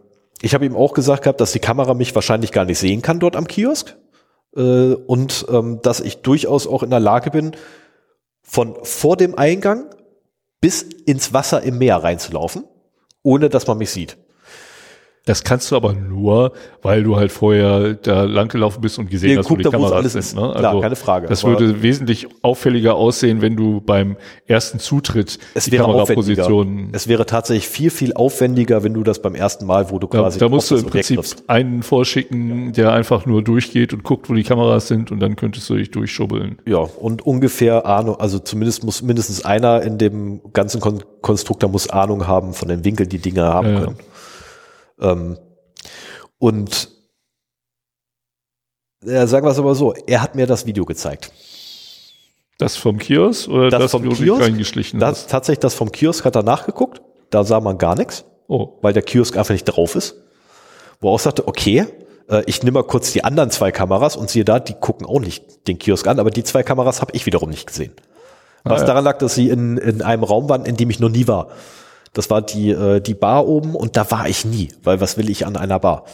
ich 0.42 0.54
habe 0.54 0.66
ihm 0.66 0.76
auch 0.76 0.92
gesagt 0.92 1.22
gehabt, 1.22 1.40
dass 1.40 1.52
die 1.52 1.58
Kamera 1.58 1.94
mich 1.94 2.14
wahrscheinlich 2.14 2.52
gar 2.52 2.64
nicht 2.64 2.78
sehen 2.78 3.00
kann 3.00 3.18
dort 3.18 3.34
am 3.34 3.46
Kiosk. 3.46 3.96
Äh, 4.56 4.60
und 4.60 5.46
ähm, 5.48 5.80
dass 5.82 6.00
ich 6.00 6.18
durchaus 6.18 6.66
auch 6.66 6.82
in 6.82 6.90
der 6.90 7.00
Lage 7.00 7.30
bin, 7.30 7.52
von 8.42 8.76
vor 8.82 9.16
dem 9.16 9.36
Eingang 9.38 9.86
bis 10.62 10.82
ins 10.82 11.34
Wasser 11.34 11.62
im 11.62 11.76
Meer 11.76 11.96
reinzulaufen, 11.96 12.64
ohne 13.22 13.50
dass 13.50 13.66
man 13.66 13.76
mich 13.76 13.90
sieht. 13.90 14.16
Das 15.24 15.44
kannst 15.44 15.70
du 15.70 15.76
aber 15.76 15.92
nur, 15.92 16.52
weil 16.82 17.04
du 17.04 17.14
halt 17.14 17.30
vorher 17.30 17.94
da 17.94 18.24
langgelaufen 18.24 18.80
bist 18.80 18.98
und 18.98 19.08
gesehen 19.08 19.38
hast, 19.38 19.48
wo 19.48 19.54
die 19.54 19.62
Kameras 19.62 19.92
alles 19.92 20.12
sind. 20.14 20.34
Ne? 20.34 20.48
Also 20.48 20.58
klar, 20.58 20.80
keine 20.80 20.96
Frage. 20.96 21.28
Das 21.28 21.44
würde 21.44 21.80
wesentlich 21.80 22.26
auffälliger 22.42 22.96
aussehen, 22.96 23.40
wenn 23.40 23.54
du 23.54 23.80
beim 23.80 24.16
ersten 24.46 24.80
Zutritt 24.80 25.38
es 25.54 25.66
die 25.66 25.76
Kameraposition. 25.76 26.88
Es 26.90 27.06
wäre 27.06 27.24
tatsächlich 27.24 27.68
viel, 27.68 27.90
viel 27.90 28.14
aufwendiger, 28.14 28.82
wenn 28.82 28.94
du 28.94 29.04
das 29.04 29.22
beim 29.22 29.36
ersten 29.36 29.64
Mal, 29.64 29.92
wo 29.92 30.00
du 30.00 30.08
quasi. 30.08 30.40
Da, 30.40 30.46
da 30.46 30.50
musst 30.50 30.72
du 30.72 30.76
im 30.76 30.86
Prinzip 30.86 31.18
triffst. 31.18 31.44
einen 31.48 31.84
vorschicken, 31.84 32.72
der 32.72 32.92
einfach 32.92 33.24
nur 33.24 33.44
durchgeht 33.44 33.92
und 33.92 34.02
guckt, 34.02 34.28
wo 34.28 34.34
die 34.34 34.42
Kameras 34.42 34.88
sind 34.88 35.12
und 35.12 35.20
dann 35.20 35.36
könntest 35.36 35.70
du 35.70 35.76
dich 35.76 35.92
durchschubbeln. 35.92 36.58
Ja, 36.66 36.78
und 36.78 37.24
ungefähr 37.24 37.86
Ahnung, 37.86 38.16
also 38.18 38.40
zumindest 38.40 38.82
muss 38.82 39.02
mindestens 39.02 39.44
einer 39.44 39.82
in 39.82 39.98
dem 39.98 40.40
ganzen 40.52 40.80
Kon 40.80 41.04
Konstruktor 41.22 41.70
muss 41.70 41.88
Ahnung 41.88 42.26
haben 42.26 42.52
von 42.52 42.66
den 42.66 42.84
Winkeln, 42.84 43.08
die 43.08 43.18
Dinge 43.18 43.44
haben 43.44 43.74
ja, 43.74 43.80
können. 43.82 43.96
Ähm, 45.00 45.38
und 46.38 46.88
ja, 49.04 49.26
sagen 49.26 49.46
wir 49.46 49.50
es 49.50 49.58
aber 49.58 49.74
so, 49.74 49.94
er 50.06 50.22
hat 50.22 50.34
mir 50.34 50.46
das 50.46 50.66
Video 50.66 50.84
gezeigt. 50.84 51.32
Das 52.58 52.76
vom 52.76 52.98
Kiosk 52.98 53.48
oder 53.48 53.70
das, 53.70 53.80
das 53.80 53.90
vom 53.90 54.08
Kiosk, 54.08 54.42
reingeschlichen 54.42 55.00
das, 55.00 55.26
Tatsächlich 55.26 55.60
das 55.60 55.74
vom 55.74 55.90
Kiosk 55.90 56.24
hat 56.24 56.36
er 56.36 56.44
nachgeguckt. 56.44 57.02
Da 57.30 57.44
sah 57.44 57.60
man 57.60 57.78
gar 57.78 57.96
nichts, 57.96 58.24
oh. 58.46 58.78
weil 58.82 58.92
der 58.92 59.02
Kiosk 59.02 59.36
einfach 59.36 59.52
nicht 59.52 59.64
drauf 59.64 59.96
ist. 59.96 60.16
Wo 61.00 61.08
er 61.08 61.14
auch 61.14 61.18
sagte, 61.18 61.48
okay, 61.48 61.86
äh, 62.28 62.42
ich 62.46 62.62
nehme 62.62 62.74
mal 62.78 62.84
kurz 62.84 63.12
die 63.12 63.24
anderen 63.24 63.50
zwei 63.50 63.72
Kameras 63.72 64.16
und 64.16 64.30
siehe 64.30 64.44
da, 64.44 64.60
die 64.60 64.74
gucken 64.74 65.06
auch 65.06 65.20
nicht 65.20 65.66
den 65.66 65.78
Kiosk 65.78 66.06
an, 66.06 66.20
aber 66.20 66.30
die 66.30 66.44
zwei 66.44 66.62
Kameras 66.62 67.00
habe 67.00 67.12
ich 67.14 67.26
wiederum 67.26 67.50
nicht 67.50 67.66
gesehen. 67.66 67.92
Was 68.64 68.82
ah, 68.82 68.82
ja. 68.82 68.86
daran 68.88 69.04
lag, 69.04 69.18
dass 69.18 69.34
sie 69.34 69.48
in, 69.48 69.76
in 69.76 70.02
einem 70.02 70.22
Raum 70.22 70.48
waren, 70.48 70.64
in 70.64 70.76
dem 70.76 70.88
ich 70.90 71.00
noch 71.00 71.08
nie 71.08 71.26
war. 71.26 71.48
Das 72.14 72.30
war 72.30 72.42
die, 72.42 72.70
äh, 72.70 73.00
die 73.00 73.14
Bar 73.14 73.46
oben 73.46 73.74
und 73.74 73.96
da 73.96 74.10
war 74.10 74.28
ich 74.28 74.44
nie, 74.44 74.68
weil 74.82 75.00
was 75.00 75.16
will 75.16 75.30
ich 75.30 75.46
an 75.46 75.56
einer 75.56 75.78
Bar? 75.78 76.04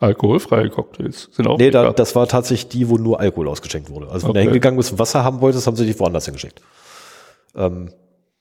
Alkoholfreie 0.00 0.70
Cocktails 0.70 1.28
sind 1.32 1.46
auch. 1.46 1.58
Nee, 1.58 1.70
da, 1.70 1.92
das 1.92 2.14
war 2.16 2.26
tatsächlich 2.26 2.68
die, 2.68 2.88
wo 2.88 2.96
nur 2.96 3.20
Alkohol 3.20 3.48
ausgeschenkt 3.48 3.90
wurde. 3.90 4.08
Also 4.10 4.26
wenn 4.26 4.30
okay. 4.30 4.40
du 4.40 4.44
hingegangen 4.46 4.76
bist 4.76 4.92
und 4.92 4.98
Wasser 4.98 5.24
haben 5.24 5.40
wolltest, 5.40 5.66
haben 5.66 5.76
sie 5.76 5.86
dich 5.86 5.98
woanders 5.98 6.24
hingeschickt. 6.24 6.60
Ähm, 7.54 7.90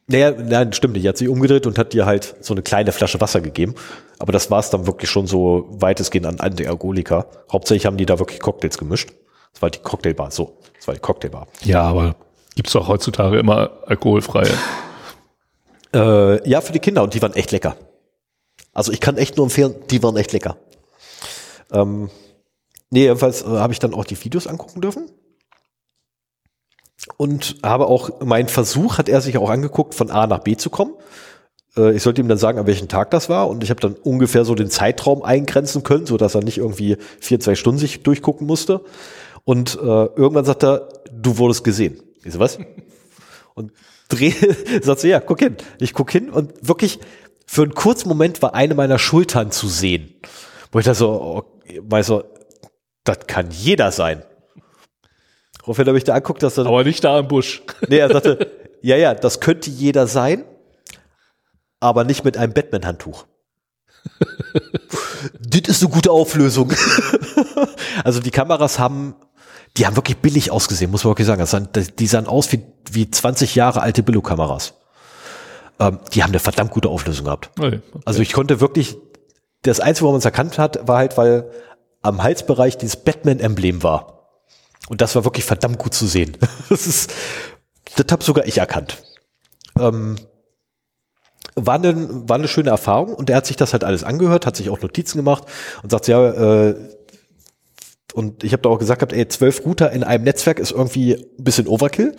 Naja, 0.07 0.31
nein, 0.31 0.73
stimmt 0.73 0.95
nicht. 0.95 1.05
Er 1.05 1.09
hat 1.09 1.17
sich 1.17 1.29
umgedreht 1.29 1.65
und 1.65 1.77
hat 1.77 1.93
dir 1.93 2.05
halt 2.05 2.35
so 2.41 2.53
eine 2.53 2.61
kleine 2.61 2.91
Flasche 2.91 3.21
Wasser 3.21 3.39
gegeben. 3.39 3.75
Aber 4.19 4.31
das 4.31 4.51
war 4.51 4.59
es 4.59 4.69
dann 4.69 4.87
wirklich 4.87 5.09
schon 5.09 5.27
so 5.27 5.67
weitestgehend 5.69 6.25
an 6.25 6.39
Antialkoholika. 6.39 7.25
Hauptsächlich 7.51 7.85
haben 7.85 7.97
die 7.97 8.05
da 8.05 8.19
wirklich 8.19 8.39
Cocktails 8.39 8.77
gemischt. 8.77 9.11
Das 9.53 9.61
war 9.61 9.69
die 9.69 9.79
Cocktailbar. 9.79 10.31
So, 10.31 10.57
das 10.75 10.87
war 10.87 10.95
die 10.95 10.99
Cocktailbar. 10.99 11.47
Ja, 11.63 11.83
aber 11.83 12.15
gibt's 12.55 12.73
doch 12.73 12.87
heutzutage 12.87 13.37
immer 13.37 13.71
alkoholfreie. 13.85 14.51
Äh, 15.93 16.49
ja, 16.49 16.61
für 16.61 16.73
die 16.73 16.79
Kinder 16.79 17.03
und 17.03 17.13
die 17.13 17.21
waren 17.21 17.33
echt 17.33 17.51
lecker. 17.51 17.77
Also 18.73 18.91
ich 18.91 18.99
kann 18.99 19.17
echt 19.17 19.37
nur 19.37 19.45
empfehlen, 19.45 19.75
die 19.89 20.01
waren 20.01 20.17
echt 20.17 20.33
lecker. 20.33 20.57
Ähm, 21.71 22.09
nee, 22.89 23.03
jedenfalls 23.03 23.43
äh, 23.43 23.45
habe 23.45 23.73
ich 23.73 23.79
dann 23.79 23.93
auch 23.93 24.05
die 24.05 24.21
Videos 24.23 24.47
angucken 24.47 24.81
dürfen. 24.81 25.11
Und 27.17 27.57
habe 27.63 27.87
auch, 27.87 28.21
mein 28.21 28.47
Versuch 28.47 28.97
hat 28.97 29.09
er 29.09 29.21
sich 29.21 29.37
auch 29.37 29.49
angeguckt, 29.49 29.93
von 29.93 30.09
A 30.09 30.25
nach 30.25 30.39
B 30.39 30.55
zu 30.55 30.69
kommen. 30.69 30.93
Äh, 31.75 31.95
ich 31.95 32.03
sollte 32.03 32.21
ihm 32.21 32.27
dann 32.27 32.37
sagen, 32.37 32.59
an 32.59 32.67
welchem 32.67 32.87
Tag 32.87 33.11
das 33.11 33.29
war. 33.29 33.49
Und 33.49 33.63
ich 33.63 33.69
habe 33.69 33.81
dann 33.81 33.95
ungefähr 33.95 34.45
so 34.45 34.55
den 34.55 34.69
Zeitraum 34.69 35.23
eingrenzen 35.23 35.83
können, 35.83 36.05
so 36.05 36.17
dass 36.17 36.35
er 36.35 36.43
nicht 36.43 36.57
irgendwie 36.57 36.97
vier, 37.19 37.39
zwei 37.39 37.55
Stunden 37.55 37.79
sich 37.79 38.03
durchgucken 38.03 38.47
musste. 38.47 38.81
Und 39.43 39.75
äh, 39.75 39.81
irgendwann 39.81 40.45
sagt 40.45 40.63
er, 40.63 40.89
du 41.11 41.37
wurdest 41.37 41.63
gesehen. 41.63 42.01
Ich 42.23 42.33
so, 42.33 42.39
was? 42.39 42.57
Und 43.53 43.71
drehe, 44.15 44.33
sagt 44.81 45.01
so, 45.01 45.07
ja, 45.07 45.19
guck 45.19 45.39
hin. 45.39 45.57
Ich 45.79 45.93
guck 45.93 46.11
hin 46.11 46.29
und 46.29 46.67
wirklich 46.67 46.99
für 47.45 47.63
einen 47.63 47.73
kurzen 47.73 48.09
Moment 48.09 48.41
war 48.41 48.55
eine 48.55 48.75
meiner 48.75 48.99
Schultern 48.99 49.51
zu 49.51 49.67
sehen. 49.67 50.13
Wo 50.71 50.79
ich 50.79 50.85
da 50.85 50.93
so, 50.93 51.45
weiß 51.81 52.07
so, 52.07 52.23
das 53.03 53.27
kann 53.27 53.51
jeder 53.51 53.91
sein. 53.91 54.23
Woraufhin 55.61 55.87
habe 55.87 55.97
ich 55.97 56.03
da 56.03 56.13
anguckt, 56.13 56.43
dass 56.43 56.57
er, 56.57 56.65
Aber 56.65 56.83
nicht 56.83 57.03
da 57.03 57.19
im 57.19 57.27
Busch. 57.27 57.61
nee, 57.87 57.97
er 57.97 58.09
sagte, 58.09 58.51
ja, 58.81 58.97
ja, 58.97 59.13
das 59.13 59.39
könnte 59.39 59.69
jeder 59.69 60.07
sein, 60.07 60.45
aber 61.79 62.03
nicht 62.03 62.25
mit 62.25 62.37
einem 62.37 62.53
Batman-Handtuch. 62.53 63.25
das 65.39 65.61
ist 65.67 65.83
eine 65.83 65.91
gute 65.91 66.11
Auflösung. 66.11 66.73
also 68.03 68.19
die 68.19 68.31
Kameras 68.31 68.79
haben, 68.79 69.15
die 69.77 69.85
haben 69.85 69.95
wirklich 69.95 70.17
billig 70.17 70.51
ausgesehen, 70.51 70.91
muss 70.91 71.03
man 71.03 71.11
wirklich 71.11 71.27
sagen. 71.27 71.45
Sahen, 71.45 71.69
die 71.97 72.07
sahen 72.07 72.27
aus 72.27 72.51
wie, 72.51 72.63
wie 72.91 73.09
20 73.09 73.55
Jahre 73.55 73.81
alte 73.81 74.03
Billo-Kameras. 74.03 74.75
Ähm, 75.79 75.99
die 76.13 76.23
haben 76.23 76.29
eine 76.29 76.39
verdammt 76.39 76.71
gute 76.71 76.89
Auflösung 76.89 77.25
gehabt. 77.25 77.49
Okay. 77.57 77.81
Also 78.05 78.21
ich 78.21 78.33
konnte 78.33 78.61
wirklich, 78.61 78.95
das 79.63 79.79
Einzige, 79.79 80.07
wo 80.07 80.11
man 80.11 80.19
es 80.19 80.25
erkannt 80.25 80.57
hat, 80.57 80.87
war 80.87 80.97
halt, 80.97 81.17
weil 81.17 81.49
am 82.01 82.21
Halsbereich 82.21 82.77
dieses 82.77 82.97
Batman-Emblem 82.97 83.81
war. 83.81 84.29
Und 84.89 85.01
das 85.01 85.15
war 85.15 85.23
wirklich 85.23 85.45
verdammt 85.45 85.79
gut 85.79 85.93
zu 85.93 86.05
sehen. 86.05 86.37
Das 86.69 86.85
ist, 86.85 87.13
das 87.95 88.05
habe 88.11 88.23
sogar 88.23 88.45
ich 88.45 88.57
erkannt. 88.57 89.03
Ähm, 89.79 90.17
war, 91.55 91.75
eine, 91.75 92.27
war 92.27 92.37
eine 92.37 92.47
schöne 92.47 92.69
Erfahrung 92.69 93.13
und 93.13 93.29
er 93.29 93.37
hat 93.37 93.45
sich 93.45 93.55
das 93.55 93.73
halt 93.73 93.83
alles 93.83 94.03
angehört, 94.03 94.45
hat 94.45 94.55
sich 94.55 94.69
auch 94.69 94.81
Notizen 94.81 95.17
gemacht 95.17 95.45
und 95.81 95.91
sagt, 95.91 96.07
ja, 96.07 96.29
äh, 96.29 96.75
und 98.13 98.43
ich 98.43 98.53
habe 98.53 98.61
da 98.61 98.69
auch 98.69 98.79
gesagt, 98.79 98.99
gehabt, 98.99 99.13
ey, 99.13 99.27
zwölf 99.27 99.65
Router 99.65 99.91
in 99.91 100.03
einem 100.03 100.23
Netzwerk 100.23 100.59
ist 100.59 100.71
irgendwie 100.71 101.15
ein 101.15 101.43
bisschen 101.43 101.67
Overkill. 101.67 102.15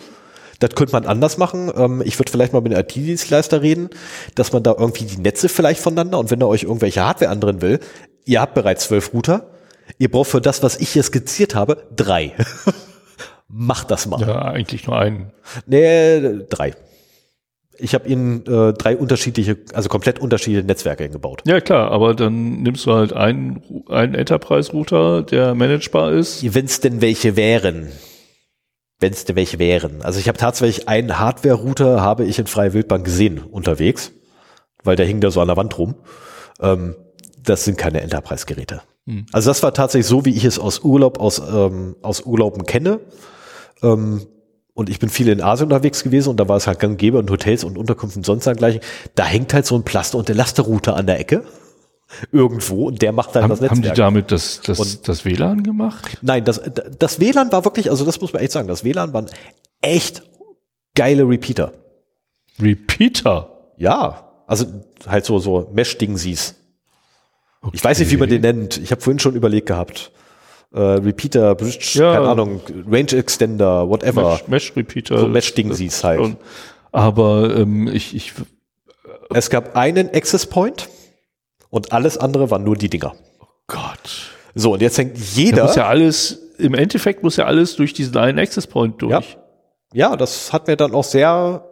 Das 0.59 0.71
könnte 0.71 0.93
man 0.93 1.05
anders 1.05 1.37
machen. 1.37 1.71
Ähm, 1.75 2.01
ich 2.05 2.17
würde 2.19 2.31
vielleicht 2.31 2.53
mal 2.53 2.61
mit 2.61 2.73
einem 2.73 2.81
IT-Dienstleister 2.81 3.61
reden, 3.61 3.89
dass 4.35 4.53
man 4.53 4.63
da 4.63 4.75
irgendwie 4.77 5.05
die 5.05 5.19
Netze 5.19 5.49
vielleicht 5.49 5.81
voneinander 5.81 6.19
und 6.19 6.31
wenn 6.31 6.41
er 6.41 6.47
euch 6.47 6.63
irgendwelche 6.63 7.03
Hardware 7.03 7.31
anderen 7.31 7.61
will, 7.61 7.79
ihr 8.25 8.41
habt 8.41 8.53
bereits 8.53 8.85
zwölf 8.85 9.13
Router, 9.13 9.51
ihr 9.97 10.09
braucht 10.09 10.29
für 10.29 10.41
das, 10.41 10.63
was 10.63 10.77
ich 10.77 10.89
hier 10.89 11.03
skizziert 11.03 11.55
habe, 11.55 11.87
drei. 11.95 12.33
Macht 13.47 13.91
das 13.91 14.07
mal. 14.07 14.19
Ja, 14.21 14.41
eigentlich 14.41 14.87
nur 14.87 14.97
einen. 14.97 15.31
Nee, 15.65 16.39
drei. 16.49 16.73
Ich 17.77 17.93
habe 17.93 18.07
ihnen 18.07 18.45
äh, 18.45 18.73
drei 18.73 18.95
unterschiedliche, 18.95 19.57
also 19.73 19.89
komplett 19.89 20.19
unterschiedliche 20.19 20.65
Netzwerke 20.65 21.03
eingebaut. 21.03 21.41
Ja, 21.45 21.59
klar, 21.61 21.91
aber 21.91 22.13
dann 22.13 22.61
nimmst 22.61 22.85
du 22.85 22.93
halt 22.93 23.13
einen, 23.13 23.61
einen 23.89 24.15
Enterprise-Router, 24.15 25.23
der 25.23 25.55
managebar 25.55 26.13
ist. 26.13 26.53
Wenn 26.53 26.65
es 26.65 26.79
denn 26.79 27.01
welche 27.01 27.35
wären. 27.35 27.89
Wenn 28.99 29.11
es 29.11 29.25
denn 29.25 29.35
welche 29.35 29.59
wären. 29.59 30.01
Also 30.03 30.19
ich 30.19 30.27
habe 30.27 30.37
tatsächlich 30.37 30.87
einen 30.87 31.19
Hardware-Router, 31.19 32.01
habe 32.01 32.25
ich 32.25 32.39
in 32.39 32.47
freie 32.47 32.73
Wildbahn 32.73 33.03
gesehen 33.03 33.39
unterwegs, 33.39 34.13
weil 34.83 34.95
der 34.95 35.05
hing 35.05 35.19
da 35.19 35.31
so 35.31 35.41
an 35.41 35.47
der 35.47 35.57
Wand 35.57 35.77
rum. 35.77 35.95
Ähm, 36.61 36.95
das 37.43 37.65
sind 37.65 37.77
keine 37.77 38.01
Enterprise-Geräte. 38.01 38.81
Hm. 39.05 39.25
Also 39.33 39.49
das 39.49 39.61
war 39.63 39.73
tatsächlich 39.73 40.07
so, 40.07 40.25
wie 40.25 40.35
ich 40.35 40.45
es 40.45 40.59
aus 40.59 40.79
Urlaub, 40.79 41.19
aus, 41.19 41.39
ähm, 41.39 41.95
aus 42.01 42.21
Urlauben 42.21 42.65
kenne. 42.65 43.01
Ähm, 43.83 44.25
und 44.75 44.89
ich 44.89 44.99
bin 44.99 45.09
viel 45.09 45.29
in 45.29 45.41
Asien 45.41 45.67
unterwegs 45.71 46.03
gewesen 46.03 46.29
und 46.29 46.37
da 46.39 46.47
war 46.47 46.57
es 46.57 46.67
halt 46.67 46.79
gang 46.79 47.01
und 47.01 47.31
Hotels 47.31 47.63
und 47.63 47.77
Unterkünften 47.77 48.19
und 48.19 48.25
sonst 48.25 48.43
dergleichen. 48.45 48.81
Da 49.15 49.25
hängt 49.25 49.53
halt 49.53 49.65
so 49.65 49.75
ein 49.75 49.83
Plaster- 49.83 50.17
und 50.17 50.29
Elasterrouter 50.29 50.95
an 50.95 51.07
der 51.07 51.17
Ecke. 51.19 51.43
Irgendwo 52.31 52.87
und 52.87 53.01
der 53.01 53.13
macht 53.13 53.35
dann 53.35 53.43
Haben, 53.43 53.49
das 53.51 53.61
Netzwerk. 53.61 53.77
haben 53.77 53.93
die 53.95 53.97
damit 53.97 54.31
das, 54.31 54.61
das, 54.61 54.79
Und- 54.79 55.07
das 55.07 55.25
WLAN 55.25 55.63
gemacht? 55.63 56.17
Nein, 56.21 56.43
das, 56.43 56.61
das 56.99 57.19
WLAN 57.19 57.51
war 57.51 57.63
wirklich, 57.65 57.89
also 57.89 58.05
das 58.05 58.19
muss 58.21 58.33
man 58.33 58.41
echt 58.43 58.51
sagen, 58.51 58.67
das 58.67 58.83
WLAN 58.83 59.13
waren 59.13 59.27
echt 59.81 60.21
geile 60.93 61.27
Repeater. 61.27 61.71
Repeater. 62.61 63.49
Ja, 63.77 64.29
also 64.45 64.65
halt 65.07 65.25
so, 65.25 65.39
so 65.39 65.69
Mesh-Dingsies. 65.73 66.55
Ich 67.73 67.83
weiß 67.83 67.99
nicht, 67.99 68.11
wie 68.11 68.17
man 68.17 68.29
den 68.29 68.41
nennt. 68.41 68.77
Ich 68.77 68.91
habe 68.91 69.01
vorhin 69.01 69.19
schon 69.19 69.35
überlegt 69.35 69.67
gehabt. 69.67 70.11
Äh, 70.75 70.79
Repeater, 70.79 71.55
Bridge, 71.55 71.91
Ja. 71.93 72.13
keine 72.15 72.27
Ahnung, 72.27 72.61
Range 72.89 73.11
Extender, 73.13 73.89
whatever. 73.89 74.31
Mesh, 74.33 74.47
Mesh 74.47 74.75
Repeater. 74.75 75.17
So 75.19 75.27
Mesh-Dingsies 75.27 76.03
halt. 76.03 76.19
Und- 76.19 76.37
Aber 76.91 77.55
ähm, 77.55 77.87
ich, 77.87 78.13
ich, 78.15 78.33
Es 79.33 79.49
gab 79.49 79.75
einen 79.75 80.09
Access 80.13 80.45
Point 80.45 80.89
und 81.69 81.91
alles 81.93 82.17
andere 82.17 82.51
waren 82.51 82.63
nur 82.63 82.75
die 82.75 82.89
Dinger. 82.89 83.13
Gott. 83.67 84.31
So, 84.53 84.73
und 84.73 84.81
jetzt 84.81 84.97
hängt 84.97 85.17
Da 85.17 85.21
jeder. 85.33 85.63
muss 85.63 85.75
ja 85.75 85.87
alles, 85.87 86.39
im 86.57 86.73
Endeffekt 86.73 87.23
muss 87.23 87.35
ja 87.37 87.45
alles 87.45 87.75
durch 87.75 87.93
diesen 87.93 88.15
einen 88.17 88.37
Access 88.39 88.67
Point 88.67 89.01
durch. 89.01 89.11
Ja. 89.11 89.21
Ja, 89.93 90.15
das 90.17 90.51
hat 90.53 90.67
mir 90.67 90.75
dann 90.75 90.93
auch 90.93 91.03
sehr 91.05 91.69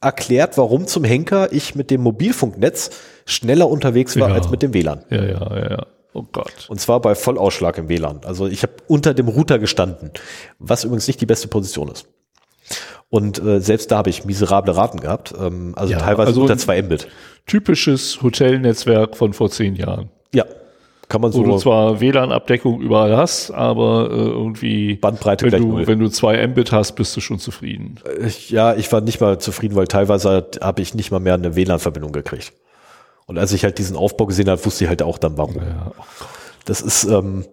erklärt, 0.00 0.56
warum 0.58 0.86
zum 0.86 1.04
Henker 1.04 1.52
ich 1.52 1.74
mit 1.74 1.90
dem 1.90 2.00
Mobilfunknetz 2.02 2.90
schneller 3.26 3.68
unterwegs 3.68 4.18
war 4.18 4.28
Ja. 4.30 4.34
als 4.34 4.50
mit 4.50 4.62
dem 4.62 4.72
WLAN. 4.72 5.04
Ja, 5.10 5.24
ja, 5.24 5.56
ja, 5.56 5.70
ja. 5.70 5.86
Oh 6.16 6.24
Gott. 6.32 6.66
Und 6.68 6.80
zwar 6.80 7.00
bei 7.00 7.14
Vollausschlag 7.14 7.76
im 7.76 7.90
WLAN. 7.90 8.20
Also 8.24 8.46
ich 8.46 8.62
habe 8.62 8.72
unter 8.88 9.12
dem 9.12 9.28
Router 9.28 9.58
gestanden, 9.58 10.10
was 10.58 10.84
übrigens 10.84 11.06
nicht 11.08 11.20
die 11.20 11.26
beste 11.26 11.46
Position 11.46 11.88
ist. 11.88 12.06
Und 13.10 13.38
äh, 13.44 13.60
selbst 13.60 13.90
da 13.92 13.98
habe 13.98 14.08
ich 14.08 14.24
miserable 14.24 14.74
Raten 14.74 14.98
gehabt, 15.00 15.34
ähm, 15.38 15.74
also 15.76 15.92
Ja, 15.92 15.98
teilweise 15.98 16.28
also- 16.28 16.40
unter 16.40 16.56
2 16.56 16.80
Mbit. 16.82 17.08
Typisches 17.44 18.22
Hotelnetzwerk 18.22 19.14
von 19.16 19.34
vor 19.34 19.50
zehn 19.50 19.76
Jahren. 19.76 20.08
Ja, 20.34 20.46
kann 21.08 21.20
man 21.20 21.32
Wo 21.34 21.42
du 21.42 21.52
so 21.52 21.58
zwar 21.58 22.00
WLAN-Abdeckung 22.00 22.80
überall 22.80 23.14
hast, 23.16 23.50
aber 23.50 24.08
äh, 24.10 24.14
irgendwie, 24.14 24.94
Bandbreite 24.94 25.52
wenn 25.52 25.62
du, 25.62 25.68
null. 25.68 25.86
wenn 25.86 25.98
du 26.00 26.08
zwei 26.08 26.44
Mbit 26.46 26.72
hast, 26.72 26.94
bist 26.94 27.14
du 27.14 27.20
schon 27.20 27.38
zufrieden. 27.38 28.00
Ich, 28.26 28.50
ja, 28.50 28.74
ich 28.74 28.90
war 28.90 29.02
nicht 29.02 29.20
mal 29.20 29.38
zufrieden, 29.38 29.76
weil 29.76 29.86
teilweise 29.86 30.48
habe 30.62 30.82
ich 30.82 30.94
nicht 30.94 31.10
mal 31.12 31.20
mehr 31.20 31.34
eine 31.34 31.54
WLAN-Verbindung 31.54 32.10
gekriegt. 32.10 32.54
Und 33.26 33.38
als 33.38 33.52
ich 33.52 33.64
halt 33.64 33.78
diesen 33.78 33.96
Aufbau 33.96 34.26
gesehen 34.26 34.48
habe, 34.48 34.64
wusste 34.64 34.84
ich 34.84 34.88
halt 34.88 35.02
auch 35.02 35.18
dann 35.18 35.36
warum. 35.36 35.56
Ja. 35.56 35.92
Das 36.64 36.80
ist, 36.80 37.04
ähm, 37.04 37.44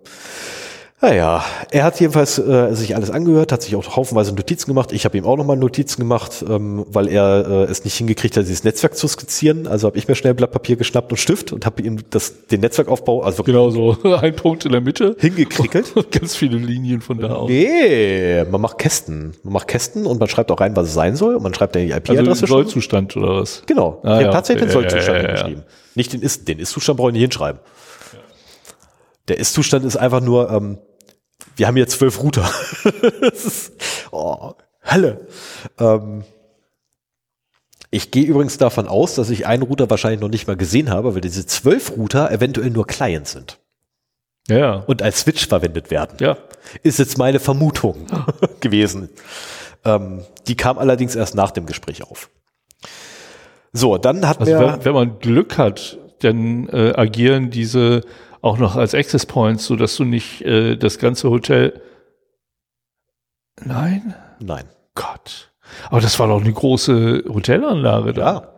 naja, 1.03 1.43
er 1.69 1.83
hat 1.83 1.99
jedenfalls 1.99 2.39
äh, 2.39 2.73
sich 2.73 2.95
alles 2.95 3.11
angehört, 3.11 3.51
hat 3.51 3.61
sich 3.61 3.75
auch 3.75 3.97
haufenweise 3.97 4.33
Notizen 4.33 4.67
gemacht. 4.67 4.93
Ich 4.93 5.03
habe 5.03 5.17
ihm 5.17 5.25
auch 5.25 5.35
nochmal 5.35 5.57
Notizen 5.57 5.99
gemacht, 5.99 6.45
ähm, 6.49 6.85
weil 6.87 7.09
er 7.09 7.45
äh, 7.45 7.63
es 7.65 7.83
nicht 7.83 7.95
hingekriegt 7.95 8.37
hat, 8.37 8.43
dieses 8.43 8.63
Netzwerk 8.63 8.95
zu 8.95 9.09
skizzieren. 9.09 9.67
Also 9.67 9.87
habe 9.87 9.97
ich 9.97 10.07
mir 10.07 10.15
schnell 10.15 10.33
Blatt 10.33 10.51
Papier 10.51 10.77
geschnappt 10.77 11.11
und 11.11 11.17
Stift 11.17 11.51
und 11.51 11.65
habe 11.65 11.81
ihm 11.81 11.99
das, 12.09 12.47
den 12.47 12.61
Netzwerkaufbau 12.61 13.21
also 13.21 13.43
Genau 13.43 13.69
so. 13.69 13.97
Ein 14.21 14.33
Punkt 14.37 14.63
in 14.63 14.71
der 14.71 14.79
Mitte 14.79 15.17
hingekrickelt. 15.19 15.93
und 15.93 16.09
ganz 16.17 16.37
viele 16.37 16.57
Linien 16.57 17.01
von 17.01 17.19
da 17.19 17.35
aus. 17.35 17.49
Nee, 17.49 18.45
man 18.49 18.61
macht 18.61 18.77
Kästen. 18.77 19.33
Man 19.43 19.51
macht 19.51 19.67
Kästen 19.67 20.05
und 20.05 20.21
man 20.21 20.29
schreibt 20.29 20.51
auch 20.51 20.61
rein, 20.61 20.73
was 20.77 20.87
es 20.87 20.93
sein 20.93 21.17
soll 21.17 21.35
und 21.35 21.43
man 21.43 21.53
schreibt 21.53 21.75
dann 21.75 21.81
die 21.81 21.91
IP-Adresse 21.91 22.29
Also. 22.29 22.45
Sollzustand 22.45 23.17
oder 23.17 23.41
was? 23.41 23.63
Genau. 23.65 23.99
Ah, 24.03 24.19
ich 24.19 24.27
ja, 24.27 24.31
tatsächlich 24.31 24.73
okay, 24.73 24.83
den 24.85 24.89
Sollzustand 24.89 25.17
ja, 25.17 25.21
ja, 25.23 25.27
hingeschrieben. 25.27 25.63
Nicht 25.95 26.13
den 26.13 26.21
Ist, 26.21 26.47
den 26.47 26.59
Ist-Zustand 26.59 26.95
brauche 26.95 27.09
ich 27.09 27.13
nicht 27.13 27.23
hinschreiben. 27.23 27.59
Der 29.27 29.37
Ist-Zustand 29.37 29.83
ist 29.83 29.97
einfach 29.97 30.21
nur, 30.21 30.49
ähm, 30.49 30.77
wir 31.55 31.67
haben 31.67 31.75
hier 31.75 31.87
zwölf 31.87 32.21
Router. 32.21 32.49
das 33.21 33.45
ist, 33.45 33.73
oh, 34.11 34.53
Hölle. 34.83 35.27
Ähm, 35.79 36.23
ich 37.91 38.09
gehe 38.11 38.25
übrigens 38.25 38.57
davon 38.57 38.87
aus, 38.87 39.15
dass 39.15 39.29
ich 39.29 39.45
einen 39.45 39.63
Router 39.63 39.89
wahrscheinlich 39.89 40.19
noch 40.19 40.29
nicht 40.29 40.47
mal 40.47 40.57
gesehen 40.57 40.89
habe, 40.89 41.13
weil 41.13 41.21
diese 41.21 41.45
zwölf 41.45 41.91
Router 41.95 42.31
eventuell 42.31 42.71
nur 42.71 42.87
Clients 42.87 43.33
sind 43.33 43.59
Ja, 44.49 44.77
und 44.87 45.01
als 45.03 45.21
Switch 45.21 45.47
verwendet 45.47 45.91
werden 45.91 46.17
Ja. 46.19 46.37
ist 46.81 46.97
jetzt 46.99 47.17
meine 47.19 47.39
Vermutung 47.39 48.07
gewesen. 48.61 49.09
Ähm, 49.85 50.23
die 50.47 50.55
kam 50.55 50.79
allerdings 50.79 51.15
erst 51.15 51.35
nach 51.35 51.51
dem 51.51 51.65
Gespräch 51.67 52.01
auf. 52.03 52.29
So, 53.73 53.97
dann 53.97 54.27
hat 54.27 54.39
Also 54.39 54.51
mir, 54.53 54.59
wenn, 54.59 54.85
wenn 54.85 54.93
man 54.93 55.19
Glück 55.19 55.57
hat, 55.57 55.97
dann 56.19 56.67
äh, 56.69 56.93
agieren 56.95 57.51
diese 57.51 58.01
auch 58.43 58.57
noch 58.57 58.75
als 58.75 58.93
Access 58.93 59.25
Points, 59.25 59.65
so 59.65 59.75
dass 59.75 59.95
du 59.95 60.03
nicht 60.03 60.41
äh, 60.41 60.75
das 60.75 60.99
ganze 60.99 61.29
Hotel. 61.29 61.81
Nein, 63.63 64.13
nein. 64.39 64.65
Gott. 64.95 65.51
Aber 65.89 66.01
das 66.01 66.19
war 66.19 66.27
doch 66.27 66.41
eine 66.41 66.53
große 66.53 67.23
Hotelanlage 67.27 68.13
da. 68.13 68.21
Ja. 68.21 68.49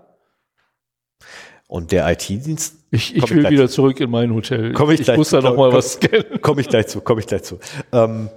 Und 1.67 1.91
der 1.91 2.09
IT-Dienst. 2.11 2.75
Ich, 2.91 3.15
ich 3.15 3.23
ich 3.23 3.29
will 3.29 3.39
gleich 3.41 3.51
wieder 3.53 3.69
zurück 3.69 3.99
in 3.99 4.09
mein 4.09 4.33
Hotel. 4.33 4.73
Komm 4.73 4.91
ich 4.91 5.01
ich 5.01 5.15
muss 5.15 5.29
da 5.29 5.39
zu, 5.39 5.45
noch 5.45 5.55
mal 5.55 5.69
komm- 5.69 5.77
was 5.77 5.93
scannen. 5.93 6.41
Komme 6.41 6.61
ich 6.61 6.67
gleich 6.67 6.87
zu, 6.87 7.01
komme 7.01 7.21
ich 7.21 7.27
gleich 7.27 7.43
zu. 7.43 7.59
Ähm, 7.91 8.29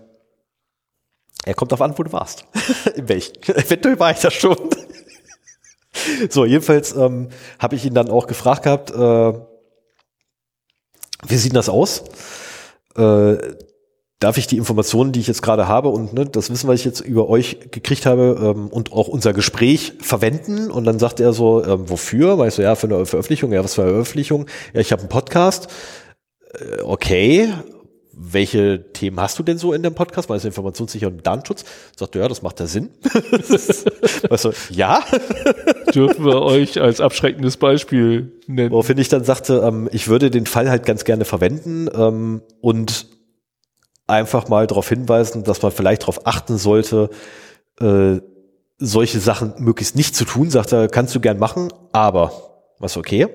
er 1.44 1.54
kommt 1.54 1.72
auf 1.72 1.80
an, 1.80 1.96
wo 1.96 2.02
du 2.02 2.12
warst. 2.12 2.44
In 2.96 3.08
welchen? 3.08 3.42
Eventuell 3.42 3.98
war 3.98 4.10
ich 4.10 4.18
da 4.20 4.30
schon. 4.30 4.56
so, 6.30 6.44
jedenfalls 6.44 6.94
ähm, 6.94 7.30
habe 7.58 7.74
ich 7.74 7.84
ihn 7.86 7.94
dann 7.94 8.10
auch 8.10 8.26
gefragt 8.26 8.64
gehabt, 8.64 8.90
äh, 8.90 9.32
wie 11.26 11.36
sieht 11.36 11.56
das 11.56 11.68
aus? 11.68 12.04
Äh, 12.96 13.36
darf 14.20 14.36
ich 14.36 14.46
die 14.46 14.56
Informationen, 14.56 15.12
die 15.12 15.20
ich 15.20 15.28
jetzt 15.28 15.42
gerade 15.42 15.68
habe 15.68 15.88
und 15.88 16.12
ne, 16.12 16.26
das 16.26 16.50
Wissen, 16.50 16.68
was 16.68 16.80
ich 16.80 16.84
jetzt 16.84 17.00
über 17.00 17.28
euch 17.28 17.70
gekriegt 17.70 18.04
habe 18.04 18.54
ähm, 18.56 18.68
und 18.68 18.92
auch 18.92 19.08
unser 19.08 19.32
Gespräch 19.32 19.94
verwenden? 20.00 20.70
Und 20.70 20.84
dann 20.84 20.98
sagt 20.98 21.20
er 21.20 21.32
so, 21.32 21.64
ähm, 21.64 21.88
wofür? 21.88 22.38
Weil 22.38 22.48
ich 22.48 22.54
so, 22.54 22.62
ja, 22.62 22.74
für 22.74 22.88
eine 22.88 23.06
Veröffentlichung. 23.06 23.52
Ja, 23.52 23.62
was 23.62 23.74
für 23.74 23.82
eine 23.82 23.92
Veröffentlichung? 23.92 24.46
Ja, 24.72 24.80
ich 24.80 24.92
habe 24.92 25.02
einen 25.02 25.08
Podcast. 25.08 25.68
Äh, 26.54 26.82
okay. 26.82 27.52
Welche 28.20 28.92
Themen 28.92 29.20
hast 29.20 29.38
du 29.38 29.44
denn 29.44 29.58
so 29.58 29.72
in 29.72 29.84
dem 29.84 29.94
Podcast? 29.94 30.28
Weil 30.28 30.38
es 30.38 30.44
Informationssicherheit 30.44 31.14
und 31.14 31.24
Datenschutz. 31.24 31.64
Sagt 31.96 32.16
er, 32.16 32.22
ja, 32.22 32.28
das 32.28 32.42
macht 32.42 32.58
ja 32.58 32.66
Sinn. 32.66 32.90
weißt 34.28 34.44
du, 34.44 34.52
ja. 34.70 35.04
Dürfen 35.94 36.24
wir 36.24 36.42
euch 36.42 36.80
als 36.80 37.00
abschreckendes 37.00 37.58
Beispiel 37.58 38.32
nennen. 38.48 38.72
Woraufhin 38.72 38.98
ich 38.98 39.08
dann 39.08 39.22
sagte, 39.22 39.62
ähm, 39.64 39.88
ich 39.92 40.08
würde 40.08 40.32
den 40.32 40.46
Fall 40.46 40.68
halt 40.68 40.84
ganz 40.84 41.04
gerne 41.04 41.24
verwenden 41.24 41.88
ähm, 41.94 42.42
und 42.60 43.06
einfach 44.08 44.48
mal 44.48 44.66
darauf 44.66 44.88
hinweisen, 44.88 45.44
dass 45.44 45.62
man 45.62 45.70
vielleicht 45.70 46.02
darauf 46.02 46.26
achten 46.26 46.58
sollte, 46.58 47.10
äh, 47.80 48.16
solche 48.78 49.20
Sachen 49.20 49.54
möglichst 49.58 49.94
nicht 49.94 50.16
zu 50.16 50.24
tun. 50.24 50.50
Sagt 50.50 50.72
er, 50.72 50.88
kannst 50.88 51.14
du 51.14 51.20
gern 51.20 51.38
machen, 51.38 51.72
aber 51.92 52.32
was 52.80 52.96
okay. 52.96 53.28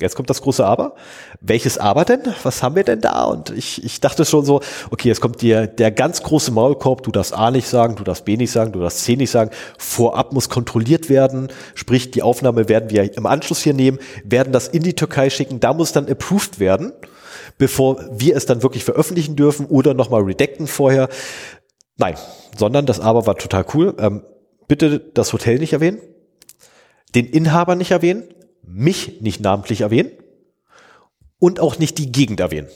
Jetzt 0.00 0.16
kommt 0.16 0.28
das 0.28 0.42
große 0.42 0.64
Aber. 0.64 0.96
Welches 1.40 1.78
Aber 1.78 2.04
denn? 2.04 2.22
Was 2.42 2.64
haben 2.64 2.74
wir 2.74 2.82
denn 2.82 3.00
da? 3.00 3.24
Und 3.24 3.50
ich, 3.50 3.84
ich 3.84 4.00
dachte 4.00 4.24
schon 4.24 4.44
so, 4.44 4.60
okay, 4.90 5.08
jetzt 5.08 5.20
kommt 5.20 5.40
dir 5.40 5.68
der 5.68 5.92
ganz 5.92 6.22
große 6.22 6.50
Maulkorb, 6.50 7.04
du 7.04 7.12
darfst 7.12 7.32
A 7.32 7.52
nicht 7.52 7.68
sagen, 7.68 7.94
du 7.94 8.02
darfst 8.02 8.24
B 8.24 8.36
nicht 8.36 8.50
sagen, 8.50 8.72
du 8.72 8.80
darfst 8.80 9.04
C 9.04 9.14
nicht 9.14 9.30
sagen. 9.30 9.50
Vorab 9.78 10.32
muss 10.32 10.48
kontrolliert 10.48 11.08
werden, 11.08 11.48
sprich 11.76 12.10
die 12.10 12.22
Aufnahme 12.22 12.68
werden 12.68 12.90
wir 12.90 13.16
im 13.16 13.26
Anschluss 13.26 13.62
hier 13.62 13.74
nehmen, 13.74 14.00
werden 14.24 14.52
das 14.52 14.66
in 14.66 14.82
die 14.82 14.94
Türkei 14.94 15.30
schicken, 15.30 15.60
da 15.60 15.72
muss 15.72 15.92
dann 15.92 16.08
approved 16.08 16.58
werden, 16.58 16.92
bevor 17.58 18.04
wir 18.10 18.36
es 18.36 18.46
dann 18.46 18.64
wirklich 18.64 18.82
veröffentlichen 18.82 19.36
dürfen 19.36 19.66
oder 19.66 19.94
nochmal 19.94 20.22
redacten 20.22 20.66
vorher. 20.66 21.08
Nein, 21.98 22.16
sondern 22.56 22.84
das 22.86 22.98
Aber 22.98 23.28
war 23.28 23.36
total 23.36 23.64
cool. 23.74 23.94
Ähm, 23.98 24.22
bitte 24.66 24.98
das 24.98 25.32
Hotel 25.32 25.60
nicht 25.60 25.72
erwähnen, 25.72 26.00
den 27.14 27.26
Inhaber 27.26 27.76
nicht 27.76 27.92
erwähnen, 27.92 28.24
mich 28.66 29.20
nicht 29.20 29.40
namentlich 29.40 29.82
erwähnen 29.82 30.10
und 31.38 31.60
auch 31.60 31.78
nicht 31.78 31.98
die 31.98 32.10
Gegend 32.10 32.40
erwähnen, 32.40 32.68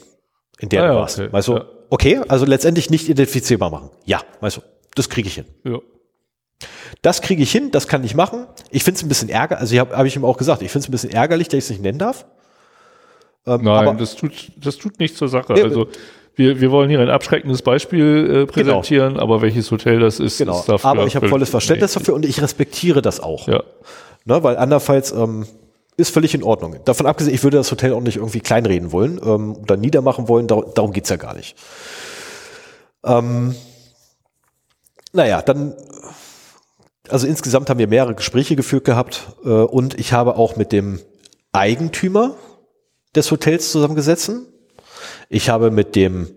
in 0.59 0.69
der 0.69 0.83
Ah 0.83 0.87
du 0.87 0.93
ja, 0.93 0.99
warst. 0.99 1.19
okay, 1.19 1.33
Weißt 1.33 1.47
du, 1.47 1.53
ja. 1.57 1.65
okay, 1.89 2.21
also 2.27 2.45
letztendlich 2.45 2.89
nicht 2.89 3.09
identifizierbar 3.09 3.69
machen. 3.69 3.89
Ja, 4.05 4.21
weißt 4.41 4.57
du, 4.57 4.61
das 4.95 5.09
kriege 5.09 5.27
ich 5.27 5.35
hin. 5.35 5.45
Ja. 5.63 5.79
Das 7.01 7.21
kriege 7.21 7.41
ich 7.41 7.51
hin, 7.51 7.71
das 7.71 7.87
kann 7.87 8.03
ich 8.03 8.15
machen. 8.15 8.45
Ich 8.69 8.83
finde 8.83 8.97
es 8.97 9.03
ein 9.03 9.09
bisschen 9.09 9.29
ärgerlich, 9.29 9.61
also 9.61 9.73
ich 9.73 9.79
habe 9.79 9.95
hab 9.95 10.05
ich 10.05 10.15
ihm 10.15 10.25
auch 10.25 10.37
gesagt, 10.37 10.61
ich 10.61 10.71
finde 10.71 10.83
es 10.83 10.89
ein 10.89 10.91
bisschen 10.91 11.11
ärgerlich, 11.11 11.47
dass 11.47 11.57
ich 11.57 11.63
es 11.65 11.69
nicht 11.69 11.81
nennen 11.81 11.99
darf. 11.99 12.25
Ähm, 13.45 13.63
Nein, 13.63 13.87
aber, 13.87 13.97
das 13.97 14.15
tut, 14.15 14.51
das 14.57 14.77
tut 14.77 14.99
nichts 14.99 15.17
zur 15.17 15.29
Sache. 15.29 15.53
Nee, 15.53 15.63
also 15.63 15.87
wir, 16.35 16.61
wir 16.61 16.71
wollen 16.71 16.89
hier 16.89 16.99
ein 16.99 17.09
abschreckendes 17.09 17.61
Beispiel 17.61 18.43
äh, 18.43 18.45
präsentieren, 18.45 19.17
aber 19.17 19.41
welches 19.41 19.71
Hotel 19.71 19.99
das 19.99 20.19
ist, 20.19 20.37
genau, 20.37 20.59
ist 20.59 20.69
dafür 20.69 20.89
aber 20.89 21.05
ich 21.05 21.15
habe 21.15 21.27
volles 21.27 21.49
Verständnis 21.49 21.93
dafür 21.93 22.13
und 22.13 22.25
ich 22.25 22.41
respektiere 22.41 23.01
das 23.01 23.19
auch. 23.19 23.47
Ja. 23.47 23.63
Ne, 24.25 24.43
weil 24.43 24.57
andernfalls 24.57 25.11
ähm, 25.11 25.45
ist 25.99 26.13
völlig 26.13 26.33
in 26.33 26.43
Ordnung. 26.43 26.77
Davon 26.85 27.05
abgesehen, 27.05 27.35
ich 27.35 27.43
würde 27.43 27.57
das 27.57 27.71
Hotel 27.71 27.93
auch 27.93 28.01
nicht 28.01 28.17
irgendwie 28.17 28.39
kleinreden 28.39 28.91
wollen 28.91 29.19
ähm, 29.23 29.55
oder 29.55 29.77
niedermachen 29.77 30.27
wollen, 30.27 30.47
dar 30.47 30.63
darum 30.73 30.93
geht's 30.93 31.09
ja 31.09 31.17
gar 31.17 31.33
nicht. 31.35 31.55
Ähm, 33.03 33.55
naja, 35.13 35.41
dann, 35.41 35.75
also 37.09 37.27
insgesamt 37.27 37.69
haben 37.69 37.79
wir 37.79 37.87
mehrere 37.87 38.15
Gespräche 38.15 38.55
geführt 38.55 38.85
gehabt 38.85 39.27
äh, 39.43 39.49
und 39.49 39.99
ich 39.99 40.13
habe 40.13 40.35
auch 40.35 40.55
mit 40.55 40.71
dem 40.71 40.99
Eigentümer 41.51 42.35
des 43.15 43.31
Hotels 43.31 43.71
zusammengesetzt. 43.71 44.31
Ich 45.29 45.49
habe 45.49 45.71
mit 45.71 45.95
dem, 45.95 46.29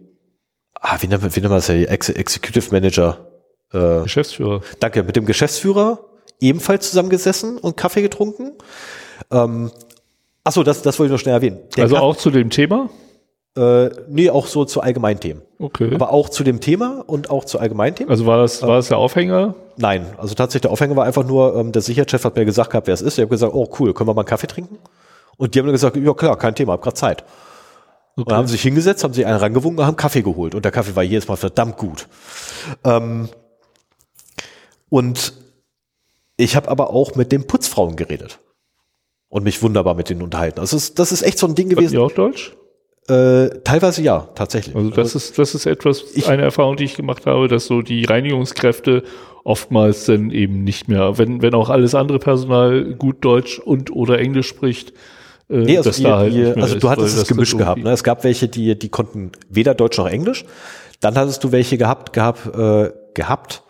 ah, 0.74 0.96
wie 1.00 1.06
nennt 1.06 1.22
man, 1.22 1.34
wie 1.34 1.40
nennt 1.40 1.50
man 1.50 1.58
das 1.58 1.68
ja, 1.68 1.74
Ex 1.74 2.08
Executive 2.08 2.70
Manager, 2.70 3.28
äh, 3.72 4.02
Geschäftsführer. 4.02 4.62
danke, 4.80 5.02
mit 5.02 5.16
dem 5.16 5.26
Geschäftsführer 5.26 6.06
ebenfalls 6.40 6.90
zusammengesessen 6.90 7.58
und 7.58 7.76
Kaffee 7.76 8.02
getrunken. 8.02 8.52
Ähm, 9.32 9.70
achso, 10.44 10.62
das, 10.62 10.82
das 10.82 10.98
wollte 10.98 11.12
ich 11.12 11.16
noch 11.16 11.20
schnell 11.22 11.34
erwähnen. 11.34 11.58
Der 11.76 11.84
Also 11.84 11.96
auch 11.96 12.16
zu 12.16 12.30
dem 12.30 12.50
Thema? 12.50 12.88
äh, 13.56 13.90
nee, 14.08 14.30
auch 14.30 14.46
so 14.46 14.64
zu 14.64 14.80
Allgemeinthemen. 14.80 15.42
Okay. 15.58 15.94
Aber 15.94 16.10
auch 16.10 16.28
zu 16.30 16.42
dem 16.42 16.60
Thema 16.60 17.04
und 17.06 17.30
auch 17.30 17.44
zu 17.44 17.58
Allgemeinthemen. 17.58 18.10
also 18.10 18.26
war 18.26 18.38
das, 18.38 18.62
war 18.62 18.76
das 18.76 18.88
der 18.88 18.98
Aufhänger? 18.98 19.54
Nein, 19.76 20.06
also 20.16 20.34
tatsächlich 20.34 20.62
der 20.62 20.70
Aufhänger 20.70 20.96
war 20.96 21.04
einfach 21.04 21.24
nur, 21.24 21.56
ähm, 21.56 21.72
der 21.72 21.82
Sicherheitschef 21.82 22.24
hat 22.24 22.36
mir 22.36 22.44
gesagt 22.44 22.70
gehabt, 22.70 22.86
wer 22.86 22.94
es 22.94 23.02
ist. 23.02 23.18
Ich 23.18 23.22
habe 23.22 23.30
gesagt, 23.30 23.52
oh 23.54 23.68
cool, 23.78 23.92
können 23.92 24.08
wir 24.08 24.14
mal 24.14 24.22
einen 24.22 24.28
Kaffee 24.28 24.46
trinken? 24.46 24.78
Und 25.36 25.54
die 25.54 25.58
haben 25.58 25.66
dann 25.66 25.74
gesagt, 25.74 25.96
ja 25.96 26.14
klar, 26.14 26.36
kein 26.38 26.54
Thema, 26.54 26.72
hab 26.74 26.82
grad 26.82 26.96
Zeit. 26.96 27.24
Und 28.14 28.30
dann 28.30 28.38
haben 28.38 28.46
sie 28.46 28.52
sich 28.52 28.62
hingesetzt, 28.62 29.04
haben 29.04 29.14
sich 29.14 29.24
einen 29.24 29.38
rangewunken 29.38 29.80
und 29.80 29.86
haben 29.86 29.96
Kaffee 29.96 30.22
geholt. 30.22 30.54
Und 30.54 30.64
der 30.64 30.72
Kaffee 30.72 30.94
war 30.96 31.02
jedes 31.02 31.28
Mal 31.28 31.36
verdammt 31.36 31.78
gut. 31.78 32.08
Ähm, 32.84 33.28
und 34.90 35.32
ich 36.36 36.56
habe 36.56 36.68
aber 36.68 36.90
auch 36.90 37.14
mit 37.14 37.32
den 37.32 37.46
Putzfrauen 37.46 37.96
geredet. 37.96 38.38
Und 39.32 39.44
mich 39.44 39.62
wunderbar 39.62 39.94
mit 39.94 40.10
denen 40.10 40.20
unterhalten. 40.20 40.60
Also 40.60 40.76
es, 40.76 40.92
das 40.92 41.10
ist 41.10 41.22
echt 41.22 41.38
so 41.38 41.46
ein 41.46 41.54
Ding 41.54 41.70
gewesen. 41.70 41.94
ihr 41.94 42.02
auch 42.02 42.12
Deutsch? 42.12 42.52
Äh, 43.08 43.48
teilweise 43.64 44.02
ja, 44.02 44.28
tatsächlich. 44.34 44.76
Also 44.76 44.90
das 44.90 45.14
ist, 45.14 45.38
das 45.38 45.54
ist 45.54 45.64
etwas, 45.64 46.04
Ich- 46.14 46.28
eine 46.28 46.42
Erfahrung, 46.42 46.76
die 46.76 46.84
ich 46.84 46.96
gemacht 46.96 47.24
habe, 47.24 47.48
dass 47.48 47.64
so 47.64 47.80
die 47.80 48.04
Reinigungskräfte 48.04 49.04
oftmals 49.42 50.04
dann 50.04 50.30
eben 50.30 50.64
nicht 50.64 50.86
mehr, 50.86 51.16
wenn, 51.16 51.40
wenn 51.40 51.54
auch 51.54 51.70
alles 51.70 51.94
andere 51.94 52.18
Personal 52.18 52.92
gut 52.94 53.24
Deutsch 53.24 53.58
und 53.58 53.90
oder 53.90 54.18
Englisch 54.18 54.48
spricht, 54.48 54.90
äh, 55.48 55.56
Nee, 55.56 55.78
also, 55.78 55.90
ihr, 56.02 56.08
da 56.08 56.18
halt 56.18 56.34
ihr, 56.34 56.56
also 56.58 56.74
ist, 56.74 56.82
du 56.84 56.90
hattest 56.90 57.16
das 57.16 57.22
es 57.22 57.28
gemischt 57.28 57.52
dann 57.54 57.58
gehabt. 57.60 57.82
Ne? 57.82 57.90
Es 57.90 58.04
gab 58.04 58.24
welche, 58.24 58.48
die, 58.48 58.78
die 58.78 58.88
konnten 58.90 59.32
weder 59.48 59.74
Deutsch 59.74 59.96
noch 59.96 60.08
Englisch. 60.08 60.44
Dann 61.00 61.14
hattest 61.16 61.42
du 61.42 61.52
welche 61.52 61.78
gehabt, 61.78 62.12
gehabt, 62.12 62.54
äh, 62.54 62.92
gehabt, 63.14 63.62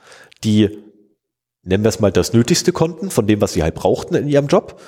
die, 0.42 0.70
nennen 1.62 1.84
wir 1.84 1.88
es 1.88 2.00
mal, 2.00 2.10
das 2.10 2.32
Nötigste 2.32 2.72
konnten, 2.72 3.10
von 3.10 3.28
dem, 3.28 3.40
was 3.40 3.52
sie 3.52 3.62
halt 3.62 3.76
brauchten 3.76 4.16
in 4.16 4.26
ihrem 4.26 4.48
Job. 4.48 4.80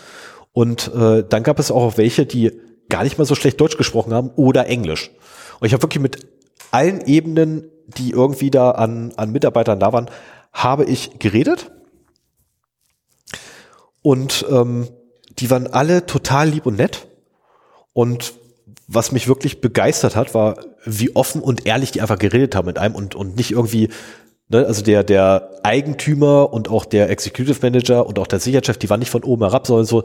Und 0.55 0.91
äh, 0.95 1.25
dann 1.29 1.43
gab 1.43 1.59
es 1.59 1.73
auch 1.73 1.99
welche, 1.99 2.27
die 2.27 2.53
gar 2.89 3.03
nicht 3.03 3.19
mal 3.19 3.25
so 3.25 3.35
schlecht 3.35 3.61
Deutsch 3.61 3.77
gesprochen 3.77 4.15
haben 4.15 4.31
oder 4.37 4.69
Englisch. 4.69 5.11
Und 5.59 5.67
ich 5.67 5.73
habe 5.73 5.83
wirklich 5.83 6.01
mit 6.01 6.27
allen 6.71 7.01
Ebenen, 7.07 7.71
die 7.89 8.11
irgendwie 8.11 8.51
da 8.51 8.71
an, 8.71 9.13
an 9.17 9.33
Mitarbeitern 9.33 9.81
da 9.81 9.93
waren, 9.93 10.09
habe 10.53 10.85
ich 10.85 11.19
geredet. 11.19 11.73
Und 14.01 14.47
ähm, 14.49 14.89
die 15.41 15.51
waren 15.51 15.67
alle 15.67 16.07
total 16.07 16.49
lieb 16.49 16.67
und 16.67 16.77
nett. 16.77 17.09
Und 17.93 18.35
was 18.87 19.11
mich 19.11 19.27
wirklich 19.27 19.61
begeistert 19.61 20.15
hat, 20.15 20.35
war, 20.35 20.59
wie 20.85 21.17
offen 21.17 21.43
und 21.43 21.67
ehrlich 21.67 21.91
die 21.91 22.01
einfach 22.01 22.19
geredet 22.19 22.55
haben 22.55 22.67
mit 22.67 22.79
einem 22.79 22.95
und, 22.95 23.17
und 23.17 23.37
nicht 23.37 23.51
irgendwie, 23.51 23.89
ne, 24.49 24.65
also 24.67 24.83
der, 24.83 25.03
der 25.03 25.51
Eigentümer 25.65 26.53
und 26.53 26.69
auch 26.69 26.85
der 26.85 27.11
Executive 27.11 27.59
Manager 27.61 28.07
und 28.07 28.21
auch 28.21 28.29
der 28.29 28.39
Sicherheitschef, 28.39 28.77
die 28.77 28.91
waren 28.91 29.01
nicht 29.01 29.11
von 29.11 29.25
oben 29.25 29.43
herab, 29.43 29.67
sondern 29.67 29.87
so, 29.87 30.05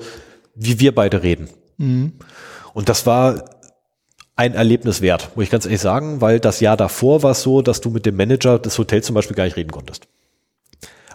wie 0.55 0.79
wir 0.79 0.93
beide 0.93 1.23
reden. 1.23 1.49
Und 1.77 2.89
das 2.89 3.05
war 3.05 3.45
ein 4.35 4.53
Erlebnis 4.53 5.01
wert, 5.01 5.31
muss 5.35 5.43
ich 5.43 5.49
ganz 5.49 5.65
ehrlich 5.65 5.81
sagen, 5.81 6.21
weil 6.21 6.39
das 6.39 6.59
Jahr 6.61 6.77
davor 6.77 7.23
war 7.23 7.31
es 7.31 7.41
so, 7.41 7.61
dass 7.61 7.81
du 7.81 7.89
mit 7.89 8.05
dem 8.05 8.15
Manager 8.15 8.57
des 8.59 8.77
Hotels 8.77 9.05
zum 9.05 9.15
Beispiel 9.15 9.35
gar 9.35 9.43
nicht 9.45 9.57
reden 9.57 9.71
konntest. 9.71 10.07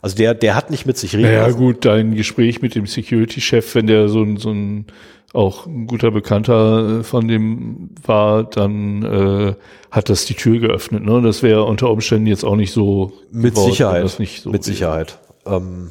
Also 0.02 0.16
der, 0.16 0.34
der 0.34 0.54
hat 0.54 0.70
nicht 0.70 0.84
mit 0.84 0.98
sich 0.98 1.14
reden 1.14 1.28
Naja, 1.28 1.46
lassen. 1.46 1.56
gut, 1.56 1.84
dein 1.86 2.14
Gespräch 2.14 2.60
mit 2.60 2.74
dem 2.74 2.86
Security-Chef, 2.86 3.74
wenn 3.74 3.86
der 3.86 4.10
so 4.10 4.22
ein, 4.22 4.36
so 4.36 4.50
ein 4.50 4.86
auch 5.32 5.66
ein 5.66 5.86
guter 5.86 6.10
Bekannter 6.10 7.00
äh, 7.00 7.02
von 7.02 7.26
dem 7.26 7.90
war, 8.04 8.44
dann 8.44 9.02
äh, 9.02 9.54
hat 9.90 10.08
das 10.08 10.26
die 10.26 10.34
Tür 10.34 10.60
geöffnet. 10.60 11.02
Ne? 11.04 11.22
Das 11.22 11.42
wäre 11.42 11.64
unter 11.64 11.90
Umständen 11.90 12.26
jetzt 12.26 12.44
auch 12.44 12.56
nicht 12.56 12.72
so 12.72 13.12
Mit 13.32 13.54
geworden, 13.54 13.70
Sicherheit. 13.70 14.08
So 14.08 14.22
mit 14.22 14.44
wäre. 14.52 14.62
Sicherheit. 14.62 15.18
Ähm, 15.46 15.90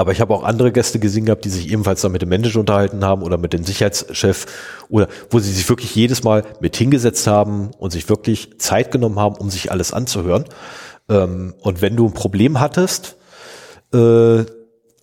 aber 0.00 0.12
ich 0.12 0.20
habe 0.20 0.34
auch 0.34 0.42
andere 0.44 0.72
Gäste 0.72 0.98
gesehen 0.98 1.26
gehabt, 1.26 1.44
die 1.44 1.50
sich 1.50 1.70
ebenfalls 1.70 2.00
dann 2.00 2.12
mit 2.12 2.22
dem 2.22 2.30
Manager 2.30 2.60
unterhalten 2.60 3.04
haben 3.04 3.22
oder 3.22 3.36
mit 3.36 3.52
dem 3.52 3.64
Sicherheitschef 3.64 4.46
oder 4.88 5.08
wo 5.28 5.38
sie 5.38 5.52
sich 5.52 5.68
wirklich 5.68 5.94
jedes 5.94 6.24
Mal 6.24 6.44
mit 6.60 6.74
hingesetzt 6.76 7.26
haben 7.26 7.70
und 7.78 7.90
sich 7.90 8.08
wirklich 8.08 8.58
Zeit 8.58 8.90
genommen 8.90 9.18
haben, 9.18 9.36
um 9.36 9.50
sich 9.50 9.70
alles 9.70 9.92
anzuhören. 9.92 10.44
Ähm, 11.08 11.54
und 11.60 11.82
wenn 11.82 11.96
du 11.96 12.06
ein 12.06 12.14
Problem 12.14 12.60
hattest, 12.60 13.16
äh, 13.92 14.44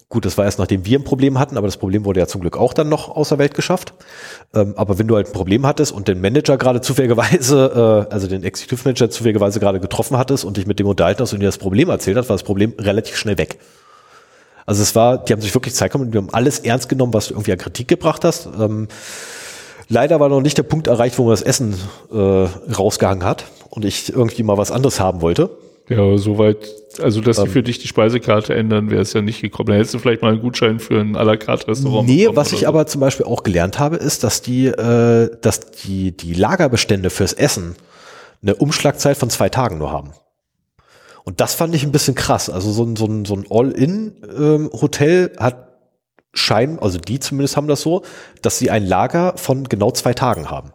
Gut, 0.09 0.23
das 0.23 0.37
war 0.37 0.45
erst 0.45 0.57
nachdem 0.57 0.85
wir 0.85 0.97
ein 0.97 1.03
Problem 1.03 1.37
hatten, 1.37 1.57
aber 1.57 1.67
das 1.67 1.75
Problem 1.75 2.05
wurde 2.05 2.21
ja 2.21 2.27
zum 2.27 2.39
Glück 2.39 2.55
auch 2.55 2.73
dann 2.73 2.87
noch 2.87 3.09
außer 3.09 3.37
Welt 3.39 3.55
geschafft. 3.55 3.93
Ähm, 4.53 4.73
aber 4.77 4.97
wenn 4.97 5.07
du 5.09 5.17
halt 5.17 5.27
ein 5.27 5.33
Problem 5.33 5.65
hattest 5.65 5.91
und 5.91 6.07
den 6.07 6.21
Manager 6.21 6.57
gerade 6.57 6.79
zufälligerweise, 6.79 8.07
äh, 8.09 8.13
also 8.13 8.27
den 8.27 8.43
Executive 8.43 8.83
Manager 8.85 9.09
zufälligerweise 9.09 9.59
gerade 9.59 9.81
getroffen 9.81 10.17
hattest 10.17 10.45
und 10.45 10.55
dich 10.55 10.65
mit 10.65 10.79
dem 10.79 10.87
unterhalten 10.87 11.23
hast 11.23 11.33
und 11.33 11.41
dir 11.41 11.47
das 11.47 11.57
Problem 11.57 11.89
erzählt 11.89 12.15
hast, 12.15 12.29
war 12.29 12.35
das 12.35 12.43
Problem 12.43 12.73
relativ 12.79 13.17
schnell 13.17 13.37
weg. 13.37 13.59
Also 14.67 14.83
es 14.83 14.93
war, 14.95 15.23
die 15.23 15.31
haben 15.31 15.41
sich 15.41 15.53
wirklich 15.55 15.73
Zeit 15.73 15.93
genommen 15.93 16.09
und 16.09 16.11
die 16.11 16.17
haben 16.17 16.29
alles 16.33 16.59
ernst 16.59 16.89
genommen, 16.89 17.13
was 17.13 17.29
du 17.29 17.33
irgendwie 17.33 17.53
an 17.53 17.57
Kritik 17.57 17.87
gebracht 17.87 18.25
hast. 18.25 18.49
Ähm, 18.59 18.89
leider 19.87 20.19
war 20.19 20.27
noch 20.27 20.41
nicht 20.41 20.57
der 20.57 20.63
Punkt 20.63 20.87
erreicht, 20.87 21.17
wo 21.17 21.23
man 21.23 21.31
das 21.31 21.41
Essen 21.41 21.73
äh, 22.11 22.17
rausgehangen 22.17 23.23
hat 23.23 23.45
und 23.69 23.85
ich 23.85 24.13
irgendwie 24.13 24.43
mal 24.43 24.57
was 24.57 24.69
anderes 24.71 24.99
haben 24.99 25.21
wollte. 25.21 25.49
Ja, 25.87 26.17
soweit, 26.17 26.57
also 27.01 27.21
dass 27.21 27.37
sie 27.37 27.43
ähm, 27.43 27.49
für 27.49 27.63
dich 27.63 27.79
die 27.79 27.87
Speisekarte 27.87 28.53
ändern, 28.55 28.91
wäre 28.91 29.01
es 29.01 29.13
ja 29.13 29.21
nicht 29.21 29.39
gekommen. 29.39 29.69
Da 29.69 29.75
hättest 29.75 29.93
du 29.93 29.99
vielleicht 29.99 30.21
mal 30.21 30.33
einen 30.33 30.41
Gutschein 30.41 30.81
für 30.81 30.99
ein 30.99 31.15
à 31.15 31.23
la 31.23 31.37
carte 31.37 31.69
Restaurant. 31.69 32.05
Nee, 32.05 32.27
was 32.33 32.51
ich 32.51 32.61
so. 32.61 32.67
aber 32.67 32.85
zum 32.87 32.99
Beispiel 32.99 33.25
auch 33.25 33.43
gelernt 33.43 33.79
habe, 33.79 33.95
ist, 33.95 34.25
dass 34.25 34.41
die, 34.41 34.65
äh, 34.65 35.29
dass 35.41 35.71
die, 35.71 36.11
die 36.11 36.33
Lagerbestände 36.33 37.09
fürs 37.09 37.31
Essen 37.31 37.77
eine 38.41 38.55
Umschlagzeit 38.55 39.15
von 39.15 39.29
zwei 39.29 39.47
Tagen 39.47 39.77
nur 39.77 39.93
haben. 39.93 40.11
Und 41.27 41.41
das 41.41 41.55
fand 41.55 41.75
ich 41.75 41.83
ein 41.83 41.91
bisschen 41.91 42.15
krass. 42.15 42.49
Also 42.49 42.71
so 42.71 42.85
ein, 42.85 42.95
so 42.95 43.05
ein, 43.05 43.25
so 43.25 43.35
ein 43.35 43.43
All-In-Hotel 43.49 45.31
ähm, 45.33 45.43
hat 45.43 45.73
Schein, 46.31 46.79
also 46.79 46.99
die 46.99 47.19
zumindest 47.19 47.57
haben 47.57 47.67
das 47.67 47.81
so, 47.81 48.03
dass 48.41 48.59
sie 48.59 48.71
ein 48.71 48.85
Lager 48.85 49.33
von 49.35 49.65
genau 49.65 49.91
zwei 49.91 50.13
Tagen 50.13 50.49
haben. 50.49 50.71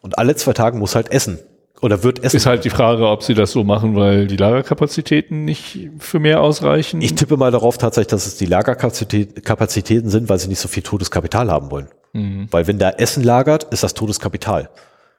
Und 0.00 0.18
alle 0.18 0.34
zwei 0.36 0.54
Tagen 0.54 0.78
muss 0.78 0.94
halt 0.94 1.12
Essen 1.12 1.38
oder 1.82 2.02
wird 2.02 2.24
es. 2.24 2.32
Ist 2.32 2.46
halt 2.46 2.64
die 2.64 2.70
Frage, 2.70 3.08
ob 3.08 3.22
sie 3.22 3.34
das 3.34 3.52
so 3.52 3.62
machen, 3.62 3.94
weil 3.94 4.26
die 4.26 4.38
Lagerkapazitäten 4.38 5.44
nicht 5.44 5.90
für 5.98 6.18
mehr 6.18 6.40
ausreichen. 6.40 7.02
Ich 7.02 7.14
tippe 7.14 7.36
mal 7.36 7.50
darauf 7.50 7.76
tatsächlich, 7.76 8.08
dass 8.08 8.26
es 8.26 8.38
die 8.38 8.46
Lagerkapazitäten 8.46 10.08
sind, 10.08 10.30
weil 10.30 10.38
sie 10.38 10.48
nicht 10.48 10.60
so 10.60 10.68
viel 10.68 10.82
Todeskapital 10.82 11.50
haben 11.50 11.70
wollen. 11.70 11.88
Mhm. 12.14 12.48
Weil 12.50 12.66
wenn 12.66 12.78
da 12.78 12.88
Essen 12.88 13.22
lagert, 13.22 13.64
ist 13.64 13.82
das 13.82 13.92
Todeskapital. 13.92 14.70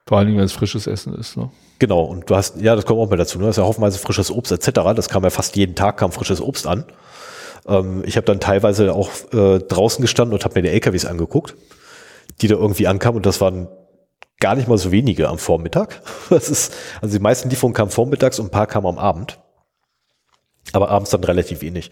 Vor 0.08 0.18
allen 0.18 0.28
Dingen, 0.28 0.40
wenn 0.40 0.46
es 0.46 0.54
frisches 0.54 0.88
Essen 0.88 1.14
ist. 1.16 1.38
Ne? 1.38 1.50
Genau, 1.80 2.04
und 2.04 2.30
du 2.30 2.36
hast, 2.36 2.60
ja, 2.62 2.76
das 2.76 2.86
kommt 2.86 3.00
auch 3.00 3.10
mal 3.10 3.18
dazu, 3.18 3.40
ne? 3.40 3.46
Das 3.46 3.58
ist 3.58 3.62
ja 3.62 3.68
hoffenweise 3.68 3.98
frisches 3.98 4.30
Obst 4.30 4.52
etc. 4.52 4.72
Das 4.96 5.10
kam 5.10 5.24
ja 5.24 5.30
fast 5.30 5.56
jeden 5.56 5.76
Tag, 5.76 5.98
kam 5.98 6.12
frisches 6.12 6.42
Obst 6.42 6.68
an. 6.68 6.86
Ähm, 7.68 8.04
ich 8.06 8.18
habe 8.18 8.26
dann 8.26 8.40
teilweise 8.40 8.94
auch 8.94 9.10
äh, 9.34 9.60
draußen 9.60 10.02
gestanden 10.02 10.34
und 10.34 10.44
habe 10.44 10.56
mir 10.56 10.64
die 10.64 10.70
LKWs 10.70 11.06
angeguckt, 11.06 11.56
die 12.42 12.48
da 12.48 12.56
irgendwie 12.56 12.88
ankamen 12.88 13.18
und 13.18 13.26
das 13.26 13.42
waren 13.42 13.68
gar 14.40 14.56
nicht 14.56 14.68
mal 14.68 14.78
so 14.78 14.92
wenige 14.92 15.30
am 15.30 15.38
Vormittag. 15.38 16.02
Das 16.30 16.50
ist, 16.50 16.74
also 17.02 17.18
die 17.18 17.22
meisten 17.22 17.50
Lieferungen 17.50 17.76
kamen 17.76 17.92
vormittags 17.92 18.40
und 18.40 18.48
ein 18.48 18.52
paar 18.52 18.68
kamen 18.68 18.88
am 18.88 18.98
Abend. 18.98 19.40
Aber 20.74 20.90
abends 20.90 21.10
dann 21.10 21.24
relativ 21.24 21.62
wenig. 21.62 21.92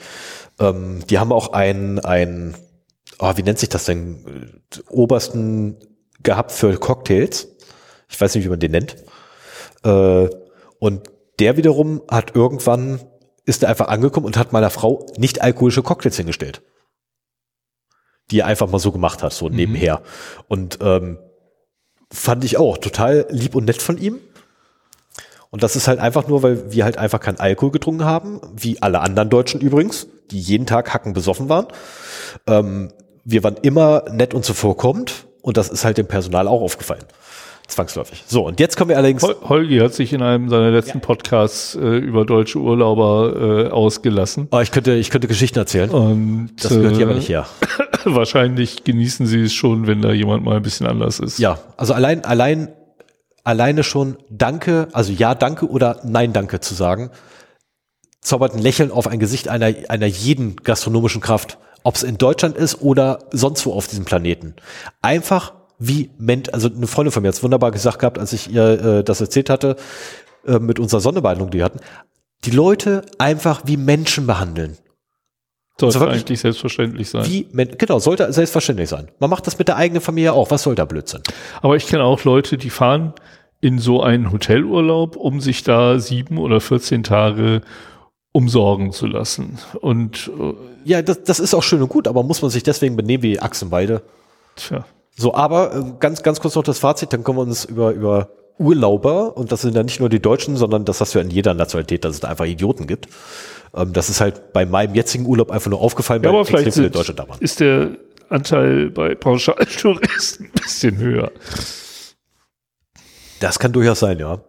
Ähm, 0.60 1.04
die 1.10 1.20
haben 1.20 1.32
auch 1.32 1.54
ein, 1.54 2.00
ein, 2.00 2.56
oh, 3.20 3.34
wie 3.36 3.44
nennt 3.44 3.60
sich 3.60 3.70
das 3.70 3.86
denn? 3.86 4.62
Obersten 4.90 5.78
gehabt 6.24 6.52
für 6.52 6.78
Cocktails. 6.78 7.48
Ich 8.10 8.20
weiß 8.20 8.36
nicht, 8.36 8.44
wie 8.44 8.50
man 8.50 8.60
den 8.60 8.72
nennt. 8.72 8.96
Äh, 9.84 10.30
und 10.80 11.10
der 11.40 11.58
wiederum 11.58 12.02
hat 12.10 12.36
irgendwann, 12.36 13.00
ist 13.46 13.64
er 13.64 13.70
einfach 13.70 13.88
angekommen 13.88 14.26
und 14.26 14.38
hat 14.38 14.52
meiner 14.52 14.70
Frau 14.70 15.06
nicht 15.18 15.42
alkoholische 15.42 15.84
Cocktails 15.84 16.18
hingestellt. 16.18 16.62
Die 18.32 18.40
er 18.40 18.48
einfach 18.48 18.70
mal 18.70 18.80
so 18.80 18.92
gemacht 18.92 19.24
hat, 19.24 19.34
so 19.34 19.48
mhm. 19.48 19.56
nebenher. 19.56 20.02
Und 20.48 20.80
ähm, 20.82 21.20
fand 22.12 22.44
ich 22.44 22.58
auch 22.58 22.78
total 22.78 23.26
lieb 23.30 23.56
und 23.56 23.66
nett 23.66 23.82
von 23.82 23.98
ihm. 23.98 24.20
Und 25.52 25.64
das 25.64 25.76
ist 25.76 25.88
halt 25.88 26.00
einfach 26.00 26.28
nur, 26.28 26.44
weil 26.44 26.72
wir 26.72 26.84
halt 26.84 26.98
einfach 26.98 27.20
keinen 27.20 27.40
Alkohol 27.40 27.72
getrunken 27.72 28.06
haben, 28.06 28.40
wie 28.56 28.82
alle 28.82 29.00
anderen 29.00 29.30
Deutschen 29.30 29.62
übrigens, 29.62 30.08
die 30.30 30.40
jeden 30.40 30.68
Tag 30.68 30.94
hacken 30.94 31.14
besoffen 31.14 31.50
waren. 31.50 31.68
Ähm, 32.46 32.90
wir 33.24 33.44
waren 33.44 33.58
immer 33.62 34.06
nett 34.12 34.34
und 34.34 34.46
zuvorkommend 34.46 35.26
und 35.42 35.58
das 35.58 35.70
ist 35.70 35.86
halt 35.86 35.98
dem 35.98 36.08
Personal 36.08 36.48
auch 36.48 36.62
aufgefallen. 36.62 37.06
Zwangsläufig. 37.70 38.24
So, 38.28 38.48
und 38.48 38.60
jetzt 38.60 38.78
kommen 38.78 38.90
wir 38.90 38.98
allerdings. 38.98 39.24
Holgi 39.24 39.78
hat 39.78 39.94
sich 39.94 40.12
in 40.12 40.24
einem 40.24 40.50
seiner 40.50 40.72
letzten 40.72 40.98
ja. 40.98 41.06
Podcasts 41.06 41.76
äh, 41.76 41.80
über 41.80 42.26
deutsche 42.26 42.58
Urlauber 42.58 43.68
äh, 43.68 43.70
ausgelassen. 43.70 44.48
Oh, 44.52 44.60
ich 44.60 44.72
könnte, 44.72 44.94
ich 44.94 45.12
könnte 45.12 45.28
Geschichten 45.28 45.60
erzählen. 45.60 45.92
Und, 45.92 46.52
das 46.60 46.70
gehört 46.70 46.96
hier 46.96 47.06
aber 47.06 47.16
nicht 47.16 47.30
her. 47.30 47.46
wahrscheinlich 48.06 48.84
genießen 48.84 49.28
sie 49.28 49.44
es 49.44 49.54
schon, 49.54 49.86
wenn 49.86 50.02
da 50.02 50.12
jemand 50.12 50.44
mal 50.44 50.58
ein 50.58 50.64
bisschen 50.64 50.88
anders 50.88 51.20
ist. 51.20 51.38
Ja, 51.38 51.60
also 51.78 51.94
allein, 51.94 52.26
allein, 52.26 52.70
alleine 53.44 53.84
schon 53.84 54.18
Danke, 54.30 54.88
also 54.92 55.14
ja, 55.14 55.36
Danke 55.36 55.70
oder 55.70 56.02
Nein, 56.04 56.34
Danke 56.34 56.60
zu 56.60 56.74
sagen, 56.74 57.12
zaubert 58.22 58.56
ein 58.56 58.62
Lächeln 58.62 58.92
auf 58.92 59.08
ein 59.08 59.20
Gesicht 59.20 59.48
einer, 59.48 59.74
einer 59.90 60.08
jeden 60.08 60.56
gastronomischen 60.58 61.22
Kraft. 61.22 61.60
Ob 61.84 61.96
es 61.96 62.04
in 62.04 62.18
Deutschland 62.18 62.58
ist 62.58 62.82
oder 62.82 63.20
sonst 63.32 63.66
wo 63.66 63.74
auf 63.74 63.88
diesem 63.88 64.06
Planeten. 64.06 64.56
Einfach 65.02 65.54
wie 65.80 66.12
Ment, 66.18 66.54
also 66.54 66.70
eine 66.70 66.88
Freundin 66.88 67.12
von 67.12 67.24
mir 67.24 67.30
hat 67.30 67.36
es 67.36 67.44
wunderbar 67.44 67.72
gesagt 67.72 68.00
gehabt, 68.00 68.20
als 68.20 68.34
ich 68.34 68.52
ihr 68.52 68.64
äh, 69.00 69.04
das 69.04 69.22
erzählt 69.22 69.50
hatte, 69.50 69.78
äh, 70.46 70.60
mit 70.60 70.80
unserer 70.80 71.00
Sonderbehandlung, 71.00 71.50
die 71.50 71.60
wir 71.60 71.66
hatten, 71.66 71.80
die 72.46 72.52
Leute 72.52 73.02
einfach 73.18 73.64
wie 73.66 73.78
Menschen 73.78 74.28
behandeln. 74.28 74.78
Sollte 75.80 76.00
also 76.00 76.12
eigentlich 76.12 76.42
selbstverständlich 76.42 77.10
sein. 77.10 77.26
Wie, 77.26 77.48
genau, 77.78 78.00
sollte 78.00 78.32
selbstverständlich 78.34 78.90
sein. 78.90 79.08
Man 79.20 79.30
macht 79.30 79.48
das 79.48 79.58
mit 79.58 79.70
der 79.70 79.78
eigenen 79.78 80.02
Familie 80.02 80.34
auch. 80.34 80.52
Was 80.52 80.64
soll 80.64 80.76
da 80.76 80.84
Blödsinn? 80.84 81.22
Aber 81.62 81.78
ich 81.78 81.88
kenne 81.88 82.04
auch 82.04 82.26
Leute, 82.26 82.58
die 82.58 82.70
fahren 82.70 83.14
in 83.62 83.80
so 83.80 84.04
einen 84.04 84.32
Hotelurlaub, 84.32 85.16
um 85.16 85.40
sich 85.40 85.64
da 85.64 86.00
sieben 86.00 86.38
oder 86.38 86.60
14 86.60 87.04
Tage 87.04 87.62
umsorgen 88.34 88.92
zu 88.92 89.08
lassen. 89.08 89.58
Und 89.80 90.30
äh, 90.38 90.54
ja, 90.84 91.02
das, 91.02 91.24
das 91.24 91.40
ist 91.40 91.54
auch 91.54 91.64
schön 91.64 91.82
und 91.82 91.90
gut, 91.90 92.08
aber 92.10 92.24
muss 92.24 92.42
man 92.42 92.52
sich 92.52 92.64
deswegen 92.64 92.98
benehmen 92.98 93.24
wie 93.24 93.40
Achsenweide? 93.40 94.02
Tja. 94.56 94.86
So, 95.20 95.34
aber 95.34 95.76
äh, 95.76 95.84
ganz, 96.00 96.24
ganz 96.24 96.40
kurz 96.40 96.56
noch 96.56 96.64
das 96.64 96.80
Fazit, 96.80 97.12
dann 97.12 97.26
können 97.26 97.38
wir 97.38 97.42
uns 97.42 97.66
über, 97.66 97.92
über 97.92 98.30
Urlauber, 98.58 99.36
und 99.36 99.52
das 99.52 99.62
sind 99.62 99.76
ja 99.76 99.84
nicht 99.84 100.00
nur 100.00 100.08
die 100.08 100.22
Deutschen, 100.22 100.56
sondern 100.56 100.86
das 100.86 101.02
hast 101.02 101.14
du 101.14 101.20
ja 101.20 101.26
in 101.26 101.30
jeder 101.30 101.54
Nationalität, 101.54 102.06
dass 102.06 102.14
es 102.14 102.20
da 102.22 102.30
einfach 102.30 102.46
Idioten 102.46 102.88
gibt. 102.88 103.10
Ähm, 103.76 103.92
das 103.92 104.10
ist 104.10 104.22
halt 104.22 104.54
bei 104.54 104.66
meinem 104.66 104.96
jetzigen 104.96 105.26
Urlaub 105.26 105.52
einfach 105.52 105.70
nur 105.70 105.82
aufgefallen, 105.82 106.24
ja, 106.24 106.32
weil 106.32 106.40
extrem 106.40 106.72
viele 106.72 106.90
Deutsche 106.90 107.14
da 107.14 107.28
waren. 107.28 107.38
Ist 107.42 107.60
der 107.60 107.98
Anteil 108.30 108.92
bei 108.92 109.14
Pauschaltouristen 109.14 110.46
ein 110.46 110.52
bisschen 110.54 110.98
höher? 110.98 111.32
Das 113.42 113.60
kann 113.60 113.74
durchaus 113.74 114.00
sein, 114.00 114.20
ja. 114.20 114.40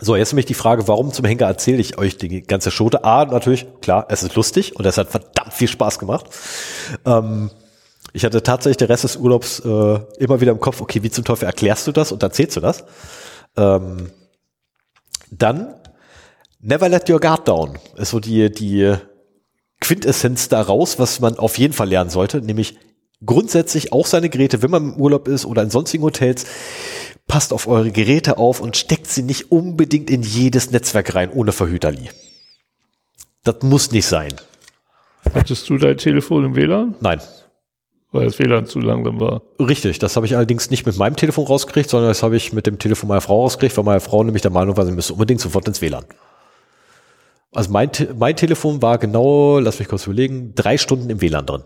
So, 0.00 0.16
jetzt 0.16 0.32
nämlich 0.32 0.46
die 0.46 0.54
Frage, 0.54 0.88
warum 0.88 1.12
zum 1.12 1.26
Henker 1.26 1.44
erzähle 1.44 1.78
ich 1.78 1.98
euch 1.98 2.16
die 2.16 2.40
ganze 2.40 2.70
Schote? 2.70 3.04
A, 3.04 3.26
natürlich, 3.26 3.66
klar, 3.82 4.06
es 4.08 4.22
ist 4.22 4.34
lustig 4.34 4.76
und 4.76 4.86
es 4.86 4.96
hat 4.96 5.10
verdammt 5.10 5.52
viel 5.52 5.68
Spaß 5.68 5.98
gemacht. 5.98 6.24
Ähm, 7.04 7.50
ich 8.12 8.24
hatte 8.24 8.42
tatsächlich 8.42 8.78
den 8.78 8.88
Rest 8.88 9.04
des 9.04 9.16
Urlaubs 9.16 9.60
äh, 9.60 9.98
immer 10.18 10.40
wieder 10.40 10.52
im 10.52 10.60
Kopf, 10.60 10.80
okay, 10.80 11.02
wie 11.02 11.10
zum 11.10 11.24
Teufel 11.24 11.46
erklärst 11.46 11.86
du 11.86 11.92
das 11.92 12.12
und 12.12 12.22
erzählst 12.22 12.56
du 12.56 12.60
das? 12.60 12.84
Ähm, 13.56 14.10
dann 15.30 15.74
Never 16.62 16.90
let 16.90 17.08
your 17.08 17.20
guard 17.20 17.48
down 17.48 17.78
ist 17.96 18.10
so 18.10 18.20
die, 18.20 18.50
die 18.50 18.94
Quintessenz 19.80 20.48
daraus, 20.48 20.98
was 20.98 21.20
man 21.20 21.38
auf 21.38 21.56
jeden 21.56 21.72
Fall 21.72 21.88
lernen 21.88 22.10
sollte, 22.10 22.42
nämlich 22.42 22.76
grundsätzlich 23.24 23.92
auch 23.94 24.06
seine 24.06 24.28
Geräte, 24.28 24.62
wenn 24.62 24.70
man 24.70 24.92
im 24.92 25.00
Urlaub 25.00 25.26
ist 25.26 25.46
oder 25.46 25.62
in 25.62 25.70
sonstigen 25.70 26.04
Hotels, 26.04 26.44
passt 27.26 27.54
auf 27.54 27.66
eure 27.66 27.92
Geräte 27.92 28.36
auf 28.36 28.60
und 28.60 28.76
steckt 28.76 29.06
sie 29.06 29.22
nicht 29.22 29.50
unbedingt 29.50 30.10
in 30.10 30.22
jedes 30.22 30.70
Netzwerk 30.70 31.14
rein 31.14 31.30
ohne 31.30 31.52
Verhüterli. 31.52 32.10
Das 33.42 33.62
muss 33.62 33.90
nicht 33.90 34.06
sein. 34.06 34.34
Hattest 35.32 35.68
du 35.70 35.78
dein 35.78 35.96
Telefon 35.96 36.44
im 36.44 36.56
WLAN? 36.56 36.94
Nein. 37.00 37.20
Weil 38.12 38.24
das 38.24 38.38
WLAN 38.40 38.66
zu 38.66 38.80
langsam 38.80 39.20
war. 39.20 39.42
Richtig, 39.60 40.00
das 40.00 40.16
habe 40.16 40.26
ich 40.26 40.34
allerdings 40.36 40.70
nicht 40.70 40.84
mit 40.84 40.96
meinem 40.96 41.14
Telefon 41.14 41.46
rausgekriegt, 41.46 41.88
sondern 41.88 42.08
das 42.10 42.24
habe 42.24 42.36
ich 42.36 42.52
mit 42.52 42.66
dem 42.66 42.78
Telefon 42.78 43.08
meiner 43.08 43.20
Frau 43.20 43.42
rausgekriegt, 43.42 43.76
weil 43.76 43.84
meine 43.84 44.00
Frau 44.00 44.24
nämlich 44.24 44.42
der 44.42 44.50
Meinung 44.50 44.76
war, 44.76 44.84
sie 44.84 44.92
müsste 44.92 45.12
unbedingt 45.12 45.40
sofort 45.40 45.68
ins 45.68 45.80
WLAN. 45.80 46.04
Also 47.52 47.70
mein, 47.70 47.90
mein 48.18 48.36
Telefon 48.36 48.82
war 48.82 48.98
genau, 48.98 49.58
lass 49.60 49.78
mich 49.78 49.88
kurz 49.88 50.06
überlegen, 50.06 50.54
drei 50.54 50.76
Stunden 50.76 51.08
im 51.08 51.20
WLAN 51.20 51.46
drin. 51.46 51.62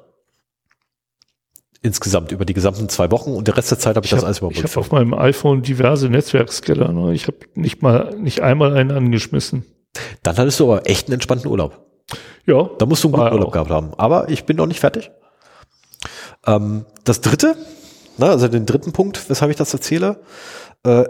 Insgesamt 1.81 2.33
über 2.33 2.45
die 2.47 2.55
gesamten 2.55 2.89
zwei 2.89 3.11
Wochen 3.11 3.33
und 3.33 3.47
der 3.47 3.57
Rest 3.57 3.71
der 3.71 3.79
Zeit 3.79 3.97
habe 3.97 4.07
ich, 4.07 4.13
ich 4.13 4.17
das 4.17 4.23
hab, 4.23 4.27
alles 4.27 4.39
überbrückt. 4.39 4.65
Ich 4.65 4.71
habe 4.71 4.81
auf 4.81 4.91
meinem 4.91 5.13
iPhone 5.15 5.63
diverse 5.63 6.09
Netzwerkscanner. 6.09 6.93
Ne? 6.93 7.15
Ich 7.15 7.27
habe 7.27 7.39
nicht 7.55 7.83
mal 7.83 8.17
nicht 8.17 8.41
einmal 8.41 8.75
einen 8.75 8.91
angeschmissen. 8.91 9.67
Dann 10.23 10.37
hattest 10.37 10.61
du 10.61 10.73
aber 10.73 10.89
echt 10.89 11.09
einen 11.09 11.15
entspannten 11.15 11.51
Urlaub. 11.51 11.85
Ja. 12.47 12.71
Da 12.79 12.87
musst 12.87 13.05
du 13.05 13.09
einen 13.09 13.17
guten 13.17 13.35
Urlaub 13.35 13.49
auch. 13.49 13.53
gehabt 13.53 13.71
haben. 13.71 13.95
Aber 13.99 14.31
ich 14.31 14.45
bin 14.45 14.57
noch 14.57 14.67
nicht 14.67 14.81
fertig. 14.81 15.11
Ähm, 16.47 16.87
das 17.05 17.21
dritte, 17.21 17.57
na, 18.19 18.31
also 18.31 18.49
den 18.49 18.67
dritten 18.67 18.93
Punkt, 18.93 19.29
weshalb 19.29 19.51
ich 19.51 19.57
das 19.57 19.73
erzähle, 19.73 20.21
äh, 20.85 21.05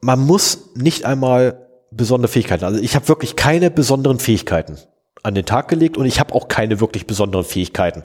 man 0.00 0.20
muss 0.20 0.74
nicht 0.74 1.04
einmal 1.04 1.68
besondere 1.90 2.30
Fähigkeiten. 2.30 2.64
Also 2.64 2.80
ich 2.80 2.94
habe 2.96 3.08
wirklich 3.08 3.36
keine 3.36 3.70
besonderen 3.70 4.18
Fähigkeiten 4.18 4.78
an 5.22 5.34
den 5.34 5.46
Tag 5.46 5.68
gelegt 5.68 5.96
und 5.96 6.06
ich 6.06 6.18
habe 6.18 6.34
auch 6.34 6.48
keine 6.48 6.80
wirklich 6.80 7.06
besonderen 7.06 7.44
Fähigkeiten. 7.44 8.02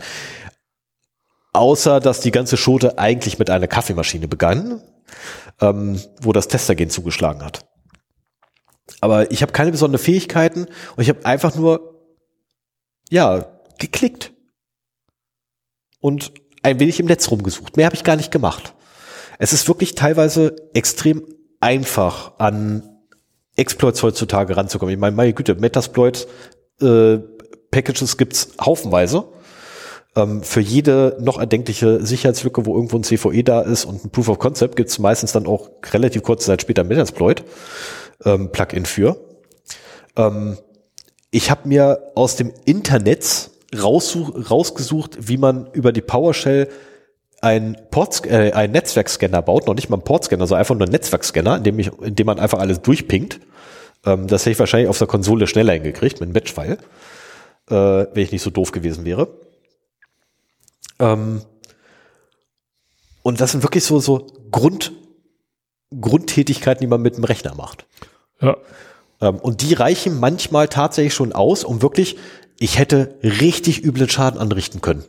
Außer, 1.53 1.99
dass 1.99 2.19
die 2.19 2.31
ganze 2.31 2.57
Schote 2.57 2.99
eigentlich 2.99 3.39
mit 3.39 3.49
einer 3.49 3.67
Kaffeemaschine 3.67 4.27
begann, 4.27 4.83
ähm, 5.59 5.99
wo 6.21 6.33
das 6.33 6.47
Testergen 6.47 6.89
zugeschlagen 6.89 7.43
hat. 7.43 7.65
Aber 9.01 9.31
ich 9.31 9.41
habe 9.41 9.51
keine 9.51 9.71
besonderen 9.71 10.03
Fähigkeiten 10.03 10.67
und 10.95 11.03
ich 11.03 11.09
habe 11.09 11.25
einfach 11.25 11.55
nur, 11.55 12.05
ja, 13.09 13.59
geklickt. 13.79 14.33
und 15.99 16.31
ein 16.67 16.79
wenig 16.79 16.99
im 16.99 17.05
Netz 17.05 17.31
rumgesucht. 17.31 17.77
Mehr 17.77 17.85
habe 17.85 17.95
ich 17.95 18.03
gar 18.03 18.17
nicht 18.17 18.31
gemacht. 18.31 18.73
Es 19.39 19.53
ist 19.53 19.67
wirklich 19.67 19.95
teilweise 19.95 20.55
extrem 20.73 21.23
einfach 21.59 22.33
an 22.39 22.83
Exploits 23.55 24.03
heutzutage 24.03 24.57
ranzukommen. 24.57 24.93
Ich 24.93 24.99
meine, 24.99 25.15
meine 25.15 25.33
Güte, 25.33 25.55
Metasploit 25.55 26.27
äh, 26.81 27.17
Packages 27.71 28.17
gibt's 28.17 28.49
haufenweise. 28.59 29.29
Ähm, 30.15 30.43
für 30.43 30.59
jede 30.59 31.17
noch 31.21 31.39
erdenkliche 31.39 32.05
Sicherheitslücke, 32.05 32.65
wo 32.65 32.75
irgendwo 32.75 32.97
ein 32.97 33.03
CVE 33.03 33.43
da 33.43 33.61
ist 33.61 33.85
und 33.85 34.03
ein 34.03 34.09
Proof 34.09 34.29
of 34.29 34.39
Concept, 34.39 34.75
gibt's 34.75 34.99
meistens 34.99 35.31
dann 35.31 35.47
auch 35.47 35.69
relativ 35.91 36.23
kurze 36.23 36.47
Zeit 36.47 36.61
später 36.61 36.83
Metasploit 36.83 37.43
ähm, 38.25 38.51
für. 38.83 39.17
Ähm, 40.15 40.57
ich 41.31 41.49
habe 41.49 41.67
mir 41.67 42.11
aus 42.15 42.35
dem 42.35 42.51
Internet 42.65 43.51
rausgesucht, 43.75 45.17
wie 45.27 45.37
man 45.37 45.69
über 45.73 45.91
die 45.91 46.01
PowerShell 46.01 46.69
ein, 47.41 47.77
Port, 47.91 48.25
äh, 48.25 48.51
ein 48.53 48.71
Netzwerkscanner 48.71 49.41
baut, 49.41 49.67
noch 49.67 49.75
nicht 49.75 49.89
mal 49.89 49.97
ein 49.97 50.03
Portscanner, 50.03 50.47
sondern 50.47 50.59
einfach 50.61 50.75
nur 50.75 50.87
ein 50.87 50.91
Netzwerkscanner, 50.91 51.57
in 51.57 51.63
dem, 51.63 51.79
ich, 51.79 51.91
in 52.01 52.15
dem 52.15 52.25
man 52.25 52.39
einfach 52.39 52.59
alles 52.59 52.81
durchpinkt. 52.81 53.39
Ähm, 54.05 54.27
das 54.27 54.41
hätte 54.41 54.51
ich 54.51 54.59
wahrscheinlich 54.59 54.89
auf 54.89 54.97
der 54.97 55.07
Konsole 55.07 55.47
schneller 55.47 55.73
hingekriegt 55.73 56.19
mit 56.19 56.27
einem 56.27 56.33
Matchfile, 56.33 56.77
äh, 57.69 58.07
wenn 58.13 58.23
ich 58.23 58.31
nicht 58.31 58.41
so 58.41 58.49
doof 58.49 58.71
gewesen 58.71 59.05
wäre. 59.05 59.27
Ähm, 60.99 61.41
und 63.21 63.41
das 63.41 63.51
sind 63.51 63.63
wirklich 63.63 63.83
so, 63.83 63.99
so 63.99 64.27
Grund, 64.51 64.93
Grundtätigkeiten, 65.99 66.81
die 66.81 66.87
man 66.87 67.01
mit 67.01 67.17
dem 67.17 67.23
Rechner 67.23 67.53
macht. 67.55 67.85
Ja. 68.41 68.57
Ähm, 69.21 69.35
und 69.35 69.61
die 69.61 69.73
reichen 69.73 70.19
manchmal 70.19 70.69
tatsächlich 70.69 71.13
schon 71.13 71.33
aus, 71.33 71.63
um 71.63 71.81
wirklich, 71.81 72.17
ich 72.59 72.79
hätte 72.79 73.15
richtig 73.23 73.83
üblen 73.83 74.09
Schaden 74.09 74.39
anrichten 74.39 74.81
können 74.81 75.03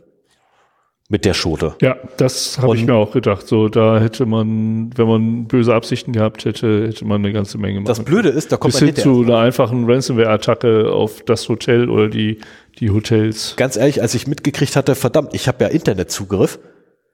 mit 1.09 1.25
der 1.25 1.33
Schote. 1.33 1.75
Ja, 1.81 1.97
das 2.17 2.59
habe 2.59 2.77
ich 2.77 2.85
mir 2.85 2.93
auch 2.93 3.11
gedacht. 3.11 3.47
So, 3.47 3.67
da 3.67 3.99
hätte 3.99 4.27
man, 4.27 4.91
wenn 4.95 5.07
man 5.07 5.47
böse 5.47 5.73
Absichten 5.73 6.13
gehabt 6.13 6.45
hätte, 6.45 6.87
hätte 6.87 7.03
man 7.03 7.25
eine 7.25 7.33
ganze 7.33 7.57
Menge 7.57 7.79
machen. 7.79 7.87
Das 7.87 8.03
Blöde 8.03 8.29
ist, 8.29 8.51
da 8.51 8.57
kommt 8.57 8.75
Bis 8.75 8.81
hin 8.81 8.95
zu 8.95 9.23
einer 9.23 9.39
einfachen 9.39 9.89
Ransomware-Attacke 9.89 10.91
auf 10.91 11.23
das 11.23 11.49
Hotel 11.49 11.89
oder 11.89 12.09
die, 12.09 12.39
die 12.79 12.91
Hotels. 12.91 13.55
Ganz 13.57 13.75
ehrlich, 13.75 14.03
als 14.03 14.13
ich 14.13 14.27
mitgekriegt 14.27 14.75
hatte, 14.75 14.93
verdammt, 14.93 15.33
ich 15.33 15.47
habe 15.47 15.63
ja 15.63 15.71
Internetzugriff, 15.71 16.59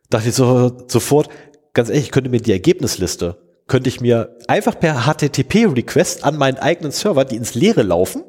dachte 0.09 0.27
ich 0.27 0.35
so, 0.35 0.73
sofort, 0.87 1.29
ganz 1.73 1.87
ehrlich, 1.87 2.05
ich 2.05 2.11
könnte 2.11 2.29
mir 2.29 2.41
die 2.41 2.51
Ergebnisliste, 2.51 3.37
könnte 3.67 3.87
ich 3.87 4.01
mir 4.01 4.35
einfach 4.49 4.77
per 4.77 5.05
HTTP-Request 5.05 6.25
an 6.25 6.37
meinen 6.37 6.57
eigenen 6.57 6.91
Server, 6.91 7.23
die 7.23 7.37
ins 7.37 7.55
Leere 7.55 7.81
laufen, 7.81 8.23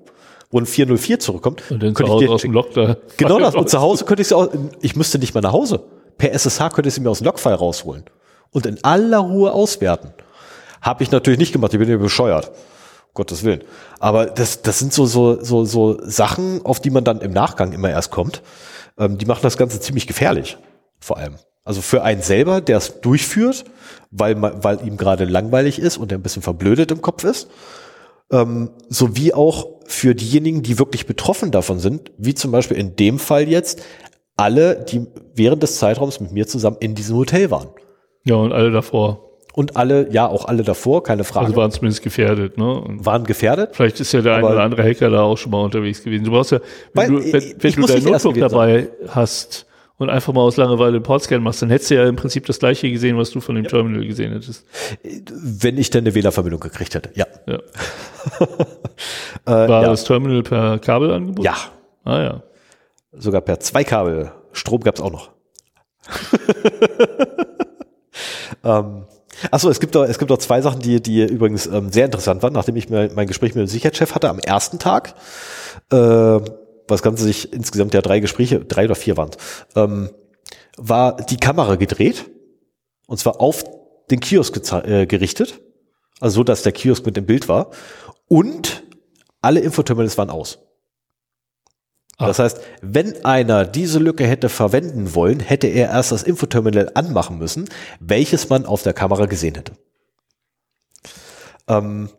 ein 0.52 0.66
404 0.66 1.18
zurückkommt. 1.18 1.62
Und 1.70 1.82
dann 1.82 1.94
zu 1.94 2.06
Hause 2.06 2.30
aus 2.30 2.42
dem 2.42 2.52
Log 2.52 2.72
da. 2.74 2.96
Genau 3.16 3.38
das. 3.38 3.54
Und 3.54 3.68
zu 3.70 3.80
Hause 3.80 4.04
könnte 4.04 4.22
ich 4.22 4.28
sie 4.28 4.36
auch, 4.36 4.48
ich 4.80 4.96
müsste 4.96 5.18
nicht 5.18 5.34
mal 5.34 5.40
nach 5.40 5.52
Hause. 5.52 5.82
Per 6.18 6.32
SSH 6.32 6.70
könnte 6.72 6.88
ich 6.88 6.94
sie 6.94 7.00
mir 7.00 7.10
aus 7.10 7.18
dem 7.18 7.26
Logfile 7.26 7.56
rausholen. 7.56 8.04
Und 8.50 8.66
in 8.66 8.82
aller 8.84 9.18
Ruhe 9.18 9.52
auswerten. 9.52 10.12
Habe 10.80 11.02
ich 11.02 11.10
natürlich 11.10 11.38
nicht 11.38 11.52
gemacht, 11.52 11.72
ich 11.74 11.80
bin 11.80 11.88
ja 11.88 11.96
bescheuert. 11.96 12.52
Gottes 13.12 13.44
Willen. 13.44 13.64
Aber 13.98 14.26
das, 14.26 14.62
das 14.62 14.78
sind 14.78 14.92
so, 14.92 15.06
so, 15.06 15.42
so, 15.42 15.64
so 15.64 15.98
Sachen, 16.02 16.64
auf 16.64 16.80
die 16.80 16.90
man 16.90 17.02
dann 17.02 17.20
im 17.20 17.32
Nachgang 17.32 17.72
immer 17.72 17.90
erst 17.90 18.10
kommt. 18.10 18.42
Ähm, 18.98 19.18
die 19.18 19.26
machen 19.26 19.40
das 19.42 19.56
Ganze 19.56 19.80
ziemlich 19.80 20.06
gefährlich. 20.06 20.58
Vor 21.00 21.16
allem. 21.16 21.36
Also 21.64 21.80
für 21.80 22.02
einen 22.02 22.22
selber, 22.22 22.60
der 22.60 22.76
es 22.76 23.00
durchführt, 23.00 23.64
weil, 24.10 24.40
weil 24.40 24.86
ihm 24.86 24.96
gerade 24.96 25.24
langweilig 25.24 25.80
ist 25.80 25.96
und 25.96 26.10
der 26.10 26.18
ein 26.18 26.22
bisschen 26.22 26.42
verblödet 26.42 26.92
im 26.92 27.02
Kopf 27.02 27.24
ist 27.24 27.48
ähm, 28.30 28.70
sowie 28.88 29.32
auch 29.32 29.68
für 29.86 30.14
diejenigen, 30.14 30.62
die 30.62 30.78
wirklich 30.78 31.06
betroffen 31.06 31.50
davon 31.50 31.78
sind, 31.78 32.12
wie 32.18 32.34
zum 32.34 32.50
Beispiel 32.50 32.76
in 32.76 32.96
dem 32.96 33.18
Fall 33.18 33.48
jetzt 33.48 33.82
alle, 34.36 34.84
die 34.84 35.06
während 35.34 35.62
des 35.62 35.78
Zeitraums 35.78 36.20
mit 36.20 36.32
mir 36.32 36.46
zusammen 36.46 36.76
in 36.80 36.94
diesem 36.94 37.16
Hotel 37.16 37.50
waren. 37.50 37.68
Ja, 38.24 38.34
und 38.36 38.52
alle 38.52 38.70
davor. 38.70 39.22
Und 39.54 39.76
alle, 39.76 40.12
ja, 40.12 40.26
auch 40.26 40.44
alle 40.44 40.64
davor, 40.64 41.02
keine 41.02 41.24
Frage. 41.24 41.46
Also 41.46 41.56
waren 41.56 41.70
zumindest 41.70 42.02
gefährdet, 42.02 42.58
ne? 42.58 42.78
Und 42.78 43.06
waren 43.06 43.24
gefährdet. 43.24 43.70
Vielleicht 43.74 43.98
ist 44.00 44.12
ja 44.12 44.20
der 44.20 44.34
eine 44.34 44.46
oder 44.46 44.62
andere 44.62 44.82
Hacker 44.82 45.08
da 45.08 45.22
auch 45.22 45.38
schon 45.38 45.52
mal 45.52 45.62
unterwegs 45.62 46.02
gewesen. 46.02 46.24
Du 46.24 46.30
brauchst 46.30 46.50
ja, 46.50 46.60
wenn 46.92 47.14
du, 47.14 47.32
wenn, 47.32 47.54
wenn 47.58 47.72
du 47.72 47.86
dein 47.86 48.02
Notebook 48.02 48.34
dabei 48.34 48.88
hast, 49.08 49.66
und 49.98 50.10
einfach 50.10 50.32
mal 50.32 50.42
aus 50.42 50.56
Langeweile 50.56 50.92
den 50.92 51.02
Portscan 51.02 51.42
machst, 51.42 51.62
dann 51.62 51.70
hättest 51.70 51.90
du 51.90 51.94
ja 51.94 52.06
im 52.06 52.16
Prinzip 52.16 52.46
das 52.46 52.58
gleiche 52.58 52.90
gesehen, 52.90 53.16
was 53.16 53.30
du 53.30 53.40
von 53.40 53.54
dem 53.54 53.64
ja. 53.64 53.70
Terminal 53.70 54.06
gesehen 54.06 54.32
hättest. 54.32 54.66
Wenn 55.02 55.78
ich 55.78 55.90
dann 55.90 56.02
eine 56.02 56.14
WLAN-Verbindung 56.14 56.60
gekriegt 56.60 56.94
hätte, 56.94 57.10
ja. 57.14 57.26
ja. 57.46 57.58
War 59.44 59.68
ja. 59.68 59.82
das 59.82 60.04
Terminal 60.04 60.42
per 60.42 60.78
Kabel 60.78 61.12
angeboten? 61.12 61.42
Ja. 61.42 61.56
Ah 62.04 62.22
ja. 62.22 62.42
Sogar 63.12 63.40
per 63.40 63.60
zwei 63.60 63.84
Kabel. 63.84 64.32
Strom 64.52 64.82
gab's 64.82 65.00
auch 65.00 65.12
noch. 65.12 65.30
ähm, 68.64 69.04
Achso, 69.50 69.68
es 69.68 69.80
gibt 69.80 69.94
doch, 69.94 70.04
es 70.04 70.18
gibt 70.18 70.30
doch 70.30 70.38
zwei 70.38 70.62
Sachen, 70.62 70.80
die, 70.80 71.02
die 71.02 71.22
übrigens 71.22 71.66
ähm, 71.66 71.92
sehr 71.92 72.06
interessant 72.06 72.42
waren, 72.42 72.54
nachdem 72.54 72.76
ich 72.76 72.88
mir 72.88 73.10
mein 73.14 73.26
Gespräch 73.26 73.54
mit 73.54 73.66
dem 73.66 73.68
Sicherheitschef 73.68 74.14
hatte 74.14 74.30
am 74.30 74.38
ersten 74.38 74.78
Tag. 74.78 75.14
Äh, 75.92 76.40
was 76.88 77.02
Ganze 77.02 77.24
sich 77.24 77.52
insgesamt 77.52 77.94
ja 77.94 78.02
drei 78.02 78.20
Gespräche, 78.20 78.60
drei 78.60 78.84
oder 78.84 78.94
vier 78.94 79.16
waren, 79.16 79.30
ähm, 79.74 80.10
war 80.76 81.16
die 81.16 81.36
Kamera 81.36 81.76
gedreht 81.76 82.30
und 83.06 83.18
zwar 83.18 83.40
auf 83.40 83.64
den 84.10 84.20
Kiosk 84.20 84.56
äh, 84.72 85.06
gerichtet, 85.06 85.60
also 86.20 86.36
so, 86.36 86.44
dass 86.44 86.62
der 86.62 86.72
Kiosk 86.72 87.04
mit 87.06 87.16
dem 87.16 87.26
Bild 87.26 87.48
war 87.48 87.70
und 88.28 88.84
alle 89.40 89.60
Infoterminals 89.60 90.18
waren 90.18 90.30
aus. 90.30 90.58
Ah. 92.18 92.26
Das 92.26 92.38
heißt, 92.38 92.60
wenn 92.80 93.24
einer 93.24 93.64
diese 93.64 93.98
Lücke 93.98 94.26
hätte 94.26 94.48
verwenden 94.48 95.14
wollen, 95.14 95.40
hätte 95.40 95.66
er 95.66 95.90
erst 95.90 96.12
das 96.12 96.22
Infoterminal 96.22 96.90
anmachen 96.94 97.38
müssen, 97.38 97.68
welches 98.00 98.48
man 98.48 98.64
auf 98.64 98.82
der 98.82 98.94
Kamera 98.94 99.26
gesehen 99.26 99.54
hätte. 99.54 99.72
Ähm, 101.68 102.10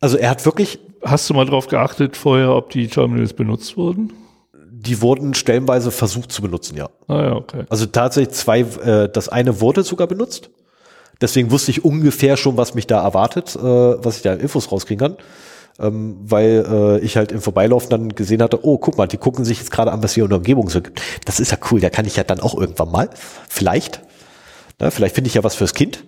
also 0.00 0.16
er 0.16 0.30
hat 0.30 0.44
wirklich. 0.44 0.80
Hast 1.06 1.30
du 1.30 1.34
mal 1.34 1.46
drauf 1.46 1.68
geachtet 1.68 2.16
vorher, 2.16 2.50
ob 2.50 2.70
die 2.70 2.88
Terminals 2.88 3.32
benutzt 3.32 3.76
wurden? 3.76 4.12
Die 4.52 5.00
wurden 5.00 5.34
stellenweise 5.34 5.92
versucht 5.92 6.32
zu 6.32 6.42
benutzen, 6.42 6.76
ja. 6.76 6.88
Ah 7.06 7.22
ja, 7.22 7.32
okay. 7.36 7.64
Also 7.68 7.86
tatsächlich 7.86 8.34
zwei, 8.34 8.60
äh, 8.60 9.08
das 9.08 9.28
eine 9.28 9.60
wurde 9.60 9.84
sogar 9.84 10.08
benutzt. 10.08 10.50
Deswegen 11.20 11.50
wusste 11.52 11.70
ich 11.70 11.84
ungefähr 11.84 12.36
schon, 12.36 12.56
was 12.56 12.74
mich 12.74 12.88
da 12.88 13.02
erwartet, 13.02 13.54
äh, 13.54 13.62
was 13.62 14.16
ich 14.16 14.22
da 14.22 14.34
Infos 14.34 14.70
rauskriegen 14.72 15.08
kann. 15.08 15.16
Ähm, 15.78 16.16
weil 16.22 16.64
äh, 16.68 16.98
ich 17.04 17.16
halt 17.16 17.30
im 17.30 17.40
Vorbeilaufen 17.40 17.90
dann 17.90 18.08
gesehen 18.10 18.42
hatte, 18.42 18.64
oh, 18.64 18.78
guck 18.78 18.96
mal, 18.96 19.06
die 19.06 19.18
gucken 19.18 19.44
sich 19.44 19.58
jetzt 19.58 19.70
gerade 19.70 19.92
an, 19.92 20.02
was 20.02 20.14
hier 20.14 20.24
in 20.24 20.30
der 20.30 20.38
Umgebung 20.38 20.68
so 20.70 20.80
gibt. 20.80 21.02
Das 21.24 21.38
ist 21.38 21.52
ja 21.52 21.58
cool, 21.70 21.80
da 21.80 21.90
kann 21.90 22.06
ich 22.06 22.16
ja 22.16 22.24
dann 22.24 22.40
auch 22.40 22.58
irgendwann 22.58 22.90
mal, 22.90 23.10
vielleicht, 23.48 24.00
na, 24.80 24.90
vielleicht 24.90 25.14
finde 25.14 25.28
ich 25.28 25.34
ja 25.34 25.44
was 25.44 25.54
fürs 25.54 25.74
Kind 25.74 26.02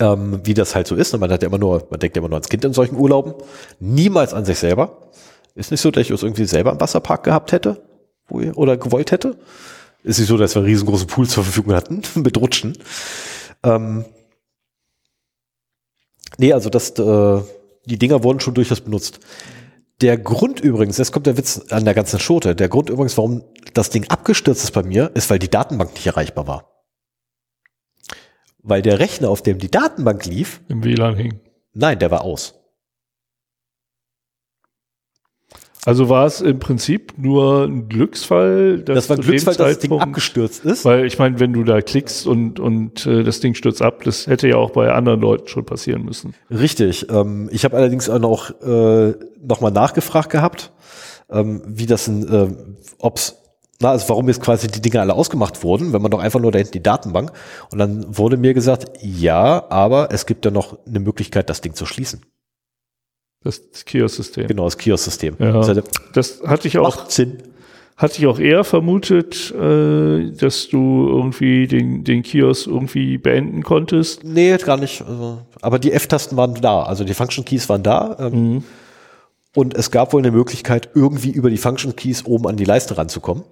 ähm, 0.00 0.40
wie 0.44 0.54
das 0.54 0.74
halt 0.74 0.86
so 0.86 0.94
ist. 0.94 1.14
Und 1.14 1.20
man 1.20 1.30
hat 1.30 1.42
ja 1.42 1.48
immer 1.48 1.58
nur, 1.58 1.86
man 1.90 2.00
denkt 2.00 2.16
ja 2.16 2.20
immer 2.20 2.28
nur 2.28 2.36
ans 2.36 2.48
Kind 2.48 2.64
in 2.64 2.72
solchen 2.72 2.96
Urlauben, 2.96 3.34
niemals 3.80 4.34
an 4.34 4.44
sich 4.44 4.58
selber. 4.58 5.10
Ist 5.54 5.70
nicht 5.70 5.80
so, 5.80 5.90
dass 5.90 6.02
ich 6.02 6.12
uns 6.12 6.22
irgendwie 6.22 6.44
selber 6.44 6.70
einen 6.70 6.80
Wasserpark 6.80 7.24
gehabt 7.24 7.52
hätte 7.52 7.82
wo 8.28 8.40
ihr, 8.40 8.56
oder 8.56 8.76
gewollt 8.76 9.12
hätte. 9.12 9.36
Ist 10.02 10.18
nicht 10.18 10.28
so, 10.28 10.36
dass 10.36 10.54
wir 10.54 10.60
einen 10.60 10.70
riesengroßen 10.70 11.06
Pool 11.06 11.28
zur 11.28 11.44
Verfügung 11.44 11.74
hatten 11.74 12.02
mit 12.14 12.36
Rutschen. 12.36 12.78
Ähm, 13.62 14.04
nee, 16.38 16.52
also 16.52 16.70
das, 16.70 16.90
äh, 16.98 17.40
die 17.86 17.98
Dinger 17.98 18.22
wurden 18.22 18.40
schon 18.40 18.54
durchaus 18.54 18.80
benutzt. 18.80 19.20
Der 20.02 20.18
Grund 20.18 20.60
übrigens, 20.60 20.98
jetzt 20.98 21.12
kommt 21.12 21.26
der 21.26 21.38
Witz 21.38 21.58
an 21.70 21.86
der 21.86 21.94
ganzen 21.94 22.20
Schote, 22.20 22.54
der 22.54 22.68
Grund 22.68 22.90
übrigens, 22.90 23.16
warum 23.16 23.42
das 23.72 23.88
Ding 23.90 24.06
abgestürzt 24.08 24.62
ist 24.62 24.72
bei 24.72 24.82
mir, 24.82 25.10
ist, 25.14 25.30
weil 25.30 25.38
die 25.38 25.50
Datenbank 25.50 25.94
nicht 25.94 26.06
erreichbar 26.06 26.46
war 26.46 26.75
weil 28.66 28.82
der 28.82 28.98
Rechner, 28.98 29.30
auf 29.30 29.42
dem 29.42 29.58
die 29.58 29.70
Datenbank 29.70 30.26
lief, 30.26 30.60
im 30.68 30.84
WLAN 30.84 31.16
hing. 31.16 31.40
Nein, 31.72 31.98
der 31.98 32.10
war 32.10 32.22
aus. 32.22 32.54
Also 35.84 36.08
war 36.08 36.26
es 36.26 36.40
im 36.40 36.58
Prinzip 36.58 37.14
nur 37.16 37.62
ein 37.62 37.88
Glücksfall, 37.88 38.80
dass 38.80 39.06
das 39.06 39.08
war 39.08 39.18
ein 39.18 39.22
Glücksfall, 39.22 39.54
dass 39.54 39.68
das 39.68 39.78
Ding 39.78 39.92
abgestürzt 39.92 40.64
ist. 40.64 40.84
Weil 40.84 41.06
ich 41.06 41.16
meine, 41.20 41.38
wenn 41.38 41.52
du 41.52 41.62
da 41.62 41.80
klickst 41.80 42.26
und 42.26 42.58
und 42.58 43.06
äh, 43.06 43.22
das 43.22 43.38
Ding 43.38 43.54
stürzt 43.54 43.82
ab, 43.82 44.02
das 44.02 44.26
hätte 44.26 44.48
ja 44.48 44.56
auch 44.56 44.70
bei 44.70 44.90
anderen 44.92 45.20
Leuten 45.20 45.46
schon 45.46 45.64
passieren 45.64 46.04
müssen. 46.04 46.34
Richtig. 46.50 47.08
Ähm, 47.08 47.48
ich 47.52 47.64
habe 47.64 47.76
allerdings 47.76 48.10
auch 48.10 48.18
noch 48.18 48.50
äh, 48.62 49.14
noch 49.40 49.60
mal 49.60 49.70
nachgefragt 49.70 50.30
gehabt, 50.30 50.72
ähm, 51.30 51.62
wie 51.64 51.86
das, 51.86 52.08
äh, 52.08 52.48
ob's 52.98 53.45
na, 53.80 53.90
also 53.90 54.08
warum 54.08 54.28
jetzt 54.28 54.40
quasi 54.40 54.68
die 54.68 54.80
Dinge 54.80 55.00
alle 55.00 55.14
ausgemacht 55.14 55.62
wurden, 55.62 55.92
wenn 55.92 56.00
man 56.00 56.10
doch 56.10 56.20
einfach 56.20 56.40
nur 56.40 56.52
da 56.52 56.58
hinten 56.58 56.72
die 56.72 56.82
Datenbank. 56.82 57.32
Und 57.70 57.78
dann 57.78 58.16
wurde 58.16 58.36
mir 58.36 58.54
gesagt, 58.54 58.90
ja, 59.02 59.64
aber 59.68 60.08
es 60.12 60.26
gibt 60.26 60.44
ja 60.44 60.50
noch 60.50 60.78
eine 60.86 61.00
Möglichkeit, 61.00 61.50
das 61.50 61.60
Ding 61.60 61.74
zu 61.74 61.84
schließen. 61.84 62.22
Das 63.42 63.60
Kiosk-System. 63.84 64.48
Genau, 64.48 64.64
das 64.64 64.78
Kiosk-System. 64.78 65.36
Ja, 65.38 65.60
das, 65.62 65.84
das 66.12 66.42
hatte 66.46 66.68
ich 66.68 66.78
auch. 66.78 67.08
Sinn. 67.10 67.38
Hatte 67.96 68.18
ich 68.18 68.26
auch 68.26 68.38
eher 68.38 68.62
vermutet, 68.62 69.54
äh, 69.54 70.30
dass 70.30 70.68
du 70.68 71.08
irgendwie 71.08 71.66
den, 71.66 72.04
den 72.04 72.22
Kiosk 72.22 72.66
irgendwie 72.66 73.16
beenden 73.16 73.62
konntest. 73.62 74.22
Nee, 74.22 74.54
gar 74.58 74.76
nicht. 74.76 75.00
Also, 75.00 75.38
aber 75.62 75.78
die 75.78 75.92
F-Tasten 75.92 76.36
waren 76.36 76.54
da, 76.56 76.82
also 76.82 77.04
die 77.04 77.14
Function 77.14 77.46
Keys 77.46 77.70
waren 77.70 77.82
da. 77.82 78.16
Ähm, 78.20 78.32
mhm. 78.32 78.64
Und 79.54 79.74
es 79.74 79.90
gab 79.90 80.12
wohl 80.12 80.20
eine 80.20 80.30
Möglichkeit, 80.30 80.90
irgendwie 80.94 81.30
über 81.30 81.48
die 81.48 81.56
Function 81.56 81.96
Keys 81.96 82.26
oben 82.26 82.46
an 82.46 82.58
die 82.58 82.66
Leiste 82.66 82.98
ranzukommen. 82.98 83.44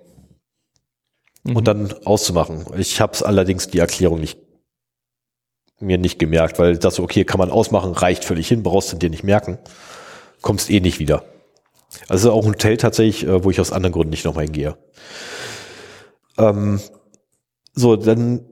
Und 1.53 1.69
dann 1.69 1.93
auszumachen. 2.05 2.65
Ich 2.77 3.01
habe 3.01 3.13
es 3.13 3.23
allerdings 3.23 3.69
die 3.69 3.79
Erklärung 3.79 4.21
nicht 4.21 4.39
mir 5.81 5.99
nicht 5.99 6.19
gemerkt, 6.19 6.59
weil 6.59 6.79
das 6.79 6.95
so, 6.95 7.03
okay, 7.03 7.25
kann 7.25 7.39
man 7.39 7.51
ausmachen, 7.51 7.93
reicht 7.93 8.25
völlig 8.25 8.49
hin, 8.49 8.63
brauchst 8.63 8.93
du 8.93 8.97
dir 8.97 9.11
nicht 9.11 9.25
merken, 9.25 9.59
kommst 10.41 10.71
eh 10.71 10.81
nicht 10.81 10.99
wieder. 10.99 11.25
Also 12.09 12.33
auch 12.33 12.45
ein 12.45 12.53
Hotel 12.53 12.77
tatsächlich, 12.77 13.27
äh, 13.27 13.45
wo 13.45 13.51
ich 13.51 13.61
aus 13.61 13.73
anderen 13.73 13.93
Gründen 13.93 14.11
nicht 14.11 14.25
nochmal 14.25 14.45
hingehe. 14.45 14.77
Ähm, 16.39 16.81
so, 17.75 17.97
dann 17.97 18.47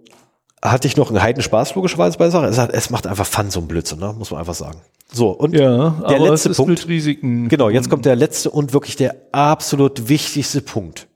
hatte 0.62 0.86
ich 0.86 0.96
noch 0.96 1.10
einen 1.10 1.22
Heidenspaß 1.22 1.74
logischerweise 1.74 2.18
bei 2.18 2.24
der 2.24 2.30
Sache. 2.30 2.46
Es, 2.46 2.58
hat, 2.58 2.72
es 2.72 2.90
macht 2.90 3.06
einfach 3.06 3.26
Fun, 3.26 3.50
so 3.50 3.60
ein 3.60 3.68
Blödsinn, 3.68 3.98
ne? 3.98 4.14
muss 4.16 4.30
man 4.30 4.40
einfach 4.40 4.54
sagen. 4.54 4.80
So, 5.12 5.30
und 5.30 5.54
Ja, 5.54 5.90
der 6.08 6.16
aber 6.16 6.30
letzte 6.30 6.50
Punkt. 6.50 6.86
Genau, 7.48 7.68
jetzt 7.68 7.90
kommt 7.90 8.04
der 8.04 8.16
letzte 8.16 8.50
und 8.50 8.72
wirklich 8.72 8.96
der 8.96 9.16
absolut 9.32 10.08
wichtigste 10.08 10.60
Punkt. 10.60 11.08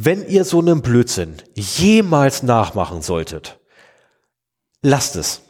Wenn 0.00 0.28
ihr 0.28 0.44
so 0.44 0.60
einen 0.60 0.80
Blödsinn 0.80 1.38
jemals 1.56 2.44
nachmachen 2.44 3.02
solltet, 3.02 3.58
lasst 4.80 5.16
es. 5.16 5.42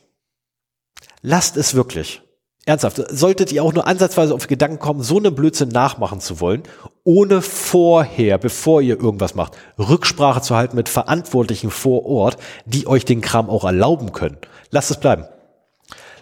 Lasst 1.20 1.58
es 1.58 1.74
wirklich. 1.74 2.22
Ernsthaft. 2.64 3.04
Solltet 3.10 3.52
ihr 3.52 3.62
auch 3.62 3.74
nur 3.74 3.86
ansatzweise 3.86 4.34
auf 4.34 4.46
Gedanken 4.46 4.78
kommen, 4.78 5.02
so 5.02 5.18
einen 5.18 5.34
Blödsinn 5.34 5.68
nachmachen 5.68 6.20
zu 6.20 6.40
wollen, 6.40 6.62
ohne 7.04 7.42
vorher, 7.42 8.38
bevor 8.38 8.80
ihr 8.80 8.98
irgendwas 8.98 9.34
macht, 9.34 9.52
Rücksprache 9.78 10.40
zu 10.40 10.56
halten 10.56 10.76
mit 10.76 10.88
Verantwortlichen 10.88 11.70
vor 11.70 12.06
Ort, 12.06 12.38
die 12.64 12.86
euch 12.86 13.04
den 13.04 13.20
Kram 13.20 13.50
auch 13.50 13.64
erlauben 13.64 14.12
können. 14.12 14.38
Lasst 14.70 14.90
es 14.90 14.98
bleiben. 14.98 15.26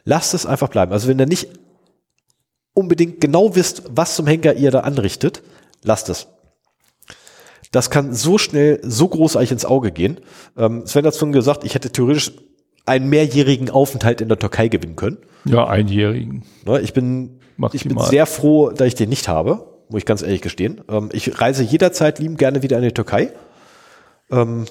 Lasst 0.02 0.34
es 0.34 0.46
einfach 0.46 0.68
bleiben. 0.68 0.90
Also 0.90 1.06
wenn 1.06 1.20
ihr 1.20 1.26
nicht 1.26 1.48
unbedingt 2.74 3.20
genau 3.20 3.54
wisst, 3.54 3.84
was 3.88 4.16
zum 4.16 4.26
Henker 4.26 4.54
ihr 4.54 4.72
da 4.72 4.80
anrichtet, 4.80 5.44
lasst 5.84 6.08
es. 6.08 6.26
Das 7.76 7.90
kann 7.90 8.14
so 8.14 8.38
schnell, 8.38 8.80
so 8.82 9.06
großartig 9.06 9.52
ins 9.52 9.66
Auge 9.66 9.92
gehen. 9.92 10.18
Ähm, 10.56 10.86
Sven 10.86 11.04
hat 11.04 11.14
schon 11.14 11.30
gesagt, 11.30 11.62
ich 11.62 11.74
hätte 11.74 11.90
theoretisch 11.92 12.32
einen 12.86 13.10
mehrjährigen 13.10 13.68
Aufenthalt 13.68 14.22
in 14.22 14.28
der 14.28 14.38
Türkei 14.38 14.68
gewinnen 14.68 14.96
können. 14.96 15.18
Ja, 15.44 15.66
Einjährigen. 15.66 16.44
Ne, 16.64 16.80
Ich 16.80 16.94
bin, 16.94 17.38
ich 17.74 17.84
bin 17.84 17.98
sehr 17.98 18.24
froh, 18.24 18.70
dass 18.70 18.86
ich 18.88 18.94
den 18.94 19.10
nicht 19.10 19.28
habe, 19.28 19.66
muss 19.90 19.98
ich 19.98 20.06
ganz 20.06 20.22
ehrlich 20.22 20.40
gestehen. 20.40 20.80
Ähm, 20.88 21.10
Ich 21.12 21.38
reise 21.38 21.64
jederzeit 21.64 22.18
liebend 22.18 22.38
gerne 22.38 22.62
wieder 22.62 22.78
in 22.78 22.84
die 22.84 22.92
Türkei. 22.92 23.30
Ähm, 24.30 24.64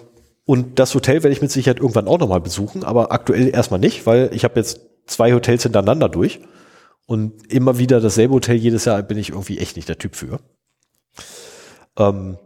Und 0.46 0.80
das 0.80 0.96
Hotel 0.96 1.22
werde 1.22 1.34
ich 1.34 1.44
mit 1.44 1.52
Sicherheit 1.52 1.80
irgendwann 1.80 2.08
auch 2.08 2.18
nochmal 2.18 2.42
besuchen, 2.42 2.84
aber 2.84 3.12
aktuell 3.12 3.50
erstmal 3.50 3.80
nicht, 3.80 4.08
weil 4.08 4.32
ich 4.34 4.44
habe 4.44 4.56
jetzt 4.60 4.80
zwei 5.06 5.32
Hotels 5.34 5.62
hintereinander 5.62 6.10
durch. 6.10 6.40
Und 7.06 7.54
immer 7.54 7.78
wieder 7.78 8.02
dasselbe 8.02 8.34
Hotel 8.34 8.56
jedes 8.56 8.86
Jahr 8.86 9.04
bin 9.04 9.20
ich 9.20 9.30
irgendwie 9.30 9.60
echt 9.60 9.76
nicht 9.76 9.88
der 9.90 10.00
Typ 10.00 10.16
für. 10.16 10.40
Ähm, 11.98 12.38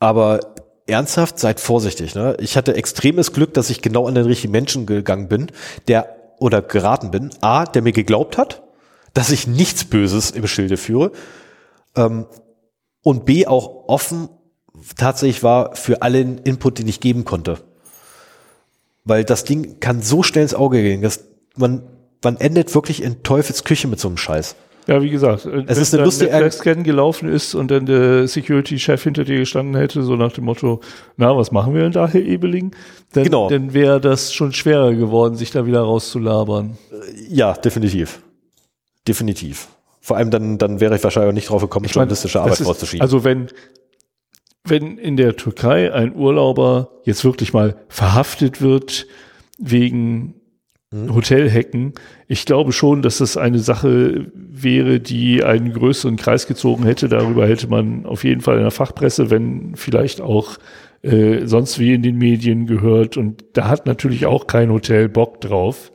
aber 0.00 0.40
ernsthaft, 0.86 1.38
seid 1.38 1.60
vorsichtig. 1.60 2.14
Ne? 2.14 2.36
Ich 2.40 2.56
hatte 2.56 2.74
extremes 2.74 3.32
Glück, 3.32 3.54
dass 3.54 3.70
ich 3.70 3.82
genau 3.82 4.06
an 4.06 4.14
den 4.14 4.24
richtigen 4.24 4.52
Menschen 4.52 4.86
gegangen 4.86 5.28
bin, 5.28 5.48
der 5.86 6.16
oder 6.38 6.62
geraten 6.62 7.10
bin. 7.10 7.30
A, 7.40 7.64
der 7.64 7.82
mir 7.82 7.92
geglaubt 7.92 8.38
hat, 8.38 8.62
dass 9.14 9.30
ich 9.30 9.46
nichts 9.46 9.84
Böses 9.84 10.30
im 10.30 10.46
Schilde 10.46 10.76
führe. 10.76 11.12
Ähm, 11.96 12.26
und 13.02 13.24
B, 13.24 13.46
auch 13.46 13.88
offen 13.88 14.28
tatsächlich 14.96 15.42
war 15.42 15.74
für 15.74 16.02
allen 16.02 16.38
Input, 16.38 16.78
den 16.78 16.88
ich 16.88 17.00
geben 17.00 17.24
konnte. 17.24 17.58
Weil 19.04 19.24
das 19.24 19.44
Ding 19.44 19.80
kann 19.80 20.02
so 20.02 20.22
schnell 20.22 20.42
ins 20.42 20.54
Auge 20.54 20.82
gehen, 20.82 21.02
dass 21.02 21.24
man, 21.56 21.82
man 22.22 22.36
endet 22.36 22.74
wirklich 22.74 23.02
in 23.02 23.22
Teufels 23.22 23.64
Küche 23.64 23.88
mit 23.88 24.00
so 24.00 24.08
einem 24.08 24.16
Scheiß. 24.16 24.54
Ja, 24.88 25.02
wie 25.02 25.10
gesagt, 25.10 25.44
Es 25.66 25.76
ist 25.76 25.92
eine 25.94 26.04
lustige- 26.04 26.32
Wenn 26.32 26.50
Scan 26.50 26.82
gelaufen 26.82 27.28
ist 27.28 27.54
und 27.54 27.70
dann 27.70 27.84
der 27.84 28.26
Security-Chef 28.26 29.02
hinter 29.02 29.24
dir 29.24 29.38
gestanden 29.38 29.76
hätte, 29.76 30.02
so 30.02 30.16
nach 30.16 30.32
dem 30.32 30.44
Motto, 30.44 30.80
na, 31.18 31.36
was 31.36 31.52
machen 31.52 31.74
wir 31.74 31.82
denn 31.82 31.92
da, 31.92 32.08
Herr 32.08 32.22
Ebeling? 32.22 32.74
Dann, 33.12 33.24
Genau. 33.24 33.50
dann 33.50 33.74
wäre 33.74 34.00
das 34.00 34.32
schon 34.32 34.52
schwerer 34.54 34.94
geworden, 34.94 35.36
sich 35.36 35.50
da 35.50 35.66
wieder 35.66 35.80
rauszulabern. 35.82 36.78
Ja, 37.28 37.52
definitiv. 37.52 38.20
Definitiv. 39.06 39.68
Vor 40.00 40.16
allem 40.16 40.30
dann, 40.30 40.56
dann 40.56 40.80
wäre 40.80 40.96
ich 40.96 41.04
wahrscheinlich 41.04 41.28
auch 41.30 41.34
nicht 41.34 41.50
drauf 41.50 41.60
gekommen, 41.60 41.84
Ich 41.84 41.90
meine, 41.94 42.04
journalistische 42.04 42.40
Arbeit 42.40 42.60
ist- 42.60 42.66
rauszuschieben. 42.66 43.02
Also 43.02 43.24
wenn, 43.24 43.48
wenn 44.64 44.96
in 44.96 45.18
der 45.18 45.36
Türkei 45.36 45.92
ein 45.92 46.14
Urlauber 46.14 46.88
jetzt 47.04 47.24
wirklich 47.24 47.52
mal 47.52 47.76
verhaftet 47.88 48.62
wird 48.62 49.06
wegen 49.58 50.34
Hm. 50.90 51.14
Hotelhacken, 51.14 51.92
ich 52.28 52.46
glaube 52.46 52.72
schon, 52.72 53.02
dass 53.02 53.18
das 53.18 53.36
eine 53.36 53.58
Sache 53.58 54.26
wäre, 54.34 55.00
die 55.00 55.44
einen 55.44 55.72
größeren 55.72 56.16
Kreis 56.16 56.46
gezogen 56.46 56.84
hätte. 56.84 57.08
Darüber 57.08 57.46
hätte 57.46 57.68
man 57.68 58.06
auf 58.06 58.24
jeden 58.24 58.40
Fall 58.40 58.56
in 58.56 58.62
der 58.62 58.70
Fachpresse, 58.70 59.30
wenn 59.30 59.74
vielleicht 59.76 60.22
auch 60.22 60.56
äh, 61.02 61.46
sonst 61.46 61.78
wie 61.78 61.92
in 61.92 62.02
den 62.02 62.16
Medien 62.16 62.66
gehört. 62.66 63.18
Und 63.18 63.44
da 63.52 63.68
hat 63.68 63.86
natürlich 63.86 64.24
auch 64.24 64.46
kein 64.46 64.70
Hotel 64.70 65.08
Bock 65.08 65.40
drauf. 65.42 65.92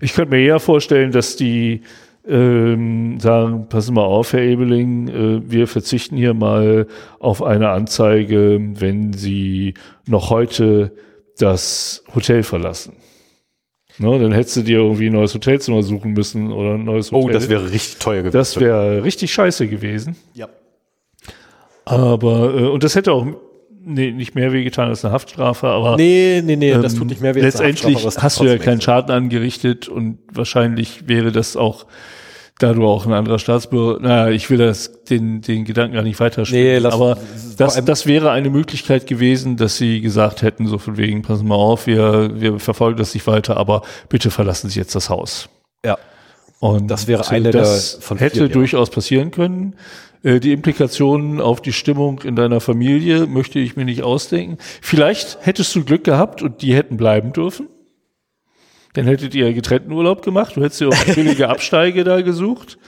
Ich 0.00 0.12
könnte 0.12 0.36
mir 0.36 0.42
eher 0.42 0.60
vorstellen, 0.60 1.12
dass 1.12 1.36
die 1.36 1.80
ähm, 2.28 3.18
sagen, 3.20 3.68
passen 3.68 3.94
mal 3.94 4.04
auf, 4.04 4.32
Herr 4.32 4.42
Ebeling, 4.42 5.08
äh, 5.08 5.50
wir 5.50 5.66
verzichten 5.66 6.16
hier 6.16 6.34
mal 6.34 6.86
auf 7.20 7.42
eine 7.42 7.70
Anzeige, 7.70 8.60
wenn 8.60 9.12
Sie 9.12 9.74
noch 10.06 10.30
heute 10.30 10.92
das 11.38 12.04
Hotel 12.14 12.42
verlassen. 12.42 12.94
Ne, 13.98 14.18
dann 14.18 14.32
hättest 14.32 14.56
du 14.56 14.62
dir 14.62 14.78
irgendwie 14.78 15.06
ein 15.06 15.12
neues 15.12 15.34
Hotelzimmer 15.34 15.82
suchen 15.82 16.12
müssen 16.12 16.52
oder 16.52 16.74
ein 16.74 16.84
neues 16.84 17.12
Hotel. 17.12 17.30
oh, 17.30 17.32
das 17.32 17.48
wäre 17.48 17.70
richtig 17.70 17.96
teuer 17.98 18.18
gewesen. 18.18 18.36
das 18.36 18.60
wäre 18.60 19.02
richtig 19.02 19.32
scheiße 19.32 19.68
gewesen. 19.68 20.16
ja. 20.34 20.48
Aber, 21.86 22.52
äh, 22.52 22.64
und 22.64 22.82
das 22.82 22.96
hätte 22.96 23.12
auch 23.12 23.24
nee, 23.86 24.10
nicht 24.10 24.34
mehr 24.34 24.52
wehgetan 24.52 24.88
als 24.88 25.04
eine 25.04 25.14
Haftstrafe, 25.14 25.68
aber 25.68 25.96
Nee, 25.96 26.42
nee, 26.44 26.56
nee, 26.56 26.72
das 26.72 26.94
ähm, 26.94 26.98
tut 26.98 27.08
nicht 27.08 27.22
mehr 27.22 27.34
weh. 27.34 27.40
Letztendlich 27.40 28.04
hast 28.04 28.40
du 28.40 28.44
ja 28.44 28.58
keinen. 28.58 28.80
Schaden 28.80 29.12
angerichtet 29.12 29.88
und 29.88 30.18
wahrscheinlich 30.32 31.08
wäre 31.08 31.32
das 31.32 31.56
auch, 31.56 31.86
da 32.58 32.72
du 32.72 32.86
auch 32.86 33.04
ein 33.06 33.12
anderer 33.12 33.38
Staatsbürger, 33.38 34.00
naja, 34.00 34.30
ich 34.30 34.48
will 34.48 34.56
das, 34.58 35.02
den, 35.04 35.42
den 35.42 35.64
Gedanken 35.64 35.94
gar 35.94 36.02
nicht 36.02 36.18
weiterspielen, 36.20 36.64
Nee, 36.64 36.78
lass- 36.78 36.94
aber 36.94 37.18
das, 37.58 37.84
das 37.84 38.06
wäre 38.06 38.30
eine 38.30 38.48
Möglichkeit 38.50 39.06
gewesen, 39.06 39.56
dass 39.56 39.76
sie 39.76 40.00
gesagt 40.00 40.40
hätten, 40.42 40.66
so 40.66 40.78
von 40.78 40.96
wegen, 40.96 41.22
passen 41.22 41.46
mal 41.46 41.54
auf, 41.56 41.86
wir, 41.86 42.40
wir 42.40 42.58
verfolgen 42.58 42.98
das 42.98 43.12
nicht 43.14 43.26
weiter, 43.26 43.56
aber 43.58 43.82
bitte 44.08 44.30
verlassen 44.30 44.70
Sie 44.70 44.78
jetzt 44.78 44.94
das 44.94 45.10
Haus. 45.10 45.48
Ja. 45.84 45.98
Und 46.58 46.88
Das 46.90 47.06
wäre 47.06 47.28
eine 47.28 47.50
das 47.50 47.92
der 47.92 48.00
von 48.02 48.16
hätte 48.18 48.40
ja. 48.40 48.48
durchaus 48.48 48.88
passieren 48.88 49.30
können. 49.30 49.74
Äh, 50.22 50.40
Die 50.40 50.52
Implikationen 50.52 51.42
auf 51.42 51.60
die 51.60 51.74
Stimmung 51.74 52.20
in 52.22 52.34
deiner 52.36 52.60
Familie 52.62 53.26
möchte 53.26 53.58
ich 53.58 53.76
mir 53.76 53.84
nicht 53.84 54.02
ausdenken. 54.02 54.56
Vielleicht 54.80 55.36
hättest 55.42 55.74
du 55.76 55.84
Glück 55.84 56.04
gehabt 56.04 56.40
und 56.40 56.62
die 56.62 56.74
hätten 56.74 56.96
bleiben 56.96 57.34
dürfen. 57.34 57.68
Dann 58.96 59.06
hättet 59.06 59.34
ihr 59.34 59.52
getrennten 59.52 59.92
Urlaub 59.92 60.22
gemacht. 60.22 60.56
Du 60.56 60.62
hättest 60.62 60.80
dir 60.80 60.88
auch 60.88 61.14
billige 61.14 61.48
Absteige 61.50 62.02
da 62.02 62.22
gesucht. 62.22 62.78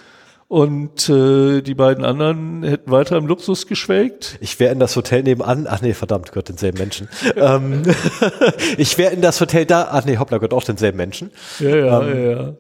Und 0.49 1.11
äh, 1.11 1.61
die 1.61 1.75
beiden 1.75 2.03
anderen 2.07 2.63
hätten 2.63 2.91
weiter 2.91 3.19
im 3.19 3.27
Luxus 3.27 3.67
geschwelgt. 3.67 4.39
Ich 4.41 4.59
wäre 4.59 4.73
in 4.73 4.79
das 4.79 4.97
Hotel 4.97 5.23
nebenan, 5.23 5.67
ach 5.69 5.83
nee, 5.83 5.93
verdammt, 5.93 6.31
gehört 6.33 6.49
denselben 6.49 6.79
Menschen. 6.79 7.11
ähm, 7.37 7.83
ich 8.79 8.97
wäre 8.97 9.13
in 9.13 9.21
das 9.21 9.39
Hotel 9.43 9.67
da, 9.67 9.89
ach 9.93 10.07
nee, 10.07 10.17
hoppla, 10.17 10.39
gehört 10.39 10.55
auch 10.55 10.65
denselben 10.65 10.97
Menschen. 10.97 11.31
Ja, 11.61 11.77
ja, 11.77 12.09
ja, 12.09 12.31
ja. 12.31 12.55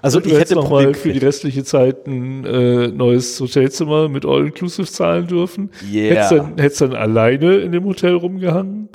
Also 0.00 0.20
du 0.20 0.28
ich 0.28 0.32
hättest 0.32 0.52
hätte 0.52 0.60
noch 0.62 0.70
mal 0.70 0.94
für 0.94 1.12
die 1.12 1.18
restliche 1.18 1.64
Zeit 1.64 2.06
ein 2.06 2.46
äh, 2.46 2.88
neues 2.88 3.38
Hotelzimmer 3.38 4.08
mit 4.08 4.24
All-Inclusive 4.24 4.90
zahlen 4.90 5.26
dürfen. 5.26 5.70
Yeah. 5.92 6.14
Hättest 6.14 6.32
dann, 6.32 6.56
hättest 6.56 6.80
dann 6.80 6.94
alleine 6.94 7.56
in 7.56 7.72
dem 7.72 7.84
Hotel 7.84 8.14
rumgehangen. 8.14 8.88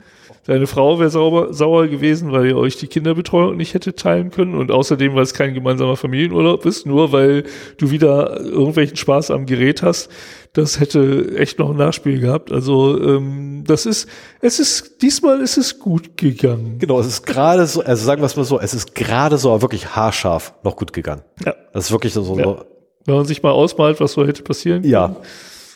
Deine 0.49 0.65
Frau 0.65 0.99
wäre 0.99 1.11
sauer 1.11 1.87
gewesen, 1.87 2.31
weil 2.31 2.47
ihr 2.47 2.57
euch 2.57 2.75
die 2.77 2.87
Kinderbetreuung 2.87 3.55
nicht 3.55 3.75
hätte 3.75 3.93
teilen 3.93 4.31
können. 4.31 4.55
Und 4.55 4.71
außerdem, 4.71 5.13
weil 5.13 5.21
es 5.21 5.35
kein 5.35 5.53
gemeinsamer 5.53 5.95
Familienurlaub 5.95 6.65
ist, 6.65 6.87
nur 6.87 7.11
weil 7.11 7.43
du 7.77 7.91
wieder 7.91 8.39
irgendwelchen 8.41 8.97
Spaß 8.97 9.29
am 9.29 9.45
Gerät 9.45 9.83
hast. 9.83 10.09
Das 10.53 10.79
hätte 10.79 11.35
echt 11.37 11.59
noch 11.59 11.69
ein 11.69 11.77
Nachspiel 11.77 12.19
gehabt. 12.19 12.51
Also 12.51 12.99
ähm, 12.99 13.63
das 13.67 13.85
ist, 13.85 14.09
es 14.41 14.59
ist, 14.59 15.03
diesmal 15.03 15.39
ist 15.41 15.57
es 15.57 15.77
gut 15.77 16.17
gegangen. 16.17 16.77
Genau, 16.79 16.99
es 16.99 17.05
ist 17.05 17.27
gerade 17.27 17.67
so, 17.67 17.83
also 17.83 18.03
sagen 18.03 18.23
wir 18.23 18.25
es 18.25 18.35
mal 18.35 18.43
so, 18.45 18.59
es 18.59 18.73
ist 18.73 18.95
gerade 18.95 19.37
so 19.37 19.51
aber 19.51 19.61
wirklich 19.61 19.95
haarscharf 19.95 20.55
noch 20.63 20.75
gut 20.75 20.93
gegangen. 20.93 21.21
Ja. 21.45 21.53
Das 21.73 21.85
ist 21.85 21.91
wirklich 21.91 22.13
so, 22.13 22.23
so, 22.23 22.39
Ja. 22.39 22.65
Wenn 23.05 23.15
man 23.15 23.25
sich 23.25 23.43
mal 23.43 23.51
ausmalt, 23.51 23.99
was 24.01 24.13
so 24.13 24.25
hätte 24.25 24.41
passieren 24.41 24.81
können. 24.81 24.91
ja. 24.91 25.15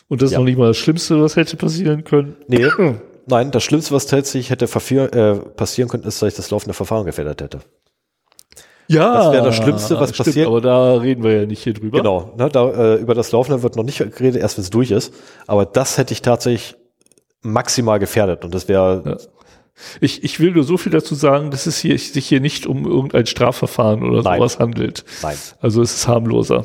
Und 0.08 0.20
das 0.20 0.30
ist 0.30 0.32
Ja. 0.32 0.38
noch 0.40 0.44
nicht 0.44 0.58
mal 0.58 0.66
das 0.66 0.76
Schlimmste, 0.78 1.22
was 1.22 1.36
hätte 1.36 1.56
passieren 1.56 2.02
können. 2.02 2.34
Nee, 2.48 2.66
nein, 3.26 3.50
das 3.50 3.62
Schlimmste, 3.62 3.94
was 3.94 4.06
tatsächlich 4.06 4.50
hätte 4.50 4.64
äh, 4.66 5.34
passieren 5.56 5.88
können, 5.88 6.04
ist, 6.04 6.20
dass 6.22 6.28
ich 6.28 6.34
das 6.36 6.50
laufende 6.50 6.74
Verfahren 6.74 7.04
gefährdet 7.06 7.40
hätte. 7.42 7.60
Ja, 8.86 9.14
Das 9.14 9.32
wäre 9.32 9.44
das 9.46 9.56
Schlimmste, 9.56 9.98
was 9.98 10.10
stimmt, 10.10 10.26
passiert- 10.26 10.46
Aber 10.46 10.60
da 10.60 10.94
reden 10.96 11.22
wir 11.22 11.40
ja 11.40 11.46
nicht 11.46 11.62
hier 11.62 11.72
drüber. 11.72 11.98
Genau, 11.98 12.32
ne, 12.36 12.50
da, 12.50 12.68
äh, 12.70 12.94
über 12.96 13.14
das 13.14 13.32
Laufende 13.32 13.62
wird 13.62 13.76
noch 13.76 13.84
nicht 13.84 13.98
geredet, 13.98 14.36
erst 14.42 14.58
wenn 14.58 14.62
es 14.62 14.70
durch 14.70 14.90
ist. 14.90 15.14
Aber 15.46 15.64
das 15.64 15.96
hätte 15.96 16.12
ich 16.12 16.20
tatsächlich 16.20 16.76
maximal 17.40 17.98
gefährdet 17.98 18.44
und 18.44 18.54
das 18.54 18.68
wäre, 18.68 19.02
Ja. 19.04 19.16
Ich, 20.00 20.22
ich 20.22 20.38
will 20.38 20.52
nur 20.52 20.62
so 20.62 20.76
viel 20.76 20.92
dazu 20.92 21.16
sagen, 21.16 21.50
dass 21.50 21.66
es 21.66 21.78
hier, 21.78 21.98
sich 21.98 22.28
hier 22.28 22.38
nicht 22.40 22.64
um 22.66 22.86
irgendein 22.86 23.26
Strafverfahren 23.26 24.04
oder 24.08 24.22
Nein. 24.22 24.38
sowas 24.38 24.60
handelt. 24.60 25.04
nein, 25.20 25.36
Also 25.60 25.82
es 25.82 25.94
ist 25.94 26.06
harmloser. 26.06 26.64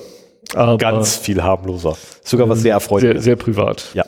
Aber 0.53 0.77
ganz 0.77 1.15
viel 1.17 1.41
harmloser. 1.41 1.97
Sogar 2.23 2.47
was 2.49 2.57
sehr 2.59 2.63
sehr, 2.63 2.73
erfreuliches. 2.73 3.23
sehr 3.23 3.35
privat. 3.35 3.85
Ja. 3.95 4.05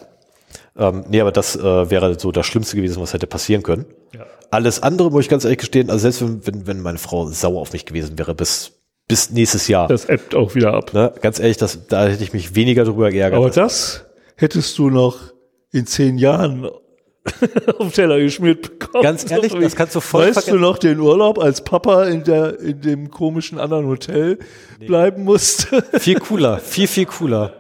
Ähm, 0.78 1.04
nee, 1.10 1.20
aber 1.20 1.32
das 1.32 1.56
äh, 1.56 1.90
wäre 1.90 2.18
so 2.20 2.32
das 2.32 2.46
Schlimmste 2.46 2.76
gewesen, 2.76 3.02
was 3.02 3.14
hätte 3.14 3.28
passieren 3.28 3.64
können. 3.64 3.86
Ja. 4.14 4.26
Alles 4.52 4.82
andere, 4.82 5.12
muss 5.12 5.26
ich 5.26 5.30
ganz 5.30 5.44
ehrlich 5.44 5.60
gestehen, 5.60 5.90
also 5.90 6.10
selbst 6.10 6.22
wenn, 6.22 6.48
wenn, 6.48 6.68
wenn 6.68 6.82
meine 6.82 6.98
Frau 6.98 7.28
sauer 7.28 7.62
auf 7.62 7.74
mich 7.74 7.86
gewesen 7.86 8.18
wäre, 8.18 8.34
bis, 8.34 8.72
bis 9.08 9.32
nächstes 9.32 9.68
Jahr. 9.68 9.88
Das 9.88 10.06
ebbt 10.06 10.36
auch 10.36 10.56
wieder 10.56 10.74
ab. 10.74 10.94
Ne? 10.94 11.14
Ganz 11.22 11.40
ehrlich, 11.40 11.58
das, 11.58 11.88
da 11.88 12.08
hätte 12.08 12.24
ich 12.24 12.34
mich 12.34 12.56
weniger 12.56 12.86
drüber 12.86 13.12
geärgert. 13.12 13.38
Aber 13.38 13.50
das 13.50 14.06
hättest 14.36 14.78
du 14.78 14.90
noch 14.90 15.18
in 15.72 15.86
zehn 15.86 16.18
Jahren 16.18 16.70
auf 17.78 17.94
Teller 17.94 18.20
geschmiert 18.20 18.80
bekommen. 18.80 19.04
Ganz 19.04 19.30
ehrlich, 19.30 19.54
das 19.54 19.76
kannst 19.76 19.96
du 19.96 20.00
voll 20.00 20.36
Weißt 20.36 20.50
du 20.50 20.58
noch 20.58 20.78
den 20.78 21.00
Urlaub, 21.00 21.40
als 21.40 21.64
Papa 21.64 22.06
in, 22.06 22.24
der, 22.24 22.60
in 22.60 22.82
dem 22.82 23.12
komischen 23.12 23.60
anderen 23.60 23.88
Hotel 23.88 24.40
bleiben 24.80 25.24
musste? 25.24 25.84
Viel 26.00 26.20
cooler, 26.20 26.60
viel, 26.60 26.88
viel 26.88 27.06
cooler. 27.06 27.54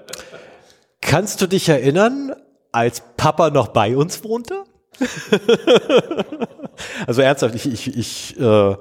Kannst 1.01 1.41
du 1.41 1.47
dich 1.47 1.67
erinnern, 1.69 2.33
als 2.71 3.01
Papa 3.17 3.49
noch 3.49 3.69
bei 3.69 3.95
uns 3.97 4.23
wohnte? 4.23 4.63
also 7.07 7.21
ernsthaft, 7.21 7.55
ich, 7.55 7.65
ich, 7.71 7.97
ich 7.97 8.39
äh, 8.39 8.75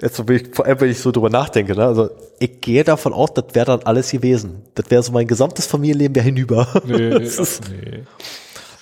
jetzt 0.00 0.16
so, 0.16 0.26
wenn 0.28 0.36
ich, 0.36 0.54
vor 0.54 0.64
allem, 0.66 0.80
wenn 0.80 0.90
ich 0.90 1.00
so 1.00 1.10
drüber 1.12 1.30
nachdenke, 1.30 1.74
ne? 1.74 1.84
also 1.86 2.10
ich 2.38 2.60
gehe 2.60 2.84
davon 2.84 3.12
aus, 3.12 3.32
das 3.34 3.46
wäre 3.52 3.66
dann 3.66 3.82
alles 3.84 4.10
gewesen. 4.10 4.62
Das 4.74 4.90
wäre 4.90 5.02
so 5.02 5.12
mein 5.12 5.26
gesamtes 5.26 5.66
Familienleben 5.66 6.14
wäre 6.14 6.24
hinüber. 6.24 6.68
Nee, 6.84 7.16
ist- 7.22 7.62
ach, 7.64 7.68
nee. 7.70 8.04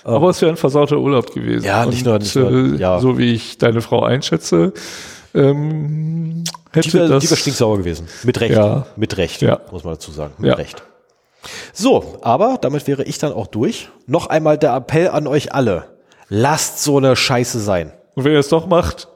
Aber 0.03 0.29
es 0.29 0.39
wäre 0.41 0.51
ein 0.51 0.57
versauter 0.57 0.97
Urlaub 0.99 1.33
gewesen. 1.33 1.65
Ja, 1.65 1.83
nicht 1.85 2.05
nur- 2.05 2.19
nicht 2.19 2.35
nur- 2.35 2.51
äh, 2.51 2.75
ja. 2.77 2.99
So 2.99 3.17
wie 3.17 3.33
ich 3.33 3.57
deine 3.57 3.81
Frau 3.81 4.03
einschätze, 4.03 4.71
ähm, 5.33 6.43
hätte 6.71 6.89
Die 6.89 6.93
wäre 6.93 7.09
das... 7.09 7.23
die 7.23 7.29
wär 7.31 7.37
stinksauer 7.37 7.79
gewesen. 7.79 8.07
Mit 8.23 8.39
Recht. 8.39 8.53
Ja. 8.55 8.85
Mit 8.97 9.17
Recht, 9.17 9.41
Ja. 9.41 9.61
muss 9.71 9.83
man 9.83 9.93
dazu 9.95 10.11
sagen. 10.11 10.33
Mit 10.37 10.49
Ja. 10.49 10.55
Recht. 10.55 10.83
So, 11.73 12.17
aber 12.21 12.57
damit 12.61 12.87
wäre 12.87 13.03
ich 13.03 13.17
dann 13.17 13.33
auch 13.33 13.47
durch. 13.47 13.89
Noch 14.07 14.27
einmal 14.27 14.57
der 14.57 14.75
Appell 14.75 15.09
an 15.09 15.27
euch 15.27 15.53
alle. 15.53 15.95
Lasst 16.29 16.83
so 16.83 16.97
eine 16.97 17.15
Scheiße 17.15 17.59
sein. 17.59 17.91
Und 18.15 18.23
wenn 18.23 18.33
er 18.33 18.39
es 18.39 18.49
doch 18.49 18.67
macht, 18.67 19.07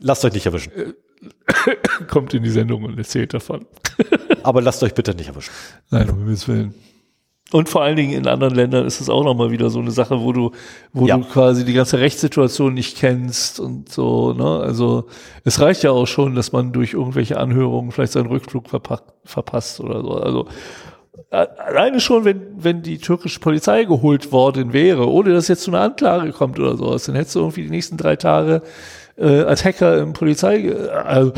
Lasst 0.00 0.24
euch 0.24 0.32
nicht 0.32 0.46
erwischen. 0.46 0.70
kommt 2.08 2.32
in 2.34 2.42
die 2.42 2.50
Sendung 2.50 2.84
und 2.84 2.98
erzählt 2.98 3.34
davon. 3.34 3.66
Aber 4.42 4.62
lasst 4.62 4.82
euch 4.82 4.94
bitte 4.94 5.14
nicht 5.14 5.28
erwischen. 5.28 5.50
Nein, 5.90 6.08
um 6.10 6.18
Himmels 6.18 6.46
Willen. 6.46 6.74
Und 7.50 7.68
vor 7.70 7.82
allen 7.82 7.96
Dingen 7.96 8.12
in 8.12 8.26
anderen 8.28 8.54
Ländern 8.54 8.86
ist 8.86 9.00
es 9.00 9.08
auch 9.08 9.24
nochmal 9.24 9.50
wieder 9.50 9.70
so 9.70 9.78
eine 9.80 9.90
Sache, 9.90 10.20
wo 10.20 10.32
du, 10.32 10.52
wo 10.92 11.06
Ja. 11.06 11.16
du 11.16 11.24
quasi 11.24 11.64
die 11.64 11.72
ganze 11.72 11.98
Rechtssituation 11.98 12.74
nicht 12.74 12.98
kennst 12.98 13.58
und 13.58 13.90
so, 13.90 14.34
ne? 14.34 14.60
Also 14.60 15.06
es 15.44 15.58
reicht 15.58 15.82
ja 15.82 15.90
auch 15.90 16.06
schon, 16.06 16.34
dass 16.34 16.52
man 16.52 16.72
durch 16.72 16.92
irgendwelche 16.92 17.38
Anhörungen 17.38 17.90
vielleicht 17.90 18.12
seinen 18.12 18.26
Rückflug 18.26 18.68
verpa 18.68 19.00
verpasst 19.24 19.80
oder 19.80 20.02
so. 20.02 20.10
Also 20.12 20.46
äh, 20.46 20.48
alleine 21.30 22.00
schon, 22.00 22.24
wenn, 22.24 22.42
wenn 22.56 22.82
die 22.82 22.98
türkische 22.98 23.40
Polizei 23.40 23.84
geholt 23.84 24.32
worden 24.32 24.72
wäre, 24.72 25.08
ohne 25.08 25.32
dass 25.32 25.48
jetzt 25.48 25.62
zu 25.62 25.70
einer 25.70 25.80
Anklage 25.80 26.32
kommt 26.32 26.58
oder 26.58 26.76
sowas, 26.76 27.04
dann 27.04 27.14
hättest 27.14 27.34
du 27.34 27.40
irgendwie 27.40 27.62
die 27.64 27.70
nächsten 27.70 27.96
drei 27.96 28.16
Tage 28.16 28.62
äh, 29.16 29.42
als 29.42 29.64
Hacker 29.64 29.98
im 29.98 30.12
Polizei, 30.12 30.58
äh, 30.68 30.88
also, 30.88 31.32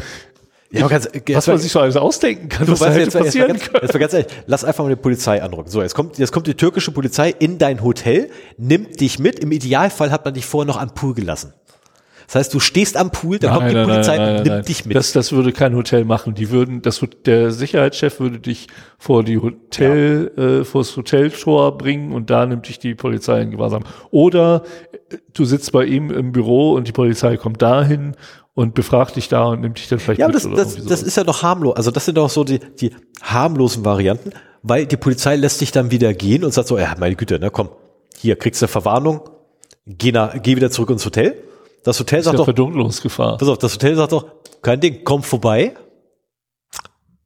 Ja, 0.70 0.86
ganz, 0.86 1.08
was 1.32 1.46
man 1.46 1.58
sich 1.58 1.72
so 1.72 1.80
alles 1.80 1.96
ausdenken 1.96 2.48
kann, 2.48 2.66
Du 2.66 2.72
was 2.72 2.78
da 2.78 2.86
weißt, 2.86 2.94
hätte 2.94 3.04
jetzt, 3.04 3.14
jetzt, 3.14 3.24
passieren 3.24 3.48
ganz, 3.48 3.64
können. 3.64 3.82
jetzt 3.82 3.92
mal 3.94 3.98
ganz 4.00 4.12
ehrlich, 4.12 4.28
lass 4.46 4.64
einfach 4.64 4.84
mal 4.84 4.90
die 4.90 4.96
Polizei 5.00 5.42
anrücken. 5.42 5.70
So, 5.70 5.82
jetzt 5.82 5.94
kommt, 5.94 6.18
jetzt 6.18 6.30
kommt 6.30 6.46
die 6.46 6.54
türkische 6.54 6.92
Polizei 6.92 7.34
in 7.38 7.58
dein 7.58 7.82
Hotel, 7.82 8.30
nimmt 8.56 9.00
dich 9.00 9.18
mit. 9.18 9.38
Im 9.40 9.50
Idealfall 9.50 10.12
hat 10.12 10.24
man 10.24 10.34
dich 10.34 10.46
vorher 10.46 10.66
noch 10.66 10.80
am 10.80 10.94
Pool 10.94 11.14
gelassen. 11.14 11.52
Das 12.30 12.36
heißt, 12.36 12.54
du 12.54 12.60
stehst 12.60 12.96
am 12.96 13.10
Pool, 13.10 13.40
dann 13.40 13.52
kommt 13.52 13.70
die 13.72 13.74
Polizei 13.74 14.38
und 14.38 14.46
nimmt 14.46 14.68
dich 14.68 14.86
mit. 14.86 14.96
Das, 14.96 15.10
das 15.10 15.32
würde 15.32 15.50
kein 15.50 15.74
Hotel 15.74 16.04
machen. 16.04 16.32
Die 16.32 16.50
würden, 16.50 16.80
das, 16.80 17.04
der 17.26 17.50
Sicherheitschef 17.50 18.20
würde 18.20 18.38
dich 18.38 18.68
vor 18.98 19.24
die 19.24 19.38
Hotel, 19.38 20.30
äh, 20.36 20.64
vor 20.64 20.82
das 20.82 20.96
Hoteltor 20.96 21.76
bringen 21.76 22.12
und 22.12 22.30
da 22.30 22.46
nimmt 22.46 22.68
dich 22.68 22.78
die 22.78 22.94
Polizei 22.94 23.42
in 23.42 23.50
Gewahrsam. 23.50 23.82
Oder 24.12 24.62
äh, 24.92 25.16
du 25.34 25.44
sitzt 25.44 25.72
bei 25.72 25.84
ihm 25.84 26.12
im 26.12 26.30
Büro 26.30 26.74
und 26.74 26.86
die 26.86 26.92
Polizei 26.92 27.36
kommt 27.36 27.62
dahin 27.62 28.14
und 28.54 28.74
befragt 28.76 29.16
dich 29.16 29.28
da 29.28 29.46
und 29.46 29.62
nimmt 29.62 29.78
dich 29.78 29.88
dann 29.88 29.98
vielleicht 29.98 30.20
ja, 30.20 30.26
aber 30.26 30.34
mit 30.34 30.44
das, 30.44 30.46
oder 30.46 30.56
das, 30.58 30.76
das 30.76 30.84
sowas. 30.84 31.02
ist 31.02 31.16
ja 31.16 31.24
doch 31.24 31.42
harmlos. 31.42 31.74
Also 31.74 31.90
das 31.90 32.04
sind 32.04 32.16
doch 32.16 32.30
so 32.30 32.44
die, 32.44 32.60
die 32.60 32.92
harmlosen 33.22 33.84
Varianten, 33.84 34.30
weil 34.62 34.86
die 34.86 34.96
Polizei 34.96 35.34
lässt 35.34 35.60
dich 35.62 35.72
dann 35.72 35.90
wieder 35.90 36.14
gehen 36.14 36.44
und 36.44 36.54
sagt 36.54 36.68
so, 36.68 36.78
ja, 36.78 36.94
meine 36.96 37.16
Güte, 37.16 37.40
ne, 37.40 37.50
komm, 37.50 37.70
hier 38.16 38.36
kriegst 38.36 38.62
du 38.62 38.68
Verwarnung, 38.68 39.22
geh, 39.84 40.12
nach, 40.12 40.40
geh 40.40 40.54
wieder 40.54 40.70
zurück 40.70 40.90
ins 40.90 41.04
Hotel. 41.04 41.49
Das 41.82 41.98
Hotel 41.98 42.22
sagt 42.22 42.38
doch, 42.38 42.44
Verdunkelungsgefahr. 42.44 43.38
Pass 43.38 43.48
auf, 43.48 43.58
das 43.58 43.74
Hotel 43.74 43.96
sagt 43.96 44.12
doch, 44.12 44.26
kein 44.62 44.80
Ding, 44.80 45.00
komm 45.04 45.22
vorbei. 45.22 45.74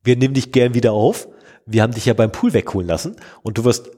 Wir 0.03 0.17
nehmen 0.17 0.35
dich 0.35 0.53
gern 0.53 0.75
wieder 0.75 0.93
auf. 0.93 1.29
Wir 1.67 1.83
haben 1.83 1.95
dich 1.95 2.07
ja 2.07 2.15
beim 2.15 2.31
Pool 2.31 2.53
wegholen 2.53 2.87
lassen 2.87 3.17
und 3.43 3.59
du 3.59 3.65
wirst 3.65 3.91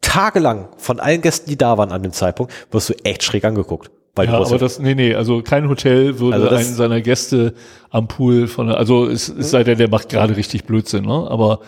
tagelang 0.00 0.68
von 0.78 0.98
allen 0.98 1.20
Gästen, 1.20 1.50
die 1.50 1.58
da 1.58 1.76
waren 1.76 1.92
an 1.92 2.02
dem 2.02 2.12
Zeitpunkt, 2.12 2.52
wirst 2.70 2.88
du 2.88 2.94
echt 3.04 3.22
schräg 3.22 3.44
angeguckt. 3.44 3.90
Weil 4.14 4.26
Ja, 4.26 4.38
aber 4.38 4.58
das, 4.58 4.80
nee, 4.80 4.94
nee, 4.94 5.14
also 5.14 5.42
kein 5.42 5.68
Hotel 5.68 6.18
würde 6.18 6.36
Also 6.36 6.48
einen 6.48 6.74
seiner 6.74 7.00
Gäste 7.00 7.54
am 7.90 8.08
Pool 8.08 8.48
von, 8.48 8.68
also 8.70 9.06
es, 9.06 9.28
es 9.28 9.50
sei 9.50 9.62
denn, 9.62 9.78
der 9.78 9.88
macht 9.88 10.08
gerade 10.08 10.36
richtig 10.36 10.64
Blödsinn, 10.64 11.04
ne? 11.04 11.30
Aber 11.30 11.60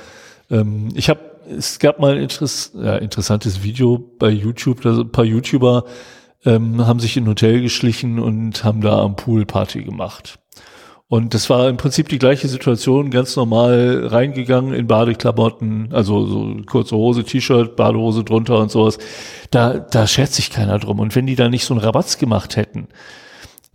ähm, 0.51 0.89
ich 0.95 1.09
habe, 1.09 1.21
es 1.57 1.79
gab 1.79 2.01
mal 2.01 2.15
ein 2.15 2.23
Interess 2.23 2.73
ja, 2.75 2.97
interessantes 2.97 3.63
Video 3.63 3.99
bei 4.19 4.31
YouTube, 4.31 4.81
da 4.81 4.95
sind 4.95 5.09
ein 5.09 5.13
paar 5.13 5.25
YouTuber 5.25 5.85
ähm, 6.45 6.87
haben 6.87 7.01
sich 7.01 7.17
in 7.17 7.25
ein 7.25 7.29
Hotel 7.29 7.61
geschlichen 7.61 8.19
und 8.19 8.65
haben 8.65 8.81
da 8.81 9.01
am 9.01 9.17
Pool 9.17 9.47
Party 9.47 9.83
gemacht. 9.83 10.39
Und 11.13 11.35
das 11.35 11.51
war 11.51 11.69
im 11.69 11.77
Prinzip 11.77 12.09
die 12.09 12.19
gleiche 12.19 12.49
Situation, 12.49 13.11
ganz 13.11 13.37
normal 13.37 14.07
reingegangen 14.07 14.73
in 14.73 14.87
Badeklamotten, 14.87 15.91
also 15.93 16.25
so 16.25 16.57
kurze 16.65 16.97
Hose, 16.97 17.23
T-Shirt, 17.23 17.77
Badehose 17.77 18.25
drunter 18.25 18.59
und 18.59 18.71
sowas. 18.71 18.97
Da, 19.51 19.79
da 19.79 20.07
schert 20.07 20.33
sich 20.33 20.49
keiner 20.49 20.79
drum. 20.79 21.01
Und 21.01 21.15
wenn 21.15 21.27
die 21.27 21.37
da 21.37 21.51
nicht 21.51 21.67
so 21.67 21.75
einen 21.75 21.83
Rabatz 21.83 22.17
gemacht 22.17 22.57
hätten, 22.57 22.89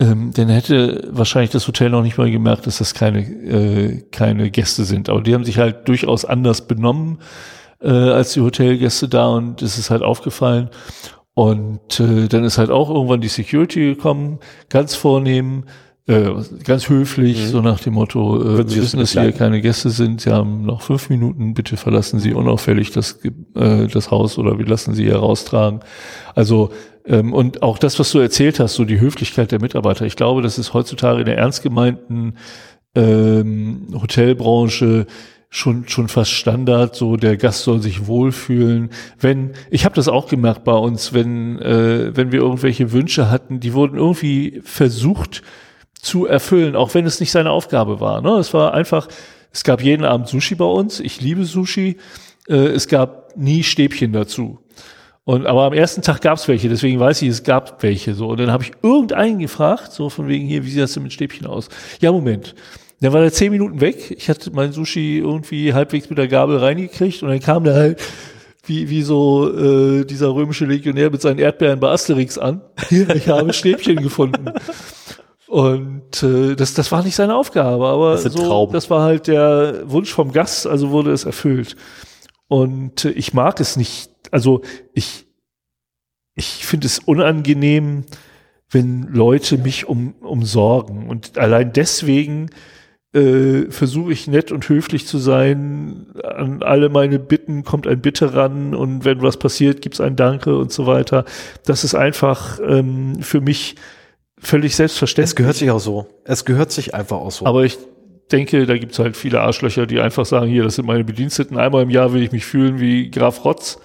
ähm, 0.00 0.32
dann 0.34 0.48
hätte 0.48 1.08
wahrscheinlich 1.12 1.50
das 1.50 1.68
Hotel 1.68 1.90
noch 1.90 2.02
nicht 2.02 2.18
mal 2.18 2.28
gemerkt, 2.28 2.66
dass 2.66 2.78
das 2.78 2.92
keine, 2.92 3.20
äh, 3.20 4.02
keine 4.10 4.50
Gäste 4.50 4.84
sind. 4.84 5.08
Aber 5.08 5.20
die 5.20 5.32
haben 5.32 5.44
sich 5.44 5.58
halt 5.58 5.86
durchaus 5.86 6.24
anders 6.24 6.66
benommen 6.66 7.18
äh, 7.80 7.88
als 7.88 8.32
die 8.32 8.40
Hotelgäste 8.40 9.08
da 9.08 9.28
und 9.28 9.62
es 9.62 9.78
ist 9.78 9.90
halt 9.90 10.02
aufgefallen. 10.02 10.70
Und 11.38 12.00
äh, 12.00 12.26
dann 12.26 12.42
ist 12.42 12.58
halt 12.58 12.70
auch 12.70 12.90
irgendwann 12.90 13.20
die 13.20 13.28
Security 13.28 13.94
gekommen, 13.94 14.40
ganz 14.70 14.96
vornehm, 14.96 15.66
äh, 16.08 16.30
ganz 16.64 16.88
höflich, 16.88 17.46
so 17.46 17.60
nach 17.60 17.78
dem 17.78 17.94
Motto, 17.94 18.42
äh, 18.42 18.44
Mhm. 18.44 18.68
Sie 18.68 18.74
wir 18.74 18.82
wissen, 18.82 18.98
dass 18.98 19.12
hier 19.12 19.30
keine 19.30 19.60
Gäste 19.60 19.90
sind, 19.90 20.20
Sie 20.20 20.32
haben 20.32 20.66
noch 20.66 20.82
fünf 20.82 21.10
Minuten, 21.10 21.54
bitte 21.54 21.76
verlassen 21.76 22.18
Sie 22.18 22.34
unauffällig 22.34 22.90
das, 22.90 23.20
äh, 23.54 23.86
das 23.86 24.10
Haus 24.10 24.36
oder 24.36 24.58
wir 24.58 24.66
lassen 24.66 24.94
Sie 24.94 25.04
hier 25.04 25.18
raustragen. 25.18 25.78
Also 26.34 26.70
ähm, 27.06 27.32
und 27.32 27.62
auch 27.62 27.78
das, 27.78 28.00
was 28.00 28.10
du 28.10 28.18
erzählt 28.18 28.58
hast, 28.58 28.74
so 28.74 28.84
die 28.84 28.98
Höflichkeit 28.98 29.52
der 29.52 29.60
Mitarbeiter, 29.60 30.06
ich 30.06 30.16
glaube, 30.16 30.42
das 30.42 30.58
ist 30.58 30.74
heutzutage 30.74 31.20
in 31.20 31.26
der 31.26 31.38
ernst 31.38 31.62
gemeinten 31.62 32.34
ähm, 32.96 33.86
Hotelbranche 33.94 35.06
schon 35.50 35.88
schon 35.88 36.08
fast 36.08 36.32
Standard. 36.32 36.94
So 36.94 37.16
der 37.16 37.36
Gast 37.36 37.62
soll 37.62 37.80
sich 37.80 38.06
wohlfühlen. 38.06 38.90
Wenn 39.18 39.52
ich 39.70 39.84
habe 39.84 39.94
das 39.94 40.08
auch 40.08 40.28
gemerkt 40.28 40.64
bei 40.64 40.72
uns, 40.74 41.12
wenn 41.12 41.58
äh, 41.60 42.16
wenn 42.16 42.32
wir 42.32 42.40
irgendwelche 42.40 42.92
Wünsche 42.92 43.30
hatten, 43.30 43.60
die 43.60 43.74
wurden 43.74 43.96
irgendwie 43.96 44.60
versucht 44.64 45.42
zu 46.00 46.26
erfüllen, 46.26 46.76
auch 46.76 46.94
wenn 46.94 47.06
es 47.06 47.20
nicht 47.20 47.32
seine 47.32 47.50
Aufgabe 47.50 48.00
war. 48.00 48.20
Ne? 48.20 48.30
Es 48.32 48.54
war 48.54 48.74
einfach, 48.74 49.08
es 49.52 49.64
gab 49.64 49.82
jeden 49.82 50.04
Abend 50.04 50.28
Sushi 50.28 50.54
bei 50.54 50.64
uns. 50.64 51.00
Ich 51.00 51.20
liebe 51.20 51.44
Sushi. 51.44 51.96
Äh, 52.48 52.54
es 52.54 52.88
gab 52.88 53.36
nie 53.36 53.62
Stäbchen 53.62 54.12
dazu. 54.12 54.58
Und 55.24 55.46
aber 55.46 55.64
am 55.64 55.74
ersten 55.74 56.00
Tag 56.00 56.22
gab 56.22 56.38
es 56.38 56.48
welche, 56.48 56.70
deswegen 56.70 56.98
weiß 56.98 57.20
ich, 57.20 57.28
es 57.28 57.42
gab 57.42 57.82
welche. 57.82 58.14
So 58.14 58.28
und 58.28 58.40
dann 58.40 58.50
habe 58.50 58.64
ich 58.64 58.72
irgendeinen 58.82 59.38
gefragt, 59.38 59.92
so 59.92 60.08
von 60.08 60.26
wegen 60.26 60.46
hier, 60.46 60.64
wie 60.64 60.70
sieht 60.70 60.80
das 60.80 60.94
denn 60.94 61.02
mit 61.02 61.12
Stäbchen 61.12 61.46
aus? 61.46 61.68
Ja, 62.00 62.12
Moment. 62.12 62.54
Dann 63.00 63.12
war 63.12 63.20
der 63.20 63.32
zehn 63.32 63.52
Minuten 63.52 63.80
weg. 63.80 64.10
Ich 64.10 64.28
hatte 64.28 64.50
mein 64.52 64.72
Sushi 64.72 65.18
irgendwie 65.18 65.72
halbwegs 65.72 66.08
mit 66.10 66.18
der 66.18 66.28
Gabel 66.28 66.58
reingekriegt 66.58 67.22
und 67.22 67.28
dann 67.28 67.40
kam 67.40 67.64
der 67.64 67.74
halt 67.74 68.00
wie, 68.64 68.90
wie 68.90 69.02
so 69.02 69.50
äh, 69.56 70.04
dieser 70.04 70.34
römische 70.34 70.66
Legionär 70.66 71.10
mit 71.10 71.22
seinen 71.22 71.38
Erdbeeren 71.38 71.80
bei 71.80 71.90
Asterix 71.90 72.38
an. 72.38 72.60
Ich 72.90 73.28
habe 73.28 73.52
Stäbchen 73.52 73.96
gefunden. 73.96 74.52
Und 75.46 76.22
äh, 76.22 76.54
das, 76.54 76.74
das 76.74 76.92
war 76.92 77.02
nicht 77.02 77.14
seine 77.14 77.34
Aufgabe, 77.34 77.86
aber 77.86 78.20
Das 78.22 78.24
so, 78.24 78.66
das 78.66 78.90
war 78.90 79.02
halt 79.02 79.28
der 79.28 79.90
Wunsch 79.90 80.12
vom 80.12 80.32
Gast, 80.32 80.66
also 80.66 80.90
wurde 80.90 81.12
es 81.12 81.24
erfüllt. 81.24 81.74
Und 82.48 83.06
äh, 83.06 83.10
ich 83.10 83.32
mag 83.32 83.58
es 83.60 83.76
nicht, 83.76 84.10
also 84.30 84.60
ich, 84.92 85.26
ich 86.34 86.66
finde 86.66 86.86
es 86.86 86.98
unangenehm, 86.98 88.04
wenn 88.70 89.04
Leute 89.04 89.56
mich 89.56 89.88
um, 89.88 90.12
umsorgen. 90.20 91.08
Und 91.08 91.38
allein 91.38 91.72
deswegen 91.72 92.50
äh, 93.14 93.70
versuche 93.70 94.12
ich 94.12 94.26
nett 94.26 94.52
und 94.52 94.68
höflich 94.68 95.06
zu 95.06 95.18
sein. 95.18 96.08
An 96.22 96.62
alle 96.62 96.88
meine 96.88 97.18
Bitten 97.18 97.64
kommt 97.64 97.86
ein 97.86 98.00
Bitte 98.00 98.34
ran 98.34 98.74
und 98.74 99.04
wenn 99.04 99.22
was 99.22 99.38
passiert, 99.38 99.82
gibt's 99.82 100.00
ein 100.00 100.16
Danke 100.16 100.56
und 100.56 100.72
so 100.72 100.86
weiter. 100.86 101.24
Das 101.64 101.84
ist 101.84 101.94
einfach 101.94 102.58
ähm, 102.66 103.22
für 103.22 103.40
mich 103.40 103.76
völlig 104.38 104.76
selbstverständlich. 104.76 105.30
Es 105.30 105.36
gehört 105.36 105.56
sich 105.56 105.70
auch 105.70 105.80
so. 105.80 106.06
Es 106.24 106.44
gehört 106.44 106.70
sich 106.70 106.94
einfach 106.94 107.16
auch 107.16 107.30
so. 107.30 107.46
Aber 107.46 107.64
ich 107.64 107.78
denke, 108.30 108.66
da 108.66 108.76
gibt's 108.76 108.98
halt 108.98 109.16
viele 109.16 109.40
Arschlöcher, 109.40 109.86
die 109.86 110.00
einfach 110.00 110.26
sagen, 110.26 110.50
hier, 110.50 110.62
das 110.64 110.74
sind 110.76 110.86
meine 110.86 111.04
Bediensteten. 111.04 111.56
Einmal 111.56 111.82
im 111.82 111.90
Jahr 111.90 112.12
will 112.12 112.22
ich 112.22 112.32
mich 112.32 112.44
fühlen 112.44 112.78
wie 112.78 113.10
Graf 113.10 113.44
Rotz. 113.44 113.78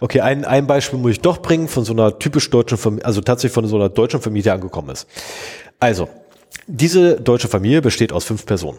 Okay, 0.00 0.20
ein, 0.20 0.44
ein 0.44 0.68
Beispiel 0.68 0.98
muss 0.98 1.12
ich 1.12 1.20
doch 1.20 1.42
bringen 1.42 1.66
von 1.66 1.84
so 1.84 1.92
einer 1.92 2.18
typisch 2.18 2.48
deutschen 2.50 2.78
Familie, 2.78 3.04
also 3.04 3.20
tatsächlich 3.20 3.54
von 3.54 3.66
so 3.66 3.76
einer 3.76 3.88
deutschen 3.88 4.20
Familie 4.20 4.52
angekommen 4.52 4.90
ist. 4.90 5.08
Also, 5.80 6.08
diese 6.66 7.20
deutsche 7.20 7.48
Familie 7.48 7.82
besteht 7.82 8.12
aus 8.12 8.24
fünf 8.24 8.46
Personen. 8.46 8.78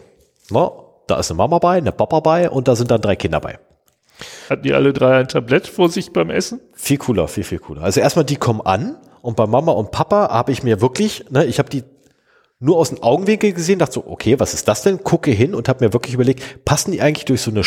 Na, 0.50 0.70
da 1.06 1.18
ist 1.18 1.30
eine 1.30 1.38
Mama 1.38 1.58
bei, 1.58 1.78
eine 1.78 1.92
Papa 1.92 2.20
bei 2.20 2.50
und 2.50 2.68
da 2.68 2.76
sind 2.76 2.90
dann 2.90 3.00
drei 3.00 3.16
Kinder 3.16 3.40
bei. 3.40 3.58
Hatten 4.48 4.62
die 4.62 4.74
alle 4.74 4.92
drei 4.92 5.18
ein 5.18 5.28
Tablett 5.28 5.66
vor 5.66 5.88
sich 5.88 6.12
beim 6.12 6.30
Essen? 6.30 6.60
Viel 6.74 6.98
cooler, 6.98 7.28
viel, 7.28 7.44
viel 7.44 7.58
cooler. 7.58 7.82
Also 7.82 8.00
erstmal, 8.00 8.24
die 8.24 8.36
kommen 8.36 8.60
an 8.60 8.96
und 9.22 9.36
bei 9.36 9.46
Mama 9.46 9.72
und 9.72 9.90
Papa 9.90 10.28
habe 10.30 10.52
ich 10.52 10.62
mir 10.62 10.80
wirklich, 10.80 11.24
ne, 11.30 11.44
ich 11.44 11.58
habe 11.58 11.70
die 11.70 11.84
nur 12.58 12.76
aus 12.76 12.90
dem 12.90 13.02
Augenwinkel 13.02 13.52
gesehen, 13.52 13.78
dachte 13.78 13.94
so, 13.94 14.04
okay, 14.06 14.38
was 14.38 14.52
ist 14.52 14.68
das 14.68 14.82
denn? 14.82 15.02
Gucke 15.02 15.30
hin 15.30 15.54
und 15.54 15.68
habe 15.68 15.84
mir 15.84 15.92
wirklich 15.92 16.14
überlegt, 16.14 16.64
passen 16.64 16.92
die 16.92 17.00
eigentlich 17.00 17.24
durch 17.24 17.40
so 17.40 17.50
eine 17.50 17.64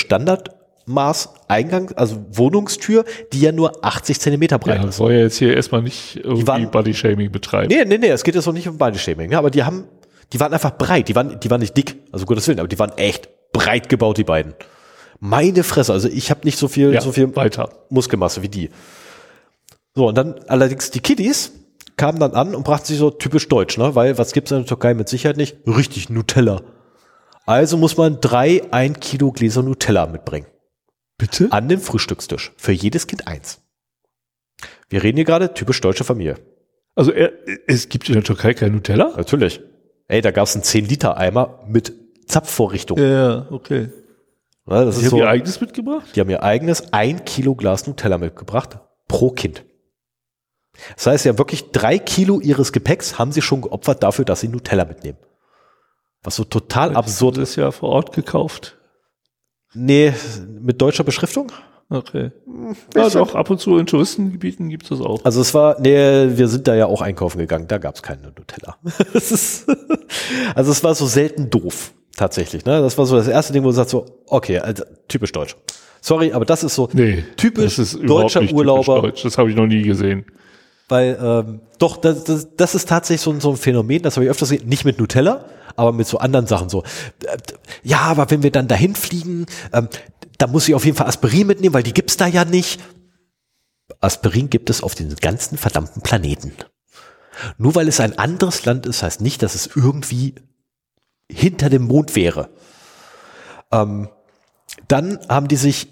Standardmaß-Eingang, 0.86 1.92
also 1.96 2.26
Wohnungstür, 2.32 3.06
die 3.32 3.42
ja 3.42 3.52
nur 3.52 3.84
80 3.84 4.20
Zentimeter 4.20 4.60
breit 4.60 4.82
Ja, 4.82 4.90
ist. 4.90 4.98
soll 4.98 5.14
ja 5.14 5.20
jetzt 5.20 5.38
hier 5.38 5.56
erstmal 5.56 5.82
nicht 5.82 6.18
irgendwie 6.24 6.66
Body-Shaming 6.66 7.32
betreiben. 7.32 7.68
Nee, 7.70 7.86
nee, 7.86 7.98
nee, 7.98 8.10
es 8.10 8.24
geht 8.24 8.36
jetzt 8.36 8.46
noch 8.46 8.54
nicht 8.54 8.68
um 8.68 8.78
Body-Shaming, 8.78 9.30
ne, 9.30 9.38
aber 9.38 9.50
die 9.50 9.64
haben, 9.64 9.86
die 10.32 10.40
waren 10.40 10.54
einfach 10.54 10.78
breit, 10.78 11.08
die 11.08 11.16
waren, 11.16 11.40
die 11.40 11.50
waren 11.50 11.62
nicht 11.62 11.76
dick, 11.76 11.98
also 12.12 12.26
Gottes 12.26 12.48
Willen, 12.48 12.60
aber 12.60 12.68
die 12.68 12.80
waren 12.80 12.92
echt 12.98 13.30
breit 13.52 13.90
gebaut, 13.90 14.18
die 14.18 14.24
beiden. 14.24 14.54
Meine 15.20 15.64
Fresse, 15.64 15.94
also 15.94 16.10
ich 16.10 16.30
habe 16.32 16.42
nicht 16.44 16.58
so 16.58 16.68
viel, 16.68 16.94
Ja, 16.94 17.02
so 17.02 17.12
viel 17.12 17.34
weiter. 17.36 17.70
Muskelmasse 17.90 18.42
wie 18.42 18.50
die. 18.50 18.70
So, 19.96 20.08
und 20.08 20.18
dann 20.18 20.36
allerdings 20.48 20.92
die 20.92 21.00
Kiddies 21.00 21.52
kamen 21.96 22.20
dann 22.20 22.34
an 22.34 22.56
und 22.56 22.64
brachten 22.64 22.88
sich 22.88 22.98
so 22.98 23.12
typisch 23.12 23.48
deutsch, 23.48 23.78
ne? 23.78 23.94
Weil 23.96 24.18
was 24.18 24.34
gibt's 24.34 24.52
in 24.52 24.58
der 24.58 24.66
Türkei 24.66 24.96
mit 24.96 25.08
Sicherheit 25.08 25.38
nicht? 25.38 25.58
Richtig 25.68 26.10
Nutella. 26.10 26.62
Also 27.46 27.78
muss 27.78 27.96
man 27.96 28.18
drei 28.20 28.64
ein 28.72 29.00
Kilo 29.00 29.32
Gläser 29.32 29.62
Nutella 29.62 30.08
mitbringen. 30.08 30.48
Bitte? 31.24 31.48
An 31.52 31.70
den 31.70 31.80
Frühstückstisch. 31.80 32.52
Für 32.58 32.74
jedes 32.74 33.08
Kind 33.08 33.28
eins. 33.28 33.62
Wir 34.90 35.04
reden 35.04 35.16
hier 35.18 35.26
gerade 35.26 35.54
typisch 35.54 35.80
deutsche 35.80 36.04
Familie. 36.04 36.36
Also 36.96 37.12
er, 37.12 37.32
es 37.68 37.88
gibt 37.90 38.10
in 38.10 38.16
der 38.16 38.24
Türkei 38.24 38.54
kein 38.54 38.74
Nutella? 38.74 39.14
Natürlich. 39.16 39.62
Ey, 40.10 40.22
da 40.22 40.32
gab's 40.32 40.54
einen 40.56 40.64
10-Liter-Eimer 40.64 41.64
mit 41.68 41.94
Zapfvorrichtung. 42.28 42.98
Ja, 43.00 43.48
okay. 43.52 43.90
Ne, 44.66 44.86
das 44.86 44.96
Sie 44.96 45.02
ist 45.02 45.06
haben 45.08 45.12
so, 45.12 45.24
ihr 45.24 45.30
eigenes 45.30 45.62
mitgebracht? 45.62 46.16
die 46.16 46.20
haben 46.20 46.30
ihr 46.30 46.44
eigenes 46.44 46.92
ein 46.94 47.24
Kilo 47.26 47.56
Glas 47.56 47.88
Nutella 47.88 48.18
mitgebracht 48.18 48.80
pro 49.08 49.32
Kind. 49.32 49.64
Das 50.96 51.08
heißt 51.08 51.26
ja 51.26 51.38
wirklich 51.38 51.72
drei 51.72 52.00
Kilo 52.00 52.40
ihres 52.42 52.72
Gepäcks 52.74 53.18
haben 53.20 53.32
sie 53.32 53.42
schon 53.42 53.62
geopfert 53.62 54.04
dafür, 54.04 54.26
dass 54.26 54.42
sie 54.42 54.48
Nutella 54.50 54.86
mitnehmen. 54.86 55.18
Was 56.24 56.36
so 56.36 56.44
total 56.44 56.96
absurd 56.96 57.38
Das 57.38 57.44
ist. 57.44 57.50
ist 57.52 57.56
ja 57.58 57.72
vor 57.72 57.90
Ort 57.90 58.14
gekauft. 58.14 58.78
Nee, 59.74 60.14
mit 60.62 60.82
deutscher 60.82 61.04
Beschriftung? 61.04 61.52
Okay. 61.90 62.32
Ja, 62.96 63.10
doch, 63.10 63.36
ab 63.36 63.50
und 63.50 63.60
zu 63.60 63.78
in 63.78 63.86
Touristengebieten 63.86 64.70
gibt 64.70 64.84
es 64.84 64.90
das 64.90 65.02
auch. 65.02 65.24
Also 65.26 65.42
es 65.42 65.54
war, 65.54 65.80
nee, 65.80 65.96
wir 66.38 66.48
sind 66.48 66.68
da 66.68 66.74
ja 66.76 66.86
auch 66.88 67.02
einkaufen 67.02 67.38
gegangen, 67.40 67.68
da 67.68 67.78
gab's 67.78 68.02
keine 68.02 68.32
Nutella. 68.36 68.78
Ist, 69.14 69.66
also 70.56 70.72
es 70.72 70.84
war 70.84 70.96
so 70.96 71.06
selten 71.06 71.50
doof, 71.50 71.92
tatsächlich. 72.16 72.66
Ne? 72.66 72.82
Das 72.82 72.98
war 72.98 73.06
so 73.06 73.16
das 73.16 73.28
erste 73.28 73.54
Ding, 73.54 73.64
wo 73.64 73.68
du 73.68 73.74
sagst 73.74 73.92
so, 73.92 74.06
okay, 74.28 74.60
also 74.60 74.84
typisch 75.08 75.32
deutsch. 75.34 75.56
Sorry, 76.02 76.34
aber 76.34 76.46
das 76.46 76.64
ist 76.64 76.76
so 76.76 76.90
Nee, 76.94 77.24
typisch 77.38 77.78
ist 77.80 77.94
deutscher 78.04 78.42
nicht 78.42 78.50
typisch 78.50 78.60
Urlauber. 78.60 79.02
Deutsch. 79.02 79.24
Das 79.24 79.38
habe 79.38 79.50
ich 79.50 79.56
noch 79.56 79.68
nie 79.68 79.84
gesehen. 79.84 80.26
Weil, 80.90 81.18
ähm, 81.22 81.60
doch, 81.80 81.98
das, 81.98 82.24
das, 82.26 82.48
das 82.58 82.76
ist 82.76 82.90
tatsächlich 82.90 83.22
so, 83.22 83.32
ein- 83.32 83.40
so 83.40 83.52
ein 83.52 83.58
Phänomen, 83.58 84.02
das 84.02 84.16
habe 84.18 84.26
ich 84.26 84.32
öfters 84.32 84.50
gesehen, 84.50 84.68
nicht 84.68 84.84
mit 84.84 85.00
Nutella, 85.00 85.46
aber 85.76 85.92
mit 85.92 86.08
so 86.08 86.18
anderen 86.18 86.48
Sachen 86.48 86.70
so. 86.70 86.84
Ja, 87.84 88.00
aber 88.02 88.30
wenn 88.32 88.44
wir 88.44 88.52
dann 88.52 88.68
dahin 88.68 88.96
fliegen, 88.96 89.46
ähm, 89.72 89.90
da 90.38 90.48
muss 90.48 90.68
ich 90.68 90.76
auf 90.76 90.86
jeden 90.86 90.98
Fall 90.98 91.08
Aspirin 91.08 91.48
mitnehmen, 91.48 91.74
weil 91.74 91.84
die 91.84 91.94
gibt's 91.94 92.18
da 92.18 92.28
ja 92.28 92.46
nicht. 92.46 92.82
Aspirin 94.02 94.50
gibt 94.50 94.70
es 94.70 94.82
auf 94.82 94.96
den 94.96 95.16
ganzen 95.16 95.58
verdammten 95.58 96.02
Planeten. 96.02 96.54
Nur 97.58 97.76
weil 97.76 97.88
es 97.88 98.00
ein 98.00 98.18
anderes 98.18 98.66
Land 98.66 98.86
ist, 98.86 99.04
heißt 99.04 99.22
nicht, 99.22 99.42
dass 99.42 99.56
es 99.56 99.68
irgendwie 99.76 100.36
hinter 101.30 101.70
dem 101.70 101.84
Mond 101.84 102.16
wäre. 102.16 102.50
Ähm, 103.72 104.10
dann 104.88 105.20
haben 105.30 105.48
die 105.48 105.56
sich 105.56 105.88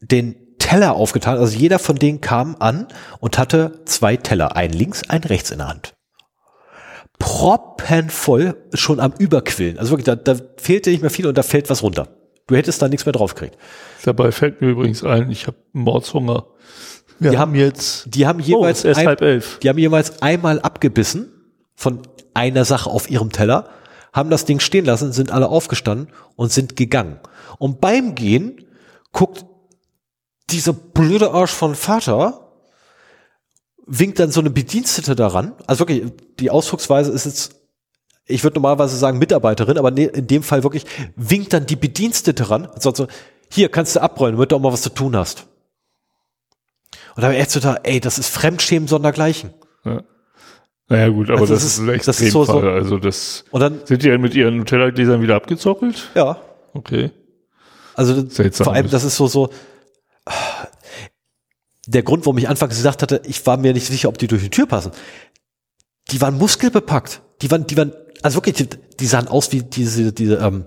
den 0.00 0.58
Teller 0.58 0.94
aufgetan. 0.94 1.38
Also 1.38 1.56
jeder 1.56 1.78
von 1.78 1.96
denen 1.96 2.20
kam 2.20 2.56
an 2.58 2.88
und 3.20 3.38
hatte 3.38 3.80
zwei 3.84 4.16
Teller, 4.16 4.56
einen 4.56 4.72
links, 4.72 5.08
einen 5.08 5.24
rechts 5.24 5.50
in 5.50 5.58
der 5.58 5.68
Hand. 5.68 5.95
Proppenvoll, 7.18 8.56
schon 8.74 9.00
am 9.00 9.12
Überquillen. 9.18 9.78
Also 9.78 9.90
wirklich, 9.90 10.04
da, 10.06 10.16
da 10.16 10.36
fehlte 10.56 10.90
nicht 10.90 11.00
mehr 11.02 11.10
viel 11.10 11.26
und 11.26 11.36
da 11.36 11.42
fällt 11.42 11.70
was 11.70 11.82
runter. 11.82 12.08
Du 12.46 12.54
hättest 12.54 12.80
da 12.80 12.88
nichts 12.88 13.06
mehr 13.06 13.12
drauf 13.12 13.34
gekriegt. 13.34 13.56
Dabei 14.04 14.30
fällt 14.30 14.60
mir 14.60 14.68
übrigens 14.68 15.02
ein, 15.02 15.30
ich 15.30 15.46
habe 15.46 15.56
Mordshunger. 15.72 16.46
Wir 17.18 17.32
Die 17.32 17.38
haben 17.38 17.54
jetzt 17.54 18.14
Die 18.14 18.26
haben 18.26 18.40
oh, 18.40 18.44
jeweils, 18.44 18.84
erst 18.84 19.00
ein, 19.00 19.06
halb 19.06 19.22
elf. 19.22 19.58
die 19.62 19.68
haben 19.68 19.78
jeweils 19.78 20.22
einmal 20.22 20.60
abgebissen 20.60 21.32
von 21.74 22.02
einer 22.34 22.64
Sache 22.64 22.90
auf 22.90 23.10
ihrem 23.10 23.32
Teller, 23.32 23.70
haben 24.12 24.30
das 24.30 24.44
Ding 24.44 24.60
stehen 24.60 24.84
lassen, 24.84 25.12
sind 25.12 25.30
alle 25.30 25.48
aufgestanden 25.48 26.08
und 26.36 26.52
sind 26.52 26.76
gegangen. 26.76 27.18
Und 27.58 27.80
beim 27.80 28.14
Gehen 28.14 28.66
guckt 29.12 29.46
dieser 30.50 30.72
blöde 30.72 31.32
Arsch 31.32 31.50
von 31.50 31.74
Vater, 31.74 32.45
winkt 33.86 34.18
dann 34.18 34.30
so 34.30 34.40
eine 34.40 34.50
Bedienstete 34.50 35.14
daran. 35.14 35.52
Also 35.66 35.80
wirklich, 35.80 36.04
die 36.40 36.50
Ausdrucksweise 36.50 37.12
ist 37.12 37.24
jetzt, 37.24 37.54
ich 38.26 38.42
würde 38.42 38.54
normalerweise 38.56 38.96
sagen 38.96 39.18
Mitarbeiterin, 39.18 39.78
aber 39.78 39.96
in 39.96 40.26
dem 40.26 40.42
Fall 40.42 40.62
wirklich, 40.64 40.84
winkt 41.14 41.52
dann 41.52 41.66
die 41.66 41.76
Bedienstete 41.76 42.50
ran 42.50 42.66
und 42.66 42.82
sagt 42.82 42.96
so, 42.96 43.06
hier 43.50 43.68
kannst 43.68 43.94
du 43.96 44.02
abrollen, 44.02 44.34
damit 44.34 44.50
du 44.52 44.56
auch 44.56 44.60
mal 44.60 44.72
was 44.72 44.82
zu 44.82 44.90
tun 44.90 45.16
hast. 45.16 45.46
Und 47.14 47.22
da 47.22 47.28
habe 47.28 47.34
ich 47.34 47.40
echt 47.40 47.50
so 47.52 47.60
da, 47.60 47.76
ey, 47.82 48.00
das 48.00 48.18
ist 48.18 48.28
Fremdschämen 48.28 48.88
sondergleichen. 48.88 49.50
Ja. 49.84 50.02
Naja 50.88 51.08
gut, 51.08 51.30
aber 51.30 51.40
Also 51.40 51.54
das, 51.54 51.62
das 51.64 51.72
ist 51.74 51.78
ein 51.80 51.86
das 51.86 52.08
ist 52.20 52.32
so- 52.32 52.42
Extremfall. 52.42 52.62
so- 52.62 52.68
also 52.70 52.98
das 52.98 53.44
Und 53.50 53.60
dann, 53.60 53.80
sind 53.84 54.02
die 54.02 54.18
mit 54.18 54.34
ihren 54.34 54.56
Nutella-Gläsern 54.58 55.20
wieder 55.22 55.36
abgezockelt? 55.36 56.10
ja, 56.14 56.38
Okay. 56.74 57.10
also 57.94 58.26
Seltsam. 58.28 58.64
vor 58.66 58.74
allem, 58.74 58.90
das 58.90 59.02
ist 59.04 59.16
so, 59.16 59.26
so, 59.26 59.48
der 61.86 62.02
Grund, 62.02 62.26
warum 62.26 62.38
ich 62.38 62.48
anfangs 62.48 62.76
gesagt 62.76 63.02
hatte, 63.02 63.22
ich 63.26 63.44
war 63.46 63.56
mir 63.56 63.72
nicht 63.72 63.86
sicher, 63.86 64.08
ob 64.08 64.18
die 64.18 64.26
durch 64.26 64.42
die 64.42 64.50
Tür 64.50 64.66
passen. 64.66 64.92
Die 66.10 66.20
waren 66.20 66.36
muskelbepackt. 66.36 67.22
Die 67.42 67.50
waren, 67.50 67.66
die 67.66 67.76
waren, 67.76 67.92
also 68.22 68.36
wirklich, 68.36 68.56
die, 68.56 68.68
die 68.98 69.06
sahen 69.06 69.28
aus 69.28 69.52
wie 69.52 69.62
diese, 69.62 70.12
diese, 70.12 70.36
ähm, 70.36 70.64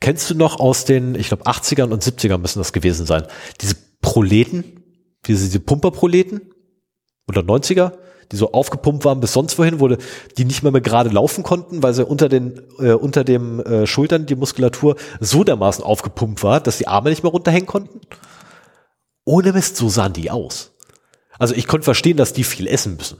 kennst 0.00 0.30
du 0.30 0.34
noch 0.34 0.60
aus 0.60 0.84
den, 0.84 1.14
ich 1.14 1.28
glaube, 1.28 1.44
80ern 1.44 1.90
und 1.90 2.02
70ern 2.02 2.38
müssen 2.38 2.58
das 2.58 2.72
gewesen 2.72 3.06
sein. 3.06 3.24
Diese 3.60 3.74
Proleten, 4.00 4.82
diese, 5.26 5.44
diese 5.46 5.60
Pumperproleten 5.60 6.40
oder 7.28 7.42
90er, 7.42 7.92
die 8.32 8.36
so 8.36 8.52
aufgepumpt 8.52 9.04
waren 9.04 9.20
bis 9.20 9.32
sonst 9.32 9.58
wohin, 9.58 9.80
wurde, 9.80 9.98
die 10.38 10.44
nicht 10.44 10.62
mehr, 10.62 10.72
mehr 10.72 10.80
gerade 10.80 11.10
laufen 11.10 11.42
konnten, 11.42 11.82
weil 11.82 11.94
sie 11.94 12.04
unter 12.04 12.28
den, 12.28 12.60
äh, 12.78 12.92
unter 12.92 13.24
dem 13.24 13.60
äh, 13.60 13.86
Schultern 13.86 14.26
die 14.26 14.36
Muskulatur 14.36 14.96
so 15.18 15.42
dermaßen 15.42 15.82
aufgepumpt 15.82 16.42
war, 16.44 16.60
dass 16.60 16.78
die 16.78 16.86
Arme 16.86 17.10
nicht 17.10 17.22
mehr 17.22 17.32
runterhängen 17.32 17.66
konnten. 17.66 18.00
Ohne 19.30 19.52
Mist, 19.52 19.76
so 19.76 19.88
sahen 19.88 20.12
die 20.12 20.30
aus. 20.30 20.72
Also 21.38 21.54
ich 21.54 21.66
konnte 21.66 21.84
verstehen, 21.84 22.16
dass 22.16 22.32
die 22.32 22.44
viel 22.44 22.66
essen 22.66 22.96
müssen. 22.96 23.18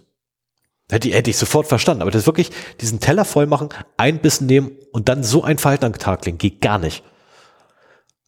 Hätte, 0.90 1.08
ich- 1.08 1.14
hätte 1.14 1.30
ich 1.30 1.36
sofort 1.36 1.66
verstanden. 1.68 2.02
Aber 2.02 2.10
das 2.10 2.22
ist 2.22 2.26
wirklich, 2.26 2.50
diesen 2.80 2.98
Teller 3.00 3.24
voll 3.24 3.46
machen, 3.46 3.68
ein 3.96 4.18
Bissen 4.18 4.46
nehmen 4.46 4.72
und 4.92 5.08
dann 5.08 5.22
so 5.22 5.44
ein 5.44 5.58
Verhalten 5.58 5.84
an 5.84 5.92
den 5.92 6.00
Tag 6.00 6.26
legen, 6.26 6.38
geht 6.38 6.60
gar 6.60 6.78
nicht. 6.78 7.04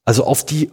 Also 0.04 0.24
auf 0.24 0.44
die, 0.46 0.70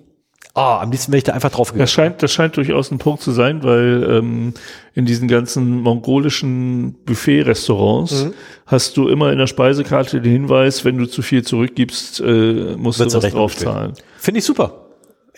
ah, 0.54 0.80
am 0.82 0.92
liebsten 0.92 1.12
wäre 1.12 1.18
ich 1.18 1.24
da 1.24 1.34
einfach 1.34 1.52
drauf 1.52 1.70
gegangen. 1.70 1.82
Das 1.84 1.92
scheint, 1.92 2.22
das 2.24 2.32
scheint 2.32 2.58
durchaus 2.58 2.92
ein 2.92 3.00
Punkt 3.00 3.22
zu 3.24 3.32
sein, 3.32 3.64
weil 3.64 4.08
ähm, 4.10 4.54
in 4.94 5.06
diesen 5.06 5.28
ganzen 5.28 5.82
mongolischen 5.82 6.94
Buffet-Restaurants 7.06 8.26
Mhm. 8.26 8.34
hast 8.68 8.98
du 8.98 9.08
immer 9.10 9.32
in 9.32 9.38
der 9.40 9.48
Speisekarte 9.48 10.22
den 10.22 10.32
Hinweis, 10.32 10.86
wenn 10.86 10.98
du 10.98 11.08
zu 11.08 11.22
viel 11.24 11.44
zurückgibst, 11.44 12.20
äh, 12.22 12.76
musst 12.78 13.00
Wird's 13.00 13.14
du 13.14 13.18
was 13.18 13.24
Rechnung 13.26 13.42
draufzahlen. 13.42 13.94
Finde 14.18 14.40
ich 14.40 14.46
super. 14.46 14.86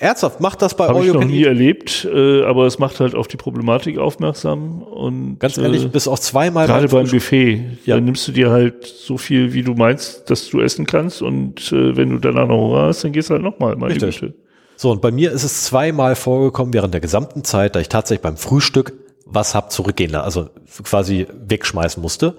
Ernsthaft, 0.01 0.39
macht 0.39 0.61
das 0.63 0.75
bei 0.75 0.87
Habe 0.87 0.99
All 0.99 1.05
ich 1.05 1.13
noch 1.13 1.23
nie 1.23 1.43
erlebt, 1.43 2.07
äh, 2.11 2.43
aber 2.43 2.65
es 2.65 2.79
macht 2.79 2.99
halt 2.99 3.13
auf 3.13 3.27
die 3.27 3.37
Problematik 3.37 3.99
aufmerksam 3.99 4.81
und 4.81 5.39
Ganz 5.39 5.57
ehrlich, 5.57 5.85
äh, 5.85 5.87
bis 5.89 6.07
auch 6.07 6.17
zweimal 6.17 6.65
Gerade 6.65 6.87
beim 6.87 7.05
Frühstück- 7.05 7.11
Buffet, 7.19 7.61
Ja. 7.85 7.95
dann 7.95 8.05
nimmst 8.05 8.27
du 8.27 8.31
dir 8.31 8.49
halt 8.49 8.85
so 8.85 9.17
viel, 9.17 9.53
wie 9.53 9.61
du 9.61 9.73
meinst, 9.75 10.29
dass 10.29 10.49
du 10.49 10.59
essen 10.59 10.85
kannst 10.87 11.21
und 11.21 11.71
äh, 11.71 11.95
wenn 11.95 12.09
du 12.09 12.17
danach 12.17 12.47
noch 12.47 12.57
Hunger 12.57 12.81
hast, 12.87 13.03
dann 13.03 13.11
gehst 13.11 13.29
du 13.29 13.35
halt 13.35 13.43
nochmal, 13.43 13.75
meine 13.75 13.93
Richtig. 13.93 14.19
Güte. 14.21 14.33
So, 14.75 14.89
und 14.89 15.01
bei 15.03 15.11
mir 15.11 15.31
ist 15.31 15.43
es 15.43 15.65
zweimal 15.65 16.15
vorgekommen 16.15 16.73
während 16.73 16.93
der 16.95 17.01
gesamten 17.01 17.43
Zeit, 17.43 17.75
da 17.75 17.79
ich 17.79 17.87
tatsächlich 17.89 18.23
beim 18.23 18.37
Frühstück 18.37 18.93
was 19.27 19.53
hab 19.53 19.71
zurückgehen 19.71 20.09
lassen, 20.11 20.25
also 20.25 20.49
quasi 20.83 21.27
wegschmeißen 21.47 22.01
musste, 22.01 22.35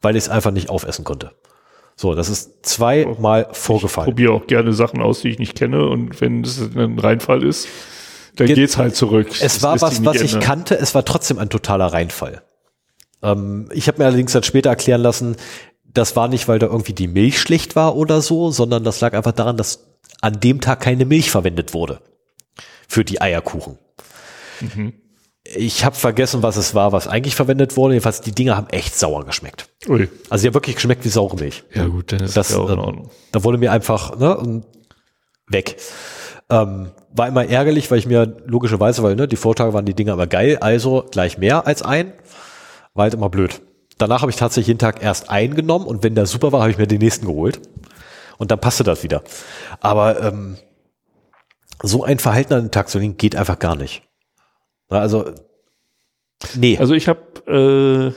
weil 0.00 0.16
ich 0.16 0.22
es 0.24 0.28
einfach 0.30 0.50
nicht 0.52 0.70
aufessen 0.70 1.04
konnte. 1.04 1.32
So, 1.96 2.14
das 2.14 2.28
ist 2.28 2.66
zweimal 2.66 3.48
vorgefallen. 3.52 4.06
Probiere 4.06 4.32
auch 4.32 4.46
gerne 4.46 4.72
Sachen 4.72 5.00
aus, 5.00 5.20
die 5.20 5.28
ich 5.28 5.38
nicht 5.38 5.54
kenne 5.56 5.86
und 5.88 6.20
wenn 6.20 6.42
es 6.42 6.58
ein 6.60 6.98
Reinfall 6.98 7.44
ist, 7.44 7.68
dann 8.36 8.48
Ge- 8.48 8.56
geht's 8.56 8.76
halt 8.76 8.96
zurück. 8.96 9.28
Es 9.30 9.38
Das 9.40 9.62
war 9.62 9.80
was, 9.80 10.04
was 10.04 10.20
ich 10.20 10.34
ändern. 10.34 10.40
kannte, 10.48 10.74
es 10.78 10.94
war 10.94 11.04
trotzdem 11.04 11.38
ein 11.38 11.50
totaler 11.50 11.86
Reinfall. 11.86 12.42
Ähm, 13.22 13.68
ich 13.72 13.86
habe 13.86 13.98
mir 13.98 14.06
allerdings 14.06 14.32
dann 14.32 14.42
später 14.42 14.70
erklären 14.70 15.00
lassen, 15.02 15.36
das 15.84 16.16
war 16.16 16.26
nicht, 16.26 16.48
weil 16.48 16.58
da 16.58 16.66
irgendwie 16.66 16.94
die 16.94 17.06
Milch 17.06 17.38
schlecht 17.40 17.76
war 17.76 17.94
oder 17.94 18.20
so, 18.20 18.50
sondern 18.50 18.82
das 18.82 19.00
lag 19.00 19.12
einfach 19.14 19.30
daran, 19.32 19.56
dass 19.56 19.84
an 20.20 20.40
dem 20.40 20.60
Tag 20.60 20.80
keine 20.80 21.04
Milch 21.04 21.30
verwendet 21.30 21.74
wurde 21.74 22.00
für 22.88 23.04
die 23.04 23.20
Eierkuchen. 23.20 23.78
Ich 25.44 25.84
habe 25.84 25.94
vergessen, 25.94 26.42
was 26.42 26.56
es 26.56 26.74
war, 26.74 26.92
was 26.92 27.06
eigentlich 27.06 27.34
verwendet 27.34 27.76
wurde. 27.76 27.94
Jedenfalls, 27.94 28.22
die 28.22 28.32
Dinger 28.32 28.56
haben 28.56 28.68
echt 28.70 28.98
sauer 28.98 29.26
geschmeckt. 29.26 29.68
Ui. 29.88 30.08
Also 30.30 30.42
die 30.42 30.48
haben 30.48 30.54
wirklich 30.54 30.76
geschmeckt 30.76 31.04
wie 31.04 31.10
saure 31.10 31.36
Milch. 31.36 31.64
Ja 31.74 31.86
gut, 31.86 32.12
dann 32.12 32.20
ist 32.20 32.36
Das, 32.36 32.50
ja 32.50 32.58
auch 32.58 32.70
in 32.70 32.78
ähm, 32.78 32.84
Ordnung. 32.84 33.10
Da 33.30 33.44
wurde 33.44 33.58
mir 33.58 33.70
einfach 33.70 34.16
ne, 34.18 34.36
und 34.36 34.64
weg. 35.48 35.76
Ähm, 36.48 36.92
war 37.10 37.28
immer 37.28 37.46
ärgerlich, 37.46 37.90
weil 37.90 37.98
ich 37.98 38.06
mir 38.06 38.36
logischerweise, 38.46 39.02
weil 39.02 39.16
ne, 39.16 39.28
die 39.28 39.36
Vortage 39.36 39.74
waren 39.74 39.84
die 39.84 39.94
Dinger 39.94 40.14
aber 40.14 40.26
geil, 40.26 40.58
also 40.60 41.06
gleich 41.10 41.36
mehr 41.36 41.66
als 41.66 41.82
ein. 41.82 42.12
War 42.94 43.04
halt 43.04 43.14
immer 43.14 43.28
blöd. 43.28 43.60
Danach 43.98 44.22
habe 44.22 44.30
ich 44.30 44.36
tatsächlich 44.36 44.68
jeden 44.68 44.78
Tag 44.78 45.02
erst 45.02 45.30
einen 45.30 45.54
genommen 45.54 45.86
und 45.86 46.02
wenn 46.02 46.14
der 46.14 46.26
super 46.26 46.52
war, 46.52 46.60
habe 46.62 46.70
ich 46.70 46.78
mir 46.78 46.86
den 46.86 47.00
nächsten 47.00 47.26
geholt. 47.26 47.60
Und 48.38 48.50
dann 48.50 48.60
passte 48.60 48.82
das 48.82 49.02
wieder. 49.02 49.22
Aber 49.80 50.20
ähm, 50.22 50.56
so 51.82 52.02
ein 52.02 52.18
Verhalten 52.18 52.54
an 52.54 52.62
den 52.64 52.70
Tag 52.70 52.88
zu 52.88 52.98
legen, 52.98 53.16
geht 53.16 53.36
einfach 53.36 53.58
gar 53.58 53.76
nicht. 53.76 54.02
Also, 55.00 55.24
nee. 56.56 56.78
Also 56.78 56.94
ich 56.94 57.08
habe 57.08 58.14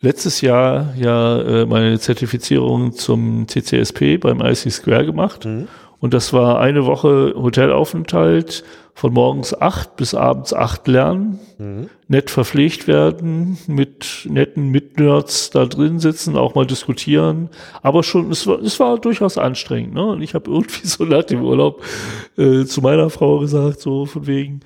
äh, 0.00 0.04
letztes 0.04 0.40
Jahr 0.40 0.94
ja 0.96 1.40
äh, 1.40 1.66
meine 1.66 1.98
Zertifizierung 1.98 2.92
zum 2.92 3.46
CCSP 3.48 4.18
beim 4.18 4.40
IC 4.40 4.70
Square 4.70 5.06
gemacht. 5.06 5.44
Und 6.00 6.14
das 6.14 6.32
war 6.32 6.60
eine 6.60 6.86
Woche 6.86 7.34
Hotelaufenthalt 7.36 8.64
von 8.94 9.12
morgens 9.12 9.60
acht 9.60 9.96
bis 9.96 10.14
abends 10.14 10.52
acht 10.52 10.88
lernen, 10.88 11.38
nett 12.08 12.30
verpflegt 12.30 12.88
werden, 12.88 13.56
mit 13.66 14.26
netten 14.28 14.70
Mitnerds 14.70 15.50
da 15.50 15.66
drin 15.66 16.00
sitzen, 16.00 16.36
auch 16.36 16.54
mal 16.54 16.66
diskutieren. 16.66 17.48
Aber 17.82 18.02
schon, 18.02 18.30
es 18.30 18.46
war, 18.46 18.60
es 18.60 18.80
war 18.80 18.98
durchaus 18.98 19.38
anstrengend. 19.38 19.94
Ne? 19.94 20.04
Und 20.04 20.22
ich 20.22 20.34
habe 20.34 20.50
irgendwie 20.50 20.84
so 20.86 21.04
nach 21.04 21.24
dem 21.24 21.42
Urlaub 21.42 21.82
äh, 22.36 22.64
zu 22.64 22.80
meiner 22.80 23.10
Frau 23.10 23.38
gesagt, 23.38 23.80
so 23.80 24.04
von 24.06 24.26
wegen, 24.26 24.60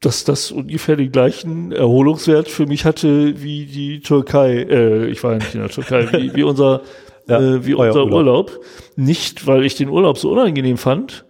dass 0.00 0.24
das 0.24 0.50
ungefähr 0.52 0.96
den 0.96 1.10
gleichen 1.10 1.72
Erholungswert 1.72 2.48
für 2.48 2.66
mich 2.66 2.84
hatte 2.84 3.42
wie 3.42 3.66
die 3.66 4.00
Türkei. 4.00 4.62
Äh, 4.62 5.06
ich 5.06 5.22
war 5.24 5.32
ja 5.32 5.38
nicht 5.38 5.54
in 5.54 5.60
der 5.60 5.70
Türkei, 5.70 6.06
wie, 6.12 6.34
wie 6.34 6.42
unser, 6.44 6.82
Ja, 7.26 7.40
äh, 7.40 7.66
wie 7.66 7.74
unser 7.74 8.04
Urlaub. 8.04 8.12
Urlaub. 8.12 8.60
Nicht, 8.96 9.46
weil 9.46 9.64
ich 9.64 9.74
den 9.74 9.88
Urlaub 9.88 10.18
so 10.18 10.30
unangenehm 10.30 10.76
fand, 10.76 11.24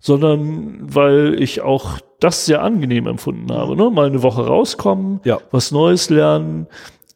sondern 0.00 0.78
weil 0.94 1.36
ich 1.40 1.60
auch 1.62 1.98
das 2.20 2.44
sehr 2.46 2.62
angenehm 2.62 3.06
empfunden 3.06 3.50
habe. 3.52 3.76
Ne? 3.76 3.90
Mal 3.90 4.06
eine 4.06 4.22
Woche 4.22 4.46
rauskommen, 4.46 5.20
Ja. 5.24 5.38
was 5.50 5.72
Neues 5.72 6.10
lernen, 6.10 6.66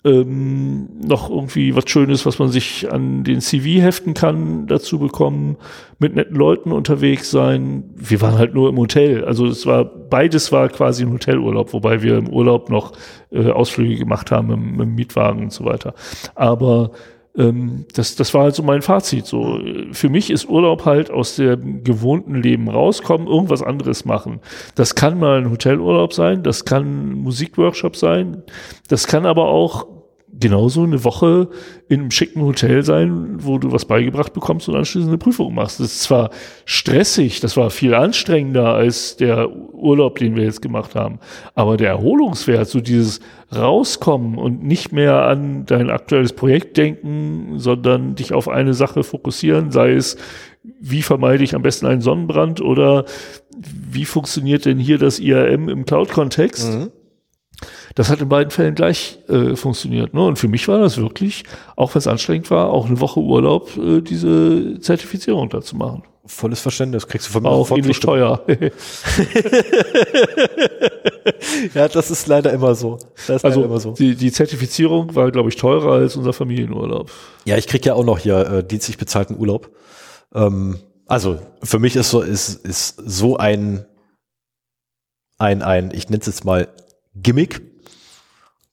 ähm, 0.04 0.88
noch 1.02 1.30
irgendwie 1.30 1.74
was 1.74 1.84
Schönes, 1.88 2.26
was 2.26 2.38
man 2.38 2.50
sich 2.50 2.92
an 2.92 3.24
den 3.24 3.40
CV 3.40 3.82
heften 3.82 4.12
kann, 4.12 4.66
dazu 4.66 4.98
bekommen, 4.98 5.56
mit 5.98 6.14
netten 6.14 6.36
Leuten 6.36 6.72
unterwegs 6.72 7.30
sein. 7.30 7.84
Wir 7.96 8.20
waren 8.20 8.36
halt 8.36 8.54
nur 8.54 8.68
im 8.68 8.76
Hotel. 8.76 9.24
Also 9.24 9.46
es 9.46 9.64
war, 9.64 9.84
beides 9.84 10.52
war 10.52 10.68
quasi 10.68 11.04
ein 11.04 11.12
Hotelurlaub, 11.12 11.72
wobei 11.72 12.02
wir 12.02 12.18
im 12.18 12.28
Urlaub 12.28 12.68
noch 12.68 12.92
äh, 13.32 13.50
Ausflüge 13.50 13.96
gemacht 13.96 14.30
haben 14.30 14.50
im, 14.50 14.72
mit 14.72 14.80
dem 14.80 14.94
Mietwagen 14.94 15.44
und 15.44 15.52
so 15.52 15.64
weiter. 15.64 15.94
Aber 16.34 16.90
ähm, 17.36 17.86
das, 17.94 18.14
das 18.14 18.34
war 18.34 18.44
halt 18.44 18.54
so 18.54 18.62
mein 18.62 18.82
Fazit. 18.82 19.24
So, 19.24 19.58
für 19.92 20.10
mich 20.10 20.30
ist 20.30 20.48
Urlaub 20.48 20.84
halt 20.84 21.10
aus 21.10 21.36
dem 21.36 21.82
gewohnten 21.82 22.34
Leben 22.34 22.68
rauskommen, 22.68 23.26
irgendwas 23.26 23.62
anderes 23.62 24.04
machen. 24.04 24.40
Das 24.74 24.94
kann 24.94 25.18
mal 25.18 25.38
ein 25.38 25.50
Hotelurlaub 25.50 26.12
sein, 26.12 26.42
das 26.42 26.66
kann 26.66 26.82
ein 26.84 27.12
Musikworkshop 27.14 27.96
sein, 27.96 28.42
das 28.88 29.06
kann 29.06 29.24
aber 29.24 29.48
auch 29.48 29.93
genauso 30.40 30.82
eine 30.82 31.04
Woche 31.04 31.48
in 31.88 32.00
einem 32.00 32.10
schicken 32.10 32.42
Hotel 32.42 32.82
sein, 32.82 33.36
wo 33.44 33.58
du 33.58 33.72
was 33.72 33.84
beigebracht 33.84 34.32
bekommst 34.32 34.68
und 34.68 34.76
anschließend 34.76 35.10
eine 35.10 35.18
Prüfung 35.18 35.54
machst. 35.54 35.80
Das 35.80 35.86
ist 35.86 36.02
zwar 36.02 36.30
stressig, 36.64 37.40
das 37.40 37.56
war 37.56 37.70
viel 37.70 37.94
anstrengender 37.94 38.74
als 38.74 39.16
der 39.16 39.50
Urlaub, 39.50 40.18
den 40.18 40.36
wir 40.36 40.44
jetzt 40.44 40.62
gemacht 40.62 40.94
haben, 40.94 41.18
aber 41.54 41.76
der 41.76 41.90
Erholungswert, 41.90 42.68
so 42.68 42.80
dieses 42.80 43.20
Rauskommen 43.54 44.36
und 44.38 44.64
nicht 44.64 44.92
mehr 44.92 45.22
an 45.22 45.66
dein 45.66 45.90
aktuelles 45.90 46.32
Projekt 46.32 46.76
denken, 46.76 47.58
sondern 47.58 48.14
dich 48.14 48.32
auf 48.32 48.48
eine 48.48 48.74
Sache 48.74 49.04
fokussieren, 49.04 49.70
sei 49.70 49.92
es, 49.92 50.16
wie 50.80 51.02
vermeide 51.02 51.44
ich 51.44 51.54
am 51.54 51.62
besten 51.62 51.86
einen 51.86 52.00
Sonnenbrand 52.00 52.60
oder 52.60 53.04
wie 53.56 54.04
funktioniert 54.04 54.64
denn 54.64 54.78
hier 54.78 54.98
das 54.98 55.20
IAM 55.20 55.68
im 55.68 55.84
Cloud-Kontext? 55.84 56.72
Das 57.94 58.10
hat 58.10 58.20
in 58.20 58.28
beiden 58.28 58.50
Fällen 58.50 58.74
gleich 58.74 59.18
äh, 59.28 59.54
funktioniert. 59.54 60.14
Ne? 60.14 60.24
Und 60.24 60.38
für 60.38 60.48
mich 60.48 60.66
war 60.66 60.80
das 60.80 60.96
wirklich, 60.98 61.44
auch 61.76 61.94
wenn 61.94 62.00
es 62.00 62.06
anstrengend 62.06 62.50
war, 62.50 62.70
auch 62.70 62.86
eine 62.86 63.00
Woche 63.00 63.20
Urlaub, 63.20 63.76
äh, 63.76 64.00
diese 64.00 64.80
Zertifizierung 64.80 65.48
da 65.48 65.60
zu 65.60 65.76
machen. 65.76 66.02
Volles 66.26 66.60
Verständnis, 66.60 67.06
kriegst 67.06 67.28
du 67.28 67.32
von 67.32 67.42
mir 67.42 67.50
auch 67.50 67.70
ähnlich 67.70 68.00
teuer. 68.00 68.44
Ja, 71.74 71.88
das 71.88 72.10
ist 72.10 72.26
leider 72.26 72.52
immer 72.52 72.74
so. 72.74 72.98
Leider 73.28 73.54
immer 73.54 73.74
also 73.74 73.90
so. 73.90 73.92
die, 73.92 74.14
die 74.14 74.32
Zertifizierung 74.32 75.14
war, 75.14 75.30
glaube 75.30 75.48
ich, 75.48 75.56
teurer 75.56 75.92
als 75.92 76.16
unser 76.16 76.32
Familienurlaub. 76.32 77.10
Ja, 77.44 77.56
ich 77.56 77.66
krieg 77.66 77.84
ja 77.86 77.94
auch 77.94 78.04
noch 78.04 78.18
hier 78.18 78.38
äh, 78.46 78.64
dienstlich 78.64 78.98
bezahlten 78.98 79.38
Urlaub. 79.38 79.70
Ähm, 80.34 80.80
also 81.06 81.38
für 81.62 81.78
mich 81.78 81.96
ist 81.96 82.10
so 82.10 82.22
ist 82.22 82.64
ist 82.64 82.96
so 83.04 83.36
ein 83.36 83.84
ein 85.38 85.62
ein 85.62 85.90
ich 85.94 86.08
nenne 86.08 86.20
es 86.20 86.26
jetzt 86.26 86.44
mal 86.44 86.68
Gimmick. 87.14 87.62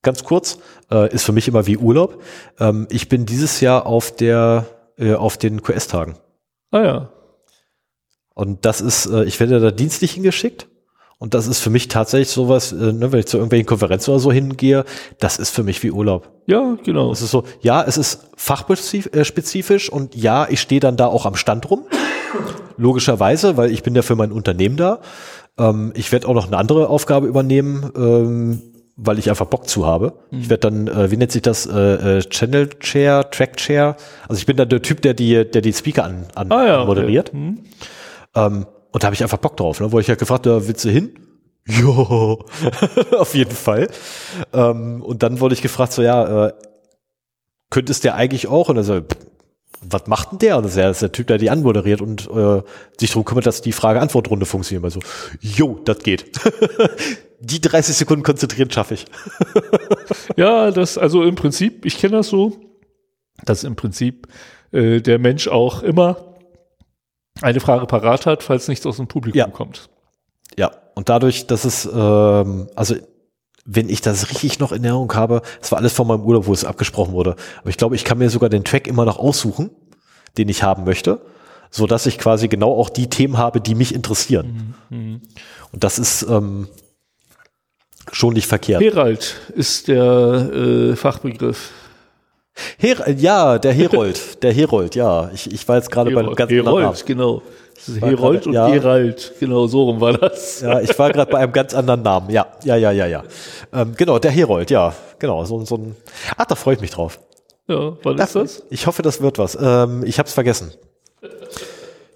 Ganz 0.01 0.23
kurz 0.23 0.57
äh, 0.91 1.13
ist 1.13 1.23
für 1.23 1.31
mich 1.31 1.47
immer 1.47 1.67
wie 1.67 1.77
Urlaub. 1.77 2.21
Ähm, 2.59 2.87
ich 2.89 3.09
bin 3.09 3.25
dieses 3.25 3.61
Jahr 3.61 3.85
auf 3.85 4.15
der 4.15 4.65
äh, 4.97 5.13
auf 5.13 5.37
den 5.37 5.61
QS-Tagen 5.61 6.15
Ah 6.71 6.81
ja. 6.81 7.09
und 8.33 8.65
das 8.65 8.81
ist 8.81 9.05
äh, 9.05 9.23
ich 9.25 9.39
werde 9.39 9.59
da 9.59 9.71
dienstlich 9.71 10.13
hingeschickt. 10.13 10.67
Und 11.21 11.35
das 11.35 11.45
ist 11.45 11.59
für 11.59 11.69
mich 11.69 11.87
tatsächlich 11.87 12.29
sowas, 12.29 12.71
äh, 12.71 12.93
ne, 12.93 13.11
wenn 13.11 13.19
ich 13.19 13.27
zu 13.27 13.37
irgendwelchen 13.37 13.67
Konferenzen 13.67 14.09
oder 14.09 14.19
so 14.19 14.31
hingehe, 14.31 14.85
das 15.19 15.37
ist 15.37 15.51
für 15.51 15.61
mich 15.61 15.83
wie 15.83 15.91
Urlaub. 15.91 16.31
Ja, 16.47 16.79
genau. 16.83 17.11
Es 17.11 17.21
ist 17.21 17.29
so, 17.29 17.43
ja, 17.59 17.83
es 17.83 17.97
ist 17.97 18.31
fachspezifisch 18.37 19.91
und 19.91 20.15
ja, 20.15 20.47
ich 20.49 20.59
stehe 20.59 20.81
dann 20.81 20.97
da 20.97 21.05
auch 21.05 21.27
am 21.27 21.35
Stand 21.35 21.69
rum. 21.69 21.85
Logischerweise, 22.75 23.55
weil 23.55 23.69
ich 23.69 23.83
bin 23.83 23.93
ja 23.93 24.01
für 24.01 24.15
mein 24.15 24.31
Unternehmen 24.31 24.77
da. 24.77 24.99
Ähm, 25.59 25.91
ich 25.95 26.11
werde 26.11 26.27
auch 26.27 26.33
noch 26.33 26.47
eine 26.47 26.57
andere 26.57 26.89
Aufgabe 26.89 27.27
übernehmen, 27.27 27.91
ähm, 27.95 28.61
weil 29.03 29.17
ich 29.17 29.29
einfach 29.29 29.47
Bock 29.47 29.67
zu 29.67 29.85
habe. 29.85 30.13
Ich 30.29 30.49
werde 30.49 30.69
dann, 30.69 30.87
äh, 30.87 31.09
wie 31.09 31.17
nennt 31.17 31.31
sich 31.31 31.41
das, 31.41 31.65
äh, 31.65 32.17
äh, 32.17 32.21
Channel 32.21 32.69
Chair, 32.79 33.29
Track 33.31 33.57
Chair. 33.57 33.95
Also 34.27 34.39
ich 34.39 34.45
bin 34.45 34.57
dann 34.57 34.69
der 34.69 34.81
Typ, 34.81 35.01
der 35.01 35.15
die, 35.15 35.43
der 35.49 35.61
die 35.61 35.73
Speaker 35.73 36.03
an, 36.03 36.27
an 36.35 36.51
Ah 36.51 36.65
ja. 36.65 36.85
moderiert. 36.85 37.29
Okay. 37.29 37.37
Hm. 37.37 37.63
Ähm, 38.35 38.65
und 38.91 39.03
da 39.03 39.07
habe 39.07 39.15
ich 39.15 39.23
einfach 39.23 39.39
Bock 39.39 39.57
drauf. 39.57 39.79
Ne? 39.79 39.91
Wo 39.91 39.99
ich 39.99 40.07
ja 40.07 40.15
gefragt, 40.15 40.45
ja, 40.45 40.67
willst 40.67 40.85
du 40.85 40.89
hin? 40.89 41.11
Jo, 41.67 42.43
auf 43.17 43.35
jeden 43.35 43.51
Fall. 43.51 43.87
Ähm, 44.51 45.01
und 45.03 45.21
dann 45.23 45.39
wurde 45.39 45.53
ich 45.53 45.61
gefragt, 45.61 45.93
so 45.93 46.01
ja, 46.01 46.47
äh, 46.47 46.53
könntest 47.69 48.03
der 48.03 48.15
eigentlich 48.15 48.47
auch? 48.47 48.69
Und 48.69 48.77
er 48.77 48.83
so, 48.83 48.99
pff, 48.99 49.17
was 49.81 50.07
macht 50.07 50.31
denn 50.31 50.39
der? 50.39 50.57
Und 50.57 50.63
das 50.63 50.73
ist 50.73 50.77
ja 50.77 50.87
das 50.87 50.97
ist 50.97 51.01
der 51.01 51.11
Typ, 51.11 51.27
der 51.27 51.37
die 51.37 51.49
anmoderiert 51.49 52.01
und 52.01 52.29
äh, 52.29 52.61
sich 52.99 53.11
darum 53.11 53.25
kümmert, 53.25 53.45
dass 53.45 53.61
die 53.61 53.71
Frage-Antwort-Runde 53.71 54.45
funktioniert. 54.45 54.83
Also, 54.83 54.99
jo, 55.39 55.79
das 55.85 55.99
geht. 55.99 56.31
die 57.41 57.59
30 57.59 57.95
Sekunden 57.95 58.23
konzentrieren 58.23 58.71
schaffe 58.71 58.93
ich. 58.95 59.05
Ja, 60.37 60.71
das, 60.71 60.97
also 60.97 61.23
im 61.23 61.35
Prinzip, 61.35 61.85
ich 61.85 61.97
kenne 61.97 62.17
das 62.17 62.29
so, 62.29 62.53
dass 63.45 63.63
im 63.63 63.75
Prinzip 63.75 64.27
äh, 64.71 65.01
der 65.01 65.19
Mensch 65.19 65.47
auch 65.47 65.83
immer 65.83 66.35
eine 67.41 67.59
Frage 67.59 67.85
parat 67.85 68.25
hat, 68.25 68.43
falls 68.43 68.67
nichts 68.67 68.85
aus 68.85 68.97
dem 68.97 69.07
Publikum 69.07 69.37
Ja. 69.37 69.47
kommt. 69.47 69.89
Ja, 70.57 70.71
und 70.95 71.09
dadurch, 71.09 71.47
dass 71.47 71.65
es, 71.65 71.85
ähm, 71.85 72.69
also 72.75 72.95
wenn 73.65 73.89
ich 73.89 74.01
das 74.01 74.29
richtig 74.29 74.59
noch 74.59 74.71
in 74.71 74.83
Erinnerung 74.83 75.13
habe, 75.13 75.41
es 75.61 75.71
war 75.71 75.79
alles 75.79 75.93
von 75.93 76.07
meinem 76.07 76.21
Urlaub, 76.21 76.47
wo 76.47 76.53
es 76.53 76.65
abgesprochen 76.65 77.13
wurde. 77.13 77.35
Aber 77.59 77.69
ich 77.69 77.77
glaube, 77.77 77.95
ich 77.95 78.03
kann 78.03 78.17
mir 78.17 78.29
sogar 78.29 78.49
den 78.49 78.63
Track 78.63 78.87
immer 78.87 79.05
noch 79.05 79.17
aussuchen, 79.19 79.69
den 80.37 80.49
ich 80.49 80.63
haben 80.63 80.83
möchte, 80.83 81.21
so 81.69 81.87
dass 81.87 82.05
ich 82.05 82.17
quasi 82.17 82.47
genau 82.47 82.73
auch 82.73 82.89
die 82.89 83.09
Themen 83.09 83.37
habe, 83.37 83.61
die 83.61 83.75
mich 83.75 83.93
interessieren. 83.93 84.75
Mhm. 84.89 85.21
Und 85.71 85.83
das 85.83 85.99
ist 85.99 86.23
ähm, 86.23 86.67
schon 88.11 88.33
nicht 88.33 88.47
verkehrt. 88.47 88.81
Herald 88.81 89.35
ist 89.55 89.87
der 89.87 90.49
äh, 90.53 90.95
Fachbegriff. 90.95 91.71
Her 92.77 93.09
ja, 93.17 93.57
der 93.57 93.73
Herold, 93.73 94.19
der 94.43 94.53
Herold, 94.53 94.95
ja. 94.95 95.29
Ich, 95.33 95.51
ich 95.51 95.67
war 95.67 95.77
jetzt 95.77 95.89
gerade 95.91 96.11
bei 96.11 96.19
einem 96.19 96.35
ganz 96.35 96.51
anderen 96.51 96.65
Namen. 96.65 96.81
Herold, 96.81 97.05
genau. 97.05 97.41
Das 97.85 97.95
Herold 97.99 98.43
gerade- 98.43 98.49
und 98.49 98.53
ja. 98.53 98.69
Gerald, 98.69 99.33
genau, 99.39 99.67
so 99.67 99.83
rum 99.85 99.99
war 100.01 100.13
das. 100.13 100.61
Ja, 100.61 100.81
ich 100.81 100.97
war 100.99 101.11
gerade 101.11 101.31
bei 101.31 101.39
einem 101.39 101.51
ganz 101.51 101.73
anderen 101.73 102.03
Namen. 102.03 102.29
Ja, 102.29 102.45
ja, 102.63 102.75
ja, 102.75 102.91
ja, 102.91 103.07
ja. 103.07 103.23
Ähm, 103.73 103.93
genau, 103.97 104.19
der 104.19 104.31
Herold, 104.31 104.69
ja, 104.69 104.93
genau. 105.17 105.43
So, 105.45 105.63
so 105.65 105.75
ein. 105.77 105.95
Ah, 106.37 106.45
da 106.45 106.55
freue 106.55 106.75
ich 106.75 106.81
mich 106.81 106.91
drauf. 106.91 107.19
Ja, 107.67 107.93
wann 108.03 108.17
ist 108.17 108.35
das? 108.35 108.63
Ich 108.69 108.85
hoffe, 108.85 109.01
das 109.01 109.21
wird 109.21 109.39
was. 109.39 109.57
Ähm, 109.59 110.03
ich 110.05 110.19
habe 110.19 110.27
es 110.27 110.33
vergessen. 110.33 110.73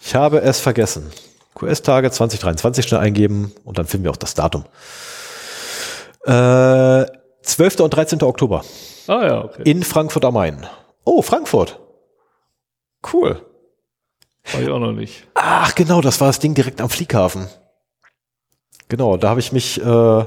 Ich 0.02 0.14
habe 0.14 0.40
es 0.40 0.60
vergessen. 0.60 1.12
QS-Tage 1.56 2.12
2023 2.12 2.86
schnell 2.86 3.00
eingeben 3.00 3.54
und 3.64 3.80
dann 3.80 3.86
finden 3.86 4.04
wir 4.04 4.12
auch 4.12 4.18
das 4.18 4.34
Datum. 4.34 4.66
Äh, 6.26 7.06
12. 7.44 7.80
und 7.82 7.92
13. 7.92 8.24
Oktober 8.24 8.64
Ah 9.08 9.26
ja, 9.26 9.44
okay. 9.46 9.62
in 9.66 9.84
Frankfurt 9.84 10.26
am 10.26 10.34
Main. 10.34 10.66
Oh, 11.04 11.22
Frankfurt. 11.22 11.80
Cool. 13.14 13.40
War 14.52 14.62
ich 14.62 14.70
auch 14.70 14.80
noch 14.80 14.92
nicht. 14.92 15.28
Ach, 15.36 15.74
genau, 15.76 16.02
das 16.02 16.20
war 16.20 16.28
das 16.28 16.40
Ding 16.40 16.54
direkt 16.56 16.82
am 16.82 16.90
Flughafen. 16.90 17.48
Genau, 18.90 19.18
da 19.18 19.30
habe 19.30 19.40
ich 19.40 19.52
mich, 19.52 19.82
äh, 19.82 20.26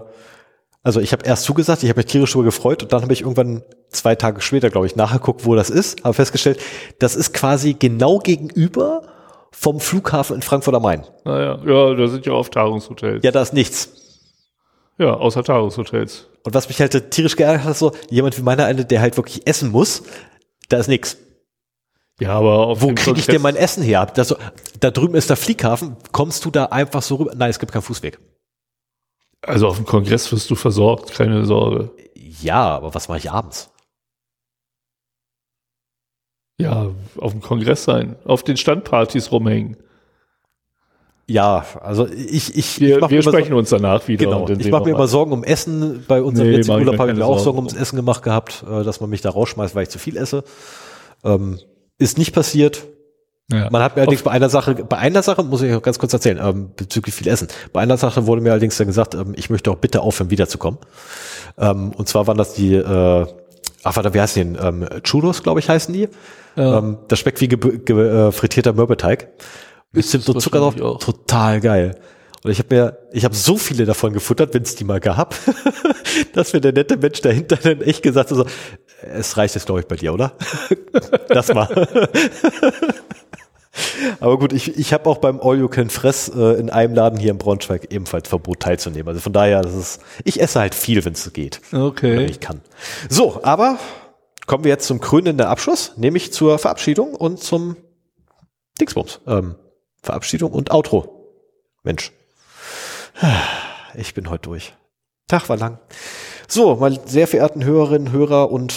also 0.82 1.00
ich 1.00 1.12
habe 1.12 1.24
erst 1.24 1.44
zugesagt, 1.44 1.82
ich 1.82 1.88
habe 1.88 1.98
mich 1.98 2.06
tierisch 2.06 2.32
darüber 2.32 2.46
gefreut 2.46 2.82
und 2.82 2.92
dann 2.92 3.02
habe 3.02 3.12
ich 3.12 3.20
irgendwann 3.22 3.62
zwei 3.90 4.14
Tage 4.14 4.40
später, 4.40 4.70
glaube 4.70 4.86
ich, 4.86 4.96
nachgeguckt, 4.96 5.44
wo 5.44 5.54
das 5.54 5.70
ist, 5.70 6.02
habe 6.04 6.14
festgestellt, 6.14 6.60
das 6.98 7.14
ist 7.16 7.32
quasi 7.32 7.74
genau 7.74 8.18
gegenüber 8.18 9.02
vom 9.50 9.80
Flughafen 9.80 10.36
in 10.36 10.42
Frankfurt 10.42 10.74
am 10.74 10.82
Main. 10.82 11.04
Naja, 11.24 11.58
ja, 11.64 11.94
da 11.94 12.06
sind 12.08 12.26
ja 12.26 12.32
oft 12.32 12.52
Tagungshotels. 12.52 13.22
Ja, 13.24 13.30
da 13.30 13.42
ist 13.42 13.54
nichts. 13.54 14.07
Ja, 14.98 15.14
außer 15.14 15.44
Tagungshotels. 15.44 16.28
Und 16.44 16.54
was 16.54 16.68
mich 16.68 16.80
halt 16.80 17.10
tierisch 17.10 17.36
geärgert 17.36 17.64
hat, 17.64 17.76
so 17.76 17.92
jemand 18.10 18.36
wie 18.36 18.42
meiner 18.42 18.64
eine, 18.64 18.84
der 18.84 19.00
halt 19.00 19.16
wirklich 19.16 19.46
essen 19.46 19.70
muss, 19.70 20.02
da 20.68 20.78
ist 20.78 20.88
nichts. 20.88 21.16
Ja, 22.20 22.32
aber 22.32 22.66
auf 22.66 22.82
Wo 22.82 22.92
kriege 22.94 23.20
ich 23.20 23.26
denn 23.26 23.42
mein 23.42 23.54
Essen 23.54 23.82
her? 23.82 24.06
Das, 24.06 24.34
da 24.80 24.90
drüben 24.90 25.14
ist 25.14 25.30
der 25.30 25.36
Flughafen, 25.36 25.96
kommst 26.10 26.44
du 26.44 26.50
da 26.50 26.66
einfach 26.66 27.02
so 27.02 27.16
rüber? 27.16 27.32
Nein, 27.36 27.50
es 27.50 27.60
gibt 27.60 27.70
keinen 27.70 27.82
Fußweg. 27.82 28.18
Also 29.40 29.68
auf 29.68 29.76
dem 29.76 29.86
Kongress 29.86 30.32
wirst 30.32 30.50
du 30.50 30.56
versorgt, 30.56 31.12
keine 31.12 31.44
Sorge. 31.44 31.92
Ja, 32.14 32.76
aber 32.76 32.92
was 32.94 33.08
mache 33.08 33.18
ich 33.18 33.30
abends? 33.30 33.70
Ja, 36.60 36.90
auf 37.18 37.32
dem 37.32 37.40
Kongress 37.40 37.84
sein, 37.84 38.16
auf 38.24 38.42
den 38.42 38.56
Standpartys 38.56 39.30
rumhängen. 39.30 39.76
Ja, 41.30 41.66
also 41.82 42.08
ich, 42.08 42.56
ich, 42.56 42.80
Wir, 42.80 42.96
ich 42.96 43.00
mach 43.02 43.10
wir 43.10 43.22
sprechen 43.22 43.52
uns 43.52 43.68
danach 43.68 44.08
wieder. 44.08 44.24
Genau, 44.24 44.48
ich 44.48 44.70
mache 44.70 44.84
mir 44.84 44.92
immer 44.92 45.06
Sorgen 45.06 45.32
um 45.32 45.44
Essen. 45.44 46.02
Bei 46.08 46.22
unserem 46.22 46.48
Nee, 46.48 46.56
letzten 46.56 46.72
Urlaub 46.72 46.98
habe 46.98 47.10
ich 47.10 47.18
mir 47.18 47.26
auch 47.26 47.38
Sorgen 47.38 47.58
ums 47.58 47.74
Essen 47.74 47.96
gemacht 47.96 48.22
gehabt, 48.22 48.64
äh, 48.68 48.82
dass 48.82 49.00
man 49.00 49.10
mich 49.10 49.20
da 49.20 49.30
rausschmeißt, 49.30 49.74
weil 49.74 49.82
ich 49.82 49.90
zu 49.90 49.98
viel 49.98 50.16
esse. 50.16 50.42
Ähm, 51.24 51.58
ist 51.98 52.16
nicht 52.16 52.32
passiert. 52.32 52.84
Ja. 53.52 53.68
Man 53.70 53.82
hat 53.82 53.96
mir 53.96 54.02
allerdings 54.02 54.22
bei 54.22 54.30
einer 54.30 54.48
Sache, 54.48 54.74
bei 54.74 54.96
einer 54.96 55.22
Sache 55.22 55.42
muss 55.42 55.60
ich 55.60 55.74
auch 55.74 55.82
ganz 55.82 55.98
kurz 55.98 56.14
erzählen, 56.14 56.38
ähm, 56.42 56.70
bezüglich 56.76 57.14
viel 57.14 57.28
Essen. 57.28 57.48
Bei 57.74 57.80
einer 57.80 57.98
Sache 57.98 58.26
wurde 58.26 58.40
mir 58.40 58.52
allerdings 58.52 58.78
dann 58.78 58.86
gesagt, 58.86 59.14
ähm, 59.14 59.34
ich 59.36 59.50
möchte 59.50 59.70
auch 59.70 59.76
bitte 59.76 60.00
aufhören, 60.00 60.30
wiederzukommen. 60.30 60.78
Ähm, 61.58 61.92
und 61.94 62.08
zwar 62.08 62.26
waren 62.26 62.38
das 62.38 62.54
die, 62.54 62.74
äh, 62.74 63.26
ach 63.84 63.96
warte, 63.96 64.14
wie 64.14 64.20
heißen 64.20 64.42
die? 64.42 64.58
denn? 64.58 64.66
Ähm, 64.66 65.02
Churros, 65.02 65.42
glaube 65.42 65.60
ich, 65.60 65.68
heißen 65.68 65.92
die. 65.92 66.08
Ja. 66.56 66.78
Ähm, 66.78 66.98
das 67.08 67.18
schmeckt 67.18 67.40
wie 67.42 67.48
ge 67.48 67.78
ge 67.84 68.28
äh, 68.28 68.32
frittierter 68.32 68.72
Mürbeteig. 68.72 69.28
Bisschen 69.92 70.20
so 70.20 70.34
Zucker 70.34 70.58
drauf, 70.58 70.98
total 70.98 71.60
geil. 71.60 71.98
Und 72.44 72.50
ich 72.52 72.58
habe 72.58 72.74
mir, 72.74 72.98
ich 73.12 73.24
habe 73.24 73.34
so 73.34 73.56
viele 73.56 73.84
davon 73.84 74.12
gefuttert, 74.12 74.54
wenn 74.54 74.62
es 74.62 74.76
die 74.76 74.84
mal 74.84 75.00
gab, 75.00 75.34
dass 76.34 76.52
mir 76.52 76.60
der 76.60 76.72
nette 76.72 76.96
Mensch 76.96 77.20
dahinter 77.20 77.56
dann 77.56 77.80
echt 77.80 78.02
gesagt 78.02 78.30
hat, 78.30 78.36
so, 78.36 78.46
es 79.02 79.36
reicht 79.36 79.54
jetzt, 79.54 79.66
glaube 79.66 79.80
ich, 79.80 79.86
bei 79.86 79.96
dir, 79.96 80.14
oder? 80.14 80.34
das 81.28 81.52
mal. 81.52 81.88
Aber 84.20 84.38
gut, 84.38 84.52
ich, 84.52 84.76
ich 84.76 84.92
habe 84.92 85.08
auch 85.08 85.18
beim 85.18 85.40
All 85.40 85.58
You 85.58 85.68
Can 85.68 85.90
Fress 85.90 86.28
äh, 86.28 86.58
in 86.58 86.70
einem 86.70 86.94
Laden 86.94 87.18
hier 87.18 87.30
in 87.30 87.38
Braunschweig 87.38 87.92
ebenfalls 87.92 88.28
Verbot 88.28 88.60
teilzunehmen. 88.60 89.08
Also 89.08 89.20
von 89.20 89.32
daher, 89.32 89.62
das 89.62 89.74
ist, 89.74 90.00
ich 90.24 90.40
esse 90.40 90.60
halt 90.60 90.74
viel, 90.74 91.04
wenn 91.04 91.12
es 91.12 91.32
geht, 91.32 91.60
wenn 91.70 91.82
Okay. 91.82 92.24
ich 92.24 92.40
kann. 92.40 92.60
So, 93.08 93.40
aber 93.42 93.78
kommen 94.46 94.64
wir 94.64 94.70
jetzt 94.70 94.86
zum 94.86 95.00
krönenden 95.00 95.46
Abschluss, 95.46 95.92
nämlich 95.96 96.32
zur 96.32 96.58
Verabschiedung 96.58 97.14
und 97.14 97.40
zum 97.40 97.76
Dingsbums. 98.80 99.20
Ähm, 99.26 99.54
Verabschiedung 100.02 100.52
und 100.52 100.70
Outro. 100.70 101.26
Mensch. 101.82 102.12
Ich 103.94 104.14
bin 104.14 104.30
heute 104.30 104.42
durch. 104.42 104.74
Tag 105.26 105.48
war 105.48 105.56
lang. 105.56 105.78
So, 106.46 106.76
meine 106.76 106.98
sehr 107.06 107.26
verehrten 107.26 107.64
Hörerinnen, 107.64 108.12
Hörer 108.12 108.50
und 108.50 108.74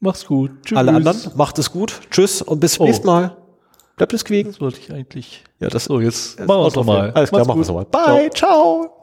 Mach's 0.00 0.26
gut. 0.26 0.50
Tschüss. 0.64 0.76
alle 0.78 0.92
anderen, 0.92 1.18
macht 1.36 1.58
es 1.58 1.70
gut. 1.70 2.00
Tschüss 2.10 2.42
und 2.42 2.60
bis 2.60 2.74
zum 2.74 2.84
Oh. 2.84 2.86
nächsten 2.86 3.06
Mal. 3.06 3.36
Bleibt 3.96 4.12
es 4.12 4.24
quieken. 4.24 4.50
Das 4.52 4.60
wollte 4.60 4.80
ich 4.80 4.92
eigentlich. 4.92 5.44
Ja, 5.60 5.68
das 5.68 5.84
So, 5.84 6.00
jetzt 6.00 6.38
das 6.40 6.46
machen 6.46 6.62
wir 6.62 6.66
es 6.66 6.74
nochmal. 6.74 7.12
Alles 7.12 7.30
klar, 7.30 7.46
machen 7.46 7.58
wir 7.58 7.62
es 7.62 7.68
nochmal. 7.68 7.84
Bye, 7.86 8.30
ciao. 8.30 8.93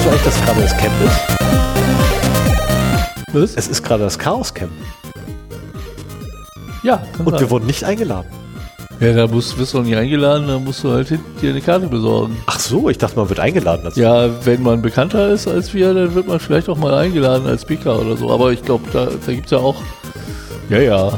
Wusstest 0.00 0.06
du 0.06 0.10
eigentlich, 0.10 0.24
dass 0.24 0.40
gerade 0.44 0.60
das 0.62 0.76
Camp 0.76 0.94
ist? 1.04 1.20
Was? 3.34 3.54
Es 3.56 3.68
ist 3.68 3.82
gerade 3.82 4.04
das 4.04 4.18
Chaos 4.18 4.54
Camp. 4.54 4.70
Ja, 6.82 7.02
Und 7.18 7.30
sein. 7.30 7.40
wir 7.40 7.50
wurden 7.50 7.66
nicht 7.66 7.84
eingeladen. 7.84 8.26
Ja, 9.00 9.12
da 9.12 9.26
musst, 9.26 9.58
wirst 9.58 9.74
du 9.74 9.78
noch 9.78 9.84
nicht 9.84 9.96
eingeladen, 9.96 10.46
dann 10.48 10.64
musst 10.64 10.82
du 10.84 10.90
halt 10.92 11.10
dir 11.10 11.50
eine 11.50 11.60
Karte 11.60 11.86
besorgen. 11.86 12.36
Ach 12.46 12.58
so, 12.58 12.88
ich 12.88 12.96
dachte, 12.98 13.16
man 13.16 13.28
wird 13.28 13.40
eingeladen. 13.40 13.82
dazu. 13.84 14.00
Ja, 14.00 14.28
wenn 14.46 14.62
man 14.62 14.80
bekannter 14.82 15.28
ist 15.28 15.46
als 15.48 15.72
wir, 15.74 15.92
dann 15.94 16.14
wird 16.14 16.26
man 16.26 16.40
vielleicht 16.40 16.68
auch 16.68 16.76
mal 16.78 16.94
eingeladen 16.94 17.46
als 17.46 17.62
Speaker 17.62 17.98
oder 18.00 18.16
so. 18.16 18.30
Aber 18.30 18.52
ich 18.52 18.62
glaube, 18.62 18.84
da, 18.92 19.06
da 19.06 19.32
gibt 19.32 19.46
es 19.46 19.50
ja 19.52 19.58
auch. 19.58 19.76
Ja, 20.70 20.78
ja. 20.78 21.12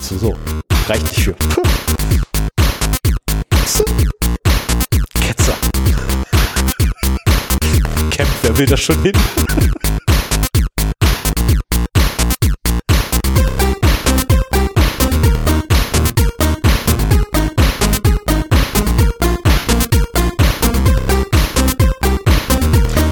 So, 0.00 0.16
so. 0.18 0.34
Reicht 0.88 1.02
nicht 1.04 1.20
für. 1.22 1.34
Will 8.56 8.66
das 8.66 8.78
schon 8.78 9.02
hin? 9.02 9.12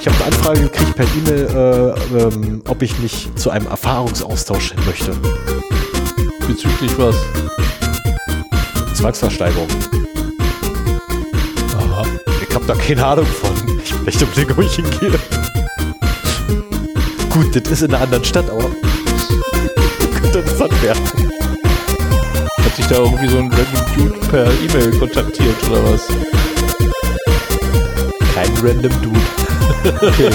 Ich 0.01 0.07
habe 0.07 0.17
eine 0.17 0.25
Anfrage 0.27 0.61
gekriegt 0.61 0.95
per 0.95 1.07
E-Mail, 1.07 1.97
äh, 2.13 2.19
ähm, 2.23 2.63
ob 2.69 2.81
ich 2.83 2.97
nicht 3.01 3.37
zu 3.37 3.51
einem 3.51 3.67
Erfahrungsaustausch 3.67 4.71
hin 4.71 4.81
möchte. 4.87 5.13
Bezüglich 6.47 6.97
was? 6.99 7.17
Zwangsversteigerung. 8.95 9.67
Aha. 11.79 12.07
Ich 12.49 12.55
habe 12.55 12.65
da 12.65 12.75
keine 12.77 13.05
Ahnung 13.05 13.27
von. 13.27 13.72
Ich 14.05 14.07
möchte 14.07 14.25
unbedingt, 14.25 14.57
wo 14.57 14.63
ich 14.63 14.75
hingehe. 14.75 15.13
Gut, 17.31 17.55
das 17.55 17.73
ist 17.73 17.83
in 17.83 17.95
einer 17.95 18.03
anderen 18.03 18.25
Stadt, 18.25 18.51
aber 18.51 18.69
könnte 20.21 20.39
interessant 20.41 20.83
werden. 20.83 21.03
Hat 22.59 22.77
sich 22.77 22.87
da 22.87 22.97
irgendwie 22.97 23.29
so 23.29 23.39
ein 23.39 23.51
Random 23.53 23.95
Dude 23.97 24.19
per 24.29 24.47
E-Mail 24.47 24.99
kontaktiert 24.99 25.55
oder 25.71 25.85
was? 25.93 26.09
Kein 28.35 28.51
random 28.61 28.93
Dude. 29.03 29.21
Okay. 30.03 30.31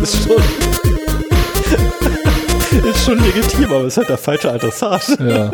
Das 0.00 0.14
ist 0.14 0.24
schon, 0.24 0.42
ist 2.90 3.04
schon 3.06 3.18
legitim, 3.24 3.64
aber 3.72 3.84
es 3.84 3.94
ist 3.94 3.96
halt 3.98 4.08
der 4.10 4.18
falsche 4.18 4.50
Adressat. 4.52 5.08
ja. 5.18 5.50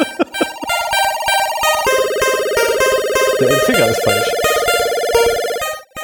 Der 3.40 3.48
Empfänger 3.48 3.86
ist 3.88 4.02
falsch. 4.02 4.28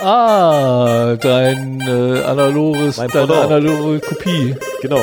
Ah, 0.09 1.17
dein 1.21 1.81
äh, 1.81 2.23
analoges, 2.23 2.97
Mein 2.99 3.09
deine 3.09 3.27
Pendant. 3.27 3.51
analoge 3.51 3.99
Kopie. 3.99 4.55
Genau. 4.81 5.01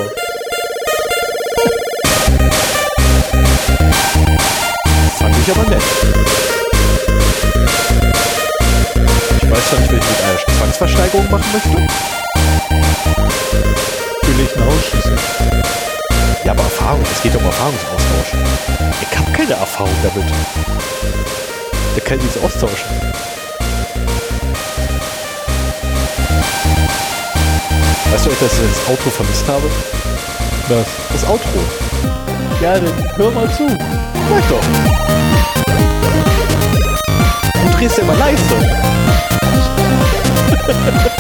Fand 5.19 5.35
ich 5.45 5.51
aber 5.51 5.69
nett. 5.69 5.82
Ich 9.41 9.51
weiß 9.51 9.69
zwar 9.69 9.80
nicht, 9.82 9.91
wenn 9.91 9.99
ich 9.99 10.06
mit 10.07 10.23
einer 10.23 10.57
Zwangsversteigerung 10.57 11.30
machen 11.32 11.45
möchte. 11.51 11.88
gefährlichen 14.22 14.64
Ausschüsse. 14.64 15.15
Ja, 16.45 16.51
aber 16.53 16.64
Erfahrung, 16.64 17.01
es 17.11 17.22
geht 17.22 17.35
um 17.35 17.43
Erfahrungsaustausch. 17.43 18.40
Ich 19.01 19.17
habe 19.19 19.32
keine 19.33 19.53
Erfahrung 19.53 19.95
damit. 20.01 20.32
Da 21.95 22.01
kann 22.06 22.17
ich 22.19 22.23
nichts 22.23 22.38
austauschen. 22.41 22.88
Weißt 28.11 28.25
du, 28.25 28.30
dass 28.30 28.53
ich 28.53 28.59
das 28.59 28.89
Outro 28.89 29.09
vermisst 29.09 29.47
habe? 29.47 29.69
Was? 30.69 30.85
Das 31.11 31.23
Outro. 31.30 31.59
Ja, 32.61 32.73
dann 32.80 32.93
hör 33.15 33.31
mal 33.31 33.49
zu. 33.51 33.67
Sag 33.67 34.49
doch. 34.49 34.61
Du 37.53 37.77
drehst 37.77 37.97
ja 37.97 38.03
immer 38.03 38.15
leise. 38.15 38.43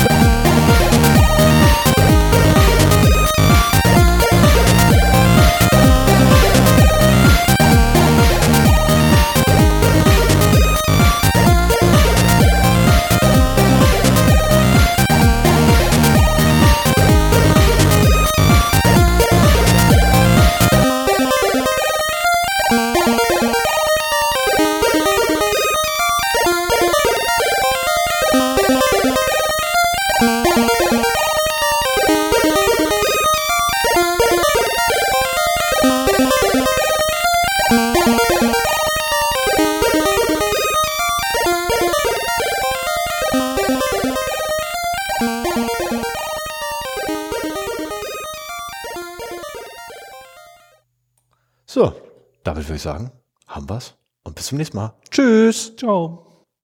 sagen, 52.83 53.11
haben 53.47 53.69
wir's 53.69 53.95
und 54.23 54.35
bis 54.35 54.47
zum 54.47 54.57
nächsten 54.57 54.77
Mal. 54.77 54.93
Tschüss. 55.09 55.75
Ciao. 55.75 56.22